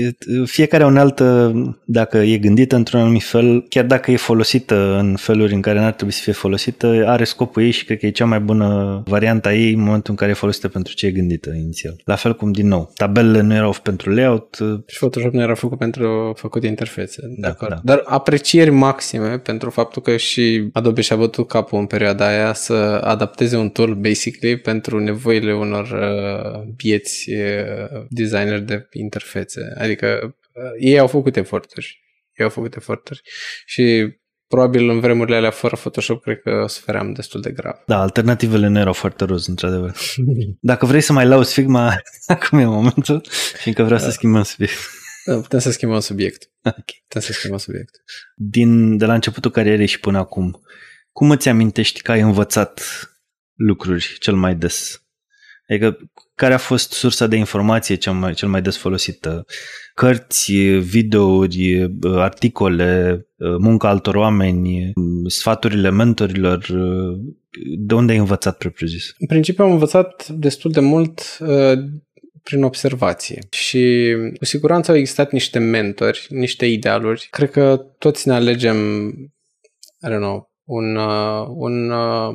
fiecare 0.45 0.85
unealtă, 0.85 1.53
dacă 1.85 2.19
e 2.19 2.39
gândită 2.39 2.77
într-un 2.77 3.01
anumit 3.01 3.23
fel, 3.23 3.67
chiar 3.69 3.85
dacă 3.85 4.11
e 4.11 4.17
folosită 4.17 4.97
în 4.99 5.17
feluri 5.17 5.55
în 5.55 5.61
care 5.61 5.79
n-ar 5.79 5.93
trebui 5.93 6.13
să 6.13 6.21
fie 6.23 6.33
folosită, 6.33 7.05
are 7.07 7.25
scopul 7.25 7.63
ei 7.63 7.71
și 7.71 7.85
cred 7.85 7.99
că 7.99 8.07
e 8.07 8.11
cea 8.11 8.25
mai 8.25 8.41
bună 8.41 9.03
varianta 9.07 9.55
ei 9.55 9.73
în 9.73 9.81
momentul 9.81 10.11
în 10.11 10.17
care 10.17 10.31
e 10.31 10.35
folosită 10.35 10.69
pentru 10.69 10.95
ce 10.95 11.07
e 11.07 11.11
gândită 11.11 11.51
inițial. 11.51 11.97
La 12.05 12.15
fel 12.15 12.35
cum, 12.35 12.53
din 12.53 12.69
nou, 12.69 12.93
tabelele 12.97 13.41
nu 13.41 13.55
erau 13.55 13.75
pentru 13.83 14.11
layout. 14.11 14.59
Și 14.87 14.99
Photoshop 14.99 15.33
nu 15.33 15.41
era 15.41 15.55
făcut 15.55 15.79
pentru 15.79 16.33
făcut 16.37 16.65
interfețe. 16.65 17.21
Da, 17.23 17.29
de 17.41 17.47
acord. 17.47 17.71
Da. 17.71 17.81
Dar 17.85 18.03
aprecieri 18.05 18.71
maxime 18.71 19.39
pentru 19.39 19.71
faptul 19.71 20.03
că 20.03 20.17
și 20.17 20.69
Adobe 20.73 21.01
și-a 21.01 21.17
bătut 21.17 21.49
capul 21.49 21.79
în 21.79 21.87
perioada 21.87 22.27
aia 22.27 22.53
să 22.53 22.73
adapteze 23.05 23.57
un 23.57 23.69
tool, 23.69 23.95
basically, 23.95 24.57
pentru 24.57 24.99
nevoile 24.99 25.55
unor 25.55 25.83
uh, 25.83 26.63
bieți 26.77 27.31
uh, 27.31 28.03
designer 28.09 28.61
de 28.61 28.87
interfețe. 29.03 29.75
Adică 29.79 30.37
uh, 30.55 30.63
ei 30.79 30.99
au 30.99 31.07
făcut 31.07 31.37
eforturi. 31.37 32.01
Ei 32.33 32.45
au 32.45 32.51
făcut 32.51 32.77
eforturi. 32.77 33.21
Și 33.67 34.17
probabil 34.47 34.89
în 34.89 35.01
vremurile 35.01 35.37
alea 35.37 35.51
fără 35.51 35.77
Photoshop 35.77 36.23
cred 36.23 36.41
că 36.41 36.65
sufeream 36.69 37.13
destul 37.13 37.41
de 37.41 37.51
grav. 37.51 37.83
Da, 37.87 38.01
alternativele 38.01 38.67
nu 38.67 38.79
erau 38.79 38.93
foarte 38.93 39.25
roz, 39.25 39.47
într-adevăr. 39.47 39.97
Dacă 40.61 40.87
vrei 40.87 41.01
să 41.01 41.13
mai 41.13 41.27
lauzi 41.27 41.53
Figma, 41.53 41.97
acum 42.27 42.59
e 42.59 42.65
momentul, 42.65 43.27
fiindcă 43.63 43.83
vreau 43.83 43.99
da. 43.99 44.05
să 44.05 44.11
schimbăm 44.11 44.43
subiect. 44.43 44.79
Da, 45.25 45.35
putem 45.41 45.59
să 45.59 45.71
schimbăm 45.71 46.01
subiect. 46.01 46.51
Okay. 46.63 47.03
Putem 47.09 47.21
să 47.21 47.33
schimbăm 47.33 47.59
subiect. 47.59 48.03
Din, 48.37 48.97
de 48.97 49.05
la 49.05 49.15
începutul 49.15 49.51
carierei 49.51 49.87
și 49.87 50.01
până 50.01 50.19
acum, 50.19 50.61
cum 51.13 51.31
îți 51.31 51.49
amintești 51.49 52.03
că 52.03 52.11
ai 52.11 52.21
învățat 52.21 52.83
lucruri 53.55 54.17
cel 54.19 54.35
mai 54.35 54.55
des? 54.55 55.03
Adică 55.73 55.99
care 56.35 56.55
a 56.55 56.59
fost 56.59 56.93
sursa 56.93 57.27
de 57.27 57.37
informație 57.37 57.95
cel 57.95 58.13
mai, 58.13 58.35
cel 58.35 58.49
mai 58.49 58.63
des 58.63 58.77
folosită? 58.77 59.45
Cărți, 59.95 60.53
videouri, 60.79 61.91
articole, 62.03 63.27
munca 63.59 63.89
altor 63.89 64.15
oameni, 64.15 64.93
sfaturile 65.27 65.91
mentorilor, 65.91 66.67
de 67.79 67.95
unde 67.95 68.13
ai 68.13 68.19
învățat 68.19 68.57
propriu 68.57 68.87
zis? 68.87 69.15
În 69.19 69.27
principiu 69.27 69.65
am 69.65 69.71
învățat 69.71 70.29
destul 70.29 70.71
de 70.71 70.81
mult 70.81 71.39
uh, 71.41 71.73
prin 72.43 72.63
observație 72.63 73.39
și 73.51 74.15
cu 74.39 74.45
siguranță 74.45 74.91
au 74.91 74.97
existat 74.97 75.31
niște 75.31 75.59
mentori, 75.59 76.27
niște 76.29 76.67
idealuri. 76.67 77.29
Cred 77.31 77.51
că 77.51 77.87
toți 77.99 78.29
ne 78.29 78.35
alegem, 78.35 78.77
I 80.01 80.09
don't 80.09 80.21
know, 80.21 80.53
un, 80.65 80.97
uh, 80.97 81.47
un, 81.49 81.91
uh, 81.91 82.35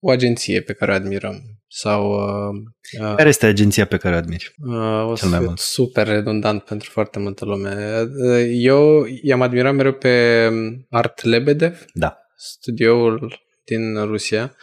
o 0.00 0.10
agenție 0.10 0.60
pe 0.60 0.72
care 0.72 0.90
o 0.90 0.94
admirăm 0.94 1.53
sau... 1.76 2.12
Uh, 2.12 2.54
uh, 3.00 3.14
Care 3.16 3.28
este 3.28 3.46
agenția 3.46 3.84
pe 3.84 3.96
care 3.96 4.14
o 4.14 4.18
admiri? 4.18 4.54
Uh, 4.66 5.10
o 5.10 5.14
cel 5.14 5.28
mai 5.28 5.38
mult? 5.38 5.58
super 5.58 6.06
redundant 6.06 6.62
pentru 6.62 6.90
foarte 6.90 7.18
multă 7.18 7.44
lume. 7.44 8.00
Uh, 8.00 8.46
eu 8.50 9.06
i-am 9.22 9.42
admirat 9.42 9.74
mereu 9.74 9.92
pe 9.92 10.48
Art 10.90 11.22
Lebedev, 11.22 11.84
da. 11.92 12.18
studioul 12.36 13.40
din 13.64 14.04
Rusia. 14.04 14.56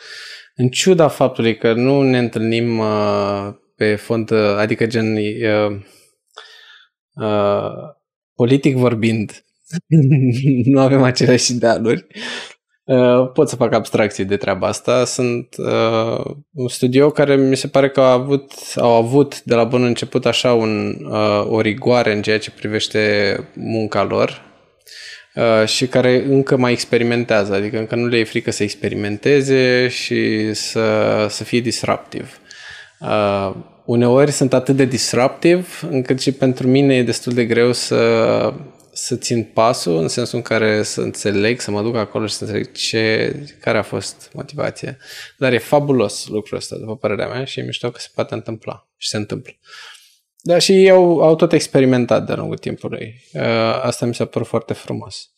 În 0.55 0.69
ciuda 0.69 1.07
faptului 1.07 1.57
că 1.57 1.73
nu 1.73 2.01
ne 2.01 2.17
întâlnim 2.17 2.77
uh, 2.77 3.49
pe 3.75 3.95
fond, 3.95 4.29
uh, 4.29 4.55
adică 4.57 4.85
gen 4.88 5.15
uh, 5.15 5.81
uh, 7.13 7.71
politic 8.33 8.75
vorbind, 8.75 9.45
nu 10.71 10.79
avem 10.79 11.03
aceleași 11.03 11.51
idealuri, 11.51 12.07
Uh, 12.07 12.60
pot 13.33 13.49
să 13.49 13.55
fac 13.55 13.73
abstracții 13.73 14.25
de 14.25 14.37
treaba 14.37 14.67
asta. 14.67 15.05
Sunt 15.05 15.55
uh, 15.57 16.25
un 16.53 16.67
studio 16.67 17.09
care 17.09 17.35
mi 17.35 17.57
se 17.57 17.67
pare 17.67 17.89
că 17.89 17.99
au 18.01 18.19
avut, 18.19 18.51
au 18.75 18.91
avut 18.91 19.41
de 19.43 19.55
la 19.55 19.63
bun 19.63 19.83
început 19.83 20.25
așa 20.25 20.53
un, 20.53 20.95
uh, 21.09 21.45
o 21.47 21.61
rigoare 21.61 22.13
în 22.13 22.21
ceea 22.21 22.39
ce 22.39 22.51
privește 22.51 22.99
munca 23.55 24.03
lor. 24.03 24.41
uh, 25.35 25.67
și 25.67 25.87
care 25.87 26.23
încă 26.27 26.57
mai 26.57 26.71
experimentează, 26.71 27.53
adică 27.53 27.77
încă 27.77 27.95
nu 27.95 28.07
le 28.07 28.17
e 28.17 28.23
frică 28.23 28.51
să 28.51 28.63
experimenteze 28.63 29.87
și 29.87 30.53
să, 30.53 31.25
să 31.29 31.43
fie 31.43 31.59
disruptive. 31.59 32.29
Uh, 32.99 33.55
uneori 33.85 34.31
sunt 34.31 34.53
atât 34.53 34.75
de 34.75 34.85
disruptive 34.85 35.65
încât 35.89 36.21
și 36.21 36.31
pentru 36.31 36.67
mine 36.67 36.95
e 36.95 37.03
destul 37.03 37.33
de 37.33 37.45
greu 37.45 37.71
să, 37.71 38.53
să 38.93 39.15
țin 39.15 39.43
pasul 39.43 39.97
în 39.97 40.07
sensul 40.07 40.38
în 40.38 40.43
care 40.43 40.84
să 40.84 41.01
înțeleg, 41.01 41.59
să 41.59 41.72
mă 41.72 41.81
duc 41.81 41.95
acolo 41.95 42.26
și 42.26 42.34
să 42.34 42.43
înțeleg 42.43 42.72
ce, 42.72 43.35
care 43.59 43.77
a 43.77 43.81
fost 43.81 44.30
motivația. 44.34 44.97
Dar 45.38 45.53
e 45.53 45.57
fabulos 45.57 46.27
lucrul 46.27 46.57
ăsta, 46.57 46.76
după 46.76 46.95
părerea 46.95 47.27
mea, 47.27 47.43
și 47.43 47.59
e 47.59 47.63
mișto 47.63 47.91
că 47.91 47.99
se 47.99 48.09
poate 48.13 48.34
întâmpla 48.34 48.89
și 48.97 49.07
se 49.07 49.18
întâmplă. 49.18 49.53
Da, 50.43 50.57
și 50.57 50.72
ei 50.72 50.89
au, 50.89 51.22
au 51.22 51.35
tot 51.35 51.53
experimentat 51.53 52.26
de-a 52.26 52.35
lungul 52.35 52.57
timpului. 52.57 53.22
Uh, 53.34 53.41
asta 53.81 54.05
mi 54.05 54.15
s-a 54.15 54.26
părut 54.26 54.47
foarte 54.47 54.73
frumos. 54.73 55.30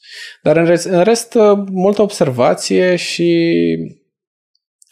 Dar 0.41 0.57
în 0.57 0.65
rest, 0.65 0.85
în 0.85 1.03
rest 1.03 1.33
uh, 1.33 1.57
multă 1.71 2.01
observație 2.01 2.95
și 2.95 3.63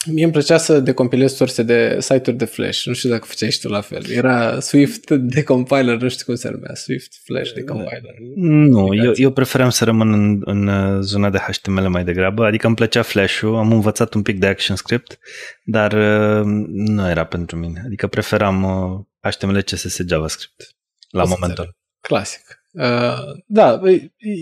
Mie 0.06 0.24
îmi 0.24 0.32
plăcea 0.32 0.56
să 0.56 0.80
decompilez 0.80 1.34
surse 1.34 1.62
de 1.62 1.96
site-uri 2.00 2.38
de 2.38 2.44
Flash. 2.44 2.84
Nu 2.84 2.92
știu 2.92 3.10
dacă 3.10 3.24
făceai 3.24 3.50
și 3.50 3.60
tu 3.60 3.68
la 3.68 3.80
fel. 3.80 4.10
Era 4.10 4.60
Swift 4.60 5.10
Decompiler, 5.34 5.96
nu 5.96 6.08
știu 6.08 6.24
cum 6.24 6.34
se 6.34 6.48
numea. 6.50 6.74
Swift 6.74 7.20
Flash 7.24 7.52
Decompiler. 7.52 8.14
Nu, 8.34 8.94
eu, 8.94 9.12
eu 9.16 9.30
preferam 9.30 9.70
să 9.70 9.84
rămân 9.84 10.12
în, 10.12 10.40
în 10.44 10.66
uh, 10.66 11.00
zona 11.00 11.30
de 11.30 11.38
HTML 11.38 11.88
mai 11.88 12.04
degrabă. 12.04 12.44
Adică 12.44 12.66
îmi 12.66 12.76
plăcea 12.76 13.02
Flash-ul, 13.02 13.56
am 13.56 13.72
învățat 13.72 14.14
un 14.14 14.22
pic 14.22 14.38
de 14.38 14.46
ActionScript, 14.46 15.18
dar 15.64 15.92
uh, 15.92 16.42
nu 16.68 17.08
era 17.08 17.24
pentru 17.24 17.56
mine. 17.56 17.82
Adică 17.84 18.06
preferam 18.06 18.62
uh, 18.62 19.30
HTML, 19.32 19.62
CSS, 19.62 19.98
JavaScript 20.06 20.76
la 21.10 21.22
Asta 21.22 21.36
momentul. 21.38 21.76
Clasic. 22.00 22.62
Uh, 22.72 23.42
da, 23.46 23.80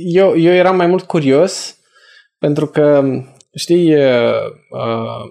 eu, 0.04 0.38
eu 0.38 0.52
eram 0.52 0.76
mai 0.76 0.86
mult 0.86 1.04
curios 1.04 1.78
pentru 2.38 2.66
că 2.66 3.12
Știi, 3.54 3.94
uh, 3.94 4.02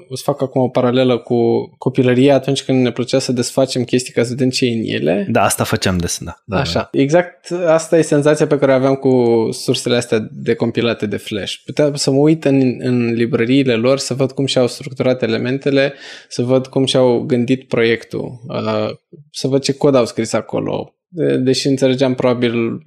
o 0.09 0.15
să 0.15 0.23
fac 0.23 0.41
acum 0.41 0.61
o 0.61 0.67
paralelă 0.67 1.17
cu 1.17 1.69
copilăria 1.77 2.35
atunci 2.35 2.63
când 2.63 2.83
ne 2.83 2.91
plăcea 2.91 3.19
să 3.19 3.31
desfacem 3.31 3.83
chestii 3.83 4.13
ca 4.13 4.23
să 4.23 4.29
vedem 4.29 4.49
ce 4.49 4.65
e 4.65 4.73
în 4.73 4.83
ele. 4.83 5.27
Da, 5.29 5.43
asta 5.43 5.63
făceam 5.63 5.97
des, 5.97 6.17
da. 6.21 6.33
da 6.45 6.59
Așa, 6.59 6.89
da. 6.91 6.99
exact 6.99 7.51
asta 7.67 7.97
e 7.97 8.01
senzația 8.01 8.47
pe 8.47 8.57
care 8.57 8.71
o 8.71 8.75
aveam 8.75 8.95
cu 8.95 9.47
sursele 9.51 9.95
astea 9.95 10.27
decompilate 10.31 11.05
de 11.05 11.17
Flash. 11.17 11.53
Puteam 11.65 11.95
să 11.95 12.11
mă 12.11 12.17
uit 12.17 12.45
în, 12.45 12.75
în 12.79 13.13
librăriile 13.13 13.75
lor, 13.75 13.97
să 13.97 14.13
văd 14.13 14.31
cum 14.31 14.45
și-au 14.45 14.67
structurat 14.67 15.21
elementele, 15.21 15.93
să 16.27 16.41
văd 16.41 16.67
cum 16.67 16.85
și-au 16.85 17.19
gândit 17.19 17.67
proiectul, 17.67 18.41
uh, 18.47 18.89
să 19.31 19.47
văd 19.47 19.61
ce 19.61 19.73
cod 19.73 19.95
au 19.95 20.05
scris 20.05 20.33
acolo, 20.33 20.93
deși 21.39 21.67
înțelegeam 21.67 22.15
probabil 22.15 22.83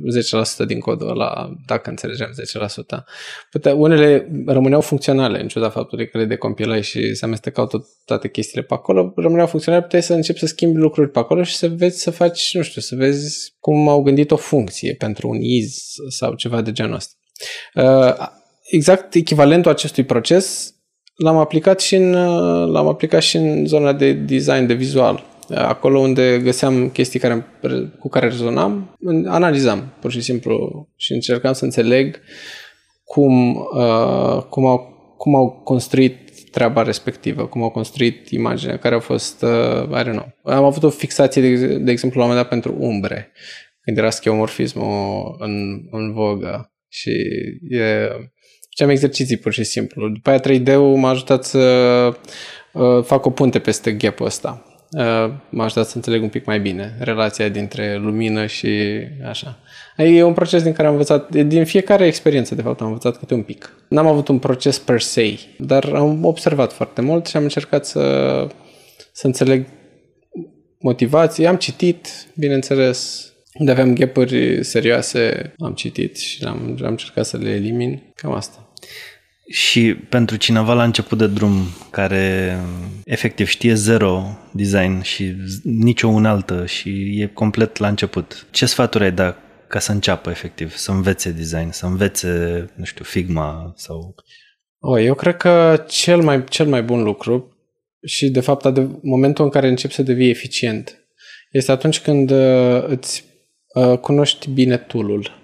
10% 0.65 0.67
din 0.67 0.79
codul 0.79 1.09
ăla, 1.09 1.51
dacă 1.67 1.91
înțelegeam 1.91 2.31
10%. 3.01 3.05
Putea, 3.51 3.75
unele 3.75 4.29
rămâneau 4.47 4.81
funcționale, 4.81 5.41
în 5.41 5.49
ciuda 5.49 5.71
faptului 5.71 6.09
că 6.09 6.19
le 6.19 6.25
decompilai 6.25 6.83
și 6.83 7.15
se 7.15 7.25
amestecau 7.25 7.67
tot, 7.67 7.85
toate 8.05 8.29
chestiile 8.29 8.63
pe 8.63 8.75
acolo, 8.75 9.13
rămâneau 9.17 9.47
funcționale, 9.47 9.83
puteai 9.83 10.03
să 10.03 10.15
începi 10.15 10.39
să 10.39 10.47
schimbi 10.47 10.79
lucruri 10.79 11.11
pe 11.11 11.19
acolo 11.19 11.43
și 11.43 11.57
să 11.57 11.69
vezi 11.69 12.01
să 12.01 12.11
faci, 12.11 12.55
nu 12.55 12.63
știu, 12.63 12.81
să 12.81 12.95
vezi 12.95 13.55
cum 13.61 13.89
au 13.89 14.03
gândit 14.03 14.31
o 14.31 14.37
funcție 14.37 14.95
pentru 14.99 15.29
un 15.29 15.41
is 15.41 15.95
sau 16.09 16.35
ceva 16.35 16.61
de 16.61 16.73
genul 16.73 16.95
ăsta. 16.95 17.13
Uh, 17.75 18.29
exact 18.71 19.15
echivalentul 19.15 19.71
acestui 19.71 20.05
proces 20.05 20.75
l-am 21.15 21.37
aplicat 21.37 21.81
și 21.81 21.95
în, 21.95 22.15
uh, 22.15 22.69
l-am 22.69 22.89
aplicat 22.89 23.23
și 23.23 23.37
în 23.37 23.67
zona 23.67 23.93
de 23.93 24.13
design, 24.13 24.67
de 24.67 24.75
vizual 24.75 25.31
acolo 25.55 25.99
unde 25.99 26.41
găseam 26.43 26.89
chestii 26.89 27.21
care, 27.21 27.47
cu 27.99 28.09
care 28.09 28.29
rezonam, 28.29 28.99
analizam 29.27 29.93
pur 30.01 30.11
și 30.11 30.21
simplu 30.21 30.89
și 30.97 31.13
încercam 31.13 31.53
să 31.53 31.65
înțeleg 31.65 32.21
cum, 33.05 33.55
uh, 33.55 34.43
cum, 34.51 34.67
au, 34.67 34.79
cum 35.17 35.35
au 35.35 35.51
construit 35.51 36.51
treaba 36.51 36.83
respectivă, 36.83 37.47
cum 37.47 37.63
au 37.63 37.71
construit 37.71 38.31
imaginea, 38.31 38.79
care 38.79 38.95
au 38.95 39.01
fost, 39.01 39.43
uh, 39.43 40.01
I 40.01 40.03
don't 40.03 40.11
know. 40.11 40.35
Am 40.43 40.65
avut 40.65 40.83
o 40.83 40.91
fixație, 40.91 41.43
de, 41.43 41.79
de 41.79 41.91
exemplu, 41.91 42.21
la 42.21 42.27
un 42.27 42.31
moment 42.31 42.49
dat 42.49 42.49
pentru 42.49 42.77
umbre, 42.79 43.33
când 43.81 43.99
era 43.99 44.11
scheomorfismul 44.11 45.37
în, 45.39 45.83
în 45.91 46.13
vogă 46.13 46.73
și 46.89 47.11
e, 47.69 48.09
făceam 48.69 48.91
exerciții 48.91 49.37
pur 49.37 49.53
și 49.53 49.65
simplu. 49.65 50.09
După 50.09 50.31
aia 50.31 50.41
3D-ul 50.41 50.97
m-a 50.97 51.09
ajutat 51.09 51.45
să 51.45 51.59
uh, 52.73 53.05
fac 53.05 53.27
o 53.27 53.31
punte 53.31 53.59
peste 53.59 53.93
gap-ul 53.93 54.27
ăsta 54.27 54.67
Uh, 54.67 54.72
m-aș 55.51 55.65
ajutat 55.65 55.87
să 55.87 55.97
înțeleg 55.97 56.23
un 56.23 56.29
pic 56.29 56.45
mai 56.45 56.61
bine 56.61 56.97
relația 56.99 57.49
dintre 57.49 57.97
lumină 57.97 58.47
și 58.47 58.69
așa. 59.29 59.59
E 59.97 60.23
un 60.23 60.33
proces 60.33 60.63
din 60.63 60.73
care 60.73 60.87
am 60.87 60.93
învățat, 60.93 61.35
din 61.35 61.65
fiecare 61.65 62.07
experiență, 62.07 62.55
de 62.55 62.63
fapt, 62.63 62.81
am 62.81 62.87
învățat 62.87 63.19
câte 63.19 63.35
un 63.35 63.43
pic. 63.43 63.77
N-am 63.89 64.07
avut 64.07 64.29
un 64.29 64.39
proces 64.39 64.79
per 64.79 65.01
se, 65.01 65.39
dar 65.59 65.85
am 65.95 66.25
observat 66.25 66.73
foarte 66.73 67.01
mult 67.01 67.27
și 67.27 67.37
am 67.37 67.43
încercat 67.43 67.87
să, 67.87 68.47
să 69.13 69.27
înțeleg 69.27 69.67
motivații. 70.79 71.47
Am 71.47 71.57
citit, 71.57 72.09
bineînțeles, 72.35 73.31
unde 73.55 73.71
aveam 73.71 73.95
gapuri 73.95 74.65
serioase, 74.65 75.55
am 75.59 75.73
citit 75.73 76.17
și 76.17 76.45
am, 76.45 76.79
am 76.83 76.91
încercat 76.91 77.27
să 77.27 77.37
le 77.37 77.51
elimin. 77.51 78.03
Cam 78.15 78.33
asta. 78.33 78.72
Și 79.53 79.95
pentru 79.95 80.37
cineva 80.37 80.75
la 80.75 80.85
început 80.85 81.19
de 81.19 81.27
drum 81.27 81.67
care 81.91 82.57
efectiv 83.05 83.47
știe 83.47 83.75
zero 83.75 84.39
design 84.53 85.01
și 85.01 85.35
nicio 85.63 86.09
unaltă 86.09 86.67
și 86.67 87.21
e 87.21 87.27
complet 87.27 87.77
la 87.77 87.89
început, 87.89 88.47
ce 88.51 88.67
sfaturi 88.67 89.05
ai 89.05 89.13
da 89.13 89.37
ca 89.69 89.79
să 89.79 89.93
înceapă 89.93 90.31
efectiv, 90.31 90.77
să 90.77 90.91
învețe 90.91 91.31
design, 91.31 91.71
să 91.71 91.87
învețe, 91.87 92.29
nu 92.75 92.85
știu, 92.85 93.05
Figma 93.05 93.73
sau... 93.77 94.15
O, 94.79 94.99
eu 94.99 95.15
cred 95.15 95.37
că 95.37 95.85
cel 95.89 96.23
mai, 96.23 96.45
cel 96.45 96.67
mai 96.67 96.83
bun 96.83 97.03
lucru 97.03 97.57
și 98.05 98.31
de 98.31 98.41
fapt 98.41 98.75
de 98.75 98.89
momentul 99.03 99.45
în 99.45 99.51
care 99.51 99.69
începi 99.69 99.95
să 99.95 100.03
devii 100.03 100.31
eficient 100.31 101.07
este 101.51 101.73
atunci 101.73 102.01
când 102.01 102.31
uh, 102.31 102.85
îți 102.87 103.25
uh, 103.75 103.99
cunoști 103.99 104.51
bine 104.51 104.77
tool-ul 104.77 105.42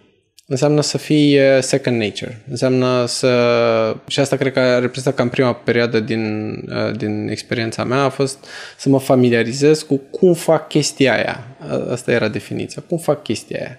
Înseamnă 0.50 0.80
să 0.80 0.98
fii 0.98 1.38
second 1.60 2.00
nature. 2.00 2.40
Înseamnă 2.50 3.04
să... 3.06 3.96
Și 4.06 4.20
asta 4.20 4.36
cred 4.36 4.52
că 4.52 4.78
reprezintă 4.78 5.16
cam 5.16 5.28
prima 5.28 5.52
perioadă 5.52 6.00
din, 6.00 6.54
din 6.96 7.28
experiența 7.28 7.84
mea 7.84 8.02
a 8.02 8.08
fost 8.08 8.44
să 8.78 8.88
mă 8.88 8.98
familiarizez 8.98 9.82
cu 9.82 9.96
cum 9.96 10.34
fac 10.34 10.68
chestia 10.68 11.12
aia. 11.12 11.44
Asta 11.90 12.12
era 12.12 12.28
definiția. 12.28 12.82
Cum 12.88 12.98
fac 12.98 13.22
chestia 13.22 13.58
aia. 13.60 13.78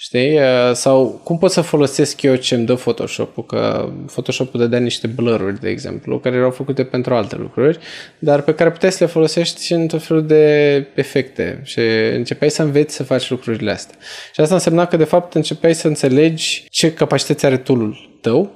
Știi? 0.00 0.38
Sau 0.72 1.20
cum 1.24 1.38
pot 1.38 1.50
să 1.50 1.60
folosesc 1.60 2.22
eu 2.22 2.34
ce 2.34 2.54
îmi 2.54 2.66
dă 2.66 2.74
Photoshop-ul, 2.74 3.44
că 3.44 3.88
Photoshop-ul 4.06 4.60
dădea 4.60 4.78
niște 4.78 5.06
blururi, 5.06 5.60
de 5.60 5.68
exemplu, 5.68 6.18
care 6.18 6.36
erau 6.36 6.50
făcute 6.50 6.84
pentru 6.84 7.14
alte 7.14 7.36
lucruri, 7.36 7.78
dar 8.18 8.42
pe 8.42 8.54
care 8.54 8.70
puteai 8.70 8.92
să 8.92 9.04
le 9.04 9.10
folosești 9.10 9.64
și 9.64 9.72
în 9.72 9.86
tot 9.86 10.02
felul 10.02 10.26
de 10.26 10.86
efecte 10.94 11.60
și 11.64 11.80
începeai 12.14 12.50
să 12.50 12.62
înveți 12.62 12.94
să 12.94 13.02
faci 13.02 13.30
lucrurile 13.30 13.70
astea. 13.70 13.96
Și 14.34 14.40
asta 14.40 14.54
însemna 14.54 14.86
că, 14.86 14.96
de 14.96 15.04
fapt, 15.04 15.34
începeai 15.34 15.74
să 15.74 15.86
înțelegi 15.86 16.64
ce 16.70 16.92
capacități 16.92 17.46
are 17.46 17.56
tool 17.56 17.96
tău 18.20 18.50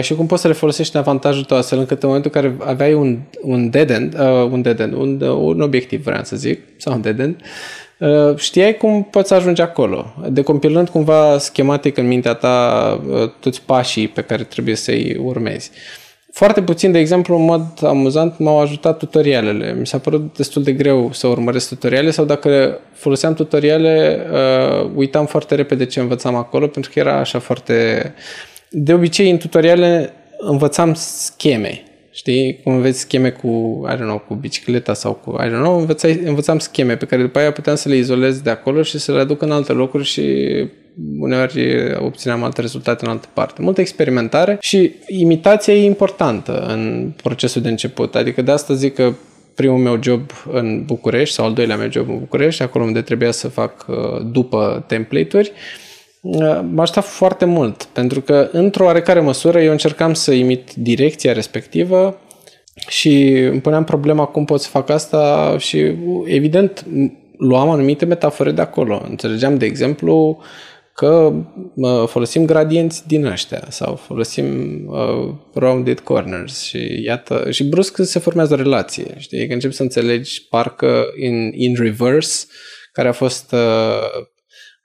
și 0.00 0.14
cum 0.14 0.26
poți 0.26 0.42
să 0.42 0.48
le 0.48 0.54
folosești 0.54 0.96
în 0.96 1.00
avantajul 1.00 1.44
tău, 1.44 1.56
astfel 1.56 1.78
încât 1.78 2.02
în 2.02 2.08
momentul 2.08 2.30
în 2.34 2.40
care 2.40 2.70
aveai 2.70 2.94
un, 2.94 3.18
un 3.42 3.70
dead 3.70 3.90
end, 3.90 4.14
uh, 4.14 4.48
un 4.50 4.62
dead 4.62 4.80
end, 4.80 4.92
un, 4.92 5.20
un 5.20 5.60
obiectiv, 5.60 6.02
vreau 6.02 6.24
să 6.24 6.36
zic, 6.36 6.60
sau 6.76 6.94
un 6.94 7.00
dead 7.00 7.18
end, 7.18 7.36
Uh, 7.36 7.81
știai 8.36 8.76
cum 8.76 9.02
poți 9.10 9.32
ajunge 9.32 9.62
acolo, 9.62 10.14
decompilând 10.28 10.88
cumva 10.88 11.38
schematic 11.38 11.96
în 11.96 12.06
mintea 12.06 12.34
ta 12.34 13.00
uh, 13.08 13.30
toți 13.40 13.62
pașii 13.62 14.08
pe 14.08 14.22
care 14.22 14.42
trebuie 14.42 14.74
să-i 14.74 15.16
urmezi. 15.22 15.70
Foarte 16.32 16.62
puțin, 16.62 16.92
de 16.92 16.98
exemplu, 16.98 17.36
în 17.36 17.44
mod 17.44 17.62
amuzant, 17.82 18.38
m-au 18.38 18.60
ajutat 18.60 18.98
tutorialele. 18.98 19.74
Mi 19.78 19.86
s-a 19.86 19.98
părut 19.98 20.36
destul 20.36 20.62
de 20.62 20.72
greu 20.72 21.12
să 21.12 21.26
urmăresc 21.26 21.68
tutoriale 21.68 22.10
sau 22.10 22.24
dacă 22.24 22.78
foloseam 22.92 23.34
tutoriale, 23.34 24.26
uh, 24.32 24.90
uitam 24.94 25.26
foarte 25.26 25.54
repede 25.54 25.86
ce 25.86 26.00
învățam 26.00 26.34
acolo 26.34 26.66
pentru 26.66 26.90
că 26.94 26.98
era 26.98 27.18
așa 27.18 27.38
foarte... 27.38 28.14
De 28.68 28.92
obicei, 28.94 29.30
în 29.30 29.36
tutoriale 29.36 30.12
învățam 30.38 30.94
scheme 30.94 31.82
Știi? 32.12 32.60
Cum 32.62 32.74
înveți 32.74 32.98
scheme 32.98 33.30
cu, 33.30 33.48
I 33.92 33.94
don't 33.94 33.98
know, 33.98 34.24
cu 34.28 34.34
bicicleta 34.34 34.94
sau 34.94 35.12
cu, 35.12 35.36
I 35.40 35.46
don't 35.46 35.62
know, 35.62 35.78
învățai, 35.78 36.20
învățam 36.24 36.58
scheme 36.58 36.96
pe 36.96 37.06
care 37.06 37.22
după 37.22 37.38
aia 37.38 37.52
puteam 37.52 37.76
să 37.76 37.88
le 37.88 37.96
izolez 37.96 38.40
de 38.40 38.50
acolo 38.50 38.82
și 38.82 38.98
să 38.98 39.12
le 39.12 39.18
aduc 39.20 39.42
în 39.42 39.50
alte 39.50 39.72
locuri 39.72 40.04
și 40.04 40.22
uneori 41.18 41.94
obțineam 41.98 42.42
alte 42.42 42.60
rezultate 42.60 43.04
în 43.04 43.10
altă 43.10 43.28
parte. 43.32 43.62
Multă 43.62 43.80
experimentare 43.80 44.56
și 44.60 44.92
imitația 45.06 45.74
e 45.74 45.84
importantă 45.84 46.66
în 46.68 47.12
procesul 47.22 47.62
de 47.62 47.68
început. 47.68 48.14
Adică 48.14 48.42
de 48.42 48.50
asta 48.50 48.74
zic 48.74 48.94
că 48.94 49.12
primul 49.54 49.78
meu 49.78 50.02
job 50.02 50.30
în 50.52 50.84
București 50.84 51.34
sau 51.34 51.44
al 51.44 51.52
doilea 51.52 51.76
meu 51.76 51.90
job 51.90 52.08
în 52.08 52.18
București, 52.18 52.62
acolo 52.62 52.84
unde 52.84 53.00
trebuia 53.00 53.30
să 53.30 53.48
fac 53.48 53.86
uh, 53.88 53.96
după 54.32 54.84
template-uri, 54.86 55.52
m-a 56.70 56.82
ajutat 56.82 57.04
foarte 57.04 57.44
mult, 57.44 57.84
pentru 57.84 58.20
că, 58.20 58.48
într-o 58.52 58.84
oarecare 58.84 59.20
măsură, 59.20 59.60
eu 59.60 59.70
încercam 59.70 60.14
să 60.14 60.32
imit 60.32 60.74
direcția 60.74 61.32
respectivă 61.32 62.20
și 62.88 63.28
îmi 63.28 63.60
puneam 63.60 63.84
problema 63.84 64.24
cum 64.24 64.44
pot 64.44 64.60
să 64.60 64.68
fac 64.68 64.90
asta 64.90 65.54
și, 65.58 65.94
evident, 66.24 66.86
luam 67.36 67.70
anumite 67.70 68.04
metafore 68.04 68.50
de 68.50 68.60
acolo. 68.60 69.02
Înțelegeam, 69.08 69.58
de 69.58 69.64
exemplu, 69.64 70.42
că 70.94 71.32
uh, 71.74 72.06
folosim 72.06 72.44
gradienți 72.44 73.06
din 73.06 73.24
ăștia 73.24 73.64
sau 73.68 73.94
folosim 73.94 74.46
uh, 74.86 75.34
rounded 75.54 76.00
corners 76.00 76.62
și 76.62 77.02
iată, 77.04 77.50
și 77.50 77.64
brusc 77.64 77.96
se 78.02 78.18
formează 78.18 78.54
o 78.54 78.56
relație, 78.56 79.14
știi, 79.18 79.46
că 79.46 79.52
începi 79.52 79.74
să 79.74 79.82
înțelegi 79.82 80.46
parcă 80.48 81.04
in, 81.20 81.52
in 81.54 81.74
reverse 81.78 82.46
care 82.92 83.08
a 83.08 83.12
fost 83.12 83.52
uh, 83.52 84.24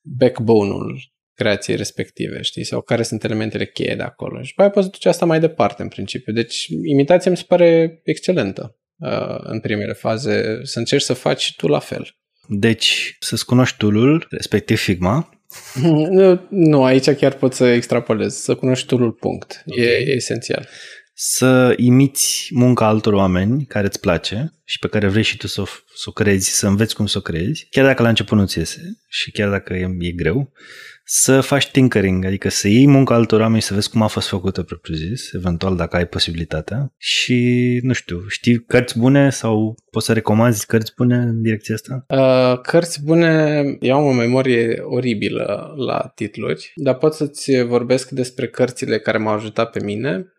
backbone-ul 0.01 1.15
creației 1.37 1.75
respective, 1.75 2.41
știi, 2.41 2.63
sau 2.63 2.81
care 2.81 3.03
sunt 3.03 3.23
elementele 3.23 3.65
cheie 3.65 3.95
de 3.95 4.03
acolo. 4.03 4.43
Și 4.43 4.53
apoi 4.55 4.69
poți 4.69 4.91
duce 4.91 5.09
asta 5.09 5.25
mai 5.25 5.39
departe, 5.39 5.81
în 5.81 5.87
principiu. 5.87 6.33
Deci, 6.33 6.67
imitația 6.83 7.31
mi 7.31 7.37
se 7.37 7.43
pare 7.47 7.99
excelentă 8.03 8.77
uh, 8.97 9.37
în 9.39 9.59
primele 9.59 9.93
faze, 9.93 10.59
să 10.63 10.79
încerci 10.79 11.03
să 11.03 11.13
faci 11.13 11.55
tu 11.55 11.67
la 11.67 11.79
fel. 11.79 12.15
Deci, 12.47 13.15
să-ți 13.19 13.45
cunoști 13.45 13.77
tool 13.77 14.27
respectiv 14.29 14.79
Figma. 14.79 15.29
nu, 16.09 16.47
nu, 16.49 16.83
aici 16.83 17.09
chiar 17.09 17.33
pot 17.33 17.53
să 17.53 17.65
extrapolez, 17.67 18.35
să 18.35 18.55
cunoști 18.55 18.87
tool 18.87 19.11
punct. 19.11 19.63
Okay. 19.65 19.83
E, 19.83 19.89
e 19.89 20.15
esențial. 20.15 20.67
Să 21.13 21.73
imiți 21.77 22.49
munca 22.53 22.87
altor 22.87 23.13
oameni 23.13 23.65
care 23.65 23.87
îți 23.87 23.99
place 23.99 24.51
și 24.63 24.79
pe 24.79 24.87
care 24.87 25.07
vrei 25.07 25.23
și 25.23 25.37
tu 25.37 25.47
să 25.47 25.61
o, 25.61 25.65
să 25.95 26.05
o 26.05 26.11
crezi, 26.11 26.49
să 26.49 26.67
înveți 26.67 26.95
cum 26.95 27.05
să 27.05 27.17
o 27.17 27.21
crezi, 27.21 27.67
chiar 27.69 27.85
dacă 27.85 28.01
la 28.01 28.09
început 28.09 28.37
nu-ți 28.37 28.57
iese 28.57 28.81
și 29.07 29.31
chiar 29.31 29.49
dacă 29.49 29.73
e, 29.73 29.95
e 29.99 30.11
greu, 30.11 30.51
să 31.09 31.41
faci 31.41 31.71
tinkering, 31.71 32.25
adică 32.25 32.49
să 32.49 32.67
iei 32.67 32.87
munca 32.87 33.15
altor 33.15 33.39
oameni 33.39 33.61
și 33.61 33.67
să 33.67 33.73
vezi 33.73 33.89
cum 33.89 34.01
a 34.01 34.07
fost 34.07 34.27
făcută 34.27 34.63
propriu 34.63 34.95
zis, 34.95 35.33
eventual 35.33 35.75
dacă 35.75 35.95
ai 35.95 36.07
posibilitatea 36.07 36.93
și, 36.97 37.79
nu 37.83 37.93
știu, 37.93 38.27
știi 38.27 38.63
cărți 38.65 38.99
bune 38.99 39.29
sau 39.29 39.75
poți 39.91 40.05
să 40.05 40.13
recomanzi 40.13 40.65
cărți 40.65 40.93
bune 40.95 41.15
în 41.15 41.41
direcția 41.41 41.75
asta? 41.75 42.05
Uh, 42.07 42.61
cărți 42.61 43.03
bune, 43.03 43.63
eu 43.79 43.95
am 43.95 44.05
o 44.05 44.11
memorie 44.11 44.79
oribilă 44.83 45.73
la 45.77 46.11
titluri, 46.15 46.71
dar 46.75 46.95
pot 46.95 47.13
să-ți 47.13 47.61
vorbesc 47.61 48.09
despre 48.09 48.47
cărțile 48.47 48.99
care 48.99 49.17
m-au 49.17 49.33
ajutat 49.33 49.71
pe 49.71 49.83
mine 49.83 50.33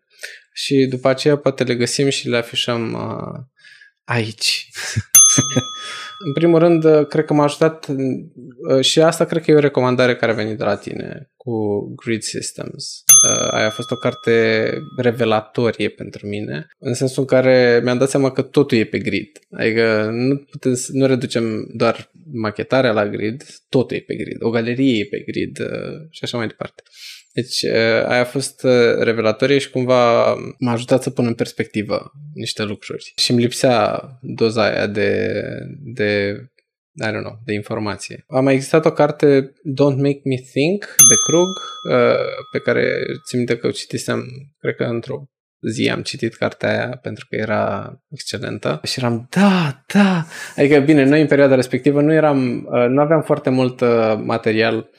și 0.53 0.85
după 0.89 1.07
aceea 1.07 1.37
poate 1.37 1.63
le 1.63 1.75
găsim 1.75 2.09
și 2.09 2.29
le 2.29 2.37
afișăm 2.37 2.93
uh, 2.93 3.43
aici. 4.03 4.69
În 6.25 6.33
primul 6.33 6.59
rând, 6.59 7.07
cred 7.07 7.25
că 7.25 7.33
m-a 7.33 7.43
ajutat 7.43 7.87
uh, 7.87 8.81
și 8.81 9.01
asta 9.01 9.25
cred 9.25 9.43
că 9.43 9.51
e 9.51 9.55
o 9.55 9.59
recomandare 9.59 10.15
care 10.15 10.31
a 10.31 10.35
venit 10.35 10.57
de 10.57 10.63
la 10.63 10.75
tine 10.75 11.31
cu 11.37 11.53
Grid 11.95 12.21
Systems. 12.21 13.03
Uh, 13.29 13.47
aia 13.51 13.65
a 13.65 13.69
fost 13.69 13.91
o 13.91 13.95
carte 13.95 14.69
revelatorie 14.97 15.89
pentru 15.89 16.27
mine, 16.27 16.67
în 16.79 16.93
sensul 16.93 17.21
în 17.21 17.27
care 17.27 17.81
mi-am 17.83 17.97
dat 17.97 18.09
seama 18.09 18.31
că 18.31 18.41
totul 18.41 18.77
e 18.77 18.83
pe 18.83 18.99
grid. 18.99 19.39
Adică 19.51 20.09
nu, 20.11 20.35
putem, 20.35 20.73
nu 20.91 21.05
reducem 21.05 21.71
doar 21.73 22.11
machetarea 22.31 22.91
la 22.91 23.07
grid, 23.07 23.43
totul 23.69 23.97
e 23.97 23.99
pe 23.99 24.15
grid. 24.15 24.43
O 24.43 24.49
galerie 24.49 24.99
e 24.99 25.07
pe 25.09 25.19
grid 25.19 25.59
uh, 25.59 26.07
și 26.09 26.23
așa 26.23 26.37
mai 26.37 26.47
departe. 26.47 26.83
Deci 27.39 27.65
aia 28.05 28.19
a 28.19 28.23
fost 28.23 28.63
revelatorie 28.99 29.57
și 29.57 29.69
cumva 29.69 30.33
m-a 30.57 30.71
ajutat 30.71 31.01
să 31.03 31.09
pun 31.09 31.25
în 31.25 31.33
perspectivă 31.33 32.11
niște 32.33 32.63
lucruri. 32.63 33.13
Și 33.15 33.31
îmi 33.31 33.41
lipsea 33.41 34.09
doza 34.21 34.63
aia 34.63 34.87
de, 34.87 35.41
de 35.93 36.37
I 37.05 37.07
don't 37.07 37.21
know, 37.21 37.39
de 37.45 37.53
informație. 37.53 38.23
A 38.27 38.39
mai 38.39 38.53
existat 38.53 38.85
o 38.85 38.91
carte 38.91 39.51
Don't 39.51 39.95
Make 39.97 40.21
Me 40.23 40.35
Think 40.51 40.85
de 41.09 41.15
Krug, 41.25 41.47
pe 42.51 42.59
care 42.59 42.95
țin 43.27 43.37
minte 43.37 43.57
că 43.57 43.67
o 43.67 43.71
citisem, 43.71 44.25
cred 44.59 44.75
că 44.75 44.83
într-o 44.83 45.23
zi 45.71 45.89
am 45.89 46.01
citit 46.01 46.35
cartea 46.35 46.69
aia 46.69 46.99
pentru 47.01 47.25
că 47.29 47.35
era 47.35 47.93
excelentă 48.09 48.79
și 48.83 48.99
eram, 48.99 49.27
da, 49.29 49.83
da. 49.93 50.25
Adică, 50.55 50.79
bine, 50.79 51.03
noi 51.03 51.21
în 51.21 51.27
perioada 51.27 51.55
respectivă 51.55 52.01
nu 52.01 52.13
eram, 52.13 52.67
nu 52.89 53.01
aveam 53.01 53.21
foarte 53.21 53.49
mult 53.49 53.81
material 54.23 54.89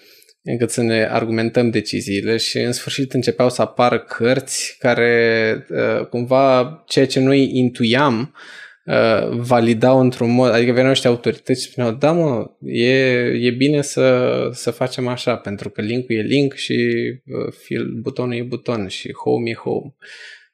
încât 0.43 0.71
să 0.71 0.83
ne 0.83 1.09
argumentăm 1.11 1.71
deciziile 1.71 2.37
și 2.37 2.59
în 2.59 2.73
sfârșit 2.73 3.13
începeau 3.13 3.51
să 3.51 3.63
apară 3.63 3.99
cărți 3.99 4.77
care 4.79 5.67
uh, 5.71 6.07
cumva 6.07 6.83
ceea 6.87 7.07
ce 7.07 7.21
noi 7.21 7.51
intuiam 7.53 8.35
uh, 8.85 9.29
validau 9.29 10.01
într-un 10.01 10.31
mod, 10.31 10.51
adică 10.53 10.73
veneau 10.73 10.89
niște 10.89 11.09
autorități 11.09 11.63
și 11.63 11.71
spuneau, 11.71 11.93
da 11.93 12.13
mă, 12.13 12.51
e, 12.61 12.95
e 13.25 13.51
bine 13.51 13.83
să, 13.83 14.49
să 14.53 14.71
facem 14.71 15.07
așa, 15.07 15.37
pentru 15.37 15.71
că 15.71 15.81
link-ul 15.81 16.17
e 16.17 16.21
link 16.21 16.55
și 16.55 16.75
uh, 17.27 17.53
fil, 17.63 17.87
butonul 18.01 18.35
e 18.35 18.43
buton 18.43 18.89
și 18.89 19.13
home 19.13 19.51
e 19.51 19.55
home. 19.55 19.95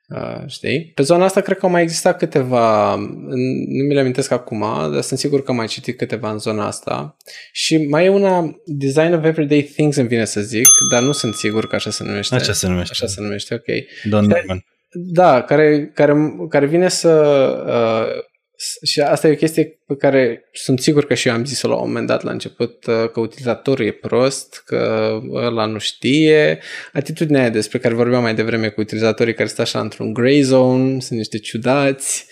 Uh, 0.08 0.42
știi? 0.46 0.92
Pe 0.94 1.02
zona 1.02 1.24
asta 1.24 1.40
cred 1.40 1.58
că 1.58 1.64
au 1.64 1.72
mai 1.72 1.82
existat 1.82 2.18
câteva, 2.18 2.94
nu 2.94 3.84
mi 3.88 3.94
le 3.94 4.00
amintesc 4.00 4.30
acum, 4.30 4.60
dar 4.92 5.00
sunt 5.00 5.18
sigur 5.18 5.42
că 5.42 5.50
am 5.50 5.56
mai 5.56 5.66
citit 5.66 5.96
câteva 5.96 6.30
în 6.30 6.38
zona 6.38 6.66
asta. 6.66 7.16
Și 7.52 7.76
mai 7.76 8.04
e 8.04 8.08
una, 8.08 8.60
Design 8.64 9.12
of 9.12 9.24
Everyday 9.24 9.62
Things 9.62 9.96
îmi 9.96 10.08
vine 10.08 10.24
să 10.24 10.40
zic, 10.40 10.66
dar 10.90 11.02
nu 11.02 11.12
sunt 11.12 11.34
sigur 11.34 11.66
că 11.66 11.74
așa 11.74 11.90
se 11.90 12.04
numește. 12.04 12.34
Așa 12.34 12.52
se 12.52 12.68
numește. 12.68 12.90
Așa 12.92 13.06
se 13.06 13.20
numește, 13.20 13.54
ok. 13.54 13.64
Don 14.04 14.24
Norman. 14.24 14.64
Da, 14.92 15.42
care, 15.42 15.90
care, 15.94 16.14
care 16.48 16.66
vine 16.66 16.88
să 16.88 17.12
uh, 17.66 18.24
și 18.82 19.00
asta 19.00 19.28
e 19.28 19.32
o 19.32 19.36
chestie 19.36 19.80
pe 19.86 19.96
care 19.96 20.48
sunt 20.52 20.80
sigur 20.80 21.06
că 21.06 21.14
și 21.14 21.28
eu 21.28 21.34
am 21.34 21.44
zis-o 21.44 21.68
la 21.68 21.74
un 21.74 21.86
moment 21.86 22.06
dat 22.06 22.22
la 22.22 22.30
început, 22.30 22.86
uh, 22.86 23.10
că 23.12 23.20
utilizatorul 23.20 23.86
e 23.86 23.90
prost, 23.92 24.62
că 24.66 25.10
ăla 25.32 25.66
nu 25.66 25.78
știe. 25.78 26.60
Atitudinea 26.92 27.40
aia 27.40 27.50
despre 27.50 27.78
care 27.78 27.94
vorbeam 27.94 28.22
mai 28.22 28.34
devreme 28.34 28.68
cu 28.68 28.80
utilizatorii 28.80 29.34
care 29.34 29.48
sunt 29.48 29.60
așa 29.60 29.80
într-un 29.80 30.12
gray 30.12 30.40
zone, 30.40 31.00
sunt 31.00 31.18
niște 31.18 31.38
ciudați, 31.38 32.26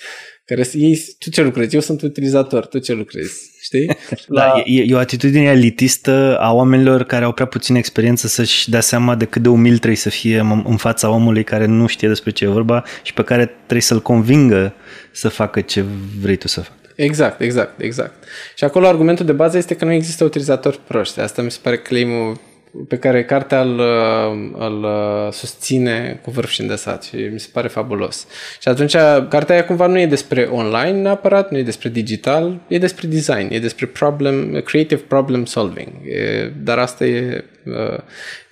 care 0.44 0.68
ei, 0.72 1.04
tu 1.18 1.30
ce 1.30 1.42
lucrezi? 1.42 1.74
Eu 1.74 1.80
sunt 1.80 2.02
utilizator, 2.02 2.66
tu 2.66 2.78
ce 2.78 2.92
lucrezi? 2.92 3.50
Știi? 3.62 3.86
La... 4.26 4.42
Da, 4.42 4.62
e, 4.64 4.82
e 4.86 4.94
o 4.94 4.98
atitudine 4.98 5.44
elitistă 5.44 6.38
a 6.40 6.52
oamenilor 6.52 7.04
care 7.04 7.24
au 7.24 7.32
prea 7.32 7.46
puțină 7.46 7.78
experiență 7.78 8.26
să-și 8.26 8.70
dea 8.70 8.80
seama 8.80 9.14
de 9.14 9.24
cât 9.24 9.42
de 9.42 9.48
umil 9.48 9.76
trebuie 9.76 9.96
să 9.96 10.10
fie 10.10 10.38
în 10.64 10.76
fața 10.76 11.08
omului 11.10 11.44
care 11.44 11.66
nu 11.66 11.86
știe 11.86 12.08
despre 12.08 12.30
ce 12.30 12.44
e 12.44 12.48
vorba 12.48 12.84
și 13.02 13.12
pe 13.12 13.24
care 13.24 13.44
trebuie 13.46 13.80
să-l 13.80 14.02
convingă 14.02 14.74
să 15.12 15.28
facă 15.28 15.60
ce 15.60 15.84
vrei 16.20 16.36
tu 16.36 16.48
să 16.48 16.60
facă. 16.60 16.78
Exact, 16.96 17.40
exact, 17.40 17.80
exact. 17.80 18.24
Și 18.56 18.64
acolo 18.64 18.86
argumentul 18.86 19.26
de 19.26 19.32
bază 19.32 19.56
este 19.56 19.76
că 19.76 19.84
nu 19.84 19.92
există 19.92 20.24
utilizatori 20.24 20.80
proști. 20.86 21.20
Asta 21.20 21.42
mi 21.42 21.50
se 21.50 21.58
pare 21.62 21.78
claim 21.78 22.40
pe 22.88 22.96
care 22.98 23.24
cartea 23.24 23.60
îl, 23.60 23.80
îl 24.58 24.86
susține 25.32 26.20
cu 26.22 26.30
vârf 26.30 26.50
și 26.50 26.60
îndesat 26.60 27.02
și 27.02 27.16
mi 27.32 27.40
se 27.40 27.48
pare 27.52 27.68
fabulos. 27.68 28.26
Și 28.60 28.68
atunci 28.68 28.92
cartea 29.28 29.54
aia 29.54 29.64
cumva 29.64 29.86
nu 29.86 29.98
e 29.98 30.06
despre 30.06 30.42
online 30.42 31.00
neapărat, 31.00 31.50
nu 31.50 31.58
e 31.58 31.62
despre 31.62 31.88
digital, 31.88 32.60
e 32.68 32.78
despre 32.78 33.06
design, 33.06 33.48
e 33.50 33.58
despre 33.58 33.86
problem, 33.86 34.60
creative 34.64 35.00
problem 35.08 35.44
solving. 35.44 35.92
E, 36.04 36.52
dar 36.62 36.78
asta 36.78 37.04
e 37.04 37.44
uh, 37.64 37.98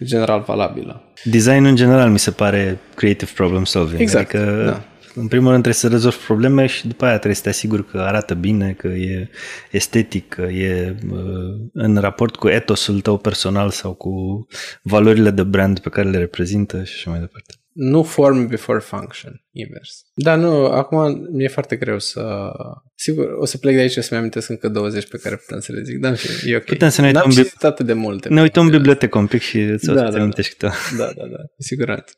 general 0.04 0.42
valabilă. 0.46 1.02
Design 1.24 1.64
în 1.64 1.76
general 1.76 2.10
mi 2.10 2.18
se 2.18 2.30
pare 2.30 2.78
creative 2.94 3.30
problem 3.34 3.64
solving. 3.64 4.00
Exact, 4.00 4.34
adică 4.34 4.62
da 4.66 4.82
în 5.14 5.28
primul 5.28 5.50
rând 5.50 5.62
trebuie 5.62 5.82
să 5.82 5.88
rezolvi 5.88 6.24
probleme 6.24 6.66
și 6.66 6.86
după 6.86 7.04
aia 7.04 7.14
trebuie 7.14 7.34
să 7.34 7.42
te 7.42 7.48
asiguri 7.48 7.86
că 7.86 7.98
arată 7.98 8.34
bine, 8.34 8.72
că 8.72 8.86
e 8.86 9.28
estetic, 9.70 10.28
că 10.28 10.42
e 10.42 10.96
uh, 11.10 11.68
în 11.72 11.96
raport 11.96 12.36
cu 12.36 12.48
etosul 12.48 13.00
tău 13.00 13.18
personal 13.18 13.70
sau 13.70 13.94
cu 13.94 14.46
valorile 14.82 15.30
de 15.30 15.42
brand 15.42 15.78
pe 15.78 15.88
care 15.88 16.10
le 16.10 16.18
reprezintă 16.18 16.84
și 16.84 16.92
așa 16.96 17.10
mai 17.10 17.20
departe. 17.20 17.54
Nu 17.72 18.02
form 18.02 18.46
before 18.46 18.78
function, 18.78 19.44
invers. 19.50 20.04
Da, 20.14 20.34
nu, 20.34 20.64
acum 20.64 21.28
mi-e 21.32 21.48
foarte 21.48 21.76
greu 21.76 21.98
să... 21.98 22.52
Sigur, 22.94 23.26
o 23.38 23.44
să 23.44 23.58
plec 23.58 23.74
de 23.74 23.80
aici 23.80 23.90
și 23.90 23.98
o 23.98 24.02
să-mi 24.02 24.20
amintesc 24.20 24.48
încă 24.48 24.68
20 24.68 25.08
pe 25.08 25.18
care 25.18 25.36
putem 25.36 25.60
să 25.60 25.72
le 25.72 25.82
zic, 25.82 25.98
da, 25.98 26.14
și 26.14 26.50
e 26.50 26.56
ok. 26.56 26.64
Putem 26.64 26.88
să 26.88 27.00
ne 27.00 27.06
uităm... 27.06 27.22
N-am 27.22 27.44
citit 27.44 27.64
atât 27.64 27.86
de 27.86 27.92
multe. 27.92 28.28
Ne 28.28 28.40
uităm 28.40 28.64
în 28.64 28.70
bibliotecă 28.70 29.18
un 29.18 29.26
pic 29.26 29.40
și 29.40 29.60
îți 29.60 29.86
da, 29.86 29.92
o 29.92 29.96
să 29.96 30.02
da, 30.02 30.10
te 30.10 30.18
amintești 30.18 30.56
da. 30.58 30.70
Da, 30.96 31.04
da, 31.04 31.26
da, 31.26 31.38
siguranță. 31.58 32.12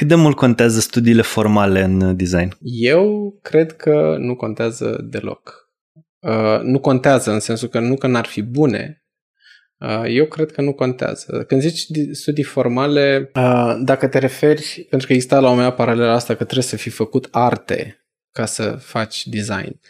Cât 0.00 0.08
de 0.08 0.14
mult 0.14 0.36
contează 0.36 0.80
studiile 0.80 1.22
formale 1.22 1.82
în 1.82 2.16
design? 2.16 2.56
Eu 2.62 3.38
cred 3.42 3.76
că 3.76 4.16
nu 4.18 4.36
contează 4.36 5.06
deloc. 5.10 5.70
Uh, 6.18 6.60
nu 6.62 6.78
contează 6.78 7.32
în 7.32 7.40
sensul 7.40 7.68
că 7.68 7.78
nu 7.80 7.96
că 7.96 8.06
n-ar 8.06 8.26
fi 8.26 8.42
bune, 8.42 9.04
uh, 9.78 10.04
eu 10.06 10.26
cred 10.26 10.50
că 10.50 10.60
nu 10.60 10.72
contează. 10.72 11.44
Când 11.48 11.60
zici 11.60 11.86
studii 12.12 12.42
formale, 12.42 13.30
uh, 13.34 13.78
dacă 13.82 14.08
te 14.08 14.18
referi, 14.18 14.86
pentru 14.90 15.06
că 15.06 15.12
exista 15.12 15.40
la 15.40 15.50
o 15.50 15.54
mea 15.54 15.70
paralelă 15.70 16.10
asta 16.10 16.34
că 16.34 16.44
trebuie 16.44 16.64
să 16.64 16.76
fi 16.76 16.90
făcut 16.90 17.28
arte 17.30 18.06
ca 18.32 18.44
să 18.44 18.70
faci 18.70 19.26
design. 19.26 19.80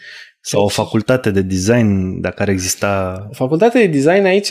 Sau 0.42 0.64
o 0.64 0.68
facultate 0.68 1.30
de 1.30 1.42
design, 1.42 2.20
dacă 2.20 2.42
ar 2.42 2.48
exista... 2.48 3.26
O 3.30 3.34
facultate 3.34 3.78
de 3.78 3.86
design 3.86 4.24
aici, 4.24 4.48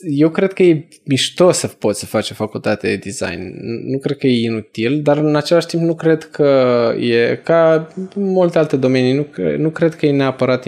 eu 0.00 0.30
cred 0.30 0.52
că 0.52 0.62
e 0.62 0.88
mișto 1.04 1.50
să 1.50 1.66
poți 1.66 1.98
să 1.98 2.06
faci 2.06 2.30
o 2.30 2.34
facultate 2.34 2.88
de 2.88 2.96
design. 2.96 3.40
Nu 3.90 3.98
cred 3.98 4.16
că 4.16 4.26
e 4.26 4.44
inutil, 4.44 5.02
dar 5.02 5.16
în 5.16 5.36
același 5.36 5.66
timp 5.66 5.82
nu 5.82 5.94
cred 5.94 6.24
că 6.24 6.92
e 6.98 7.40
ca 7.44 7.88
multe 8.14 8.58
alte 8.58 8.76
domenii, 8.76 9.12
nu, 9.12 9.26
nu 9.56 9.70
cred 9.70 9.94
că 9.94 10.06
e 10.06 10.12
neapărat 10.12 10.64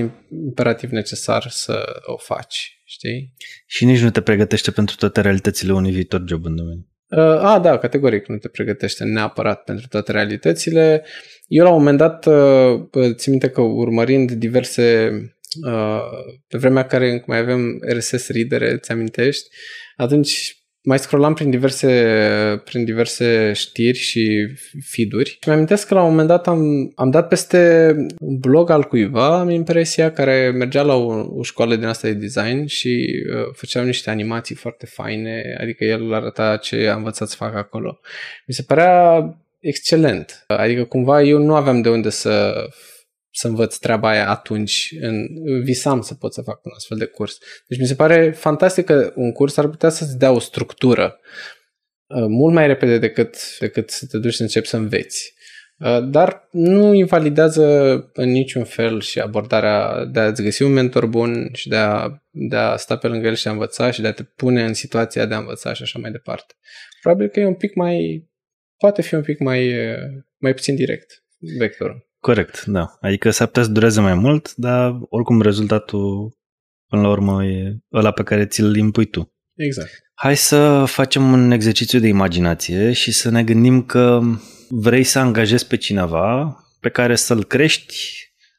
imperativ 0.46 0.90
necesar 0.90 1.46
să 1.48 1.84
o 2.02 2.16
faci, 2.16 2.80
știi? 2.84 3.34
Și 3.66 3.84
nici 3.84 4.00
nu 4.00 4.10
te 4.10 4.20
pregătește 4.20 4.70
pentru 4.70 4.96
toate 4.96 5.20
realitățile 5.20 5.72
unui 5.72 5.90
viitor 5.90 6.24
job 6.26 6.44
în 6.44 6.56
domeniu. 6.56 6.91
Uh, 7.16 7.18
a, 7.20 7.58
da, 7.58 7.78
categoric 7.78 8.26
nu 8.26 8.36
te 8.36 8.48
pregătește 8.48 9.04
neapărat 9.04 9.64
pentru 9.64 9.86
toate 9.88 10.12
realitățile. 10.12 11.04
Eu 11.46 11.64
la 11.64 11.70
un 11.70 11.78
moment 11.78 11.98
dat, 11.98 12.26
uh, 12.26 13.14
țin 13.14 13.30
minte 13.30 13.50
că 13.50 13.60
urmărind 13.60 14.30
diverse 14.30 15.10
pe 16.48 16.58
vremea 16.58 16.86
care 16.86 17.10
încă 17.10 17.24
mai 17.26 17.38
avem 17.38 17.78
RSS 17.88 18.28
reader, 18.28 18.78
ți 18.78 18.92
amintești, 18.92 19.48
atunci 19.96 20.61
mai 20.84 20.98
scrollam 20.98 21.34
prin 21.34 21.50
diverse, 21.50 22.62
prin 22.64 22.84
diverse 22.84 23.52
știri 23.54 23.98
și 23.98 24.48
feed-uri 24.84 25.30
și 25.30 25.38
mi 25.46 25.52
amintesc 25.52 25.86
că 25.86 25.94
la 25.94 26.02
un 26.02 26.10
moment 26.10 26.28
dat 26.28 26.46
am, 26.46 26.92
am 26.94 27.10
dat 27.10 27.28
peste 27.28 27.94
un 28.18 28.38
blog 28.38 28.70
al 28.70 28.82
cuiva, 28.84 29.38
am 29.38 29.50
impresia, 29.50 30.12
care 30.12 30.50
mergea 30.50 30.82
la 30.82 30.94
o, 30.94 31.38
o 31.38 31.42
școală 31.42 31.76
din 31.76 31.86
asta 31.86 32.08
de 32.08 32.14
design 32.14 32.66
și 32.66 33.22
uh, 33.34 33.52
făceau 33.52 33.84
niște 33.84 34.10
animații 34.10 34.54
foarte 34.54 34.86
faine, 34.86 35.56
adică 35.60 35.84
el 35.84 36.14
arăta 36.14 36.56
ce 36.56 36.88
a 36.88 36.94
învățat 36.94 37.28
să 37.28 37.36
facă 37.36 37.56
acolo. 37.56 38.00
Mi 38.46 38.54
se 38.54 38.62
părea 38.62 39.24
excelent. 39.60 40.44
Adică 40.46 40.84
cumva 40.84 41.22
eu 41.22 41.38
nu 41.38 41.54
aveam 41.54 41.80
de 41.80 41.88
unde 41.88 42.10
să 42.10 42.54
să 43.32 43.46
învăț 43.46 43.76
treaba 43.76 44.08
aia 44.08 44.28
atunci. 44.28 44.94
În, 45.00 45.26
visam 45.62 46.00
să 46.00 46.14
pot 46.14 46.32
să 46.32 46.42
fac 46.42 46.64
un 46.64 46.72
astfel 46.74 46.98
de 46.98 47.04
curs. 47.04 47.38
Deci 47.66 47.78
mi 47.78 47.86
se 47.86 47.94
pare 47.94 48.30
fantastic 48.30 48.84
că 48.84 49.12
un 49.14 49.32
curs 49.32 49.56
ar 49.56 49.68
putea 49.68 49.88
să-ți 49.88 50.18
dea 50.18 50.32
o 50.32 50.38
structură 50.38 51.20
uh, 52.06 52.24
mult 52.28 52.54
mai 52.54 52.66
repede 52.66 52.98
decât, 52.98 53.58
decât 53.58 53.90
să 53.90 54.06
te 54.06 54.18
duci 54.18 54.34
să 54.34 54.42
începi 54.42 54.66
să 54.66 54.76
înveți. 54.76 55.34
Uh, 55.78 55.98
dar 56.08 56.48
nu 56.50 56.94
invalidează 56.94 57.94
în 58.12 58.30
niciun 58.30 58.64
fel 58.64 59.00
și 59.00 59.20
abordarea 59.20 60.04
de 60.04 60.20
a-ți 60.20 60.42
găsi 60.42 60.62
un 60.62 60.72
mentor 60.72 61.06
bun 61.06 61.48
și 61.52 61.68
de 61.68 61.76
a, 61.76 62.22
de 62.30 62.56
a 62.56 62.76
sta 62.76 62.96
pe 62.96 63.06
lângă 63.06 63.26
el 63.26 63.34
și 63.34 63.48
a 63.48 63.50
învăța 63.50 63.90
și 63.90 64.00
de 64.00 64.06
a 64.06 64.12
te 64.12 64.22
pune 64.22 64.64
în 64.64 64.74
situația 64.74 65.26
de 65.26 65.34
a 65.34 65.38
învăța 65.38 65.72
și 65.72 65.82
așa 65.82 65.98
mai 65.98 66.10
departe. 66.10 66.54
Probabil 67.00 67.28
că 67.28 67.40
e 67.40 67.46
un 67.46 67.54
pic 67.54 67.74
mai, 67.74 68.28
poate 68.76 69.02
fi 69.02 69.14
un 69.14 69.22
pic 69.22 69.38
mai, 69.38 69.74
mai 70.36 70.54
puțin 70.54 70.74
direct 70.74 71.24
vectorul. 71.58 72.11
Corect, 72.22 72.64
da. 72.64 72.96
Adică 73.00 73.30
s-ar 73.30 73.46
putea 73.46 73.62
să 73.62 73.70
dureze 73.70 74.00
mai 74.00 74.14
mult, 74.14 74.54
dar 74.54 74.98
oricum 75.08 75.40
rezultatul 75.40 76.36
până 76.88 77.02
la 77.02 77.08
urmă 77.08 77.44
e 77.44 77.78
ăla 77.92 78.10
pe 78.10 78.22
care 78.22 78.46
ți-l 78.46 78.76
impui 78.76 79.04
tu. 79.04 79.34
Exact. 79.54 79.90
Hai 80.14 80.36
să 80.36 80.84
facem 80.86 81.32
un 81.32 81.50
exercițiu 81.50 81.98
de 81.98 82.06
imaginație 82.06 82.92
și 82.92 83.12
să 83.12 83.30
ne 83.30 83.44
gândim 83.44 83.82
că 83.82 84.20
vrei 84.68 85.04
să 85.04 85.18
angajezi 85.18 85.66
pe 85.66 85.76
cineva 85.76 86.56
pe 86.80 86.88
care 86.88 87.14
să-l 87.14 87.44
crești 87.44 87.96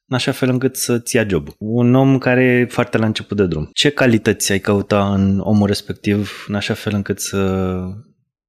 în 0.08 0.16
așa 0.16 0.32
fel 0.32 0.50
încât 0.50 0.76
să-ți 0.76 1.16
ia 1.16 1.28
job. 1.28 1.48
Un 1.58 1.96
om 1.96 2.18
care 2.18 2.44
e 2.44 2.66
foarte 2.66 2.98
la 2.98 3.06
început 3.06 3.38
de 3.38 3.46
drum. 3.46 3.70
Ce 3.74 3.90
calități 3.90 4.52
ai 4.52 4.60
căuta 4.60 5.14
în 5.14 5.40
omul 5.40 5.68
respectiv 5.68 6.46
în 6.48 6.56
așa 6.56 6.74
fel 6.74 6.94
încât 6.94 7.20
să 7.20 7.74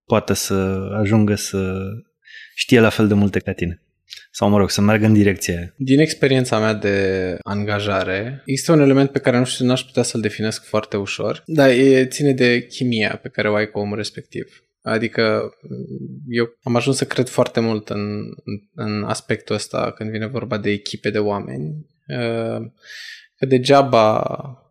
poată 0.05 0.32
să 0.32 0.89
ajungă 1.01 1.35
să 1.35 1.77
știe 2.55 2.81
la 2.81 2.89
fel 2.89 3.09
de 3.09 3.15
multe 3.15 3.39
ca 3.39 3.53
tine? 3.53 3.84
Sau, 4.36 4.48
mă 4.48 4.59
rog, 4.59 4.70
să 4.70 4.81
meargă 4.81 5.06
în 5.06 5.12
direcția 5.12 5.56
aia. 5.56 5.74
Din 5.77 6.01
experiența 6.01 6.59
mea 6.59 6.74
de 6.74 7.36
angajare, 7.43 8.43
există 8.44 8.73
un 8.73 8.81
element 8.81 9.11
pe 9.11 9.19
care 9.19 9.39
nu 9.39 9.44
știu, 9.44 9.65
n-aș 9.65 9.82
putea 9.82 10.02
să-l 10.02 10.20
definesc 10.20 10.65
foarte 10.65 10.97
ușor, 10.97 11.43
dar 11.47 11.69
e, 11.69 12.06
ține 12.06 12.32
de 12.32 12.66
chimia 12.66 13.19
pe 13.23 13.28
care 13.28 13.51
o 13.51 13.55
ai 13.55 13.70
cu 13.70 13.78
omul 13.78 13.97
respectiv. 13.97 14.65
Adică 14.82 15.55
eu 16.28 16.59
am 16.62 16.77
ajuns 16.77 16.97
să 16.97 17.05
cred 17.05 17.28
foarte 17.28 17.61
mult 17.61 17.89
în, 17.89 18.20
în 18.74 19.05
aspectul 19.05 19.55
ăsta 19.55 19.93
când 19.97 20.11
vine 20.11 20.27
vorba 20.27 20.59
de 20.59 20.70
echipe 20.70 21.11
de 21.11 21.19
oameni. 21.19 21.86
Că 23.36 23.47
degeaba 23.47 24.23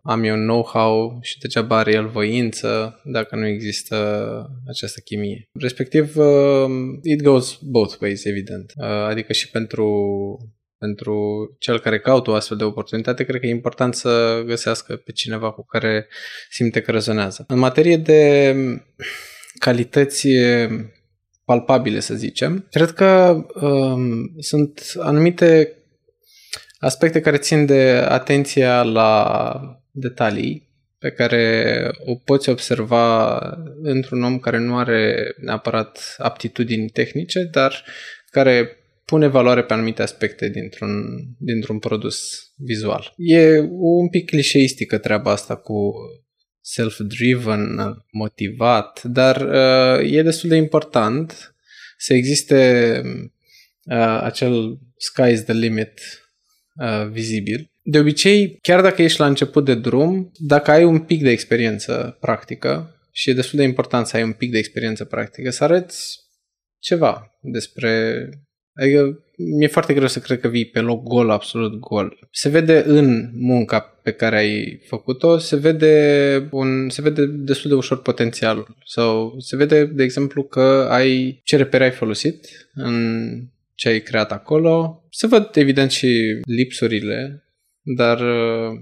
am 0.06 0.24
eu 0.24 0.36
know-how 0.36 1.18
și 1.22 1.40
degeaba 1.40 1.78
are 1.78 1.92
el 1.92 2.08
voință 2.08 3.02
dacă 3.04 3.36
nu 3.36 3.48
există 3.48 3.96
această 4.68 5.00
chimie. 5.00 5.50
Respectiv, 5.60 6.18
uh, 6.18 6.66
it 7.02 7.22
goes 7.22 7.58
both 7.62 7.96
ways, 8.02 8.26
evident. 8.26 8.74
Uh, 8.76 8.86
adică 8.86 9.34
și 9.34 9.50
pentru 9.50 9.88
pentru 10.78 11.48
cel 11.60 11.80
care 11.80 12.00
caută 12.00 12.30
o 12.30 12.34
astfel 12.34 12.58
de 12.58 12.64
oportunitate, 12.64 13.24
cred 13.24 13.40
că 13.40 13.46
e 13.46 13.50
important 13.50 13.96
să 13.96 14.44
găsească 14.46 14.96
pe 14.96 15.12
cineva 15.12 15.52
cu 15.52 15.66
care 15.66 16.08
simte 16.50 16.82
că 16.82 16.92
rezonează. 16.92 17.46
În 17.48 17.60
materie 17.60 17.98
de 17.98 18.56
calități 19.60 20.28
palpabile, 21.46 22.00
să 22.00 22.16
zicem, 22.16 22.68
cred 22.72 22.92
că 22.92 23.42
um, 23.62 24.36
sunt 24.40 24.82
anumite 25.00 25.78
aspecte 26.78 27.22
care 27.22 27.38
țin 27.38 27.66
de 27.66 28.06
atenția 28.08 28.84
la 28.84 29.83
detalii 29.94 30.72
pe 31.00 31.12
care 31.12 31.76
o 32.06 32.16
poți 32.16 32.50
observa 32.50 33.40
într-un 33.82 34.24
om 34.24 34.40
care 34.40 34.58
nu 34.58 34.78
are 34.78 35.34
neapărat 35.42 36.16
aptitudini 36.18 36.90
tehnice, 36.90 37.44
dar 37.52 37.84
care 38.30 38.78
pune 39.06 39.28
valoare 39.28 39.64
pe 39.64 39.74
anumite 39.74 40.02
aspecte 40.02 40.50
dintr-un, 40.50 40.92
dintr-un 41.40 41.80
produs 41.80 42.20
vizual. 42.56 43.14
E 43.18 43.60
un 43.70 44.10
pic 44.10 44.26
clișeistică 44.26 44.98
treaba 44.98 45.32
asta 45.32 45.56
cu 45.56 45.94
self-driven, 46.62 47.96
motivat, 48.12 49.04
dar 49.04 49.42
uh, 49.42 50.12
e 50.12 50.22
destul 50.22 50.50
de 50.50 50.56
important 50.56 51.56
să 51.98 52.14
existe 52.14 53.02
uh, 53.84 54.20
acel 54.22 54.80
sky 54.98 55.32
is 55.32 55.44
the 55.44 55.54
limit 55.54 56.02
uh, 56.76 57.08
vizibil 57.10 57.73
de 57.84 58.00
obicei, 58.00 58.58
chiar 58.62 58.82
dacă 58.82 59.02
ești 59.02 59.20
la 59.20 59.26
început 59.26 59.66
de 59.66 59.76
drum, 59.76 60.32
dacă 60.38 60.72
ai 60.72 60.84
un 60.84 61.00
pic 61.00 61.22
de 61.22 61.30
experiență 61.30 62.18
practică, 62.20 62.98
și 63.12 63.30
e 63.30 63.34
destul 63.34 63.60
de 63.60 63.66
important 63.66 64.08
să 64.08 64.18
ai 64.18 64.24
un 64.24 64.32
pic 64.32 64.52
de 64.52 64.58
experiență 64.58 65.06
practică, 65.06 65.50
să 65.50 65.64
arăți 65.64 66.20
ceva 66.80 67.38
despre... 67.42 68.30
Adică 68.76 69.24
mi-e 69.58 69.68
foarte 69.68 69.94
greu 69.94 70.08
să 70.08 70.20
cred 70.20 70.40
că 70.40 70.48
vii 70.48 70.66
pe 70.66 70.80
loc 70.80 71.04
gol, 71.04 71.30
absolut 71.30 71.80
gol. 71.80 72.28
Se 72.32 72.50
vede 72.50 72.84
în 72.86 73.30
munca 73.34 73.80
pe 73.80 74.12
care 74.12 74.38
ai 74.38 74.82
făcut-o, 74.88 75.38
se 75.38 75.56
vede, 75.56 76.48
un, 76.52 76.90
se 76.90 77.02
vede 77.02 77.26
destul 77.26 77.70
de 77.70 77.76
ușor 77.76 78.02
potențial. 78.02 78.76
Sau 78.86 79.36
se 79.40 79.56
vede, 79.56 79.86
de 79.86 80.04
exemplu, 80.04 80.44
că 80.44 80.88
ai 80.90 81.42
ce 81.44 81.58
repere 81.58 81.84
ai 81.84 81.92
folosit 81.92 82.70
în 82.74 83.28
ce 83.76 83.90
ai 83.90 84.02
creat 84.02 84.32
acolo. 84.32 85.04
Se 85.10 85.28
văd, 85.28 85.50
evident, 85.54 85.92
și 85.92 86.40
lipsurile 86.46 87.44
dar 87.84 88.20
uh, 88.20 88.80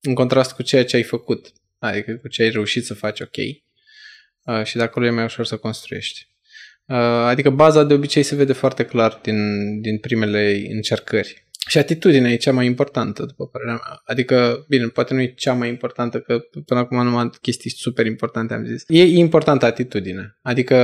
în 0.00 0.14
contrast 0.14 0.52
cu 0.52 0.62
ceea 0.62 0.84
ce 0.84 0.96
ai 0.96 1.02
făcut, 1.02 1.52
adică 1.78 2.12
cu 2.12 2.28
ce 2.28 2.42
ai 2.42 2.50
reușit 2.50 2.84
să 2.84 2.94
faci 2.94 3.20
ok 3.20 3.36
uh, 3.36 4.64
și 4.64 4.76
de 4.76 4.82
acolo 4.82 5.06
e 5.06 5.10
mai 5.10 5.24
ușor 5.24 5.44
să 5.44 5.56
construiești. 5.56 6.30
Uh, 6.86 6.96
adică 6.98 7.50
baza 7.50 7.84
de 7.84 7.94
obicei 7.94 8.22
se 8.22 8.34
vede 8.34 8.52
foarte 8.52 8.84
clar 8.84 9.20
din, 9.22 9.80
din 9.80 9.98
primele 9.98 10.66
încercări. 10.70 11.46
Și 11.68 11.78
atitudinea 11.78 12.30
e 12.30 12.36
cea 12.36 12.52
mai 12.52 12.66
importantă, 12.66 13.24
după 13.24 13.46
părerea 13.46 13.72
mea. 13.74 14.02
Adică, 14.04 14.64
bine, 14.68 14.86
poate 14.86 15.14
nu 15.14 15.20
e 15.20 15.26
cea 15.26 15.52
mai 15.52 15.68
importantă, 15.68 16.20
că 16.20 16.38
până 16.66 16.80
acum 16.80 17.04
numai 17.04 17.30
chestii 17.40 17.70
super 17.70 18.06
importante 18.06 18.54
am 18.54 18.64
zis. 18.64 18.84
E 18.86 19.04
importantă 19.04 19.66
atitudinea. 19.66 20.38
Adică, 20.42 20.76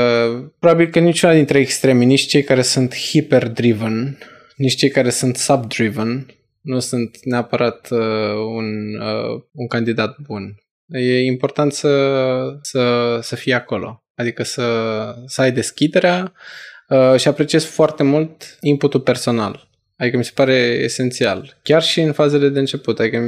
probabil 0.58 0.90
că 0.90 0.98
niciuna 0.98 1.34
dintre 1.34 1.58
extremi, 1.58 2.04
nici 2.04 2.26
cei 2.26 2.42
care 2.42 2.62
sunt 2.62 2.94
hyper-driven, 2.94 4.18
nici 4.56 4.74
cei 4.74 4.88
care 4.88 5.10
sunt 5.10 5.36
sub-driven, 5.36 6.26
nu 6.68 6.78
sunt 6.78 7.18
neapărat 7.22 7.88
uh, 7.90 8.34
un, 8.56 8.94
uh, 8.94 9.42
un 9.52 9.66
candidat 9.66 10.16
bun. 10.18 10.54
E 10.86 11.24
important 11.24 11.72
să, 11.72 12.58
să, 12.62 13.18
să 13.22 13.36
fii 13.36 13.52
acolo, 13.52 14.04
adică 14.14 14.42
să, 14.42 14.64
să 15.26 15.40
ai 15.40 15.52
deschiderea 15.52 16.32
uh, 16.88 17.14
și 17.16 17.28
apreciez 17.28 17.64
foarte 17.64 18.02
mult 18.02 18.56
inputul 18.60 19.00
personal. 19.00 19.68
Adică 19.96 20.16
mi 20.16 20.24
se 20.24 20.30
pare 20.34 20.54
esențial, 20.82 21.58
chiar 21.62 21.82
și 21.82 22.00
în 22.00 22.12
fazele 22.12 22.48
de 22.48 22.58
început. 22.58 23.00
Adică 23.00 23.18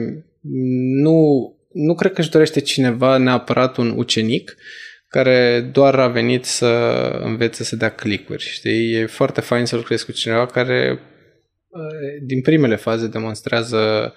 nu, 1.03 1.53
nu 1.73 1.95
cred 1.95 2.13
că 2.13 2.21
își 2.21 2.31
dorește 2.31 2.61
cineva 2.61 3.17
neapărat 3.17 3.77
un 3.77 3.95
ucenic 3.97 4.57
care 5.09 5.61
doar 5.73 5.99
a 5.99 6.09
venit 6.09 6.45
să 6.45 6.67
învețe 7.23 7.65
să 7.65 7.77
dea 7.77 7.91
clicuri. 7.91 8.43
Știi? 8.43 8.93
E 8.93 9.07
foarte 9.07 9.41
fain 9.41 9.65
să 9.65 9.77
lucrezi 9.77 10.05
cu 10.05 10.13
cineva 10.13 10.47
care 10.47 11.01
din 12.23 12.41
primele 12.41 12.77
faze 12.77 13.07
demonstrează 13.07 14.15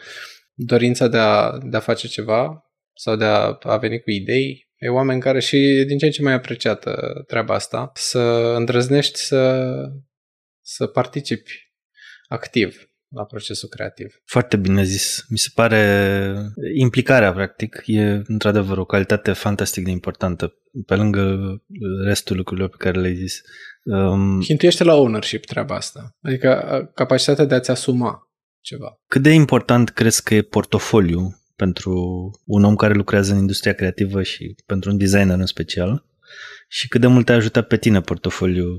dorința 0.53 1.07
de 1.07 1.17
a, 1.17 1.57
de 1.63 1.77
a 1.77 1.79
face 1.79 2.07
ceva 2.07 2.63
sau 2.93 3.15
de 3.15 3.25
a, 3.25 3.57
a 3.61 3.77
veni 3.77 4.01
cu 4.01 4.11
idei. 4.11 4.71
E 4.77 4.89
oameni 4.89 5.21
care 5.21 5.39
și 5.39 5.83
din 5.87 5.97
ce 5.97 6.05
în 6.05 6.11
ce 6.11 6.21
mai 6.21 6.33
apreciată 6.33 7.23
treaba 7.27 7.53
asta, 7.53 7.91
să 7.93 8.19
îndrăznești 8.57 9.19
să, 9.19 9.71
să 10.61 10.87
participi 10.87 11.71
activ 12.27 12.87
la 13.07 13.25
procesul 13.25 13.69
creativ. 13.69 14.21
Foarte 14.25 14.57
bine 14.57 14.83
zis. 14.83 15.25
Mi 15.29 15.37
se 15.37 15.49
pare 15.53 16.35
implicarea, 16.75 17.33
practic, 17.33 17.83
e 17.85 18.21
într-adevăr 18.25 18.77
o 18.77 18.85
calitate 18.85 19.31
fantastic 19.31 19.83
de 19.83 19.91
importantă, 19.91 20.53
pe 20.85 20.95
lângă 20.95 21.37
restul 22.05 22.37
lucrurilor 22.37 22.69
pe 22.69 22.75
care 22.79 22.99
le-ai 22.99 23.15
zis. 23.15 23.41
Um, 23.83 24.41
Hintuiește 24.41 24.83
la 24.83 24.93
ownership 24.93 25.45
treaba 25.45 25.75
asta. 25.75 26.15
Adică 26.21 26.91
capacitatea 26.95 27.45
de 27.45 27.55
a-ți 27.55 27.71
asuma 27.71 28.31
ceva. 28.61 28.99
Cât 29.07 29.21
de 29.21 29.29
important 29.29 29.89
crezi 29.89 30.23
că 30.23 30.35
e 30.35 30.41
portofoliu 30.41 31.41
pentru 31.55 31.93
un 32.45 32.63
om 32.63 32.75
care 32.75 32.93
lucrează 32.93 33.33
în 33.33 33.39
industria 33.39 33.73
creativă 33.73 34.23
și 34.23 34.55
pentru 34.65 34.89
un 34.89 34.97
designer 34.97 35.39
în 35.39 35.45
special? 35.45 36.05
Și 36.67 36.87
cât 36.87 37.01
de 37.01 37.07
mult 37.07 37.25
te-a 37.25 37.35
ajutat 37.35 37.67
pe 37.67 37.77
tine 37.77 38.01
portofoliu 38.01 38.77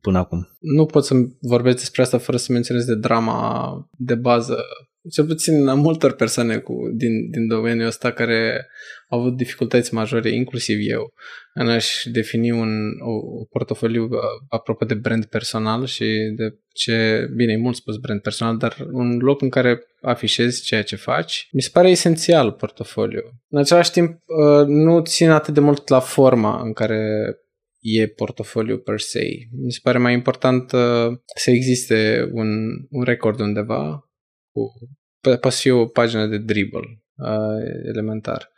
până 0.00 0.18
acum? 0.18 0.56
Nu 0.58 0.86
pot 0.86 1.04
să 1.04 1.14
vorbesc 1.40 1.76
despre 1.76 2.02
asta 2.02 2.18
fără 2.18 2.36
să 2.36 2.52
menționez 2.52 2.84
de 2.84 2.94
drama 2.94 3.88
de 3.98 4.14
bază 4.14 4.64
cel 5.10 5.26
puțin 5.26 5.66
a 5.66 5.74
multor 5.74 6.12
persoane 6.12 6.58
cu, 6.58 6.74
din, 6.94 7.30
din 7.30 7.46
domeniul 7.46 7.86
ăsta 7.86 8.12
care 8.12 8.66
au 9.08 9.20
avut 9.20 9.36
dificultăți 9.36 9.94
majore, 9.94 10.30
inclusiv 10.30 10.78
eu, 10.80 11.12
în 11.58 11.68
a-și 11.68 12.10
defini 12.10 12.50
un 12.50 12.68
o, 13.00 13.44
portofoliu 13.50 14.04
uh, 14.04 14.18
apropo 14.48 14.84
de 14.84 14.94
brand 14.94 15.24
personal 15.24 15.86
și 15.86 16.04
de 16.36 16.58
ce, 16.72 17.26
bine, 17.36 17.52
e 17.52 17.56
mult 17.56 17.76
spus 17.76 17.96
brand 17.96 18.20
personal, 18.20 18.56
dar 18.56 18.76
un 18.92 19.18
loc 19.18 19.42
în 19.42 19.48
care 19.48 19.80
afișezi 20.00 20.62
ceea 20.62 20.82
ce 20.82 20.96
faci, 20.96 21.48
mi 21.52 21.62
se 21.62 21.70
pare 21.72 21.90
esențial 21.90 22.52
portofoliu. 22.52 23.22
În 23.48 23.58
același 23.58 23.90
timp, 23.90 24.10
uh, 24.10 24.66
nu 24.66 25.00
țin 25.00 25.30
atât 25.30 25.54
de 25.54 25.60
mult 25.60 25.88
la 25.88 26.00
forma 26.00 26.62
în 26.62 26.72
care 26.72 27.34
e 27.80 28.06
portofoliu 28.06 28.78
per 28.78 29.00
se. 29.00 29.20
Mi 29.64 29.72
se 29.72 29.78
pare 29.82 29.98
mai 29.98 30.12
important 30.12 30.72
uh, 30.72 31.18
să 31.34 31.50
existe 31.50 32.28
un, 32.32 32.48
un 32.90 33.02
record 33.02 33.40
undeva 33.40 34.10
cu 34.52 34.72
poate 35.20 35.50
să 35.50 35.60
fie 35.60 35.72
o 35.72 35.86
pagină 35.86 36.26
de 36.26 36.38
dribble 36.38 37.02
uh, 37.16 37.88
elementar. 37.92 38.52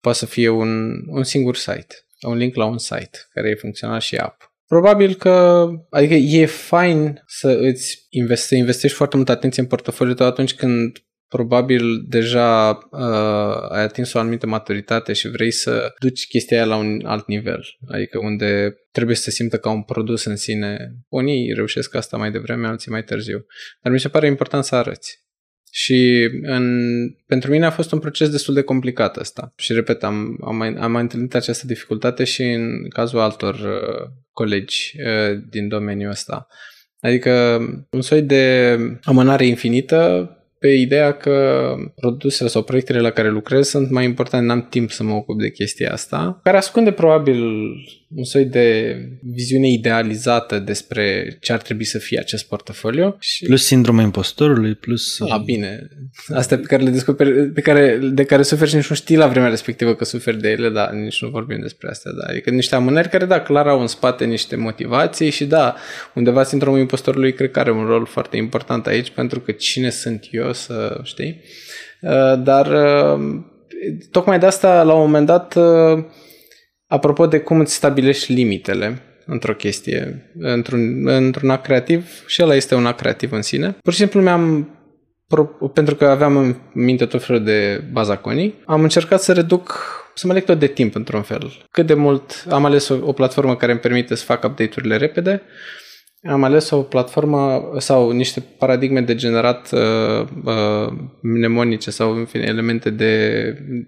Poate 0.00 0.18
să 0.18 0.26
fie 0.26 0.48
un, 0.48 0.92
un 1.06 1.22
singur 1.22 1.56
site, 1.56 1.94
un 2.26 2.36
link 2.36 2.54
la 2.54 2.64
un 2.64 2.78
site 2.78 3.18
care 3.32 3.48
e 3.48 3.54
funcțional 3.54 4.00
și 4.00 4.16
app. 4.16 4.52
Probabil 4.66 5.14
că, 5.14 5.66
adică 5.90 6.14
e 6.14 6.46
fain 6.46 7.22
să 7.26 7.58
îți 7.60 8.06
investi, 8.08 8.46
să 8.46 8.54
investești 8.54 8.96
foarte 8.96 9.16
multă 9.16 9.32
atenție 9.32 9.62
în 9.62 9.68
portofoliu 9.68 10.14
tău 10.14 10.26
atunci 10.26 10.54
când 10.54 10.98
probabil 11.28 12.04
deja 12.08 12.78
uh, 12.90 13.70
ai 13.70 13.82
atins 13.82 14.12
o 14.12 14.18
anumită 14.18 14.46
maturitate 14.46 15.12
și 15.12 15.28
vrei 15.28 15.50
să 15.50 15.92
duci 15.98 16.26
chestia 16.26 16.56
aia 16.56 16.66
la 16.66 16.76
un 16.76 17.00
alt 17.04 17.26
nivel. 17.26 17.64
Adică 17.88 18.18
unde 18.18 18.74
trebuie 18.90 19.16
să 19.16 19.22
se 19.22 19.30
simtă 19.30 19.58
ca 19.58 19.70
un 19.70 19.82
produs 19.82 20.24
în 20.24 20.36
sine. 20.36 20.94
Unii 21.08 21.52
reușesc 21.52 21.94
asta 21.94 22.16
mai 22.16 22.30
devreme, 22.30 22.66
alții 22.66 22.90
mai 22.90 23.02
târziu. 23.04 23.46
Dar 23.82 23.92
mi 23.92 24.00
se 24.00 24.08
pare 24.08 24.26
important 24.26 24.64
să 24.64 24.74
arăți. 24.74 25.23
Și 25.76 26.30
în, 26.42 26.88
pentru 27.26 27.50
mine 27.50 27.66
a 27.66 27.70
fost 27.70 27.92
un 27.92 27.98
proces 27.98 28.28
destul 28.28 28.54
de 28.54 28.62
complicat 28.62 29.16
ăsta. 29.16 29.52
Și 29.56 29.72
repet, 29.72 30.04
am, 30.04 30.38
am, 30.44 30.56
mai, 30.56 30.74
am 30.74 30.90
mai 30.92 31.02
întâlnit 31.02 31.34
această 31.34 31.66
dificultate 31.66 32.24
și 32.24 32.42
în 32.42 32.88
cazul 32.88 33.18
altor 33.18 33.54
uh, 33.54 34.10
colegi 34.32 34.94
uh, 34.98 35.38
din 35.50 35.68
domeniul 35.68 36.10
ăsta. 36.10 36.46
Adică 37.00 37.58
un 37.90 38.00
soi 38.00 38.22
de 38.22 38.76
amânare 39.02 39.46
infinită 39.46 40.30
pe 40.58 40.68
ideea 40.68 41.12
că 41.12 41.66
produsele 41.96 42.48
sau 42.48 42.62
proiectele 42.62 43.00
la 43.00 43.10
care 43.10 43.30
lucrez 43.30 43.68
sunt 43.68 43.90
mai 43.90 44.04
importante, 44.04 44.46
n-am 44.46 44.66
timp 44.68 44.90
să 44.90 45.02
mă 45.02 45.14
ocup 45.14 45.40
de 45.40 45.50
chestia 45.50 45.92
asta, 45.92 46.40
care 46.42 46.56
ascunde 46.56 46.92
probabil 46.92 47.42
un 48.14 48.24
soi 48.24 48.44
de 48.44 48.96
viziune 49.20 49.68
idealizată 49.68 50.58
despre 50.58 51.36
ce 51.40 51.52
ar 51.52 51.62
trebui 51.62 51.84
să 51.84 51.98
fie 51.98 52.18
acest 52.18 52.48
portofoliu. 52.48 53.16
Și... 53.20 53.44
Plus 53.44 53.64
sindromul 53.64 54.02
impostorului, 54.02 54.74
plus... 54.74 55.20
A, 55.28 55.36
bine. 55.36 55.88
Astea 56.34 56.56
pe 56.56 56.66
care 56.66 56.82
le 56.82 56.90
descoperi, 56.90 57.50
pe 57.50 57.60
care, 57.60 57.96
de 57.96 58.24
care 58.24 58.42
suferi 58.42 58.70
și 58.70 58.76
nici 58.76 58.88
nu 58.88 58.96
știi 58.96 59.16
la 59.16 59.26
vremea 59.26 59.48
respectivă 59.48 59.94
că 59.94 60.04
suferi 60.04 60.40
de 60.40 60.50
ele, 60.50 60.68
da, 60.68 60.90
nici 60.92 61.22
nu 61.22 61.28
vorbim 61.28 61.60
despre 61.60 61.88
astea, 61.88 62.12
da. 62.12 62.26
Adică 62.30 62.50
niște 62.50 62.74
amânări 62.74 63.08
care, 63.08 63.24
da, 63.24 63.40
clar 63.40 63.66
au 63.66 63.80
în 63.80 63.86
spate 63.86 64.24
niște 64.24 64.56
motivații 64.56 65.30
și, 65.30 65.44
da, 65.44 65.74
undeva 66.14 66.42
sindromul 66.42 66.78
impostorului 66.78 67.32
cred 67.32 67.50
că 67.50 67.58
are 67.58 67.70
un 67.70 67.84
rol 67.84 68.06
foarte 68.06 68.36
important 68.36 68.86
aici, 68.86 69.10
pentru 69.10 69.40
că 69.40 69.52
cine 69.52 69.90
sunt 69.90 70.28
eu 70.30 70.52
să, 70.52 71.00
știi? 71.02 71.40
Uh, 72.00 72.42
dar 72.42 72.66
uh, 72.66 73.42
tocmai 74.10 74.38
de 74.38 74.46
asta, 74.46 74.82
la 74.82 74.92
un 74.92 75.00
moment 75.00 75.26
dat, 75.26 75.54
uh, 75.54 76.04
apropo 76.94 77.26
de 77.26 77.38
cum 77.38 77.60
îți 77.60 77.74
stabilești 77.74 78.32
limitele 78.32 79.02
într-o 79.26 79.54
chestie, 79.54 80.30
într-un, 80.38 81.08
într-un 81.08 81.50
act 81.50 81.64
creativ, 81.64 82.24
și 82.26 82.42
ăla 82.42 82.54
este 82.54 82.74
un 82.74 82.86
act 82.86 82.98
creativ 82.98 83.32
în 83.32 83.42
sine. 83.42 83.76
Pur 83.82 83.92
și 83.92 83.98
simplu 83.98 84.20
mi-am 84.20 84.68
pentru 85.72 85.94
că 85.94 86.04
aveam 86.04 86.36
în 86.36 86.54
minte 86.72 87.06
tot 87.06 87.24
felul 87.24 87.44
de 87.44 87.84
bazaconii, 87.92 88.54
am 88.66 88.82
încercat 88.82 89.22
să 89.22 89.32
reduc, 89.32 89.80
să 90.14 90.26
mă 90.26 90.32
leg 90.32 90.44
tot 90.44 90.58
de 90.58 90.66
timp 90.66 90.94
într-un 90.94 91.22
fel. 91.22 91.52
Cât 91.70 91.86
de 91.86 91.94
mult 91.94 92.44
am 92.50 92.64
ales 92.64 92.88
o, 92.88 92.96
o 93.02 93.12
platformă 93.12 93.56
care 93.56 93.72
îmi 93.72 93.80
permite 93.80 94.14
să 94.14 94.24
fac 94.24 94.44
update-urile 94.44 94.96
repede, 94.96 95.42
am 96.28 96.42
ales 96.42 96.70
o 96.70 96.76
platformă 96.76 97.70
sau 97.78 98.10
niște 98.10 98.44
paradigme 98.58 99.00
de 99.00 99.14
generat 99.14 99.72
uh, 99.72 100.26
uh, 100.44 100.92
mnemonice 101.20 101.90
sau 101.90 102.16
în 102.16 102.24
fine, 102.24 102.44
elemente 102.46 102.90
de, 102.90 103.42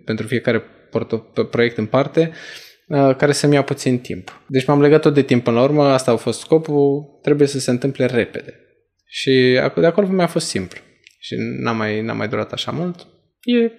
pentru 0.04 0.26
fiecare 0.26 0.62
porto- 0.88 1.50
proiect 1.50 1.78
în 1.78 1.86
parte 1.86 2.30
uh, 2.32 2.65
care 2.88 3.32
să-mi 3.32 3.54
ia 3.54 3.62
puțin 3.62 3.98
timp. 3.98 4.42
Deci 4.46 4.64
m-am 4.64 4.80
legat 4.80 5.00
tot 5.00 5.14
de 5.14 5.22
timp 5.22 5.44
până 5.44 5.56
la 5.56 5.62
urmă, 5.62 5.84
asta 5.84 6.10
a 6.10 6.16
fost 6.16 6.40
scopul, 6.40 7.18
trebuie 7.22 7.48
să 7.48 7.58
se 7.58 7.70
întâmple 7.70 8.06
repede. 8.06 8.60
Și 9.06 9.60
de 9.76 9.86
acolo 9.86 10.06
mi-a 10.06 10.26
fost 10.26 10.46
simplu. 10.46 10.80
Și 11.20 11.34
n-a 11.38 11.72
mai, 11.72 12.02
n-a 12.02 12.12
mai 12.12 12.28
durat 12.28 12.52
așa 12.52 12.70
mult. 12.70 13.06
E, 13.42 13.70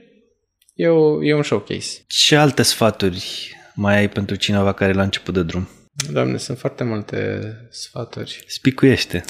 e, 0.73 0.87
o, 0.87 1.23
e 1.23 1.33
un 1.33 1.43
showcase. 1.43 2.03
Ce 2.07 2.35
alte 2.35 2.61
sfaturi 2.61 3.55
mai 3.75 3.97
ai 3.97 4.09
pentru 4.09 4.35
cineva 4.35 4.73
care 4.73 4.91
e 4.91 4.95
la 4.95 5.03
început 5.03 5.33
de 5.33 5.43
drum? 5.43 5.69
Doamne, 6.11 6.37
sunt 6.37 6.57
foarte 6.57 6.83
multe 6.83 7.41
sfaturi. 7.69 8.43
Spicuiește. 8.47 9.23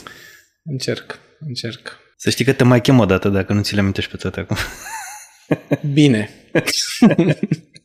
Încerc, 0.64 1.20
încerc. 1.40 2.00
Să 2.18 2.30
știi 2.30 2.46
că 2.46 2.54
te 2.54 2.64
mai 2.64 2.82
chem 2.82 3.00
o 3.00 3.06
dată 3.06 3.30
dacă 3.30 3.54
nu 3.54 3.62
ți 3.62 3.74
le 3.74 3.80
amintești 3.80 4.12
pe 4.12 4.18
toate 4.18 4.40
acum. 4.40 4.58
Bine. 5.94 6.30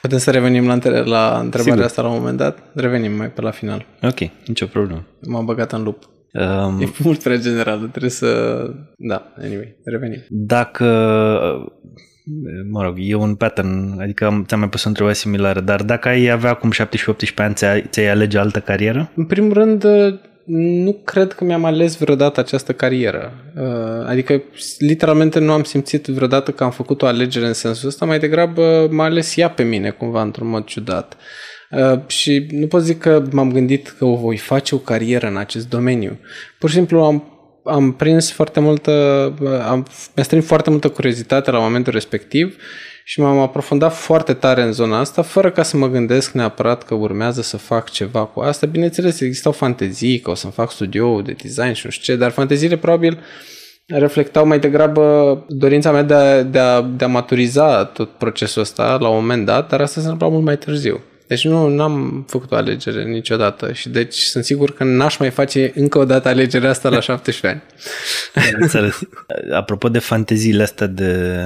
Putem 0.00 0.18
să 0.18 0.30
revenim 0.30 0.66
la, 0.66 0.72
între- 0.72 1.02
la 1.04 1.38
întrebarea 1.42 1.72
Sigur. 1.72 1.82
asta 1.84 2.02
la 2.02 2.08
un 2.08 2.14
moment 2.18 2.36
dat? 2.36 2.58
Revenim 2.74 3.12
mai 3.12 3.30
pe 3.30 3.40
la 3.40 3.50
final. 3.50 3.86
Ok, 4.02 4.18
nicio 4.46 4.66
problemă. 4.66 5.06
M-am 5.26 5.44
băgat 5.44 5.72
în 5.72 5.82
lup. 5.82 6.04
Um, 6.32 6.80
e 6.80 6.88
mult 6.98 7.22
prea 7.22 7.36
general, 7.36 7.78
trebuie 7.78 8.10
să... 8.10 8.56
Da, 8.96 9.32
anyway, 9.38 9.76
revenim. 9.84 10.24
Dacă 10.28 10.84
mă 12.70 12.82
rog, 12.82 12.94
e 12.98 13.14
un 13.14 13.34
pattern, 13.34 14.00
adică 14.00 14.44
ți-am 14.46 14.58
mai 14.60 14.68
pus 14.68 14.84
o 14.84 14.88
întrebare 14.88 15.14
similară, 15.16 15.60
dar 15.60 15.82
dacă 15.82 16.08
ai 16.08 16.28
avea 16.28 16.50
acum 16.50 16.72
17-18 16.72 17.34
ani, 17.36 17.54
ți-ai, 17.54 17.86
ți-ai 17.90 18.08
alege 18.08 18.38
altă 18.38 18.60
carieră? 18.60 19.10
În 19.14 19.24
primul 19.24 19.52
rând, 19.52 19.84
nu 20.46 20.92
cred 21.04 21.32
că 21.32 21.44
mi-am 21.44 21.64
ales 21.64 21.96
vreodată 21.96 22.40
această 22.40 22.72
carieră. 22.72 23.32
Uh, 23.56 24.06
adică, 24.06 24.42
literalmente 24.78 25.38
nu 25.38 25.52
am 25.52 25.62
simțit 25.62 26.06
vreodată 26.06 26.50
că 26.50 26.64
am 26.64 26.70
făcut 26.70 27.02
o 27.02 27.06
alegere 27.06 27.46
în 27.46 27.52
sensul 27.52 27.88
ăsta, 27.88 28.04
mai 28.04 28.18
degrabă 28.18 28.88
m-a 28.90 29.04
ales 29.04 29.36
ea 29.36 29.50
pe 29.50 29.62
mine, 29.62 29.90
cumva, 29.90 30.22
într-un 30.22 30.48
mod 30.48 30.64
ciudat. 30.64 31.16
Uh, 31.70 32.00
și 32.06 32.46
nu 32.50 32.66
pot 32.66 32.82
zic 32.82 32.98
că 32.98 33.22
m-am 33.30 33.52
gândit 33.52 33.94
că 33.98 34.04
o 34.04 34.16
voi 34.16 34.36
face 34.36 34.74
o 34.74 34.78
carieră 34.78 35.26
în 35.26 35.36
acest 35.36 35.68
domeniu. 35.68 36.18
Pur 36.58 36.68
și 36.68 36.74
simplu 36.74 37.02
am 37.02 37.30
am 37.66 37.92
prins 37.92 38.32
foarte 38.32 38.60
multă, 38.60 38.92
am, 39.68 39.86
mi-a 40.14 40.24
strâns 40.24 40.46
foarte 40.46 40.70
multă 40.70 40.88
curiozitate 40.88 41.50
la 41.50 41.58
momentul 41.58 41.92
respectiv 41.92 42.56
și 43.08 43.20
m-am 43.20 43.38
aprofundat 43.38 43.94
foarte 43.94 44.32
tare 44.32 44.62
în 44.62 44.72
zona 44.72 44.98
asta, 44.98 45.22
fără 45.22 45.50
ca 45.50 45.62
să 45.62 45.76
mă 45.76 45.88
gândesc 45.88 46.32
neapărat 46.32 46.82
că 46.82 46.94
urmează 46.94 47.42
să 47.42 47.56
fac 47.56 47.90
ceva 47.90 48.24
cu 48.24 48.40
asta. 48.40 48.66
Bineînțeles, 48.66 49.20
existau 49.20 49.52
fantezii 49.52 50.18
că 50.18 50.30
o 50.30 50.34
să-mi 50.34 50.52
fac 50.52 50.72
studio 50.72 51.22
de 51.22 51.36
design 51.42 51.72
și 51.72 51.82
nu 51.84 51.90
știu 51.90 52.12
ce, 52.12 52.20
dar 52.20 52.30
fanteziile 52.30 52.76
probabil 52.76 53.18
reflectau 53.86 54.46
mai 54.46 54.58
degrabă 54.58 55.44
dorința 55.48 55.92
mea 55.92 56.02
de 56.02 56.14
a, 56.14 56.42
de 56.42 56.58
a, 56.58 56.82
de 56.82 57.04
a 57.04 57.08
maturiza 57.08 57.84
tot 57.84 58.10
procesul 58.10 58.62
ăsta 58.62 58.96
la 59.00 59.08
un 59.08 59.16
moment 59.20 59.46
dat, 59.46 59.68
dar 59.68 59.80
asta 59.80 60.00
se 60.00 60.06
întâmplă 60.06 60.28
mult 60.28 60.44
mai 60.44 60.58
târziu. 60.58 61.00
Deci 61.26 61.44
nu 61.44 61.82
am 61.82 62.24
făcut 62.28 62.52
o 62.52 62.56
alegere 62.56 63.04
niciodată 63.04 63.72
și 63.72 63.88
deci 63.88 64.16
sunt 64.16 64.44
sigur 64.44 64.72
că 64.72 64.84
n-aș 64.84 65.16
mai 65.16 65.30
face 65.30 65.72
încă 65.74 65.98
o 65.98 66.04
dată 66.04 66.28
alegerea 66.28 66.70
asta 66.70 66.88
la 66.88 67.00
17 67.10 67.46
ani. 67.46 67.62
Înțeles. 68.58 68.98
Apropo 69.52 69.88
de 69.88 69.98
fanteziile 69.98 70.62
astea 70.62 70.86
de 70.86 71.40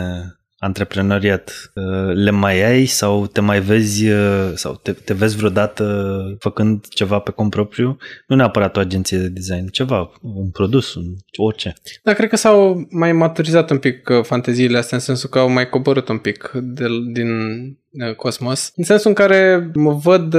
antreprenoriat, 0.61 1.73
uh, 1.75 2.15
le 2.15 2.31
mai 2.31 2.63
ai 2.63 2.85
sau 2.85 3.27
te 3.27 3.41
mai 3.41 3.61
vezi 3.61 4.09
uh, 4.09 4.53
sau 4.55 4.81
te, 4.83 4.93
te 4.93 5.15
vezi 5.15 5.37
vreodată 5.37 5.85
făcând 6.39 6.87
ceva 6.89 7.19
pe 7.19 7.31
cont 7.31 7.51
propriu? 7.51 7.97
Nu 8.27 8.37
neapărat 8.37 8.77
o 8.77 8.81
agenție 8.81 9.19
de 9.19 9.29
design, 9.29 9.67
ceva, 9.67 10.11
un 10.23 10.51
produs, 10.51 10.95
un, 10.95 11.05
orice. 11.37 11.75
Da, 12.03 12.13
cred 12.13 12.29
că 12.29 12.37
s-au 12.37 12.87
mai 12.91 13.13
maturizat 13.13 13.71
un 13.71 13.79
pic 13.79 14.09
uh, 14.09 14.25
fanteziile 14.25 14.79
astea 14.79 14.97
în 14.97 15.03
sensul 15.03 15.29
că 15.29 15.39
au 15.39 15.51
mai 15.51 15.69
coborât 15.69 16.09
un 16.09 16.19
pic 16.19 16.51
de, 16.55 16.87
din 17.13 17.29
cosmos, 18.17 18.73
în 18.77 18.85
sensul 18.85 19.09
în 19.09 19.15
care 19.15 19.71
mă 19.75 19.93
văd, 19.93 20.35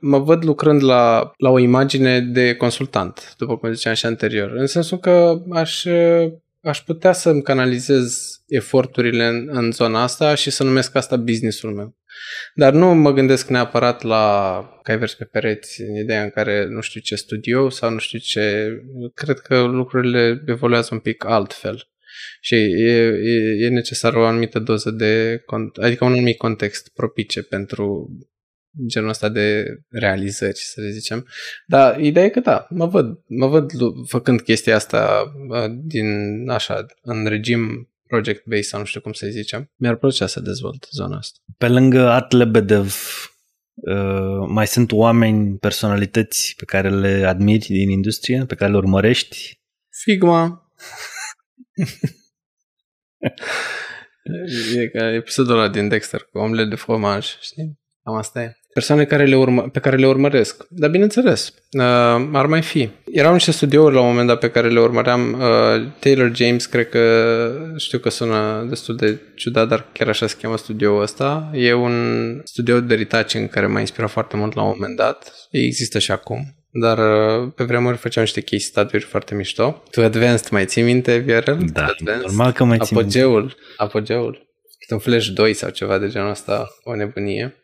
mă 0.00 0.18
văd 0.18 0.44
lucrând 0.44 0.84
la, 0.84 1.30
la 1.36 1.50
o 1.50 1.58
imagine 1.58 2.20
de 2.20 2.54
consultant, 2.54 3.34
după 3.38 3.56
cum 3.56 3.72
ziceam 3.72 3.94
și 3.94 4.06
anterior, 4.06 4.52
în 4.56 4.66
sensul 4.66 4.98
că 4.98 5.42
aș 5.50 5.84
aș 6.66 6.82
putea 6.82 7.12
să-mi 7.12 7.42
canalizez 7.42 8.36
eforturile 8.46 9.26
în, 9.26 9.48
în 9.52 9.72
zona 9.72 10.02
asta 10.02 10.34
și 10.34 10.50
să 10.50 10.64
numesc 10.64 10.94
asta 10.94 11.16
businessul 11.16 11.74
meu. 11.74 11.96
Dar 12.54 12.72
nu 12.72 12.94
mă 12.94 13.12
gândesc 13.12 13.48
neapărat 13.48 14.02
la 14.02 14.64
cai 14.82 14.98
vers 14.98 15.14
pe 15.14 15.24
pereți, 15.24 15.80
în 15.80 15.94
ideea 15.94 16.22
în 16.22 16.30
care 16.30 16.66
nu 16.68 16.80
știu 16.80 17.00
ce 17.00 17.14
studio 17.14 17.68
sau 17.70 17.90
nu 17.90 17.98
știu 17.98 18.18
ce... 18.18 18.72
Cred 19.14 19.38
că 19.38 19.62
lucrurile 19.62 20.42
evoluează 20.46 20.88
un 20.92 20.98
pic 20.98 21.24
altfel. 21.24 21.88
Și 22.40 22.54
e, 22.54 22.92
e, 23.22 23.64
e 23.64 23.68
necesară 23.68 24.18
o 24.18 24.24
anumită 24.24 24.58
doză 24.58 24.90
de... 24.90 25.44
adică 25.74 26.04
un 26.04 26.12
anumit 26.12 26.36
context 26.36 26.88
propice 26.94 27.42
pentru 27.42 28.08
genul 28.86 29.08
ăsta 29.08 29.28
de 29.28 29.64
realizări, 29.88 30.58
să 30.58 30.80
le 30.80 30.90
zicem. 30.90 31.26
Dar 31.66 32.00
ideea 32.00 32.24
e 32.24 32.28
că 32.28 32.40
da, 32.40 32.66
mă 32.70 32.86
văd, 32.86 33.18
mă 33.26 33.46
văd 33.46 33.70
făcând 34.06 34.40
chestia 34.40 34.74
asta 34.74 35.32
din 35.84 36.06
așa, 36.48 36.86
în 37.02 37.26
regim 37.26 37.90
project-based 38.06 38.68
sau 38.68 38.78
nu 38.78 38.86
știu 38.86 39.00
cum 39.00 39.12
să 39.12 39.26
zicem. 39.26 39.70
Mi-ar 39.76 39.96
plăcea 39.96 40.26
să 40.26 40.40
dezvolt 40.40 40.88
zona 40.90 41.16
asta. 41.16 41.38
Pe 41.58 41.68
lângă 41.68 42.08
Art 42.08 42.32
Lebedev, 42.32 42.94
uh, 43.74 44.46
mai 44.48 44.66
sunt 44.66 44.92
oameni, 44.92 45.58
personalități 45.58 46.54
pe 46.56 46.64
care 46.64 46.90
le 46.90 47.26
admiri 47.26 47.66
din 47.66 47.90
industrie, 47.90 48.44
pe 48.46 48.54
care 48.54 48.70
le 48.70 48.76
urmărești? 48.76 49.60
Figma. 49.90 50.70
e 54.76 54.88
ca 54.88 55.12
episodul 55.12 55.58
ăla 55.58 55.68
din 55.68 55.88
Dexter 55.88 56.22
cu 56.22 56.38
omlet 56.38 56.68
de 56.68 56.74
fromaj, 56.74 57.38
știi? 57.40 57.78
Cam 58.02 58.14
asta 58.14 58.42
e. 58.42 58.56
Persoane 58.76 59.04
care 59.04 59.24
le 59.24 59.36
urmă, 59.36 59.62
pe 59.62 59.78
care 59.78 59.96
le 59.96 60.06
urmăresc. 60.06 60.66
Dar 60.68 60.90
bineînțeles, 60.90 61.52
uh, 61.70 61.82
ar 62.32 62.46
mai 62.46 62.62
fi. 62.62 62.88
Erau 63.12 63.32
niște 63.32 63.50
studiouri 63.50 63.94
la 63.94 64.00
un 64.00 64.06
moment 64.06 64.26
dat 64.26 64.38
pe 64.38 64.50
care 64.50 64.68
le 64.68 64.80
urmăream. 64.80 65.32
Uh, 65.32 65.86
Taylor 65.98 66.30
James, 66.34 66.66
cred 66.66 66.88
că 66.88 67.02
știu 67.76 67.98
că 67.98 68.10
sună 68.10 68.66
destul 68.68 68.96
de 68.96 69.20
ciudat, 69.34 69.68
dar 69.68 69.86
chiar 69.92 70.08
așa 70.08 70.26
se 70.26 70.36
cheamă 70.40 70.56
studioul 70.56 71.02
ăsta. 71.02 71.50
E 71.54 71.72
un 71.72 71.94
studio 72.44 72.80
de 72.80 72.94
retouching 72.94 73.48
care 73.50 73.66
m-a 73.66 73.80
inspirat 73.80 74.10
foarte 74.10 74.36
mult 74.36 74.54
la 74.54 74.62
un 74.62 74.72
moment 74.74 74.96
dat. 74.96 75.32
Există 75.50 75.98
și 75.98 76.10
acum. 76.10 76.54
Dar 76.70 76.98
uh, 76.98 77.52
pe 77.54 77.64
vremuri 77.64 77.96
făceam 77.96 78.24
niște 78.24 78.40
case 78.40 78.64
study 78.64 78.98
foarte 78.98 79.34
mișto. 79.34 79.82
Tu 79.90 80.02
Advanced, 80.02 80.48
mai 80.50 80.64
ții 80.64 80.82
minte, 80.82 81.18
VRL? 81.18 81.64
Da, 81.72 81.84
Advanced? 81.84 82.22
normal 82.26 82.52
că 82.52 82.64
mai 82.64 82.78
ții 82.78 82.96
Apogeul, 82.96 83.40
minte. 83.40 83.54
apogeul. 83.76 84.48
un 84.90 84.98
Flash 84.98 85.26
2 85.26 85.54
sau 85.54 85.70
ceva 85.70 85.98
de 85.98 86.08
genul 86.08 86.30
ăsta, 86.30 86.66
o 86.82 86.94
nebunie. 86.94 87.54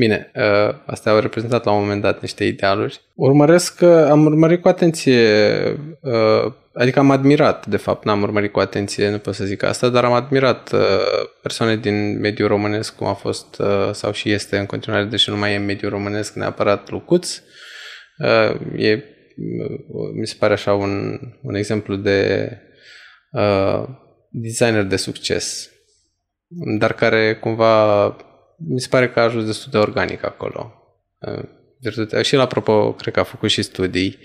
Bine, 0.00 0.30
uh, 0.34 0.74
astea 0.86 1.12
au 1.12 1.18
reprezentat 1.18 1.64
la 1.64 1.72
un 1.72 1.80
moment 1.80 2.02
dat 2.02 2.20
niște 2.20 2.44
idealuri. 2.44 3.00
Urmăresc, 3.14 3.82
am 3.82 4.24
urmărit 4.24 4.60
cu 4.60 4.68
atenție, 4.68 5.60
uh, 6.00 6.52
adică 6.74 6.98
am 6.98 7.10
admirat, 7.10 7.66
de 7.66 7.76
fapt, 7.76 8.04
n-am 8.04 8.22
urmărit 8.22 8.52
cu 8.52 8.60
atenție, 8.60 9.10
nu 9.10 9.18
pot 9.18 9.34
să 9.34 9.44
zic 9.44 9.62
asta, 9.62 9.88
dar 9.88 10.04
am 10.04 10.12
admirat 10.12 10.72
uh, 10.72 10.80
persoane 11.42 11.76
din 11.76 12.20
mediul 12.20 12.48
românesc, 12.48 12.96
cum 12.96 13.06
a 13.06 13.14
fost 13.14 13.62
sau 13.92 14.12
și 14.12 14.30
este 14.30 14.58
în 14.58 14.66
continuare, 14.66 15.04
deși 15.04 15.30
nu 15.30 15.36
mai 15.36 15.52
e 15.52 15.56
în 15.56 15.64
mediul 15.64 15.90
românesc 15.90 16.34
neapărat 16.34 16.90
Lucuț. 16.90 17.42
E, 18.76 19.02
mi 20.14 20.26
se 20.26 20.34
pare 20.38 20.52
așa 20.52 20.74
un, 20.74 21.18
un 21.42 21.54
exemplu 21.54 21.96
de 21.96 22.50
designer 24.30 24.82
de 24.82 24.96
succes, 24.96 25.70
dar 26.78 26.92
care 26.92 27.34
cumva 27.34 28.16
mi 28.68 28.80
se 28.80 28.88
pare 28.90 29.10
că 29.10 29.20
a 29.20 29.22
ajuns 29.22 29.44
destul 29.44 29.70
de 29.70 29.78
organic 29.78 30.24
acolo. 30.24 30.72
Virtutea. 31.80 32.22
Și 32.22 32.34
el, 32.34 32.40
apropo, 32.40 32.92
cred 32.92 33.14
că 33.14 33.20
a 33.20 33.24
făcut 33.24 33.48
și 33.48 33.62
studii, 33.62 34.18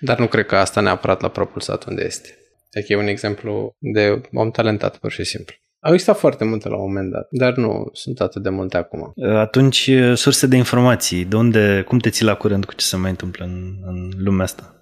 dar 0.00 0.18
nu 0.18 0.26
cred 0.26 0.46
că 0.46 0.56
asta 0.56 0.80
neapărat 0.80 1.20
l-a 1.20 1.28
propulsat 1.28 1.84
unde 1.84 2.04
este. 2.04 2.28
Adică 2.76 2.92
e 2.92 2.96
un 2.96 3.06
exemplu 3.06 3.76
de 3.78 4.20
om 4.32 4.50
talentat, 4.50 4.96
pur 4.96 5.10
și 5.10 5.24
simplu. 5.24 5.54
Au 5.80 5.92
existat 5.92 6.18
foarte 6.18 6.44
multe 6.44 6.68
la 6.68 6.76
un 6.76 6.82
moment 6.82 7.10
dat, 7.10 7.26
dar 7.30 7.54
nu 7.54 7.90
sunt 7.92 8.20
atât 8.20 8.42
de 8.42 8.48
multe 8.48 8.76
acum. 8.76 9.12
Atunci, 9.34 9.90
surse 10.14 10.46
de 10.46 10.56
informații, 10.56 11.24
de 11.24 11.36
unde, 11.36 11.84
cum 11.86 11.98
te 11.98 12.10
ții 12.10 12.24
la 12.24 12.34
curent 12.34 12.64
cu 12.64 12.74
ce 12.74 12.84
se 12.84 12.96
mai 12.96 13.10
întâmplă 13.10 13.44
în, 13.44 13.74
în 13.86 14.10
lumea 14.16 14.44
asta 14.44 14.74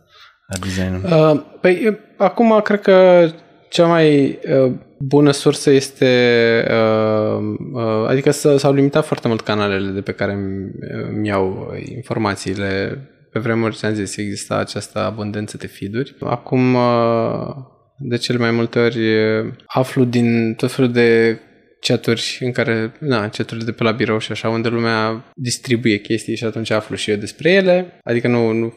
a 0.49 0.57
designului? 0.60 1.12
Uh, 1.12 1.42
păi, 1.60 1.99
acum 2.16 2.60
cred 2.60 2.81
că 2.81 3.26
cea 3.68 3.86
mai 3.86 4.38
uh, 4.64 4.72
bună 4.98 5.30
sursă 5.30 5.70
este, 5.70 6.06
uh, 6.70 7.56
uh, 7.72 8.08
adică 8.08 8.30
s-au 8.30 8.72
limitat 8.72 9.06
foarte 9.06 9.28
mult 9.28 9.40
canalele 9.40 9.90
de 9.90 10.00
pe 10.00 10.12
care 10.12 10.32
îmi 11.12 11.28
iau 11.28 11.74
informațiile. 11.94 12.98
Pe 13.32 13.38
vremuri, 13.38 13.74
ți-am 13.74 13.94
zis, 13.94 14.16
exista 14.16 14.56
această 14.56 14.98
abundență 14.98 15.56
de 15.56 15.66
feed 15.66 16.14
Acum, 16.20 16.74
uh, 16.74 17.54
de 17.98 18.16
cele 18.16 18.38
mai 18.38 18.50
multe 18.50 18.78
ori, 18.78 18.98
aflu 19.66 20.04
din 20.04 20.54
tot 20.54 20.72
felul 20.72 20.92
de 20.92 21.38
chaturi 21.80 22.38
în 22.40 22.52
care, 22.52 22.92
na, 22.98 23.28
chaturi 23.28 23.64
de 23.64 23.72
pe 23.72 23.82
la 23.82 23.90
birou 23.90 24.18
și 24.18 24.32
așa, 24.32 24.48
unde 24.48 24.68
lumea 24.68 25.24
distribuie 25.34 25.96
chestii 25.96 26.36
și 26.36 26.44
atunci 26.44 26.70
aflu 26.70 26.96
și 26.96 27.10
eu 27.10 27.16
despre 27.16 27.52
ele. 27.52 28.00
Adică 28.02 28.28
nu, 28.28 28.52
nu 28.52 28.74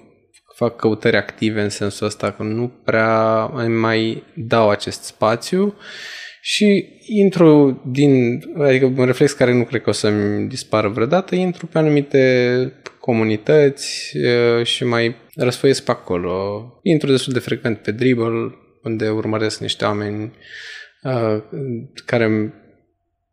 fac 0.59 0.75
căutări 0.75 1.17
active 1.17 1.61
în 1.61 1.69
sensul 1.69 2.05
ăsta, 2.05 2.31
că 2.31 2.43
nu 2.43 2.71
prea 2.83 3.45
mai 3.67 4.23
dau 4.35 4.69
acest 4.69 5.03
spațiu 5.03 5.75
și 6.41 6.85
intru 7.05 7.81
din, 7.91 8.41
adică 8.57 8.85
un 8.85 9.05
reflex 9.05 9.31
care 9.31 9.53
nu 9.53 9.63
cred 9.63 9.81
că 9.81 9.89
o 9.89 9.93
să-mi 9.93 10.47
dispară 10.47 10.87
vreodată, 10.87 11.35
intru 11.35 11.65
pe 11.65 11.77
anumite 11.77 12.73
comunități 12.99 14.17
și 14.63 14.83
mai 14.83 15.15
răsfoiesc 15.35 15.83
pe 15.83 15.91
acolo. 15.91 16.63
Intru 16.83 17.09
destul 17.09 17.33
de 17.33 17.39
frecvent 17.39 17.77
pe 17.77 17.91
Dribble, 17.91 18.55
unde 18.83 19.09
urmăresc 19.09 19.59
niște 19.59 19.85
oameni 19.85 20.31
care 22.05 22.53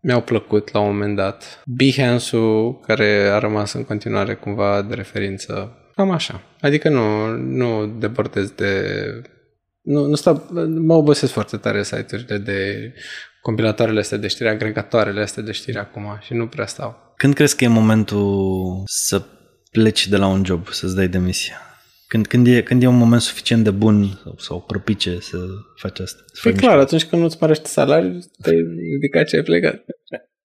mi-au 0.01 0.21
plăcut 0.21 0.73
la 0.73 0.81
un 0.81 0.87
moment 0.87 1.17
dat. 1.17 1.63
Behance-ul, 1.65 2.81
care 2.87 3.29
a 3.33 3.39
rămas 3.39 3.73
în 3.73 3.85
continuare 3.85 4.35
cumva 4.35 4.83
de 4.83 4.95
referință 4.95 5.81
Cam 5.97 6.10
așa. 6.10 6.42
Adică 6.60 6.89
nu, 6.89 7.26
nu 7.36 7.86
debordez 7.86 8.50
de... 8.50 8.92
Nu, 9.81 10.07
nu 10.07 10.15
stau, 10.15 10.47
mă 10.78 10.94
obosesc 10.94 11.33
foarte 11.33 11.57
tare 11.57 11.83
site-urile 11.83 12.39
de 12.39 12.92
compilatoarele 13.41 14.00
astea 14.00 14.18
de 14.18 14.28
știri, 14.28 14.49
agregatoarele 14.49 15.20
astea 15.20 15.42
de 15.42 15.52
știri 15.52 15.78
acum 15.78 16.18
și 16.20 16.34
nu 16.34 16.47
prea 16.47 16.66
stau. 16.66 17.15
Când 17.16 17.34
crezi 17.34 17.57
că 17.57 17.65
e 17.65 17.68
momentul 17.68 18.83
să 18.84 19.23
pleci 19.70 20.08
de 20.08 20.16
la 20.16 20.26
un 20.26 20.44
job, 20.44 20.68
să-ți 20.68 20.94
dai 20.94 21.08
demisia? 21.08 21.60
Când, 22.08 22.26
când, 22.26 22.47
e, 22.47 22.62
când 22.62 22.83
e 22.83 22.86
un 22.86 22.97
moment 22.97 23.20
suficient 23.20 23.65
de 23.65 23.70
bun 23.70 24.20
sau, 24.23 24.34
sau 24.39 24.62
propice 24.62 25.18
să 25.20 25.36
faci 25.76 26.00
asta? 26.00 26.23
Să 26.33 26.41
păi 26.42 26.55
clar, 26.55 26.78
atunci 26.78 27.05
când 27.05 27.23
nu-ți 27.23 27.36
mărește 27.41 27.68
salariul, 27.68 28.25
te-ai 28.42 28.60
ridicat 28.92 29.26
ce 29.26 29.36
ai 29.36 29.42
plecat. 29.42 29.84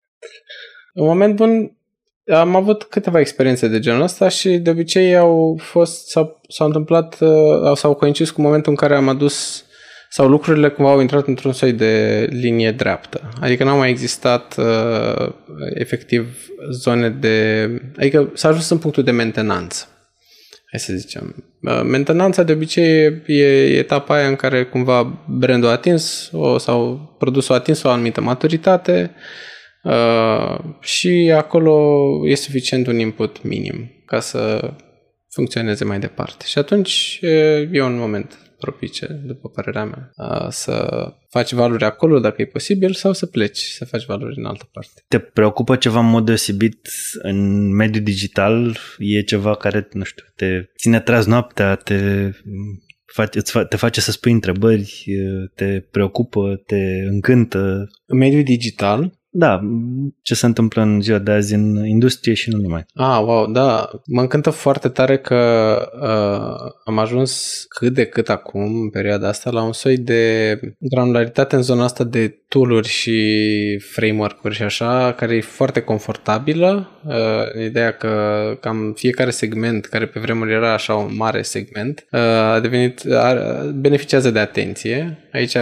În 0.93 1.05
moment 1.05 1.35
bun, 1.35 1.77
am 2.31 2.55
avut 2.55 2.83
câteva 2.83 3.19
experiențe 3.19 3.67
de 3.67 3.79
genul 3.79 4.01
ăsta 4.01 4.29
și 4.29 4.49
de 4.49 4.69
obicei 4.69 5.15
au 5.15 5.59
fost, 5.61 6.07
s-au, 6.07 6.41
s-au 6.49 6.67
întâmplat, 6.67 7.17
uh, 7.19 7.75
sau 7.75 7.93
coincis 7.93 8.29
cu 8.29 8.41
momentul 8.41 8.71
în 8.71 8.77
care 8.77 8.95
am 8.95 9.09
adus 9.09 9.65
sau 10.09 10.27
lucrurile 10.27 10.69
cumva 10.69 10.91
au 10.91 10.99
intrat 10.99 11.27
într-un 11.27 11.53
soi 11.53 11.73
de 11.73 12.27
linie 12.31 12.71
dreaptă. 12.71 13.29
Adică 13.39 13.63
n-au 13.63 13.77
mai 13.77 13.89
existat 13.89 14.55
uh, 14.57 15.33
efectiv 15.73 16.49
zone 16.71 17.09
de... 17.09 17.67
Adică 17.97 18.31
s-a 18.33 18.47
ajuns 18.47 18.69
în 18.69 18.77
punctul 18.77 19.03
de 19.03 19.11
mentenanță. 19.11 19.85
Hai 20.69 20.79
să 20.79 20.93
zicem. 20.93 21.35
Uh, 21.61 21.81
mentenanța 21.83 22.43
de 22.43 22.51
obicei 22.51 23.21
e 23.25 23.77
etapa 23.77 24.15
aia 24.15 24.27
în 24.27 24.35
care 24.35 24.63
cumva 24.63 25.23
brandul 25.27 25.69
a 25.69 25.71
atins 25.71 26.29
o, 26.31 26.57
sau 26.57 27.15
produsul 27.19 27.53
a 27.55 27.57
atins 27.57 27.83
o 27.83 27.89
anumită 27.89 28.21
maturitate 28.21 29.11
Uh, 29.11 29.19
și 30.79 31.33
acolo 31.35 32.09
e 32.27 32.35
suficient 32.35 32.87
un 32.87 32.99
input 32.99 33.43
minim 33.43 33.91
ca 34.05 34.19
să 34.19 34.73
funcționeze 35.29 35.83
mai 35.83 35.99
departe. 35.99 36.45
Și 36.45 36.57
atunci 36.57 37.19
e 37.71 37.81
un 37.81 37.97
moment 37.97 38.51
propice, 38.61 39.21
după 39.25 39.49
părerea 39.49 39.85
mea, 39.85 40.11
uh, 40.15 40.47
să 40.49 41.05
faci 41.29 41.53
valori 41.53 41.83
acolo 41.83 42.19
dacă 42.19 42.41
e 42.41 42.45
posibil 42.45 42.93
sau 42.93 43.13
să 43.13 43.25
pleci 43.25 43.59
să 43.59 43.85
faci 43.85 44.05
valori 44.05 44.37
în 44.37 44.45
altă 44.45 44.69
parte. 44.71 45.03
Te 45.07 45.19
preocupă 45.19 45.75
ceva 45.75 45.99
în 45.99 46.09
mod 46.09 46.25
deosebit 46.25 46.89
în 47.21 47.69
mediul 47.75 48.03
digital? 48.03 48.77
E 48.97 49.21
ceva 49.21 49.55
care, 49.55 49.87
nu 49.91 50.03
știu, 50.03 50.25
te 50.35 50.63
ține 50.77 50.99
tras 50.99 51.25
noaptea, 51.25 51.75
te 51.75 52.31
te 53.69 53.77
face 53.77 54.01
să 54.01 54.11
spui 54.11 54.31
întrebări, 54.31 55.05
te 55.55 55.79
preocupă, 55.91 56.61
te 56.65 56.81
încântă. 57.09 57.89
În 58.05 58.17
mediul 58.17 58.43
digital, 58.43 59.19
da, 59.33 59.59
ce 60.21 60.35
se 60.35 60.45
întâmplă 60.45 60.81
în 60.81 61.01
ziua 61.01 61.17
de 61.17 61.31
azi 61.31 61.53
în 61.53 61.85
industrie 61.85 62.33
și 62.33 62.49
nu 62.49 62.57
numai. 62.57 62.85
Ah, 62.93 63.21
wow, 63.23 63.51
da. 63.51 63.89
Mă 64.05 64.21
încântă 64.21 64.49
foarte 64.49 64.89
tare 64.89 65.17
că 65.17 65.35
uh, 66.01 66.71
am 66.85 66.97
ajuns 66.97 67.63
cât 67.69 67.93
de 67.93 68.05
cât 68.05 68.29
acum, 68.29 68.81
în 68.81 68.89
perioada 68.89 69.27
asta, 69.27 69.49
la 69.49 69.63
un 69.63 69.73
soi 69.73 69.97
de 69.97 70.59
granularitate 70.77 71.55
în 71.55 71.61
zona 71.61 71.83
asta 71.83 72.03
de 72.03 72.35
tooluri 72.47 72.87
și 72.87 73.19
framework-uri 73.79 74.55
și 74.55 74.63
așa, 74.63 75.13
care 75.13 75.35
e 75.35 75.41
foarte 75.41 75.79
confortabilă. 75.79 76.89
Uh, 77.05 77.63
ideea 77.65 77.91
că 77.91 78.09
cam 78.59 78.93
fiecare 78.95 79.29
segment, 79.29 79.85
care 79.85 80.05
pe 80.05 80.19
vremuri 80.19 80.51
era 80.51 80.73
așa 80.73 80.93
un 80.93 81.15
mare 81.15 81.41
segment, 81.41 82.05
uh, 82.11 82.19
a 82.19 82.59
devenit, 82.59 83.11
a, 83.11 83.33
beneficiază 83.75 84.31
de 84.31 84.39
atenție. 84.39 85.17
Aici 85.33 85.55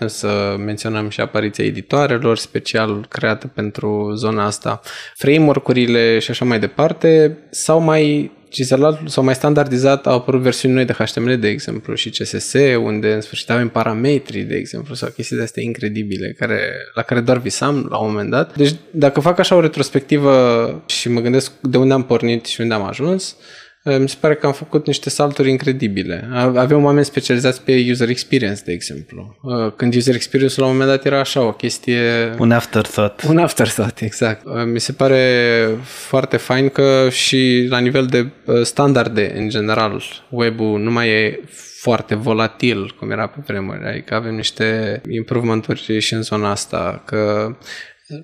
putem 0.00 0.30
să 0.30 0.56
menționăm 0.58 1.08
și 1.08 1.20
apariția 1.20 1.64
editoarelor 1.64 2.36
special 2.36 3.06
create 3.08 3.46
pentru 3.46 4.12
zona 4.14 4.44
asta, 4.44 4.80
framework-urile 5.16 6.18
și 6.18 6.30
așa 6.30 6.44
mai 6.44 6.58
departe, 6.58 7.38
s-au 7.50 7.80
mai 7.80 8.32
cizelat 8.48 9.00
sau 9.06 9.24
mai 9.24 9.34
standardizat 9.34 10.06
au 10.06 10.14
apărut 10.14 10.40
versiuni 10.40 10.74
noi 10.74 10.84
de 10.84 10.92
HTML, 10.92 11.38
de 11.38 11.48
exemplu, 11.48 11.94
și 11.94 12.10
CSS, 12.10 12.52
unde 12.82 13.12
în 13.12 13.20
sfârșit 13.20 13.50
avem 13.50 13.68
parametri, 13.68 14.40
de 14.40 14.54
exemplu, 14.56 14.94
sau 14.94 15.08
chestii 15.08 15.36
de 15.36 15.42
astea 15.42 15.62
incredibile, 15.62 16.34
care, 16.38 16.60
la 16.94 17.02
care 17.02 17.20
doar 17.20 17.38
visam 17.38 17.86
la 17.90 17.98
un 17.98 18.10
moment 18.10 18.30
dat. 18.30 18.56
Deci 18.56 18.74
dacă 18.90 19.20
fac 19.20 19.38
așa 19.38 19.54
o 19.54 19.60
retrospectivă 19.60 20.82
și 20.86 21.08
mă 21.08 21.20
gândesc 21.20 21.52
de 21.60 21.76
unde 21.76 21.92
am 21.92 22.04
pornit 22.04 22.44
și 22.44 22.60
unde 22.60 22.74
am 22.74 22.82
ajuns, 22.82 23.36
Eh, 23.36 23.59
mi 23.84 24.08
se 24.08 24.16
pare 24.20 24.34
că 24.34 24.46
am 24.46 24.52
făcut 24.52 24.86
niște 24.86 25.10
salturi 25.10 25.50
incredibile. 25.50 26.28
Avem 26.32 26.84
oameni 26.84 27.04
specializați 27.04 27.62
pe 27.62 27.86
user 27.90 28.08
experience, 28.08 28.62
de 28.64 28.72
exemplu. 28.72 29.36
Eh, 29.44 29.72
când 29.76 29.94
user 29.94 30.14
experience 30.14 30.60
la 30.60 30.66
un 30.66 30.72
moment 30.72 30.90
dat 30.90 31.04
era 31.04 31.18
așa, 31.18 31.42
o 31.42 31.52
chestie... 31.52 32.34
Un 32.38 32.50
afterthought. 32.50 33.22
Un 33.28 33.38
afterthought, 33.38 34.00
exact. 34.00 34.46
Eh, 34.46 34.64
mi 34.64 34.80
se 34.80 34.92
pare 34.92 35.66
foarte 35.82 36.36
fain 36.36 36.68
că 36.68 37.08
și 37.10 37.66
la 37.68 37.78
nivel 37.78 38.06
de 38.06 38.26
standarde, 38.62 39.32
în 39.36 39.48
general, 39.48 40.02
web-ul 40.30 40.80
nu 40.80 40.90
mai 40.90 41.08
e 41.08 41.40
foarte 41.80 42.14
volatil, 42.14 42.94
cum 42.98 43.10
era 43.10 43.26
pe 43.26 43.40
vremuri. 43.46 43.84
Adică 43.84 44.14
avem 44.14 44.34
niște 44.34 45.00
improvementuri 45.08 45.98
și 45.98 46.14
în 46.14 46.22
zona 46.22 46.50
asta, 46.50 47.02
că 47.06 47.54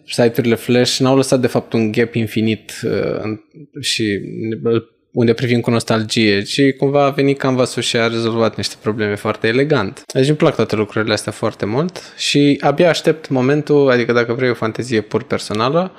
site-urile 0.07 0.55
Flash 0.55 0.99
n-au 0.99 1.17
lăsat 1.17 1.41
de 1.41 1.47
fapt 1.47 1.73
un 1.73 1.93
gap 1.93 2.15
infinit 2.15 2.81
uh, 2.85 3.39
și 3.81 4.20
unde 5.16 5.32
privim 5.32 5.60
cu 5.60 5.70
nostalgie, 5.70 6.42
ci 6.42 6.60
cumva 6.78 7.04
a 7.04 7.10
venit 7.10 7.38
canvas 7.38 7.76
și 7.76 7.96
a 7.96 8.06
rezolvat 8.06 8.56
niște 8.56 8.74
probleme 8.82 9.14
foarte 9.14 9.46
elegant. 9.46 10.02
Deci 10.12 10.28
îmi 10.28 10.36
plac 10.36 10.54
toate 10.54 10.76
lucrurile 10.76 11.12
astea 11.12 11.32
foarte 11.32 11.66
mult 11.66 12.12
și 12.16 12.58
abia 12.60 12.88
aștept 12.88 13.28
momentul, 13.28 13.90
adică 13.90 14.12
dacă 14.12 14.32
vrei 14.32 14.50
o 14.50 14.54
fantezie 14.54 15.00
pur 15.00 15.22
personală, 15.22 15.92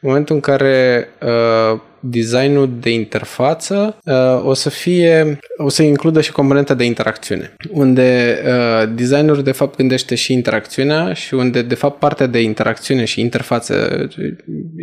momentul 0.00 0.34
în 0.34 0.40
care 0.40 1.08
uh, 1.22 1.80
designul 2.06 2.70
de 2.80 2.90
interfață 2.90 3.96
uh, 4.04 4.44
o 4.44 4.54
să 4.54 4.70
fie, 4.70 5.38
o 5.56 5.68
să 5.68 5.82
includă 5.82 6.20
și 6.20 6.32
componenta 6.32 6.74
de 6.74 6.84
interacțiune, 6.84 7.56
unde 7.70 8.38
uh, 8.46 8.92
designerul 8.94 9.42
de 9.42 9.52
fapt 9.52 9.76
gândește 9.76 10.14
și 10.14 10.32
interacțiunea 10.32 11.12
și 11.12 11.34
unde 11.34 11.62
de 11.62 11.74
fapt 11.74 11.98
partea 11.98 12.26
de 12.26 12.42
interacțiune 12.42 13.04
și 13.04 13.20
interfață 13.20 14.08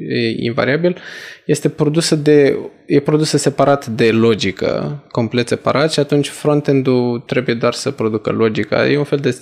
e 0.10 0.44
invariabil 0.44 0.98
este 1.46 1.70
produsă 1.70 2.16
de 2.16 2.58
e 2.86 3.00
produsă 3.00 3.38
separat 3.38 3.86
de 3.86 4.12
logică, 4.12 5.04
complet 5.12 5.48
separat 5.48 5.92
și 5.92 6.00
atunci 6.00 6.30
frontend-ul 6.30 7.20
trebuie 7.20 7.56
doar 7.56 7.74
să 7.74 7.92
producă 7.92 8.32
logica. 8.32 8.88
E 8.88 8.98
un 8.98 9.04
fel 9.04 9.18
de... 9.18 9.38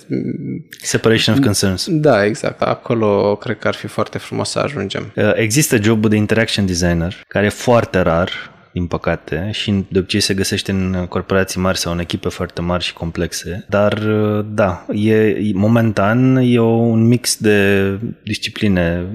Separation 0.82 1.34
of 1.34 1.44
concerns. 1.44 1.86
Da, 1.90 2.24
exact. 2.24 2.62
Acolo 2.62 3.36
cred 3.36 3.58
că 3.58 3.68
ar 3.68 3.74
fi 3.74 3.86
foarte 3.86 4.18
frumos 4.18 4.50
să 4.50 4.58
ajungem. 4.58 5.12
Uh, 5.16 5.32
există 5.34 5.76
jobul 5.82 6.10
de 6.10 6.16
interaction 6.16 6.66
designer, 6.66 7.22
care 7.28 7.46
e 7.46 7.48
foarte 7.48 7.69
rar, 7.78 8.30
din 8.72 8.86
păcate, 8.86 9.48
și 9.52 9.84
de 9.88 9.98
obicei 9.98 10.20
se 10.20 10.34
găsește 10.34 10.70
în 10.70 11.06
corporații 11.08 11.60
mari 11.60 11.78
sau 11.78 11.92
în 11.92 11.98
echipe 11.98 12.28
foarte 12.28 12.60
mari 12.60 12.84
și 12.84 12.92
complexe. 12.92 13.66
Dar, 13.68 13.92
uh, 13.92 14.44
da, 14.48 14.86
e, 14.92 15.36
momentan 15.54 16.36
e 16.36 16.60
un 16.60 17.06
mix 17.06 17.36
de 17.36 17.98
discipline. 18.24 19.06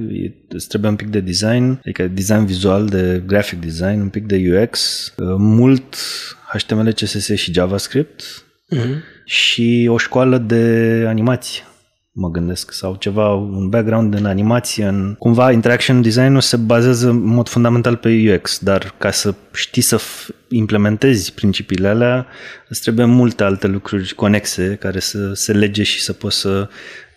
Îți 0.49 0.67
trebuie 0.67 0.89
un 0.89 0.95
pic 0.95 1.07
de 1.07 1.19
design, 1.19 1.79
adică 1.79 2.07
design 2.07 2.45
vizual, 2.45 2.85
de 2.85 3.23
graphic 3.25 3.59
design, 3.59 3.99
un 3.99 4.09
pic 4.09 4.25
de 4.25 4.61
UX, 4.61 5.05
uh, 5.17 5.35
mult 5.37 5.95
HTML, 6.53 6.91
CSS 6.93 7.35
și 7.35 7.53
JavaScript 7.53 8.23
uh-huh. 8.75 9.25
și 9.25 9.87
o 9.91 9.97
școală 9.97 10.37
de 10.37 11.03
animație 11.07 11.63
mă 12.17 12.29
gândesc, 12.29 12.71
sau 12.71 12.95
ceva, 12.95 13.33
un 13.33 13.69
background 13.69 14.13
în 14.13 14.25
animație, 14.25 14.85
în... 14.85 15.15
Cumva 15.19 15.51
interaction 15.51 16.01
design-ul 16.01 16.41
se 16.41 16.57
bazează 16.57 17.09
în 17.09 17.23
mod 17.23 17.47
fundamental 17.47 17.95
pe 17.95 18.33
UX, 18.33 18.59
dar 18.59 18.93
ca 18.97 19.11
să 19.11 19.35
știi 19.53 19.81
să 19.81 20.01
implementezi 20.49 21.33
principiile 21.33 21.87
alea, 21.87 22.27
îți 22.67 22.81
trebuie 22.81 23.05
multe 23.05 23.43
alte 23.43 23.67
lucruri 23.67 24.13
conexe 24.13 24.77
care 24.79 24.99
să 24.99 25.33
se 25.33 25.53
lege 25.53 25.83
și 25.83 26.01
să 26.01 26.13
poți 26.13 26.39
să 26.39 26.69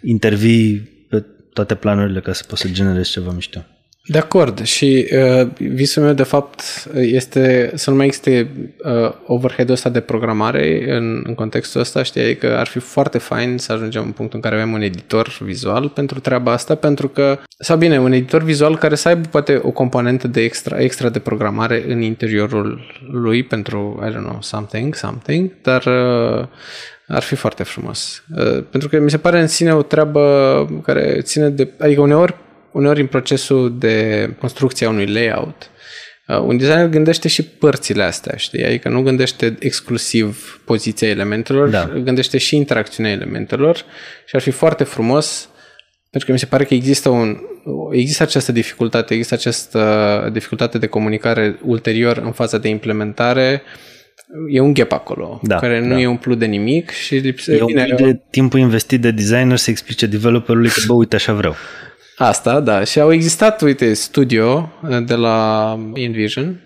intervii 0.03 0.79
pe 1.09 1.25
toate 1.53 1.75
planurile 1.75 2.21
ca 2.21 2.33
să 2.33 2.45
poți 2.49 2.61
să 2.61 2.69
generezi 2.69 3.11
ceva 3.11 3.33
mișto. 3.33 3.65
De 4.11 4.19
acord 4.19 4.65
și 4.65 5.09
uh, 5.13 5.49
visul 5.57 6.03
meu 6.03 6.13
de 6.13 6.23
fapt 6.23 6.63
este 6.95 7.71
să 7.75 7.91
nu 7.91 7.97
mai 7.97 8.07
existe 8.07 8.51
uh, 8.85 9.13
overhead-ul 9.27 9.75
ăsta 9.75 9.89
de 9.89 10.01
programare 10.01 10.95
în, 10.97 11.23
în 11.25 11.35
contextul 11.35 11.81
ăsta, 11.81 12.03
știi, 12.03 12.21
că 12.21 12.27
adică 12.27 12.59
ar 12.59 12.67
fi 12.67 12.79
foarte 12.79 13.19
fain 13.19 13.59
să 13.59 13.73
ajungem 13.73 14.03
în 14.03 14.11
punctul 14.11 14.39
în 14.43 14.51
care 14.51 14.61
avem 14.61 14.73
un 14.73 14.81
editor 14.81 15.39
vizual 15.41 15.89
pentru 15.89 16.21
treaba 16.21 16.53
asta, 16.53 16.75
pentru 16.75 17.09
că, 17.09 17.39
sau 17.59 17.77
bine, 17.77 18.01
un 18.01 18.13
editor 18.13 18.43
vizual 18.43 18.79
care 18.79 18.95
să 18.95 19.09
aibă 19.09 19.29
poate 19.31 19.61
o 19.63 19.71
componentă 19.71 20.29
de 20.29 20.41
extra, 20.41 20.81
extra 20.81 21.09
de 21.09 21.19
programare 21.19 21.85
în 21.89 22.01
interiorul 22.01 22.81
lui 23.11 23.43
pentru, 23.43 24.03
I 24.09 24.13
don't 24.13 24.25
know, 24.25 24.39
something, 24.41 24.95
something, 24.95 25.51
dar 25.63 25.85
uh, 25.87 26.47
ar 27.07 27.23
fi 27.23 27.35
foarte 27.35 27.63
frumos. 27.63 28.25
Uh, 28.37 28.65
pentru 28.71 28.89
că 28.89 28.99
mi 28.99 29.11
se 29.11 29.19
pare 29.19 29.41
în 29.41 29.47
sine 29.47 29.75
o 29.75 29.83
treabă 29.83 30.81
care 30.85 31.19
ține 31.23 31.49
de, 31.49 31.69
adică 31.79 32.01
uneori 32.01 32.35
uneori 32.73 33.01
în 33.01 33.07
procesul 33.07 33.79
de 33.79 34.29
construcție 34.39 34.87
a 34.87 34.91
unui 34.91 35.07
layout, 35.07 35.71
uh, 36.27 36.39
un 36.39 36.57
designer 36.57 36.89
gândește 36.89 37.29
și 37.29 37.43
părțile 37.43 38.03
astea, 38.03 38.37
știi? 38.37 38.65
Adică 38.65 38.89
nu 38.89 39.03
gândește 39.03 39.57
exclusiv 39.59 40.61
poziția 40.65 41.09
elementelor, 41.09 41.69
da. 41.69 41.91
gândește 42.05 42.39
și 42.39 42.57
interacțiunea 42.57 43.13
elementelor 43.13 43.77
și 44.27 44.37
ar 44.37 44.41
fi 44.41 44.51
foarte 44.51 44.85
frumos 44.85 45.49
pentru 46.11 46.29
că 46.29 46.33
mi 46.33 46.39
se 46.39 46.47
pare 46.47 46.65
că 46.65 46.75
există, 46.75 47.09
un, 47.09 47.39
există 47.93 48.23
această 48.23 48.53
dificultate, 48.53 49.15
există 49.15 49.35
această 49.35 50.31
dificultate 50.33 50.79
de 50.79 50.87
comunicare 50.87 51.59
ulterior 51.63 52.17
în 52.17 52.33
faza 52.33 52.59
de 52.59 52.69
implementare 52.69 53.63
e 54.51 54.61
un 54.61 54.73
gap 54.73 54.93
acolo, 54.93 55.41
da, 55.43 55.57
care 55.57 55.81
nu 55.81 55.95
da. 55.95 56.01
e 56.01 56.07
umplut 56.07 56.39
de 56.39 56.47
nimic 56.47 56.91
și 56.91 57.15
lipsește... 57.15 57.57
E 57.57 57.63
un 57.63 57.85
pic 57.85 57.95
de 57.95 58.21
timpul 58.31 58.59
investit 58.59 59.01
de 59.01 59.11
designer 59.11 59.57
să 59.57 59.71
explice 59.71 60.07
developerului 60.07 60.69
că, 60.69 60.81
bă, 60.87 60.93
uite, 60.93 61.17
așa 61.17 61.33
vreau. 61.33 61.55
Asta, 62.19 62.61
da. 62.61 62.85
Și 62.85 63.01
au 63.01 63.13
existat, 63.13 63.63
uite, 63.63 63.95
studio 63.95 64.73
uh, 64.89 64.99
de 65.05 65.15
la 65.15 65.79
InVision. 65.95 66.63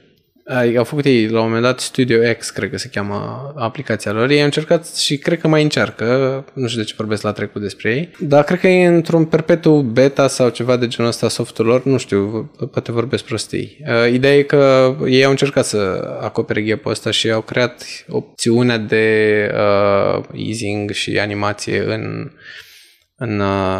Au 0.76 0.84
făcut 0.84 1.04
ei, 1.04 1.28
la 1.28 1.40
un 1.40 1.46
moment 1.46 1.62
dat, 1.62 1.80
Studio 1.80 2.18
X, 2.38 2.50
cred 2.50 2.70
că 2.70 2.78
se 2.78 2.88
cheamă 2.92 3.52
aplicația 3.56 4.12
lor. 4.12 4.30
Ei 4.30 4.38
au 4.38 4.44
încercat 4.44 4.96
și 4.96 5.16
cred 5.16 5.40
că 5.40 5.48
mai 5.48 5.62
încearcă, 5.62 6.04
nu 6.52 6.66
știu 6.66 6.80
de 6.80 6.86
ce 6.86 6.94
vorbesc 6.96 7.22
la 7.22 7.32
trecut 7.32 7.62
despre 7.62 7.90
ei, 7.90 8.10
dar 8.18 8.44
cred 8.44 8.60
că 8.60 8.68
e 8.68 8.86
într-un 8.86 9.24
perpetu 9.24 9.80
beta 9.80 10.28
sau 10.28 10.48
ceva 10.48 10.76
de 10.76 10.86
genul 10.86 11.10
ăsta 11.10 11.28
softul 11.28 11.66
lor, 11.66 11.84
nu 11.84 11.98
știu, 11.98 12.50
poate 12.72 12.92
vorbesc 12.92 13.24
prostii. 13.24 13.78
Uh, 13.80 14.12
ideea 14.12 14.36
e 14.36 14.42
că 14.42 14.94
ei 15.06 15.24
au 15.24 15.30
încercat 15.30 15.64
să 15.64 15.78
acopere 16.20 16.62
gap 16.62 16.86
ăsta 16.86 17.10
și 17.10 17.30
au 17.30 17.40
creat 17.40 17.84
opțiunea 18.08 18.78
de 18.78 19.50
uh, 19.54 20.24
easing 20.34 20.90
și 20.90 21.18
animație 21.18 21.84
în 21.84 21.90
în, 21.92 22.20
uh, 22.24 22.30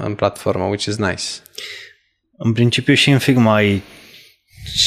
în 0.05 0.15
platformă, 0.15 0.65
which 0.65 0.85
is 0.85 0.97
nice. 0.97 1.25
În 2.37 2.53
principiu 2.53 2.95
și 2.95 3.11
în 3.11 3.19
Figma 3.19 3.55
ai 3.55 3.83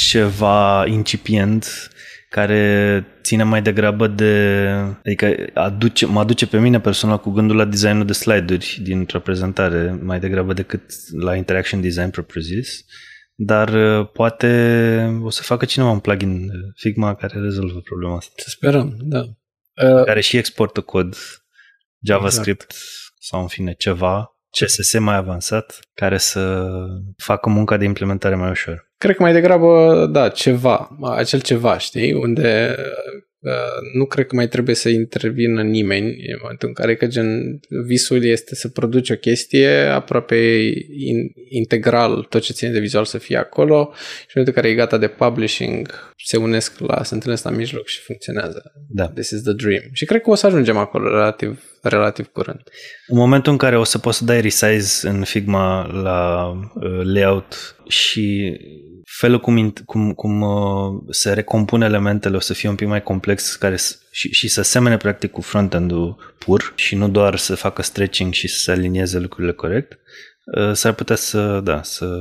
ceva 0.08 0.86
incipient 0.88 1.90
care 2.30 3.06
ține 3.22 3.44
mai 3.44 3.62
degrabă 3.62 4.08
de... 4.08 4.68
Adică 5.06 5.36
aduce, 5.54 6.06
mă 6.06 6.20
aduce 6.20 6.48
pe 6.48 6.60
mine 6.60 6.80
personal 6.80 7.20
cu 7.20 7.30
gândul 7.30 7.56
la 7.56 7.66
designul 7.66 8.06
de 8.06 8.14
slide-uri 8.14 8.80
dintr-o 8.82 9.20
prezentare, 9.20 10.00
mai 10.02 10.20
degrabă 10.20 10.54
decât 10.54 10.84
la 11.22 11.36
interaction 11.36 11.82
design 11.82 12.10
propriu-zis. 12.10 12.86
Dar 13.36 14.00
uh, 14.00 14.10
poate 14.14 15.20
o 15.24 15.30
să 15.30 15.42
facă 15.42 15.66
cineva 15.66 15.92
un 15.92 16.00
plugin 16.00 16.50
Figma 16.76 17.16
care 17.16 17.40
rezolvă 17.40 17.80
problema 17.80 18.16
asta. 18.16 18.34
Să 18.36 18.50
sperăm, 18.50 18.98
da. 19.02 19.24
Care 20.06 20.22
și 20.22 20.38
exportă 20.38 20.82
cod 20.82 21.16
JavaScript 22.02 22.72
exact. 22.72 22.84
sau 23.20 23.42
în 23.42 23.48
fine 23.48 23.74
ceva 23.74 24.35
CSS 24.60 25.00
mai 25.00 25.16
avansat 25.16 25.80
care 25.94 26.18
să 26.18 26.70
facă 27.18 27.50
munca 27.50 27.78
de 27.78 27.86
implementare 27.86 28.36
mai 28.36 28.50
ușor. 28.50 28.92
Cred 28.98 29.16
că 29.16 29.24
mai 29.24 29.34
degrabă, 29.34 30.06
da, 30.12 30.30
ceva, 30.30 30.98
acel 31.16 31.42
ceva, 31.42 31.78
știi, 31.78 32.14
unde 32.14 32.76
nu 33.94 34.06
cred 34.06 34.26
că 34.26 34.36
mai 34.36 34.48
trebuie 34.48 34.76
să 34.76 34.90
intervină 34.90 35.62
nimeni 35.62 36.08
în 36.08 36.38
momentul 36.42 36.68
în 36.68 36.74
care 36.74 36.96
că 36.96 37.08
gen 37.08 37.60
visul 37.86 38.26
este 38.26 38.56
să 38.56 38.70
produci 38.70 39.10
o 39.10 39.16
chestie 39.16 39.70
aproape 39.78 40.36
in, 40.98 41.32
integral 41.50 42.26
tot 42.30 42.42
ce 42.42 42.54
ține 42.54 42.72
de 42.72 42.80
vizual 42.80 43.06
să 43.06 43.18
fie 43.18 43.38
acolo 43.38 43.92
și 44.28 44.38
în 44.38 44.42
momentul 44.42 44.54
în 44.56 44.62
care 44.62 44.70
e 44.70 44.86
gata 44.86 44.98
de 44.98 45.08
publishing 45.08 46.14
se 46.26 46.38
unesc 46.38 46.80
la, 46.80 47.04
se 47.04 47.14
întâlnesc 47.14 47.44
la 47.44 47.50
mijloc 47.50 47.88
și 47.88 48.00
funcționează. 48.00 48.72
Da. 48.90 49.08
This 49.08 49.30
is 49.30 49.42
the 49.42 49.54
dream. 49.54 49.82
Și 49.92 50.06
cred 50.06 50.22
că 50.22 50.30
o 50.30 50.36
să 50.36 50.46
ajungem 50.46 50.78
acolo 50.78 51.10
relativ, 51.10 51.64
relativ 51.82 52.28
curând. 52.28 52.62
În 53.08 53.18
momentul 53.18 53.52
în 53.52 53.58
care 53.58 53.78
o 53.78 53.84
să 53.84 53.98
poți 53.98 54.18
să 54.18 54.26
dai 54.26 54.42
resize 54.42 55.08
în 55.08 55.24
Figma 55.24 55.86
la 55.86 56.50
uh, 56.50 57.02
layout 57.04 57.76
și 57.88 58.58
felul 59.18 59.40
cum, 59.40 59.72
cum, 59.72 60.14
cum 60.14 60.42
uh, 60.42 61.04
se 61.10 61.34
recompun 61.34 61.82
elementele 61.82 62.36
o 62.36 62.40
să 62.40 62.54
fie 62.54 62.70
un 62.70 62.76
pic 62.76 62.88
mai 62.88 63.04
complex 63.04 63.56
care 63.56 63.76
și, 64.12 64.34
și 64.34 64.48
să 64.48 64.62
semene 64.62 64.98
practic 64.98 65.32
cu 65.32 65.42
frontend-ul 65.42 66.34
pur 66.40 66.74
și 66.76 66.96
nu 66.96 67.10
doar 67.10 67.36
să 67.36 67.56
facă 67.56 67.82
stretching 67.82 68.34
și 68.34 68.48
să 68.48 68.72
alinieze 68.72 69.20
lucrurile 69.20 69.54
corect, 69.54 70.00
uh, 70.58 70.74
s-ar 70.74 70.94
putea 70.94 71.16
să, 71.16 71.60
da, 71.64 71.84
să, 71.84 72.18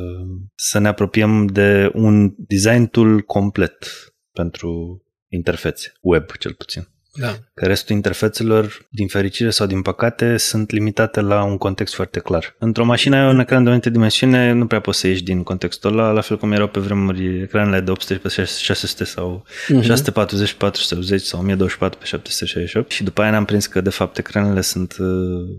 să 0.55 0.79
ne 0.79 0.89
apropiem 0.89 1.47
de 1.47 1.91
un 1.95 2.35
design 2.37 2.85
tool 2.85 3.21
complet 3.21 3.87
pentru 4.33 5.03
interfețe, 5.29 5.93
web 6.01 6.31
cel 6.39 6.55
puțin. 6.55 6.94
Da. 7.15 7.39
Că 7.55 7.67
restul 7.67 7.95
interfețelor, 7.95 8.87
din 8.89 9.07
fericire 9.07 9.51
sau 9.51 9.67
din 9.67 9.83
păcate, 9.83 10.37
sunt 10.37 10.71
limitate 10.71 11.21
la 11.21 11.45
un 11.45 11.57
context 11.57 11.95
foarte 11.95 12.21
clar. 12.21 12.55
Într-o 12.59 12.85
mașină 12.85 13.17
ai 13.17 13.29
un 13.33 13.39
ecran 13.39 13.59
de 13.59 13.65
o 13.65 13.69
anumită 13.69 13.91
dimensiune, 13.91 14.53
nu 14.53 14.67
prea 14.67 14.81
poți 14.81 14.99
să 14.99 15.07
ieși 15.07 15.23
din 15.23 15.43
contextul 15.43 15.99
ăla, 15.99 16.11
la 16.11 16.21
fel 16.21 16.39
cum 16.39 16.53
erau 16.53 16.69
pe 16.69 16.81
vremuri 16.81 17.43
ecranele 17.43 17.81
de 17.81 17.91
800 17.91 18.15
pe 18.15 18.29
600 18.29 19.05
sau 19.05 19.45
uh-huh. 19.47 19.83
640 19.83 20.51
pe 20.51 20.57
480 20.59 21.23
sau 21.23 21.39
1024 21.39 21.99
pe 21.99 22.05
768 22.05 22.91
și 22.91 23.03
după 23.03 23.21
aia 23.21 23.31
ne-am 23.31 23.45
prins 23.45 23.67
că 23.67 23.81
de 23.81 23.91
fapt 23.91 24.19
ecranele 24.19 24.61
sunt 24.61 24.97
uh, 24.99 25.09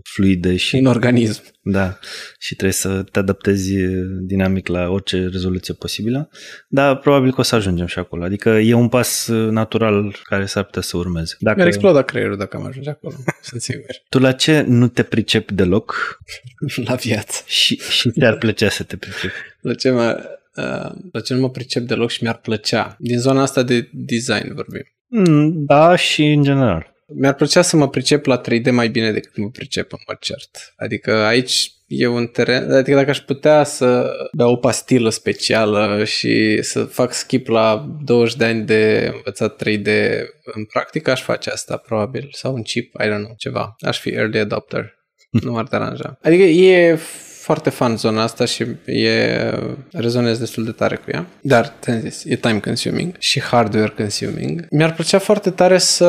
fluide 0.02 0.56
și... 0.56 0.76
Un 0.76 0.86
organism. 0.86 1.42
Da, 1.68 1.98
și 2.38 2.54
trebuie 2.54 2.72
să 2.72 3.02
te 3.02 3.18
adaptezi 3.18 3.74
dinamic 4.20 4.66
la 4.68 4.88
orice 4.88 5.28
rezoluție 5.32 5.74
posibilă, 5.74 6.28
dar 6.68 6.98
probabil 6.98 7.32
că 7.32 7.40
o 7.40 7.42
să 7.42 7.54
ajungem 7.54 7.86
și 7.86 7.98
acolo. 7.98 8.24
Adică 8.24 8.48
e 8.48 8.74
un 8.74 8.88
pas 8.88 9.28
natural 9.28 10.16
care 10.24 10.46
s-ar 10.46 10.64
putea 10.64 10.82
să 10.82 10.96
urmeze. 10.96 11.36
Dacă... 11.38 11.56
Mi-ar 11.56 11.68
exploda 11.68 12.02
creierul 12.02 12.36
dacă 12.36 12.56
am 12.56 12.66
ajunge 12.66 12.90
acolo, 12.90 13.14
sunt 13.42 13.60
sigur. 13.60 14.02
Tu 14.08 14.18
la 14.18 14.32
ce 14.32 14.60
nu 14.60 14.88
te 14.88 15.02
pricepi 15.02 15.54
deloc? 15.54 16.18
la 16.88 16.94
viață. 16.94 17.42
Și, 17.46 17.76
și 17.76 18.10
ți-ar 18.10 18.36
plăcea 18.36 18.68
să 18.68 18.82
te 18.82 18.96
pricepi? 18.96 19.34
La 19.60 19.74
ce 19.74 19.90
mă, 19.90 20.38
uh, 20.56 20.90
la 21.12 21.20
ce 21.20 21.34
nu 21.34 21.40
mă 21.40 21.50
pricep 21.50 21.82
deloc 21.82 22.10
și 22.10 22.22
mi-ar 22.22 22.36
plăcea? 22.36 22.96
Din 22.98 23.18
zona 23.18 23.42
asta 23.42 23.62
de 23.62 23.90
design 23.92 24.54
vorbim. 24.54 24.84
Mm, 25.06 25.64
da, 25.64 25.96
și 25.96 26.24
în 26.24 26.42
general. 26.42 26.95
Mi-ar 27.14 27.34
plăcea 27.34 27.62
să 27.62 27.76
mă 27.76 27.88
pricep 27.88 28.26
la 28.26 28.40
3D 28.40 28.70
mai 28.70 28.88
bine 28.88 29.12
decât 29.12 29.36
mă 29.36 29.50
pricep 29.50 29.92
în 29.92 29.98
mă 30.06 30.16
cert. 30.20 30.72
Adică 30.76 31.12
aici 31.12 31.70
e 31.86 32.06
un 32.06 32.26
teren, 32.26 32.72
adică 32.72 32.96
dacă 32.96 33.10
aș 33.10 33.18
putea 33.18 33.64
să 33.64 34.12
beau 34.32 34.52
o 34.52 34.56
pastilă 34.56 35.08
specială 35.08 36.04
și 36.04 36.62
să 36.62 36.84
fac 36.84 37.12
skip 37.12 37.46
la 37.46 37.96
20 38.04 38.36
de 38.36 38.44
ani 38.44 38.64
de 38.64 39.10
învățat 39.14 39.62
3D 39.62 39.88
în 40.44 40.64
practică, 40.64 41.10
aș 41.10 41.22
face 41.22 41.50
asta 41.50 41.76
probabil. 41.76 42.28
Sau 42.32 42.54
un 42.54 42.62
chip, 42.62 42.94
I 42.94 43.06
don't 43.06 43.22
know, 43.22 43.34
ceva. 43.36 43.76
Aș 43.80 44.00
fi 44.00 44.08
early 44.08 44.38
adopter. 44.38 44.94
nu 45.30 45.52
m-ar 45.52 45.64
deranja. 45.64 46.18
Adică 46.22 46.42
e 46.42 46.98
foarte 47.46 47.70
fan 47.70 47.96
zona 47.96 48.22
asta 48.22 48.44
și 48.44 48.66
e, 48.84 49.50
rezonez 49.92 50.38
destul 50.38 50.64
de 50.64 50.70
tare 50.70 50.96
cu 50.96 51.10
ea. 51.10 51.26
Dar, 51.40 51.68
te 51.68 51.98
zis, 51.98 52.24
e 52.24 52.36
time 52.36 52.60
consuming 52.60 53.14
și 53.18 53.40
hardware 53.40 53.92
consuming. 53.96 54.66
Mi-ar 54.70 54.94
plăcea 54.94 55.18
foarte 55.18 55.50
tare 55.50 55.78
să 55.78 56.08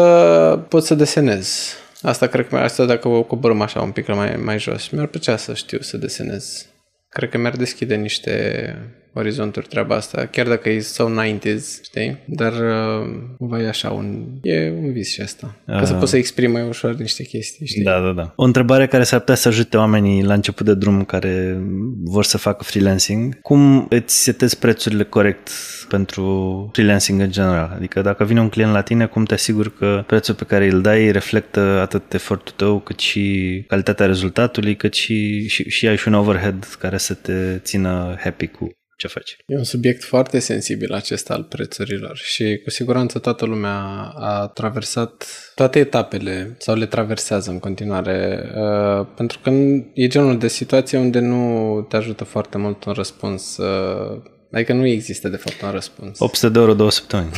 pot 0.69 0.83
să 0.83 0.95
desenez. 0.95 1.73
Asta 2.01 2.27
cred 2.27 2.47
că 2.47 2.55
asta 2.55 2.85
dacă 2.85 3.07
o 3.07 3.23
coborâm 3.23 3.61
așa 3.61 3.81
un 3.81 3.91
pic 3.91 4.07
mai, 4.07 4.35
mai 4.43 4.59
jos. 4.59 4.89
Mi-ar 4.89 5.05
plăcea 5.05 5.37
să 5.37 5.53
știu 5.53 5.79
să 5.81 5.97
desenez. 5.97 6.65
Cred 7.09 7.29
că 7.29 7.37
mi-ar 7.37 7.55
deschide 7.55 7.95
niște 7.95 8.75
orizonturi 9.17 9.67
treaba 9.67 9.95
asta, 9.95 10.25
chiar 10.25 10.47
dacă 10.47 10.69
e 10.69 10.79
so 10.79 11.09
90s, 11.09 11.83
știi? 11.83 12.17
Dar 12.25 12.51
uh, 12.53 13.07
va 13.37 13.61
e 13.61 13.67
așa, 13.67 13.89
un, 13.89 14.25
e 14.41 14.69
un 14.69 14.91
vis 14.91 15.11
și 15.11 15.21
asta. 15.21 15.55
Ca 15.65 15.85
să 15.85 15.93
poți 15.93 16.11
să 16.11 16.17
exprimi 16.17 16.51
mai 16.51 16.67
ușor 16.67 16.95
niște 16.95 17.23
chestii, 17.23 17.67
știi? 17.67 17.83
Da, 17.83 17.99
da, 17.99 18.11
da. 18.11 18.33
O 18.35 18.43
întrebare 18.43 18.87
care 18.87 19.03
s-ar 19.03 19.19
putea 19.19 19.35
să 19.35 19.47
ajute 19.47 19.77
oamenii 19.77 20.23
la 20.23 20.33
început 20.33 20.65
de 20.65 20.73
drum 20.73 21.03
care 21.03 21.61
vor 22.03 22.23
să 22.23 22.37
facă 22.37 22.63
freelancing. 22.63 23.41
Cum 23.41 23.85
îți 23.89 24.23
setezi 24.23 24.57
prețurile 24.57 25.03
corect 25.03 25.49
pentru 25.89 26.69
freelancing 26.73 27.21
în 27.21 27.31
general? 27.31 27.73
Adică 27.75 28.01
dacă 28.01 28.23
vine 28.23 28.39
un 28.39 28.49
client 28.49 28.71
la 28.71 28.81
tine, 28.81 29.05
cum 29.05 29.23
te 29.23 29.33
asiguri 29.33 29.73
că 29.73 30.03
prețul 30.07 30.33
pe 30.33 30.43
care 30.43 30.67
îl 30.69 30.81
dai 30.81 31.11
reflectă 31.11 31.59
atât 31.59 32.13
efortul 32.13 32.53
tău, 32.57 32.79
cât 32.79 32.99
și 32.99 33.63
calitatea 33.67 34.05
rezultatului, 34.05 34.75
cât 34.75 34.93
și, 34.93 35.47
și, 35.47 35.69
și 35.69 35.87
ai 35.87 35.97
și 35.97 36.07
un 36.07 36.13
overhead 36.13 36.77
care 36.79 36.97
să 36.97 37.13
te 37.13 37.57
țină 37.57 38.15
happy 38.19 38.47
cu 38.47 38.69
ce 38.97 39.07
faci. 39.07 39.37
E 39.45 39.55
un 39.55 39.63
subiect 39.63 40.03
foarte 40.03 40.39
sensibil 40.39 40.93
acesta 40.93 41.33
al 41.33 41.43
prețurilor 41.43 42.17
și 42.17 42.61
cu 42.63 42.69
siguranță 42.69 43.19
toată 43.19 43.45
lumea 43.45 43.79
a 44.15 44.47
traversat 44.47 45.27
toate 45.55 45.79
etapele 45.79 46.55
sau 46.59 46.75
le 46.75 46.85
traversează 46.85 47.49
în 47.49 47.59
continuare 47.59 48.49
uh, 48.55 49.07
pentru 49.15 49.39
că 49.43 49.49
e 49.93 50.07
genul 50.07 50.37
de 50.37 50.47
situație 50.47 50.97
unde 50.97 51.19
nu 51.19 51.81
te 51.89 51.95
ajută 51.95 52.23
foarte 52.23 52.57
mult 52.57 52.83
un 52.83 52.93
răspuns 52.93 53.57
uh, 53.57 54.21
Adică 54.51 54.73
nu 54.73 54.85
există, 54.85 55.27
de 55.27 55.35
fapt, 55.35 55.61
un 55.61 55.71
răspuns. 55.71 56.19
800 56.19 56.53
de 56.53 56.59
euro 56.59 56.73
două 56.73 56.91
săptămâni. 56.91 57.29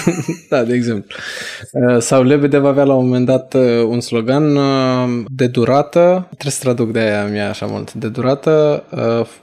da, 0.50 0.64
de 0.64 0.74
exemplu. 0.74 1.16
Uh, 1.72 1.98
sau 1.98 2.22
Lebedev 2.22 2.64
avea 2.64 2.84
la 2.84 2.94
un 2.94 3.04
moment 3.04 3.26
dat 3.26 3.54
uh, 3.54 3.84
un 3.86 4.00
slogan 4.00 4.56
uh, 4.56 5.24
de 5.26 5.46
durată, 5.46 6.26
trebuie 6.28 6.52
să 6.52 6.60
traduc 6.60 6.92
de 6.92 6.98
aia 6.98 7.24
mea 7.24 7.48
așa 7.48 7.66
mult, 7.66 7.92
de 7.92 8.08
durată, 8.08 8.84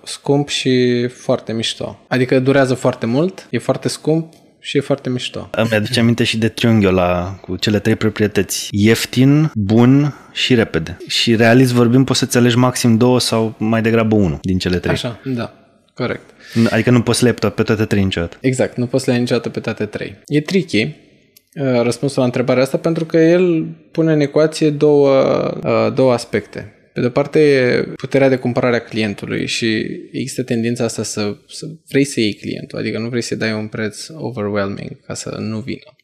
scump 0.03 0.47
și 0.47 1.07
foarte 1.07 1.53
mișto. 1.53 1.99
Adică 2.07 2.39
durează 2.39 2.73
foarte 2.73 3.05
mult, 3.05 3.47
e 3.49 3.57
foarte 3.57 3.87
scump, 3.87 4.33
și 4.61 4.77
e 4.77 4.81
foarte 4.81 5.09
mișto. 5.09 5.49
Îmi 5.51 5.69
aduce 5.71 5.99
aminte 5.99 6.23
și 6.23 6.37
de 6.37 6.47
triunghiul 6.47 6.97
ăla 6.97 7.37
cu 7.41 7.55
cele 7.55 7.79
trei 7.79 7.95
proprietăți. 7.95 8.67
Ieftin, 8.71 9.51
bun 9.55 10.13
și 10.31 10.55
repede. 10.55 10.97
Și 11.07 11.35
realist 11.35 11.71
vorbim, 11.71 12.03
poți 12.03 12.19
să-ți 12.19 12.37
alegi 12.37 12.57
maxim 12.57 12.97
două 12.97 13.19
sau 13.19 13.55
mai 13.57 13.81
degrabă 13.81 14.15
unul 14.15 14.39
din 14.41 14.57
cele 14.57 14.77
trei. 14.77 14.93
Așa, 14.93 15.19
da, 15.25 15.53
corect. 15.99 16.29
Adică 16.69 16.89
nu 16.89 17.01
poți 17.01 17.19
să 17.19 17.25
le 17.25 17.35
iei 17.41 17.51
pe 17.51 17.63
toate 17.63 17.85
trei 17.85 18.03
niciodată. 18.03 18.37
Exact, 18.41 18.77
nu 18.77 18.85
poți 18.85 19.03
să 19.03 19.09
le 19.09 19.15
iei 19.15 19.25
niciodată 19.25 19.49
pe 19.49 19.59
toate 19.59 19.85
trei. 19.85 20.15
E 20.25 20.41
tricky 20.41 20.81
uh, 20.81 21.81
răspunsul 21.81 22.19
la 22.19 22.25
întrebarea 22.25 22.63
asta 22.63 22.77
pentru 22.77 23.05
că 23.05 23.17
el 23.17 23.65
pune 23.91 24.13
în 24.13 24.19
ecuație 24.19 24.69
două, 24.69 25.11
uh, 25.63 25.93
două 25.93 26.13
aspecte. 26.13 26.73
Pe 26.93 26.99
de-o 26.99 27.09
parte 27.09 27.39
e 27.39 27.81
puterea 27.81 28.29
de 28.29 28.35
cumpărare 28.35 28.75
a 28.75 28.83
clientului 28.83 29.45
și 29.45 29.85
există 30.11 30.43
tendința 30.43 30.83
asta 30.83 31.03
să, 31.03 31.35
să 31.47 31.65
vrei 31.87 32.03
să 32.03 32.19
iei 32.19 32.33
clientul, 32.33 32.79
adică 32.79 32.99
nu 32.99 33.09
vrei 33.09 33.21
să 33.21 33.35
dai 33.35 33.53
un 33.53 33.67
preț 33.67 34.07
overwhelming 34.07 35.05
ca 35.05 35.13
să 35.13 35.35
nu 35.39 35.59
vină. 35.59 35.95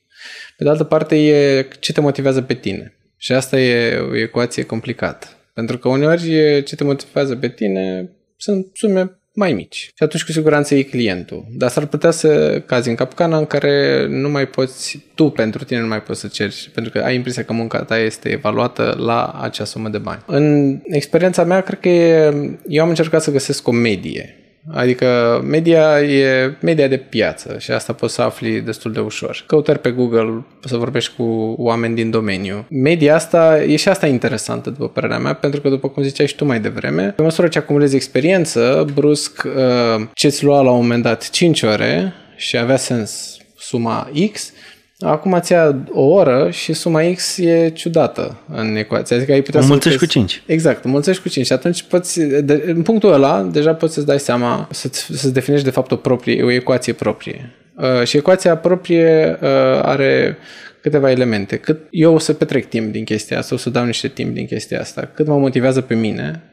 Pe 0.57 0.63
de 0.63 0.69
altă 0.69 0.83
parte 0.83 1.15
e 1.15 1.67
ce 1.79 1.93
te 1.93 2.01
motivează 2.01 2.41
pe 2.41 2.53
tine. 2.53 2.97
Și 3.17 3.31
asta 3.31 3.59
e 3.59 3.97
o 3.97 4.17
ecuație 4.17 4.63
complicată. 4.63 5.27
Pentru 5.53 5.77
că 5.77 5.87
uneori 5.87 6.21
ce 6.63 6.75
te 6.75 6.83
motivează 6.83 7.35
pe 7.35 7.49
tine 7.49 8.11
sunt 8.37 8.67
sume 8.73 9.19
mai 9.35 9.53
mici. 9.53 9.75
Și 9.75 10.03
atunci 10.03 10.23
cu 10.23 10.31
siguranță 10.31 10.75
e 10.75 10.81
clientul. 10.81 11.45
Dar 11.51 11.69
s-ar 11.69 11.85
putea 11.85 12.11
să 12.11 12.61
cazi 12.65 12.89
în 12.89 12.95
capcana 12.95 13.37
în 13.37 13.45
care 13.45 14.05
nu 14.09 14.29
mai 14.29 14.47
poți, 14.47 14.99
tu 15.15 15.29
pentru 15.29 15.63
tine 15.63 15.79
nu 15.79 15.87
mai 15.87 16.01
poți 16.01 16.19
să 16.19 16.27
ceri, 16.27 16.69
pentru 16.73 16.91
că 16.91 16.99
ai 16.99 17.15
impresia 17.15 17.43
că 17.43 17.53
munca 17.53 17.83
ta 17.83 17.97
este 17.97 18.29
evaluată 18.29 18.95
la 18.99 19.39
acea 19.41 19.63
sumă 19.63 19.89
de 19.89 19.97
bani. 19.97 20.23
În 20.25 20.77
experiența 20.83 21.43
mea, 21.43 21.61
cred 21.61 21.79
că 21.79 21.89
e, 21.89 22.33
eu 22.67 22.83
am 22.83 22.89
încercat 22.89 23.21
să 23.21 23.31
găsesc 23.31 23.67
o 23.67 23.71
medie 23.71 24.44
Adică 24.71 25.41
media 25.47 26.01
e 26.01 26.55
media 26.61 26.87
de 26.87 26.97
piață 26.97 27.55
și 27.59 27.71
asta 27.71 27.93
poți 27.93 28.13
să 28.13 28.21
afli 28.21 28.61
destul 28.61 28.91
de 28.91 28.99
ușor. 28.99 29.43
Căutări 29.47 29.79
pe 29.79 29.91
Google, 29.91 30.45
să 30.63 30.77
vorbești 30.77 31.13
cu 31.15 31.55
oameni 31.57 31.95
din 31.95 32.09
domeniu. 32.09 32.65
Media 32.69 33.15
asta 33.15 33.63
e 33.63 33.75
și 33.75 33.89
asta 33.89 34.07
interesantă, 34.07 34.69
după 34.69 34.87
părerea 34.89 35.19
mea, 35.19 35.33
pentru 35.33 35.61
că, 35.61 35.69
după 35.69 35.89
cum 35.89 36.03
ziceai 36.03 36.27
și 36.27 36.35
tu 36.35 36.45
mai 36.45 36.59
devreme, 36.59 37.13
pe 37.15 37.21
măsură 37.21 37.47
ce 37.47 37.57
acumulezi 37.57 37.95
experiență, 37.95 38.85
brusc 38.93 39.43
uh, 39.45 40.07
ce-ți 40.13 40.43
lua 40.43 40.61
la 40.61 40.71
un 40.71 40.81
moment 40.81 41.03
dat 41.03 41.29
5 41.29 41.61
ore 41.61 42.13
și 42.35 42.57
avea 42.57 42.77
sens 42.77 43.37
suma 43.57 44.09
X, 44.31 44.51
Acum 44.99 45.39
ți 45.39 45.51
ia 45.51 45.85
o 45.91 46.01
oră 46.01 46.49
și 46.51 46.73
suma 46.73 47.01
X 47.13 47.37
e 47.37 47.69
ciudată 47.69 48.37
în 48.47 48.75
ecuație. 48.75 49.15
Adică 49.15 49.31
ai 49.31 49.41
putea 49.41 49.61
o 49.61 49.65
mulțești 49.65 49.99
cu 49.99 50.05
5. 50.05 50.43
Exact, 50.45 50.85
mulțești 50.85 51.21
cu 51.21 51.29
5 51.29 51.45
și 51.45 51.53
atunci 51.53 51.83
poți, 51.83 52.21
de, 52.21 52.63
în 52.65 52.81
punctul 52.81 53.13
ăla, 53.13 53.41
deja 53.41 53.73
poți 53.73 53.93
să-ți 53.93 54.05
dai 54.05 54.19
seama, 54.19 54.67
să-ți, 54.71 55.05
să-ți 55.05 55.33
definești 55.33 55.65
de 55.65 55.71
fapt 55.71 55.91
o, 55.91 55.95
proprie, 55.95 56.43
o 56.43 56.51
ecuație 56.51 56.93
proprie. 56.93 57.53
Uh, 57.75 58.03
și 58.03 58.17
ecuația 58.17 58.57
proprie 58.57 59.37
uh, 59.41 59.47
are 59.81 60.37
câteva 60.81 61.11
elemente. 61.11 61.57
Cât 61.57 61.79
eu 61.89 62.13
o 62.13 62.19
să 62.19 62.33
petrec 62.33 62.69
timp 62.69 62.91
din 62.91 63.03
chestia 63.03 63.37
asta, 63.37 63.55
o 63.55 63.57
să 63.57 63.69
dau 63.69 63.85
niște 63.85 64.07
timp 64.07 64.33
din 64.33 64.45
chestia 64.45 64.79
asta, 64.79 65.11
cât 65.13 65.27
mă 65.27 65.37
motivează 65.37 65.81
pe 65.81 65.95
mine, 65.95 66.43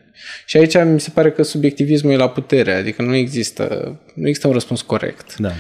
și 0.47 0.57
aici 0.57 0.77
mi 0.85 1.01
se 1.01 1.11
pare 1.15 1.31
că 1.31 1.43
subiectivismul 1.43 2.13
e 2.13 2.17
la 2.17 2.29
putere, 2.29 2.73
adică 2.73 3.03
nu 3.03 3.15
există, 3.15 3.97
nu 4.15 4.27
există 4.27 4.47
un 4.47 4.53
răspuns 4.53 4.83
corect. 4.83 5.37
Da 5.37 5.53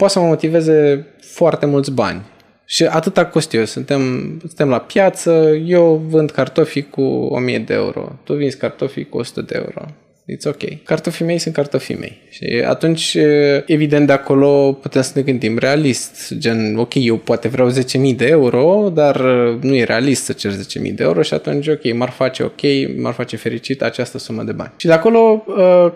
poate 0.00 0.12
să 0.12 0.20
mă 0.20 0.26
motiveze 0.26 1.06
foarte 1.32 1.66
mulți 1.66 1.92
bani. 1.92 2.22
Și 2.64 2.84
atâta 2.84 3.26
cost 3.26 3.54
eu. 3.54 3.64
Suntem, 3.64 4.00
suntem 4.38 4.68
la 4.68 4.78
piață, 4.78 5.30
eu 5.64 5.94
vând 6.08 6.30
cartofi 6.30 6.82
cu 6.82 7.02
1000 7.02 7.58
de 7.58 7.74
euro, 7.74 8.18
tu 8.24 8.34
vinzi 8.34 8.56
cartofi 8.56 9.04
cu 9.04 9.18
100 9.18 9.40
de 9.40 9.54
euro 9.56 9.86
it's 10.36 10.44
ok. 10.44 10.82
Cartofii 10.84 11.24
mei 11.24 11.38
sunt 11.38 11.54
cartofii 11.54 11.96
mei. 11.96 12.18
Și 12.30 12.62
atunci, 12.66 13.16
evident, 13.66 14.06
de 14.06 14.12
acolo 14.12 14.72
putem 14.72 15.02
să 15.02 15.12
ne 15.14 15.22
gândim 15.22 15.58
realist. 15.58 16.34
Gen, 16.38 16.76
ok, 16.76 16.94
eu 16.94 17.16
poate 17.16 17.48
vreau 17.48 17.70
10.000 17.70 18.16
de 18.16 18.26
euro, 18.26 18.90
dar 18.94 19.20
nu 19.60 19.74
e 19.74 19.84
realist 19.84 20.24
să 20.24 20.32
cer 20.32 20.52
10.000 20.52 20.56
de 20.94 21.02
euro 21.02 21.22
și 21.22 21.34
atunci, 21.34 21.66
ok, 21.66 21.94
m-ar 21.94 22.10
face 22.10 22.42
ok, 22.42 22.60
m-ar 22.96 23.12
face 23.12 23.36
fericit 23.36 23.82
această 23.82 24.18
sumă 24.18 24.42
de 24.42 24.52
bani. 24.52 24.72
Și 24.76 24.86
de 24.86 24.92
acolo, 24.92 25.44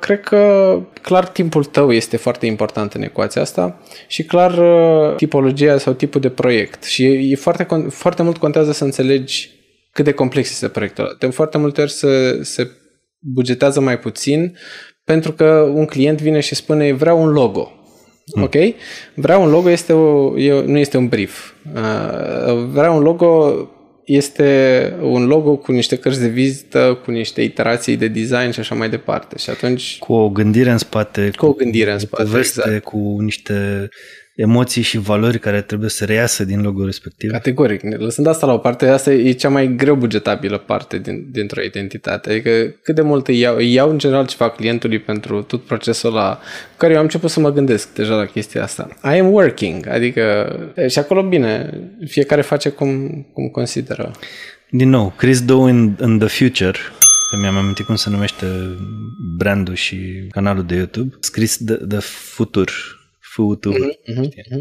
cred 0.01 0.21
că 0.21 0.79
clar 1.03 1.27
timpul 1.29 1.65
tău 1.65 1.93
este 1.93 2.17
foarte 2.17 2.47
important 2.47 2.93
în 2.93 3.03
ecuația 3.03 3.43
asta 3.43 3.81
și 4.07 4.23
clar 4.23 4.61
tipologia 5.17 5.79
sau 5.79 5.93
tipul 5.93 6.21
de 6.21 6.29
proiect. 6.29 6.85
Și 6.85 7.05
e 7.31 7.37
foarte, 7.37 7.67
foarte 7.89 8.23
mult 8.23 8.37
contează 8.37 8.73
să 8.73 8.85
înțelegi 8.85 9.51
cât 9.93 10.05
de 10.05 10.13
complex 10.13 10.51
este 10.51 10.69
proiectul 10.69 11.17
De 11.19 11.27
foarte 11.27 11.59
multe 11.59 11.81
ori 11.81 11.91
să 11.91 12.39
se 12.43 12.71
bugetează 13.33 13.81
mai 13.81 13.99
puțin 13.99 14.57
pentru 15.05 15.33
că 15.33 15.71
un 15.75 15.85
client 15.85 16.21
vine 16.21 16.41
și 16.41 16.55
spune 16.55 16.93
vreau 16.93 17.23
un 17.23 17.29
logo. 17.29 17.73
Mm. 18.35 18.43
Ok? 18.43 18.55
Vreau 19.15 19.43
un 19.43 19.51
logo, 19.51 19.71
este 19.71 19.93
o, 19.93 20.39
e, 20.39 20.65
nu 20.67 20.79
este 20.79 20.97
un 20.97 21.09
brief. 21.09 21.53
Uh, 21.75 22.67
vreau 22.73 22.97
un 22.97 23.03
logo 23.03 23.55
este 24.05 24.93
un 25.03 25.27
logo 25.27 25.57
cu 25.57 25.73
niște 25.73 25.97
cărți 25.97 26.21
de 26.21 26.29
vizită, 26.29 27.01
cu 27.05 27.11
niște 27.11 27.43
iterații 27.43 27.97
de 27.97 28.09
design 28.09 28.51
și 28.51 28.61
așa 28.61 28.75
mai 28.75 28.89
departe. 28.91 29.39
Și 29.39 29.51
atunci... 29.51 29.99
Cu 29.99 30.13
o 30.13 30.29
gândire 30.29 30.71
în 30.71 30.79
spate. 30.79 31.31
Cu 31.37 31.47
o 31.47 31.53
gândire 31.53 31.93
în 31.93 31.99
spate, 31.99 32.23
poveste, 32.23 32.63
exact. 32.67 32.85
Cu 32.85 33.17
niște 33.21 33.89
emoții 34.35 34.83
și 34.83 34.99
valori 34.99 35.39
care 35.39 35.61
trebuie 35.61 35.91
să 35.91 36.05
reiasă 36.05 36.45
din 36.45 36.63
logo 36.63 36.85
respectiv. 36.85 37.31
Categoric. 37.31 37.83
Lăsând 37.99 38.27
asta 38.27 38.47
la 38.47 38.53
o 38.53 38.59
parte, 38.59 38.87
asta 38.87 39.13
e 39.13 39.33
cea 39.33 39.49
mai 39.49 39.75
greu 39.77 39.95
bugetabilă 39.95 40.59
parte 40.59 40.99
din, 40.99 41.27
dintr-o 41.31 41.63
identitate. 41.63 42.31
Adică 42.31 42.51
cât 42.83 42.95
de 42.95 43.03
mult 43.03 43.29
îi 43.29 43.39
iau, 43.39 43.57
îi 43.57 43.73
iau 43.73 43.91
în 43.91 43.99
general 43.99 44.27
ceva 44.27 44.51
clientului 44.51 44.99
pentru 44.99 45.43
tot 45.43 45.63
procesul 45.63 46.11
ăla 46.11 46.41
care 46.77 46.93
eu 46.93 46.99
am 46.99 47.05
început 47.05 47.31
să 47.31 47.41
mă 47.41 47.53
gândesc 47.53 47.95
deja 47.95 48.15
la 48.15 48.25
chestia 48.25 48.63
asta. 48.63 48.89
I 49.03 49.19
am 49.19 49.33
working, 49.33 49.89
adică 49.89 50.53
și 50.89 50.99
acolo 50.99 51.23
bine, 51.23 51.81
fiecare 52.07 52.41
face 52.41 52.69
cum, 52.69 53.23
cum 53.33 53.49
consideră. 53.49 54.11
Din 54.71 54.89
nou, 54.89 55.13
Chris 55.17 55.45
Doe 55.45 55.71
in, 55.71 55.97
in 56.03 56.19
the 56.19 56.29
future 56.29 56.79
mi-am 57.41 57.57
amintit 57.57 57.85
cum 57.85 57.95
se 57.95 58.11
numește 58.11 58.47
brandul 59.37 59.75
și 59.75 60.27
canalul 60.31 60.65
de 60.65 60.75
YouTube, 60.75 61.17
scris 61.21 61.57
The, 61.65 61.75
the 61.75 61.99
Future 62.01 62.73
futur. 63.35 63.75
Uh-huh, 63.75 64.23
uh-huh. 64.23 64.61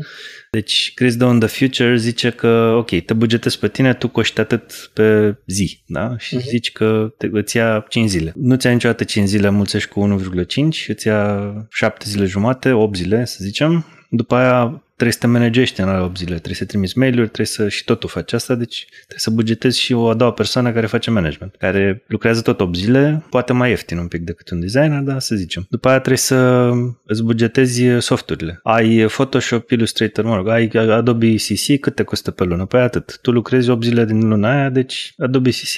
Deci 0.51 0.91
Chris 0.95 1.15
Down 1.15 1.39
the 1.39 1.47
Future 1.47 1.97
zice 1.97 2.29
că, 2.29 2.73
ok, 2.77 2.99
te 3.05 3.13
bugetezi 3.13 3.59
pe 3.59 3.67
tine, 3.67 3.93
tu 3.93 4.07
coști 4.07 4.39
atât 4.39 4.89
pe 4.93 5.35
zi, 5.45 5.83
da? 5.85 6.15
Și 6.17 6.37
uh-huh. 6.37 6.47
zici 6.47 6.71
că 6.71 7.13
te, 7.17 7.29
îți 7.31 7.57
ia 7.57 7.85
5 7.89 8.09
zile. 8.09 8.33
Nu 8.35 8.55
ți-a 8.55 8.71
niciodată 8.71 9.03
5 9.03 9.27
zile, 9.27 9.49
mulțești 9.49 9.89
cu 9.89 10.19
1,5, 10.19 10.87
îți 10.87 11.07
ia 11.07 11.53
7 11.69 12.05
zile 12.09 12.25
jumate, 12.25 12.71
8 12.71 12.95
zile, 12.95 13.25
să 13.25 13.37
zicem. 13.39 13.85
După 14.09 14.35
aia 14.35 14.83
trebuie 15.03 15.13
să 15.13 15.19
te 15.19 15.27
managești 15.27 15.81
în 15.81 15.87
alea 15.87 16.03
8 16.03 16.17
zile, 16.17 16.33
trebuie 16.33 16.55
să 16.55 16.65
trimiți 16.65 16.97
mail-uri, 16.97 17.25
trebuie 17.29 17.45
să 17.45 17.69
și 17.69 17.83
totul 17.83 18.09
faci 18.09 18.33
asta, 18.33 18.55
deci 18.55 18.85
trebuie 18.89 19.19
să 19.19 19.29
bugetezi 19.29 19.79
și 19.79 19.93
o 19.93 20.09
a 20.09 20.13
doua 20.13 20.31
persoană 20.31 20.71
care 20.71 20.85
face 20.85 21.11
management, 21.11 21.55
care 21.55 22.03
lucrează 22.07 22.41
tot 22.41 22.61
8 22.61 22.75
zile, 22.75 23.23
poate 23.29 23.53
mai 23.53 23.69
ieftin 23.69 23.97
un 23.97 24.07
pic 24.07 24.21
decât 24.21 24.49
un 24.49 24.59
designer, 24.59 25.01
dar 25.01 25.19
să 25.19 25.35
zicem. 25.35 25.65
După 25.69 25.87
aia 25.87 25.97
trebuie 25.97 26.17
să 26.17 26.69
îți 27.05 27.23
bugetezi 27.23 27.83
softurile. 27.99 28.59
Ai 28.63 29.05
Photoshop, 29.05 29.69
Illustrator, 29.69 30.25
mă 30.25 30.35
rog, 30.35 30.47
ai 30.47 30.67
Adobe 30.73 31.35
CC, 31.35 31.79
cât 31.79 31.95
te 31.95 32.03
costă 32.03 32.31
pe 32.31 32.43
lună? 32.43 32.65
Păi 32.65 32.81
atât. 32.81 33.19
Tu 33.21 33.31
lucrezi 33.31 33.69
8 33.69 33.83
zile 33.83 34.05
din 34.05 34.29
luna 34.29 34.51
aia, 34.51 34.69
deci 34.69 35.13
Adobe 35.17 35.49
CC 35.49 35.77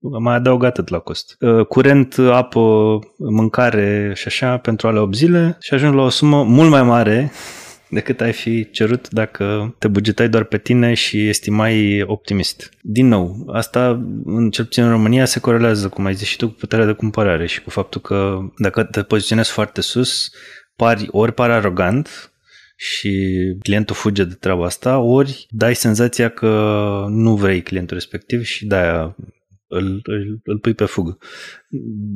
mai 0.00 0.34
adaug 0.34 0.64
atât 0.64 0.88
la 0.88 0.98
cost. 0.98 1.36
Uh, 1.40 1.66
curent, 1.66 2.16
apă, 2.30 2.60
mâncare 3.16 4.12
și 4.14 4.26
așa 4.26 4.56
pentru 4.56 4.88
ale 4.88 4.98
8 4.98 5.14
zile 5.14 5.56
și 5.60 5.74
ajung 5.74 5.94
la 5.94 6.02
o 6.02 6.08
sumă 6.08 6.42
mult 6.42 6.70
mai 6.70 6.82
mare 6.82 7.32
decât 7.90 8.20
ai 8.20 8.32
fi 8.32 8.70
cerut 8.70 9.10
dacă 9.10 9.74
te 9.78 9.88
bugetai 9.88 10.28
doar 10.28 10.44
pe 10.44 10.58
tine 10.58 10.94
și 10.94 11.28
estimai 11.28 12.02
optimist. 12.02 12.70
Din 12.82 13.08
nou, 13.08 13.50
asta, 13.52 14.04
în 14.24 14.50
cel 14.50 14.64
puțin 14.64 14.84
în 14.84 14.90
România, 14.90 15.24
se 15.24 15.40
corelează, 15.40 15.88
cum 15.88 16.04
ai 16.04 16.14
zis 16.14 16.28
și 16.28 16.36
tu, 16.36 16.46
cu 16.48 16.54
puterea 16.54 16.84
de 16.84 16.92
cumpărare 16.92 17.46
și 17.46 17.62
cu 17.62 17.70
faptul 17.70 18.00
că 18.00 18.38
dacă 18.56 18.82
te 18.82 19.02
poziționezi 19.02 19.50
foarte 19.50 19.80
sus, 19.80 20.30
pari, 20.76 21.06
ori 21.10 21.32
pari 21.32 21.52
arogant, 21.52 22.32
și 22.82 23.36
clientul 23.62 23.96
fuge 23.96 24.24
de 24.24 24.34
treaba 24.34 24.64
asta, 24.64 24.98
ori 24.98 25.46
dai 25.50 25.74
senzația 25.74 26.28
că 26.28 27.04
nu 27.08 27.36
vrei 27.36 27.62
clientul 27.62 27.96
respectiv 27.96 28.42
și 28.42 28.66
de-aia 28.66 29.16
îl, 29.70 30.00
îl, 30.02 30.40
îl 30.44 30.58
pui 30.58 30.74
pe 30.74 30.84
fugă. 30.84 31.18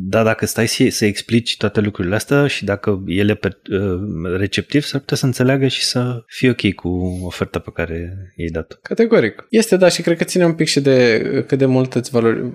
Dar 0.08 0.24
dacă 0.24 0.46
stai 0.46 0.68
să, 0.68 0.86
să 0.88 1.04
explici 1.04 1.56
toate 1.56 1.80
lucrurile 1.80 2.14
astea 2.14 2.46
și 2.46 2.64
dacă 2.64 3.02
el 3.06 3.28
e 3.28 3.34
pe, 3.34 3.58
uh, 3.70 4.36
receptiv, 4.36 4.82
s-ar 4.82 5.00
putea 5.00 5.16
să 5.16 5.26
înțeleagă 5.26 5.66
și 5.66 5.84
să 5.84 6.22
fie 6.26 6.50
ok 6.50 6.74
cu 6.74 6.88
oferta 7.24 7.58
pe 7.58 7.70
care 7.74 7.96
i-ai 8.36 8.48
dat 8.48 8.78
Categoric. 8.82 9.46
Este, 9.50 9.76
da, 9.76 9.88
și 9.88 10.02
cred 10.02 10.16
că 10.16 10.24
ține 10.24 10.44
un 10.44 10.54
pic 10.54 10.66
și 10.66 10.80
de 10.80 11.22
cât 11.46 11.58
de 11.58 11.66
mult 11.66 11.94
îți 11.94 12.10
valori, 12.10 12.52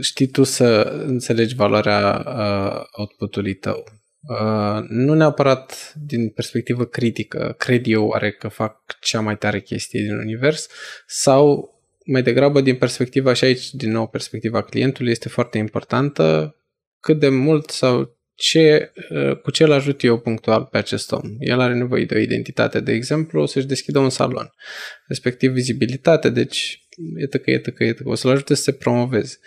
știi 0.00 0.26
tu 0.26 0.42
să 0.42 1.02
înțelegi 1.06 1.54
valoarea 1.54 2.24
uh, 2.26 2.82
output-ului 2.92 3.54
tău. 3.54 3.84
Uh, 4.20 4.84
nu 4.88 5.14
neapărat 5.14 5.94
din 6.06 6.28
perspectivă 6.28 6.84
critică, 6.84 7.54
cred 7.58 7.86
eu 7.86 8.06
oare 8.06 8.32
că 8.32 8.48
fac 8.48 8.98
cea 9.00 9.20
mai 9.20 9.36
tare 9.36 9.60
chestie 9.60 10.00
din 10.00 10.16
univers, 10.16 10.68
sau 11.06 11.72
mai 12.10 12.22
degrabă 12.22 12.60
din 12.60 12.76
perspectiva, 12.76 13.32
și 13.32 13.44
aici 13.44 13.74
din 13.74 13.90
nou 13.90 14.06
perspectiva 14.06 14.62
clientului 14.62 15.10
este 15.10 15.28
foarte 15.28 15.58
importantă, 15.58 16.56
cât 17.00 17.18
de 17.18 17.28
mult 17.28 17.70
sau 17.70 18.16
ce, 18.34 18.92
uh, 19.10 19.36
cu 19.36 19.50
ce 19.50 19.64
îl 19.64 19.72
ajut 19.72 20.02
eu 20.02 20.18
punctual 20.18 20.64
pe 20.64 20.78
acest 20.78 21.12
om. 21.12 21.36
El 21.38 21.60
are 21.60 21.74
nevoie 21.74 22.04
de 22.04 22.14
o 22.14 22.18
identitate, 22.18 22.80
de 22.80 22.92
exemplu, 22.92 23.40
o 23.40 23.46
să-și 23.46 23.66
deschidă 23.66 23.98
un 23.98 24.10
salon, 24.10 24.52
respectiv 25.06 25.52
vizibilitate, 25.52 26.30
deci 26.30 26.86
că 27.30 27.70
că 27.70 27.84
e 27.84 27.92
că 27.92 28.02
o 28.04 28.14
să-l 28.14 28.30
ajute 28.30 28.54
să 28.54 28.62
se 28.62 28.72
promoveze. 28.72 29.38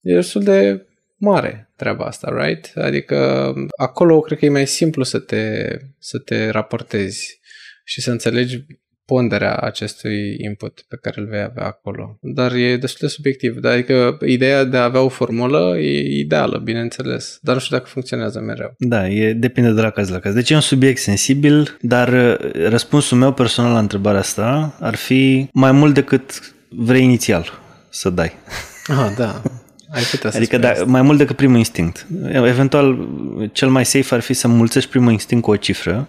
E 0.00 0.14
destul 0.14 0.42
de 0.42 0.86
mare 1.16 1.70
treaba 1.76 2.04
asta, 2.04 2.44
right? 2.44 2.72
Adică 2.74 3.52
acolo 3.76 4.20
cred 4.20 4.38
că 4.38 4.44
e 4.44 4.48
mai 4.48 4.66
simplu 4.66 5.02
să 5.02 5.18
te, 5.18 5.76
să 5.98 6.18
te 6.18 6.48
raportezi 6.48 7.40
și 7.84 8.00
să 8.00 8.10
înțelegi 8.10 8.64
ponderea 9.04 9.56
acestui 9.56 10.36
input 10.38 10.84
pe 10.88 10.98
care 11.00 11.20
îl 11.20 11.26
vei 11.26 11.40
avea 11.40 11.66
acolo. 11.66 12.18
Dar 12.20 12.52
e 12.52 12.76
destul 12.76 13.06
de 13.06 13.12
subiectiv. 13.12 13.64
Adică 13.64 14.18
ideea 14.26 14.64
de 14.64 14.76
a 14.76 14.84
avea 14.84 15.00
o 15.00 15.08
formulă 15.08 15.78
e 15.78 16.18
ideală, 16.18 16.58
bineînțeles, 16.58 17.38
dar 17.42 17.54
nu 17.54 17.60
știu 17.60 17.76
dacă 17.76 17.88
funcționează 17.88 18.40
mereu. 18.40 18.74
Da, 18.78 19.08
e, 19.08 19.32
depinde 19.32 19.72
de 19.72 19.80
la 19.80 19.90
caz 19.90 20.08
la 20.08 20.18
caz. 20.18 20.34
Deci 20.34 20.50
e 20.50 20.54
un 20.54 20.60
subiect 20.60 21.00
sensibil, 21.00 21.76
dar 21.80 22.08
uh, 22.08 22.52
răspunsul 22.68 23.18
meu 23.18 23.32
personal 23.32 23.72
la 23.72 23.78
întrebarea 23.78 24.20
asta 24.20 24.76
ar 24.80 24.94
fi 24.94 25.48
mai 25.52 25.72
mult 25.72 25.94
decât 25.94 26.54
vrei 26.68 27.02
inițial 27.02 27.60
să 27.90 28.10
dai. 28.10 28.32
Ah, 28.86 29.12
da. 29.16 29.42
Ai 29.92 30.02
putea 30.02 30.30
să 30.30 30.36
adică 30.36 30.58
da, 30.58 30.72
mai 30.86 31.02
mult 31.02 31.18
decât 31.18 31.36
primul 31.36 31.56
instinct. 31.56 32.06
Eventual, 32.32 33.08
cel 33.52 33.68
mai 33.68 33.84
safe 33.84 34.14
ar 34.14 34.20
fi 34.20 34.32
să 34.32 34.48
mulțești 34.48 34.90
primul 34.90 35.12
instinct 35.12 35.44
cu 35.44 35.50
o 35.50 35.56
cifră, 35.56 36.08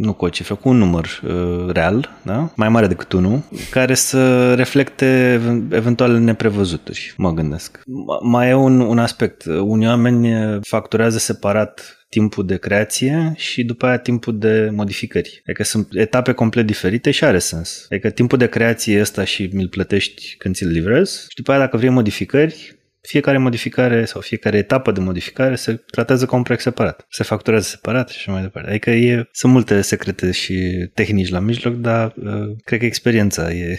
nu 0.00 0.12
cu 0.12 0.24
o 0.24 0.28
cifră, 0.28 0.54
cu 0.54 0.68
un 0.68 0.76
număr 0.76 1.22
uh, 1.24 1.72
real, 1.72 2.10
da? 2.22 2.52
mai 2.56 2.68
mare 2.68 2.86
decât 2.86 3.12
unul, 3.12 3.42
care 3.70 3.94
să 3.94 4.54
reflecte 4.54 5.40
eventual 5.70 6.18
neprevăzuturi, 6.18 7.14
mă 7.16 7.32
gândesc. 7.32 7.80
Mai 8.22 8.48
e 8.48 8.54
un, 8.54 8.80
un 8.80 8.98
aspect. 8.98 9.44
Unii 9.44 9.86
oameni 9.86 10.58
facturează 10.62 11.18
separat 11.18 11.96
timpul 12.08 12.46
de 12.46 12.56
creație 12.56 13.32
și 13.36 13.64
după 13.64 13.86
aia 13.86 13.98
timpul 13.98 14.38
de 14.38 14.70
modificări. 14.72 15.42
Adică 15.46 15.64
sunt 15.64 15.88
etape 15.90 16.32
complet 16.32 16.66
diferite 16.66 17.10
și 17.10 17.24
are 17.24 17.38
sens. 17.38 17.86
Adică 17.90 18.10
timpul 18.10 18.38
de 18.38 18.48
creație 18.48 19.00
ăsta 19.00 19.24
și 19.24 19.50
mi-l 19.52 19.68
plătești 19.68 20.34
când 20.38 20.54
ți-l 20.54 20.68
livrezi 20.68 21.20
și 21.20 21.36
după 21.36 21.50
aia 21.50 21.60
dacă 21.60 21.76
vrei 21.76 21.90
modificări, 21.90 22.76
fiecare 23.06 23.38
modificare 23.38 24.04
sau 24.04 24.20
fiecare 24.20 24.56
etapă 24.56 24.92
de 24.92 25.00
modificare 25.00 25.54
se 25.54 25.74
tratează 25.74 26.26
ca 26.26 26.36
un 26.36 26.42
proiect 26.42 26.64
separat. 26.64 27.06
Se 27.08 27.22
facturează 27.22 27.68
separat 27.68 28.08
și 28.08 28.16
așa 28.18 28.32
mai 28.32 28.42
departe. 28.42 28.70
Adică 28.70 28.90
e, 28.90 29.28
sunt 29.32 29.52
multe 29.52 29.80
secrete 29.80 30.30
și 30.30 30.88
tehnici 30.94 31.30
la 31.30 31.38
mijloc, 31.38 31.74
dar 31.74 32.14
uh, 32.16 32.56
cred 32.64 32.78
că 32.78 32.84
experiența 32.84 33.52
e 33.52 33.78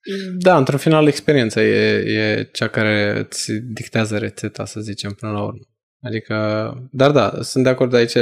da, 0.46 0.56
într-un 0.56 0.78
final 0.78 1.06
experiența 1.06 1.62
e, 1.62 1.94
e 1.96 2.48
cea 2.52 2.68
care 2.68 3.18
îți 3.18 3.52
dictează 3.52 4.18
rețeta, 4.18 4.64
să 4.64 4.80
zicem, 4.80 5.12
până 5.12 5.32
la 5.32 5.42
urmă. 5.42 5.69
Adică, 6.02 6.34
dar 6.90 7.10
da, 7.10 7.38
sunt 7.40 7.64
de 7.64 7.70
acord 7.70 7.94
aici, 7.94 8.14
e, 8.14 8.20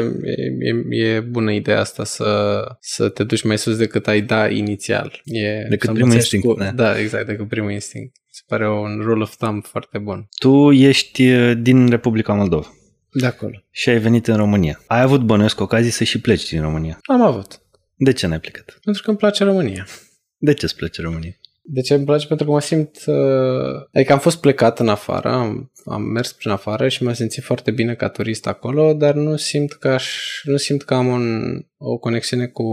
e, 0.59 0.97
e 0.97 1.21
bună 1.21 1.53
ideea 1.53 1.81
asta 1.81 2.05
să, 2.05 2.61
să 2.81 3.09
te 3.09 3.25
duci 3.25 3.43
mai 3.43 3.59
sus 3.59 3.77
decât 3.77 4.07
ai 4.07 4.23
da 4.23 4.49
inițial. 4.49 5.21
E, 5.25 5.67
decât 5.69 5.93
primul 5.93 6.13
instinct. 6.13 6.47
Cu, 6.47 6.55
da. 6.55 6.71
da, 6.71 6.99
exact, 6.99 7.27
decât 7.27 7.49
primul 7.49 7.71
instinct. 7.71 8.17
Se 8.31 8.43
pare 8.47 8.69
un 8.69 9.01
rule 9.03 9.23
of 9.23 9.37
thumb 9.37 9.65
foarte 9.65 9.99
bun. 9.99 10.29
Tu 10.39 10.73
ești 10.73 11.33
din 11.55 11.89
Republica 11.89 12.33
Moldova. 12.33 12.73
De 13.13 13.27
acolo. 13.27 13.65
Și 13.71 13.89
ai 13.89 13.99
venit 13.99 14.27
în 14.27 14.37
România. 14.37 14.81
Ai 14.87 15.01
avut 15.01 15.21
bănuiesc 15.21 15.61
ocazii 15.61 15.91
să 15.91 16.05
și 16.05 16.21
pleci 16.21 16.49
din 16.49 16.61
România. 16.61 16.99
Am 17.03 17.23
avut. 17.23 17.61
De 17.95 18.13
ce 18.13 18.27
n-ai 18.27 18.41
plecat? 18.41 18.79
Pentru 18.85 19.03
că 19.03 19.09
îmi 19.11 19.19
place 19.19 19.45
România. 19.45 19.87
De 20.37 20.55
ce 20.55 20.65
îți 20.65 20.77
place 20.77 21.03
România? 21.03 21.37
De 21.71 21.81
ce 21.81 21.95
îmi 21.95 22.05
place? 22.05 22.27
Pentru 22.27 22.47
că 22.47 22.53
mă 22.53 22.61
simt... 22.61 22.97
Uh, 23.07 23.87
adică 23.93 24.13
am 24.13 24.19
fost 24.19 24.41
plecat 24.41 24.79
în 24.79 24.89
afară, 24.89 25.29
am, 25.29 25.73
am 25.85 26.03
mers 26.03 26.33
prin 26.33 26.51
afară 26.51 26.89
și 26.89 27.03
m-am 27.03 27.13
simțit 27.13 27.43
foarte 27.43 27.71
bine 27.71 27.95
ca 27.95 28.09
turist 28.09 28.47
acolo, 28.47 28.93
dar 28.93 29.15
nu 29.15 29.37
simt 29.37 29.73
că, 29.73 29.89
aș, 29.89 30.41
nu 30.43 30.57
simt 30.57 30.83
că 30.83 30.95
am 30.95 31.07
un, 31.07 31.53
o 31.77 31.99
conexiune 31.99 32.47
cu 32.47 32.65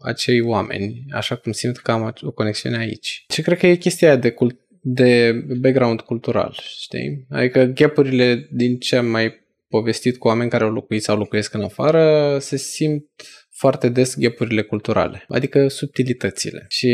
acei 0.00 0.40
oameni, 0.40 1.04
așa 1.10 1.36
cum 1.36 1.52
simt 1.52 1.76
că 1.76 1.90
am 1.90 2.14
o 2.22 2.30
conexiune 2.30 2.76
aici. 2.76 3.24
Și 3.32 3.42
cred 3.42 3.58
că 3.58 3.66
e 3.66 3.74
chestia 3.74 4.16
de, 4.16 4.30
cult, 4.30 4.60
de 4.80 5.32
background 5.60 6.00
cultural, 6.00 6.56
știi? 6.80 7.26
Adică 7.30 7.64
gapurile 7.64 8.48
din 8.50 8.78
ce 8.78 8.96
am 8.96 9.06
mai 9.06 9.42
povestit 9.68 10.18
cu 10.18 10.28
oameni 10.28 10.50
care 10.50 10.64
au 10.64 10.72
locuit 10.72 11.02
sau 11.02 11.16
locuiesc 11.16 11.54
în 11.54 11.62
afară 11.62 12.36
se 12.40 12.56
simt 12.56 13.08
foarte 13.56 13.88
des 13.88 14.18
ghepurile 14.18 14.62
culturale, 14.62 15.24
adică 15.28 15.68
subtilitățile. 15.68 16.64
Și 16.68 16.86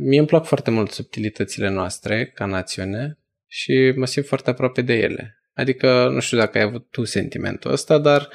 mie 0.00 0.18
îmi 0.18 0.26
plac 0.26 0.44
foarte 0.44 0.70
mult 0.70 0.90
subtilitățile 0.90 1.70
noastre 1.70 2.26
ca 2.34 2.44
națiune 2.44 3.18
și 3.46 3.92
mă 3.96 4.06
simt 4.06 4.26
foarte 4.26 4.50
aproape 4.50 4.82
de 4.82 4.94
ele. 4.94 5.38
Adică 5.52 6.08
nu 6.12 6.20
știu 6.20 6.38
dacă 6.38 6.58
ai 6.58 6.64
avut 6.64 6.86
tu 6.90 7.04
sentimentul 7.04 7.72
ăsta, 7.72 7.98
dar 7.98 8.28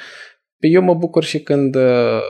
Eu 0.60 0.82
mă 0.82 0.94
bucur 0.94 1.24
și 1.24 1.40
când 1.40 1.76
uh, 1.76 2.22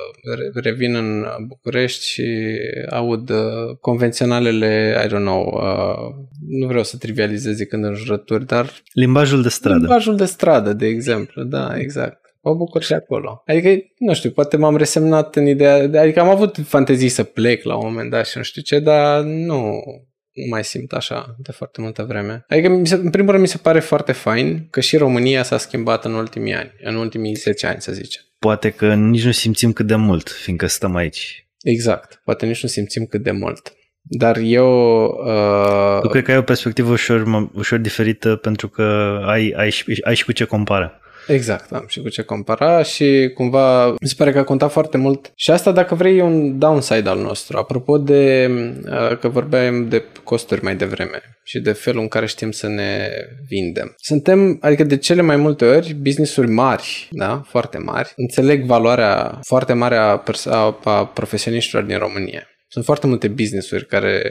revin 0.53 0.95
în 0.95 1.25
București 1.47 2.05
și 2.05 2.57
aud 2.89 3.29
uh, 3.29 3.77
convenționalele, 3.81 5.01
I 5.05 5.07
don't 5.07 5.09
know, 5.09 5.43
uh, 5.43 6.27
nu 6.47 6.67
vreau 6.67 6.83
să 6.83 6.97
trivializez 6.97 7.55
zicând 7.55 7.83
în 7.83 7.93
jurături, 7.93 8.45
dar... 8.45 8.71
Limbajul 8.93 9.41
de 9.41 9.49
stradă. 9.49 9.77
Limbajul 9.77 10.15
de 10.15 10.25
stradă, 10.25 10.73
de 10.73 10.85
exemplu, 10.85 11.43
da, 11.43 11.77
exact. 11.77 12.18
Mă 12.41 12.53
bucur 12.53 12.83
și 12.83 12.93
acolo. 12.93 13.43
Adică, 13.45 13.69
nu 13.97 14.13
știu, 14.13 14.31
poate 14.31 14.57
m-am 14.57 14.77
resemnat 14.77 15.35
în 15.35 15.47
ideea, 15.47 16.01
adică 16.01 16.19
am 16.19 16.29
avut 16.29 16.57
fantezii 16.65 17.09
să 17.09 17.23
plec 17.23 17.63
la 17.63 17.75
un 17.75 17.85
moment 17.85 18.09
dat 18.09 18.27
și 18.27 18.37
nu 18.37 18.43
știu 18.43 18.61
ce, 18.61 18.79
dar 18.79 19.21
nu, 19.21 19.61
nu 20.31 20.45
mai 20.49 20.63
simt 20.63 20.91
așa 20.91 21.35
de 21.37 21.51
foarte 21.51 21.81
multă 21.81 22.03
vreme. 22.03 22.45
Adică, 22.47 22.69
mi 22.69 22.87
se, 22.87 22.95
în 22.95 23.09
primul 23.09 23.29
rând, 23.29 23.41
mi 23.41 23.49
se 23.49 23.57
pare 23.57 23.79
foarte 23.79 24.11
fain 24.11 24.67
că 24.69 24.79
și 24.79 24.97
România 24.97 25.43
s-a 25.43 25.57
schimbat 25.57 26.05
în 26.05 26.13
ultimii 26.13 26.53
ani, 26.53 26.71
în 26.83 26.95
ultimii 26.95 27.33
10 27.33 27.67
ani, 27.67 27.81
să 27.81 27.91
zicem. 27.91 28.21
Poate 28.39 28.69
că 28.69 28.93
nici 28.93 29.25
nu 29.25 29.31
simțim 29.31 29.73
cât 29.73 29.87
de 29.87 29.95
mult, 29.95 30.29
fiindcă 30.29 30.67
stăm 30.67 30.95
aici. 30.95 31.47
Exact, 31.61 32.21
poate 32.23 32.45
nici 32.45 32.61
nu 32.61 32.69
simțim 32.69 33.05
cât 33.05 33.23
de 33.23 33.31
mult. 33.31 33.73
Dar 34.01 34.37
eu... 34.37 35.03
Uh... 35.05 35.99
Eu 36.03 36.09
cred 36.09 36.23
că 36.23 36.31
ai 36.31 36.37
o 36.37 36.41
perspectivă 36.41 36.91
ușor, 36.91 37.49
ușor 37.53 37.79
diferită 37.79 38.35
pentru 38.35 38.67
că 38.67 38.83
ai, 39.25 39.53
ai, 39.57 39.73
ai 40.01 40.15
și 40.15 40.25
cu 40.25 40.31
ce 40.31 40.43
compara. 40.43 40.99
Exact, 41.29 41.71
am 41.71 41.85
și 41.87 42.01
cu 42.01 42.09
ce 42.09 42.21
compara 42.21 42.83
și 42.83 43.31
cumva 43.33 43.89
mi 43.89 44.07
se 44.07 44.13
pare 44.17 44.31
că 44.31 44.39
a 44.39 44.43
contat 44.43 44.71
foarte 44.71 44.97
mult. 44.97 45.31
Și 45.35 45.51
asta, 45.51 45.71
dacă 45.71 45.95
vrei, 45.95 46.17
e 46.17 46.21
un 46.21 46.59
downside 46.59 47.09
al 47.09 47.19
nostru. 47.19 47.57
Apropo 47.57 47.97
de 47.97 48.51
uh, 48.85 49.17
că 49.17 49.27
vorbeam 49.27 49.87
de 49.87 50.03
costuri 50.23 50.63
mai 50.63 50.75
devreme 50.75 51.21
și 51.43 51.59
de 51.59 51.71
felul 51.71 52.01
în 52.01 52.07
care 52.07 52.25
știm 52.25 52.51
să 52.51 52.67
ne 52.67 53.09
vindem. 53.47 53.95
Suntem, 53.97 54.57
adică 54.61 54.83
de 54.83 54.97
cele 54.97 55.21
mai 55.21 55.35
multe 55.35 55.65
ori, 55.65 55.93
business-uri 55.93 56.49
mari, 56.49 57.07
da, 57.11 57.41
foarte 57.45 57.77
mari, 57.77 58.13
înțeleg 58.15 58.65
valoarea 58.65 59.39
foarte 59.41 59.73
mare 59.73 59.95
a, 59.95 60.17
pers- 60.17 60.45
a, 60.45 60.79
a 60.83 61.05
profesioniștilor 61.05 61.83
din 61.83 61.97
România. 61.97 62.47
Sunt 62.67 62.85
foarte 62.85 63.07
multe 63.07 63.27
business-uri 63.27 63.85
care 63.85 64.21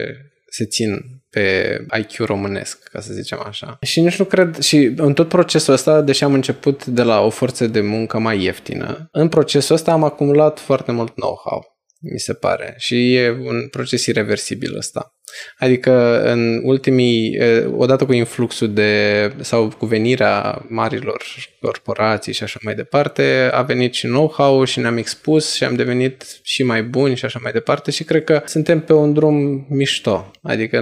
se 0.49 0.65
țin 0.65 1.21
pe 1.29 1.77
IQ 1.99 2.17
românesc, 2.17 2.83
ca 2.83 2.99
să 2.99 3.13
zicem 3.13 3.43
așa. 3.45 3.77
Și 3.81 4.01
nici 4.01 4.19
nu 4.19 4.25
cred, 4.25 4.59
și 4.59 4.93
în 4.95 5.13
tot 5.13 5.27
procesul 5.27 5.73
ăsta, 5.73 6.01
deși 6.01 6.23
am 6.23 6.33
început 6.33 6.85
de 6.85 7.03
la 7.03 7.21
o 7.21 7.29
forță 7.29 7.67
de 7.67 7.81
muncă 7.81 8.19
mai 8.19 8.43
ieftină, 8.43 9.09
în 9.11 9.29
procesul 9.29 9.75
ăsta 9.75 9.91
am 9.91 10.03
acumulat 10.03 10.59
foarte 10.59 10.91
mult 10.91 11.13
know-how 11.13 11.77
mi 12.01 12.19
se 12.19 12.33
pare. 12.33 12.75
Și 12.77 13.15
e 13.15 13.29
un 13.29 13.67
proces 13.67 14.05
irreversibil 14.05 14.77
ăsta. 14.77 15.13
Adică 15.57 16.23
în 16.23 16.61
ultimii, 16.63 17.37
odată 17.75 18.05
cu 18.05 18.13
influxul 18.13 18.73
de, 18.73 19.33
sau 19.39 19.73
cu 19.77 19.85
venirea 19.85 20.65
marilor 20.67 21.23
corporații 21.61 22.33
și 22.33 22.43
așa 22.43 22.59
mai 22.63 22.75
departe, 22.75 23.49
a 23.53 23.61
venit 23.61 23.93
și 23.93 24.05
know-how 24.05 24.63
și 24.63 24.79
ne-am 24.79 24.97
expus 24.97 25.53
și 25.53 25.63
am 25.63 25.75
devenit 25.75 26.39
și 26.43 26.63
mai 26.63 26.83
buni 26.83 27.15
și 27.15 27.25
așa 27.25 27.39
mai 27.43 27.51
departe 27.51 27.91
și 27.91 28.03
cred 28.03 28.23
că 28.23 28.41
suntem 28.45 28.79
pe 28.79 28.93
un 28.93 29.13
drum 29.13 29.65
mișto. 29.69 30.31
Adică 30.41 30.81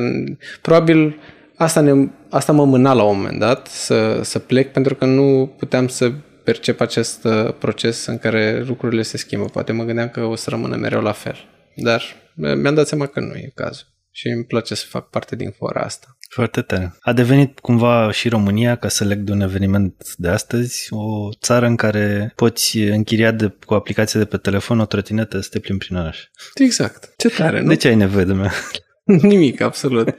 probabil 0.62 1.20
asta, 1.56 1.82
ne, 1.82 2.08
asta 2.30 2.52
mă 2.52 2.66
mâna 2.66 2.94
la 2.94 3.04
un 3.04 3.18
moment 3.18 3.40
dat 3.40 3.68
să, 3.68 4.20
să 4.24 4.40
plec 4.40 4.72
pentru 4.72 4.96
că 4.96 5.06
nu 5.06 5.56
puteam 5.58 5.88
să 5.88 6.12
percep 6.44 6.82
acest 6.82 7.24
uh, 7.24 7.54
proces 7.60 8.06
în 8.06 8.18
care 8.18 8.64
lucrurile 8.68 9.02
se 9.02 9.18
schimbă. 9.18 9.46
Poate 9.46 9.72
mă 9.72 9.84
gândeam 9.84 10.10
că 10.10 10.24
o 10.24 10.36
să 10.36 10.50
rămână 10.50 10.76
mereu 10.76 11.02
la 11.02 11.12
fel. 11.12 11.36
Dar 11.76 12.02
uh, 12.36 12.56
mi-am 12.56 12.74
dat 12.74 12.88
seama 12.88 13.06
că 13.06 13.20
nu 13.20 13.34
e 13.34 13.52
cazul. 13.56 13.88
Și 14.18 14.28
îmi 14.28 14.46
place 14.46 14.76
să 14.76 14.86
fac 14.90 15.10
parte 15.10 15.36
din 15.36 15.52
fora 15.52 15.82
asta. 15.82 16.18
Foarte 16.30 16.62
tare. 16.62 16.96
A 17.00 17.14
devenit 17.14 17.60
cumva 17.60 18.12
și 18.12 18.30
România, 18.30 18.76
ca 18.76 18.88
să 18.88 19.04
leg 19.04 19.20
de 19.20 19.32
un 19.32 19.42
eveniment 19.42 20.16
de 20.16 20.28
astăzi, 20.28 20.88
o 20.90 21.30
țară 21.42 21.66
în 21.66 21.76
care 21.76 22.34
poți 22.36 22.78
închiria 22.78 23.32
de, 23.32 23.56
cu 23.66 23.74
aplicație 23.74 24.20
de 24.20 24.26
pe 24.26 24.38
telefon 24.38 24.80
o 24.80 24.86
trotinetă 24.86 25.40
să 25.40 25.50
te 25.52 25.60
plimbi 25.60 25.86
prin 25.86 25.98
oraș. 25.98 26.24
Exact. 26.54 27.14
Ce 27.18 27.30
tare, 27.30 27.62
nu? 27.62 27.68
De 27.68 27.76
ce 27.76 27.88
ai 27.88 27.96
nevoie 27.96 28.24
de 28.26 28.34
mea? 28.34 28.52
Nimic, 29.32 29.62
absolut. 29.62 30.16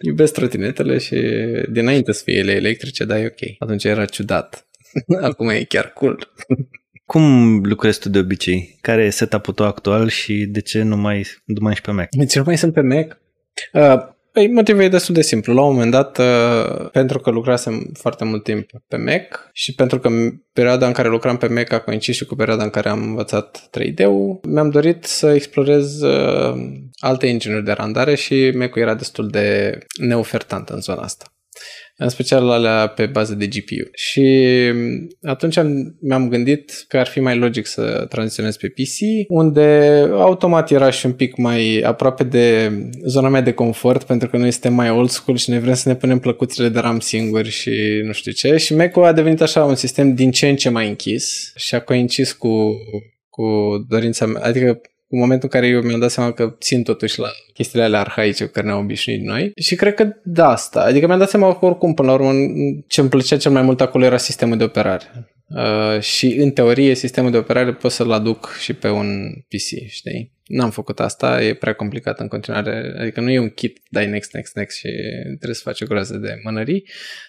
Iubesc 0.00 0.32
trotinetele 0.32 0.98
și 0.98 1.16
dinainte 1.70 2.12
să 2.12 2.22
fie 2.24 2.38
ele 2.38 2.52
electrice, 2.52 3.04
dar 3.04 3.18
e 3.18 3.26
ok. 3.26 3.54
Atunci 3.58 3.84
era 3.84 4.04
ciudat. 4.04 4.66
Acum 5.28 5.48
e 5.48 5.64
chiar 5.64 5.92
cool. 5.92 6.32
Cum 7.04 7.60
lucrezi 7.64 8.00
tu 8.00 8.08
de 8.08 8.18
obicei? 8.18 8.78
Care 8.80 9.04
e 9.04 9.10
setup-ul 9.10 9.54
tău 9.54 9.66
actual 9.66 10.08
și 10.08 10.46
de 10.46 10.60
ce 10.60 10.82
nu 10.82 10.96
mai, 10.96 11.26
nu 11.44 11.58
mai 11.60 11.72
ești 11.72 11.84
pe 11.84 11.90
Mac? 11.90 12.08
De 12.10 12.26
ce 12.26 12.38
nu 12.38 12.44
mai 12.44 12.58
sunt 12.58 12.72
pe 12.72 12.80
Mac? 12.80 13.24
Uh, 13.72 14.14
Păi, 14.36 14.48
motivul 14.48 14.82
e 14.82 14.88
destul 14.88 15.14
de 15.14 15.22
simplu. 15.22 15.54
La 15.54 15.62
un 15.62 15.72
moment 15.72 15.90
dat, 15.90 16.18
uh, 16.18 16.90
pentru 16.92 17.18
că 17.18 17.30
lucrasem 17.30 17.90
foarte 17.92 18.24
mult 18.24 18.42
timp 18.42 18.70
pe 18.88 18.96
Mac 18.96 19.50
și 19.52 19.74
pentru 19.74 19.98
că 19.98 20.08
perioada 20.52 20.86
în 20.86 20.92
care 20.92 21.08
lucram 21.08 21.36
pe 21.36 21.46
Mac 21.46 21.72
a 21.72 21.80
coincis 21.80 22.16
și 22.16 22.24
cu 22.24 22.34
perioada 22.34 22.62
în 22.62 22.70
care 22.70 22.88
am 22.88 23.02
învățat 23.02 23.70
3D-ul, 23.70 24.40
mi-am 24.48 24.70
dorit 24.70 25.04
să 25.04 25.34
explorez 25.34 26.00
uh, 26.00 26.54
alte 26.98 27.26
engine 27.26 27.60
de 27.60 27.72
randare 27.72 28.14
și 28.14 28.52
Mac-ul 28.54 28.82
era 28.82 28.94
destul 28.94 29.28
de 29.28 29.78
neofertant 30.00 30.68
în 30.68 30.80
zona 30.80 31.02
asta 31.02 31.35
în 31.96 32.08
special 32.08 32.50
alea 32.50 32.86
pe 32.86 33.06
bază 33.06 33.34
de 33.34 33.46
GPU. 33.46 33.90
Și 33.92 34.46
atunci 35.22 35.56
am, 35.56 35.96
mi-am 36.00 36.28
gândit 36.28 36.84
că 36.88 36.98
ar 36.98 37.06
fi 37.06 37.20
mai 37.20 37.36
logic 37.36 37.66
să 37.66 38.06
tranziționez 38.08 38.56
pe 38.56 38.68
PC, 38.68 39.28
unde 39.28 40.00
automat 40.12 40.70
era 40.70 40.90
și 40.90 41.06
un 41.06 41.12
pic 41.12 41.36
mai 41.36 41.80
aproape 41.80 42.24
de 42.24 42.72
zona 43.06 43.28
mea 43.28 43.40
de 43.40 43.52
confort, 43.52 44.02
pentru 44.02 44.28
că 44.28 44.36
noi 44.36 44.50
suntem 44.50 44.74
mai 44.74 44.90
old 44.90 45.10
school 45.10 45.36
și 45.36 45.50
ne 45.50 45.58
vrem 45.58 45.74
să 45.74 45.88
ne 45.88 45.94
punem 45.94 46.18
plăcuțile 46.18 46.68
de 46.68 46.78
RAM 46.78 47.00
singuri 47.00 47.50
și 47.50 48.02
nu 48.04 48.12
știu 48.12 48.32
ce. 48.32 48.56
Și 48.56 48.74
Mac-ul 48.74 49.04
a 49.04 49.12
devenit 49.12 49.40
așa 49.40 49.64
un 49.64 49.74
sistem 49.74 50.14
din 50.14 50.30
ce 50.30 50.48
în 50.48 50.56
ce 50.56 50.68
mai 50.68 50.88
închis 50.88 51.52
și 51.56 51.74
a 51.74 51.80
coincis 51.80 52.32
cu 52.32 52.72
cu 53.36 53.86
dorința 53.88 54.26
mea, 54.26 54.42
adică 54.42 54.80
în 55.16 55.22
momentul 55.22 55.48
în 55.52 55.60
care 55.60 55.72
eu 55.72 55.80
mi-am 55.80 56.00
dat 56.00 56.10
seama 56.10 56.32
că 56.32 56.56
țin 56.60 56.82
totuși 56.82 57.18
la 57.18 57.28
chestiile 57.52 57.84
alea 57.84 58.00
arhaice 58.00 58.44
cu 58.44 58.50
care 58.50 58.66
ne-am 58.66 58.78
obișnuit 58.78 59.22
noi. 59.22 59.52
Și 59.60 59.74
cred 59.74 59.94
că 59.94 60.08
da, 60.22 60.48
asta. 60.48 60.80
Adică 60.80 61.06
mi-am 61.06 61.18
dat 61.18 61.28
seama 61.28 61.58
că 61.58 61.64
oricum, 61.64 61.94
până 61.94 62.08
la 62.08 62.14
urmă, 62.14 62.32
ce 62.86 63.00
îmi 63.00 63.10
plăcea 63.10 63.36
cel 63.36 63.50
mai 63.50 63.62
mult 63.62 63.80
acolo 63.80 64.04
era 64.04 64.16
sistemul 64.16 64.56
de 64.56 64.64
operare. 64.64 65.04
Uh, 65.48 66.00
și 66.00 66.26
în 66.26 66.50
teorie 66.50 66.94
sistemul 66.94 67.30
de 67.30 67.36
operare 67.36 67.72
pot 67.72 67.90
să-l 67.90 68.12
aduc 68.12 68.56
și 68.60 68.72
pe 68.72 68.88
un 68.88 69.32
PC, 69.48 69.88
știi? 69.88 70.32
N-am 70.46 70.70
făcut 70.70 71.00
asta, 71.00 71.42
e 71.42 71.54
prea 71.54 71.72
complicat 71.72 72.20
în 72.20 72.28
continuare, 72.28 72.94
adică 72.98 73.20
nu 73.20 73.30
e 73.30 73.38
un 73.38 73.48
kit, 73.48 73.78
dai 73.88 74.06
next, 74.06 74.32
next, 74.32 74.56
next 74.56 74.78
și 74.78 74.88
trebuie 75.24 75.54
să 75.54 75.60
faci 75.64 75.80
o 75.80 75.86
groază 75.86 76.16
de 76.16 76.40
mânării, 76.42 76.84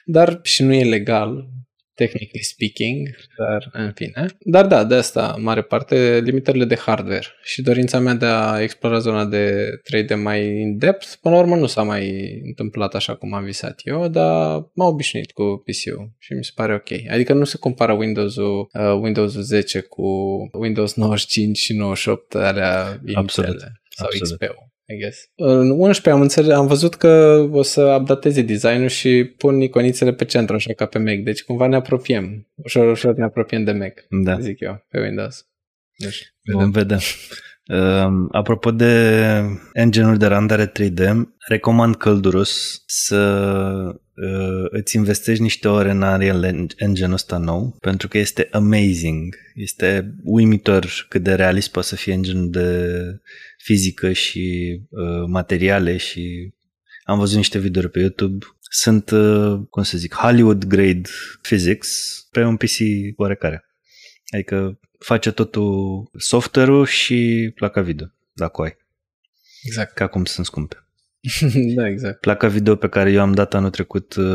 dar 0.06 0.40
și 0.44 0.64
nu 0.64 0.74
e 0.74 0.84
legal 0.84 1.48
technically 1.98 2.44
speaking, 2.44 3.10
dar 3.38 3.70
în 3.72 3.92
fine. 3.96 4.26
Dar 4.40 4.66
da, 4.66 4.84
de 4.84 4.96
asta, 4.96 5.34
în 5.38 5.44
mare 5.44 5.62
parte, 5.62 6.20
limitările 6.24 6.66
de 6.66 6.76
hardware 6.76 7.26
și 7.44 7.62
dorința 7.62 8.00
mea 8.00 8.14
de 8.14 8.26
a 8.26 8.62
explora 8.62 9.00
zona 9.00 9.26
de 9.26 9.70
3D 9.92 10.16
mai 10.16 10.60
in 10.60 10.78
depth, 10.78 11.08
până 11.22 11.36
la 11.36 11.42
urmă 11.42 11.56
nu 11.56 11.66
s-a 11.66 11.84
mai 11.84 12.36
întâmplat 12.46 12.96
așa 12.96 13.16
cum 13.16 13.34
am 13.34 13.44
visat 13.44 13.82
eu, 13.84 14.08
dar 14.08 14.52
m-am 14.74 14.88
obișnuit 14.88 15.32
cu 15.32 15.64
PC-ul 15.66 16.12
și 16.18 16.34
mi 16.34 16.44
se 16.44 16.52
pare 16.56 16.74
ok. 16.74 17.12
Adică 17.12 17.34
nu 17.34 17.44
se 17.44 17.58
compară 17.58 17.94
Windows-ul, 17.94 18.70
uh, 18.74 19.00
Windows 19.02 19.34
10 19.34 19.80
cu 19.80 20.08
Windows 20.52 20.94
95 20.94 21.58
și 21.58 21.74
98 21.74 22.36
alea 22.36 23.02
Absolut. 23.14 23.60
sau 23.90 24.08
XP-ul. 24.22 24.67
I 24.90 24.98
guess. 24.98 25.30
În 25.36 25.70
11 25.70 26.10
am, 26.10 26.22
înțeles, 26.22 26.56
am 26.56 26.68
văzut 26.68 26.96
că 26.96 27.46
o 27.52 27.62
să 27.62 27.82
updateze 27.82 28.42
designul 28.42 28.88
și 28.88 29.34
pun 29.38 29.62
iconițele 29.62 30.14
pe 30.14 30.26
centru, 30.26 30.56
așa 30.56 30.74
ca 30.74 30.86
pe 30.86 30.98
Mac. 30.98 31.18
Deci 31.18 31.44
cumva 31.44 31.68
ne 31.68 31.76
apropiem. 31.76 32.48
Ușor, 32.56 32.92
ușor 32.92 33.16
ne 33.16 33.24
apropiem 33.24 33.64
de 33.64 33.72
Mac, 33.72 33.94
da. 34.10 34.40
zic 34.40 34.60
eu, 34.60 34.86
pe 34.90 35.00
Windows. 35.00 35.48
Deci, 35.98 36.34
Vom 36.54 36.72
vedea. 36.72 36.98
Uh, 37.68 38.28
apropo 38.32 38.72
de 38.72 39.44
engine-ul 39.74 40.18
de 40.18 40.26
randare 40.26 40.72
3D, 40.72 41.00
recomand 41.48 41.96
călduros 41.96 42.84
să 42.86 43.20
uh, 44.16 44.66
îți 44.70 44.96
investești 44.96 45.42
niște 45.42 45.68
ore 45.68 45.90
în 45.90 46.02
Unreal 46.02 46.44
Engine 46.78 47.14
ăsta 47.14 47.38
nou, 47.38 47.76
pentru 47.80 48.08
că 48.08 48.18
este 48.18 48.48
amazing. 48.52 49.36
Este 49.54 50.16
uimitor 50.24 51.06
cât 51.10 51.24
de 51.24 51.36
realist 51.36 51.72
poate 51.72 51.88
să 51.88 51.96
fie 51.96 52.14
engine 52.14 52.46
de 52.46 52.92
fizică 53.68 54.12
și 54.12 54.78
uh, 54.90 55.26
materiale 55.28 55.98
și 55.98 56.54
am 57.04 57.20
văzut 57.20 57.36
niște 57.36 57.60
videouri 57.60 57.92
pe 57.92 58.00
YouTube. 58.00 58.46
Sunt, 58.60 59.10
uh, 59.10 59.60
cum 59.70 59.84
să 59.84 59.98
zic, 59.98 60.14
Hollywood 60.14 60.66
grade 60.66 61.10
physics 61.42 61.90
pe 62.32 62.44
un 62.44 62.58
PC 62.58 62.78
oarecare. 63.16 63.66
Adică 64.34 64.80
face 65.00 65.32
totul 65.32 66.10
software-ul 66.18 66.86
și 66.86 67.52
placa 67.56 67.82
video, 67.82 68.08
dacă 68.34 68.62
o 68.62 68.64
ai. 68.64 68.78
Exact. 69.64 69.94
Ca 69.94 70.08
cum 70.08 70.26
sunt 70.26 70.46
scumpe. 70.46 70.88
da, 71.76 71.88
exact. 71.88 72.20
Placa 72.20 72.48
video 72.48 72.76
pe 72.76 72.90
care 72.90 73.12
eu 73.12 73.22
am 73.22 73.34
dat 73.34 73.54
anul 73.54 73.70
trecut 73.70 74.16
uh, 74.16 74.26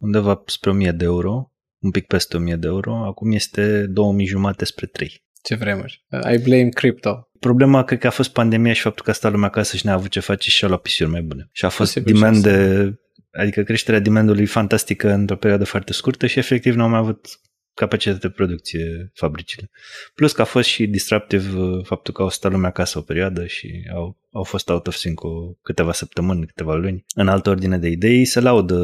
undeva 0.00 0.42
spre 0.46 0.70
1000 0.70 0.92
de 0.92 1.04
euro, 1.04 1.52
un 1.78 1.90
pic 1.90 2.06
peste 2.06 2.36
1000 2.36 2.56
de 2.56 2.66
euro, 2.66 2.94
acum 2.94 3.32
este 3.32 3.86
2000 3.86 4.26
jumate 4.26 4.64
spre 4.64 4.86
3. 4.86 5.22
Ce 5.42 5.54
vremuri. 5.54 6.04
I 6.32 6.38
blame 6.38 6.68
crypto. 6.68 7.28
Problema 7.44 7.84
cred 7.84 7.98
că 7.98 8.06
a 8.06 8.10
fost 8.10 8.32
pandemia 8.32 8.72
și 8.72 8.80
faptul 8.80 9.04
că 9.04 9.10
a 9.10 9.14
stat 9.14 9.32
lumea 9.32 9.48
acasă 9.48 9.76
și 9.76 9.86
n-a 9.86 9.92
avut 9.92 10.10
ce 10.10 10.20
face 10.20 10.50
și 10.50 10.64
a 10.64 10.68
luat 10.68 10.80
pisiuri 10.80 11.10
mai 11.10 11.22
bune. 11.22 11.48
Și 11.52 11.64
a 11.64 11.68
fost 11.68 11.96
demand 11.98 12.42
de, 12.42 12.92
adică 13.30 13.62
creșterea 13.62 14.00
demandului 14.00 14.46
fantastică 14.46 15.10
într-o 15.10 15.36
perioadă 15.36 15.64
foarte 15.64 15.92
scurtă 15.92 16.26
și 16.26 16.38
efectiv 16.38 16.74
n-am 16.74 16.90
mai 16.90 16.98
avut 16.98 17.40
capacitate 17.74 18.26
de 18.26 18.34
producție 18.34 19.10
fabricile. 19.14 19.70
Plus 20.14 20.32
că 20.32 20.40
a 20.40 20.44
fost 20.44 20.68
și 20.68 20.86
disruptiv 20.86 21.58
uh, 21.58 21.84
faptul 21.86 22.14
că 22.14 22.22
au 22.22 22.28
stat 22.28 22.52
lumea 22.52 22.68
acasă 22.68 22.98
o 22.98 23.02
perioadă 23.02 23.46
și 23.46 23.90
au, 23.94 24.18
au 24.32 24.42
fost 24.42 24.68
out 24.68 24.86
of 24.86 24.94
sync 24.94 25.22
o 25.22 25.52
câteva 25.62 25.92
săptămâni, 25.92 26.46
câteva 26.46 26.74
luni. 26.74 27.04
În 27.14 27.28
altă 27.28 27.50
ordine 27.50 27.78
de 27.78 27.88
idei, 27.88 28.24
se 28.24 28.40
laudă 28.40 28.78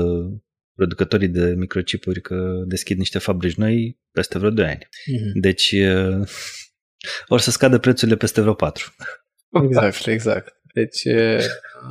producătorii 0.74 1.28
de 1.28 1.54
microchipuri 1.56 2.20
că 2.20 2.62
deschid 2.66 2.98
niște 2.98 3.18
fabrici 3.18 3.54
noi 3.54 3.98
peste 4.12 4.38
vreo 4.38 4.50
2 4.50 4.64
ani. 4.64 4.78
Mm-hmm. 4.78 5.32
Deci 5.40 5.74
uh, 7.04 7.24
or 7.28 7.40
să 7.40 7.50
scadă 7.50 7.78
prețurile 7.78 8.16
peste 8.16 8.40
vreo 8.40 8.54
4. 8.54 8.94
Exact, 9.64 10.06
exact. 10.06 10.60
Deci 10.74 11.02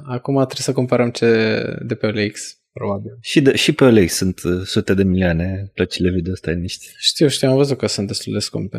acum 0.06 0.36
trebuie 0.36 0.56
să 0.62 0.74
comparăm 0.74 1.12
ce 1.12 1.62
de 1.82 1.96
pe 1.96 2.06
OLX 2.06 2.60
probabil. 2.72 3.18
Și, 3.22 3.42
de, 3.42 3.56
și 3.56 3.72
pe 3.72 3.84
OLX 3.84 4.14
sunt 4.14 4.44
uh, 4.44 4.62
sute 4.66 4.94
de 4.94 5.04
milioane 5.04 5.72
plăcile 5.74 6.10
video 6.10 6.32
ăsta 6.32 6.52
niște. 6.52 6.86
Știu, 6.98 7.28
știu, 7.28 7.50
am 7.50 7.56
văzut 7.56 7.78
că 7.78 7.88
sunt 7.88 8.08
destul 8.08 8.34
de 8.34 8.40
scumpe. 8.40 8.78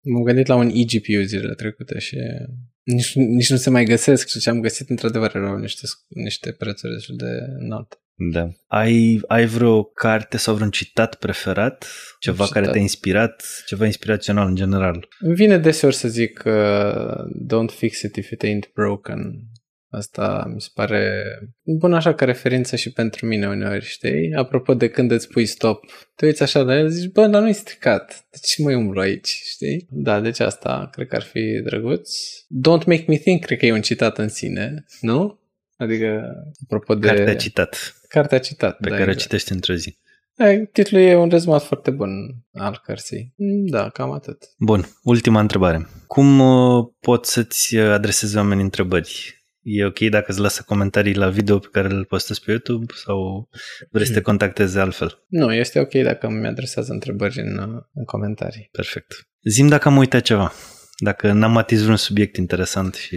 M-am 0.00 0.22
gândit 0.22 0.46
la 0.46 0.54
un 0.54 0.70
eGPU 0.74 1.22
zilele 1.22 1.54
trecute 1.54 1.98
și 1.98 2.16
nici, 2.82 3.14
nici 3.14 3.50
nu 3.50 3.56
se 3.56 3.70
mai 3.70 3.84
găsesc 3.84 4.28
și 4.28 4.38
ce 4.38 4.50
am 4.50 4.60
găsit 4.60 4.88
într-adevăr 4.88 5.34
erau 5.34 5.56
niște, 5.56 5.86
niște 6.08 6.52
prețuri 6.52 6.92
destul 6.92 7.16
de 7.16 7.30
înalte. 7.58 7.96
Da. 8.14 8.48
Ai, 8.66 9.20
ai 9.26 9.46
vreo 9.46 9.82
carte 9.82 10.36
sau 10.36 10.54
vreun 10.54 10.70
citat 10.70 11.14
preferat? 11.14 11.86
Ceva 12.18 12.44
citat. 12.44 12.60
care 12.60 12.72
te-a 12.72 12.80
inspirat? 12.80 13.44
Ceva 13.66 13.84
inspirațional 13.84 14.48
în 14.48 14.54
general? 14.54 15.08
Îmi 15.18 15.34
vine 15.34 15.58
deseori 15.58 15.94
să 15.94 16.08
zic 16.08 16.42
uh, 16.46 17.14
don't 17.52 17.76
fix 17.76 18.02
it 18.02 18.16
if 18.16 18.30
it 18.30 18.44
ain't 18.44 18.72
broken. 18.74 19.48
Asta 19.88 20.50
mi 20.54 20.60
se 20.60 20.68
pare 20.74 21.24
bun 21.78 21.92
așa 21.92 22.14
ca 22.14 22.24
referință 22.24 22.76
și 22.76 22.92
pentru 22.92 23.26
mine 23.26 23.48
uneori, 23.48 23.84
știi? 23.84 24.32
Apropo 24.34 24.74
de 24.74 24.88
când 24.88 25.10
îți 25.10 25.28
pui 25.28 25.46
stop, 25.46 25.84
te 26.16 26.26
uiți 26.26 26.42
așa 26.42 26.60
la 26.60 26.78
el 26.78 26.88
zici, 26.88 27.12
bă, 27.12 27.26
dar 27.26 27.42
nu-i 27.42 27.52
stricat, 27.52 28.26
de 28.30 28.38
ce 28.42 28.62
mai 28.62 28.74
umblu 28.74 29.00
aici, 29.00 29.28
știi? 29.28 29.86
Da, 29.90 30.20
deci 30.20 30.40
asta 30.40 30.88
cred 30.92 31.06
că 31.06 31.16
ar 31.16 31.22
fi 31.22 31.60
drăguț. 31.64 32.10
Don't 32.44 32.84
make 32.86 33.04
me 33.06 33.16
think, 33.16 33.44
cred 33.44 33.58
că 33.58 33.66
e 33.66 33.72
un 33.72 33.80
citat 33.80 34.18
în 34.18 34.28
sine, 34.28 34.84
nu? 35.00 35.40
Adică, 35.76 36.22
apropo 36.64 36.94
de... 36.94 37.06
Cartea 37.06 37.36
citat. 37.36 37.94
Cartea 38.14 38.38
citat, 38.38 38.76
Pe 38.76 38.88
da, 38.88 38.96
care 38.96 39.10
exact. 39.10 39.18
o 39.18 39.22
citești 39.22 39.52
într-o 39.52 39.74
zi. 39.74 39.98
Da, 40.36 40.46
titlul 40.72 41.00
e 41.00 41.16
un 41.16 41.28
rezumat 41.28 41.62
foarte 41.62 41.90
bun 41.90 42.10
al 42.52 42.80
cărții. 42.84 43.34
Da, 43.70 43.88
cam 43.88 44.12
atât. 44.12 44.44
Bun, 44.58 44.84
ultima 45.02 45.40
întrebare. 45.40 45.88
Cum 46.06 46.40
uh, 46.40 46.84
pot 47.00 47.26
să-ți 47.26 47.76
adresezi 47.76 48.36
oamenii 48.36 48.64
întrebări? 48.64 49.44
E 49.62 49.84
ok 49.84 49.98
dacă 49.98 50.24
îți 50.30 50.40
lasă 50.40 50.62
comentarii 50.66 51.14
la 51.14 51.28
video 51.28 51.58
pe 51.58 51.68
care 51.72 51.88
îl 51.88 52.04
postezi 52.04 52.40
pe 52.40 52.50
YouTube 52.50 52.92
sau 53.04 53.48
vrei 53.90 54.06
să 54.06 54.12
te 54.12 54.20
contacteze 54.20 54.80
altfel? 54.80 55.24
Nu, 55.28 55.52
este 55.52 55.80
ok 55.80 55.92
dacă 55.92 56.28
mi 56.28 56.46
adresează 56.46 56.92
întrebări 56.92 57.40
în, 57.40 57.58
în 57.94 58.04
comentarii. 58.04 58.68
Perfect. 58.72 59.28
Zim 59.42 59.68
dacă 59.68 59.88
am 59.88 59.96
uitat 59.96 60.22
ceva. 60.22 60.52
Dacă 60.98 61.32
n-am 61.32 61.56
atins 61.56 61.80
vreun 61.82 61.96
subiect 61.96 62.36
interesant 62.36 62.94
și 62.94 63.16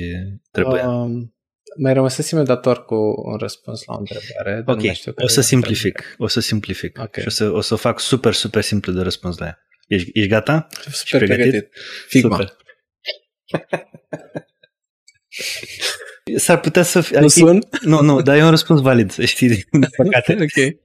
trebuie. 0.52 0.86
Um, 0.86 1.37
mai 1.78 1.94
rămăsesem 1.94 2.44
dator 2.44 2.86
cu 2.86 2.96
un 3.26 3.38
răspuns 3.38 3.84
la 3.86 3.94
o 3.94 3.98
întrebare. 4.00 4.62
Dar 4.66 4.76
Ok, 4.76 4.82
nu 4.82 4.86
mai 4.86 4.96
știu 4.96 5.12
o 5.12 5.14
care 5.14 5.32
să 5.32 5.40
e 5.40 5.44
simplific. 5.44 6.16
O 6.18 6.28
să 6.28 6.40
simplific. 6.40 7.00
Ok. 7.02 7.18
Și 7.20 7.28
o 7.28 7.30
să, 7.30 7.52
o 7.52 7.62
să 7.62 7.76
fac 7.76 8.00
super, 8.00 8.34
super 8.34 8.62
simplu 8.62 8.92
de 8.92 9.02
răspuns 9.02 9.38
la 9.38 9.46
ea. 9.46 9.60
Ești, 9.88 10.10
ești 10.14 10.30
gata? 10.30 10.68
Super 10.92 11.20
pregătit? 11.20 11.52
pregătit. 11.52 11.74
Figma. 12.08 12.36
Super. 12.36 12.56
S-ar 16.36 16.60
putea 16.60 16.84
să 16.84 17.02
fie... 17.02 17.20
Nu 17.20 17.28
sun? 17.28 17.64
Nu, 17.82 18.02
nu, 18.02 18.22
dar 18.22 18.38
e 18.38 18.44
un 18.44 18.50
răspuns 18.50 18.82
valid, 18.82 19.12
să 19.12 19.26
știi, 19.36 19.48
din 19.48 19.88
păcate. 19.96 20.38
ok. 20.42 20.76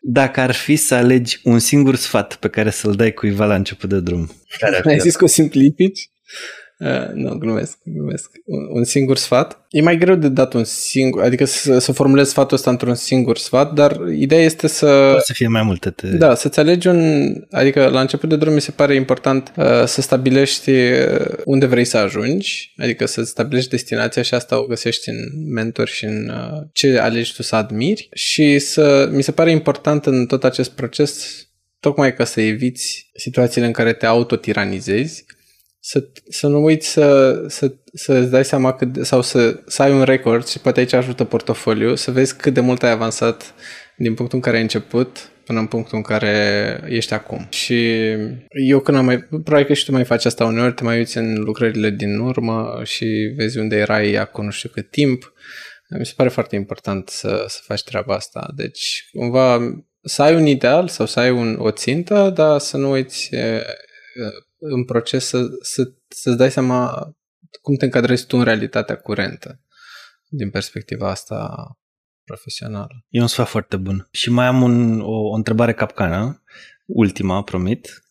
Dacă 0.00 0.40
ar 0.40 0.52
fi 0.52 0.76
să 0.76 0.94
alegi 0.94 1.40
un 1.44 1.58
singur 1.58 1.94
sfat 1.96 2.36
pe 2.36 2.48
care 2.48 2.70
să-l 2.70 2.94
dai 2.94 3.12
cuiva 3.12 3.44
la 3.46 3.54
început 3.54 3.88
de 3.88 4.00
drum, 4.00 4.30
care 4.58 4.76
ar 4.76 4.82
fi? 4.82 4.88
Ai 4.88 4.98
zis 4.98 5.16
că 5.16 5.24
o 5.24 5.26
simplifici? 5.26 6.10
Uh, 6.78 7.08
nu, 7.14 7.34
glumesc, 7.38 7.78
glumesc. 7.84 8.30
Un, 8.44 8.66
un 8.70 8.84
singur 8.84 9.16
sfat. 9.16 9.66
E 9.70 9.80
mai 9.80 9.98
greu 9.98 10.14
de 10.14 10.28
dat 10.28 10.52
un 10.52 10.64
singur, 10.64 11.22
adică 11.22 11.44
să, 11.44 11.78
să 11.78 11.92
formulezi 11.92 12.30
sfatul 12.30 12.56
ăsta 12.56 12.70
într-un 12.70 12.94
singur 12.94 13.38
sfat, 13.38 13.72
dar 13.72 14.00
ideea 14.16 14.42
este 14.42 14.66
să... 14.66 14.86
Poate 14.86 15.24
să 15.24 15.32
fie 15.32 15.48
mai 15.48 15.62
multe. 15.62 15.90
Te... 15.90 16.06
Da, 16.08 16.34
să-ți 16.34 16.58
alegi 16.58 16.88
un... 16.88 17.32
Adică 17.50 17.88
la 17.88 18.00
început 18.00 18.28
de 18.28 18.36
drum 18.36 18.52
mi 18.52 18.60
se 18.60 18.70
pare 18.70 18.94
important 18.94 19.52
uh, 19.56 19.84
să 19.84 20.00
stabilești 20.00 20.70
uh, 20.70 21.26
unde 21.44 21.66
vrei 21.66 21.84
să 21.84 21.96
ajungi, 21.96 22.74
adică 22.76 23.06
să 23.06 23.22
stabilești 23.22 23.70
destinația 23.70 24.22
și 24.22 24.34
asta 24.34 24.60
o 24.60 24.66
găsești 24.66 25.08
în 25.08 25.52
mentori 25.52 25.90
și 25.90 26.04
în 26.04 26.28
uh, 26.28 26.62
ce 26.72 26.98
alegi 26.98 27.34
tu 27.34 27.42
să 27.42 27.56
admiri 27.56 28.08
și 28.12 28.58
să... 28.58 29.08
Mi 29.12 29.22
se 29.22 29.32
pare 29.32 29.50
important 29.50 30.06
în 30.06 30.26
tot 30.26 30.44
acest 30.44 30.70
proces 30.70 31.40
tocmai 31.80 32.14
ca 32.14 32.24
să 32.24 32.40
eviți 32.40 33.10
situațiile 33.14 33.66
în 33.66 33.72
care 33.72 33.92
te 33.92 34.06
autotiranizezi, 34.06 35.24
să, 35.88 36.08
să 36.28 36.46
nu 36.46 36.62
uiți 36.62 36.88
să, 36.88 37.34
să, 37.48 37.74
să-ți 37.92 38.30
dai 38.30 38.44
seama 38.44 38.72
cât, 38.74 38.92
de- 38.92 39.02
sau 39.02 39.22
să, 39.22 39.60
să 39.66 39.82
ai 39.82 39.92
un 39.92 40.02
record 40.02 40.46
și 40.46 40.58
poate 40.58 40.80
aici 40.80 40.92
ajută 40.92 41.24
portofoliu, 41.24 41.94
să 41.94 42.10
vezi 42.10 42.36
cât 42.36 42.54
de 42.54 42.60
mult 42.60 42.82
ai 42.82 42.90
avansat 42.90 43.54
din 43.96 44.14
punctul 44.14 44.38
în 44.38 44.44
care 44.44 44.56
ai 44.56 44.62
început 44.62 45.30
până 45.44 45.58
în 45.58 45.66
punctul 45.66 45.96
în 45.96 46.02
care 46.02 46.34
ești 46.88 47.12
acum. 47.12 47.46
Și 47.50 48.00
eu 48.68 48.80
când 48.80 48.96
am 48.96 49.04
mai, 49.04 49.18
probabil 49.18 49.64
că 49.66 49.72
și 49.72 49.84
tu 49.84 49.92
mai 49.92 50.04
faci 50.04 50.24
asta 50.24 50.44
uneori, 50.44 50.74
te 50.74 50.82
mai 50.82 50.96
uiți 50.96 51.18
în 51.18 51.34
lucrările 51.34 51.90
din 51.90 52.18
urmă 52.18 52.80
și 52.84 53.32
vezi 53.36 53.58
unde 53.58 53.76
erai 53.76 54.14
acum 54.14 54.44
nu 54.44 54.50
știu 54.50 54.68
cât 54.68 54.90
timp. 54.90 55.32
Mi 55.98 56.06
se 56.06 56.12
pare 56.16 56.28
foarte 56.28 56.56
important 56.56 57.08
să, 57.08 57.44
să 57.48 57.58
faci 57.62 57.82
treaba 57.82 58.14
asta. 58.14 58.52
Deci, 58.56 59.08
cumva, 59.12 59.58
să 60.02 60.22
ai 60.22 60.34
un 60.34 60.46
ideal 60.46 60.88
sau 60.88 61.06
să 61.06 61.20
ai 61.20 61.30
un, 61.30 61.56
o 61.58 61.70
țintă, 61.70 62.30
dar 62.34 62.58
să 62.58 62.76
nu 62.76 62.90
uiți 62.90 63.34
e, 63.34 63.38
e, 63.38 63.62
în 64.58 64.84
proces 64.84 65.26
să, 65.26 65.46
să, 65.60 65.92
să-ți 66.08 66.36
dai 66.36 66.50
seama 66.50 67.08
cum 67.62 67.74
te 67.74 67.84
încadrezi 67.84 68.26
tu 68.26 68.36
în 68.36 68.44
realitatea 68.44 68.96
curentă 68.96 69.60
din 70.28 70.50
perspectiva 70.50 71.10
asta 71.10 71.68
profesională. 72.24 73.04
E 73.08 73.20
un 73.20 73.26
sfat 73.26 73.48
foarte 73.48 73.76
bun. 73.76 74.08
Și 74.10 74.30
mai 74.30 74.46
am 74.46 74.62
un, 74.62 75.00
o, 75.00 75.30
o 75.30 75.34
întrebare 75.34 75.74
capcană, 75.74 76.42
ultima, 76.86 77.42
promit. 77.42 78.02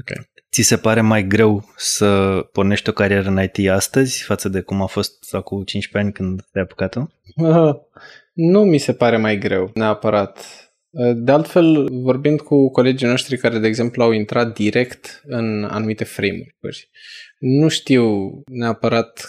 Ok. 0.00 0.26
Ți 0.52 0.62
se 0.62 0.76
pare 0.76 1.00
mai 1.00 1.26
greu 1.26 1.72
să 1.76 2.40
pornești 2.52 2.88
o 2.88 2.92
carieră 2.92 3.28
în 3.28 3.42
IT 3.42 3.70
astăzi 3.70 4.22
față 4.22 4.48
de 4.48 4.60
cum 4.60 4.82
a 4.82 4.86
fost 4.86 5.34
acum 5.34 5.62
15 5.62 5.98
ani 5.98 6.12
când 6.12 6.48
te-ai 6.50 6.64
apucat-o? 6.64 7.06
Uh, 7.36 7.74
Nu 8.34 8.64
mi 8.64 8.78
se 8.78 8.92
pare 8.92 9.16
mai 9.16 9.38
greu, 9.38 9.70
neapărat. 9.74 10.63
Uh, 10.94 11.12
De 11.16 11.32
altfel, 11.32 11.88
vorbind 11.90 12.40
cu 12.40 12.70
colegii 12.70 13.08
noștri 13.08 13.36
care, 13.36 13.58
de 13.58 13.66
exemplu, 13.66 14.02
au 14.02 14.12
intrat 14.12 14.54
direct 14.54 15.22
în 15.24 15.64
anumite 15.64 16.04
framework-uri, 16.04 16.90
nu 17.38 17.68
știu 17.68 18.30
neapărat 18.50 19.28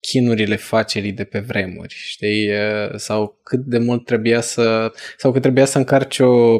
chinurile 0.00 0.56
facerii 0.56 1.12
de 1.12 1.24
pe 1.24 1.38
vremuri, 1.38 1.94
știi? 1.96 2.50
Uh, 2.50 2.94
Sau 2.96 3.40
cât 3.42 3.60
de 3.60 3.78
mult 3.78 4.04
trebuia 4.04 4.40
să... 4.40 4.92
sau 5.16 5.32
că 5.32 5.40
trebuia 5.40 5.64
să 5.64 5.78
încarci 5.78 6.18
o 6.18 6.58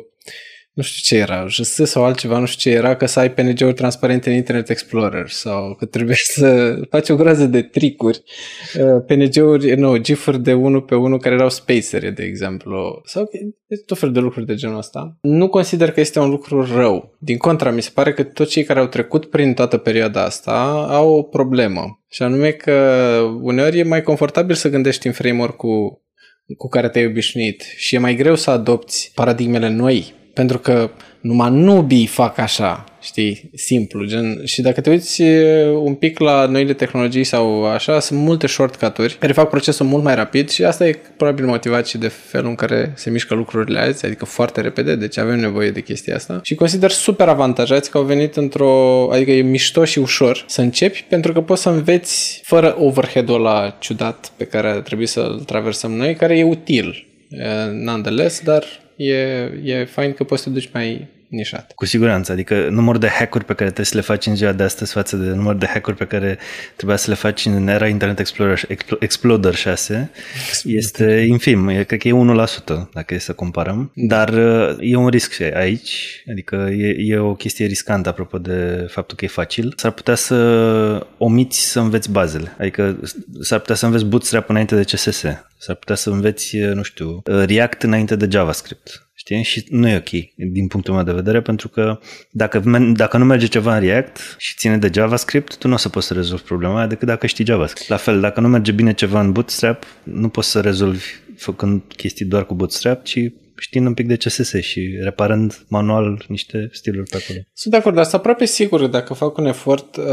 nu 0.75 0.83
știu 0.83 1.17
ce 1.17 1.23
era, 1.23 1.47
JS 1.47 1.75
sau 1.75 2.05
altceva, 2.05 2.39
nu 2.39 2.47
știu 2.47 2.71
ce 2.71 2.77
era, 2.77 2.97
că 2.97 3.07
să 3.07 3.19
ai 3.19 3.33
PNG-uri 3.33 3.75
transparente 3.75 4.31
în 4.31 4.37
Internet 4.37 4.69
Explorer 4.69 5.29
sau 5.29 5.75
că 5.75 5.85
trebuie 5.85 6.17
să 6.37 6.79
faci 6.91 7.09
o 7.09 7.17
groază 7.17 7.47
de 7.47 7.63
tricuri, 7.63 8.23
uh, 8.79 9.03
PNG-uri, 9.07 9.75
nu, 9.75 9.97
GIF-uri 9.97 10.43
de 10.43 10.53
1 10.53 10.81
pe 10.81 10.95
1 10.95 11.17
care 11.17 11.35
erau 11.35 11.51
spacere, 11.51 12.11
de 12.11 12.23
exemplu, 12.23 13.01
sau 13.05 13.29
tot 13.87 13.99
fel 13.99 14.13
de 14.13 14.21
lucruri 14.21 14.47
de 14.47 14.55
genul 14.55 14.79
ăsta. 14.79 15.19
Nu 15.21 15.49
consider 15.49 15.91
că 15.91 16.01
este 16.01 16.19
un 16.19 16.31
lucru 16.31 16.75
rău. 16.77 17.17
Din 17.19 17.37
contra, 17.37 17.71
mi 17.71 17.83
se 17.83 17.91
pare 17.95 18.13
că 18.13 18.23
toți 18.23 18.51
cei 18.51 18.65
care 18.65 18.79
au 18.79 18.87
trecut 18.87 19.25
prin 19.25 19.55
toată 19.55 19.77
perioada 19.77 20.25
asta 20.25 20.87
au 20.91 21.11
o 21.13 21.23
problemă. 21.23 22.03
Și 22.11 22.23
anume 22.23 22.51
că 22.51 22.73
uneori 23.41 23.79
e 23.79 23.83
mai 23.83 24.03
confortabil 24.03 24.55
să 24.55 24.71
gândești 24.71 25.07
în 25.07 25.13
framework 25.13 25.57
cu 25.57 25.99
cu 26.57 26.69
care 26.69 26.89
te-ai 26.89 27.07
obișnuit 27.07 27.63
și 27.77 27.95
e 27.95 27.99
mai 27.99 28.15
greu 28.15 28.35
să 28.35 28.51
adopți 28.51 29.13
paradigmele 29.15 29.69
noi 29.69 30.15
pentru 30.35 30.59
că 30.59 30.91
numai 31.21 31.51
nubii 31.51 32.07
fac 32.07 32.39
așa, 32.39 32.85
știi, 33.01 33.51
simplu, 33.55 34.05
gen, 34.05 34.41
și 34.45 34.63
dacă 34.63 34.81
te 34.81 34.91
uiți 34.91 35.23
e, 35.23 35.67
un 35.69 35.95
pic 35.95 36.19
la 36.19 36.47
noile 36.47 36.73
tehnologii 36.73 37.25
sau 37.25 37.65
așa, 37.65 38.01
sunt 38.01 38.21
multe 38.21 38.47
shortcut-uri 38.47 39.17
care 39.19 39.33
fac 39.33 39.49
procesul 39.49 39.87
mult 39.87 40.03
mai 40.03 40.15
rapid 40.15 40.51
și 40.51 40.65
asta 40.65 40.87
e 40.87 40.99
probabil 41.17 41.45
motivat 41.45 41.87
și 41.87 41.99
de 41.99 42.09
felul 42.09 42.49
în 42.49 42.55
care 42.55 42.93
se 42.97 43.11
mișcă 43.11 43.35
lucrurile 43.35 43.79
azi, 43.79 44.07
adică 44.07 44.25
foarte 44.25 44.61
repede, 44.61 44.97
deci 44.97 45.19
avem 45.19 45.39
nevoie 45.39 45.71
de 45.71 45.81
chestia 45.81 46.15
asta. 46.15 46.41
Și 46.43 46.55
consider 46.55 46.91
super 46.91 47.29
avantajați 47.29 47.91
că 47.91 47.99
au 47.99 48.05
venit 48.05 48.37
într-o, 48.37 49.09
adică 49.13 49.31
e 49.31 49.43
mișto 49.43 49.85
și 49.85 49.99
ușor 49.99 50.45
să 50.47 50.61
începi 50.61 51.05
pentru 51.09 51.33
că 51.33 51.41
poți 51.41 51.63
să 51.63 51.69
înveți 51.69 52.41
fără 52.45 52.77
overhead-ul 52.79 53.35
ăla 53.35 53.77
ciudat 53.79 54.33
pe 54.37 54.45
care 54.45 54.81
trebuie 54.85 55.07
să-l 55.07 55.43
traversăm 55.47 55.93
noi, 55.93 56.15
care 56.15 56.39
e 56.39 56.45
util, 56.45 57.07
e, 57.29 57.47
nonetheless, 57.71 58.41
dar 58.41 58.65
e, 58.97 59.13
e 59.65 59.85
fain 59.85 60.13
că 60.13 60.25
poți 60.25 60.43
să 60.43 60.49
te 60.49 60.55
duci 60.55 60.71
mai, 60.73 61.09
nișat. 61.35 61.73
Cu 61.75 61.87
siguranță, 61.87 62.33
adică 62.33 62.69
numărul 62.71 63.01
de 63.01 63.09
hack-uri 63.09 63.45
pe 63.45 63.53
care 63.53 63.65
trebuie 63.65 63.87
să 63.87 63.97
le 63.97 64.01
faci 64.01 64.27
în 64.27 64.37
ziua 64.37 64.53
de 64.53 64.63
astăzi 64.63 64.93
față 64.93 65.17
de 65.17 65.31
numărul 65.31 65.59
de 65.59 65.67
hack-uri 65.67 65.97
pe 65.97 66.05
care 66.05 66.39
trebuia 66.77 66.97
să 66.97 67.11
le 67.11 67.17
faci 67.17 67.45
în 67.45 67.69
era 67.69 67.87
Internet 67.87 68.19
Explorer, 68.19 68.61
Exploder 68.99 69.55
6 69.55 70.11
este 70.65 71.25
infim, 71.29 71.69
e, 71.69 71.85
cred 71.85 72.01
că 72.01 72.09
e 72.09 72.13
1% 72.13 72.89
dacă 72.93 73.15
e 73.15 73.19
să 73.19 73.33
comparăm, 73.33 73.93
dar 73.95 74.29
uh, 74.29 74.77
e 74.81 74.97
un 74.97 75.09
risc 75.09 75.41
aici, 75.41 76.25
adică 76.31 76.57
e, 76.57 76.97
e 76.99 77.19
o 77.19 77.35
chestie 77.35 77.67
riscantă 77.67 78.09
apropo 78.09 78.39
de 78.39 78.87
faptul 78.91 79.17
că 79.17 79.25
e 79.25 79.29
facil. 79.29 79.73
S-ar 79.77 79.91
putea 79.91 80.15
să 80.15 81.07
omiți 81.19 81.71
să 81.71 81.81
înveți 81.81 82.11
bazele, 82.11 82.57
adică 82.59 83.01
s-ar 83.41 83.59
putea 83.59 83.75
să 83.75 83.87
înveți 83.87 84.05
Bootstrap 84.05 84.49
înainte 84.49 84.75
de 84.75 84.83
CSS, 84.83 85.25
s-ar 85.59 85.75
putea 85.75 85.95
să 85.95 86.11
înveți, 86.11 86.57
nu 86.57 86.83
știu, 86.83 87.23
React 87.25 87.83
înainte 87.83 88.17
de 88.17 88.29
JavaScript 88.31 89.04
Știi? 89.25 89.43
Și 89.43 89.65
nu 89.69 89.89
e 89.89 89.97
ok 89.97 90.35
din 90.53 90.67
punctul 90.67 90.95
meu 90.95 91.03
de 91.03 91.13
vedere 91.13 91.41
pentru 91.41 91.69
că 91.69 91.99
dacă, 92.31 92.63
dacă 92.97 93.17
nu 93.17 93.25
merge 93.25 93.47
ceva 93.47 93.75
în 93.75 93.81
React 93.81 94.37
și 94.39 94.55
ține 94.57 94.79
de 94.79 94.91
JavaScript, 94.95 95.57
tu 95.57 95.69
nu 95.69 95.75
o 95.75 95.77
să 95.77 95.89
poți 95.89 96.07
să 96.07 96.15
rezolvi 96.15 96.43
problema 96.43 96.79
aia 96.79 96.87
decât 96.87 97.09
dacă 97.09 97.27
știi 97.27 97.45
JavaScript. 97.45 97.89
La 97.89 97.97
fel, 97.97 98.21
dacă 98.21 98.41
nu 98.41 98.49
merge 98.49 98.73
bine 98.73 98.95
ceva 98.95 99.21
în 99.21 99.33
Bootstrap, 99.33 99.85
nu 100.03 100.29
poți 100.29 100.51
să 100.51 100.61
rezolvi 100.61 101.05
făcând 101.37 101.83
chestii 101.97 102.25
doar 102.25 102.47
cu 102.47 102.55
Bootstrap, 102.55 103.05
ci 103.05 103.19
știind 103.57 103.87
un 103.87 103.95
pic 103.95 104.07
de 104.07 104.17
CSS 104.17 104.55
și 104.61 104.99
reparând 105.03 105.65
manual 105.69 106.25
niște 106.29 106.69
stiluri 106.73 107.11
pe 107.11 107.17
acolo. 107.23 107.39
Sunt 107.53 107.73
de 107.73 107.79
acord, 107.79 107.95
dar 107.95 108.05
sunt 108.05 108.17
aproape 108.17 108.45
sigur 108.45 108.81
că 108.81 108.87
dacă 108.87 109.15
fac 109.15 109.37
un 109.37 109.47
efort 109.47 109.97
uh, 109.97 110.05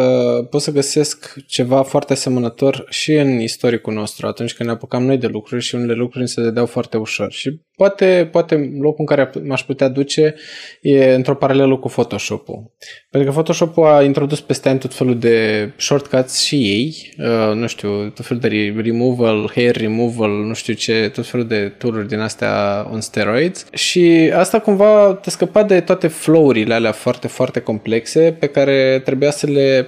pot 0.49 0.61
să 0.61 0.71
găsesc 0.71 1.33
ceva 1.47 1.83
foarte 1.83 2.13
asemănător 2.13 2.85
și 2.89 3.13
în 3.13 3.39
istoricul 3.39 3.93
nostru 3.93 4.27
atunci 4.27 4.53
când 4.53 4.69
ne 4.69 4.75
apucam 4.75 5.05
noi 5.05 5.17
de 5.17 5.27
lucruri 5.27 5.63
și 5.63 5.75
unele 5.75 5.93
lucruri 5.93 6.27
se 6.27 6.41
dădeau 6.41 6.65
foarte 6.65 6.97
ușor. 6.97 7.31
Și 7.31 7.59
poate, 7.81 8.27
poate 8.31 8.55
locul 8.79 8.95
în 8.97 9.05
care 9.05 9.29
m-aș 9.43 9.63
putea 9.63 9.87
duce 9.87 10.35
e 10.81 11.13
într-o 11.13 11.35
paralelă 11.35 11.77
cu 11.77 11.87
Photoshop-ul. 11.87 12.71
Pentru 13.09 13.29
că 13.29 13.35
Photoshop-ul 13.35 13.85
a 13.85 14.03
introdus 14.03 14.41
peste 14.41 14.69
ani 14.69 14.79
tot 14.79 14.93
felul 14.93 15.19
de 15.19 15.69
shortcuts 15.77 16.43
și 16.43 16.55
ei, 16.55 17.13
uh, 17.17 17.55
nu 17.55 17.67
știu, 17.67 18.09
tot 18.09 18.25
felul 18.25 18.41
de 18.41 18.81
removal, 18.81 19.51
hair 19.55 19.75
removal, 19.75 20.29
nu 20.29 20.53
știu 20.53 20.73
ce, 20.73 21.09
tot 21.13 21.27
felul 21.27 21.47
de 21.47 21.73
tool 21.77 22.05
din 22.05 22.19
astea 22.19 22.87
on 22.91 23.01
steroids 23.01 23.65
și 23.73 24.31
asta 24.33 24.59
cumva 24.59 25.13
te 25.21 25.29
scăpa 25.29 25.63
de 25.63 25.79
toate 25.79 26.07
flow-urile 26.07 26.73
alea 26.73 26.91
foarte, 26.91 27.27
foarte 27.27 27.59
complexe 27.59 28.35
pe 28.39 28.47
care 28.47 29.01
trebuia 29.05 29.31
să 29.31 29.47
le 29.47 29.87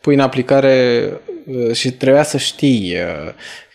pui 0.00 0.14
în 0.14 0.20
aplicare 0.20 1.08
uh, 1.46 1.72
și 1.72 1.90
trebuia 1.90 2.22
să 2.22 2.38
știi 2.38 2.94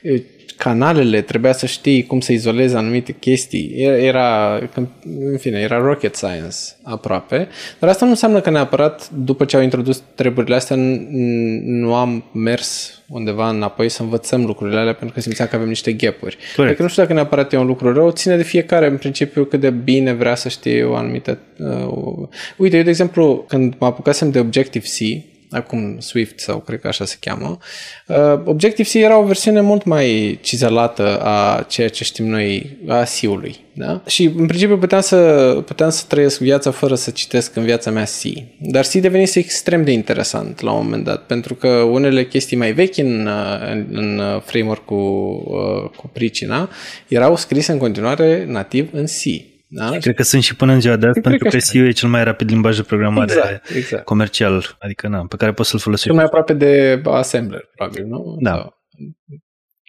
uh, 0.02 0.22
canalele, 0.60 1.22
trebuia 1.22 1.52
să 1.52 1.66
știi 1.66 2.06
cum 2.06 2.20
să 2.20 2.32
izolezi 2.32 2.76
anumite 2.76 3.12
chestii. 3.12 3.74
Era, 3.84 4.60
în 5.04 5.38
fine, 5.38 5.60
era 5.60 5.78
rocket 5.78 6.16
science 6.16 6.58
aproape. 6.84 7.48
Dar 7.80 7.90
asta 7.90 8.06
nu 8.06 8.12
înseamnă 8.12 8.42
că 8.42 8.50
neapărat 8.50 9.10
după 9.10 9.46
ce 9.46 9.56
au 9.56 9.62
introdus 9.62 10.04
treburile 10.16 10.56
astea 10.56 10.76
nu 11.64 11.96
am 11.96 12.24
mers 12.34 13.00
undeva 13.10 13.50
înapoi 13.50 13.90
să 13.90 14.02
învățăm 14.02 14.46
lucrurile 14.46 14.80
alea 14.80 14.94
pentru 14.94 15.16
că 15.16 15.22
simțeam 15.22 15.48
că 15.48 15.56
avem 15.56 15.68
niște 15.68 15.92
gapuri. 15.92 16.38
Adică 16.58 16.82
nu 16.82 16.88
știu 16.88 17.02
dacă 17.02 17.14
neapărat 17.14 17.54
e 17.54 17.58
un 17.58 17.66
lucru 17.66 17.94
rău, 17.94 18.12
ține 18.12 18.36
de 18.36 18.44
fiecare 18.44 18.88
în 18.88 18.98
principiu 18.98 19.44
cât 19.44 19.60
de 19.60 19.70
bine 19.70 20.14
vrea 20.14 20.36
să 20.36 20.50
știe 20.50 20.84
o 20.84 20.96
anumită... 20.96 21.38
Uh, 21.58 22.28
uite, 22.58 22.78
eu 22.78 22.84
de 22.84 22.90
exemplu, 22.90 23.46
când 23.48 23.74
mă 23.78 23.86
apucasem 23.86 24.32
de 24.32 24.40
Objective-C, 24.40 25.24
acum 25.52 26.00
Swift 26.00 26.40
sau 26.40 26.60
cred 26.60 26.80
că 26.80 26.88
așa 26.88 27.06
se 27.06 27.18
cheamă. 27.20 27.58
Uh, 28.08 28.42
Objective-C 28.46 28.94
era 28.94 29.18
o 29.18 29.24
versiune 29.24 29.62
mult 29.62 29.84
mai 29.84 30.40
cizelată 30.42 31.20
a 31.24 31.66
ceea 31.68 31.90
ce 31.90 32.04
știm 32.04 32.26
noi, 32.26 32.78
a 32.88 33.04
C-ului. 33.04 33.56
Da? 33.74 34.02
Și 34.08 34.24
în 34.24 34.46
principiu 34.46 34.78
puteam 34.78 35.02
să, 35.02 35.62
puteam 35.66 35.90
să 35.90 36.04
trăiesc 36.08 36.40
viața 36.40 36.72
fără 36.72 36.96
să 36.96 37.12
citesc 37.12 37.56
în 37.56 37.64
viața 37.64 37.92
mea 37.92 38.04
C. 38.04 38.44
Dar 38.60 38.86
C 38.86 38.92
devenise 38.92 39.40
extrem 39.40 39.84
de 39.84 39.92
interesant 39.92 40.62
la 40.62 40.72
un 40.72 40.84
moment 40.84 41.04
dat, 41.04 41.26
pentru 41.26 41.56
că 41.56 41.68
unele 41.68 42.26
chestii 42.26 42.58
mai 42.58 42.72
vechi 42.72 42.98
în, 42.98 43.30
în, 43.72 43.88
în 43.92 44.42
framework-ul 44.46 45.92
cu 45.96 46.08
pricina 46.14 46.70
erau 47.08 47.36
scrise 47.36 47.72
în 47.72 47.78
continuare 47.78 48.46
nativ 48.48 48.90
în 48.92 49.06
C. 49.06 49.50
Da? 49.72 49.98
Cred 49.98 50.16
că 50.16 50.24
sunt 50.24 50.44
și 50.44 50.56
până 50.56 50.74
în 50.74 50.80
ziua 50.82 50.96
de 50.96 51.08
azi, 51.08 51.20
pentru 51.20 51.50
că, 51.50 51.58
că 51.58 51.58
C 51.58 51.74
e 51.74 51.92
cel 51.92 52.10
mai 52.10 52.24
rapid 52.24 52.50
limbaj 52.50 52.76
de 52.76 52.84
programare 52.84 53.34
exact, 53.34 53.70
exact. 53.70 54.04
comercial, 54.04 54.76
adică 54.80 55.08
na, 55.08 55.26
pe 55.26 55.36
care 55.36 55.54
poți 55.54 55.70
să-l 55.70 55.80
folosești. 55.80 56.08
Cel 56.08 56.18
mai 56.18 56.26
aproape 56.26 56.54
de 56.54 57.02
assembler, 57.06 57.70
probabil, 57.76 58.06
nu? 58.06 58.38
Da 58.40 58.70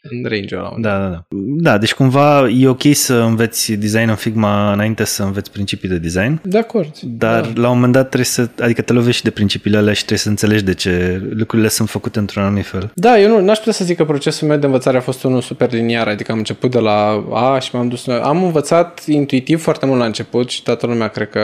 în 0.03 0.29
range 0.29 0.57
ăla. 0.57 0.75
Da, 0.79 0.99
da, 0.99 1.09
da. 1.09 1.25
Da, 1.63 1.79
deci 1.79 1.95
cumva 1.95 2.49
e 2.49 2.69
ok 2.69 2.83
să 2.93 3.15
înveți 3.15 3.73
design 3.73 4.09
în 4.09 4.15
Figma 4.15 4.73
înainte 4.73 5.05
să 5.05 5.23
înveți 5.23 5.51
principii 5.51 5.89
de 5.89 5.99
design. 5.99 6.41
De 6.45 6.59
acord. 6.59 6.99
Dar 7.03 7.41
da. 7.41 7.61
la 7.61 7.69
un 7.69 7.75
moment 7.75 7.93
dat 7.93 8.07
trebuie 8.07 8.25
să, 8.25 8.49
adică 8.61 8.83
te 8.83 8.93
lovești 8.93 9.23
de 9.23 9.31
principiile 9.31 9.77
alea 9.77 9.93
și 9.93 9.99
trebuie 9.99 10.19
să 10.19 10.29
înțelegi 10.29 10.65
de 10.65 10.75
ce 10.75 11.23
lucrurile 11.31 11.69
sunt 11.69 11.89
făcute 11.89 12.19
într-un 12.19 12.43
anumit 12.43 12.67
fel. 12.67 12.91
Da, 12.95 13.21
eu 13.21 13.29
nu, 13.29 13.41
n-aș 13.45 13.59
putea 13.59 13.73
să 13.73 13.85
zic 13.85 13.97
că 13.97 14.05
procesul 14.05 14.49
meu 14.49 14.57
de 14.57 14.67
învățare 14.67 14.97
a 14.97 15.01
fost 15.01 15.25
unul 15.25 15.41
super 15.41 15.73
liniar, 15.73 16.09
adică 16.09 16.33
am 16.33 16.39
început 16.39 16.71
de 16.71 16.79
la 16.79 17.25
A 17.33 17.59
și 17.59 17.71
m-am 17.73 17.89
dus... 17.89 18.07
Am 18.07 18.45
învățat 18.45 19.03
intuitiv 19.07 19.63
foarte 19.63 19.87
mult 19.87 19.99
la 19.99 20.05
început 20.05 20.51
și 20.51 20.63
toată 20.63 20.87
lumea 20.87 21.09
cred 21.09 21.29
că 21.29 21.41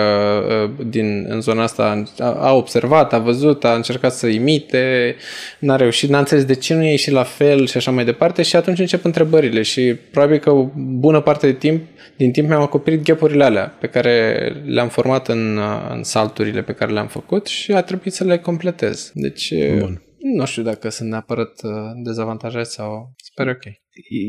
ă, 0.50 0.70
din, 0.86 1.26
în 1.28 1.40
zona 1.40 1.62
asta 1.62 2.02
a, 2.18 2.52
observat, 2.52 3.12
a 3.12 3.18
văzut, 3.18 3.64
a 3.64 3.74
încercat 3.74 4.12
să 4.12 4.26
imite, 4.26 5.16
n-a 5.58 5.76
reușit, 5.76 6.10
n-a 6.10 6.18
înțeles 6.18 6.44
de 6.44 6.54
ce 6.54 6.74
nu 6.74 6.84
e 6.84 6.96
și 6.96 7.10
la 7.10 7.22
fel 7.22 7.66
și 7.66 7.76
așa 7.76 7.90
mai 7.90 8.04
departe 8.04 8.42
și 8.46 8.56
atunci 8.56 8.78
încep 8.78 9.04
întrebările 9.04 9.62
și 9.62 9.94
probabil 10.10 10.38
că 10.38 10.50
o 10.50 10.70
bună 10.76 11.20
parte 11.20 11.46
de 11.46 11.52
timp, 11.52 11.82
din 12.16 12.32
timp 12.32 12.48
mi-am 12.48 12.62
acoperit 12.62 13.04
ghepurile 13.04 13.44
alea 13.44 13.76
pe 13.80 13.86
care 13.86 14.36
le-am 14.64 14.88
format 14.88 15.28
în, 15.28 15.58
în 15.90 16.02
salturile 16.02 16.62
pe 16.62 16.72
care 16.72 16.92
le-am 16.92 17.06
făcut 17.06 17.46
și 17.46 17.72
a 17.72 17.82
trebuit 17.82 18.12
să 18.12 18.24
le 18.24 18.38
completez. 18.38 19.10
Deci 19.14 19.52
Bun. 19.78 20.02
nu 20.36 20.44
știu 20.44 20.62
dacă 20.62 20.88
sunt 20.88 21.08
neapărat 21.08 21.52
uh, 21.62 21.70
dezavantajați 22.04 22.72
sau 22.72 23.14
sper 23.16 23.48
ok. 23.48 23.64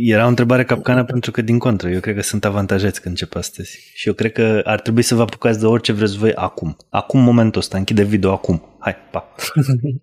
Era 0.05 0.25
o 0.25 0.27
întrebare 0.27 0.63
capcană 0.63 1.03
pentru 1.03 1.31
că, 1.31 1.41
din 1.41 1.57
contră, 1.57 1.89
eu 1.89 1.99
cred 1.99 2.15
că 2.15 2.21
sunt 2.21 2.45
avantajați 2.45 3.01
când 3.01 3.19
încep 3.19 3.35
astăzi. 3.35 3.91
Și 3.93 4.07
eu 4.07 4.13
cred 4.13 4.31
că 4.31 4.61
ar 4.63 4.81
trebui 4.81 5.01
să 5.01 5.15
vă 5.15 5.21
apucați 5.21 5.59
de 5.59 5.65
orice 5.65 5.91
vreți 5.91 6.17
voi 6.17 6.33
acum. 6.33 6.77
Acum, 6.89 7.19
momentul 7.19 7.61
ăsta, 7.61 7.77
închide 7.77 8.03
video 8.03 8.31
acum. 8.31 8.76
Hai, 8.87 8.95
pa! 9.11 9.35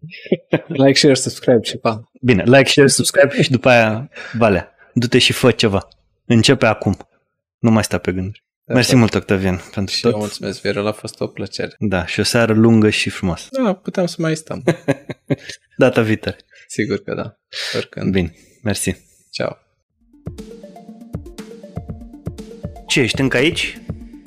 like, 0.85 0.99
share, 0.99 1.15
subscribe 1.15 1.63
și 1.63 1.77
pa! 1.77 2.11
Bine, 2.21 2.43
like, 2.43 2.69
share, 2.69 2.89
subscribe 2.89 3.43
și 3.43 3.51
după 3.51 3.69
aia, 3.69 4.11
Valea, 4.33 4.75
du-te 4.95 5.19
și 5.19 5.33
fă 5.33 5.51
ceva. 5.51 5.89
Începe 6.25 6.67
acum. 6.67 6.97
Nu 7.59 7.71
mai 7.71 7.85
sta 7.85 7.99
pe 7.99 8.13
gânduri. 8.13 8.45
Da, 8.65 8.75
Mersi 8.75 8.91
da. 8.91 8.99
mult, 8.99 9.15
Octavian, 9.15 9.61
pentru 9.75 9.95
și 9.95 10.01
tot. 10.01 10.13
eu 10.13 10.19
mulțumesc, 10.19 10.61
Viorel, 10.61 10.87
a 10.87 10.93
fost 10.93 11.21
o 11.21 11.27
plăcere. 11.27 11.75
Da, 11.79 12.07
și 12.07 12.21
o 12.21 12.23
seară 12.23 12.53
lungă 12.53 12.91
și 12.91 13.11
frumoasă. 13.11 13.49
Da, 13.63 13.73
putem 13.73 14.07
să 14.07 14.17
mai 14.19 14.37
stăm. 14.37 14.63
Data 15.77 16.01
viitoare. 16.01 16.39
Sigur 16.69 16.99
că 17.03 17.15
da. 17.15 17.37
Oricând. 17.77 18.13
Bine, 18.13 18.35
mersi. 18.63 18.97
Ciao. 19.31 19.57
Ce, 22.87 23.01
ești 23.01 23.21
încă 23.21 23.37
aici? 23.37 23.79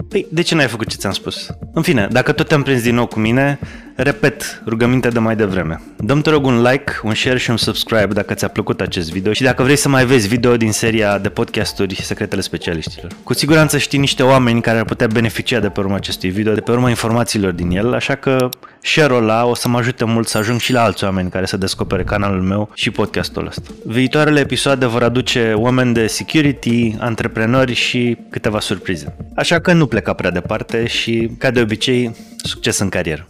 Păi, 0.10 0.28
de 0.32 0.42
ce 0.42 0.56
n-ai 0.56 0.68
făcut 0.68 0.88
ce 0.88 0.96
ți-am 0.98 1.14
spus? 1.14 1.50
În 1.74 1.82
fine, 1.82 2.08
dacă 2.12 2.32
tot 2.32 2.48
te-am 2.48 2.64
prins 2.64 2.82
din 2.82 2.96
nou 2.96 3.08
cu 3.08 3.20
mine, 3.20 3.60
repet 3.98 4.62
rugămintea 4.66 5.10
de 5.10 5.20
mai 5.20 5.36
devreme. 5.36 5.82
Dăm 5.98 6.22
te 6.22 6.30
rog 6.30 6.46
un 6.46 6.62
like, 6.62 6.92
un 7.04 7.14
share 7.14 7.38
și 7.38 7.50
un 7.50 7.58
subscribe 7.58 8.14
dacă 8.14 8.34
ți-a 8.34 8.48
plăcut 8.48 8.82
acest 8.82 9.12
video 9.12 9.34
și 9.34 9.44
dacă 9.44 9.64
vrei 9.64 9.76
să 9.76 9.90
mai 9.90 10.06
vezi 10.06 10.28
video 10.28 10.58
din 10.58 10.72
seria 10.72 11.18
de 11.18 11.30
podcasturi 11.30 11.96
Secretele 11.96 12.42
Specialiștilor. 12.42 13.12
Cu 13.24 13.34
siguranță 13.34 13.78
știi 13.78 14.00
niște 14.00 14.24
oameni 14.24 14.62
care 14.62 14.78
ar 14.78 14.86
putea 14.86 15.08
beneficia 15.08 15.60
de 15.60 15.70
pe 15.70 15.80
urma 15.80 15.96
acestui 15.96 16.30
video, 16.30 16.54
de 16.54 16.62
pe 16.62 16.72
urma 16.72 16.90
informațiilor 16.90 17.52
din 17.52 17.72
el, 17.72 17.94
așa 17.94 18.16
că 18.16 18.50
share-ul 18.82 19.22
ăla 19.22 19.46
o 19.46 19.56
să 19.56 19.68
mă 19.68 19.78
ajute 19.78 20.06
mult 20.06 20.28
să 20.28 20.38
ajung 20.38 20.60
și 20.60 20.72
la 20.72 20.84
alți 20.84 21.04
oameni 21.04 21.30
care 21.30 21.46
să 21.46 21.58
descopere 21.58 22.04
canalul 22.04 22.42
meu 22.42 22.70
și 22.74 22.92
podcastul 22.92 23.48
ăsta. 23.48 23.70
Viitoarele 23.86 24.40
episoade 24.40 24.86
vor 24.86 25.04
aduce 25.04 25.54
oameni 25.56 25.94
de 25.94 26.08
security, 26.08 26.96
antreprenori 27.00 27.74
și 27.74 28.18
câteva 28.30 28.60
surprize. 28.60 29.16
Așa 29.36 29.60
că 29.60 29.74
nu 29.74 29.86
pleca 29.86 30.14
prea 30.14 30.32
departe 30.32 30.88
și, 30.88 31.32
ca 31.38 31.52
de 31.52 31.62
obicei, 31.62 32.16
succes 32.44 32.80
în 32.80 32.90
carieră! 32.90 33.28